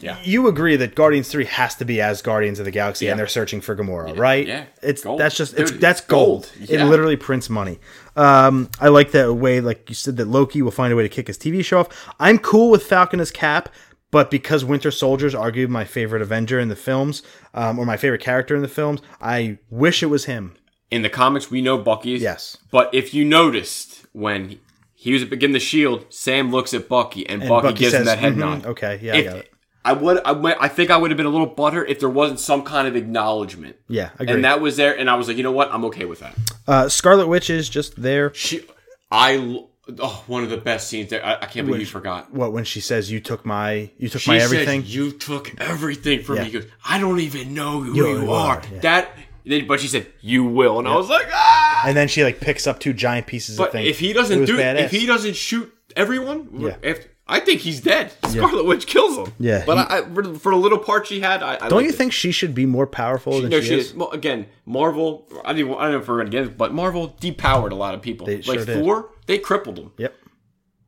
Yeah, 0.00 0.16
you 0.22 0.48
agree 0.48 0.76
that 0.76 0.94
Guardians 0.94 1.28
Three 1.28 1.44
has 1.44 1.74
to 1.74 1.84
be 1.84 2.00
as 2.00 2.22
Guardians 2.22 2.58
of 2.58 2.64
the 2.64 2.70
Galaxy, 2.70 3.04
Yeah. 3.04 3.10
and 3.10 3.20
they're 3.20 3.26
searching 3.26 3.60
for 3.60 3.76
Gamora, 3.76 4.16
right? 4.16 4.46
yeah. 4.46 4.64
it's 4.82 5.02
Gold. 5.04 5.20
that's 5.20 5.36
just 5.36 5.58
it's 5.58 5.72
Dude, 5.72 5.80
that's 5.80 6.00
gold. 6.00 6.50
gold. 6.58 6.70
Yeah. 6.70 6.82
It 6.82 6.88
literally 6.88 7.16
prints 7.16 7.50
money. 7.50 7.78
Um, 8.16 8.70
I 8.80 8.88
like 8.88 9.10
that 9.10 9.34
way, 9.34 9.60
like 9.60 9.88
you 9.90 9.94
said, 9.94 10.16
that 10.16 10.26
Loki 10.26 10.62
will 10.62 10.70
find 10.70 10.90
a 10.90 10.96
way 10.96 11.02
to 11.02 11.08
kick 11.10 11.26
his 11.26 11.36
TV 11.36 11.62
show 11.62 11.80
off. 11.80 12.08
I'm 12.18 12.38
cool 12.38 12.70
with 12.70 12.84
Falcon 12.84 13.20
as 13.20 13.30
Cap, 13.30 13.68
but 14.10 14.30
because 14.30 14.64
Winter 14.64 14.90
Soldier's 14.90 15.34
arguably 15.34 15.68
my 15.68 15.84
favorite 15.84 16.22
Avenger 16.22 16.58
in 16.58 16.68
the 16.68 16.76
films, 16.76 17.22
um, 17.54 17.78
or 17.78 17.86
my 17.86 17.96
favorite 17.96 18.20
character 18.22 18.54
in 18.56 18.62
the 18.62 18.68
films, 18.68 19.00
I 19.20 19.58
wish 19.70 20.02
it 20.02 20.06
was 20.06 20.24
him. 20.26 20.54
in 20.90 21.02
the 21.02 21.08
comics 21.10 21.50
we 21.50 21.62
know 21.62 21.78
Bucky 21.78 22.14
is. 22.14 22.22
Yes. 22.22 22.56
but 22.72 22.92
if 22.92 23.14
you 23.14 23.24
noticed 23.24 24.04
when 24.12 24.58
he 24.94 25.12
was 25.12 25.24
given 25.24 25.52
the 25.52 25.60
shield, 25.60 26.04
Sam 26.10 26.50
looks 26.50 26.74
at 26.74 26.88
Bucky, 26.88 27.26
and, 27.28 27.40
And 27.42 27.48
Bucky, 27.48 27.68
Bucky 27.68 27.78
gives 27.78 27.94
him 27.94 28.04
that 28.06 28.18
head 28.18 28.34
"Mhm, 28.34 28.38
nod. 28.38 28.66
okay, 28.66 28.98
yeah, 29.02 29.14
I 29.16 29.22
got 29.22 29.36
it. 29.36 29.52
I 29.82 29.92
would, 29.94 30.20
I, 30.26 30.32
I 30.60 30.68
think 30.68 30.90
I 30.90 30.98
would 30.98 31.10
have 31.10 31.16
been 31.16 31.24
a 31.24 31.30
little 31.30 31.46
butter 31.46 31.82
if 31.82 32.00
there 32.00 32.08
wasn't 32.10 32.38
some 32.38 32.64
kind 32.64 32.86
of 32.86 32.96
acknowledgement. 32.96 33.76
Yeah, 33.88 34.10
agree. 34.18 34.34
and 34.34 34.44
that 34.44 34.60
was 34.60 34.76
there, 34.76 34.98
and 34.98 35.08
I 35.08 35.14
was 35.14 35.26
like, 35.28 35.36
you 35.38 35.42
know 35.42 35.52
what, 35.52 35.72
I'm 35.72 35.84
okay 35.86 36.04
with 36.04 36.20
that. 36.20 36.36
Uh, 36.68 36.88
Scarlet 36.90 37.28
Witch 37.28 37.48
is 37.48 37.68
just 37.70 38.02
there. 38.02 38.34
She, 38.34 38.62
I, 39.10 39.64
oh, 39.98 40.24
one 40.26 40.42
of 40.44 40.50
the 40.50 40.56
best 40.56 40.88
scenes 40.88 41.10
there. 41.10 41.24
I, 41.24 41.34
I 41.34 41.46
can't 41.46 41.66
believe 41.66 41.80
you 41.80 41.86
forgot. 41.86 42.32
What 42.32 42.52
when 42.52 42.64
she 42.64 42.80
says 42.80 43.10
you 43.10 43.20
took 43.20 43.44
my 43.44 43.90
you 43.98 44.08
took 44.08 44.20
She 44.20 44.30
my 44.30 44.38
said, 44.38 44.44
everything? 44.44 44.82
you 44.86 45.12
took 45.12 45.58
everything 45.60 46.22
from 46.22 46.36
Yeah. 46.36 46.44
me. 46.44 46.50
Goes, 46.50 46.66
I 46.88 46.98
don't 46.98 47.20
even 47.20 47.54
know 47.54 47.80
who 47.80 47.94
You 47.94 48.06
you, 48.22 48.30
are, 48.32 48.58
are. 48.58 48.62
yeah. 48.72 48.80
That, 48.80 49.66
but 49.66 49.80
she 49.80 49.88
said, 49.88 50.06
you 50.20 50.44
will, 50.44 50.78
and 50.78 50.86
I 50.86 50.94
was 50.96 51.08
like, 51.08 51.26
ah. 51.32 51.82
and 51.86 51.96
then 51.96 52.08
she 52.08 52.22
like 52.22 52.40
picks 52.40 52.66
up 52.66 52.78
two 52.78 52.92
giant 52.92 53.26
pieces 53.26 53.58
of 53.58 53.64
But 53.64 53.72
things. 53.72 53.88
if 53.88 53.98
he 53.98 54.12
doesn't 54.12 54.44
do, 54.44 54.56
badass. 54.58 54.84
if 54.84 54.90
he 54.90 55.06
doesn't 55.06 55.34
shoot 55.36 55.72
everyone, 55.96 56.48
Yeah. 56.58 56.76
if 56.82 57.08
I 57.30 57.40
think 57.40 57.60
he's 57.60 57.80
dead. 57.80 58.12
Scarlet 58.28 58.64
Witch 58.66 58.86
kills 58.86 59.16
him. 59.16 59.32
Yeah, 59.38 59.62
but 59.64 59.76
he- 59.78 59.94
I, 59.94 59.98
I, 60.00 60.34
for, 60.34 60.50
the 60.50 60.56
little 60.58 60.78
part 60.78 61.06
she 61.06 61.20
had, 61.20 61.42
I, 61.42 61.58
I 61.60 61.68
Don't 61.68 61.84
you 61.84 61.92
think 61.92 62.12
she 62.12 62.32
should 62.32 62.54
be 62.54 62.66
more 62.66 62.86
powerful 62.86 63.40
than 63.40 63.50
No, 63.50 63.60
she, 63.60 63.68
she 63.68 63.74
is? 63.78 63.86
is. 63.90 63.94
Well, 63.94 64.10
again, 64.10 64.46
Marvel. 64.66 65.26
I 65.44 65.52
don't, 65.52 65.70
I 65.78 65.82
don't 65.84 65.92
know 65.92 65.98
if 66.00 66.08
we're 66.08 66.18
gonna 66.18 66.30
get 66.30 66.44
it, 66.44 66.58
but 66.58 66.74
Marvel 66.74 67.16
depowered 67.20 67.70
a 67.70 67.76
lot 67.76 67.94
of 67.94 68.02
people. 68.02 68.26
They 68.26 68.36
like 68.42 68.44
sure 68.44 68.64
did. 68.64 68.82
Thor, 68.82 69.10
they 69.26 69.38
crippled 69.38 69.76
them. 69.76 69.92
Yep. 69.96 70.14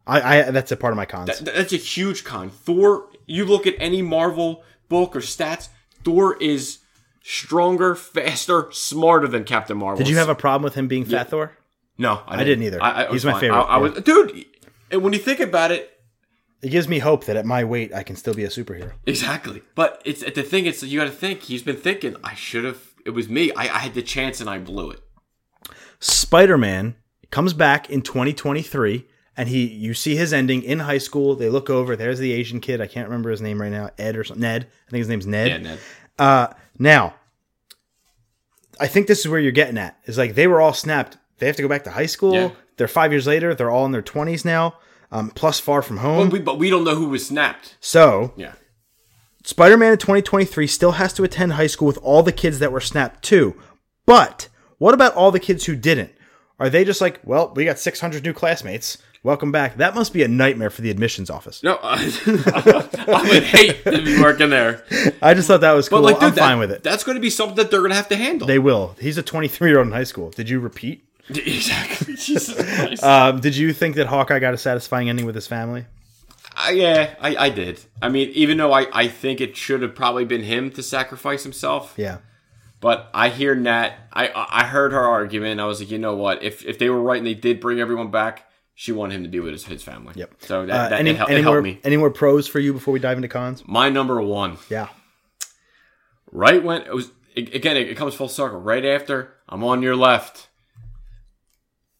I, 0.06 0.38
I 0.40 0.50
that's 0.50 0.72
a 0.72 0.76
part 0.76 0.92
of 0.92 0.96
my 0.96 1.06
cons. 1.06 1.38
Th- 1.38 1.54
That's 1.54 1.72
a 1.72 1.76
huge 1.76 2.24
con. 2.24 2.50
Thor. 2.50 3.08
You 3.26 3.44
look 3.44 3.66
at 3.68 3.74
any 3.78 4.02
Marvel 4.02 4.64
book 4.88 5.14
or 5.14 5.20
stats. 5.20 5.68
Thor 6.04 6.36
is 6.42 6.80
stronger, 7.22 7.94
faster, 7.94 8.66
smarter 8.72 9.28
than 9.28 9.44
Captain 9.44 9.76
Marvel. 9.76 9.98
Did 9.98 10.08
you 10.10 10.16
have 10.16 10.28
a 10.28 10.34
problem 10.34 10.62
with 10.64 10.74
him 10.74 10.88
being 10.88 11.04
Fat 11.04 11.28
Thor? 11.30 11.56
No, 11.98 12.22
I 12.26 12.42
didn't 12.42 12.64
either. 12.64 12.82
I, 12.82 13.04
I, 13.06 13.12
He's 13.12 13.24
my 13.24 13.32
fine. 13.32 13.40
favorite, 13.42 13.58
I, 13.60 13.62
I 13.62 13.76
was, 13.76 13.92
dude. 14.02 14.44
And 14.90 15.02
when 15.02 15.12
you 15.12 15.18
think 15.20 15.40
about 15.40 15.70
it, 15.70 15.88
It 16.62 16.70
gives 16.70 16.86
me 16.86 17.00
hope 17.00 17.24
that 17.24 17.36
at 17.36 17.44
my 17.44 17.64
weight 17.64 17.92
I 17.92 18.04
can 18.04 18.14
still 18.14 18.34
be 18.34 18.44
a 18.44 18.48
superhero. 18.48 18.92
Exactly. 19.04 19.62
But 19.74 20.00
it's 20.04 20.22
the 20.22 20.42
thing. 20.42 20.66
It's 20.66 20.82
you 20.82 21.00
got 21.00 21.06
to 21.06 21.10
think. 21.10 21.42
He's 21.42 21.62
been 21.62 21.76
thinking. 21.76 22.16
I 22.22 22.34
should 22.34 22.64
have. 22.64 22.94
It 23.04 23.10
was 23.10 23.28
me. 23.28 23.50
I, 23.52 23.62
I 23.62 23.78
had 23.78 23.94
the 23.94 24.02
chance 24.02 24.40
and 24.40 24.48
I 24.48 24.58
blew 24.58 24.90
it. 24.90 25.00
Spider 25.98 26.56
Man 26.56 26.94
comes 27.30 27.52
back 27.52 27.90
in 27.90 28.02
2023, 28.02 29.06
and 29.36 29.48
he 29.48 29.66
you 29.66 29.92
see 29.92 30.14
his 30.14 30.32
ending 30.32 30.62
in 30.62 30.80
high 30.80 30.98
school. 30.98 31.34
They 31.34 31.48
look 31.48 31.68
over. 31.68 31.96
There's 31.96 32.20
the 32.20 32.32
Asian 32.32 32.60
kid. 32.60 32.80
I 32.80 32.86
can't 32.86 33.08
remember 33.08 33.30
his 33.30 33.40
name 33.40 33.60
right 33.60 33.72
now. 33.72 33.90
Ed 33.98 34.16
or 34.16 34.22
something. 34.22 34.42
Ned. 34.42 34.68
I 34.86 34.90
think 34.90 35.00
his 35.00 35.08
name's 35.08 35.26
Ned. 35.26 35.48
Yeah, 35.48 35.58
Ned. 35.58 35.78
Uh, 36.16 36.46
now, 36.78 37.14
I 38.78 38.86
think 38.86 39.08
this 39.08 39.20
is 39.20 39.28
where 39.28 39.40
you're 39.40 39.50
getting 39.50 39.78
at. 39.78 39.98
Is 40.04 40.16
like 40.16 40.36
they 40.36 40.46
were 40.46 40.60
all 40.60 40.74
snapped. 40.74 41.18
They 41.38 41.46
have 41.46 41.56
to 41.56 41.62
go 41.62 41.68
back 41.68 41.82
to 41.84 41.90
high 41.90 42.06
school. 42.06 42.34
Yeah. 42.34 42.50
They're 42.76 42.86
five 42.86 43.10
years 43.10 43.26
later. 43.26 43.52
They're 43.52 43.70
all 43.70 43.84
in 43.84 43.92
their 43.92 44.02
20s 44.02 44.44
now. 44.44 44.76
Um, 45.12 45.30
plus 45.30 45.60
far 45.60 45.82
from 45.82 45.98
home. 45.98 46.28
But 46.28 46.32
we, 46.32 46.38
but 46.40 46.58
we 46.58 46.70
don't 46.70 46.84
know 46.84 46.94
who 46.96 47.08
was 47.10 47.26
snapped. 47.26 47.76
so 47.80 48.32
Yeah. 48.36 48.54
Spider 49.44 49.76
Man 49.76 49.92
in 49.92 49.98
2023 49.98 50.66
still 50.66 50.92
has 50.92 51.12
to 51.14 51.22
attend 51.24 51.52
high 51.52 51.66
school 51.66 51.86
with 51.86 51.98
all 51.98 52.22
the 52.22 52.32
kids 52.32 52.58
that 52.60 52.72
were 52.72 52.80
snapped 52.80 53.22
too. 53.22 53.54
But 54.06 54.48
what 54.78 54.94
about 54.94 55.14
all 55.14 55.30
the 55.30 55.38
kids 55.40 55.66
who 55.66 55.76
didn't? 55.76 56.12
Are 56.58 56.70
they 56.70 56.84
just 56.84 57.00
like, 57.00 57.20
well, 57.24 57.52
we 57.54 57.64
got 57.64 57.78
600 57.78 58.22
new 58.24 58.32
classmates. 58.32 58.98
Welcome 59.24 59.52
back. 59.52 59.76
That 59.76 59.94
must 59.94 60.12
be 60.12 60.22
a 60.22 60.28
nightmare 60.28 60.70
for 60.70 60.82
the 60.82 60.90
admissions 60.90 61.28
office. 61.30 61.62
No, 61.62 61.78
I 61.82 63.26
would 63.28 63.42
hate 63.42 63.84
to 63.84 64.02
be 64.02 64.20
working 64.20 64.50
there. 64.50 64.84
I 65.22 65.34
just 65.34 65.46
thought 65.48 65.60
that 65.60 65.72
was 65.72 65.88
cool. 65.88 65.98
But 65.98 66.04
like, 66.04 66.14
dude, 66.16 66.22
I'm 66.30 66.34
that- 66.34 66.40
fine 66.40 66.58
with 66.58 66.70
it. 66.72 66.82
That's 66.82 67.04
going 67.04 67.16
to 67.16 67.20
be 67.20 67.30
something 67.30 67.56
that 67.56 67.70
they're 67.70 67.80
going 67.80 67.90
to 67.90 67.96
have 67.96 68.08
to 68.08 68.16
handle. 68.16 68.46
They 68.46 68.58
will. 68.58 68.96
He's 69.00 69.18
a 69.18 69.22
23 69.22 69.70
year 69.70 69.78
old 69.78 69.88
in 69.88 69.92
high 69.92 70.04
school. 70.04 70.30
Did 70.30 70.48
you 70.48 70.60
repeat? 70.60 71.04
exactly. 71.46 72.14
Jesus 72.16 72.54
Christ. 72.54 73.02
Um, 73.02 73.40
did 73.40 73.56
you 73.56 73.72
think 73.72 73.96
that 73.96 74.06
Hawkeye 74.06 74.38
got 74.38 74.54
a 74.54 74.58
satisfying 74.58 75.08
ending 75.08 75.26
with 75.26 75.34
his 75.34 75.46
family? 75.46 75.86
I, 76.54 76.72
yeah, 76.72 77.14
I, 77.20 77.36
I 77.36 77.48
did. 77.50 77.80
I 78.02 78.08
mean, 78.10 78.28
even 78.34 78.58
though 78.58 78.72
I, 78.72 78.86
I 78.92 79.08
think 79.08 79.40
it 79.40 79.56
should 79.56 79.80
have 79.82 79.94
probably 79.94 80.24
been 80.26 80.42
him 80.42 80.70
to 80.72 80.82
sacrifice 80.82 81.42
himself, 81.44 81.94
Yeah. 81.96 82.18
but 82.80 83.08
I 83.14 83.30
hear 83.30 83.54
Nat. 83.54 83.94
I 84.12 84.30
I 84.34 84.64
heard 84.66 84.92
her 84.92 85.00
argument. 85.00 85.60
I 85.60 85.64
was 85.64 85.80
like, 85.80 85.90
you 85.90 85.98
know 85.98 86.14
what? 86.14 86.42
If 86.42 86.64
if 86.66 86.78
they 86.78 86.90
were 86.90 87.00
right 87.00 87.16
and 87.18 87.26
they 87.26 87.32
did 87.34 87.58
bring 87.60 87.80
everyone 87.80 88.10
back, 88.10 88.50
she 88.74 88.92
wanted 88.92 89.14
him 89.14 89.22
to 89.22 89.30
be 89.30 89.40
with 89.40 89.52
his, 89.52 89.64
his 89.64 89.82
family. 89.82 90.12
Yep. 90.16 90.34
So 90.40 90.66
that, 90.66 90.74
Uh, 90.74 90.88
that 90.90 91.00
any 91.00 91.10
it, 91.12 91.16
hel- 91.16 91.28
any 91.28 91.40
it 91.40 91.44
more 91.44 91.54
helped 91.54 91.64
me. 91.64 91.80
any 91.84 91.96
more 91.96 92.10
pros 92.10 92.46
for 92.46 92.58
you 92.58 92.74
before 92.74 92.92
we 92.92 93.00
dive 93.00 93.16
into 93.16 93.28
cons? 93.28 93.62
My 93.66 93.88
number 93.88 94.20
one. 94.20 94.58
Yeah. 94.68 94.88
right 96.30 96.62
when 96.62 96.82
it 96.82 96.94
was 96.94 97.10
again 97.36 97.76
it, 97.78 97.88
it 97.88 97.96
comes 97.96 98.14
full 98.14 98.28
circle 98.28 98.60
right 98.60 98.84
after 98.84 99.32
i'm 99.48 99.64
on 99.64 99.82
your 99.82 99.96
left 99.96 100.48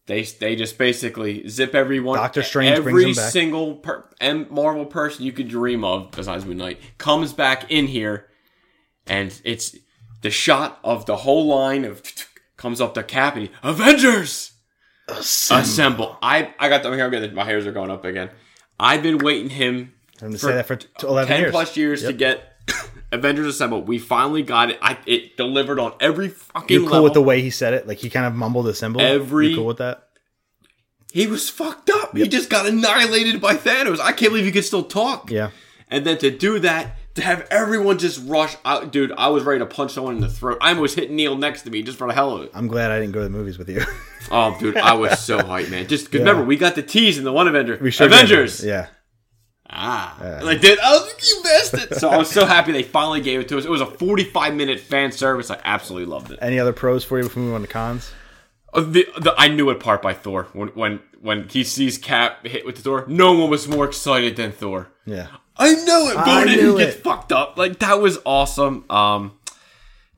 they 0.06 0.22
they 0.22 0.56
just 0.56 0.78
basically 0.78 1.48
zip 1.48 1.74
everyone 1.74 2.18
Doctor 2.18 2.42
Strange 2.42 2.78
every 2.78 2.92
brings 2.92 3.16
them 3.16 3.24
back. 3.24 3.32
single 3.32 3.74
per, 3.76 4.04
marvel 4.50 4.86
person 4.86 5.24
you 5.24 5.32
could 5.32 5.48
dream 5.48 5.84
of 5.84 6.10
besides 6.10 6.44
moon 6.44 6.58
knight 6.58 6.80
comes 6.98 7.32
back 7.32 7.70
in 7.70 7.86
here 7.86 8.26
and 9.06 9.40
it's 9.44 9.76
the 10.22 10.30
shot 10.30 10.78
of 10.82 11.06
the 11.06 11.16
whole 11.18 11.46
line 11.46 11.84
of 11.84 12.02
comes 12.56 12.80
up 12.80 12.94
the 12.94 13.02
cap 13.02 13.34
and 13.34 13.48
he, 13.48 13.50
avengers! 13.62 14.52
Assemble. 15.08 16.16
I 16.22 16.54
i 16.60 16.68
got 16.68 16.84
the 16.84 16.92
here, 16.92 17.06
okay, 17.06 17.28
my 17.30 17.44
hairs 17.44 17.66
are 17.66 17.72
going 17.72 17.90
up 17.90 18.04
again. 18.04 18.30
I've 18.78 19.02
been 19.02 19.18
waiting 19.18 19.50
him 19.50 19.92
I'm 20.22 20.28
going 20.28 20.32
to 20.32 20.38
say 20.38 20.54
that 20.54 20.66
for 20.66 20.76
t- 20.76 20.88
11 21.02 21.28
10 21.28 21.40
years. 21.40 21.50
plus 21.50 21.76
years 21.76 22.02
to 22.02 22.12
get 22.12 22.51
Avengers 23.12 23.46
Assemble. 23.46 23.82
We 23.82 23.98
finally 23.98 24.42
got 24.42 24.70
it. 24.70 24.78
I, 24.82 24.98
it 25.06 25.36
delivered 25.36 25.78
on 25.78 25.92
every 26.00 26.28
fucking 26.28 26.74
You're 26.74 26.80
cool 26.84 26.90
level. 26.92 27.04
with 27.04 27.14
the 27.14 27.22
way 27.22 27.42
he 27.42 27.50
said 27.50 27.74
it? 27.74 27.86
Like 27.86 27.98
he 27.98 28.10
kind 28.10 28.26
of 28.26 28.34
mumbled 28.34 28.74
symbol? 28.76 29.00
Every- 29.00 29.48
You 29.48 29.56
cool 29.56 29.66
with 29.66 29.78
that? 29.78 30.08
he 31.12 31.26
was 31.26 31.50
fucked 31.50 31.90
up. 31.90 32.16
He 32.16 32.26
just 32.26 32.48
got 32.48 32.64
annihilated 32.66 33.38
by 33.40 33.54
Thanos. 33.54 34.00
I 34.00 34.12
can't 34.12 34.32
believe 34.32 34.46
he 34.46 34.52
could 34.52 34.64
still 34.64 34.82
talk. 34.84 35.30
Yeah. 35.30 35.50
And 35.90 36.06
then 36.06 36.16
to 36.18 36.30
do 36.30 36.58
that, 36.60 36.96
to 37.16 37.22
have 37.22 37.46
everyone 37.50 37.98
just 37.98 38.26
rush 38.26 38.56
out, 38.64 38.90
dude, 38.92 39.12
I 39.12 39.28
was 39.28 39.44
ready 39.44 39.58
to 39.58 39.66
punch 39.66 39.92
someone 39.92 40.14
in 40.14 40.20
the 40.22 40.28
throat. 40.30 40.56
I 40.62 40.70
almost 40.72 40.96
hit 40.96 41.10
Neil 41.10 41.36
next 41.36 41.62
to 41.62 41.70
me 41.70 41.82
just 41.82 41.98
for 41.98 42.06
the 42.06 42.14
hell 42.14 42.34
of 42.36 42.42
it. 42.44 42.50
I'm 42.54 42.66
glad 42.66 42.90
I 42.90 42.98
didn't 42.98 43.12
go 43.12 43.18
to 43.20 43.24
the 43.24 43.30
movies 43.30 43.58
with 43.58 43.68
you. 43.68 43.82
Oh, 44.30 44.56
dude, 44.58 44.78
I 44.78 44.94
was 44.94 45.18
so 45.24 45.38
hyped, 45.40 45.70
man. 45.70 45.86
Just 45.86 46.06
because 46.06 46.20
remember, 46.20 46.44
we 46.44 46.56
got 46.56 46.76
the 46.76 46.82
tease 46.82 47.18
in 47.18 47.24
the 47.24 47.32
one 47.32 47.46
Avenger. 47.46 47.78
we 47.82 47.90
should 47.90 48.06
Avengers. 48.06 48.64
Yeah. 48.64 48.86
Ah, 49.74 50.38
like 50.42 50.60
did 50.60 50.78
I 50.78 50.92
was 50.92 51.06
like, 51.06 51.26
you 51.28 51.42
missed 51.42 51.74
it. 51.74 51.94
So 51.98 52.10
I 52.10 52.16
was 52.18 52.30
so 52.30 52.44
happy 52.44 52.72
they 52.72 52.82
finally 52.82 53.20
gave 53.22 53.40
it 53.40 53.48
to 53.48 53.58
us. 53.58 53.64
It 53.64 53.70
was 53.70 53.80
a 53.80 53.86
45 53.86 54.54
minute 54.54 54.80
fan 54.80 55.12
service. 55.12 55.50
I 55.50 55.58
absolutely 55.64 56.06
loved 56.12 56.30
it. 56.30 56.38
Any 56.42 56.58
other 56.58 56.72
pros 56.72 57.04
for 57.04 57.16
you 57.18 57.24
before 57.24 57.42
we 57.42 57.46
move 57.48 57.54
on 57.56 57.62
to 57.62 57.66
cons? 57.68 58.12
Uh, 58.74 58.80
The, 58.82 59.06
the, 59.18 59.34
I 59.38 59.48
knew 59.48 59.70
it 59.70 59.80
part 59.80 60.02
by 60.02 60.12
Thor 60.14 60.44
when 60.52 60.68
when 60.68 61.00
when 61.20 61.48
he 61.48 61.64
sees 61.64 61.96
Cap 61.98 62.46
hit 62.46 62.66
with 62.66 62.76
the 62.76 62.82
door. 62.82 63.04
No 63.08 63.32
one 63.32 63.48
was 63.48 63.66
more 63.66 63.84
excited 63.86 64.36
than 64.36 64.52
Thor. 64.52 64.88
Yeah. 65.06 65.28
I 65.56 65.72
knew 65.74 66.10
it. 66.10 66.16
I 66.16 66.24
Bo 66.24 66.44
knew 66.44 66.78
it. 66.78 66.94
fucked 67.02 67.32
up. 67.32 67.56
Like 67.56 67.78
that 67.78 68.00
was 68.00 68.18
awesome. 68.26 68.84
Um, 68.90 69.38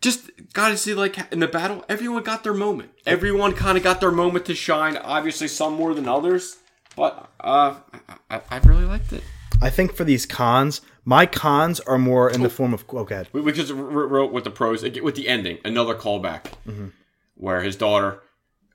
just 0.00 0.30
gotta 0.52 0.76
see 0.76 0.94
like 0.94 1.16
in 1.32 1.38
the 1.40 1.48
battle, 1.48 1.84
everyone 1.88 2.22
got 2.22 2.42
their 2.44 2.54
moment. 2.54 2.90
Everyone 3.06 3.52
kind 3.52 3.76
of 3.78 3.84
got 3.84 4.00
their 4.00 4.12
moment 4.12 4.46
to 4.46 4.54
shine. 4.54 4.96
Obviously, 4.96 5.48
some 5.48 5.74
more 5.74 5.94
than 5.94 6.08
others, 6.08 6.56
but 6.96 7.30
uh, 7.40 7.76
I, 8.08 8.16
I, 8.36 8.40
I 8.50 8.58
really 8.58 8.84
liked 8.84 9.12
it. 9.12 9.22
I 9.64 9.70
think 9.70 9.94
for 9.94 10.04
these 10.04 10.26
cons, 10.26 10.82
my 11.06 11.24
cons 11.24 11.80
are 11.80 11.96
more 11.96 12.28
in 12.28 12.42
the 12.42 12.48
oh. 12.48 12.50
form 12.50 12.74
of. 12.74 12.84
okay. 12.92 13.24
We, 13.32 13.40
we 13.40 13.50
just 13.50 13.72
wrote 13.72 14.30
with 14.30 14.44
the 14.44 14.50
pros 14.50 14.82
with 14.82 15.14
the 15.14 15.26
ending. 15.26 15.56
Another 15.64 15.94
callback 15.94 16.44
mm-hmm. 16.66 16.88
where 17.36 17.62
his 17.62 17.74
daughter. 17.74 18.20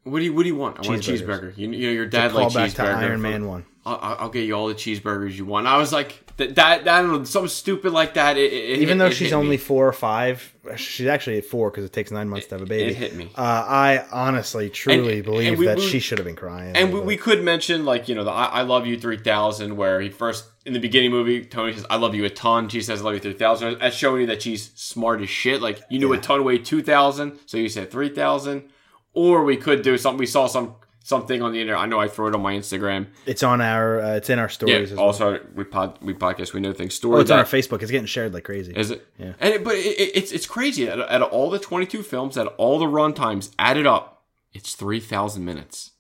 What 0.03 0.17
do 0.17 0.25
you 0.25 0.33
What 0.33 0.43
do 0.43 0.49
you 0.49 0.55
want? 0.55 0.77
I 0.83 0.89
want 0.89 1.07
a 1.07 1.11
cheeseburger. 1.11 1.55
You, 1.55 1.69
you 1.69 1.87
know 1.87 1.93
your 1.93 2.07
dad 2.07 2.33
back 2.33 2.49
cheeseburger. 2.49 2.75
to 2.75 2.83
Iron 2.83 3.21
for- 3.21 3.29
Man 3.29 3.45
1. 3.45 3.65
I'll, 3.85 4.17
I'll 4.19 4.29
get 4.29 4.41
you 4.45 4.53
all 4.53 4.67
the 4.67 4.75
cheeseburgers 4.75 5.31
you 5.33 5.45
want. 5.45 5.65
I 5.65 5.77
was 5.77 5.91
like, 5.93 6.23
that, 6.37 6.55
that, 6.55 6.83
that 6.85 6.99
I 6.99 7.01
don't 7.01 7.11
know, 7.11 7.23
something 7.23 7.49
stupid 7.49 7.91
like 7.93 8.13
that. 8.15 8.37
It, 8.37 8.51
it, 8.53 8.79
Even 8.79 8.97
it- 8.97 8.99
though 8.99 9.09
she's 9.09 9.29
hit 9.29 9.35
me. 9.37 9.41
only 9.43 9.57
four 9.57 9.87
or 9.87 9.93
five, 9.93 10.53
she's 10.75 11.07
actually 11.07 11.37
at 11.37 11.45
four 11.45 11.71
because 11.71 11.85
it 11.85 11.93
takes 11.93 12.11
nine 12.11 12.29
months 12.29 12.47
to 12.47 12.55
have 12.55 12.61
a 12.61 12.65
baby. 12.65 12.91
it 12.91 12.95
hit 12.97 13.15
me. 13.15 13.29
Uh, 13.35 13.41
I 13.41 14.05
honestly, 14.11 14.69
truly 14.69 15.15
And- 15.15 15.23
believe 15.25 15.47
and 15.49 15.57
we- 15.59 15.65
that 15.65 15.77
we- 15.77 15.87
she 15.89 15.99
should 15.99 16.17
have 16.17 16.25
been 16.25 16.35
crying. 16.35 16.75
And 16.75 16.93
we, 16.93 16.99
we 16.99 17.17
could 17.17 17.43
mention 17.43 17.83
like 17.85 18.07
you 18.09 18.15
know 18.15 18.23
the 18.23 18.31
I, 18.31 18.45
I 18.45 18.61
love 18.63 18.85
you 18.85 18.97
three 18.99 19.17
thousand 19.17 19.75
where 19.77 19.99
he 20.01 20.09
first 20.09 20.45
in 20.65 20.73
the 20.73 20.79
beginning 20.79 21.11
movie 21.11 21.43
Tony 21.45 21.73
says 21.73 21.85
I 21.89 21.95
love 21.95 22.13
you 22.15 22.25
a 22.25 22.29
ton. 22.29 22.69
She 22.69 22.81
says 22.81 23.01
I 23.01 23.05
love 23.05 23.13
you 23.15 23.19
three 23.21 23.33
thousand. 23.33 23.79
That's 23.79 23.95
showing 23.95 24.21
you 24.21 24.27
that 24.27 24.41
she's 24.41 24.71
smart 24.75 25.21
as 25.21 25.29
shit. 25.29 25.61
Like 25.61 25.81
you 25.89 25.99
knew 25.99 26.11
a 26.13 26.17
ton 26.19 26.43
weighed 26.43 26.63
two 26.65 26.81
thousand, 26.83 27.39
so 27.47 27.57
you 27.57 27.69
said 27.69 27.89
three 27.91 28.09
thousand. 28.09 28.69
Or 29.13 29.43
we 29.43 29.57
could 29.57 29.81
do 29.81 29.97
something. 29.97 30.19
We 30.19 30.27
saw 30.27 30.45
some 30.47 30.75
something 31.03 31.41
on 31.41 31.53
the 31.53 31.61
internet. 31.61 31.81
I 31.81 31.85
know 31.85 31.99
I 31.99 32.07
throw 32.07 32.27
it 32.27 32.35
on 32.35 32.41
my 32.41 32.53
Instagram. 32.53 33.07
it's 33.25 33.41
on 33.43 33.61
our, 33.61 33.99
uh, 34.01 34.15
it's 34.15 34.29
in 34.29 34.37
our 34.39 34.45
Yeah. 34.45 34.49
stories. 34.49 34.91
well. 34.91 34.99
Also, 35.05 35.39
we 35.55 35.63
pod 35.63 35.97
we 36.01 36.13
podcast 36.13 36.53
we 36.53 36.59
know 36.59 36.73
things. 36.73 36.93
Story. 36.93 37.17
Oh, 37.17 37.21
it's 37.21 37.31
on 37.31 37.39
our 37.39 37.45
Facebook. 37.45 37.81
It's 37.81 37.91
getting 37.91 38.05
shared 38.05 38.33
like 38.33 38.43
crazy. 38.43 38.73
Is 38.75 38.91
it? 38.91 39.07
Yeah. 39.17 39.33
And 39.39 39.53
it, 39.55 39.63
but 39.63 39.75
it, 39.75 39.85
it, 39.99 40.11
it's 40.15 40.31
it's 40.31 40.45
crazy. 40.45 40.87
At, 40.87 41.21
all 41.21 41.49
the 41.49 41.59
twenty 41.59 41.85
two 41.85 42.03
films, 42.03 42.37
at 42.37 42.47
all 42.57 42.79
the 42.79 42.87
run 42.87 43.13
times 43.13 43.51
added 43.57 43.85
up, 43.87 44.23
it's 44.53 44.75
three 44.75 44.99
thousand 44.99 45.45
minutes. 45.45 45.91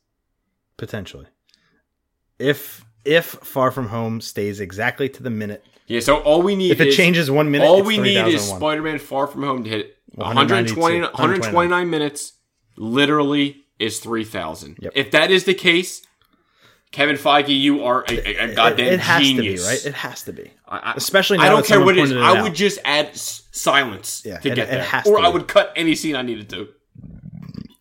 Potentially, 0.77 1.27
if 2.37 2.85
if 3.05 3.25
Far 3.25 3.71
From 3.71 3.87
Home 3.89 4.21
stays 4.21 4.59
exactly 4.59 5.09
to 5.09 5.23
the 5.23 5.29
minute, 5.29 5.65
Yeah. 5.87 5.99
So 6.01 6.17
all 6.17 6.41
we 6.41 6.55
need 6.55 6.71
if 6.71 6.81
it 6.81 6.89
is- 6.89 6.95
changes 6.97 7.31
one 7.31 7.49
minute, 7.51 7.65
All 7.67 7.83
we 7.83 7.97
need 7.97 8.17
is 8.27 8.43
Spider-Man 8.47 8.99
Far 8.99 9.27
From 9.27 9.43
Home 9.43 9.63
to 9.63 9.69
hit 9.69 9.97
192, 10.15 10.75
120, 10.79 11.01
129 11.13 11.89
minutes. 11.89 12.33
Literally 12.77 13.58
is 13.79 13.99
three 13.99 14.23
thousand. 14.25 14.77
Yep. 14.81 14.91
If 14.95 15.11
that 15.11 15.31
is 15.31 15.45
the 15.45 15.53
case, 15.53 16.01
Kevin 16.91 17.15
Feige, 17.17 17.57
you 17.59 17.83
are 17.85 18.03
a, 18.09 18.35
a, 18.51 18.53
goddamn 18.55 18.85
it, 18.87 18.93
it 18.93 18.99
has 18.99 19.21
genius. 19.23 19.61
to 19.63 19.67
be 19.69 19.73
right. 19.75 19.85
It 19.85 19.93
has 19.95 20.23
to 20.23 20.33
be. 20.33 20.51
I- 20.67 20.77
I- 20.77 20.93
Especially 20.95 21.37
I 21.37 21.49
don't 21.49 21.65
care 21.65 21.79
what 21.83 21.97
it 21.97 22.01
is. 22.03 22.11
it 22.11 22.17
I 22.17 22.41
would 22.41 22.53
just 22.55 22.79
add 22.83 23.07
s- 23.07 23.43
silence 23.51 24.23
Yeah, 24.25 24.37
to 24.39 24.51
it- 24.51 24.55
get 24.55 24.67
it 24.69 24.71
there, 24.71 25.03
or 25.05 25.19
I 25.19 25.27
would 25.29 25.47
cut 25.47 25.71
any 25.75 25.95
scene 25.95 26.15
I 26.15 26.21
needed 26.23 26.49
to. 26.49 26.67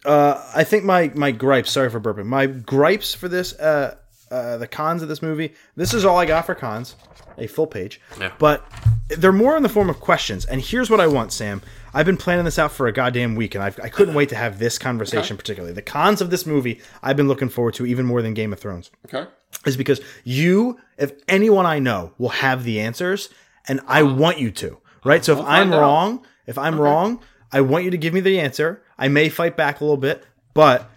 Uh, 0.05 0.43
I 0.55 0.65
think 0.65 0.85
my 0.85 1.11
my 1.15 1.33
gripes. 1.33 1.71
Sorry 1.71 1.91
for 1.91 2.01
burping. 2.01 2.27
My 2.27 2.47
gripes 2.47 3.15
for 3.15 3.29
this, 3.29 3.53
uh, 3.59 3.97
uh, 4.31 4.57
the 4.59 4.67
cons 4.69 5.03
of 5.03 5.09
this 5.09 5.21
movie. 5.23 5.55
This 5.77 5.93
is 5.93 6.05
all 6.05 6.17
I 6.19 6.25
got 6.27 6.47
for 6.47 6.55
cons. 6.55 6.95
A 7.41 7.47
full 7.47 7.67
page. 7.67 8.01
Yeah. 8.19 8.33
But 8.39 8.65
they're 9.09 9.33
more 9.33 9.57
in 9.57 9.63
the 9.63 9.69
form 9.69 9.89
of 9.89 10.01
questions. 10.01 10.45
And 10.45 10.61
here's 10.61 10.91
what 10.91 11.01
I 11.01 11.07
want, 11.07 11.33
Sam. 11.33 11.63
I've 11.95 12.07
been 12.07 12.17
planning 12.17 12.45
this 12.45 12.59
out 12.59 12.73
for 12.73 12.87
a 12.87 12.93
goddamn 12.93 13.35
week, 13.35 13.55
and 13.55 13.65
I've, 13.65 13.79
I 13.81 13.89
couldn't 13.89 14.15
wait 14.15 14.29
to 14.31 14.37
have 14.37 14.59
this 14.59 14.79
conversation. 14.79 15.37
Particularly 15.37 15.75
the 15.75 15.83
cons 15.83 16.21
of 16.21 16.31
this 16.31 16.47
movie, 16.47 16.81
I've 17.03 17.17
been 17.17 17.29
looking 17.29 17.49
forward 17.49 17.75
to 17.75 17.87
even 17.87 18.07
more 18.07 18.23
than 18.23 18.35
Game 18.35 18.53
of 18.53 18.61
Thrones 18.61 18.91
Okay. 19.07 19.29
is 19.65 19.77
because 19.77 20.01
you, 20.25 20.79
if 20.99 21.13
anyone 21.27 21.67
I 21.67 21.79
know, 21.79 22.13
will 22.19 22.29
have 22.29 22.65
the 22.65 22.81
answers, 22.81 23.31
and 23.67 23.81
I 23.87 24.03
uh-huh. 24.03 24.15
want 24.15 24.39
you 24.39 24.51
to. 24.53 24.79
Right. 25.05 25.25
So 25.25 25.33
if 25.33 25.39
I'm 25.41 25.45
find 25.45 25.75
out. 25.75 25.81
wrong, 25.81 26.27
if 26.47 26.59
I'm 26.59 26.81
wrong, 26.81 27.21
I 27.53 27.61
want 27.63 27.85
you 27.85 27.91
to 27.91 27.99
give 27.99 28.13
me 28.13 28.21
the 28.21 28.41
answer. 28.41 28.83
I 28.99 29.09
may 29.09 29.29
fight 29.29 29.57
back 29.57 29.81
a 29.81 29.85
little 29.85 29.97
bit, 29.97 30.25
but 30.55 30.91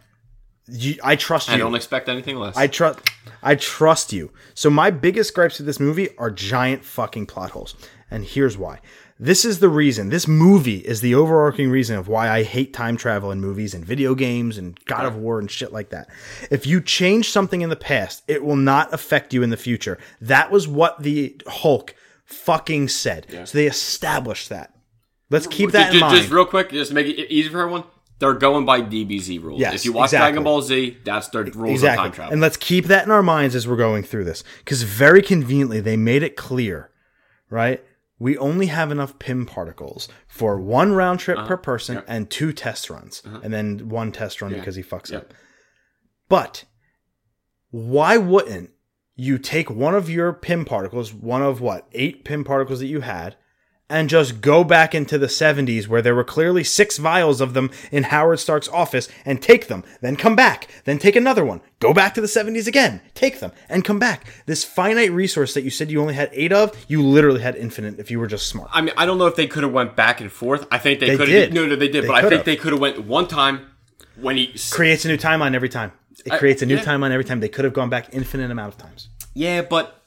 you, 0.67 0.95
I 1.03 1.15
trust 1.15 1.49
you. 1.49 1.55
I 1.55 1.57
don't 1.57 1.75
expect 1.75 2.09
anything 2.09 2.37
less. 2.37 2.55
I 2.55 2.67
trust 2.67 2.99
I 3.43 3.55
trust 3.55 4.13
you. 4.13 4.31
So 4.53 4.69
my 4.69 4.91
biggest 4.91 5.33
gripes 5.33 5.57
with 5.57 5.65
this 5.65 5.79
movie 5.79 6.15
are 6.17 6.31
giant 6.31 6.83
fucking 6.83 7.25
plot 7.25 7.51
holes. 7.51 7.75
And 8.09 8.25
here's 8.25 8.57
why. 8.57 8.81
This 9.19 9.45
is 9.45 9.59
the 9.59 9.69
reason. 9.69 10.09
This 10.09 10.27
movie 10.27 10.79
is 10.79 11.01
the 11.01 11.13
overarching 11.13 11.69
reason 11.69 11.95
of 11.95 12.07
why 12.07 12.29
I 12.29 12.43
hate 12.43 12.73
time 12.73 12.97
travel 12.97 13.31
in 13.31 13.39
movies 13.39 13.73
and 13.73 13.85
video 13.85 14.15
games 14.15 14.57
and 14.57 14.83
God 14.85 15.05
of 15.05 15.15
War 15.15 15.39
and 15.39 15.49
shit 15.49 15.71
like 15.71 15.89
that. 15.89 16.09
If 16.49 16.65
you 16.65 16.81
change 16.81 17.29
something 17.29 17.61
in 17.61 17.69
the 17.69 17.75
past, 17.75 18.23
it 18.27 18.43
will 18.43 18.55
not 18.55 18.91
affect 18.93 19.33
you 19.33 19.43
in 19.43 19.51
the 19.51 19.57
future. 19.57 19.99
That 20.21 20.51
was 20.51 20.67
what 20.67 21.03
the 21.03 21.39
Hulk 21.47 21.93
fucking 22.25 22.87
said. 22.87 23.27
So 23.47 23.57
they 23.57 23.67
established 23.67 24.49
that. 24.49 24.73
Let's 25.29 25.47
keep 25.47 25.71
that 25.71 25.91
just, 25.91 25.93
in 25.93 25.99
mind. 26.01 26.17
just 26.17 26.31
real 26.31 26.45
quick, 26.45 26.71
just 26.71 26.89
to 26.89 26.95
make 26.95 27.07
it 27.07 27.31
easy 27.31 27.47
for 27.49 27.61
everyone. 27.61 27.83
They're 28.21 28.33
going 28.35 28.65
by 28.65 28.81
DBZ 28.81 29.41
rules. 29.43 29.59
Yes, 29.59 29.73
if 29.73 29.85
you 29.85 29.91
watch 29.93 30.09
exactly. 30.09 30.27
Dragon 30.33 30.43
Ball 30.43 30.61
Z, 30.61 30.97
that's 31.03 31.27
their 31.29 31.43
rules 31.43 31.71
exactly. 31.71 31.89
of 31.89 32.05
time 32.05 32.11
travel. 32.13 32.31
And 32.33 32.41
let's 32.41 32.55
keep 32.55 32.85
that 32.85 33.03
in 33.03 33.11
our 33.11 33.23
minds 33.23 33.55
as 33.55 33.67
we're 33.67 33.75
going 33.75 34.03
through 34.03 34.23
this. 34.25 34.43
Because 34.59 34.83
very 34.83 35.21
conveniently, 35.21 35.79
they 35.81 35.97
made 35.97 36.21
it 36.23 36.35
clear, 36.37 36.91
right? 37.49 37.83
We 38.19 38.37
only 38.37 38.67
have 38.67 38.91
enough 38.91 39.17
Pym 39.17 39.47
particles 39.47 40.07
for 40.27 40.59
one 40.59 40.93
round 40.93 41.19
trip 41.19 41.39
Uh-huh. 41.39 41.47
per 41.47 41.57
person 41.57 42.03
and 42.07 42.29
two 42.29 42.53
test 42.53 42.89
runs. 42.91 43.23
And 43.43 43.51
then 43.51 43.89
one 43.89 44.11
test 44.11 44.41
run 44.41 44.53
because 44.53 44.75
he 44.75 44.83
fucks 44.83 45.09
Yeah. 45.09 45.17
up. 45.17 45.33
But 46.29 46.65
why 47.71 48.17
wouldn't 48.17 48.69
you 49.15 49.37
take 49.39 49.69
one 49.71 49.95
of 49.95 50.09
your 50.09 50.31
Pym 50.33 50.63
particles, 50.65 51.11
one 51.13 51.41
of 51.41 51.59
what, 51.61 51.87
eight 51.93 52.23
Pym 52.23 52.43
particles 52.43 52.79
that 52.79 52.85
you 52.87 53.01
had, 53.01 53.35
and 53.91 54.09
just 54.09 54.41
go 54.41 54.63
back 54.63 54.95
into 54.95 55.17
the 55.17 55.27
70s 55.27 55.87
where 55.87 56.01
there 56.01 56.15
were 56.15 56.23
clearly 56.23 56.63
six 56.63 56.97
vials 56.97 57.41
of 57.41 57.53
them 57.53 57.69
in 57.91 58.03
Howard 58.03 58.39
Stark's 58.39 58.69
office 58.69 59.09
and 59.25 59.41
take 59.41 59.67
them, 59.67 59.83
then 59.99 60.15
come 60.15 60.35
back, 60.35 60.67
then 60.85 60.97
take 60.97 61.15
another 61.15 61.43
one, 61.43 61.61
go 61.79 61.93
back 61.93 62.13
to 62.13 62.21
the 62.21 62.27
70s 62.27 62.67
again, 62.67 63.01
take 63.13 63.39
them, 63.41 63.51
and 63.67 63.83
come 63.83 63.99
back. 63.99 64.25
This 64.45 64.63
finite 64.63 65.11
resource 65.11 65.53
that 65.53 65.63
you 65.63 65.69
said 65.69 65.91
you 65.91 66.01
only 66.01 66.13
had 66.13 66.29
eight 66.31 66.53
of, 66.53 66.73
you 66.87 67.03
literally 67.03 67.41
had 67.41 67.55
infinite 67.55 67.99
if 67.99 68.09
you 68.09 68.19
were 68.19 68.27
just 68.27 68.47
smart. 68.47 68.69
I 68.71 68.81
mean, 68.81 68.93
I 68.95 69.05
don't 69.05 69.17
know 69.17 69.27
if 69.27 69.35
they 69.35 69.47
could 69.47 69.63
have 69.63 69.73
went 69.73 69.95
back 69.95 70.21
and 70.21 70.31
forth. 70.31 70.65
I 70.71 70.77
think 70.77 71.01
they, 71.01 71.09
They 71.09 71.17
could 71.17 71.29
have. 71.29 71.51
No, 71.51 71.65
no, 71.65 71.75
they 71.75 71.89
did. 71.89 72.05
They 72.05 72.07
but 72.07 72.23
I 72.23 72.29
think 72.29 72.45
they 72.45 72.55
could 72.55 72.71
have 72.71 72.81
went 72.81 73.05
one 73.05 73.27
time 73.27 73.67
when 74.15 74.37
he. 74.37 74.55
Creates 74.71 75.03
a 75.03 75.09
new 75.09 75.17
timeline 75.17 75.53
every 75.53 75.69
time. 75.69 75.91
It 76.25 76.37
creates 76.39 76.61
a 76.61 76.65
new 76.65 76.75
yeah. 76.75 76.83
timeline 76.83 77.11
every 77.11 77.25
time. 77.25 77.39
They 77.39 77.49
could 77.49 77.65
have 77.65 77.73
gone 77.73 77.89
back 77.89 78.13
infinite 78.13 78.51
amount 78.51 78.73
of 78.73 78.79
times. 78.79 79.09
Yeah, 79.33 79.63
but 79.63 80.01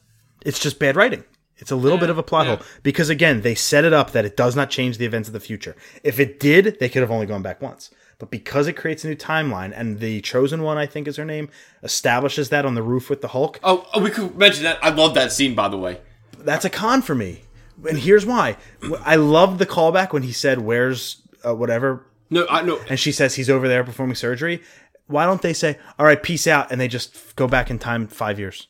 It's 0.44 0.58
just 0.58 0.78
bad 0.78 0.96
writing. 0.96 1.24
It's 1.58 1.70
a 1.70 1.76
little 1.76 1.98
bit 1.98 2.10
of 2.10 2.18
a 2.18 2.22
plot 2.22 2.46
yeah. 2.46 2.56
hole 2.56 2.66
because 2.82 3.08
again, 3.08 3.42
they 3.42 3.54
set 3.54 3.84
it 3.84 3.92
up 3.92 4.10
that 4.12 4.24
it 4.24 4.36
does 4.36 4.56
not 4.56 4.70
change 4.70 4.98
the 4.98 5.06
events 5.06 5.28
of 5.28 5.32
the 5.32 5.40
future. 5.40 5.76
If 6.02 6.18
it 6.18 6.40
did, 6.40 6.78
they 6.80 6.88
could 6.88 7.02
have 7.02 7.10
only 7.10 7.26
gone 7.26 7.42
back 7.42 7.62
once. 7.62 7.90
But 8.18 8.30
because 8.30 8.68
it 8.68 8.74
creates 8.74 9.04
a 9.04 9.08
new 9.08 9.16
timeline, 9.16 9.72
and 9.74 9.98
the 9.98 10.20
chosen 10.20 10.62
one, 10.62 10.78
I 10.78 10.86
think 10.86 11.08
is 11.08 11.16
her 11.16 11.24
name, 11.24 11.48
establishes 11.82 12.48
that 12.50 12.64
on 12.64 12.74
the 12.74 12.82
roof 12.82 13.10
with 13.10 13.20
the 13.20 13.28
Hulk, 13.28 13.58
oh, 13.64 13.86
oh, 13.92 14.00
we 14.00 14.10
could 14.10 14.36
mention 14.36 14.62
that. 14.64 14.78
I 14.82 14.90
love 14.90 15.14
that 15.14 15.32
scene, 15.32 15.54
by 15.54 15.68
the 15.68 15.76
way. 15.76 16.00
that's 16.38 16.64
a 16.64 16.70
con 16.70 17.02
for 17.02 17.14
me. 17.14 17.42
And 17.88 17.98
here's 17.98 18.24
why: 18.24 18.56
I 19.04 19.16
loved 19.16 19.58
the 19.58 19.66
callback 19.66 20.12
when 20.12 20.22
he 20.22 20.30
said, 20.32 20.60
"Where's 20.60 21.22
uh, 21.44 21.54
whatever," 21.54 22.06
No, 22.30 22.46
I 22.48 22.62
no. 22.62 22.78
and 22.88 23.00
she 23.00 23.10
says 23.10 23.34
he's 23.34 23.50
over 23.50 23.66
there 23.66 23.82
performing 23.82 24.14
surgery. 24.14 24.62
Why 25.08 25.26
don't 25.26 25.42
they 25.42 25.52
say, 25.52 25.78
"All 25.98 26.06
right, 26.06 26.22
peace 26.22 26.46
out," 26.46 26.70
and 26.70 26.80
they 26.80 26.86
just 26.88 27.34
go 27.34 27.48
back 27.48 27.68
in 27.68 27.80
time 27.80 28.06
five 28.06 28.38
years 28.38 28.68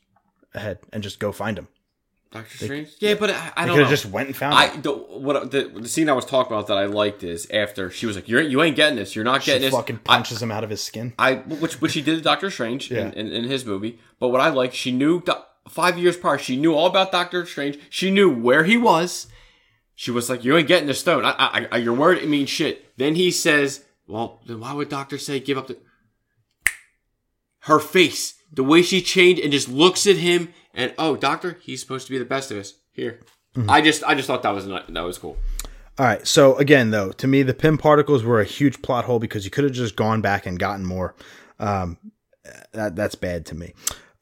ahead 0.54 0.78
and 0.90 1.02
just 1.02 1.18
go 1.18 1.32
find 1.32 1.58
him? 1.58 1.68
Doctor 2.34 2.58
Strange. 2.64 2.88
Yeah, 2.98 3.14
but 3.14 3.30
I, 3.30 3.52
I 3.56 3.62
They 3.62 3.66
don't 3.68 3.76
could 3.76 3.76
know. 3.76 3.88
have 3.88 3.90
just 3.90 4.06
went 4.06 4.26
and 4.26 4.36
found 4.36 4.54
I 4.54 4.66
him. 4.68 4.82
the, 4.82 4.92
what 4.92 5.50
the, 5.50 5.70
the 5.74 5.88
scene 5.88 6.08
I 6.10 6.12
was 6.12 6.26
talking 6.26 6.52
about 6.52 6.66
that 6.66 6.76
I 6.76 6.84
liked 6.86 7.22
is 7.22 7.48
after 7.50 7.90
she 7.90 8.04
was 8.04 8.16
like, 8.16 8.28
"You're 8.28 8.42
you 8.42 8.62
ain't 8.62 8.76
getting 8.76 8.96
this. 8.96 9.14
You're 9.16 9.24
not 9.24 9.42
She 9.42 9.52
getting 9.52 9.62
this." 9.62 9.72
fucking 9.74 9.96
I- 9.96 10.16
punches 10.16 10.42
him 10.42 10.50
out 10.52 10.64
of 10.64 10.68
his 10.70 10.82
skin. 10.82 11.14
I 11.18 11.36
which 11.36 11.80
which 11.80 11.92
she 11.92 12.02
did 12.02 12.16
to 12.16 12.20
Doctor 12.22 12.50
Strange 12.50 12.90
Yeah. 12.90 13.06
in, 13.06 13.12
in, 13.12 13.26
in 13.32 13.44
his 13.44 13.64
movie. 13.64 13.98
But 14.18 14.28
what 14.28 14.40
I 14.42 14.50
like, 14.50 14.74
she 14.74 14.92
knew 14.92 15.22
do- 15.22 15.32
five 15.68 15.96
years 15.98 16.16
prior, 16.16 16.36
she 16.36 16.56
knew 16.56 16.74
all 16.74 16.86
about 16.86 17.12
Doctor 17.12 17.46
Strange. 17.46 17.78
She 17.88 18.10
knew 18.10 18.28
where 18.28 18.64
he 18.64 18.76
was. 18.76 19.28
She 19.94 20.10
was 20.10 20.28
like, 20.28 20.44
"You 20.44 20.56
ain't 20.56 20.66
getting 20.68 20.88
the 20.88 20.94
stone. 20.94 21.24
I, 21.24 21.30
I, 21.38 21.68
I, 21.72 21.76
your 21.78 21.94
word 21.94 22.18
it 22.18 22.28
means 22.28 22.50
shit." 22.50 22.96
Then 22.98 23.14
he 23.14 23.30
says, 23.30 23.84
"Well, 24.08 24.40
then 24.44 24.58
why 24.60 24.72
would 24.72 24.88
Doctor 24.88 25.18
say 25.18 25.38
give 25.38 25.56
up 25.56 25.68
the?" 25.68 25.78
Her 27.60 27.78
face, 27.78 28.34
the 28.52 28.64
way 28.64 28.82
she 28.82 29.00
changed, 29.00 29.40
and 29.40 29.52
just 29.52 29.68
looks 29.68 30.06
at 30.06 30.16
him, 30.16 30.52
and 30.74 30.92
oh, 30.98 31.16
Doctor, 31.16 31.58
he's 31.62 31.80
supposed 31.80 32.06
to 32.06 32.12
be 32.12 32.18
the 32.18 32.24
best 32.24 32.50
of 32.50 32.58
us. 32.58 32.74
Here, 32.92 33.20
Mm-hmm. 33.54 33.70
I 33.70 33.80
just, 33.80 34.02
I 34.02 34.14
just 34.16 34.26
thought 34.26 34.42
that 34.42 34.50
was 34.50 34.66
ni- 34.66 34.82
that 34.88 35.00
was 35.02 35.16
cool. 35.16 35.36
All 35.96 36.06
right. 36.06 36.26
So 36.26 36.56
again, 36.56 36.90
though, 36.90 37.12
to 37.12 37.26
me, 37.28 37.44
the 37.44 37.54
Pym 37.54 37.78
particles 37.78 38.24
were 38.24 38.40
a 38.40 38.44
huge 38.44 38.82
plot 38.82 39.04
hole 39.04 39.20
because 39.20 39.44
you 39.44 39.50
could 39.52 39.62
have 39.62 39.72
just 39.72 39.94
gone 39.94 40.20
back 40.20 40.44
and 40.44 40.58
gotten 40.58 40.84
more. 40.84 41.14
Um, 41.60 41.98
that 42.72 42.96
that's 42.96 43.14
bad 43.14 43.46
to 43.46 43.54
me. 43.54 43.74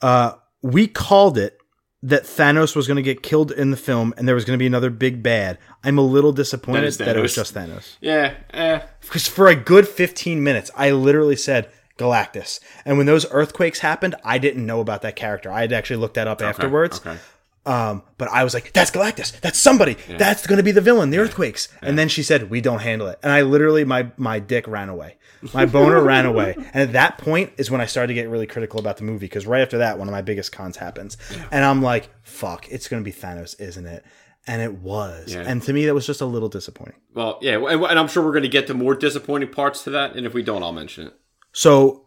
Uh, 0.02 0.32
we 0.60 0.86
called 0.86 1.38
it 1.38 1.58
that 2.02 2.24
Thanos 2.24 2.76
was 2.76 2.86
going 2.86 2.96
to 2.96 3.02
get 3.02 3.22
killed 3.22 3.52
in 3.52 3.70
the 3.70 3.76
film, 3.76 4.12
and 4.18 4.28
there 4.28 4.34
was 4.34 4.44
going 4.44 4.56
to 4.56 4.62
be 4.62 4.66
another 4.66 4.90
big 4.90 5.22
bad. 5.22 5.56
I'm 5.82 5.96
a 5.96 6.02
little 6.02 6.32
disappointed 6.32 6.84
it's 6.84 6.96
that 6.98 7.16
it 7.16 7.20
was 7.20 7.34
just 7.34 7.54
Thanos. 7.54 7.96
Yeah, 8.00 8.34
eh. 8.52 8.80
Because 9.00 9.26
for 9.26 9.46
a 9.46 9.54
good 9.54 9.88
15 9.88 10.42
minutes, 10.42 10.70
I 10.76 10.90
literally 10.90 11.36
said 11.36 11.70
Galactus, 11.98 12.60
and 12.84 12.96
when 12.96 13.06
those 13.06 13.30
earthquakes 13.30 13.80
happened, 13.80 14.14
I 14.24 14.38
didn't 14.38 14.64
know 14.64 14.80
about 14.80 15.02
that 15.02 15.16
character. 15.16 15.50
I 15.50 15.62
had 15.62 15.72
actually 15.72 15.96
looked 15.96 16.14
that 16.14 16.28
up 16.28 16.42
afterwards. 16.42 17.00
Okay. 17.00 17.18
Um, 17.64 18.02
but 18.18 18.28
I 18.28 18.42
was 18.42 18.54
like, 18.54 18.72
that's 18.72 18.90
Galactus. 18.90 19.38
That's 19.40 19.58
somebody. 19.58 19.96
That's 20.08 20.46
going 20.46 20.56
to 20.56 20.64
be 20.64 20.72
the 20.72 20.80
villain, 20.80 21.10
the 21.10 21.18
earthquakes. 21.18 21.68
And 21.80 21.96
then 21.96 22.08
she 22.08 22.22
said, 22.22 22.50
we 22.50 22.60
don't 22.60 22.80
handle 22.80 23.06
it. 23.06 23.20
And 23.22 23.30
I 23.30 23.42
literally, 23.42 23.84
my, 23.84 24.10
my 24.16 24.40
dick 24.40 24.66
ran 24.66 24.88
away. 24.88 25.16
My 25.54 25.66
boner 25.66 26.00
ran 26.04 26.26
away. 26.26 26.54
And 26.56 26.82
at 26.82 26.92
that 26.92 27.18
point 27.18 27.52
is 27.58 27.70
when 27.70 27.80
I 27.80 27.86
started 27.86 28.08
to 28.08 28.14
get 28.14 28.28
really 28.28 28.46
critical 28.46 28.80
about 28.80 28.96
the 28.96 29.04
movie. 29.04 29.28
Cause 29.28 29.46
right 29.46 29.62
after 29.62 29.78
that, 29.78 29.98
one 29.98 30.08
of 30.08 30.12
my 30.12 30.22
biggest 30.22 30.50
cons 30.50 30.76
happens. 30.76 31.16
And 31.52 31.64
I'm 31.64 31.82
like, 31.82 32.08
fuck, 32.22 32.68
it's 32.68 32.88
going 32.88 33.02
to 33.02 33.08
be 33.08 33.16
Thanos, 33.16 33.60
isn't 33.60 33.86
it? 33.86 34.04
And 34.48 34.60
it 34.60 34.74
was. 34.74 35.32
Yeah. 35.32 35.44
And 35.46 35.62
to 35.62 35.72
me, 35.72 35.86
that 35.86 35.94
was 35.94 36.04
just 36.04 36.20
a 36.20 36.26
little 36.26 36.48
disappointing. 36.48 36.96
Well, 37.14 37.38
yeah, 37.42 37.58
and, 37.58 37.84
and 37.84 37.96
I'm 37.96 38.08
sure 38.08 38.24
we're 38.24 38.32
going 38.32 38.42
to 38.42 38.48
get 38.48 38.66
to 38.66 38.74
more 38.74 38.96
disappointing 38.96 39.50
parts 39.50 39.84
to 39.84 39.90
that, 39.90 40.16
and 40.16 40.26
if 40.26 40.34
we 40.34 40.42
don't, 40.42 40.64
I'll 40.64 40.72
mention 40.72 41.06
it. 41.06 41.14
So 41.52 42.04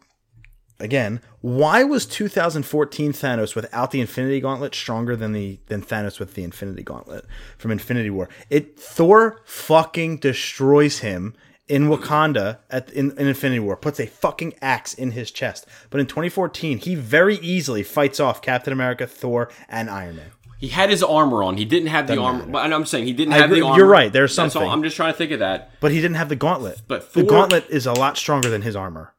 again, 0.79 1.21
why 1.41 1.83
was 1.83 2.05
2014 2.05 3.13
Thanos 3.13 3.55
without 3.55 3.91
the 3.91 4.01
Infinity 4.01 4.39
Gauntlet 4.41 4.75
stronger 4.75 5.15
than 5.15 5.31
the 5.31 5.59
than 5.67 5.81
Thanos 5.81 6.19
with 6.19 6.33
the 6.33 6.43
Infinity 6.43 6.83
Gauntlet 6.83 7.25
from 7.57 7.71
Infinity 7.71 8.09
War? 8.09 8.29
It 8.49 8.79
Thor 8.79 9.41
fucking 9.45 10.17
destroys 10.17 10.99
him 10.99 11.33
in 11.67 11.87
Wakanda 11.87 12.59
at 12.69 12.91
in, 12.91 13.11
in 13.17 13.27
Infinity 13.27 13.59
War, 13.59 13.75
puts 13.75 13.99
a 13.99 14.05
fucking 14.07 14.53
axe 14.61 14.93
in 14.93 15.11
his 15.11 15.31
chest. 15.31 15.65
But 15.89 15.99
in 15.99 16.05
2014, 16.07 16.79
he 16.79 16.95
very 16.95 17.35
easily 17.37 17.83
fights 17.83 18.19
off 18.19 18.41
Captain 18.41 18.73
America, 18.73 19.07
Thor, 19.07 19.49
and 19.69 19.89
Iron 19.89 20.17
Man. 20.17 20.31
He 20.59 20.69
had 20.69 20.89
his 20.89 21.03
armor 21.03 21.43
on. 21.43 21.57
He 21.57 21.65
didn't 21.65 21.89
have 21.89 22.07
the 22.07 22.17
armor. 22.19 22.45
But 22.45 22.71
I'm 22.71 22.85
saying 22.85 23.05
he 23.05 23.13
didn't 23.13 23.33
I 23.33 23.37
have 23.37 23.45
agree- 23.45 23.59
the 23.59 23.65
armor. 23.65 23.77
you're 23.77 23.87
right, 23.87 24.11
there's 24.11 24.35
That's 24.35 24.55
all- 24.55 24.69
I'm 24.69 24.83
just 24.83 24.95
trying 24.95 25.11
to 25.11 25.17
think 25.17 25.31
of 25.31 25.39
that. 25.39 25.71
But 25.79 25.91
he 25.91 26.01
didn't 26.01 26.15
have 26.15 26.29
the 26.29 26.35
gauntlet. 26.35 26.81
But 26.87 27.13
the 27.13 27.23
gauntlet 27.23 27.65
is 27.69 27.85
a 27.85 27.93
lot 27.93 28.17
stronger 28.17 28.49
than 28.49 28.61
his 28.61 28.75
armor. 28.75 29.13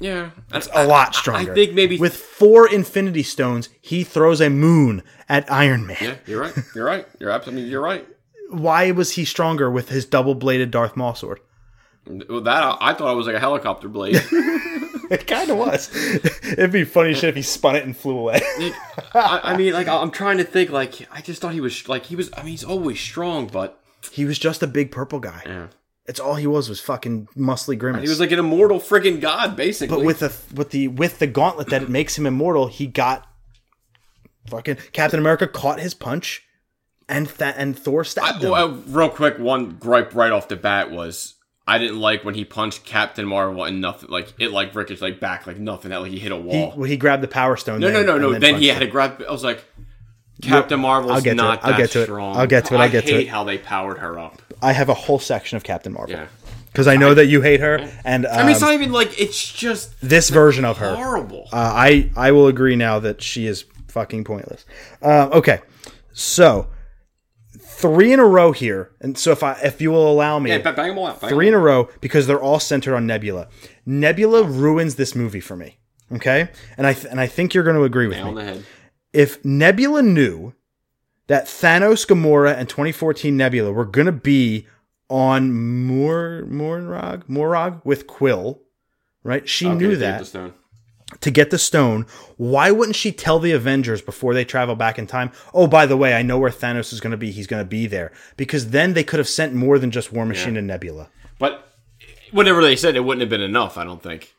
Yeah, 0.00 0.30
that's 0.48 0.68
A 0.72 0.86
lot 0.86 1.14
stronger. 1.14 1.52
I 1.52 1.54
think 1.54 1.74
maybe 1.74 1.98
with 1.98 2.16
four 2.16 2.68
Infinity 2.72 3.24
Stones, 3.24 3.68
he 3.80 4.04
throws 4.04 4.40
a 4.40 4.48
moon 4.48 5.02
at 5.28 5.50
Iron 5.50 5.86
Man. 5.86 5.96
Yeah, 6.00 6.14
you're 6.26 6.40
right. 6.40 6.54
You're 6.74 6.84
right. 6.86 7.06
You're 7.18 7.30
absolutely. 7.30 7.68
You're 7.68 7.82
right. 7.82 8.06
Why 8.50 8.92
was 8.92 9.12
he 9.12 9.24
stronger 9.24 9.70
with 9.70 9.88
his 9.90 10.06
double-bladed 10.06 10.70
Darth 10.70 10.96
Maul 10.96 11.14
sword? 11.14 11.40
Well, 12.06 12.40
that 12.42 12.78
I 12.80 12.94
thought 12.94 13.12
it 13.12 13.16
was 13.16 13.26
like 13.26 13.36
a 13.36 13.40
helicopter 13.40 13.88
blade. 13.88 14.22
It 15.10 15.26
kind 15.26 15.50
of 15.50 15.56
was. 15.56 15.90
It'd 16.44 16.70
be 16.70 16.84
funny 16.84 17.14
shit 17.14 17.30
if 17.30 17.34
he 17.34 17.40
spun 17.40 17.76
it 17.76 17.84
and 17.84 17.96
flew 17.96 18.18
away. 18.18 18.42
I, 19.14 19.40
I 19.42 19.56
mean, 19.56 19.72
like 19.72 19.88
I'm 19.88 20.10
trying 20.10 20.36
to 20.36 20.44
think. 20.44 20.68
Like 20.68 21.08
I 21.10 21.22
just 21.22 21.40
thought 21.40 21.54
he 21.54 21.62
was 21.62 21.88
like 21.88 22.04
he 22.04 22.14
was. 22.14 22.30
I 22.36 22.42
mean, 22.42 22.50
he's 22.50 22.62
always 22.64 23.00
strong, 23.00 23.46
but 23.46 23.80
he 24.12 24.26
was 24.26 24.38
just 24.38 24.62
a 24.62 24.66
big 24.66 24.90
purple 24.90 25.18
guy. 25.18 25.42
yeah, 25.46 25.68
It's 26.08 26.18
all 26.18 26.36
he 26.36 26.46
was 26.46 26.70
was 26.70 26.80
fucking 26.80 27.28
muscly 27.36 27.78
grimace. 27.78 28.02
he 28.02 28.08
was 28.08 28.18
like 28.18 28.32
an 28.32 28.38
immortal 28.38 28.80
friggin' 28.80 29.20
god, 29.20 29.56
basically. 29.56 29.94
but 29.94 30.04
with 30.04 30.20
the 30.20 30.34
with 30.54 30.70
the 30.70 30.88
with 30.88 31.18
the 31.18 31.26
gauntlet 31.26 31.68
that 31.68 31.82
it 31.82 31.90
makes 31.90 32.16
him 32.16 32.26
immortal, 32.26 32.66
he 32.68 32.86
got 32.86 33.28
fucking 34.48 34.78
Captain 34.92 35.20
America 35.20 35.46
caught 35.46 35.80
his 35.80 35.92
punch, 35.92 36.44
and 37.08 37.28
Th- 37.28 37.54
and 37.56 37.78
Thor 37.78 38.04
stabbed 38.04 38.42
him. 38.42 38.50
Well, 38.50 38.70
uh, 38.70 38.76
real 38.88 39.10
quick, 39.10 39.38
one 39.38 39.76
gripe 39.78 40.14
right 40.14 40.32
off 40.32 40.48
the 40.48 40.56
bat 40.56 40.90
was 40.90 41.34
I 41.66 41.76
didn't 41.76 42.00
like 42.00 42.24
when 42.24 42.34
he 42.34 42.46
punched 42.46 42.86
Captain 42.86 43.26
Marvel 43.26 43.62
and 43.62 43.82
nothing 43.82 44.08
like 44.08 44.32
it 44.38 44.50
like 44.50 44.74
ricocheted 44.74 45.02
like 45.02 45.20
back 45.20 45.46
like 45.46 45.58
nothing 45.58 45.90
that 45.90 45.98
like 45.98 46.10
he 46.10 46.18
hit 46.18 46.32
a 46.32 46.36
he, 46.36 46.42
wall. 46.42 46.72
well, 46.74 46.88
he 46.88 46.96
grabbed 46.96 47.22
the 47.22 47.28
Power 47.28 47.58
Stone. 47.58 47.80
no, 47.80 47.88
no, 47.88 47.92
then, 47.92 48.06
no, 48.06 48.12
and 48.14 48.22
no. 48.22 48.32
Then, 48.32 48.54
he 48.54 48.68
punched 48.68 48.72
had 48.72 48.78
to 48.78 48.86
grab. 48.86 49.22
I 49.28 49.30
was 49.30 49.44
like, 49.44 49.62
Captain 50.40 50.80
Marvel's 50.80 51.12
I'll 51.12 51.20
get 51.20 51.36
to 51.36 51.52
it. 51.52 51.60
I'll 51.62 51.76
get 51.76 51.90
to 51.90 52.02
it. 52.02 52.08
I'll 52.08 52.46
get 52.46 52.64
to 52.64 52.74
it. 52.74 52.78
I'll 52.78 52.90
get 52.90 53.06
to 53.06 53.12
hate 53.12 53.26
it. 53.26 53.28
how 53.28 53.44
they 53.44 53.58
powered 53.58 53.98
her 53.98 54.18
up. 54.18 54.40
I 54.62 54.72
have 54.72 54.88
a 54.88 54.94
whole 54.94 55.18
section 55.18 55.56
of 55.56 55.64
Captain 55.64 55.92
Marvel. 55.92 56.16
Yeah. 56.16 56.26
because 56.66 56.86
I 56.86 56.96
know 56.96 57.14
that 57.14 57.26
you 57.26 57.42
hate 57.42 57.60
her, 57.60 57.78
and 58.04 58.26
um, 58.26 58.32
I 58.38 58.42
mean, 58.42 58.50
it's 58.52 58.60
not 58.60 58.74
even 58.74 58.92
like 58.92 59.18
it's 59.20 59.52
just 59.52 59.94
this 60.00 60.30
version 60.30 60.64
of 60.64 60.78
her. 60.78 60.94
horrible. 60.94 61.48
Uh, 61.52 61.56
I 61.56 62.10
I 62.16 62.32
will 62.32 62.46
agree 62.48 62.76
now 62.76 62.98
that 63.00 63.22
she 63.22 63.46
is 63.46 63.64
fucking 63.88 64.24
pointless. 64.24 64.64
Um, 65.02 65.32
okay, 65.32 65.60
so 66.12 66.68
three 67.60 68.12
in 68.12 68.20
a 68.20 68.24
row 68.26 68.52
here, 68.52 68.90
and 69.00 69.16
so 69.18 69.32
if 69.32 69.42
I 69.42 69.52
if 69.62 69.80
you 69.80 69.90
will 69.90 70.10
allow 70.10 70.38
me, 70.38 70.50
yeah, 70.50 70.58
bang 70.58 70.88
them 70.88 70.98
all 70.98 71.06
out. 71.06 71.20
Bang 71.20 71.30
three 71.30 71.48
in 71.48 71.54
a 71.54 71.58
row 71.58 71.88
because 72.00 72.26
they're 72.26 72.40
all 72.40 72.60
centered 72.60 72.94
on 72.94 73.06
Nebula. 73.06 73.48
Nebula 73.86 74.42
ruins 74.44 74.96
this 74.96 75.14
movie 75.14 75.40
for 75.40 75.56
me. 75.56 75.78
Okay, 76.12 76.48
and 76.76 76.86
I 76.86 76.94
th- 76.94 77.06
and 77.10 77.20
I 77.20 77.26
think 77.26 77.54
you're 77.54 77.64
going 77.64 77.76
to 77.76 77.84
agree 77.84 78.06
with 78.06 78.18
all. 78.18 78.24
me. 78.24 78.28
On 78.30 78.34
the 78.34 78.44
head. 78.44 78.64
If 79.12 79.42
Nebula 79.44 80.02
knew 80.02 80.52
that 81.28 81.46
Thanos, 81.46 82.06
Gamora, 82.06 82.54
and 82.54 82.68
2014 82.68 83.36
Nebula 83.36 83.72
were 83.72 83.84
going 83.86 84.06
to 84.06 84.12
be 84.12 84.66
on 85.08 85.86
Mor 85.86 86.44
Morag 86.46 87.28
Morag 87.28 87.80
with 87.84 88.06
Quill, 88.06 88.60
right? 89.22 89.48
She 89.48 89.66
Okay, 89.66 89.76
knew 89.78 89.96
that 89.96 90.30
to 91.20 91.30
get 91.30 91.50
the 91.50 91.58
stone, 91.58 92.06
why 92.36 92.70
wouldn't 92.70 92.96
she 92.96 93.12
tell 93.12 93.38
the 93.38 93.52
Avengers 93.52 94.02
before 94.02 94.34
they 94.34 94.44
travel 94.44 94.74
back 94.74 94.98
in 94.98 95.06
time? 95.06 95.32
Oh, 95.54 95.66
by 95.66 95.86
the 95.86 95.96
way, 95.96 96.14
I 96.14 96.22
know 96.22 96.38
where 96.38 96.50
Thanos 96.50 96.92
is 96.92 97.00
going 97.00 97.12
to 97.12 97.16
be. 97.16 97.30
He's 97.30 97.46
going 97.46 97.62
to 97.62 97.68
be 97.68 97.86
there. 97.86 98.12
Because 98.36 98.70
then 98.70 98.92
they 98.92 99.04
could 99.04 99.18
have 99.18 99.28
sent 99.28 99.54
more 99.54 99.78
than 99.78 99.90
just 99.90 100.12
War 100.12 100.26
Machine 100.26 100.56
and 100.56 100.66
Nebula. 100.66 101.08
But 101.38 101.66
whatever 102.30 102.60
they 102.62 102.76
said, 102.76 102.94
it 102.94 103.00
wouldn't 103.00 103.22
have 103.22 103.30
been 103.30 103.40
enough. 103.40 103.78
I 103.78 103.84
don't 103.84 104.02
think. 104.02 104.34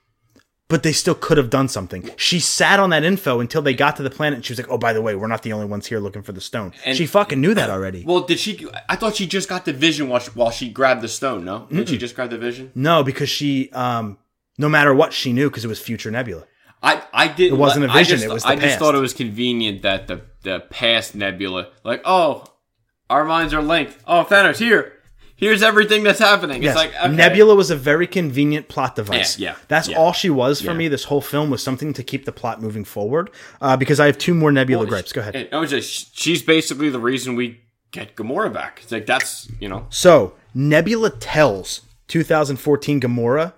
But 0.70 0.84
they 0.84 0.92
still 0.94 1.16
could 1.16 1.38
have 1.38 1.50
done 1.50 1.68
something. 1.68 2.12
She 2.16 2.40
sat 2.40 2.80
on 2.80 2.92
that 2.92 3.04
info 3.04 3.40
until 3.40 3.62
they 3.64 3.74
got 3.74 3.96
to 3.98 4.04
the 4.04 4.10
planet 4.12 4.38
and 4.38 4.46
she 4.46 4.54
was 4.54 4.60
like, 4.60 4.70
oh, 4.70 4.78
by 4.78 4.94
the 4.94 5.02
way, 5.02 5.16
we're 5.16 5.26
not 5.28 5.42
the 5.42 5.52
only 5.52 5.66
ones 5.66 5.88
here 5.88 6.00
looking 6.00 6.22
for 6.22 6.32
the 6.32 6.40
stone. 6.42 6.74
And- 6.86 6.96
she 6.96 7.08
fucking 7.08 7.42
knew 7.42 7.56
that 7.56 7.72
already. 7.72 8.04
Well, 8.06 8.22
did 8.22 8.40
she? 8.40 8.68
I 8.88 8.96
thought 8.96 9.16
she 9.16 9.26
just 9.26 9.50
got 9.50 9.66
the 9.66 9.74
vision 9.74 10.10
while 10.10 10.20
she, 10.20 10.30
while 10.32 10.52
she 10.52 10.70
grabbed 10.70 11.02
the 11.02 11.08
stone. 11.08 11.44
No, 11.44 11.68
did 11.72 11.90
she 11.90 11.98
just 11.98 12.16
grab 12.16 12.30
the 12.30 12.38
vision? 12.38 12.72
no, 12.76 13.04
because 13.04 13.30
she, 13.30 13.72
um, 13.72 14.20
no 14.60 14.70
matter 14.70 14.94
what, 14.94 15.12
she 15.12 15.34
knew 15.34 15.50
because 15.50 15.66
it 15.66 15.70
was 15.70 15.80
future 15.80 16.12
Nebula. 16.12 16.46
I 16.84 17.02
I 17.12 17.28
didn't. 17.30 17.56
It 17.58 17.60
wasn't 17.60 17.86
a 17.86 17.90
I 17.90 17.94
vision, 17.98 18.18
just- 18.20 18.26
it 18.30 18.32
was 18.34 18.44
the 18.44 18.50
I 18.50 18.56
just 18.56 18.68
past. 18.68 18.80
thought 18.80 18.94
it 18.96 19.00
was 19.00 19.14
convenient 19.14 19.82
that 19.82 20.08
the 20.08 20.22
the 20.44 20.60
past 20.70 21.16
Nebula, 21.16 21.70
like, 21.84 22.02
oh, 22.06 22.46
our 23.10 23.26
minds 23.26 23.54
are 23.56 23.62
linked. 23.64 23.98
Oh, 24.08 24.24
Thanos, 24.24 24.60
here, 24.60 24.94
here's 25.40 25.64
everything 25.64 26.04
that's 26.04 26.20
happening. 26.20 26.62
Yes. 26.62 26.76
It's 26.76 26.78
like 26.94 27.04
okay. 27.06 27.16
Nebula 27.16 27.56
was 27.56 27.72
a 27.72 27.76
very 27.76 28.06
convenient 28.06 28.68
plot 28.68 28.96
device. 28.96 29.40
Yeah, 29.40 29.52
yeah, 29.52 29.56
That's 29.68 29.88
yeah. 29.88 29.98
all 29.98 30.14
she 30.14 30.30
was 30.30 30.60
for 30.62 30.72
Yeah. 30.72 30.78
me. 30.78 30.88
This 30.90 31.06
whole 31.06 31.22
film 31.22 31.50
was 31.50 31.64
something 31.64 31.94
to 31.94 32.04
keep 32.04 32.26
the 32.26 32.32
plot 32.32 32.62
moving 32.62 32.84
forward. 32.86 33.30
Uh, 33.62 33.76
because 33.78 34.00
I 34.00 34.06
have 34.08 34.18
two 34.18 34.34
more 34.34 34.52
Nebula 34.52 34.84
Well, 34.84 34.90
gripes. 34.90 35.12
Go 35.14 35.22
ahead. 35.22 35.50
I 35.52 35.58
was 35.58 35.70
just 35.72 36.18
she's 36.20 36.42
basically 36.44 36.90
the 36.90 37.00
reason 37.00 37.36
we 37.36 37.62
get 37.92 38.16
Gamora 38.16 38.54
back. 38.54 38.82
It's 38.84 38.92
like 38.92 39.06
that's 39.06 39.50
you 39.60 39.68
know 39.70 39.88
So 39.90 40.34
Nebula 40.54 41.10
tells 41.10 41.82
2014 42.08 43.00
Gamora 43.02 43.54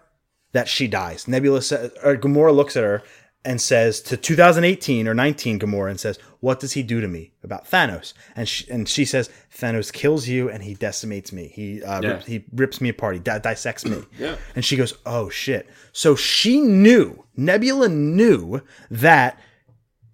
that 0.54 0.68
she 0.68 0.88
dies. 0.88 1.28
Nebula 1.28 1.62
says, 1.62 1.92
or 2.04 2.16
Gamora 2.18 2.54
looks 2.56 2.76
at 2.76 2.84
her 2.84 3.02
and 3.44 3.60
says 3.60 4.02
to 4.02 4.16
2018 4.18 5.08
or 5.08 5.14
19 5.16 5.60
Gamora 5.60 5.90
and 5.90 6.00
says, 6.00 6.20
"What 6.42 6.60
does 6.60 6.74
he 6.74 6.84
do 6.84 7.02
to 7.02 7.08
me 7.08 7.32
about 7.44 7.66
Thanos?" 7.70 8.14
And 8.36 8.48
she, 8.48 8.70
and 8.70 8.88
she 8.88 9.04
says, 9.06 9.30
"Thanos 9.58 9.92
kills 9.92 10.28
you 10.28 10.50
and 10.50 10.62
he 10.64 10.74
decimates 10.76 11.32
me. 11.34 11.48
He 11.54 11.84
uh, 11.84 12.02
Yeah. 12.02 12.10
rip- 12.10 12.24
he 12.26 12.46
rips 12.54 12.80
me 12.82 12.90
apart. 12.90 13.16
He 13.16 13.20
di- 13.20 13.40
dissects 13.40 13.86
me." 13.86 13.98
Yeah. 14.20 14.36
And 14.56 14.64
she 14.64 14.76
goes, 14.76 14.94
"Oh 15.06 15.30
shit!" 15.30 15.68
So 15.92 16.16
she 16.16 16.60
knew 16.60 17.26
Nebula 17.36 17.90
knew 17.90 18.62
that 18.92 19.40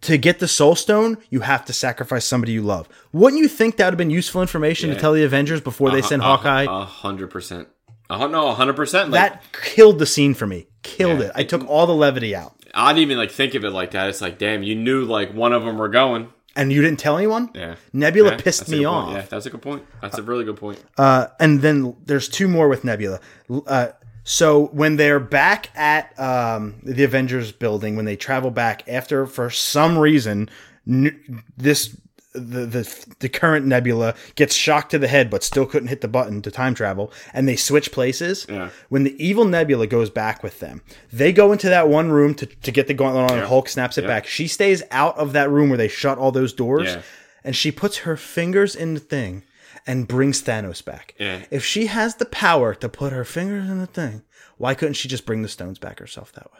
to 0.01 0.17
get 0.17 0.37
the 0.39 0.47
Soul 0.47 0.75
Stone, 0.75 1.17
you 1.31 1.39
have 1.41 1.65
to 1.65 1.73
sacrifice 1.73 2.23
somebody 2.23 2.51
you 2.53 2.61
love. 2.61 2.87
Wouldn't 3.11 3.41
you 3.41 3.47
think 3.47 3.75
that 3.77 3.85
would 3.85 3.93
have 3.93 3.97
been 3.97 4.11
useful 4.11 4.41
information 4.43 4.91
to 4.91 4.95
tell 4.95 5.11
the 5.11 5.23
Avengers 5.23 5.59
before 5.59 5.89
they 5.91 6.03
send 6.03 6.21
a- 6.21 6.25
Hawkeye? 6.25 6.67
a 6.69 6.85
hundred 6.85 7.29
percent. 7.31 7.67
Hun- 8.09 8.31
no, 8.31 8.47
a 8.47 8.53
hundred 8.53 8.75
percent. 8.77 9.09
Like, 9.09 9.33
that 9.33 9.43
killed 9.51 9.99
the 9.99 10.05
scene 10.05 10.33
for 10.33 10.45
me. 10.47 10.66
Killed 10.83 11.19
Yeah. 11.19 11.25
it. 11.27 11.31
I 11.35 11.43
took 11.43 11.67
all 11.69 11.85
the 11.87 11.95
levity 11.95 12.35
out. 12.35 12.53
I 12.73 12.93
didn't 12.93 13.03
even 13.03 13.17
like 13.17 13.31
think 13.31 13.55
of 13.55 13.63
it 13.65 13.71
like 13.71 13.91
that. 13.91 14.09
It's 14.09 14.21
like, 14.21 14.37
damn, 14.37 14.63
you 14.63 14.75
knew 14.75 15.03
like 15.05 15.33
one 15.33 15.53
of 15.53 15.63
them 15.65 15.77
were 15.77 15.89
going. 15.89 16.29
And 16.55 16.71
you 16.73 16.81
didn't 16.81 16.99
tell 16.99 17.17
anyone? 17.17 17.51
Yeah, 17.53 17.75
Nebula 17.93 18.31
Yeah, 18.31 18.37
pissed 18.37 18.67
me 18.67 18.79
good 18.79 18.85
point. 18.87 19.07
off. 19.09 19.13
Yeah, 19.13 19.21
that's 19.29 19.45
a 19.45 19.49
good 19.51 19.61
point. 19.61 19.83
That's 20.01 20.17
a 20.17 20.23
really 20.23 20.43
good 20.43 20.55
point. 20.57 20.83
Uh, 20.97 21.27
and 21.39 21.61
then 21.61 21.95
there's 22.05 22.27
two 22.27 22.47
more 22.47 22.67
with 22.67 22.83
Nebula. 22.83 23.19
Uh, 23.67 23.89
so 24.23 24.65
when 24.67 24.95
they're 24.95 25.19
back 25.19 25.69
at 25.75 26.19
um, 26.19 26.75
the 26.83 27.03
Avengers 27.03 27.51
building, 27.51 27.95
when 27.95 28.05
they 28.05 28.15
travel 28.15 28.49
back 28.49 28.83
after, 28.89 29.27
for 29.27 29.49
some 29.51 29.97
reason, 29.99 30.49
n- 30.87 31.43
this 31.55 31.95
the, 32.33 32.65
the 32.65 33.05
the 33.19 33.29
current 33.29 33.65
Nebula 33.65 34.13
gets 34.35 34.53
shocked 34.53 34.91
to 34.91 34.99
the 34.99 35.07
head, 35.07 35.29
but 35.29 35.43
still 35.43 35.65
couldn't 35.65 35.87
hit 35.87 36.01
the 36.01 36.07
button 36.07 36.41
to 36.43 36.51
time 36.51 36.75
travel, 36.75 37.11
and 37.33 37.47
they 37.47 37.55
switch 37.55 37.91
places. 37.91 38.45
Yeah. 38.49 38.69
When 38.89 39.03
the 39.03 39.15
evil 39.23 39.45
Nebula 39.45 39.87
goes 39.87 40.09
back 40.09 40.43
with 40.43 40.59
them, 40.59 40.81
they 41.11 41.31
go 41.33 41.51
into 41.51 41.69
that 41.69 41.89
one 41.89 42.11
room 42.11 42.35
to, 42.35 42.45
to 42.45 42.71
get 42.71 42.87
the 42.87 42.93
gauntlet 42.93 43.31
on, 43.31 43.37
and 43.39 43.47
Hulk 43.47 43.69
snaps 43.69 43.97
it 43.97 44.01
Yeah. 44.03 44.07
back. 44.09 44.27
She 44.27 44.47
stays 44.47 44.83
out 44.91 45.17
of 45.17 45.33
that 45.33 45.49
room 45.49 45.69
where 45.69 45.77
they 45.77 45.87
shut 45.87 46.17
all 46.17 46.31
those 46.31 46.53
doors, 46.53 46.87
Yeah. 46.87 47.01
and 47.43 47.55
she 47.55 47.71
puts 47.71 47.99
her 47.99 48.17
fingers 48.17 48.75
in 48.75 48.93
the 48.93 48.99
thing 48.99 49.43
and 49.87 50.07
brings 50.07 50.43
Thanos 50.43 50.83
back. 50.83 51.15
Yeah. 51.17 51.43
If 51.49 51.63
she 51.65 51.87
has 51.87 52.15
the 52.15 52.25
power 52.25 52.75
to 52.75 52.89
put 52.89 53.13
her 53.13 53.23
fingers 53.23 53.69
in 53.69 53.79
the 53.79 53.87
thing, 53.87 54.21
why 54.57 54.75
couldn't 54.75 54.95
she 54.95 55.07
just 55.07 55.25
bring 55.25 55.41
the 55.43 55.47
stones 55.49 55.79
back 55.79 55.99
herself 55.99 56.33
that 56.33 56.51
way? 56.53 56.59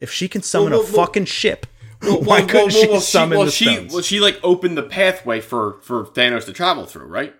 If 0.00 0.10
she 0.10 0.28
can 0.28 0.42
summon 0.42 0.72
Well, 0.72 0.80
a 0.80 0.84
well, 0.84 0.92
well- 0.96 1.06
fucking 1.06 1.26
ship, 1.26 1.66
Well, 2.02 2.22
why 2.22 2.38
well, 2.40 2.48
couldn't 2.48 2.72
well, 2.72 2.82
she 2.82 2.88
well, 2.88 3.00
summon 3.00 3.38
well, 3.38 3.46
the 3.46 3.52
she, 3.52 3.66
stones? 3.66 3.92
Well, 3.92 4.02
she 4.02 4.20
like 4.20 4.40
opened 4.42 4.76
the 4.76 4.82
pathway 4.82 5.40
for 5.40 5.80
for 5.82 6.06
Thanos 6.06 6.46
to 6.46 6.52
travel 6.52 6.86
through, 6.86 7.06
right? 7.06 7.34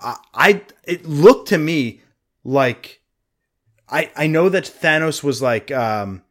I 0.00 0.62
it 0.84 1.06
looked 1.06 1.48
to 1.48 1.58
me 1.58 2.02
like 2.44 3.00
I 3.88 4.10
I 4.16 4.26
know 4.26 4.48
that 4.48 4.64
Thanos 4.64 5.22
was 5.24 5.42
like 5.42 5.70
um 5.70 6.22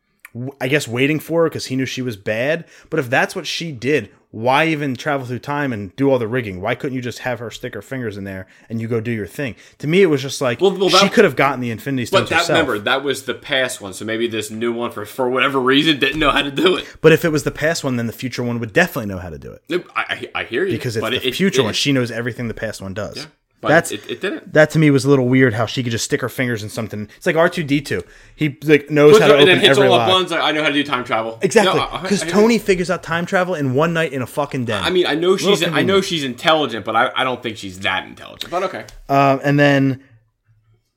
I 0.61 0.67
guess 0.67 0.87
waiting 0.87 1.19
for 1.19 1.43
her 1.43 1.49
because 1.49 1.65
he 1.65 1.75
knew 1.75 1.85
she 1.85 2.01
was 2.01 2.15
bad. 2.15 2.65
But 2.89 2.99
if 2.99 3.09
that's 3.09 3.35
what 3.35 3.47
she 3.47 3.71
did, 3.71 4.11
why 4.31 4.67
even 4.67 4.95
travel 4.95 5.25
through 5.25 5.39
time 5.39 5.71
and 5.71 5.95
do 5.95 6.11
all 6.11 6.19
the 6.19 6.27
rigging? 6.27 6.59
Why 6.61 6.75
couldn't 6.75 6.95
you 6.95 7.01
just 7.01 7.19
have 7.19 7.39
her 7.39 7.49
stick 7.49 7.73
her 7.73 7.81
fingers 7.81 8.17
in 8.17 8.23
there 8.25 8.45
and 8.69 8.81
you 8.81 8.87
go 8.87 8.99
do 8.99 9.11
your 9.11 9.25
thing? 9.27 9.55
To 9.79 9.87
me, 9.87 10.01
it 10.01 10.07
was 10.07 10.21
just 10.21 10.41
like 10.41 10.59
Well, 10.59 10.77
well, 10.77 10.89
she 10.89 11.07
could 11.09 11.23
have 11.23 11.35
gotten 11.35 11.59
the 11.61 11.71
Infinity 11.71 12.05
Stones 12.07 12.23
But 12.23 12.29
that 12.29 12.39
herself. 12.39 12.49
remember 12.67 12.79
that 12.79 13.03
was 13.03 13.23
the 13.23 13.33
past 13.33 13.79
one, 13.81 13.93
so 13.93 14.03
maybe 14.05 14.27
this 14.27 14.51
new 14.51 14.73
one 14.73 14.91
for 14.91 15.05
for 15.05 15.29
whatever 15.29 15.59
reason 15.59 15.97
didn't 15.99 16.19
know 16.19 16.31
how 16.31 16.41
to 16.41 16.51
do 16.51 16.75
it. 16.75 16.85
But 17.01 17.13
if 17.13 17.23
it 17.23 17.29
was 17.29 17.43
the 17.43 17.51
past 17.51 17.83
one, 17.83 17.95
then 17.95 18.07
the 18.07 18.13
future 18.13 18.43
one 18.43 18.59
would 18.59 18.73
definitely 18.73 19.07
know 19.07 19.19
how 19.19 19.29
to 19.29 19.39
do 19.39 19.51
it 19.53 19.63
I, 19.95 20.29
I, 20.35 20.41
I 20.41 20.43
hear 20.43 20.65
you 20.65 20.71
because 20.73 20.97
it's 20.97 21.09
the 21.09 21.15
it- 21.15 21.25
it- 21.25 21.35
future 21.35 21.61
it- 21.61 21.65
one. 21.65 21.73
She 21.73 21.91
knows 21.93 22.11
everything 22.11 22.47
the 22.49 22.53
past 22.53 22.81
one 22.81 22.93
does. 22.93 23.27
But 23.59 23.69
That's 23.69 23.91
it, 23.91 24.07
it 24.07 24.21
didn't. 24.21 24.53
that 24.53 24.69
to 24.71 24.79
me 24.79 24.91
was 24.91 25.03
a 25.03 25.09
little 25.09 25.27
weird. 25.27 25.55
How 25.55 25.65
she 25.65 25.81
could 25.81 25.91
just 25.91 26.05
stick 26.05 26.21
her 26.21 26.29
fingers 26.29 26.61
in 26.61 26.69
something. 26.69 27.09
It's 27.17 27.25
like 27.25 27.35
R 27.35 27.49
two 27.49 27.63
D 27.63 27.81
two. 27.81 28.03
He 28.35 28.55
like 28.63 28.91
knows 28.91 29.13
Puts 29.13 29.21
how 29.23 29.27
to 29.29 29.33
and 29.33 29.41
open 29.41 29.47
then 29.55 29.59
hits 29.65 29.77
every 29.79 29.89
all 29.89 29.97
lock. 29.97 30.07
buttons. 30.09 30.29
Like, 30.29 30.41
I 30.41 30.51
know 30.51 30.61
how 30.61 30.67
to 30.67 30.73
do 30.75 30.83
time 30.83 31.03
travel. 31.03 31.39
Exactly, 31.41 31.73
No, 31.79 31.85
I- 31.87 31.97
I- 31.97 32.01
because 32.03 32.21
I- 32.21 32.29
Tony 32.29 32.59
figures 32.59 32.91
out 32.91 33.01
time 33.01 33.25
travel 33.25 33.55
in 33.55 33.73
one 33.73 33.93
night 33.93 34.13
in 34.13 34.21
a 34.21 34.27
fucking 34.27 34.65
den. 34.65 34.83
I 34.83 34.91
mean, 34.91 35.07
I 35.07 35.15
know 35.15 35.37
she's. 35.37 35.63
I 35.63 35.81
know 35.81 36.01
she's 36.01 36.23
intelligent, 36.23 36.85
but 36.85 36.95
I, 36.95 37.11
I 37.15 37.23
don't 37.23 37.41
think 37.41 37.57
she's 37.57 37.79
that 37.79 38.05
intelligent. 38.05 38.51
But 38.51 38.61
okay. 38.63 38.85
Um, 39.09 39.41
and 39.43 39.59
then 39.59 40.03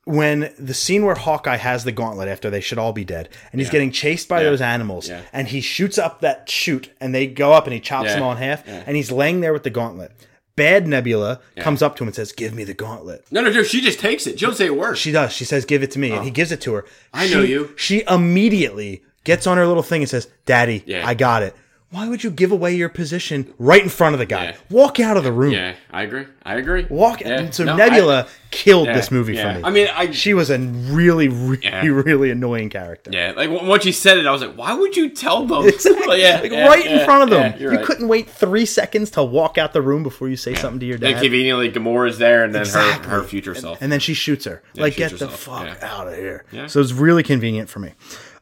when 0.03 0.51
the 0.57 0.73
scene 0.73 1.05
where 1.05 1.15
Hawkeye 1.15 1.57
has 1.57 1.83
the 1.83 1.91
gauntlet 1.91 2.27
after 2.27 2.49
they 2.49 2.61
should 2.61 2.77
all 2.77 2.91
be 2.93 3.03
dead, 3.05 3.29
and 3.51 3.61
he's 3.61 3.69
getting 3.69 3.91
chased 3.91 4.27
by 4.27 4.43
those 4.43 4.61
animals, 4.61 5.07
Yeah. 5.07 5.21
and 5.31 5.47
he 5.47 5.61
shoots 5.61 5.97
up 5.97 6.21
that 6.21 6.49
chute, 6.49 6.91
and 6.99 7.13
they 7.13 7.27
go 7.27 7.53
up, 7.53 7.65
and 7.65 7.73
he 7.73 7.79
chops 7.79 8.07
Yeah. 8.09 8.15
them 8.15 8.23
all 8.23 8.31
in 8.31 8.37
half, 8.37 8.63
and 8.67 8.95
he's 8.95 9.11
laying 9.11 9.41
there 9.41 9.53
with 9.53 9.63
the 9.63 9.69
gauntlet. 9.69 10.11
Bad 10.55 10.87
Nebula 10.87 11.39
comes 11.57 11.81
up 11.81 11.95
to 11.95 12.03
him 12.03 12.09
and 12.09 12.15
says, 12.15 12.31
"Give 12.31 12.53
me 12.53 12.63
the 12.63 12.73
gauntlet." 12.73 13.25
No, 13.31 13.41
no, 13.41 13.51
no. 13.51 13.63
She 13.63 13.81
just 13.81 13.99
takes 13.99 14.27
it. 14.27 14.39
She 14.39 14.45
don't 14.45 14.55
say 14.55 14.67
a 14.67 14.73
word. 14.73 14.97
She 14.97 15.11
does. 15.11 15.31
She 15.31 15.45
says, 15.45 15.65
"Give 15.65 15.83
it 15.83 15.91
to 15.91 15.99
me," 15.99 16.11
and 16.11 16.23
he 16.23 16.29
oh. 16.29 16.33
gives 16.33 16.51
it 16.51 16.61
to 16.61 16.73
her. 16.73 16.85
Oh. 16.87 16.91
I 17.13 17.29
know 17.29 17.41
you. 17.41 17.73
She 17.77 18.03
immediately 18.09 19.03
gets 19.23 19.47
on 19.47 19.57
her 19.57 19.67
little 19.67 19.83
thing 19.83 20.01
and 20.01 20.09
says, 20.09 20.27
"Daddy, 20.45 20.83
Yeah. 20.85 21.07
I 21.07 21.13
got 21.13 21.43
it." 21.43 21.55
Why 21.91 22.07
would 22.07 22.23
you 22.23 22.31
give 22.31 22.53
away 22.53 22.73
your 22.73 22.87
position 22.87 23.53
right 23.59 23.83
in 23.83 23.89
front 23.89 24.13
of 24.15 24.19
the 24.19 24.25
guy? 24.25 24.45
Yeah. 24.45 24.55
Walk 24.69 25.01
out 25.01 25.17
of 25.17 25.25
the 25.25 25.31
room. 25.33 25.51
yeah, 25.51 25.75
I 25.91 26.03
agree. 26.03 26.25
I 26.41 26.55
agree. 26.55 26.87
Walk. 26.89 27.19
Yeah. 27.19 27.49
So 27.51 27.65
No, 27.65 27.75
Nebula 27.75 28.27
killed 28.49 28.87
I- 28.87 28.93
this 28.93 29.11
movie 29.11 29.33
yeah. 29.35 29.53
for 29.55 29.59
me. 29.59 29.65
I 29.65 29.69
mean, 29.71 29.87
I 29.93 30.11
she 30.11 30.33
was 30.33 30.49
a 30.49 30.57
really, 30.57 31.27
really, 31.27 31.59
Yeah. 31.63 31.85
really 31.85 32.31
annoying 32.31 32.69
character. 32.69 33.11
yeah. 33.13 33.33
Like 33.35 33.49
once 33.49 33.83
you 33.83 33.91
said 33.91 34.17
it, 34.17 34.25
I 34.25 34.31
was 34.31 34.41
like, 34.41 34.55
why 34.55 34.73
would 34.73 34.95
you 34.95 35.09
tell 35.09 35.45
them? 35.45 35.67
Exactly. 35.67 36.01
But 36.11 36.19
yeah, 36.19 36.39
like 36.41 36.51
yeah, 36.51 36.65
right 36.67 36.85
in 36.85 37.03
front 37.05 37.23
of 37.23 37.29
them. 37.29 37.51
yeah, 37.53 37.57
you're 37.57 37.71
right. 37.73 37.85
couldn't 37.85 38.07
wait 38.07 38.29
three 38.29 38.65
seconds 38.65 39.11
to 39.11 39.23
walk 39.23 39.57
out 39.57 39.73
the 39.73 39.81
room 39.81 40.01
before 40.03 40.29
you 40.29 40.37
say 40.37 40.55
something 40.55 40.79
to 40.79 40.85
your 40.85 40.97
dad. 40.97 41.21
conveniently, 41.21 41.69
Gamora's 41.71 42.17
there, 42.17 42.43
and 42.45 42.55
then 42.55 42.61
Exactly. 42.61 43.09
her, 43.09 43.17
her 43.21 43.23
future 43.27 43.53
self. 43.53 43.81
and 43.81 43.91
then 43.91 43.99
she 43.99 44.13
shoots 44.13 44.45
her. 44.45 44.61
like, 44.75 44.93
shoots 44.93 45.11
get 45.11 45.19
the 45.19 45.27
fuck 45.29 45.65
Yeah. 45.65 45.75
out 45.89 46.07
of 46.07 46.15
here. 46.15 46.45
Yeah. 46.53 46.67
So 46.67 46.79
it's 46.79 46.93
really 46.93 47.23
convenient 47.23 47.69
for 47.69 47.79
me. 47.79 47.89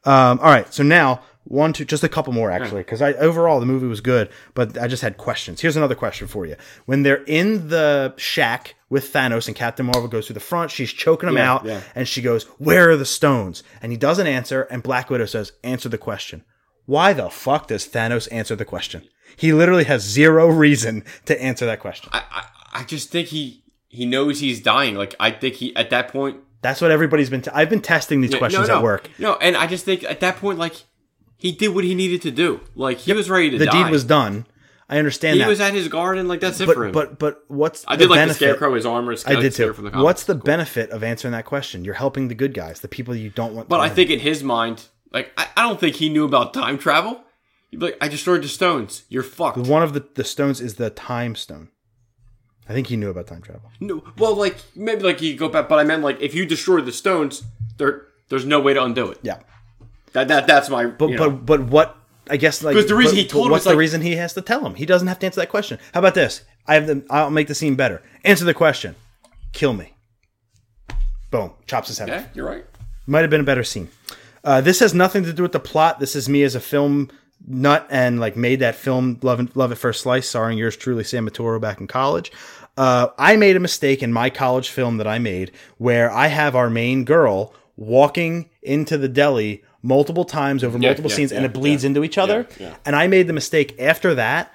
Um, 0.06 0.40
all 0.40 0.46
right. 0.52 0.72
So 0.74 0.82
now, 0.84 1.22
one, 1.46 1.74
two, 1.74 1.86
just 1.86 2.04
a 2.04 2.10
couple 2.10 2.32
more 2.34 2.52
actually, 2.52 2.82
because 2.82 3.02
I 3.02 3.14
overall 3.14 3.60
the 3.60 3.66
movie 3.66 3.88
was 3.88 4.02
good, 4.02 4.30
but 4.54 4.78
I 4.78 4.88
just 4.88 5.02
had 5.02 5.18
questions. 5.18 5.62
Here's 5.62 5.78
another 5.78 5.96
question 5.96 6.28
for 6.28 6.46
you. 6.46 6.56
When 6.86 7.04
they're 7.04 7.24
in 7.26 7.70
the 7.70 8.14
shack 8.18 8.76
with 8.90 9.12
Thanos 9.12 9.48
and 9.48 9.56
Captain 9.56 9.86
Marvel 9.86 10.08
goes 10.08 10.28
through 10.28 10.36
the 10.36 10.40
front, 10.42 10.70
she's 10.72 10.92
choking 10.94 11.30
him 11.30 11.38
Yeah, 11.38 11.52
out, 11.54 11.66
yeah. 11.66 11.82
and 11.96 12.08
she 12.08 12.22
goes, 12.22 12.44
"Where 12.60 12.90
are 12.92 12.98
the 12.98 13.06
stones?" 13.06 13.64
And 13.82 13.92
he 13.92 13.98
doesn't 13.98 14.28
answer, 14.28 14.64
and 14.64 14.84
Black 14.84 15.10
Widow 15.10 15.26
says, 15.26 15.54
"Answer 15.64 15.90
the 15.90 15.98
question." 15.98 16.44
Why 16.86 17.14
the 17.14 17.30
fuck 17.30 17.68
does 17.68 17.88
Thanos 17.88 18.28
answer 18.32 18.56
the 18.56 18.66
question? 18.66 19.04
He 19.38 19.54
literally 19.54 19.84
has 19.84 20.02
zero 20.02 20.48
reason 20.50 21.04
to 21.26 21.40
answer 21.42 21.66
that 21.68 21.80
question. 21.80 22.10
I, 22.12 22.24
I, 22.32 22.80
I 22.82 22.84
just 22.84 23.10
think 23.12 23.28
he 23.28 23.64
he 23.88 24.06
knows 24.06 24.40
he's 24.40 24.62
dying. 24.62 24.96
Like 24.96 25.16
I 25.20 25.32
think 25.32 25.56
he 25.56 25.76
at 25.76 25.90
that 25.92 26.10
point. 26.12 26.38
That's 26.62 26.82
what 26.82 26.92
everybody's 26.92 27.30
been. 27.30 27.42
T- 27.42 27.52
I've 27.54 27.70
been 27.70 27.82
testing 27.82 28.22
these 28.22 28.36
questions 28.36 28.68
no, 28.68 28.74
no, 28.74 28.78
at 28.80 28.84
work. 28.84 29.10
No, 29.18 29.36
and 29.36 29.56
I 29.56 29.66
just 29.68 29.86
think 29.86 30.04
at 30.04 30.20
that 30.20 30.38
point, 30.38 30.60
like 30.60 30.84
he 31.40 31.52
did 31.52 31.70
what 31.70 31.84
he 31.84 31.96
needed 31.96 32.22
to 32.24 32.32
do. 32.32 32.62
Like 32.76 33.00
he 33.00 33.14
was 33.14 33.30
ready 33.30 33.50
to 33.50 33.58
die. 33.58 33.66
The 33.66 33.72
die. 33.72 33.84
deed 33.86 33.92
was 33.92 34.04
done. 34.04 34.46
I 34.92 34.98
understand 34.98 35.36
He 35.36 35.42
that. 35.42 35.48
was 35.50 35.62
at 35.62 35.74
his 35.74 35.88
garden. 35.88 36.28
Like 36.28 36.40
that's 36.42 36.60
it 36.60 36.66
for 36.66 36.74
but 36.76 36.82
him. 36.86 36.92
but 36.92 37.20
but 37.20 37.44
what's 37.48 37.86
I 37.88 37.96
the 37.96 38.04
did 38.04 38.10
like 38.12 38.18
benefit? 38.18 38.40
the 38.40 38.46
scarecrow. 38.46 38.74
His 38.76 38.86
armor 38.86 39.12
is 39.14 39.26
I 39.26 39.36
did 39.40 39.54
too. 39.54 39.74
From 39.74 39.86
the 39.86 39.92
comics. 39.92 40.04
What's 40.04 40.24
the 40.26 40.36
benefit 40.36 40.90
of 40.92 41.04
answering 41.04 41.32
that 41.32 41.46
question? 41.46 41.84
You're 41.86 41.94
helping 41.96 42.28
the 42.28 42.36
good 42.36 42.54
guys, 42.54 42.82
the 42.82 42.88
people 42.88 43.16
you 43.16 43.30
don't 43.30 43.56
want. 43.56 43.70
But 43.70 43.80
I 43.80 43.90
think 43.90 44.10
in 44.10 44.20
his 44.20 44.44
mind, 44.44 44.86
like 45.12 45.32
I, 45.38 45.48
I 45.58 45.62
don't 45.64 45.80
think 45.80 45.96
he 45.96 46.10
knew 46.10 46.26
about 46.26 46.54
time 46.54 46.78
travel. 46.78 47.24
He'd 47.70 47.80
be 47.80 47.86
like, 47.88 47.98
I 48.02 48.08
destroyed 48.08 48.42
the 48.44 48.48
stones. 48.48 49.04
You're 49.10 49.22
fucked. 49.24 49.58
one 49.60 49.84
of 49.84 49.94
the, 49.94 50.04
the 50.16 50.24
stones 50.24 50.60
is 50.60 50.76
the 50.76 50.90
time 50.90 51.36
stone. 51.36 51.70
I 52.68 52.74
think 52.74 52.88
he 52.88 52.98
knew 52.98 53.10
about 53.12 53.28
time 53.28 53.42
travel. 53.44 53.70
No, 53.80 54.04
well, 54.18 54.36
like 54.36 54.58
maybe 54.76 55.02
like 55.04 55.22
you 55.22 55.36
go 55.36 55.50
back, 55.50 55.70
but 55.70 55.78
I 55.80 55.84
meant 55.84 56.02
like 56.04 56.20
if 56.22 56.34
you 56.34 56.46
destroy 56.48 56.82
the 56.82 56.92
stones, 56.92 57.44
there 57.78 58.08
there's 58.30 58.46
no 58.46 58.60
way 58.60 58.74
to 58.74 58.84
undo 58.84 59.10
it. 59.12 59.20
Yeah, 59.22 59.40
That 60.14 60.28
that 60.30 60.48
that's 60.48 60.70
my. 60.70 60.86
but 60.88 61.10
you 61.10 61.16
know. 61.18 61.30
but 61.30 61.46
but 61.46 61.62
what? 61.70 61.96
I 62.32 62.38
guess 62.38 62.64
like 62.64 62.76
'Cause 62.76 62.86
the 62.88 62.96
reason 62.96 63.16
but- 63.16 63.22
he 63.22 63.28
told 63.28 63.50
what's 63.52 63.64
the 63.64 63.72
like- 63.72 63.80
reason 63.80 64.02
he 64.02 64.16
has 64.16 64.34
to 64.34 64.42
tell 64.42 64.66
him? 64.66 64.76
He 64.76 64.86
doesn't 64.86 65.08
have 65.08 65.18
to 65.20 65.26
answer 65.26 65.42
that 65.42 65.50
question. 65.50 65.80
How 65.94 66.00
about 66.00 66.14
this? 66.16 66.44
I 66.68 66.76
have 66.76 66.88
the. 66.88 67.04
I'll 67.10 67.32
make 67.32 67.48
the 67.48 67.56
scene 67.56 67.76
better. 67.76 68.02
Answer 68.24 68.46
the 68.46 68.54
question. 68.54 68.96
Kill 69.54 69.74
me. 69.74 69.94
Boom. 71.32 71.52
Chops 71.68 71.88
his 71.90 71.98
head 72.00 72.10
off. 72.10 72.16
yeah, 72.22 72.26
you're 72.34 72.46
right. 72.48 72.66
Might 73.08 73.22
have 73.22 73.30
been 73.30 73.42
a 73.42 73.46
better 73.46 73.64
scene. 73.64 73.90
Uh, 74.44 74.62
this 74.62 74.80
has 74.80 74.94
nothing 74.94 75.24
to 75.24 75.34
do 75.34 75.44
with 75.44 75.52
the 75.52 75.60
plot. 75.60 76.00
This 76.00 76.16
is 76.16 76.30
me 76.30 76.44
as 76.44 76.56
a 76.56 76.60
film 76.60 77.10
nut 77.48 77.88
and 77.90 78.20
like 78.20 78.36
made 78.36 78.60
that 78.60 78.76
film 78.76 79.20
Love, 79.22 79.56
Love 79.56 79.72
at 79.72 79.78
First 79.78 80.02
Slice, 80.02 80.28
starring 80.28 80.58
yours 80.58 80.76
truly, 80.76 81.04
Sam 81.04 81.28
Matoro, 81.28 81.60
back 81.60 81.80
in 81.80 81.88
college. 81.88 82.32
Uh, 82.78 83.08
I 83.18 83.36
made 83.36 83.56
a 83.56 83.60
mistake 83.60 84.02
in 84.04 84.14
my 84.14 84.30
college 84.30 84.70
film 84.70 84.98
that 84.98 85.08
I 85.08 85.20
made 85.20 85.52
where 85.78 86.12
I 86.12 86.28
have 86.28 86.56
our 86.56 86.70
main 86.70 87.04
girl 87.04 87.54
walking 87.76 88.50
into 88.62 88.98
the 88.98 89.08
deli 89.10 89.64
multiple 89.82 90.26
times 90.26 90.64
over 90.64 90.78
multiple 90.78 91.10
yeah, 91.10 91.16
scenes 91.16 91.32
and 91.32 91.46
it 91.46 91.54
bleeds 91.54 91.84
yeah, 91.84 91.88
into 91.88 92.04
each 92.04 92.18
other. 92.18 92.48
yeah, 92.60 92.70
yeah. 92.70 92.76
And 92.86 92.96
I 92.96 93.08
made 93.08 93.28
the 93.28 93.34
mistake 93.34 93.80
after 93.80 94.16
that 94.16 94.54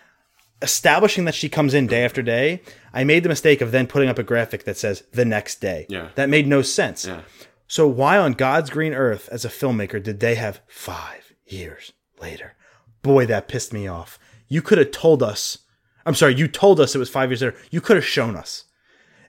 establishing 0.65 1.27
that 1.27 1.35
she 1.35 1.49
comes 1.49 1.75
in 1.75 1.87
day 1.87 2.05
after 2.05 2.23
day, 2.23 2.63
I 2.93 3.05
made 3.05 3.23
the 3.23 3.29
mistake 3.29 3.61
of 3.61 3.71
then 3.71 3.87
putting 3.87 4.09
up 4.09 4.19
a 4.19 4.23
graphic 4.23 4.65
that 4.65 4.79
says 4.79 5.05
the 5.13 5.25
next 5.25 5.61
day. 5.61 5.87
Yeah. 5.89 6.09
That 6.15 6.31
made 6.31 6.47
no 6.47 6.63
sense. 6.63 7.07
Yeah. 7.07 7.21
So 7.67 7.87
why 7.87 8.19
on 8.19 8.33
God's 8.33 8.71
green 8.71 8.95
earth 8.95 9.29
as 9.31 9.45
a 9.45 9.49
filmmaker 9.49 10.03
did 10.03 10.21
they 10.21 10.35
have 10.37 10.61
five 10.67 11.35
years 11.47 11.93
later? 12.21 12.55
Boy, 13.03 13.27
that 13.27 13.47
pissed 13.47 13.73
me 13.73 13.87
off. 13.87 14.19
You 14.49 14.63
could 14.63 14.79
have 14.79 14.91
told 14.91 15.23
us. 15.23 15.59
I'm 16.07 16.15
sorry, 16.15 16.35
you 16.35 16.49
told 16.49 16.81
us 16.81 16.95
it 16.95 16.99
was 16.99 17.11
five 17.11 17.31
years 17.31 17.43
later. 17.43 17.57
You 17.71 17.81
could 17.81 17.97
have 17.97 18.05
shown 18.05 18.37
us. 18.37 18.65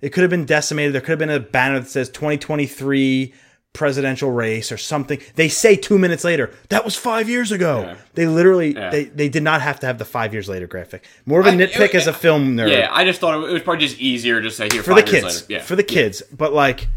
It 0.01 0.09
could 0.09 0.21
have 0.21 0.29
been 0.29 0.45
decimated. 0.45 0.93
There 0.93 1.01
could 1.01 1.11
have 1.11 1.19
been 1.19 1.29
a 1.29 1.39
banner 1.39 1.79
that 1.79 1.87
says 1.87 2.09
2023 2.09 3.33
presidential 3.75 4.31
race 4.31 4.71
or 4.71 4.77
something. 4.77 5.19
They 5.35 5.49
say 5.49 5.75
two 5.75 5.99
minutes 5.99 6.23
later, 6.23 6.51
that 6.69 6.83
was 6.83 6.95
five 6.95 7.29
years 7.29 7.51
ago. 7.51 7.81
Yeah. 7.81 7.97
They 8.15 8.25
literally, 8.25 8.73
Yeah. 8.73 8.89
they, 8.89 9.03
they 9.05 9.29
did 9.29 9.43
not 9.43 9.61
have 9.61 9.79
to 9.81 9.85
have 9.87 9.99
the 9.99 10.05
five 10.05 10.33
years 10.33 10.49
later 10.49 10.65
graphic. 10.65 11.05
More 11.25 11.39
of 11.41 11.45
a 11.45 11.49
I- 11.49 11.55
nitpick 11.55 11.89
it- 11.89 11.95
as 11.95 12.07
a 12.07 12.13
film 12.13 12.55
nerd 12.55 12.71
Yeah, 12.71 12.89
I 12.91 13.05
just 13.05 13.19
thought 13.19 13.35
it 13.35 13.51
was 13.53 13.61
probably 13.61 13.85
just 13.85 13.99
easier 13.99 14.41
to 14.41 14.49
say 14.49 14.67
here 14.71 14.81
for 14.81 14.95
the 14.95 15.03
kids. 15.03 15.23
later. 15.23 15.45
Yeah, 15.49 15.61
For 15.61 15.75
the 15.75 15.83
kids. 15.83 16.23
But 16.35 16.53
like, 16.53 16.87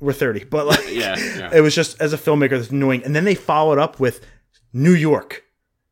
we're 0.00 0.12
30. 0.14 0.44
But 0.44 0.66
like, 0.66 0.88
Yeah, 0.90 1.16
it 1.52 1.60
was 1.60 1.74
just, 1.74 2.00
as 2.00 2.12
a 2.12 2.18
filmmaker, 2.18 2.50
that's 2.58 2.70
annoying. 2.70 3.02
And 3.04 3.14
then 3.14 3.24
they 3.24 3.34
followed 3.34 3.78
up 3.78 4.00
with 4.00 4.24
New 4.72 4.94
York. 4.94 5.44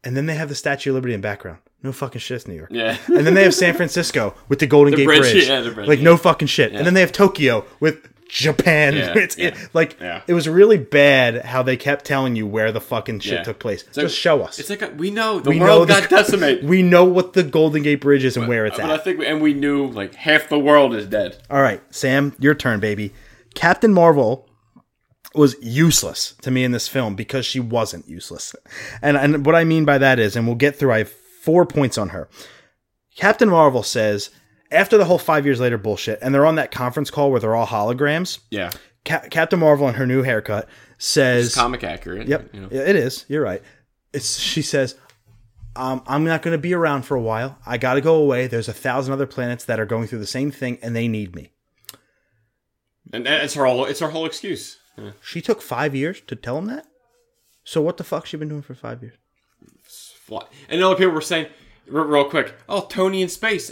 And 0.03 0.17
then 0.17 0.25
they 0.27 0.35
have 0.35 0.49
the 0.49 0.55
Statue 0.55 0.91
of 0.91 0.95
Liberty 0.95 1.13
in 1.13 1.21
background. 1.21 1.59
No 1.83 1.93
fucking 1.93 2.21
shit, 2.21 2.37
it's 2.37 2.49
New 2.49 2.55
York. 2.55 2.71
Yeah. 2.73 2.97
and 3.07 3.27
then 3.27 3.35
they 3.35 3.43
have 3.43 3.55
San 3.55 3.75
Francisco 3.75 4.35
with 4.49 4.59
the 4.59 4.67
Golden 4.67 4.95
Gate 4.97 5.05
bridge, 5.07 5.21
Bridge. 5.33 5.49
yeah, 5.49 5.61
the 5.61 5.71
bridge, 5.71 5.89
like 5.89 6.01
no 6.01 6.17
fucking 6.17 6.49
shit. 6.49 6.73
And 6.75 6.87
then 6.87 6.93
they 6.95 7.01
have 7.01 7.13
Tokyo 7.13 7.65
with 7.81 8.07
Japan. 8.31 8.95
Yeah, 8.95 9.13
it's 9.17 9.37
yeah, 9.37 9.49
it, 9.49 9.71
like 9.75 9.99
yeah. 10.01 10.23
it 10.27 10.35
was 10.35 10.49
really 10.49 10.79
bad 10.79 11.45
how 11.45 11.63
they 11.63 11.77
kept 11.77 12.05
telling 12.05 12.37
you 12.37 12.47
where 12.47 12.71
the 12.73 12.81
fucking 12.81 13.21
shit 13.21 13.45
took 13.45 13.59
place. 13.59 13.85
Just 13.93 14.17
show 14.17 14.43
us. 14.43 14.59
It's 14.59 14.71
like 14.71 14.83
a, 14.83 14.91
we 14.91 15.11
know 15.11 15.41
the 15.41 15.51
we 15.51 15.61
world 15.61 15.89
the- 15.89 15.95
got 15.95 16.09
decimated. 16.11 16.69
We 16.69 16.83
know 16.83 17.05
what 17.05 17.33
the 17.33 17.43
Golden 17.43 17.83
Gate 17.83 18.01
Bridge 18.01 18.25
is 18.25 18.37
and 18.37 18.47
where 18.49 18.67
it's 18.67 18.79
uh, 18.79 18.83
but 18.83 18.91
I 18.91 18.95
at. 18.95 19.05
think, 19.05 19.21
and 19.25 19.41
we 19.41 19.53
knew 19.55 19.89
like 19.89 20.15
half 20.15 20.49
the 20.49 20.59
world 20.59 20.95
is 20.95 21.07
dead. 21.07 21.43
All 21.51 21.61
right, 21.61 21.83
Sam, 21.95 22.35
your 22.39 22.55
turn, 22.55 22.81
baby. 22.81 23.13
Captain 23.55 23.93
Marvel 23.93 24.49
was 25.35 25.57
useless 25.61 26.35
to 26.43 26.51
me 26.51 26.65
in 26.65 26.73
this 26.73 26.89
film 26.89 27.15
because 27.15 27.47
she 27.47 27.61
wasn't 27.61 28.09
useless. 28.09 28.55
And 29.03 29.17
and 29.17 29.45
what 29.45 29.55
I 29.55 29.65
mean 29.65 29.85
by 29.85 29.99
that 29.99 30.19
is, 30.19 30.37
and 30.37 30.47
we'll 30.47 30.57
get 30.57 30.77
through, 30.77 30.93
I 30.93 30.99
have 30.99 31.13
four 31.43 31.67
points 31.67 31.99
on 31.99 32.11
her. 32.11 32.29
Captain 33.17 33.49
Marvel 33.49 33.83
says, 33.83 34.31
after 34.71 34.97
the 34.99 35.05
whole 35.05 35.19
five 35.19 35.45
years 35.45 35.61
later 35.61 35.79
bullshit, 35.79 36.19
and 36.23 36.35
they're 36.35 36.47
on 36.47 36.55
that 36.57 36.71
conference 36.71 37.11
call 37.11 37.31
where 37.31 37.41
they're 37.41 37.55
all 37.55 37.67
holograms, 37.67 38.39
Yeah, 38.51 38.71
Ca- 39.05 39.29
Captain 39.31 39.59
Marvel 39.59 39.89
in 39.89 39.95
her 39.95 40.07
new 40.07 40.23
haircut 40.23 40.69
says, 40.99 41.47
it's 41.47 41.55
comic 41.55 41.83
accurate. 41.85 42.29
Yep, 42.29 42.55
you 42.55 42.61
know. 42.61 42.69
Yeah, 42.71 42.83
it 42.83 42.97
is. 42.97 43.25
You're 43.29 43.43
right. 43.43 43.63
It's 44.13 44.39
she 44.39 44.63
says, 44.63 44.97
um, 45.77 46.03
"I'm 46.07 46.25
not 46.25 46.43
going 46.43 46.53
to 46.53 46.59
be 46.59 46.75
around 46.75 47.03
for 47.03 47.17
a 47.17 47.21
while. 47.23 47.59
I 47.67 47.79
got 47.79 47.95
to 47.95 48.01
go 48.01 48.17
away. 48.17 48.47
There's 48.47 48.69
a 48.69 48.73
thousand 48.73 49.13
other 49.13 49.27
planets 49.27 49.65
that 49.65 49.79
are 49.81 49.87
going 49.87 50.07
through 50.09 50.19
the 50.19 50.27
same 50.27 50.51
thing, 50.51 50.79
and 50.83 50.95
they 50.95 51.09
need 51.09 51.35
me." 51.35 51.53
and 53.13 53.27
and 53.27 53.43
it's 53.43 53.55
her 53.55 53.65
whole 53.67 53.85
it's 53.85 54.01
her 54.01 54.11
whole 54.11 54.27
excuse. 54.27 54.79
Yeah. 54.97 55.13
She 55.23 55.41
took 55.41 55.63
five 55.63 55.95
years 55.95 56.21
to 56.27 56.37
tell 56.37 56.59
him 56.59 56.67
that. 56.67 56.87
So 57.65 57.81
what 57.81 57.97
the 57.97 58.05
fuck 58.05 58.27
she 58.27 58.37
been 58.37 58.49
doing 58.49 58.63
for 58.63 58.75
five 58.75 59.03
years? 59.03 59.15
And 60.69 60.83
other 60.83 60.95
people 60.95 61.13
were 61.13 61.21
saying, 61.21 61.47
real 61.87 62.29
quick, 62.29 62.55
oh, 62.69 62.87
Tony 62.89 63.23
in 63.23 63.29
space. 63.29 63.71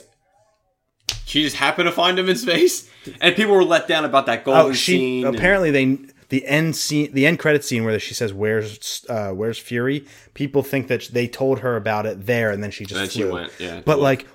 She 1.25 1.43
just 1.43 1.57
happened 1.57 1.87
to 1.87 1.93
find 1.93 2.19
him 2.19 2.29
in 2.29 2.37
space, 2.37 2.89
and 3.21 3.37
people 3.37 3.55
were 3.55 3.65
let 3.65 3.87
down 3.89 4.05
about 4.05 4.27
that 4.27 4.45
golden 4.45 4.67
Oh, 4.67 4.73
she 4.73 4.93
scene. 4.93 5.27
and- 5.27 5.37
apparently 5.37 5.71
they 5.71 5.99
the 6.31 6.47
end 6.47 6.77
scene, 6.77 7.13
the 7.13 7.27
end 7.27 7.39
credit 7.39 7.65
scene 7.65 7.85
where 7.85 7.99
she 7.99 8.15
says, 8.15 8.33
"Where's 8.33 9.05
uh, 9.09 9.31
Where's 9.31 9.59
Fury?" 9.59 10.05
People 10.35 10.63
think 10.63 10.89
that 10.89 11.09
they 11.13 11.27
told 11.27 11.61
her 11.61 11.77
about 11.77 12.07
it 12.07 12.27
there, 12.27 12.51
and 12.51 12.63
then 12.63 12.71
she 12.71 12.85
just 12.85 12.99
then 13.01 13.09
she 13.09 13.25
went, 13.25 13.51
yeah. 13.59 13.81
But 13.85 13.99
like, 13.99 14.27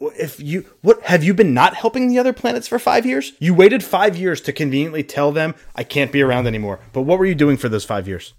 if 0.00 0.40
you 0.40 0.64
what 0.80 1.02
have 1.02 1.22
you 1.22 1.34
been 1.34 1.52
not 1.52 1.74
helping 1.74 2.08
the 2.08 2.18
other 2.18 2.32
planets 2.32 2.68
for 2.68 2.78
five 2.78 3.04
years? 3.04 3.32
You 3.38 3.54
waited 3.54 3.84
five 3.84 4.16
years 4.16 4.40
to 4.42 4.52
conveniently 4.52 5.02
tell 5.02 5.30
them 5.32 5.54
I 5.76 5.84
can't 5.84 6.10
be 6.12 6.22
around 6.22 6.46
anymore. 6.46 6.80
But 6.92 7.02
what 7.02 7.18
were 7.18 7.26
you 7.26 7.34
doing 7.34 7.56
for 7.58 7.68
those 7.68 7.84
five 7.84 8.08
years? 8.08 8.32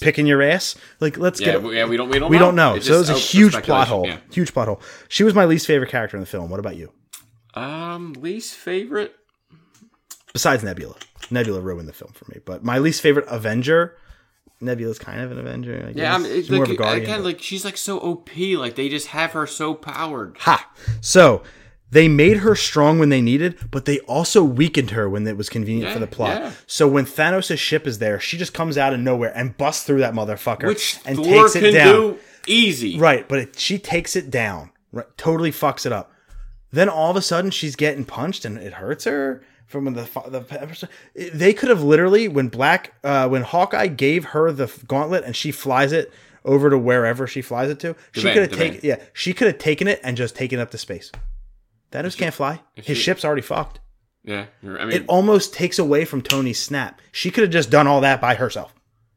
Picking 0.00 0.26
your 0.26 0.42
ass? 0.42 0.74
Like, 1.00 1.16
let's 1.16 1.40
yeah, 1.40 1.52
get. 1.52 1.62
we, 1.62 1.76
yeah, 1.76 1.84
we 1.86 1.96
don't 1.96 2.08
we 2.10 2.18
don't 2.18 2.30
we 2.30 2.36
know. 2.38 2.46
don't 2.46 2.56
know. 2.56 2.74
It's 2.74 2.86
So 2.88 2.94
it 2.94 2.98
was 2.98 3.10
a 3.10 3.14
huge 3.14 3.54
plot 3.62 3.88
hole. 3.88 4.06
Yeah. 4.06 4.18
Huge 4.32 4.52
plot 4.52 4.66
hole. 4.68 4.80
She 5.08 5.22
was 5.22 5.32
my 5.32 5.44
least 5.44 5.66
favorite 5.66 5.90
character 5.90 6.16
in 6.16 6.20
the 6.20 6.26
film. 6.26 6.50
What 6.50 6.58
about 6.60 6.76
you? 6.76 6.92
Um, 7.56 8.12
least 8.20 8.54
favorite. 8.54 9.14
Besides 10.32 10.62
Nebula, 10.62 10.94
Nebula 11.30 11.60
ruined 11.60 11.88
the 11.88 11.92
film 11.92 12.12
for 12.12 12.26
me. 12.30 12.40
But 12.44 12.62
my 12.62 12.78
least 12.78 13.00
favorite 13.00 13.24
Avenger, 13.28 13.96
Nebula's 14.60 14.98
kind 14.98 15.20
of 15.22 15.32
an 15.32 15.38
Avenger. 15.38 15.76
I 15.88 15.92
guess. 15.92 15.96
Yeah, 15.96 16.14
I 16.14 16.18
mean, 16.18 16.26
it's 16.26 16.48
She's 16.48 16.50
more 16.50 16.60
like, 16.60 16.68
of 16.68 16.74
a 16.74 16.76
guardian. 16.78 17.02
again, 17.04 17.18
but- 17.20 17.24
like 17.24 17.40
she's 17.42 17.64
like 17.64 17.76
so 17.78 17.98
OP. 17.98 18.30
Like 18.58 18.74
they 18.76 18.88
just 18.88 19.08
have 19.08 19.32
her 19.32 19.46
so 19.46 19.74
powered. 19.74 20.36
Ha! 20.40 20.70
So 21.00 21.42
they 21.90 22.08
made 22.08 22.38
her 22.38 22.54
strong 22.54 22.98
when 22.98 23.08
they 23.08 23.22
needed, 23.22 23.56
but 23.70 23.86
they 23.86 24.00
also 24.00 24.44
weakened 24.44 24.90
her 24.90 25.08
when 25.08 25.26
it 25.26 25.36
was 25.38 25.48
convenient 25.48 25.88
Yeah, 25.88 25.94
for 25.94 26.00
the 26.00 26.06
plot. 26.06 26.40
yeah. 26.42 26.52
So 26.66 26.86
when 26.86 27.06
Thanos' 27.06 27.56
ship 27.56 27.86
is 27.86 27.98
there, 27.98 28.20
she 28.20 28.36
just 28.36 28.52
comes 28.52 28.76
out 28.76 28.92
of 28.92 29.00
nowhere 29.00 29.32
and 29.34 29.56
busts 29.56 29.84
through 29.84 30.00
that 30.00 30.12
motherfucker 30.12 30.66
Which 30.66 30.98
and 31.06 31.16
Thor 31.16 31.24
takes 31.48 31.56
it 31.56 31.70
down. 31.70 31.94
do 31.94 32.18
easy. 32.46 32.98
Right, 32.98 33.26
but 33.26 33.38
it, 33.38 33.58
she 33.58 33.78
takes 33.78 34.16
it 34.16 34.30
down. 34.30 34.70
Right, 34.92 35.06
totally 35.16 35.50
fucks 35.52 35.86
it 35.86 35.92
up. 35.92 36.12
Then 36.72 36.88
all 36.88 37.10
of 37.10 37.16
a 37.16 37.22
sudden 37.22 37.50
she's 37.50 37.76
getting 37.76 38.04
punched 38.04 38.44
and 38.44 38.58
it 38.58 38.74
hurts 38.74 39.04
her 39.04 39.42
from 39.66 39.84
when 39.84 39.94
the 39.94 40.02
the 40.28 40.88
they 41.32 41.52
could 41.52 41.68
have 41.68 41.82
literally 41.82 42.28
when 42.28 42.48
Black 42.48 42.94
uh, 43.04 43.28
when 43.28 43.42
Hawkeye 43.42 43.86
gave 43.88 44.26
her 44.26 44.52
the 44.52 44.70
gauntlet 44.86 45.24
and 45.24 45.34
she 45.34 45.50
flies 45.52 45.92
it 45.92 46.12
over 46.44 46.70
to 46.70 46.78
wherever 46.78 47.26
she 47.26 47.42
flies 47.42 47.70
it 47.70 47.80
to. 47.80 47.96
She 48.12 48.22
could 48.22 48.48
have 48.50 48.52
taken 48.52 48.80
yeah, 48.82 49.00
she 49.12 49.32
could 49.32 49.46
have 49.48 49.58
taken 49.58 49.88
it 49.88 50.00
and 50.02 50.16
just 50.16 50.36
taken 50.36 50.58
up 50.58 50.70
the 50.70 50.78
space. 50.78 51.10
Thanos 51.92 52.16
can't 52.16 52.34
fly. 52.34 52.60
His 52.74 52.84
she- 52.96 53.02
ship's 53.04 53.24
already 53.24 53.42
fucked. 53.42 53.80
Yeah, 54.24 54.46
I 54.64 54.84
mean, 54.86 54.90
It 54.90 55.04
almost 55.06 55.54
takes 55.54 55.78
away 55.78 56.04
from 56.04 56.20
Tony's 56.20 56.60
snap. 56.60 57.00
She 57.12 57.30
could 57.30 57.42
have 57.42 57.52
just 57.52 57.70
done 57.70 57.86
all 57.86 58.00
that 58.00 58.20
by 58.20 58.34
herself. 58.34 58.74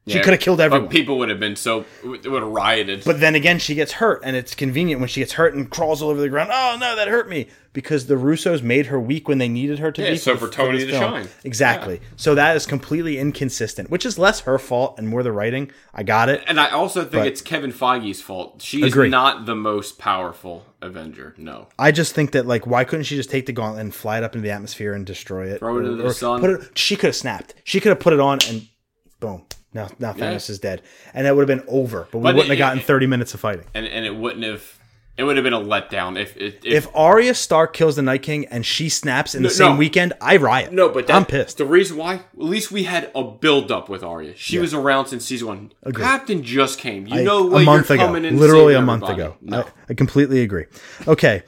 She 0.09 0.17
yeah, 0.17 0.23
could 0.23 0.33
have 0.33 0.39
killed 0.41 0.57
but 0.57 0.63
everyone. 0.65 0.89
people 0.89 1.17
would 1.19 1.29
have 1.29 1.39
been 1.39 1.55
so 1.55 1.85
it 2.03 2.27
would 2.27 2.41
have 2.41 2.51
rioted. 2.51 3.03
But 3.05 3.19
then 3.19 3.35
again, 3.35 3.59
she 3.59 3.75
gets 3.75 3.93
hurt, 3.93 4.21
and 4.23 4.35
it's 4.35 4.55
convenient 4.55 4.99
when 4.99 5.07
she 5.07 5.21
gets 5.21 5.33
hurt 5.33 5.53
and 5.53 5.69
crawls 5.69 6.01
all 6.01 6.09
over 6.09 6.19
the 6.19 6.29
ground. 6.29 6.49
Oh 6.51 6.77
no, 6.79 6.95
that 6.95 7.07
hurt 7.07 7.29
me 7.29 7.47
because 7.71 8.07
the 8.07 8.15
Russos 8.15 8.63
made 8.63 8.87
her 8.87 8.99
weak 8.99 9.27
when 9.27 9.37
they 9.37 9.47
needed 9.47 9.77
her 9.79 9.91
to 9.91 10.01
Yeah, 10.01 10.09
be. 10.11 10.17
so 10.17 10.35
for 10.35 10.49
Tony 10.49 10.79
to 10.79 10.91
shine. 10.91 11.27
Exactly. 11.43 12.01
So 12.15 12.33
that 12.33 12.55
is 12.55 12.65
completely 12.65 13.19
inconsistent, 13.19 13.91
which 13.91 14.05
is 14.07 14.17
less 14.17 14.39
her 14.41 14.57
fault 14.57 14.95
and 14.97 15.07
more 15.07 15.21
the 15.21 15.31
writing. 15.31 15.71
I 15.93 16.01
got 16.03 16.29
it. 16.29 16.43
and 16.47 16.59
I 16.59 16.69
also 16.69 17.01
think 17.01 17.11
But- 17.11 17.27
it's 17.27 17.41
Kevin 17.41 17.71
Feige's 17.71 18.21
fault. 18.21 18.61
She 18.63 18.81
is 18.81 18.91
Agree. 18.93 19.09
not 19.09 19.45
the 19.45 19.55
most 19.55 19.99
powerful 19.99 20.65
Avenger. 20.81 21.35
No. 21.37 21.67
I 21.77 21.91
just 21.91 22.15
think 22.15 22.31
that 22.31 22.47
like, 22.47 22.65
why 22.65 22.83
couldn't 22.85 23.03
she 23.03 23.15
just 23.15 23.29
take 23.29 23.45
the 23.45 23.51
gauntlet 23.53 23.81
and 23.81 23.93
fly 23.93 24.17
it 24.17 24.23
up 24.23 24.33
into 24.33 24.43
the 24.47 24.51
atmosphere 24.51 24.93
and 24.93 25.05
destroy 25.05 25.45
it? 25.51 25.59
Throw 25.59 25.77
it 25.77 25.85
into 25.85 26.01
the 26.01 26.13
sun. 26.13 26.39
Put 26.41 26.49
it. 26.49 26.77
She 26.77 26.95
could 26.95 27.07
have 27.09 27.15
snapped. 27.15 27.53
She 27.63 27.79
could 27.79 27.89
have 27.89 27.99
put 27.99 28.13
it 28.13 28.19
on 28.19 28.39
and 28.49 28.67
boom. 29.19 29.43
Now, 29.73 29.87
now 29.99 30.13
Thanos 30.13 30.49
is 30.49 30.57
dead, 30.59 30.81
and 31.13 31.25
that 31.25 31.35
would 31.35 31.47
have 31.47 31.59
been 31.59 31.67
over. 31.69 32.07
But 32.11 32.17
we 32.19 32.23
But 32.23 32.35
wouldn't 32.35 32.45
it- 32.53 32.57
have 32.57 32.57
gotten 32.57 32.79
it- 32.79 32.85
thirty 32.85 33.05
minutes 33.07 33.33
of 33.33 33.39
fighting. 33.39 33.65
And 33.73 33.85
and 33.85 34.05
it 34.05 34.15
wouldn't 34.15 34.43
have. 34.43 34.63
It 35.17 35.23
would 35.23 35.35
have 35.35 35.43
been 35.43 35.51
a 35.51 35.59
letdown 35.59 36.17
if 36.17 36.37
if, 36.37 36.65
If 36.65 36.87
Arya 36.95 37.33
Stark 37.35 37.73
kills 37.73 37.97
the 37.97 38.01
Night 38.01 38.21
King 38.23 38.45
and 38.45 38.65
she 38.65 38.87
snaps 38.87 39.35
in 39.35 39.43
the 39.43 39.49
No, 39.49 39.53
same 39.53 39.71
no. 39.73 39.75
weekend, 39.75 40.13
I 40.21 40.37
riot. 40.37 40.71
No, 40.71 40.87
but 40.87 41.07
that, 41.07 41.15
I'm 41.17 41.25
pissed. 41.25 41.57
The 41.57 41.65
reason 41.65 41.97
why, 41.97 42.13
at 42.15 42.21
least 42.35 42.71
we 42.71 42.83
had 42.83 43.11
a 43.13 43.23
build 43.25 43.69
up 43.69 43.89
with 43.89 44.01
Arya. 44.01 44.33
She 44.37 44.59
was 44.59 44.73
around 44.73 45.07
since 45.07 45.25
season 45.25 45.47
one. 45.49 45.71
Captain 45.93 46.41
just 46.41 46.79
came. 46.79 47.05
You 47.05 47.19
I- 47.19 47.23
know 47.23 47.53
a 47.53 47.59
month 47.63 47.89
you're 47.89 47.97
ago, 47.97 48.05
coming 48.05 48.23
in. 48.23 48.37
literally 48.39 48.75
a 48.75 48.77
saving 48.77 48.85
month 48.85 49.03
everybody. 49.03 49.23
ago. 49.23 49.37
No, 49.41 49.59
I, 49.63 49.65
I 49.89 49.93
completely 49.93 50.41
agree. 50.41 50.65
Okay, 51.05 51.43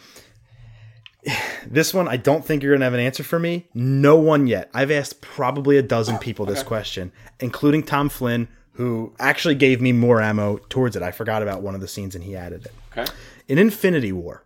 this 1.68 1.93
one 1.93 2.07
I 2.07 2.18
don't 2.18 2.43
think 2.45 2.64
you're 2.64 2.73
gonna 2.73 2.85
have 2.85 2.93
an 2.93 2.99
answer 2.99 3.23
for 3.23 3.39
me. 3.39 3.68
No 3.73 4.15
one 4.15 4.48
yet. 4.48 4.69
I've 4.73 4.91
asked 4.91 5.22
probably 5.22 5.77
a 5.77 5.81
dozen 5.84 6.18
people 6.18 6.45
this 6.45 6.64
question, 6.64 7.11
including 7.39 7.84
Tom 7.84 8.10
Flynn, 8.10 8.48
who 8.73 9.14
actually 9.19 9.56
gave 9.56 9.81
me 9.81 9.91
more 9.91 10.22
ammo 10.22 10.57
towards 10.69 10.95
it. 10.95 11.03
I 11.03 11.11
forgot 11.11 11.41
about 11.43 11.61
one 11.61 11.76
of 11.76 11.81
the 11.81 11.88
scenes 11.88 12.15
and 12.15 12.23
he 12.23 12.35
added 12.35 12.65
it. 12.65 12.73
okay. 12.98 13.11
In 13.48 13.57
Infinity 13.57 14.11
War, 14.11 14.45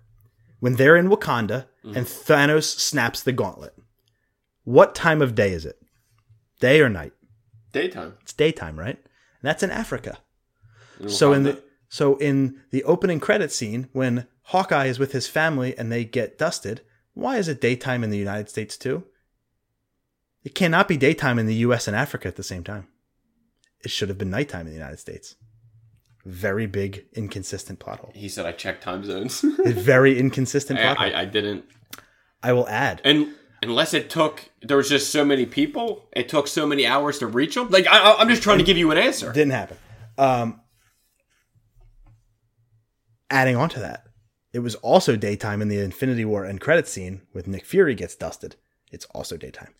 when 0.59 0.75
they're 0.75 0.95
in 0.97 1.09
Wakanda 1.09 1.65
Mm-hmm. 1.85 1.97
and 1.97 2.07
Thanos 2.07 2.63
snaps 2.79 3.21
the 3.21 3.31
gauntlet, 3.31 3.75
what 4.63 4.95
time 4.95 5.21
of 5.21 5.35
day 5.35 5.51
is 5.53 5.63
it? 5.67 5.77
Day 6.59 6.81
or 6.81 6.89
night? 6.89 7.13
Daytime. 7.73 8.15
It's 8.23 8.33
daytime, 8.33 8.79
right? 8.79 8.95
And 8.97 9.43
that's 9.43 9.61
in 9.61 9.69
Africa. 9.69 10.17
So 11.07 11.31
in 11.33 11.43
the 11.43 11.61
so 11.89 12.15
in 12.17 12.59
the 12.71 12.83
opening 12.85 13.19
credit 13.19 13.51
scene 13.51 13.87
when 13.93 14.25
Hawkeye 14.49 14.85
is 14.85 14.99
with 14.99 15.11
his 15.11 15.27
family 15.27 15.77
and 15.77 15.91
they 15.91 16.05
get 16.05 16.37
dusted, 16.37 16.81
why 17.13 17.37
is 17.37 17.47
it 17.47 17.61
daytime 17.61 18.03
in 18.03 18.09
the 18.09 18.17
United 18.17 18.49
States 18.49 18.77
too? 18.77 19.03
It 20.43 20.53
cannot 20.53 20.87
be 20.87 20.97
daytime 20.97 21.39
in 21.39 21.47
the 21.47 21.55
US 21.55 21.87
and 21.87 21.95
Africa 21.95 22.27
at 22.27 22.35
the 22.35 22.43
same 22.43 22.63
time. 22.63 22.87
It 23.83 23.89
should 23.91 24.09
have 24.09 24.17
been 24.17 24.29
nighttime 24.29 24.61
in 24.61 24.67
the 24.67 24.77
United 24.77 24.99
States. 24.99 25.35
Very 26.25 26.65
big 26.67 27.05
inconsistent 27.13 27.79
plot 27.79 27.99
hole. 27.99 28.11
he 28.15 28.29
said 28.29 28.45
I 28.45 28.51
checked 28.51 28.83
time 28.83 29.03
zones. 29.03 29.43
A 29.43 29.71
very 29.71 30.17
inconsistent 30.23 30.79
I, 30.79 30.83
plot 30.83 30.97
hole. 30.97 31.15
I, 31.15 31.21
I 31.21 31.25
didn't. 31.25 31.65
I 32.43 32.53
will 32.53 32.67
add. 32.67 33.01
And 33.03 33.33
unless 33.63 33.93
it 33.95 34.09
took, 34.09 34.49
there 34.61 34.77
was 34.77 34.89
just 34.89 35.11
so 35.11 35.23
many 35.25 35.45
people. 35.45 36.07
It 36.13 36.29
took 36.29 36.47
so 36.47 36.65
many 36.67 36.85
hours 36.85 37.19
to 37.19 37.27
reach 37.27 37.55
them. 37.55 37.69
Like 37.69 37.87
I, 37.87 37.97
I- 37.99 38.19
I'm 38.21 38.29
just 38.29 38.43
trying 38.43 38.57
to 38.59 38.63
give 38.63 38.77
you 38.77 38.91
an 38.91 38.97
answer. 38.97 39.31
Didn't 39.31 39.53
happen. 39.53 39.77
Um, 40.17 40.61
adding 43.29 43.55
on 43.55 43.69
to 43.69 43.79
that, 43.81 44.04
it 44.55 44.59
was 44.59 44.75
also 44.75 45.15
daytime 45.15 45.61
in 45.61 45.67
the 45.67 45.79
Infinity 45.79 46.23
War 46.25 46.45
end 46.45 46.61
credit 46.61 46.87
scene 46.87 47.21
with 47.33 47.47
Nick 47.47 47.65
Fury 47.65 47.93
gets 47.95 48.15
dusted. 48.15 48.55
It's 48.91 49.05
also 49.13 49.35
daytime. 49.37 49.73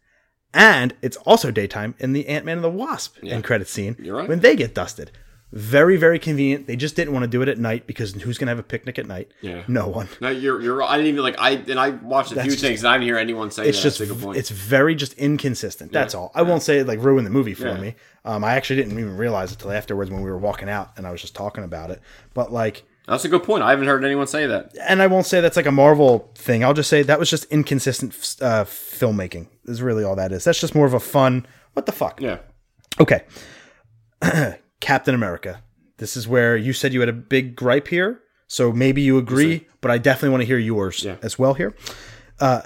And 0.54 0.94
it's 1.02 1.18
also 1.18 1.52
daytime 1.52 1.96
in 2.00 2.14
the 2.14 2.28
Ant 2.28 2.46
Man 2.46 2.58
and 2.58 2.64
the 2.64 2.70
Wasp 2.70 3.18
end 3.24 3.44
credit 3.44 3.68
scene 3.68 3.96
You're 4.00 4.18
right. 4.18 4.30
when 4.30 4.40
they 4.42 4.56
get 4.56 4.74
dusted. 4.76 5.12
Very, 5.52 5.96
very 5.96 6.20
convenient. 6.20 6.68
They 6.68 6.76
just 6.76 6.96
didn't 6.98 7.14
want 7.14 7.24
to 7.24 7.30
do 7.30 7.42
it 7.42 7.48
at 7.48 7.58
night 7.58 7.88
because 7.88 8.14
who's 8.14 8.38
going 8.38 8.48
to 8.48 8.52
have 8.52 8.60
a 8.60 8.64
picnic 8.64 9.00
at 9.00 9.06
night? 9.06 9.32
Yeah. 9.42 9.64
No 9.70 9.88
one. 9.88 10.10
No, 10.20 10.30
you're 10.30 10.62
you're. 10.62 10.84
I 10.84 10.98
didn't 10.98 11.08
even 11.14 11.24
like. 11.24 11.36
I 11.40 11.52
and 11.52 11.80
I 11.80 11.90
watched 11.92 12.32
a 12.34 12.42
few 12.42 12.52
just- 12.52 12.62
things 12.64 12.82
and 12.84 12.90
I 12.90 12.94
didn't 12.96 13.06
hear 13.08 13.18
anyone 13.18 13.52
say 13.52 13.68
It's 13.70 13.78
that. 13.78 13.84
just 13.84 14.02
a 14.02 14.06
good 14.08 14.20
point. 14.20 14.38
it's 14.38 14.50
very 14.50 14.96
just 14.96 15.14
inconsistent. 15.14 15.94
That's 15.94 16.14
all. 16.16 16.32
I 16.36 16.42
won't 16.42 16.64
say 16.64 16.80
it 16.80 16.88
like 16.88 17.00
ruin 17.02 17.24
the 17.24 17.30
movie 17.30 17.54
for 17.54 17.68
Yeah. 17.68 17.80
me. 17.80 17.96
Um, 18.26 18.44
I 18.44 18.56
actually 18.56 18.78
didn't 18.78 19.00
even 19.00 19.16
realize 19.16 19.52
it 19.54 19.60
till 19.60 19.72
afterwards 19.72 20.10
when 20.12 20.22
we 20.24 20.30
were 20.30 20.38
walking 20.38 20.68
out 20.68 20.92
and 20.98 21.08
I 21.08 21.12
was 21.12 21.22
just 21.22 21.36
talking 21.36 21.64
about 21.64 21.90
it. 21.92 22.02
But 22.34 22.52
like, 22.52 22.84
That's 23.08 23.24
a 23.26 23.30
good 23.30 23.44
point. 23.44 23.62
I 23.64 23.70
haven't 23.70 23.86
heard 23.88 24.04
anyone 24.04 24.26
say 24.28 24.48
that. 24.48 24.76
and 24.82 25.02
I 25.02 25.08
won't 25.08 25.26
say 25.28 25.40
that's 25.42 25.56
like 25.58 25.66
a 25.68 25.72
Marvel 25.72 26.32
thing. 26.36 26.64
I'll 26.64 26.74
just 26.74 26.90
say 26.90 27.04
that 27.04 27.20
was 27.20 27.30
just 27.30 27.46
inconsistent 27.46 28.14
uh, 28.42 28.64
filmmaking. 28.66 29.48
Is 29.66 29.82
really 29.82 30.04
all 30.04 30.16
that 30.16 30.32
is. 30.32 30.44
That's 30.44 30.60
just 30.60 30.74
more 30.76 30.86
of 30.88 30.94
a 30.94 31.00
fun. 31.00 31.46
What 31.74 31.86
the 31.86 31.92
fuck? 31.92 32.20
Yeah. 32.20 32.40
Okay. 33.00 33.24
Captain 34.80 35.16
America. 35.16 35.62
This 35.98 36.18
is 36.18 36.28
where 36.28 36.58
you 36.58 36.74
said 36.74 36.94
you 36.94 37.00
had 37.00 37.10
a 37.10 37.14
big 37.14 37.56
gripe 37.56 37.88
here. 37.88 38.22
So 38.48 38.72
maybe 38.72 39.02
you 39.02 39.18
agree, 39.18 39.66
but 39.82 39.90
I 39.92 39.98
definitely 39.98 40.30
want 40.30 40.42
to 40.42 40.46
hear 40.48 40.58
yours 40.60 41.04
Yeah. 41.04 41.16
as 41.24 41.40
well 41.40 41.54
here. 41.56 41.76
Uh, 42.40 42.62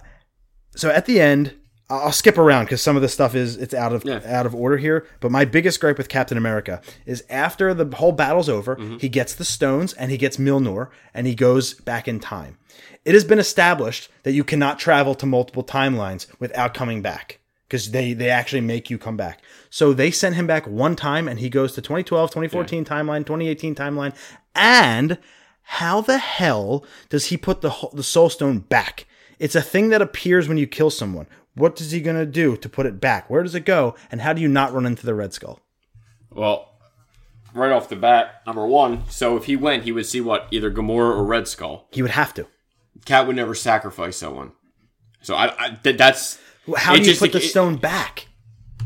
so 0.76 0.90
at 0.90 1.06
the 1.06 1.22
end, 1.22 1.56
I'll 1.92 2.12
skip 2.12 2.38
around 2.38 2.66
because 2.66 2.82
some 2.84 2.96
of 2.96 3.02
the 3.02 3.10
stuff 3.10 3.34
is 3.34 3.56
it's 3.58 3.74
out 3.74 3.94
of 3.94 4.04
Yeah. 4.06 4.22
out 4.26 4.46
of 4.46 4.54
order 4.54 4.78
here. 4.78 5.08
But 5.20 5.32
my 5.32 5.44
biggest 5.46 5.80
gripe 5.80 5.98
with 5.98 6.08
Captain 6.10 6.38
America 6.38 6.82
is 7.06 7.24
after 7.30 7.74
the 7.74 7.96
whole 7.98 8.12
battle's 8.12 8.48
over, 8.50 8.76
Mm-hmm. 8.76 8.98
he 8.98 9.10
gets 9.10 9.34
the 9.34 9.46
stones 9.46 9.94
and 9.94 10.12
he 10.12 10.18
gets 10.18 10.38
Mjolnir 10.38 10.90
and 11.14 11.26
he 11.26 11.34
goes 11.36 11.74
back 11.74 12.08
in 12.08 12.20
time. 12.20 12.58
It 13.06 13.14
has 13.14 13.24
been 13.24 13.40
established 13.40 14.10
that 14.24 14.34
you 14.34 14.44
cannot 14.44 14.78
travel 14.78 15.16
to 15.16 15.26
multiple 15.26 15.64
timelines 15.64 16.28
without 16.40 16.74
coming 16.76 17.02
back 17.02 17.40
because 17.68 17.90
they 17.92 18.14
they 18.14 18.30
actually 18.30 18.62
make 18.62 18.90
you 18.92 18.98
come 19.00 19.18
back. 19.18 19.42
So 19.72 19.92
they 19.94 20.12
sent 20.12 20.36
him 20.36 20.46
back 20.46 20.68
one 20.68 20.96
time 20.96 21.28
and 21.28 21.40
he 21.40 21.50
goes 21.50 21.74
to 21.74 21.82
2012, 21.82 22.30
2014 22.30 22.86
timeline, 22.86 23.26
2018 23.26 23.74
timeline. 23.74 24.14
And 24.54 25.18
how 25.64 26.02
the 26.02 26.18
hell 26.20 26.84
does 27.10 27.28
he 27.28 27.38
put 27.38 27.62
the 27.62 27.74
the 27.94 28.04
soul 28.04 28.30
stone 28.30 28.60
back? 28.60 29.06
It's 29.40 29.56
a 29.56 29.62
thing 29.62 29.90
that 29.90 30.02
appears 30.02 30.48
when 30.48 30.58
you 30.58 30.68
kill 30.68 30.90
someone. 30.90 31.28
What 31.56 31.80
is 31.82 31.92
he 31.92 32.00
going 32.02 32.18
to 32.18 32.26
do 32.26 32.56
to 32.58 32.70
put 32.70 32.86
it 32.86 33.02
back? 33.02 33.30
Where 33.30 33.44
does 33.44 33.56
it 33.56 33.66
go? 33.66 33.96
And 34.12 34.22
how 34.22 34.34
do 34.34 34.42
you 34.42 34.48
not 34.48 34.74
run 34.74 34.86
into 34.86 35.06
the 35.06 35.14
red 35.16 35.34
skull? 35.34 35.60
Well, 36.30 36.70
right 37.54 37.72
off 37.72 37.90
the 37.90 37.96
bat, 37.96 38.42
number 38.46 38.66
one. 38.66 39.04
So 39.10 39.36
if 39.36 39.46
he 39.46 39.56
went, 39.56 39.84
he 39.84 39.92
would 39.92 40.06
see 40.06 40.22
what 40.22 40.48
either 40.52 40.72
Gamora 40.72 41.16
or 41.18 41.26
Red 41.26 41.48
Skull. 41.48 41.88
He 41.92 42.02
would 42.02 42.12
have 42.12 42.34
to. 42.36 42.48
Cat 43.06 43.28
would 43.28 43.36
never 43.36 43.56
sacrifice 43.56 44.18
someone. 44.18 44.52
So 45.22 45.36
I, 45.36 45.54
I 45.58 45.70
th- 45.84 45.98
that's 45.98 46.40
How 46.78 46.94
do 46.94 47.00
you 47.00 47.06
just- 47.06 47.20
put 47.20 47.32
the 47.32 47.40
it- 47.40 47.50
stone 47.50 47.76
back? 47.78 48.28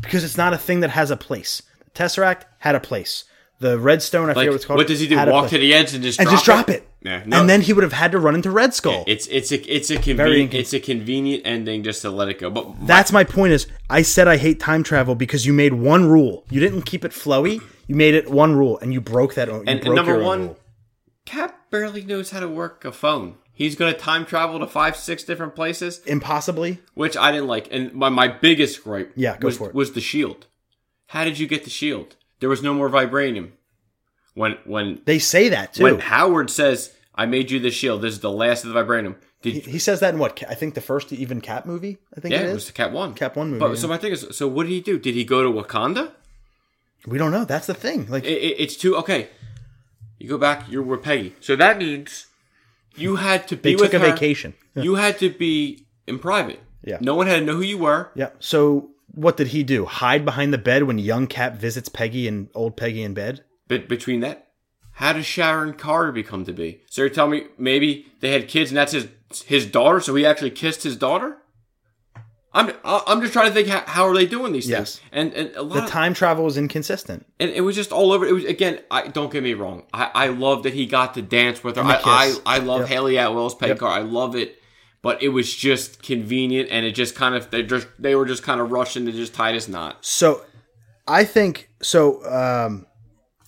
Because 0.00 0.24
it's 0.24 0.36
not 0.36 0.52
a 0.52 0.58
thing 0.58 0.80
that 0.80 0.90
has 0.90 1.10
a 1.10 1.16
place. 1.16 1.62
The 1.84 1.90
Tesseract 1.90 2.42
had 2.58 2.74
a 2.74 2.80
place. 2.80 3.24
The 3.60 3.78
red 3.78 4.02
stone, 4.02 4.24
I 4.24 4.26
Like, 4.28 4.34
forget 4.36 4.48
what 4.50 4.54
it's 4.56 4.64
called. 4.64 4.78
what 4.78 4.86
does 4.88 5.00
he 5.00 5.06
do? 5.06 5.16
Walk 5.16 5.48
to 5.50 5.58
the 5.58 5.72
edge 5.72 5.94
and 5.94 6.02
just 6.02 6.18
and 6.18 6.26
drop 6.26 6.34
just 6.34 6.44
drop 6.44 6.68
it? 6.68 6.72
it. 6.82 6.88
Yeah, 7.02 7.22
no. 7.24 7.40
And 7.40 7.48
then 7.48 7.60
he 7.60 7.72
would 7.72 7.84
have 7.84 7.92
had 7.92 8.12
to 8.12 8.18
run 8.18 8.34
into 8.34 8.50
Red 8.50 8.74
Skull. 8.74 9.04
It's 9.06 9.26
it's 9.28 9.52
a 9.52 9.74
it's 9.74 9.90
a 9.90 9.96
convenient 9.96 10.52
it's 10.54 10.72
a 10.72 10.80
convenient 10.80 11.42
ending 11.46 11.82
just 11.82 12.02
to 12.02 12.10
let 12.10 12.28
it 12.28 12.38
go. 12.40 12.50
But 12.50 12.86
That's 12.86 13.12
my 13.12 13.22
point. 13.24 13.52
Is 13.52 13.66
I 13.88 14.02
said 14.02 14.26
I 14.26 14.38
hate 14.38 14.58
time 14.60 14.82
travel 14.82 15.14
because 15.14 15.46
you 15.46 15.52
made 15.52 15.74
one 15.74 16.06
rule. 16.08 16.44
You 16.50 16.60
didn't 16.60 16.82
keep 16.82 17.04
it 17.04 17.12
flowy. 17.12 17.62
You 17.86 17.94
made 17.94 18.14
it 18.14 18.30
one 18.30 18.56
rule, 18.56 18.78
and 18.80 18.92
you 18.92 19.00
broke 19.00 19.34
that. 19.34 19.48
You 19.48 19.62
and, 19.66 19.80
and 19.80 19.94
number 19.94 20.18
one, 20.22 20.40
rule. 20.40 20.58
Cap 21.26 21.70
barely 21.70 22.02
knows 22.02 22.30
how 22.30 22.40
to 22.40 22.48
work 22.48 22.84
a 22.84 22.92
phone. 22.92 23.36
He's 23.52 23.76
going 23.76 23.92
to 23.92 23.98
time 23.98 24.26
travel 24.26 24.58
to 24.58 24.66
five 24.66 24.96
six 24.96 25.22
different 25.22 25.54
places, 25.54 26.00
impossibly. 26.06 26.80
which 26.94 27.16
I 27.16 27.30
didn't 27.30 27.46
like. 27.46 27.68
And 27.70 27.92
my 27.94 28.08
my 28.08 28.26
biggest 28.28 28.82
gripe 28.82 29.12
Yeah, 29.14 29.36
go 29.38 29.46
was 29.46 29.58
for 29.58 29.68
it. 29.68 29.74
was 29.74 29.92
the 29.92 30.00
shield. 30.00 30.46
How 31.08 31.24
did 31.24 31.38
you 31.38 31.46
get 31.46 31.64
the 31.64 31.70
shield? 31.70 32.16
There 32.40 32.48
was 32.48 32.62
no 32.62 32.74
more 32.74 32.88
vibranium. 32.90 33.52
When 34.34 34.56
when 34.64 35.00
They 35.04 35.18
say 35.18 35.48
that 35.50 35.74
too. 35.74 35.84
when 35.84 36.00
Howard 36.00 36.50
says, 36.50 36.92
"I 37.14 37.26
made 37.26 37.50
you 37.50 37.60
the 37.60 37.70
shield. 37.70 38.02
This 38.02 38.14
is 38.14 38.20
the 38.20 38.30
last 38.30 38.64
of 38.64 38.72
the 38.72 38.80
vibranium." 38.82 39.16
He, 39.42 39.60
he 39.60 39.78
says 39.78 40.00
that 40.00 40.14
in 40.14 40.18
what? 40.18 40.42
I 40.48 40.54
think 40.54 40.74
the 40.74 40.80
first 40.80 41.12
even 41.12 41.40
Cap 41.42 41.66
movie. 41.66 41.98
I 42.16 42.20
think 42.20 42.32
yeah, 42.32 42.40
it 42.48 42.54
was 42.54 42.66
the 42.66 42.72
Cap 42.72 42.92
One. 42.92 43.12
Cap 43.14 43.36
One 43.36 43.48
movie, 43.50 43.60
But 43.60 43.68
yeah. 43.70 43.74
so 43.76 43.88
my 43.88 43.98
thing 43.98 44.12
is, 44.12 44.26
so 44.32 44.48
what 44.48 44.64
did 44.64 44.72
he 44.72 44.80
do? 44.80 44.98
Did 44.98 45.14
he 45.14 45.22
go 45.24 45.42
to 45.42 45.50
Wakanda? 45.50 46.12
we 47.06 47.18
don't 47.18 47.30
know. 47.30 47.44
That's 47.44 47.66
the 47.66 47.74
thing. 47.74 48.06
Like 48.08 48.24
It, 48.24 48.38
it, 48.38 48.56
it's 48.58 48.76
too 48.76 48.96
okay. 48.96 49.28
You 50.18 50.28
go 50.30 50.38
back. 50.38 50.70
You're 50.70 50.82
with 50.82 51.02
Peggy. 51.02 51.34
So 51.40 51.54
that 51.56 51.76
means 51.76 52.26
you 52.96 53.16
had 53.16 53.46
to 53.48 53.56
be 53.56 53.70
they 53.70 53.76
with 53.76 53.90
took 53.92 54.00
a 54.00 54.04
her. 54.04 54.12
vacation. 54.12 54.54
You 54.74 54.94
had 54.94 55.18
to 55.18 55.28
be 55.28 55.86
in 56.06 56.18
private. 56.18 56.60
Yeah. 56.82 56.96
No 57.02 57.14
one 57.14 57.26
had 57.26 57.40
to 57.40 57.44
know 57.44 57.54
who 57.56 57.62
you 57.62 57.76
were. 57.78 58.10
Yeah. 58.14 58.30
So 58.40 58.90
what 59.14 59.36
did 59.36 59.48
he 59.48 59.62
do? 59.62 59.84
Hide 59.86 60.24
behind 60.24 60.52
the 60.52 60.58
bed 60.58 60.84
when 60.84 60.98
young 60.98 61.26
Cap 61.26 61.54
visits 61.56 61.88
Peggy 61.88 62.26
and 62.28 62.48
old 62.54 62.76
Peggy 62.76 63.02
in 63.02 63.14
bed? 63.14 63.44
But 63.68 63.88
between 63.88 64.20
that, 64.20 64.48
how 64.92 65.12
does 65.14 65.26
Sharon 65.26 65.74
Carter 65.74 66.12
become 66.12 66.44
to 66.44 66.52
be? 66.52 66.82
So 66.90 67.02
you're 67.02 67.08
telling 67.10 67.30
me 67.32 67.46
maybe 67.58 68.06
they 68.20 68.32
had 68.32 68.48
kids 68.48 68.70
and 68.70 68.76
that's 68.78 68.92
his 68.92 69.08
his 69.46 69.66
daughter, 69.66 70.00
so 70.00 70.14
he 70.14 70.24
actually 70.24 70.50
kissed 70.50 70.82
his 70.84 70.96
daughter? 70.96 71.38
I'm 72.56 72.72
I'm 72.84 73.20
just 73.20 73.32
trying 73.32 73.48
to 73.48 73.52
think 73.52 73.66
how, 73.66 73.82
how 73.86 74.06
are 74.06 74.14
they 74.14 74.26
doing 74.26 74.52
these 74.52 74.68
Yes. 74.68 74.98
things? 74.98 75.10
And 75.12 75.32
and 75.34 75.56
a 75.56 75.62
lot 75.62 75.74
The 75.74 75.82
of, 75.84 75.90
time 75.90 76.14
travel 76.14 76.44
was 76.44 76.56
inconsistent. 76.56 77.26
and 77.40 77.50
it 77.50 77.62
was 77.62 77.74
just 77.74 77.90
all 77.90 78.12
over. 78.12 78.24
It 78.24 78.32
was 78.32 78.44
again. 78.44 78.78
I 78.92 79.08
don't 79.08 79.32
get 79.32 79.42
me 79.42 79.54
wrong. 79.54 79.82
I, 79.92 80.10
I 80.14 80.26
love 80.28 80.62
that 80.62 80.72
he 80.72 80.86
got 80.86 81.14
to 81.14 81.22
dance 81.22 81.64
with 81.64 81.74
her. 81.76 81.82
I, 81.82 82.00
I. 82.04 82.36
I 82.46 82.58
love 82.58 82.82
Yep. 82.82 82.88
Hayley 82.90 83.14
Atwell's 83.18 83.56
Peggy 83.56 83.74
Carter. 83.74 84.00
I 84.00 84.04
love 84.04 84.36
it, 84.36 84.62
but 85.04 85.22
it 85.22 85.28
was 85.28 85.54
just 85.54 86.02
convenient, 86.02 86.68
and 86.72 86.84
it 86.84 86.92
just 86.92 87.14
kind 87.14 87.36
of 87.36 87.50
they 87.50 87.62
just 87.62 87.86
they 87.98 88.16
were 88.16 88.26
just 88.26 88.42
kind 88.42 88.60
of 88.60 88.72
rushing 88.72 89.06
to 89.06 89.12
just 89.12 89.34
tie 89.34 89.52
this 89.52 89.68
knot. 89.68 89.98
So 90.00 90.42
I 91.06 91.24
think 91.24 91.68
so. 91.82 92.24
Um, 92.24 92.86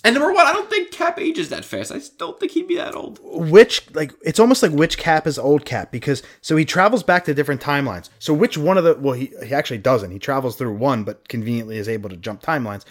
And 0.05 0.15
number 0.15 0.33
one, 0.33 0.47
I 0.47 0.53
don't 0.53 0.71
think 0.71 0.93
Cap 0.93 1.19
ages 1.19 1.49
that 1.49 1.65
fast. 1.65 1.91
I 1.91 2.01
don't 2.19 2.39
think 2.39 2.53
he'd 2.53 2.69
be 2.69 2.77
that 2.77 2.95
old. 2.95 3.19
which 3.23 3.75
like 3.95 4.13
it's 4.23 4.39
almost 4.39 4.63
like 4.63 4.73
which 4.73 4.97
cap 4.99 5.27
is 5.27 5.39
old 5.39 5.65
cap 5.65 5.91
because 5.91 6.23
so 6.43 6.57
he 6.57 6.65
travels 6.65 7.03
back 7.03 7.25
to 7.25 7.35
different 7.35 7.61
timelines 7.61 8.09
so 8.19 8.33
which 8.33 8.57
one 8.57 8.79
of 8.79 8.85
the 8.85 8.95
well 8.95 9.15
he, 9.15 9.33
he 9.45 9.53
actually 9.55 9.79
doesn't 9.79 10.11
he 10.11 10.19
travels 10.19 10.57
through 10.57 10.75
one 10.75 11.05
but 11.05 11.29
conveniently 11.29 11.77
is 11.77 11.89
able 11.89 12.09
to 12.09 12.17
jump 12.17 12.41
timelines 12.43 12.85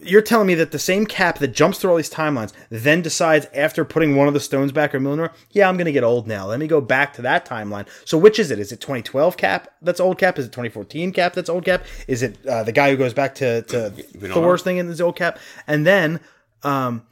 you're 0.00 0.22
telling 0.22 0.46
me 0.46 0.54
that 0.54 0.70
the 0.70 0.78
same 0.78 1.06
cap 1.06 1.38
that 1.38 1.48
jumps 1.48 1.78
through 1.78 1.90
all 1.90 1.96
these 1.96 2.10
timelines 2.10 2.52
then 2.70 3.02
decides 3.02 3.46
after 3.54 3.84
putting 3.84 4.16
one 4.16 4.28
of 4.28 4.34
the 4.34 4.40
stones 4.40 4.72
back 4.72 4.94
or 4.94 5.00
Mjolnir, 5.00 5.32
yeah, 5.50 5.68
I'm 5.68 5.76
going 5.76 5.86
to 5.86 5.92
get 5.92 6.04
old 6.04 6.26
now. 6.26 6.46
Let 6.46 6.60
me 6.60 6.66
go 6.66 6.80
back 6.80 7.12
to 7.14 7.22
that 7.22 7.46
timeline. 7.46 7.86
So 8.04 8.16
which 8.18 8.38
is 8.38 8.50
it? 8.50 8.58
Is 8.58 8.72
it 8.72 8.80
2012 8.80 9.36
cap 9.36 9.68
that's 9.82 10.00
old 10.00 10.18
cap? 10.18 10.38
Is 10.38 10.46
it 10.46 10.52
2014 10.52 11.12
cap 11.12 11.34
that's 11.34 11.48
old 11.48 11.64
cap? 11.64 11.84
Is 12.08 12.22
it 12.22 12.44
uh, 12.46 12.62
the 12.62 12.72
guy 12.72 12.90
who 12.90 12.96
goes 12.96 13.14
back 13.14 13.34
to, 13.36 13.62
to 13.62 13.90
Thor's 13.90 14.60
know. 14.60 14.64
thing 14.64 14.76
in 14.78 14.88
his 14.88 15.00
old 15.00 15.16
cap? 15.16 15.38
And 15.66 15.86
then 15.86 16.20
um, 16.62 17.06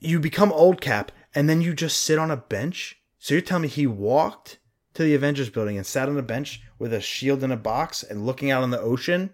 you 0.00 0.20
become 0.20 0.52
old 0.52 0.80
cap 0.80 1.12
and 1.34 1.48
then 1.48 1.60
you 1.60 1.74
just 1.74 2.02
sit 2.02 2.18
on 2.18 2.30
a 2.30 2.36
bench. 2.36 2.96
So 3.18 3.34
you're 3.34 3.40
telling 3.42 3.62
me 3.62 3.68
he 3.68 3.86
walked 3.86 4.58
to 4.94 5.02
the 5.02 5.14
Avengers 5.14 5.50
building 5.50 5.76
and 5.76 5.86
sat 5.86 6.08
on 6.08 6.18
a 6.18 6.22
bench 6.22 6.62
with 6.78 6.92
a 6.92 7.00
shield 7.00 7.42
in 7.42 7.52
a 7.52 7.56
box 7.56 8.02
and 8.02 8.26
looking 8.26 8.50
out 8.50 8.62
on 8.62 8.70
the 8.70 8.80
ocean? 8.80 9.30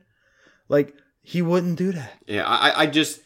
Like 0.68 0.94
he 1.24 1.42
wouldn't 1.42 1.76
do 1.76 1.90
that. 1.92 2.12
Yeah, 2.26 2.44
I, 2.46 2.68
I- 2.68 2.80
I 2.82 2.86
just, 2.86 3.20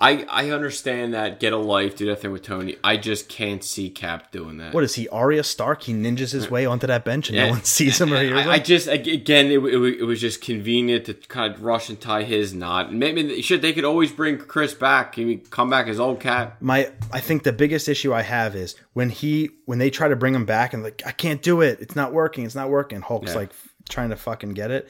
I, 0.00 0.24
I 0.28 0.50
understand 0.50 1.14
that 1.14 1.38
get 1.38 1.52
a 1.52 1.56
life, 1.56 1.94
do 1.96 2.06
that 2.06 2.16
thing 2.20 2.32
with 2.32 2.42
Tony. 2.42 2.76
I 2.82 2.96
just 2.96 3.28
can't 3.28 3.62
see 3.62 3.90
Cap 3.90 4.32
doing 4.32 4.56
that. 4.58 4.74
What 4.74 4.82
is 4.82 4.96
he, 4.96 5.08
Arya 5.08 5.44
Stark? 5.44 5.84
He 5.84 5.92
ninjas 5.92 6.32
his 6.32 6.50
way 6.50 6.66
onto 6.66 6.88
that 6.88 7.04
bench 7.04 7.28
and 7.28 7.38
no 7.38 7.50
one 7.50 7.62
sees 7.64 8.00
him 8.00 8.12
or 8.12 8.20
hears 8.20 8.40
him. 8.42 8.48
I, 8.50 8.54
I 8.54 8.58
just 8.58 8.88
again, 8.88 9.46
it, 9.52 9.58
it, 9.62 10.00
it 10.00 10.04
was 10.04 10.20
just 10.20 10.40
convenient 10.40 11.04
to 11.06 11.14
kind 11.14 11.54
of 11.54 11.62
rush 11.62 11.88
and 11.90 12.00
tie 12.00 12.24
his 12.24 12.52
knot. 12.54 12.92
Maybe 12.92 13.22
they- 13.22 13.40
shit, 13.40 13.62
they 13.62 13.72
could 13.72 13.84
always 13.84 14.10
bring 14.10 14.36
Chris 14.36 14.74
back. 14.74 15.14
He 15.14 15.36
come 15.36 15.70
back 15.70 15.86
as 15.86 16.00
old 16.00 16.18
Cap. 16.18 16.56
my 16.60 16.90
I 17.12 17.20
think 17.20 17.44
the 17.44 17.52
biggest 17.52 17.88
issue 17.88 18.12
I 18.12 18.22
have 18.22 18.56
is 18.56 18.74
when 18.94 19.10
he 19.10 19.50
when 19.66 19.78
they 19.78 19.90
try 19.90 20.08
to 20.08 20.16
bring 20.16 20.34
him 20.34 20.44
back 20.44 20.74
and 20.74 20.82
like 20.82 21.02
I 21.06 21.12
can't 21.12 21.40
do 21.40 21.60
it. 21.60 21.78
It's 21.80 21.94
not 21.94 22.12
working. 22.12 22.44
It's 22.44 22.56
not 22.56 22.68
working. 22.68 23.00
Hulk's 23.00 23.30
Yeah. 23.30 23.38
like 23.38 23.52
trying 23.88 24.10
to 24.10 24.16
fucking 24.16 24.54
get 24.54 24.72
it. 24.72 24.88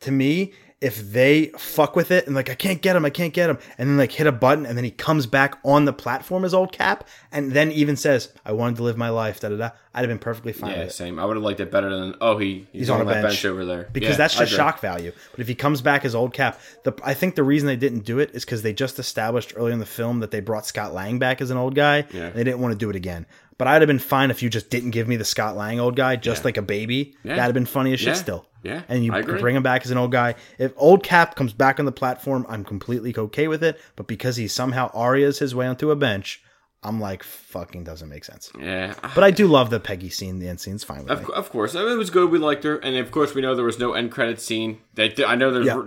To 0.00 0.10
me, 0.12 0.52
if 0.78 1.10
they 1.12 1.46
fuck 1.56 1.96
with 1.96 2.10
it 2.10 2.26
and 2.26 2.34
like 2.36 2.50
I 2.50 2.54
can't 2.54 2.82
get 2.82 2.96
him, 2.96 3.04
I 3.06 3.10
can't 3.10 3.32
get 3.32 3.48
him, 3.48 3.58
and 3.78 3.88
then 3.88 3.96
like 3.96 4.12
hit 4.12 4.26
a 4.26 4.32
button 4.32 4.66
and 4.66 4.76
then 4.76 4.84
he 4.84 4.90
comes 4.90 5.26
back 5.26 5.58
on 5.64 5.86
the 5.86 5.92
platform 5.92 6.44
as 6.44 6.52
old 6.52 6.70
Cap 6.72 7.04
and 7.32 7.52
then 7.52 7.72
even 7.72 7.96
says 7.96 8.32
I 8.44 8.52
wanted 8.52 8.76
to 8.76 8.82
live 8.82 8.96
my 8.98 9.08
life. 9.08 9.40
Da 9.40 9.48
da 9.48 9.56
da. 9.56 9.70
I'd 9.94 10.00
have 10.00 10.08
been 10.08 10.18
perfectly 10.18 10.52
fine 10.52 10.72
Yeah, 10.72 10.88
same. 10.88 11.18
I 11.18 11.24
would 11.24 11.36
have 11.36 11.42
liked 11.42 11.60
it 11.60 11.70
better 11.70 11.88
than 11.88 12.14
oh 12.20 12.36
he 12.36 12.66
he's, 12.72 12.80
He's 12.82 12.90
on, 12.90 13.00
on 13.00 13.06
a 13.06 13.10
that 13.14 13.22
bench. 13.22 13.42
bench. 13.42 13.44
over 13.46 13.64
there 13.64 13.88
because 13.90 14.10
Yeah, 14.10 14.16
that's 14.16 14.36
just 14.36 14.52
shock 14.52 14.80
value. 14.80 15.12
But 15.30 15.40
if 15.40 15.48
he 15.48 15.54
comes 15.54 15.80
back 15.80 16.04
as 16.04 16.14
old 16.14 16.34
Cap, 16.34 16.60
the 16.84 16.92
I 17.02 17.14
think 17.14 17.36
the 17.36 17.42
reason 17.44 17.66
they 17.66 17.76
didn't 17.76 18.00
do 18.04 18.18
it 18.18 18.32
is 18.34 18.44
because 18.44 18.60
they 18.60 18.74
just 18.74 18.98
established 18.98 19.54
early 19.56 19.72
in 19.72 19.78
the 19.78 19.86
film 19.86 20.20
that 20.20 20.30
they 20.30 20.40
brought 20.40 20.66
Scott 20.66 20.92
Lang 20.92 21.18
back 21.18 21.40
as 21.40 21.50
an 21.50 21.56
old 21.56 21.74
guy. 21.74 22.04
Yeah. 22.12 22.28
They 22.30 22.44
didn't 22.44 22.60
want 22.60 22.72
to 22.72 22.78
do 22.78 22.90
it 22.90 22.96
again. 22.96 23.24
But 23.58 23.68
I'd 23.68 23.80
have 23.80 23.86
been 23.86 23.98
fine 23.98 24.30
if 24.30 24.42
you 24.42 24.50
just 24.50 24.68
didn't 24.68 24.90
give 24.90 25.08
me 25.08 25.16
the 25.16 25.24
Scott 25.24 25.56
Lang 25.56 25.80
old 25.80 25.96
guy, 25.96 26.16
just 26.16 26.44
like 26.44 26.56
a 26.58 26.62
baby. 26.62 27.16
Yeah. 27.24 27.36
That'd 27.36 27.42
have 27.44 27.54
been 27.54 27.64
funny 27.66 27.92
as 27.94 28.00
shit 28.00 28.08
Yeah. 28.08 28.14
still. 28.14 28.46
Yeah. 28.62 28.82
And 28.88 29.04
you 29.04 29.12
bring 29.12 29.56
him 29.56 29.62
back 29.62 29.84
as 29.84 29.90
an 29.90 29.96
old 29.98 30.12
guy. 30.12 30.34
If 30.58 30.72
old 30.76 31.02
Cap 31.02 31.36
comes 31.36 31.52
back 31.52 31.78
on 31.78 31.86
the 31.86 31.92
platform, 31.92 32.44
I'm 32.48 32.64
completely 32.64 33.14
okay 33.16 33.48
with 33.48 33.62
it. 33.64 33.80
But 33.94 34.06
because 34.08 34.36
he 34.36 34.46
somehow 34.48 34.90
Arya's 34.92 35.38
his 35.38 35.54
way 35.54 35.66
onto 35.66 35.90
a 35.90 35.96
bench, 35.96 36.42
I'm 36.82 37.00
like, 37.00 37.22
fucking 37.22 37.84
doesn't 37.84 38.08
make 38.08 38.24
sense. 38.24 38.50
Yeah, 38.60 38.94
But 39.14 39.24
I 39.24 39.30
do 39.30 39.46
love 39.46 39.70
the 39.70 39.80
Peggy 39.80 40.10
scene, 40.10 40.38
the 40.38 40.48
end 40.48 40.60
scene. 40.60 40.74
It's 40.74 40.84
fine 40.84 41.02
with 41.04 41.10
of, 41.10 41.26
me. 41.28 41.34
of 41.34 41.48
course 41.50 41.74
it 41.74 41.82
was 41.96 42.10
good. 42.10 42.30
We 42.30 42.38
liked 42.38 42.62
her, 42.64 42.76
and 42.76 42.96
of 42.96 43.10
course 43.10 43.34
we 43.34 43.40
know 43.40 43.54
there 43.54 43.64
was 43.64 43.78
no 43.78 43.94
end 43.94 44.12
credit 44.12 44.40
scene. 44.40 44.78
They, 44.94 45.14
I 45.26 45.34
know 45.34 45.50
there's 45.50 45.66
Yeah. 45.66 45.82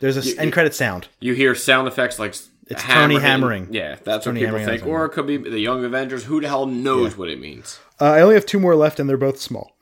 There's 0.00 0.16
a 0.16 0.20
s 0.20 0.36
end 0.36 0.52
credit 0.52 0.74
sound. 0.74 1.06
you 1.20 1.34
hear 1.34 1.54
sound 1.54 1.86
effects 1.86 2.18
like 2.18 2.34
It's 2.68 2.82
Tony 2.82 3.18
hammering. 3.18 3.68
Yeah, 3.70 3.96
that's 4.02 4.24
Tony 4.24 4.40
what 4.44 4.52
people 4.52 4.64
think. 4.64 4.86
Or 4.86 5.04
it 5.04 5.10
could 5.10 5.26
be 5.26 5.36
the 5.36 5.58
Young 5.58 5.84
Avengers. 5.84 6.24
Who 6.24 6.40
the 6.40 6.48
hell 6.48 6.66
knows 6.66 7.16
what 7.16 7.28
it 7.28 7.40
means? 7.40 7.80
Uh, 8.00 8.06
I 8.06 8.20
only 8.20 8.34
have 8.34 8.46
two 8.46 8.60
more 8.60 8.76
left, 8.76 9.00
and 9.00 9.08
they're 9.08 9.16
both 9.16 9.40
small. 9.40 9.76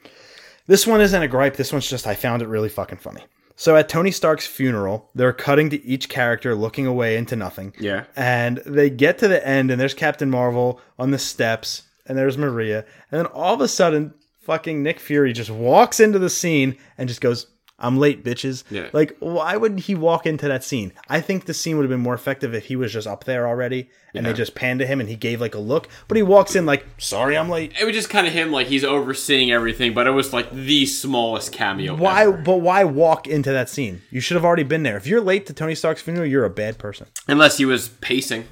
This 0.67 0.87
one 0.87 1.01
isn't 1.01 1.23
a 1.23 1.29
gripe. 1.29 1.57
This 1.57 1.73
one's 1.73 1.89
just 1.89 2.07
I 2.07 2.15
found 2.15 2.43
it 2.43 2.49
really 2.49 2.69
fucking 2.69 2.99
funny. 2.99 3.23
So 3.57 3.77
at 3.77 3.91
Tony 3.91 4.11
Stark's 4.11 4.47
funeral, 4.47 5.11
they're 5.15 5.35
cutting 5.35 5.69
to 5.71 5.85
each 5.85 6.09
character 6.09 6.55
looking 6.55 6.87
away 6.87 7.17
into 7.17 7.37
nothing. 7.37 7.75
Yeah. 7.79 8.05
And 8.17 8.59
they 8.59 8.89
get 8.89 9.19
to 9.19 9.29
the 9.29 9.47
end, 9.47 9.71
and 9.71 9.79
there's 9.79 9.93
Captain 9.93 10.31
Marvel 10.31 10.81
on 10.99 11.11
the 11.11 11.19
steps, 11.19 11.83
and 12.07 12.17
there's 12.17 12.39
Maria, 12.39 12.87
and 13.11 13.19
then 13.19 13.27
all 13.27 13.53
of 13.55 13.61
a 13.61 13.69
sudden, 13.69 14.15
fucking 14.41 14.83
Nick 14.83 14.99
Fury 14.99 15.33
just 15.35 15.51
walks 15.51 16.01
into 16.01 16.19
the 16.19 16.31
scene 16.31 16.79
and 16.97 17.09
just 17.09 17.21
goes, 17.21 17.47
"I'm 17.81 17.99
late, 17.99 18.25
bitches." 18.25 18.65
Yeah. 18.71 18.89
Like, 18.93 19.17
why 19.21 19.57
would 19.57 19.81
he 19.81 19.95
walk 19.95 20.27
into 20.27 20.47
that 20.49 20.63
scene? 20.65 20.93
I 21.09 21.21
think 21.21 21.47
the 21.47 21.55
scene 21.55 21.77
would 21.77 21.83
have 21.85 21.91
been 21.91 22.01
more 22.01 22.15
effective 22.15 22.55
if 22.55 22.67
he 22.67 22.77
was 22.77 22.93
just 22.93 23.07
up 23.07 23.25
there 23.25 23.47
already, 23.49 23.89
and 24.15 24.25
they 24.27 24.33
just 24.33 24.55
panned 24.55 24.81
to 24.81 24.87
him, 24.87 25.01
and 25.01 25.09
he 25.09 25.17
gave 25.17 25.41
like 25.41 25.55
a 25.55 25.59
look, 25.59 25.89
but 26.09 26.17
he 26.17 26.23
walks 26.23 26.55
in 26.55 26.67
like, 26.67 26.85
"Sorry, 26.99 27.37
I'm 27.37 27.49
late." 27.49 27.73
It 27.81 27.85
was 27.85 27.95
just 27.95 28.11
kind 28.11 28.27
of 28.27 28.33
him, 28.33 28.53
like 28.53 28.67
he's 28.69 28.85
overseeing 28.85 29.51
everything, 29.51 29.95
but 29.95 30.07
it 30.07 30.11
was 30.11 30.33
like 30.33 30.53
the 30.53 30.87
smallest 30.87 31.53
cameo. 31.53 31.95
Why? 31.97 32.23
ever. 32.23 32.33
But 32.37 32.57
why 32.59 32.85
walk 32.85 33.27
into 33.27 33.51
that 33.53 33.69
scene? 33.69 34.03
You 34.11 34.21
should 34.21 34.35
have 34.37 34.45
already 34.45 34.63
been 34.65 34.83
there. 34.83 34.97
If 34.97 35.07
you're 35.07 35.21
late 35.21 35.47
to 35.47 35.53
Tony 35.53 35.75
Stark's 35.75 36.03
funeral, 36.03 36.27
you're 36.27 36.45
a 36.45 36.51
bad 36.51 36.79
person. 36.79 37.07
Unless 37.29 37.59
he 37.59 37.65
was 37.65 37.89
pacing. 38.01 38.45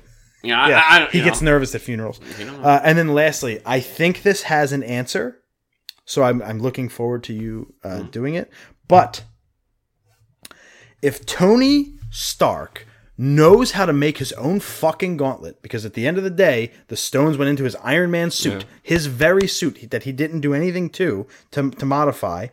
Yeah, 0.44 0.60
I- 0.62 0.68
Yeah, 0.68 0.82
I, 0.84 1.02
I, 1.06 1.10
he 1.10 1.18
you 1.18 1.24
gets 1.24 1.42
nervous 1.42 1.74
at 1.74 1.80
funerals. 1.80 2.20
Uh, 2.62 2.80
and 2.84 2.96
then 2.96 3.09
lastly, 3.09 3.60
I 3.66 3.80
think 3.80 4.22
this 4.22 4.42
has 4.44 4.72
an 4.72 4.84
answer, 4.84 5.40
so 6.05 6.22
I'm 6.22 6.40
I'm 6.42 6.60
looking 6.60 6.88
forward 6.88 7.24
to 7.24 7.32
you 7.34 7.74
uh, 7.82 7.88
Mm-hmm. 7.88 8.10
doing 8.10 8.34
it. 8.34 8.50
But 8.89 9.23
if 11.02 11.24
Tony 11.27 11.93
Stark 12.10 12.86
knows 13.16 13.73
how 13.73 13.85
to 13.85 13.93
make 13.93 14.19
his 14.19 14.32
own 14.32 14.60
fucking 14.60 15.16
gauntlet, 15.16 15.60
because 15.60 15.85
at 15.85 15.94
the 15.94 16.06
end 16.06 16.19
of 16.19 16.24
the 16.24 16.31
day, 16.31 16.73
the 16.86 16.97
stones 16.97 17.36
went 17.36 17.51
into 17.51 17.65
his 17.65 17.77
Iron 17.77 18.10
Man 18.10 18.31
suit, 18.31 18.65
his 18.82 19.06
very 19.06 19.47
suit 19.47 19.90
that 19.90 20.05
he 20.05 20.12
didn't 20.12 20.40
do 20.40 20.55
anything 20.55 20.89
to 20.90 21.27
to, 21.51 21.70
to 21.70 21.86
modify, 21.86 22.47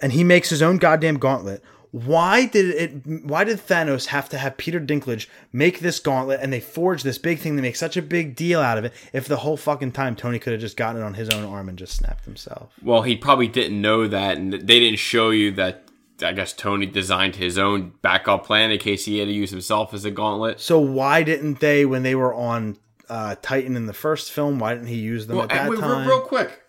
and 0.00 0.12
he 0.12 0.24
makes 0.24 0.50
his 0.50 0.62
own 0.62 0.78
goddamn 0.78 1.18
gauntlet. 1.18 1.62
Why 1.94 2.46
did 2.46 2.74
it? 2.74 3.24
Why 3.24 3.44
did 3.44 3.58
Thanos 3.58 4.06
have 4.06 4.28
to 4.30 4.38
have 4.38 4.56
Peter 4.56 4.80
Dinklage 4.80 5.28
make 5.52 5.78
this 5.78 6.00
gauntlet 6.00 6.40
and 6.42 6.52
they 6.52 6.58
forge 6.58 7.04
this 7.04 7.18
big 7.18 7.38
thing? 7.38 7.54
They 7.54 7.62
make 7.62 7.76
such 7.76 7.96
a 7.96 8.02
big 8.02 8.34
deal 8.34 8.58
out 8.58 8.78
of 8.78 8.84
it. 8.84 8.92
If 9.12 9.28
the 9.28 9.36
whole 9.36 9.56
fucking 9.56 9.92
time 9.92 10.16
Tony 10.16 10.40
could 10.40 10.52
have 10.52 10.60
just 10.60 10.76
gotten 10.76 11.00
it 11.00 11.04
on 11.04 11.14
his 11.14 11.30
own 11.30 11.44
arm 11.44 11.68
and 11.68 11.78
just 11.78 11.96
snapped 11.96 12.24
himself. 12.24 12.72
Well, 12.82 13.02
he 13.02 13.14
probably 13.14 13.46
didn't 13.46 13.80
know 13.80 14.08
that, 14.08 14.38
and 14.38 14.54
they 14.54 14.80
didn't 14.80 14.98
show 14.98 15.30
you 15.30 15.52
that. 15.52 15.84
I 16.20 16.32
guess 16.32 16.52
Tony 16.52 16.86
designed 16.86 17.36
his 17.36 17.58
own 17.58 17.92
backup 18.02 18.44
plan 18.44 18.72
in 18.72 18.78
case 18.80 19.04
he 19.04 19.18
had 19.18 19.26
to 19.28 19.32
use 19.32 19.50
himself 19.50 19.94
as 19.94 20.04
a 20.04 20.10
gauntlet. 20.10 20.58
So 20.60 20.80
why 20.80 21.22
didn't 21.22 21.60
they, 21.60 21.84
when 21.86 22.02
they 22.02 22.16
were 22.16 22.34
on 22.34 22.76
uh, 23.08 23.36
Titan 23.40 23.76
in 23.76 23.86
the 23.86 23.92
first 23.92 24.32
film, 24.32 24.58
why 24.58 24.74
didn't 24.74 24.88
he 24.88 24.96
use 24.96 25.28
them 25.28 25.36
Well, 25.36 25.44
at 25.44 25.50
that 25.50 25.70
wait, 25.70 25.78
real, 25.78 25.88
time? 25.88 26.08
real 26.08 26.20
quick, 26.22 26.60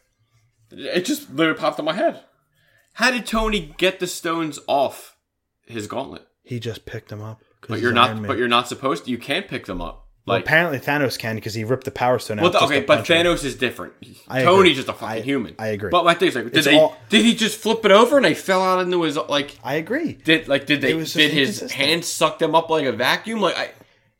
it 0.71 1.05
just 1.05 1.31
literally 1.31 1.59
popped 1.59 1.79
in 1.79 1.85
my 1.85 1.93
head. 1.93 2.21
How 2.93 3.11
did 3.11 3.25
Tony 3.25 3.73
get 3.77 3.99
the 3.99 4.07
stones 4.07 4.59
off 4.67 5.14
his 5.65 5.87
gauntlet? 5.87 6.27
he 6.43 6.59
just 6.59 6.85
picked 6.85 7.09
them 7.09 7.21
up. 7.21 7.41
But 7.67 7.79
you're 7.79 7.91
not. 7.91 8.21
But 8.27 8.37
you're 8.37 8.47
not 8.47 8.67
supposed 8.67 9.05
to. 9.05 9.11
You 9.11 9.17
can't 9.17 9.47
pick 9.47 9.65
them 9.65 9.81
up. 9.81 10.05
Well, 10.27 10.37
Like, 10.37 10.45
apparently 10.45 10.79
Thanos 10.79 11.17
can 11.19 11.35
because 11.35 11.53
he 11.55 11.63
ripped 11.63 11.83
the 11.85 11.91
Power 11.91 12.17
Stone 12.19 12.39
out. 12.39 12.43
well, 12.43 12.51
just 12.51 12.63
okay, 12.65 12.81
but 12.81 12.97
punch 12.97 13.09
him. 13.09 13.25
Thanos 13.25 13.43
is 13.43 13.55
different. 13.55 13.93
I 14.27 14.41
Tony's 14.43 14.59
agree. 14.59 14.73
just 14.75 14.87
a 14.89 14.93
fucking 14.93 15.07
I- 15.07 15.21
human. 15.21 15.55
I 15.59 15.67
agree. 15.67 15.89
But 15.91 16.03
my 16.05 16.13
thing 16.15 16.27
is 16.29 16.35
like, 16.35 16.45
did 16.45 16.57
It's 16.57 16.65
they? 16.67 16.77
all- 16.79 16.95
did 17.09 17.23
he 17.25 17.33
just 17.35 17.57
flip 17.59 17.83
it 17.85 17.91
over 17.91 18.15
and 18.17 18.25
they 18.25 18.33
fell 18.35 18.61
out 18.63 18.79
into 18.79 19.01
his 19.03 19.17
like? 19.17 19.57
I 19.63 19.75
agree. 19.75 20.13
Did 20.13 20.47
like 20.47 20.65
did 20.67 20.81
they? 20.81 20.91
It 20.91 20.95
was 20.95 21.05
just 21.13 21.17
Did 21.17 21.31
his 21.31 21.49
inconsistent. 21.61 21.71
hands 21.71 22.07
suck 22.07 22.39
them 22.39 22.53
up 22.55 22.69
like 22.69 22.85
a 22.85 22.91
vacuum? 22.91 23.41
Like 23.41 23.57
I. 23.57 23.69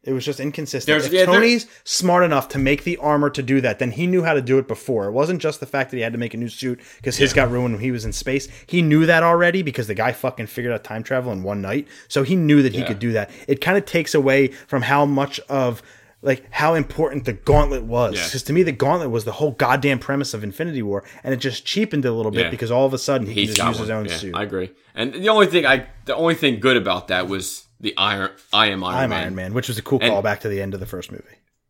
It 0.06 0.14
was 0.14 0.24
just 0.24 0.40
inconsistent. 0.40 0.86
There's- 0.86 1.06
if 1.08 1.12
yeah, 1.14 1.26
Tony's 1.26 1.66
smart 1.84 2.24
enough 2.24 2.48
to 2.50 2.60
make 2.60 2.84
the 2.84 2.98
armor 2.98 3.30
to 3.32 3.42
do 3.44 3.60
that, 3.62 3.80
then 3.80 3.92
he 3.92 4.06
knew 4.08 4.24
how 4.24 4.34
to 4.34 4.42
do 4.42 4.58
it 4.60 4.68
before. 4.68 5.06
It 5.08 5.12
wasn't 5.12 5.42
just 5.42 5.60
the 5.60 5.66
fact 5.66 5.92
that 5.92 5.98
he 5.98 6.04
had 6.04 6.14
to 6.14 6.20
make 6.20 6.34
a 6.34 6.38
new 6.38 6.48
suit 6.50 6.80
because 6.98 7.18
his 7.18 7.34
got 7.34 7.50
ruined 7.52 7.74
when 7.76 7.84
he 7.84 7.92
was 7.92 8.06
in 8.06 8.14
space. 8.14 8.48
He 8.68 8.82
knew 8.82 9.06
that 9.08 9.24
already 9.24 9.64
because 9.64 9.88
the 9.88 9.96
guy 9.96 10.12
fucking 10.12 10.48
figured 10.48 10.74
out 10.74 10.84
time 10.84 11.04
travel 11.04 11.32
in 11.32 11.44
one 11.44 11.62
night. 11.62 11.88
So 12.08 12.24
he 12.24 12.36
knew 12.36 12.62
that 12.62 12.74
he 12.74 12.80
Yeah. 12.82 12.88
could 12.88 13.00
do 13.00 13.12
that. 13.14 13.32
It 13.48 13.62
kind 13.62 13.78
of 13.78 13.86
takes 13.86 14.14
away 14.14 14.48
from 14.68 14.84
how 14.84 15.06
much 15.06 15.40
of 15.50 15.82
like 16.22 16.44
how 16.50 16.74
important 16.74 17.26
the 17.26 17.34
gauntlet 17.34 17.84
was. 17.84 18.16
Yeah. 18.16 18.24
Because 18.26 18.42
to 18.44 18.54
me, 18.54 18.64
the 18.64 18.72
gauntlet 18.72 19.12
was 19.12 19.26
the 19.26 19.34
whole 19.34 19.52
goddamn 19.52 20.00
premise 20.00 20.34
of 20.34 20.44
Infinity 20.44 20.82
War, 20.82 21.04
and 21.24 21.34
it 21.36 21.38
just 21.38 21.66
cheapened 21.66 22.04
it 22.04 22.08
a 22.08 22.12
little 22.14 22.32
bit 22.32 22.46
Yeah. 22.46 22.50
because 22.50 22.72
all 22.72 22.86
of 22.88 22.94
a 22.96 22.98
sudden 22.98 23.28
he 23.28 23.34
He's 23.42 23.50
can 23.50 23.56
just 23.58 23.68
use 23.68 23.78
his 23.80 23.90
own 23.92 24.06
Yeah, 24.06 24.16
suit. 24.18 24.36
I 24.36 24.42
agree. 24.42 24.72
And 24.96 25.14
the 25.14 25.30
only 25.30 25.46
thing 25.46 25.68
I, 25.68 25.86
the 26.06 26.16
only 26.16 26.34
thing 26.34 26.60
good 26.60 26.78
about 26.78 27.10
that 27.10 27.28
was 27.28 27.65
the 27.86 27.96
Iron, 27.98 28.32
I 28.52 28.68
am 28.68 28.84
Iron 28.84 29.04
I'm 29.04 29.10
Man. 29.12 29.22
Iron 29.24 29.36
Man, 29.36 29.54
which 29.54 29.68
was 29.70 29.78
a 29.78 29.82
cool 29.82 30.00
And- 30.02 30.12
callback 30.12 30.40
to 30.42 30.50
the 30.50 30.62
end 30.62 30.74
of 30.74 30.80
the 30.80 30.86
first 30.86 31.12
movie. 31.12 31.24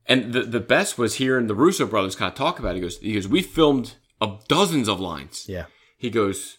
And 0.08 0.34
the 0.34 0.42
the 0.44 0.60
best 0.60 0.98
was 0.98 1.16
hearing 1.16 1.48
the 1.48 1.56
Russo 1.56 1.86
brothers 1.86 2.16
kind 2.16 2.32
of 2.32 2.38
talk 2.38 2.60
about 2.60 2.72
it. 2.72 2.76
He 2.76 2.82
goes, 2.82 2.98
he 3.00 3.14
goes, 3.14 3.28
we 3.28 3.42
filmed 3.42 3.96
uh, 4.22 4.38
dozens 4.48 4.88
of 4.88 5.00
lines. 5.00 5.46
Yeah. 5.48 5.66
He 5.98 6.10
goes, 6.10 6.58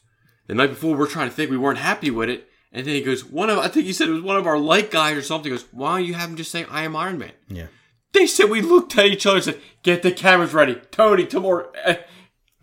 the 0.48 0.54
night 0.54 0.70
before 0.70 0.96
we're 0.96 1.06
trying 1.06 1.28
to 1.28 1.34
think 1.34 1.50
we 1.50 1.56
weren't 1.56 1.78
happy 1.78 2.10
with 2.10 2.28
it. 2.28 2.48
And 2.72 2.86
then 2.86 2.94
he 2.94 3.02
goes, 3.02 3.24
one 3.24 3.48
of, 3.48 3.58
I 3.58 3.68
think 3.68 3.86
he 3.86 3.92
said 3.92 4.08
it 4.08 4.12
was 4.12 4.22
one 4.22 4.36
of 4.36 4.46
our 4.46 4.58
light 4.58 4.90
guys 4.90 5.16
or 5.16 5.22
something. 5.22 5.50
He 5.50 5.56
goes, 5.56 5.66
why 5.72 5.98
don't 5.98 6.06
you 6.08 6.14
have 6.14 6.28
him 6.28 6.36
just 6.36 6.50
say, 6.50 6.64
I 6.70 6.82
am 6.82 6.94
Iron 6.96 7.18
Man? 7.18 7.32
Yeah. 7.48 7.68
They 8.12 8.26
said 8.26 8.50
we 8.50 8.60
looked 8.60 8.98
at 8.98 9.06
each 9.06 9.24
other 9.26 9.36
and 9.36 9.44
said, 9.44 9.60
get 9.82 10.02
the 10.02 10.10
cameras 10.12 10.52
ready. 10.52 10.74
Tony, 10.90 11.24
tomorrow, 11.26 11.70
eh, 11.84 11.96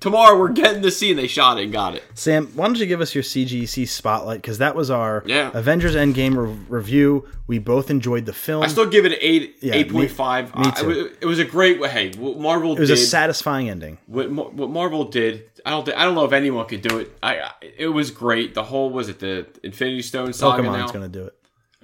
tomorrow 0.04 0.38
we're 0.38 0.50
getting 0.52 0.82
the 0.82 0.92
scene. 0.92 1.16
They 1.16 1.28
shot 1.28 1.58
it 1.58 1.64
and 1.64 1.72
got 1.72 1.96
it. 1.96 2.04
Sam, 2.14 2.48
why 2.56 2.66
don't 2.68 2.78
you 2.78 2.86
give 2.86 3.00
us 3.00 3.16
your 3.16 3.24
CGC 3.24 3.88
spotlight? 3.88 4.42
Because 4.42 4.58
that 4.58 4.76
was 4.76 4.92
our 4.92 5.24
Yeah. 5.26 5.50
Avengers 5.54 5.96
Endgame 5.96 6.36
re- 6.36 6.58
review. 6.68 7.26
We 7.48 7.58
both 7.60 7.90
enjoyed 7.90 8.26
the 8.26 8.34
film. 8.34 8.64
I 8.64 8.68
still 8.68 8.86
give 8.90 9.06
it 9.06 9.14
an 9.14 9.18
eight, 9.22 9.56
Yeah, 9.62 9.76
eight 9.76 9.90
point 9.92 10.12
five. 10.12 10.54
me- 10.56 10.66
I- 10.66 10.72
too. 10.72 11.12
it, 11.22 11.26
was 11.26 11.40
a 11.40 11.46
great. 11.46 11.84
Hey, 11.86 12.12
what 12.18 12.38
Marvel 12.38 12.74
it 12.76 12.80
was 12.82 12.90
did. 12.90 12.98
a 12.98 13.02
satisfying 13.02 13.70
ending. 13.70 13.98
what, 14.08 14.30
what 14.30 14.70
Marvel 14.70 15.06
did, 15.06 15.50
I 15.66 15.70
don't 15.70 15.88
I 15.96 16.04
don't 16.04 16.16
know 16.16 16.26
if 16.26 16.34
anyone 16.34 16.66
could 16.68 16.82
do 16.82 17.00
it. 17.00 17.18
I, 17.24 17.52
it 17.78 17.88
was 17.88 18.12
great. 18.12 18.54
The 18.56 18.64
whole 18.64 18.90
was 18.90 19.08
it 19.08 19.20
the 19.20 19.48
Infinity 19.64 20.02
Stone 20.02 20.34
saga 20.34 20.64
Pokemon's 20.64 20.78
now. 20.78 20.88
going 20.88 21.10
to 21.12 21.20
do 21.20 21.26
it. 21.26 21.36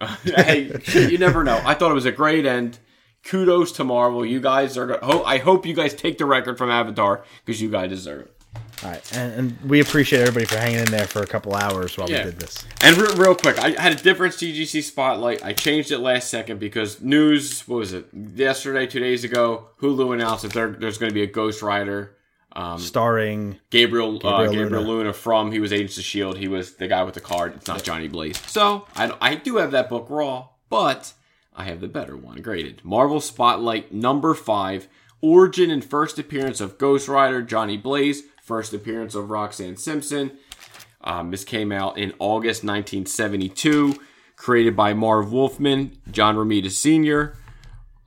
hey, 0.83 1.09
you 1.09 1.17
never 1.17 1.43
know. 1.43 1.61
I 1.65 1.73
thought 1.73 1.91
it 1.91 1.95
was 1.95 2.05
a 2.05 2.11
great 2.11 2.45
end. 2.45 2.79
Kudos 3.23 3.71
to 3.73 3.83
Marvel. 3.83 4.25
You 4.25 4.39
guys 4.39 4.77
are. 4.77 4.97
Ho- 5.03 5.23
I 5.23 5.37
hope 5.37 5.65
you 5.65 5.73
guys 5.73 5.93
take 5.93 6.17
the 6.17 6.25
record 6.25 6.57
from 6.57 6.69
Avatar 6.69 7.23
because 7.45 7.61
you 7.61 7.69
guys 7.69 7.89
deserve 7.89 8.21
it. 8.21 8.33
All 8.83 8.89
right. 8.89 9.15
And, 9.17 9.33
and 9.33 9.69
we 9.69 9.81
appreciate 9.81 10.21
everybody 10.21 10.45
for 10.45 10.57
hanging 10.57 10.79
in 10.79 10.85
there 10.85 11.05
for 11.05 11.21
a 11.21 11.27
couple 11.27 11.53
hours 11.53 11.97
while 11.97 12.09
Yeah. 12.09 12.19
we 12.25 12.31
did 12.31 12.39
this. 12.39 12.65
And 12.81 12.95
re- 12.97 13.13
real 13.17 13.35
quick, 13.35 13.59
I 13.59 13.71
had 13.71 13.91
a 13.99 14.01
different 14.01 14.33
CGC 14.35 14.81
spotlight. 14.83 15.43
I 15.43 15.51
changed 15.53 15.91
it 15.91 15.99
last 15.99 16.29
second 16.29 16.59
because 16.59 17.01
news. 17.01 17.67
What 17.67 17.77
was 17.77 17.93
it? 17.93 18.07
Yesterday, 18.13 18.87
two 18.87 19.01
days 19.01 19.23
ago, 19.25 19.67
Hulu 19.81 20.13
announced 20.13 20.43
that 20.43 20.53
there, 20.53 20.69
there's 20.69 20.97
going 20.97 21.09
to 21.09 21.13
be 21.13 21.23
a 21.23 21.27
Ghost 21.27 21.61
Rider. 21.61 22.15
Starring. 22.77 23.59
Gabriel 23.69 24.15
uh, 24.25 24.43
Gabriel 24.43 24.63
Gabriel 24.63 24.83
Luna. 24.83 24.97
Luna. 24.97 25.13
from 25.13 25.51
he 25.51 25.59
was 25.59 25.71
Agents 25.71 25.97
of 25.97 26.03
Shield. 26.03 26.37
He 26.37 26.47
was 26.47 26.75
the 26.75 26.87
guy 26.87 27.03
with 27.03 27.13
the 27.13 27.21
card. 27.21 27.55
It's 27.55 27.67
not 27.67 27.83
Johnny 27.83 28.07
Blaze. 28.07 28.37
So 28.49 28.85
I, 28.95 29.13
I 29.21 29.35
do 29.35 29.57
have 29.57 29.71
that 29.71 29.87
book 29.89 30.07
raw, 30.09 30.47
but 30.69 31.13
I 31.59 31.63
have 31.63 31.81
the 31.81 31.89
better 31.89 32.15
one 32.15 32.41
graded. 32.41 32.85
Marvel 32.85 33.19
Spotlight 33.19 33.91
number 33.91 34.33
five. 34.33 34.87
Origin 35.19 35.69
and 35.69 35.83
first 35.83 36.17
appearance 36.17 36.61
of 36.61 36.77
Ghost 36.77 37.09
Rider 37.09 37.41
Johnny 37.41 37.75
Blaze. 37.75 38.23
First 38.41 38.73
appearance 38.73 39.13
of 39.13 39.29
Roxanne 39.29 39.75
Simpson. 39.75 40.31
Um, 41.01 41.31
this 41.31 41.43
came 41.43 41.73
out 41.73 41.97
in 41.97 42.13
August 42.17 42.63
1972. 42.63 43.99
Created 44.37 44.77
by 44.77 44.93
Marv 44.93 45.33
Wolfman, 45.33 45.97
John 46.09 46.37
Romita 46.37 46.71
Sr. 46.71 47.35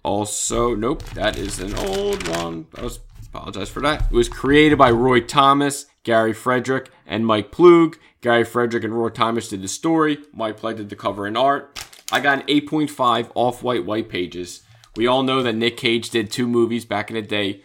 Also, 0.03 0.75
nope, 0.75 1.03
that 1.11 1.37
is 1.37 1.61
an 1.61 1.75
old 1.75 2.27
one. 2.29 2.69
I 2.75 2.81
was 2.81 3.01
apologize 3.29 3.69
for 3.69 3.81
that. 3.81 4.07
It 4.11 4.15
was 4.15 4.31
created 4.31 4.79
by 4.79 4.91
Roy 4.91 5.21
Thomas, 5.21 5.85
Gary 6.05 6.33
Friedrich, 6.33 6.91
and 7.07 7.27
Mike 7.27 7.53
Ploog. 7.53 7.97
Gary 8.23 8.45
Friedrich 8.45 8.83
and 8.83 8.95
Roy 8.95 9.11
Thomas 9.11 9.49
did 9.49 9.61
the 9.61 9.69
story. 9.69 10.21
Mike 10.33 10.59
Ploog 10.59 10.79
did 10.79 10.89
the 10.89 10.97
cover 10.97 11.27
and 11.27 11.37
art. 11.37 11.82
I 12.13 12.21
got 12.21 12.41
an 12.41 12.47
8.5 12.47 13.31
off-white 13.35 13.87
white 13.87 14.09
pages. 14.09 14.63
We 14.95 15.07
all 15.07 15.23
know 15.23 15.43
that 15.43 15.55
Nick 15.55 15.79
Cage 15.79 16.11
did 16.11 16.31
two 16.31 16.47
movies 16.47 16.85
back 16.85 17.11
in 17.11 17.15
the 17.17 17.23
day. 17.23 17.63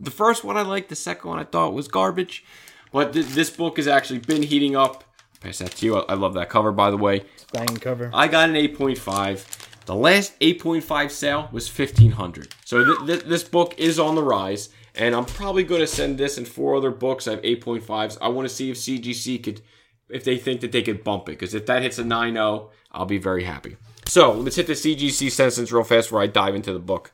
The 0.00 0.10
first 0.10 0.42
one 0.42 0.56
I 0.56 0.62
liked, 0.62 0.88
the 0.88 0.96
second 0.96 1.28
one 1.28 1.38
I 1.38 1.44
thought 1.44 1.74
was 1.74 1.86
garbage. 1.86 2.44
But 2.92 3.12
th- 3.12 3.26
this 3.26 3.50
book 3.50 3.76
has 3.76 3.86
actually 3.86 4.20
been 4.20 4.42
heating 4.42 4.74
up. 4.74 5.04
Pass 5.40 5.58
that 5.58 5.72
to 5.72 5.86
you. 5.86 5.96
I 5.96 6.12
I 6.12 6.14
love 6.14 6.34
that 6.34 6.48
cover, 6.48 6.72
by 6.72 6.90
the 6.90 6.96
way. 6.96 7.24
Banging 7.52 7.76
cover. 7.76 8.10
I 8.12 8.26
got 8.28 8.48
an 8.48 8.56
8.5. 8.56 9.84
The 9.86 9.94
last 9.94 10.38
8.5 10.40 11.10
sale 11.10 11.48
was 11.52 11.68
1500. 11.68 12.54
So 12.64 12.84
th- 12.84 13.06
th- 13.06 13.24
this 13.24 13.44
book 13.44 13.74
is 13.78 13.98
on 13.98 14.14
the 14.14 14.22
rise, 14.22 14.68
and 14.94 15.14
I'm 15.14 15.24
probably 15.24 15.64
going 15.64 15.80
to 15.80 15.86
send 15.86 16.18
this 16.18 16.38
and 16.38 16.46
four 16.46 16.76
other 16.76 16.90
books. 16.90 17.26
I 17.26 17.32
have 17.32 17.42
8.5s. 17.42 18.18
I 18.20 18.28
want 18.28 18.48
to 18.48 18.54
see 18.54 18.70
if 18.70 18.76
CGC 18.76 19.42
could, 19.42 19.60
if 20.08 20.24
they 20.24 20.36
think 20.36 20.60
that 20.60 20.72
they 20.72 20.82
could 20.82 21.04
bump 21.04 21.28
it, 21.28 21.32
because 21.32 21.54
if 21.54 21.66
that 21.66 21.82
hits 21.82 21.98
a 21.98 22.04
9.0, 22.04 22.70
I'll 22.92 23.06
be 23.06 23.18
very 23.18 23.44
happy. 23.44 23.76
So 24.06 24.32
let's 24.32 24.56
hit 24.56 24.66
the 24.66 24.72
CGC 24.72 25.30
census 25.30 25.72
real 25.72 25.84
fast 25.84 26.08
before 26.08 26.22
I 26.22 26.26
dive 26.26 26.54
into 26.54 26.72
the 26.72 26.78
book. 26.78 27.12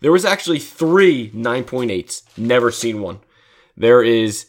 There 0.00 0.12
was 0.12 0.24
actually 0.24 0.58
three 0.58 1.30
9.8s. 1.30 2.22
Never 2.38 2.70
seen 2.70 3.00
one. 3.00 3.20
There 3.76 4.02
is 4.02 4.46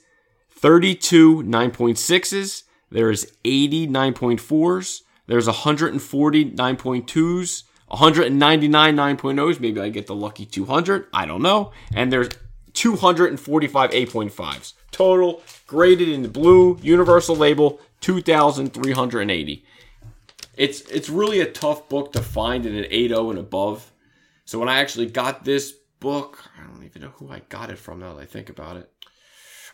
32 0.52 1.44
9.6s. 1.44 2.64
There's 2.90 3.26
80 3.44 3.88
9.4s. 3.88 5.02
There's 5.28 5.48
140 5.48 6.52
9.2s. 6.52 7.64
199 7.88 8.96
9.0s. 8.96 9.60
Maybe 9.60 9.80
I 9.80 9.90
get 9.90 10.08
the 10.08 10.16
lucky 10.16 10.46
200. 10.46 11.08
I 11.14 11.26
don't 11.26 11.42
know. 11.42 11.72
And 11.94 12.12
there's 12.12 12.30
245 12.74 13.92
8.5s. 13.92 14.74
Total 14.92 15.42
graded 15.66 16.10
in 16.10 16.22
the 16.22 16.30
blue 16.30 16.78
universal 16.82 17.36
label 17.36 17.80
2,380. 18.02 19.66
It's 20.58 20.82
it's 20.82 21.10
really 21.10 21.40
a 21.40 21.50
tough 21.50 21.88
book 21.88 22.12
to 22.14 22.22
find 22.22 22.66
in 22.66 22.76
an 22.76 22.86
8.0 22.86 23.30
and 23.30 23.40
above. 23.40 23.92
So 24.46 24.60
when 24.60 24.70
I 24.70 24.80
actually 24.80 25.06
got 25.06 25.46
this 25.46 25.74
book, 26.00 26.44
I 26.58 26.66
don't 26.66 26.84
even 26.84 27.02
know 27.04 27.14
who 27.16 27.30
I 27.30 27.42
got 27.50 27.70
it 27.70 27.78
from 27.78 28.00
now 28.00 28.14
that 28.16 28.22
I 28.22 28.26
think 28.26 28.50
about 28.50 28.78
it. 28.78 28.92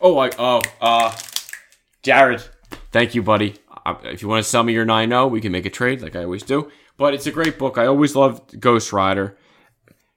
Oh, 0.01 0.17
I 0.17 0.31
oh 0.37 0.61
uh, 0.81 1.15
Jared, 2.01 2.43
thank 2.91 3.15
you, 3.15 3.23
buddy. 3.23 3.55
If 4.03 4.21
you 4.21 4.27
want 4.27 4.43
to 4.43 4.49
sell 4.49 4.63
me 4.63 4.73
your 4.73 4.85
9.0, 4.85 5.29
we 5.29 5.41
can 5.41 5.51
make 5.51 5.65
a 5.65 5.69
trade 5.69 6.01
like 6.01 6.15
I 6.15 6.23
always 6.23 6.43
do. 6.43 6.71
But 6.97 7.13
it's 7.13 7.27
a 7.27 7.31
great 7.31 7.57
book. 7.57 7.77
I 7.77 7.85
always 7.85 8.15
loved 8.15 8.59
Ghost 8.59 8.93
Rider. 8.93 9.37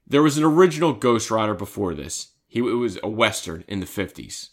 There 0.07 0.23
was 0.23 0.39
an 0.39 0.45
original 0.45 0.93
Ghost 0.93 1.31
Rider 1.31 1.55
before 1.55 1.95
this. 1.95 2.33
He 2.47 2.61
it 2.61 2.63
was 2.63 2.99
a 3.03 3.09
western 3.09 3.65
in 3.69 3.81
the 3.81 3.87
50s. 3.87 4.51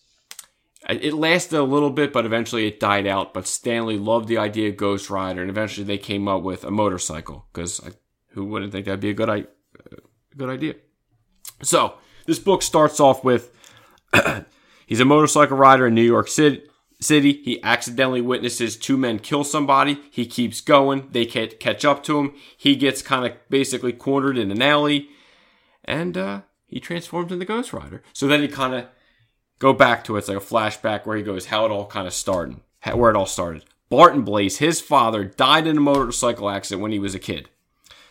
It 0.90 1.14
lasted 1.14 1.58
a 1.58 1.64
little 1.64 1.90
bit, 1.90 2.12
but 2.12 2.26
eventually 2.26 2.68
it 2.68 2.80
died 2.80 3.08
out. 3.08 3.34
But 3.34 3.48
Stan 3.48 3.86
Lee 3.86 3.98
loved 3.98 4.28
the 4.28 4.38
idea 4.38 4.70
of 4.70 4.78
Ghost 4.78 5.10
Rider, 5.10 5.42
and 5.42 5.50
eventually 5.50 5.86
they 5.86 5.98
came 5.98 6.28
up 6.28 6.44
with 6.44 6.64
a 6.64 6.72
motorcycle 6.72 7.46
because 7.54 7.80
who 8.30 8.46
wouldn't 8.46 8.72
think 8.72 8.86
that'd 8.86 9.00
be 9.00 9.10
a 9.10 9.14
good, 9.14 9.30
I- 9.30 9.48
good 10.36 10.50
idea? 10.50 10.76
So 11.62 11.96
this 12.26 12.40
book 12.40 12.62
starts 12.62 13.00
off 13.00 13.24
with 13.24 13.52
he's 14.86 15.00
a 15.00 15.06
motorcycle 15.06 15.58
rider 15.58 15.88
in 15.88 15.96
New 15.96 16.02
York 16.04 16.28
City. 16.28 16.64
City. 17.00 17.42
He 17.44 17.62
accidentally 17.64 18.22
witnesses 18.22 18.78
two 18.78 18.96
men 18.98 19.20
kill 19.20 19.44
somebody. 19.44 20.00
He 20.10 20.26
keeps 20.26 20.62
going. 20.62 21.10
They 21.12 21.26
can't 21.26 21.60
catch 21.60 21.84
up 21.84 22.04
to 22.04 22.18
him. 22.18 22.34
He 22.58 22.76
gets 22.78 23.02
kind 23.02 23.26
of 23.26 23.34
basically 23.50 23.92
cornered 23.92 24.38
in 24.38 24.52
an 24.52 24.62
alley, 24.62 25.10
and 25.84 26.18
uh, 26.18 26.42
he 26.66 26.80
transforms 26.80 27.32
into 27.32 27.46
Ghost 27.46 27.74
Rider. 27.74 28.04
So 28.14 28.28
then 28.28 28.42
he 28.42 28.48
kind 28.48 28.74
of 28.74 28.86
go 29.64 29.72
back 29.72 30.03
to 30.03 30.15
it. 30.15 30.19
It's 30.19 30.27
like 30.27 30.38
a 30.38 30.41
flashback 30.41 31.06
where 31.06 31.15
he 31.15 31.23
goes 31.23 31.45
how 31.45 31.65
it 31.65 31.72
all 31.72 31.85
kind 31.85 32.06
of 32.06 32.14
started, 32.14 32.57
where 32.94 33.10
it 33.10 33.15
all 33.15 33.26
started. 33.26 33.64
Barton 33.90 34.23
Blaze, 34.23 34.57
his 34.57 34.81
father, 34.81 35.23
died 35.23 35.68
in 35.68 35.77
a 35.77 35.81
motorcycle 35.81 36.49
accident 36.49 36.81
when 36.81 36.91
he 36.91 36.99
was 36.99 37.15
a 37.15 37.19
kid. 37.19 37.49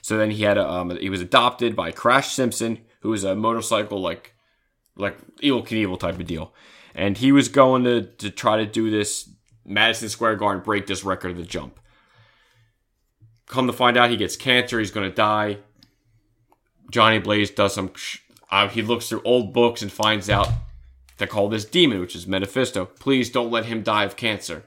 So 0.01 0.17
then 0.17 0.31
he 0.31 0.45
had 0.45 0.57
a, 0.57 0.67
um, 0.67 0.97
he 0.97 1.11
was 1.11 1.21
adopted 1.21 1.77
by 1.77 1.93
Crash 1.93 2.33
Simpson, 2.33 2.79
who 3.01 3.11
was 3.11 3.23
a 3.23 3.37
motorcycle 3.37 4.01
like 4.01 4.35
like 4.97 5.19
Evel 5.43 5.67
Knievel 5.67 6.01
type 6.01 6.19
of 6.19 6.27
deal, 6.27 6.55
and 6.95 7.19
he 7.19 7.33
was 7.33 7.49
going 7.49 7.85
to 7.85 8.03
to 8.03 8.31
try 8.31 8.57
to 8.57 8.65
do 8.65 8.91
this 8.91 9.29
Madison 9.67 10.09
Square 10.09 10.37
Garden 10.37 10.63
break 10.63 10.87
this 10.87 11.05
record 11.05 11.33
of 11.33 11.37
the 11.37 11.43
jump. 11.43 11.79
Come 13.47 13.67
to 13.67 13.75
find 13.75 13.99
out, 13.99 14.09
he 14.09 14.17
gets 14.17 14.37
cancer. 14.37 14.79
He's 14.79 14.91
going 14.91 15.09
to 15.09 15.15
die. 15.15 15.59
Johnny 16.91 17.19
Blaze 17.19 17.51
does 17.51 17.75
some. 17.75 17.93
Sh- 17.95 18.21
uh, 18.51 18.69
he 18.69 18.81
looks 18.81 19.11
through 19.11 19.23
old 19.25 19.53
books 19.53 19.83
and 19.83 19.93
finds 19.93 20.31
out 20.31 20.49
they 21.23 21.27
call 21.27 21.49
this 21.49 21.65
demon, 21.65 22.01
which 22.01 22.17
is 22.17 22.27
Mephisto. 22.27 22.85
Please 22.85 23.31
don't 23.31 23.51
let 23.51 23.67
him 23.67 23.83
die 23.83 24.05
of 24.05 24.17
cancer. 24.17 24.65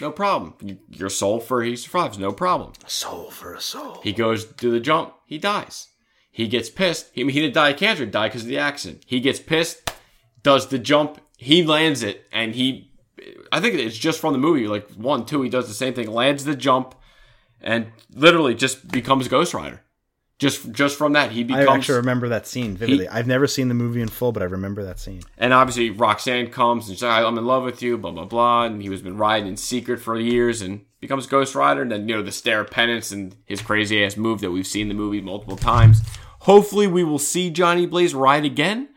No 0.00 0.10
problem. 0.10 0.54
Your 0.88 1.10
soul 1.10 1.40
for 1.40 1.62
he 1.62 1.76
survives. 1.76 2.18
No 2.18 2.32
problem. 2.32 2.72
Soul 2.86 3.30
for 3.30 3.54
a 3.54 3.60
soul. 3.60 4.00
He 4.02 4.12
goes 4.12 4.46
to 4.46 4.70
the 4.70 4.80
jump. 4.80 5.14
He 5.26 5.38
dies. 5.38 5.88
He 6.30 6.48
gets 6.48 6.70
pissed. 6.70 7.10
He, 7.12 7.24
he 7.24 7.40
didn't 7.40 7.54
die 7.54 7.70
of 7.70 7.76
cancer. 7.76 8.04
He 8.04 8.10
died 8.10 8.28
because 8.28 8.42
of 8.42 8.48
the 8.48 8.58
accident. 8.58 9.04
He 9.06 9.20
gets 9.20 9.40
pissed. 9.40 9.92
Does 10.42 10.68
the 10.68 10.78
jump. 10.78 11.20
He 11.36 11.62
lands 11.62 12.02
it, 12.02 12.24
and 12.32 12.54
he. 12.54 12.92
I 13.52 13.60
think 13.60 13.74
it's 13.74 13.98
just 13.98 14.20
from 14.20 14.32
the 14.32 14.38
movie, 14.38 14.66
like 14.66 14.88
one, 14.92 15.26
two. 15.26 15.42
He 15.42 15.50
does 15.50 15.68
the 15.68 15.74
same 15.74 15.92
thing. 15.92 16.10
Lands 16.10 16.44
the 16.44 16.56
jump, 16.56 16.94
and 17.60 17.92
literally 18.10 18.54
just 18.54 18.88
becomes 18.88 19.28
Ghost 19.28 19.52
Rider. 19.52 19.82
Just 20.40 20.72
just 20.72 20.96
from 20.96 21.12
that, 21.12 21.30
he 21.30 21.44
becomes. 21.44 21.68
I 21.68 21.74
actually 21.76 21.96
remember 21.98 22.30
that 22.30 22.46
scene 22.46 22.74
vividly. 22.74 23.06
I've 23.06 23.26
never 23.26 23.46
seen 23.46 23.68
the 23.68 23.74
movie 23.74 24.00
in 24.00 24.08
full, 24.08 24.32
but 24.32 24.42
I 24.42 24.46
remember 24.46 24.82
that 24.84 24.98
scene. 24.98 25.20
and 25.36 25.52
obviously, 25.52 25.90
Roxanne 25.90 26.48
comes 26.50 26.88
and 26.88 26.98
says, 26.98 27.24
"I'm 27.24 27.36
in 27.36 27.44
love 27.44 27.62
with 27.62 27.82
you," 27.82 27.98
blah 27.98 28.10
blah 28.10 28.24
blah. 28.24 28.64
And 28.64 28.80
he 28.80 28.88
was 28.88 29.02
been 29.02 29.18
riding 29.18 29.46
in 29.46 29.56
secret 29.58 30.00
for 30.00 30.18
years 30.18 30.62
and 30.62 30.80
becomes 30.98 31.26
Ghost 31.26 31.54
Rider. 31.54 31.82
And 31.82 31.92
then 31.92 32.08
you 32.08 32.16
know 32.16 32.22
the 32.22 32.32
stare 32.32 32.60
of 32.62 32.70
penance 32.70 33.12
and 33.12 33.36
his 33.44 33.60
crazy 33.60 34.02
ass 34.02 34.16
move 34.16 34.40
that 34.40 34.50
we've 34.50 34.66
seen 34.66 34.82
in 34.82 34.88
the 34.88 34.94
movie 34.94 35.20
multiple 35.20 35.56
times. 35.58 36.00
Hopefully, 36.40 36.86
we 36.86 37.04
will 37.04 37.18
see 37.18 37.50
Johnny 37.50 37.84
Blaze 37.84 38.14
ride 38.14 38.46
again. 38.46 38.88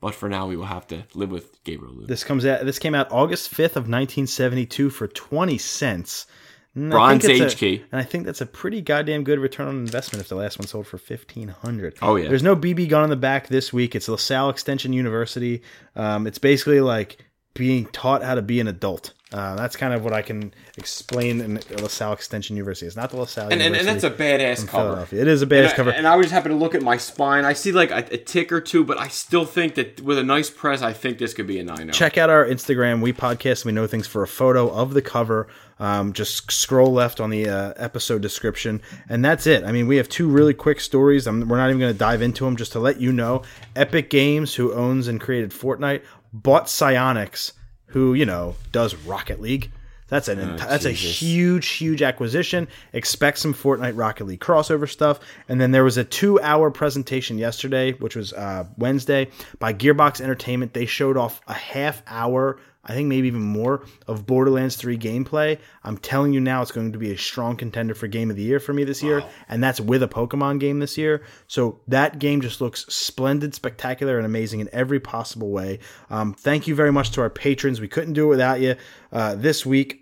But 0.00 0.14
for 0.14 0.28
now, 0.28 0.46
we 0.46 0.56
will 0.56 0.66
have 0.66 0.86
to 0.88 1.04
live 1.14 1.30
with 1.30 1.62
Gabriel 1.64 1.94
Luna. 1.94 2.06
This 2.06 2.22
comes 2.24 2.46
out. 2.46 2.64
This 2.64 2.78
came 2.78 2.94
out 2.94 3.08
August 3.10 3.48
fifth 3.50 3.76
of 3.76 3.88
nineteen 3.88 4.28
seventy 4.28 4.66
two 4.66 4.88
for 4.88 5.08
twenty 5.08 5.58
cents. 5.58 6.26
And 6.74 6.92
I 6.92 6.96
Bronze 6.96 7.24
think 7.24 7.42
Age 7.42 7.52
a- 7.52 7.56
key. 7.56 7.84
and 7.92 8.00
I 8.00 8.04
think 8.04 8.24
that's 8.24 8.40
a 8.40 8.46
pretty 8.46 8.80
goddamn 8.80 9.24
good 9.24 9.38
return 9.38 9.68
on 9.68 9.76
investment 9.76 10.22
if 10.22 10.28
the 10.28 10.36
last 10.36 10.58
one 10.58 10.66
sold 10.66 10.86
for 10.86 10.96
fifteen 10.98 11.48
hundred. 11.48 11.96
Oh, 12.00 12.16
yeah. 12.16 12.28
There's 12.28 12.42
no 12.42 12.56
BB 12.56 12.88
gun 12.88 13.02
on 13.02 13.10
the 13.10 13.16
back 13.16 13.48
this 13.48 13.72
week. 13.72 13.94
It's 13.94 14.08
LaSalle 14.08 14.48
Extension 14.50 14.92
University. 14.94 15.62
Um, 15.96 16.26
it's 16.26 16.38
basically 16.38 16.80
like 16.80 17.18
being 17.54 17.86
taught 17.86 18.22
how 18.22 18.34
to 18.34 18.42
be 18.42 18.60
an 18.60 18.68
adult. 18.68 19.12
Uh, 19.32 19.54
that's 19.54 19.76
kind 19.76 19.94
of 19.94 20.04
what 20.04 20.12
I 20.12 20.20
can 20.20 20.52
explain 20.76 21.40
in 21.40 21.54
LaSalle 21.70 22.12
Extension 22.12 22.54
University. 22.54 22.86
It's 22.86 22.96
not 22.96 23.10
the 23.10 23.16
LaSalle 23.16 23.50
And, 23.50 23.62
and, 23.62 23.74
and 23.74 23.86
that's 23.88 24.04
a 24.04 24.10
badass 24.10 24.68
cover. 24.68 25.06
It 25.10 25.26
is 25.26 25.40
a 25.40 25.46
badass 25.46 25.68
and, 25.68 25.74
cover. 25.74 25.90
I, 25.90 25.94
and 25.94 26.06
I 26.06 26.16
was 26.16 26.24
just 26.26 26.34
happen 26.34 26.52
to 26.52 26.58
look 26.58 26.74
at 26.74 26.82
my 26.82 26.98
spine. 26.98 27.46
I 27.46 27.54
see 27.54 27.72
like 27.72 27.90
a, 27.90 28.14
a 28.14 28.18
tick 28.18 28.52
or 28.52 28.60
two, 28.60 28.84
but 28.84 28.98
I 28.98 29.08
still 29.08 29.46
think 29.46 29.74
that 29.76 30.02
with 30.02 30.18
a 30.18 30.22
nice 30.22 30.50
press, 30.50 30.82
I 30.82 30.92
think 30.92 31.16
this 31.16 31.32
could 31.32 31.46
be 31.46 31.58
a 31.58 31.64
9 31.64 31.92
check 31.92 32.18
out 32.18 32.28
our 32.28 32.44
Instagram. 32.44 33.00
We 33.00 33.14
podcast. 33.14 33.64
We 33.64 33.72
know 33.72 33.86
things 33.86 34.06
for 34.06 34.22
a 34.22 34.28
photo 34.28 34.68
of 34.68 34.92
the 34.92 35.02
cover. 35.02 35.48
Um, 35.82 36.12
just 36.12 36.48
scroll 36.52 36.92
left 36.92 37.20
on 37.20 37.30
the 37.30 37.48
uh, 37.48 37.72
episode 37.76 38.22
description, 38.22 38.80
and 39.08 39.24
that's 39.24 39.48
it. 39.48 39.64
I 39.64 39.72
mean, 39.72 39.88
we 39.88 39.96
have 39.96 40.08
two 40.08 40.28
really 40.28 40.54
quick 40.54 40.78
stories. 40.78 41.26
i 41.26 41.32
we're 41.32 41.56
not 41.56 41.70
even 41.70 41.80
going 41.80 41.92
to 41.92 41.98
dive 41.98 42.22
into 42.22 42.44
them. 42.44 42.54
Just 42.54 42.70
to 42.72 42.78
let 42.78 43.00
you 43.00 43.10
know, 43.10 43.42
Epic 43.74 44.08
Games, 44.08 44.54
who 44.54 44.72
owns 44.72 45.08
and 45.08 45.20
created 45.20 45.50
Fortnite, 45.50 46.02
bought 46.32 46.66
Psyonix, 46.66 47.50
who 47.86 48.14
you 48.14 48.24
know 48.24 48.54
does 48.70 48.94
Rocket 48.94 49.40
League. 49.40 49.72
That's 50.06 50.28
an 50.28 50.38
enti- 50.38 50.68
that's 50.68 50.84
a 50.84 50.92
huge, 50.92 51.66
huge 51.68 52.00
acquisition. 52.00 52.68
Expect 52.92 53.38
some 53.38 53.52
Fortnite 53.52 53.96
Rocket 53.96 54.26
League 54.26 54.40
crossover 54.40 54.88
stuff. 54.88 55.18
And 55.48 55.60
then 55.60 55.72
there 55.72 55.82
was 55.82 55.96
a 55.96 56.04
two 56.04 56.38
hour 56.42 56.70
presentation 56.70 57.38
yesterday, 57.38 57.94
which 57.94 58.14
was 58.14 58.32
uh, 58.34 58.66
Wednesday, 58.78 59.30
by 59.58 59.72
Gearbox 59.72 60.20
Entertainment. 60.20 60.74
They 60.74 60.86
showed 60.86 61.16
off 61.16 61.40
a 61.48 61.54
half 61.54 62.02
hour, 62.06 62.60
I 62.84 62.94
think 62.94 63.08
maybe 63.08 63.28
even 63.28 63.42
more, 63.42 63.84
of 64.08 64.26
Borderlands 64.26 64.74
3 64.76 64.98
gameplay. 64.98 65.58
I'm 65.84 65.98
telling 65.98 66.32
you 66.32 66.40
now, 66.40 66.62
it's 66.62 66.72
going 66.72 66.92
to 66.92 66.98
be 66.98 67.12
a 67.12 67.16
strong 67.16 67.56
contender 67.56 67.94
for 67.94 68.08
Game 68.08 68.28
of 68.28 68.36
the 68.36 68.42
Year 68.42 68.58
for 68.58 68.72
me 68.72 68.82
this 68.82 69.02
year. 69.02 69.22
And 69.48 69.62
that's 69.62 69.80
with 69.80 70.02
a 70.02 70.08
Pokemon 70.08 70.58
game 70.58 70.80
this 70.80 70.98
year. 70.98 71.22
So 71.46 71.80
that 71.86 72.18
game 72.18 72.40
just 72.40 72.60
looks 72.60 72.84
splendid, 72.92 73.54
spectacular, 73.54 74.16
and 74.16 74.26
amazing 74.26 74.60
in 74.60 74.68
every 74.72 74.98
possible 74.98 75.50
way. 75.50 75.78
Um, 76.10 76.34
thank 76.34 76.66
you 76.66 76.74
very 76.74 76.90
much 76.90 77.12
to 77.12 77.20
our 77.20 77.30
patrons. 77.30 77.80
We 77.80 77.88
couldn't 77.88 78.14
do 78.14 78.24
it 78.24 78.30
without 78.30 78.60
you 78.60 78.74
uh, 79.12 79.36
this 79.36 79.64
week. 79.64 80.00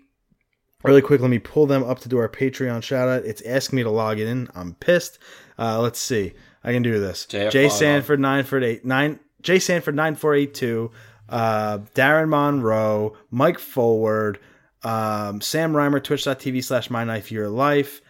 Really 0.83 1.01
quick, 1.03 1.21
let 1.21 1.29
me 1.29 1.37
pull 1.37 1.67
them 1.67 1.83
up 1.83 1.99
to 1.99 2.09
do 2.09 2.17
our 2.17 2.29
Patreon 2.29 2.81
shout 2.81 3.07
out. 3.07 3.23
It's 3.23 3.43
asking 3.43 3.77
me 3.77 3.83
to 3.83 3.91
log 3.91 4.19
in. 4.19 4.49
I'm 4.55 4.73
pissed. 4.75 5.19
Uh, 5.59 5.79
let's 5.79 5.99
see. 5.99 6.33
I 6.63 6.73
can 6.73 6.81
do 6.81 6.99
this. 6.99 7.27
JF 7.29 7.51
Jay. 7.51 7.69
Sanford 7.69 8.19
nine 8.19 8.43
four 8.43 8.61
eight 8.61 8.83
nine. 8.83 9.19
Jay 9.41 9.59
Sanford 9.59 9.95
nine 9.95 10.15
four 10.15 10.33
eight 10.33 10.55
two. 10.55 10.91
Uh, 11.31 11.79
Darren 11.95 12.29
Monroe, 12.29 13.17
Mike 13.31 13.57
Forward, 13.57 14.39
um, 14.83 15.41
Sam 15.41 15.73
Reimer, 15.73 16.03
Twitch.tv 16.03 16.63
slash 16.63 16.89
My 16.89 17.03
Knife 17.03 17.31
Your 17.31 17.49
Life, 17.49 18.01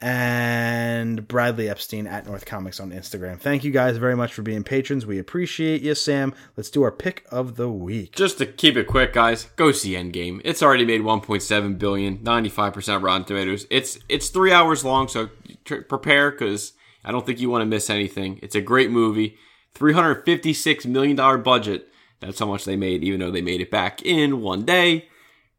and 0.00 1.26
Bradley 1.26 1.68
Epstein 1.68 2.06
at 2.06 2.24
North 2.24 2.46
Comics 2.46 2.78
on 2.78 2.92
Instagram. 2.92 3.40
Thank 3.40 3.64
you 3.64 3.72
guys 3.72 3.96
very 3.96 4.14
much 4.14 4.32
for 4.32 4.42
being 4.42 4.62
patrons. 4.62 5.04
We 5.04 5.18
appreciate 5.18 5.82
you, 5.82 5.96
Sam. 5.96 6.32
Let's 6.56 6.70
do 6.70 6.82
our 6.84 6.92
pick 6.92 7.26
of 7.32 7.56
the 7.56 7.68
week. 7.68 8.14
Just 8.14 8.38
to 8.38 8.46
keep 8.46 8.76
it 8.76 8.86
quick, 8.86 9.12
guys, 9.12 9.46
go 9.56 9.72
see 9.72 9.94
Endgame. 9.94 10.40
It's 10.44 10.62
already 10.62 10.84
made 10.84 11.00
1.7 11.00 11.78
billion, 11.78 12.18
95% 12.18 13.02
Rotten 13.02 13.24
Tomatoes. 13.24 13.66
It's 13.70 13.98
it's 14.08 14.28
three 14.28 14.52
hours 14.52 14.84
long, 14.84 15.08
so 15.08 15.30
prepare 15.64 16.30
because 16.30 16.74
I 17.04 17.10
don't 17.10 17.26
think 17.26 17.40
you 17.40 17.50
want 17.50 17.62
to 17.62 17.66
miss 17.66 17.90
anything. 17.90 18.38
It's 18.40 18.54
a 18.54 18.60
great 18.60 18.90
movie. 18.90 19.36
356 19.74 20.86
million 20.86 21.16
dollar 21.16 21.38
budget. 21.38 21.88
That's 22.20 22.38
how 22.38 22.46
much 22.46 22.64
they 22.64 22.76
made, 22.76 23.04
even 23.04 23.20
though 23.20 23.30
they 23.30 23.42
made 23.42 23.60
it 23.60 23.70
back 23.70 24.02
in 24.02 24.40
one 24.40 24.64
day. 24.64 25.08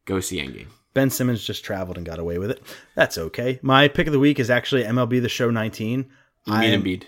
Go 0.04 0.20
see 0.20 0.38
Endgame. 0.38 0.66
Ben 0.92 1.08
Simmons 1.10 1.44
just 1.44 1.64
traveled 1.64 1.96
and 1.96 2.04
got 2.04 2.18
away 2.18 2.38
with 2.38 2.50
it. 2.50 2.62
That's 2.96 3.16
okay. 3.16 3.58
My 3.62 3.86
pick 3.88 4.06
of 4.08 4.12
the 4.12 4.18
week 4.18 4.40
is 4.40 4.50
actually 4.50 4.82
MLB 4.82 5.22
The 5.22 5.28
Show 5.28 5.50
19. 5.50 6.00
You 6.46 6.52
I 6.52 6.60
mean 6.60 6.70
am- 6.72 6.82
Embiid. 6.82 7.04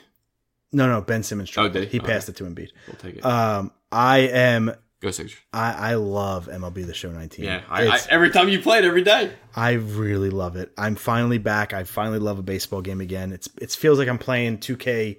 No, 0.72 0.86
no, 0.88 1.00
Ben 1.02 1.22
Simmons 1.22 1.50
traveled. 1.50 1.74
did 1.74 1.84
he? 1.88 1.98
he 1.98 2.00
passed 2.00 2.28
Okay. 2.30 2.32
it 2.32 2.36
to 2.36 2.44
Embiid. 2.44 2.68
We'll 2.86 2.96
take 2.96 3.16
it. 3.16 3.24
Um, 3.24 3.72
I 3.90 4.18
am. 4.20 4.72
go 5.02 5.10
Sixers. 5.10 5.36
I, 5.52 5.90
I 5.90 5.94
love 5.96 6.46
MLB 6.46 6.86
The 6.86 6.94
Show 6.94 7.10
19. 7.10 7.44
Yeah, 7.44 7.60
I, 7.68 7.88
I, 7.88 7.98
every 8.08 8.30
time 8.30 8.48
you 8.48 8.60
play 8.60 8.78
it, 8.78 8.84
every 8.84 9.02
day. 9.02 9.32
I 9.54 9.72
really 9.72 10.30
love 10.30 10.56
it. 10.56 10.72
I'm 10.78 10.94
finally 10.94 11.38
back. 11.38 11.74
I 11.74 11.84
finally 11.84 12.20
love 12.20 12.38
a 12.38 12.42
baseball 12.42 12.80
game 12.80 13.00
again. 13.02 13.32
It's 13.32 13.48
it 13.60 13.70
feels 13.72 13.98
like 13.98 14.08
I'm 14.08 14.16
playing 14.18 14.58
2K 14.58 15.18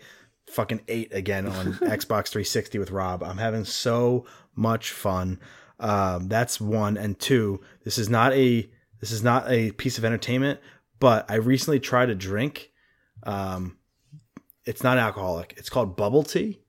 fucking 0.53 0.81
8 0.87 1.13
again 1.13 1.47
on 1.47 1.73
Xbox 1.73 2.29
360 2.29 2.79
with 2.79 2.91
Rob. 2.91 3.23
I'm 3.23 3.37
having 3.37 3.65
so 3.65 4.25
much 4.55 4.91
fun. 4.91 5.39
Um, 5.79 6.27
that's 6.27 6.61
one 6.61 6.97
and 6.97 7.19
two. 7.19 7.61
This 7.83 7.97
is 7.97 8.09
not 8.09 8.33
a 8.33 8.69
this 8.99 9.11
is 9.11 9.23
not 9.23 9.51
a 9.51 9.71
piece 9.73 9.97
of 9.97 10.05
entertainment, 10.05 10.59
but 10.99 11.29
I 11.29 11.35
recently 11.35 11.79
tried 11.79 12.09
a 12.09 12.15
drink. 12.15 12.71
Um, 13.23 13.77
it's 14.65 14.83
not 14.83 14.97
alcoholic. 14.97 15.55
It's 15.57 15.69
called 15.69 15.97
bubble 15.97 16.23
tea 16.23 16.61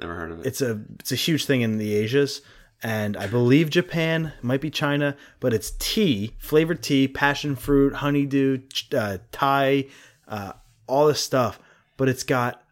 Never 0.00 0.14
heard 0.14 0.32
of 0.32 0.40
it. 0.40 0.46
it's 0.46 0.60
a 0.60 0.80
it's 0.98 1.12
a 1.12 1.16
huge 1.16 1.44
thing 1.44 1.60
in 1.60 1.78
the 1.78 1.94
Asias, 1.94 2.40
and 2.82 3.16
I 3.16 3.26
believe 3.26 3.70
Japan 3.70 4.32
might 4.42 4.60
be 4.60 4.70
China, 4.70 5.16
but 5.40 5.52
it's 5.52 5.72
tea, 5.78 6.34
flavored 6.38 6.82
tea, 6.82 7.08
passion 7.08 7.56
fruit, 7.56 7.94
honeydew, 7.94 8.62
uh, 8.96 9.18
Thai, 9.32 9.86
uh, 10.26 10.52
all 10.86 11.06
this 11.06 11.20
stuff. 11.20 11.60
But 11.96 12.08
it's 12.08 12.22
got 12.22 12.62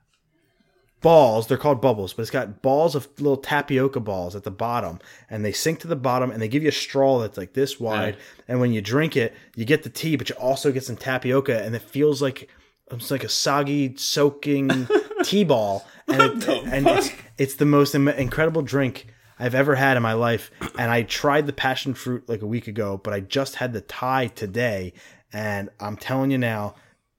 balls. 1.06 1.46
They're 1.46 1.56
called 1.56 1.80
bubbles, 1.80 2.12
but 2.12 2.22
it's 2.22 2.32
got 2.32 2.62
balls 2.62 2.96
of 2.96 3.08
little 3.20 3.36
tapioca 3.36 4.00
balls 4.00 4.34
at 4.34 4.42
the 4.42 4.50
bottom, 4.50 4.98
and 5.30 5.44
they 5.44 5.52
sink 5.52 5.78
to 5.80 5.86
the 5.86 5.94
bottom, 5.94 6.32
and 6.32 6.42
they 6.42 6.48
give 6.48 6.64
you 6.64 6.68
a 6.68 6.72
straw 6.72 7.20
that's 7.20 7.38
like 7.38 7.52
this 7.52 7.78
wide. 7.78 8.16
And 8.48 8.58
when 8.58 8.72
you 8.72 8.80
drink 8.80 9.16
it, 9.16 9.32
you 9.54 9.64
get 9.64 9.84
the 9.84 9.88
tea, 9.88 10.16
but 10.16 10.28
you 10.28 10.34
also 10.34 10.72
get 10.72 10.82
some 10.82 10.96
tapioca, 10.96 11.62
and 11.62 11.76
it 11.76 11.82
feels 11.82 12.20
like 12.20 12.50
it's 12.90 13.12
like 13.12 13.22
a 13.22 13.28
soggy, 13.28 13.96
soaking 13.96 14.88
tea 15.22 15.44
ball, 15.44 15.86
and, 16.08 16.42
it, 16.42 16.48
and 16.48 16.88
it's, 16.88 17.10
it's 17.38 17.54
the 17.54 17.66
most 17.66 17.94
Im- 17.94 18.08
incredible 18.08 18.62
drink 18.62 19.06
I've 19.38 19.54
ever 19.54 19.76
had 19.76 19.96
in 19.96 20.02
my 20.02 20.14
life. 20.14 20.50
And 20.76 20.90
I 20.90 21.02
tried 21.02 21.46
the 21.46 21.52
passion 21.52 21.94
fruit 21.94 22.28
like 22.28 22.42
a 22.42 22.46
week 22.46 22.66
ago, 22.66 23.00
but 23.02 23.14
I 23.14 23.20
just 23.20 23.54
had 23.56 23.72
the 23.72 23.80
Thai 23.80 24.26
today, 24.26 24.92
and 25.32 25.70
I'm 25.78 25.96
telling 25.96 26.32
you 26.32 26.38
now, 26.38 26.74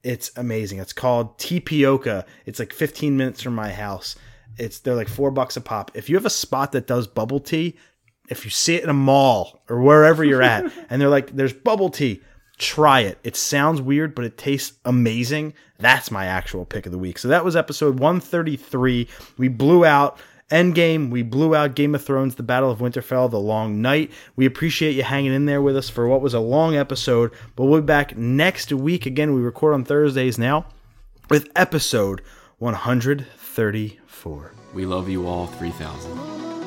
it's 0.08 0.32
amazing. 0.38 0.80
It's 0.80 0.94
called 0.94 1.38
Tapioca. 1.38 2.26
It's 2.46 2.60
like 2.60 2.72
15 2.72 3.18
minutes 3.18 3.42
from 3.42 3.56
my 3.56 3.74
house. 3.74 4.16
It's 4.58 4.80
they're 4.80 4.96
like 4.96 5.10
four 5.10 5.32
bucks 5.32 5.58
a 5.58 5.62
pop. 5.62 5.92
If 5.96 6.10
you 6.10 6.16
have 6.16 6.26
a 6.26 6.30
spot 6.30 6.72
that 6.72 6.88
does 6.88 7.08
bubble 7.08 7.42
tea, 7.42 7.76
if 8.30 8.46
you 8.46 8.50
see 8.50 8.76
it 8.76 8.86
in 8.86 8.90
a 8.90 8.94
mall 8.94 9.62
or 9.68 9.82
wherever 9.82 10.24
you're 10.24 10.42
at, 10.42 10.72
and 10.90 11.02
they're 11.02 11.10
like, 11.10 11.36
"There's 11.36 11.52
bubble 11.52 11.90
tea," 11.90 12.22
try 12.58 13.02
it. 13.02 13.20
It 13.26 13.36
sounds 13.36 13.82
weird, 13.82 14.16
but 14.16 14.24
it 14.24 14.38
tastes 14.38 14.78
amazing. 14.86 15.54
That's 15.78 16.10
my 16.10 16.26
actual 16.26 16.64
pick 16.64 16.86
of 16.86 16.94
the 16.94 16.98
week. 16.98 17.18
So 17.20 17.28
that 17.28 17.44
was 17.44 17.58
episode 17.58 18.00
133. 18.00 19.10
We 19.38 19.50
blew 19.50 19.84
out 19.84 20.20
Endgame. 20.49 21.10
We 21.10 21.24
blew 21.24 21.56
out 21.56 21.76
Game 21.76 21.95
of 21.95 22.03
Thrones, 22.03 22.36
The 22.36 22.44
Battle 22.44 22.72
of 22.72 22.80
Winterfell, 22.80 23.30
The 23.30 23.40
Long 23.40 23.82
Night. 23.82 24.11
We 24.36 24.45
appreciate 24.45 24.95
you 24.95 25.03
hanging 25.03 25.34
in 25.34 25.45
there 25.45 25.61
with 25.61 25.76
us 25.76 25.90
for 25.90 26.07
what 26.07 26.22
was 26.22 26.34
a 26.34 26.40
long 26.40 26.76
episode, 26.76 27.32
but 27.56 27.65
we'll 27.65 27.82
be 27.82 27.86
back 27.86 28.15
next 28.18 28.72
week. 28.72 29.06
Again, 29.06 29.34
we 29.34 29.41
record 29.41 29.74
on 29.74 29.84
Thursdays 29.84 30.38
now 30.38 30.65
with 31.30 31.49
episode 31.56 32.22
134. 32.60 34.52
We 34.74 34.86
love 34.86 35.10
you 35.10 35.28
all 35.28 35.48
3,000. 35.48 36.66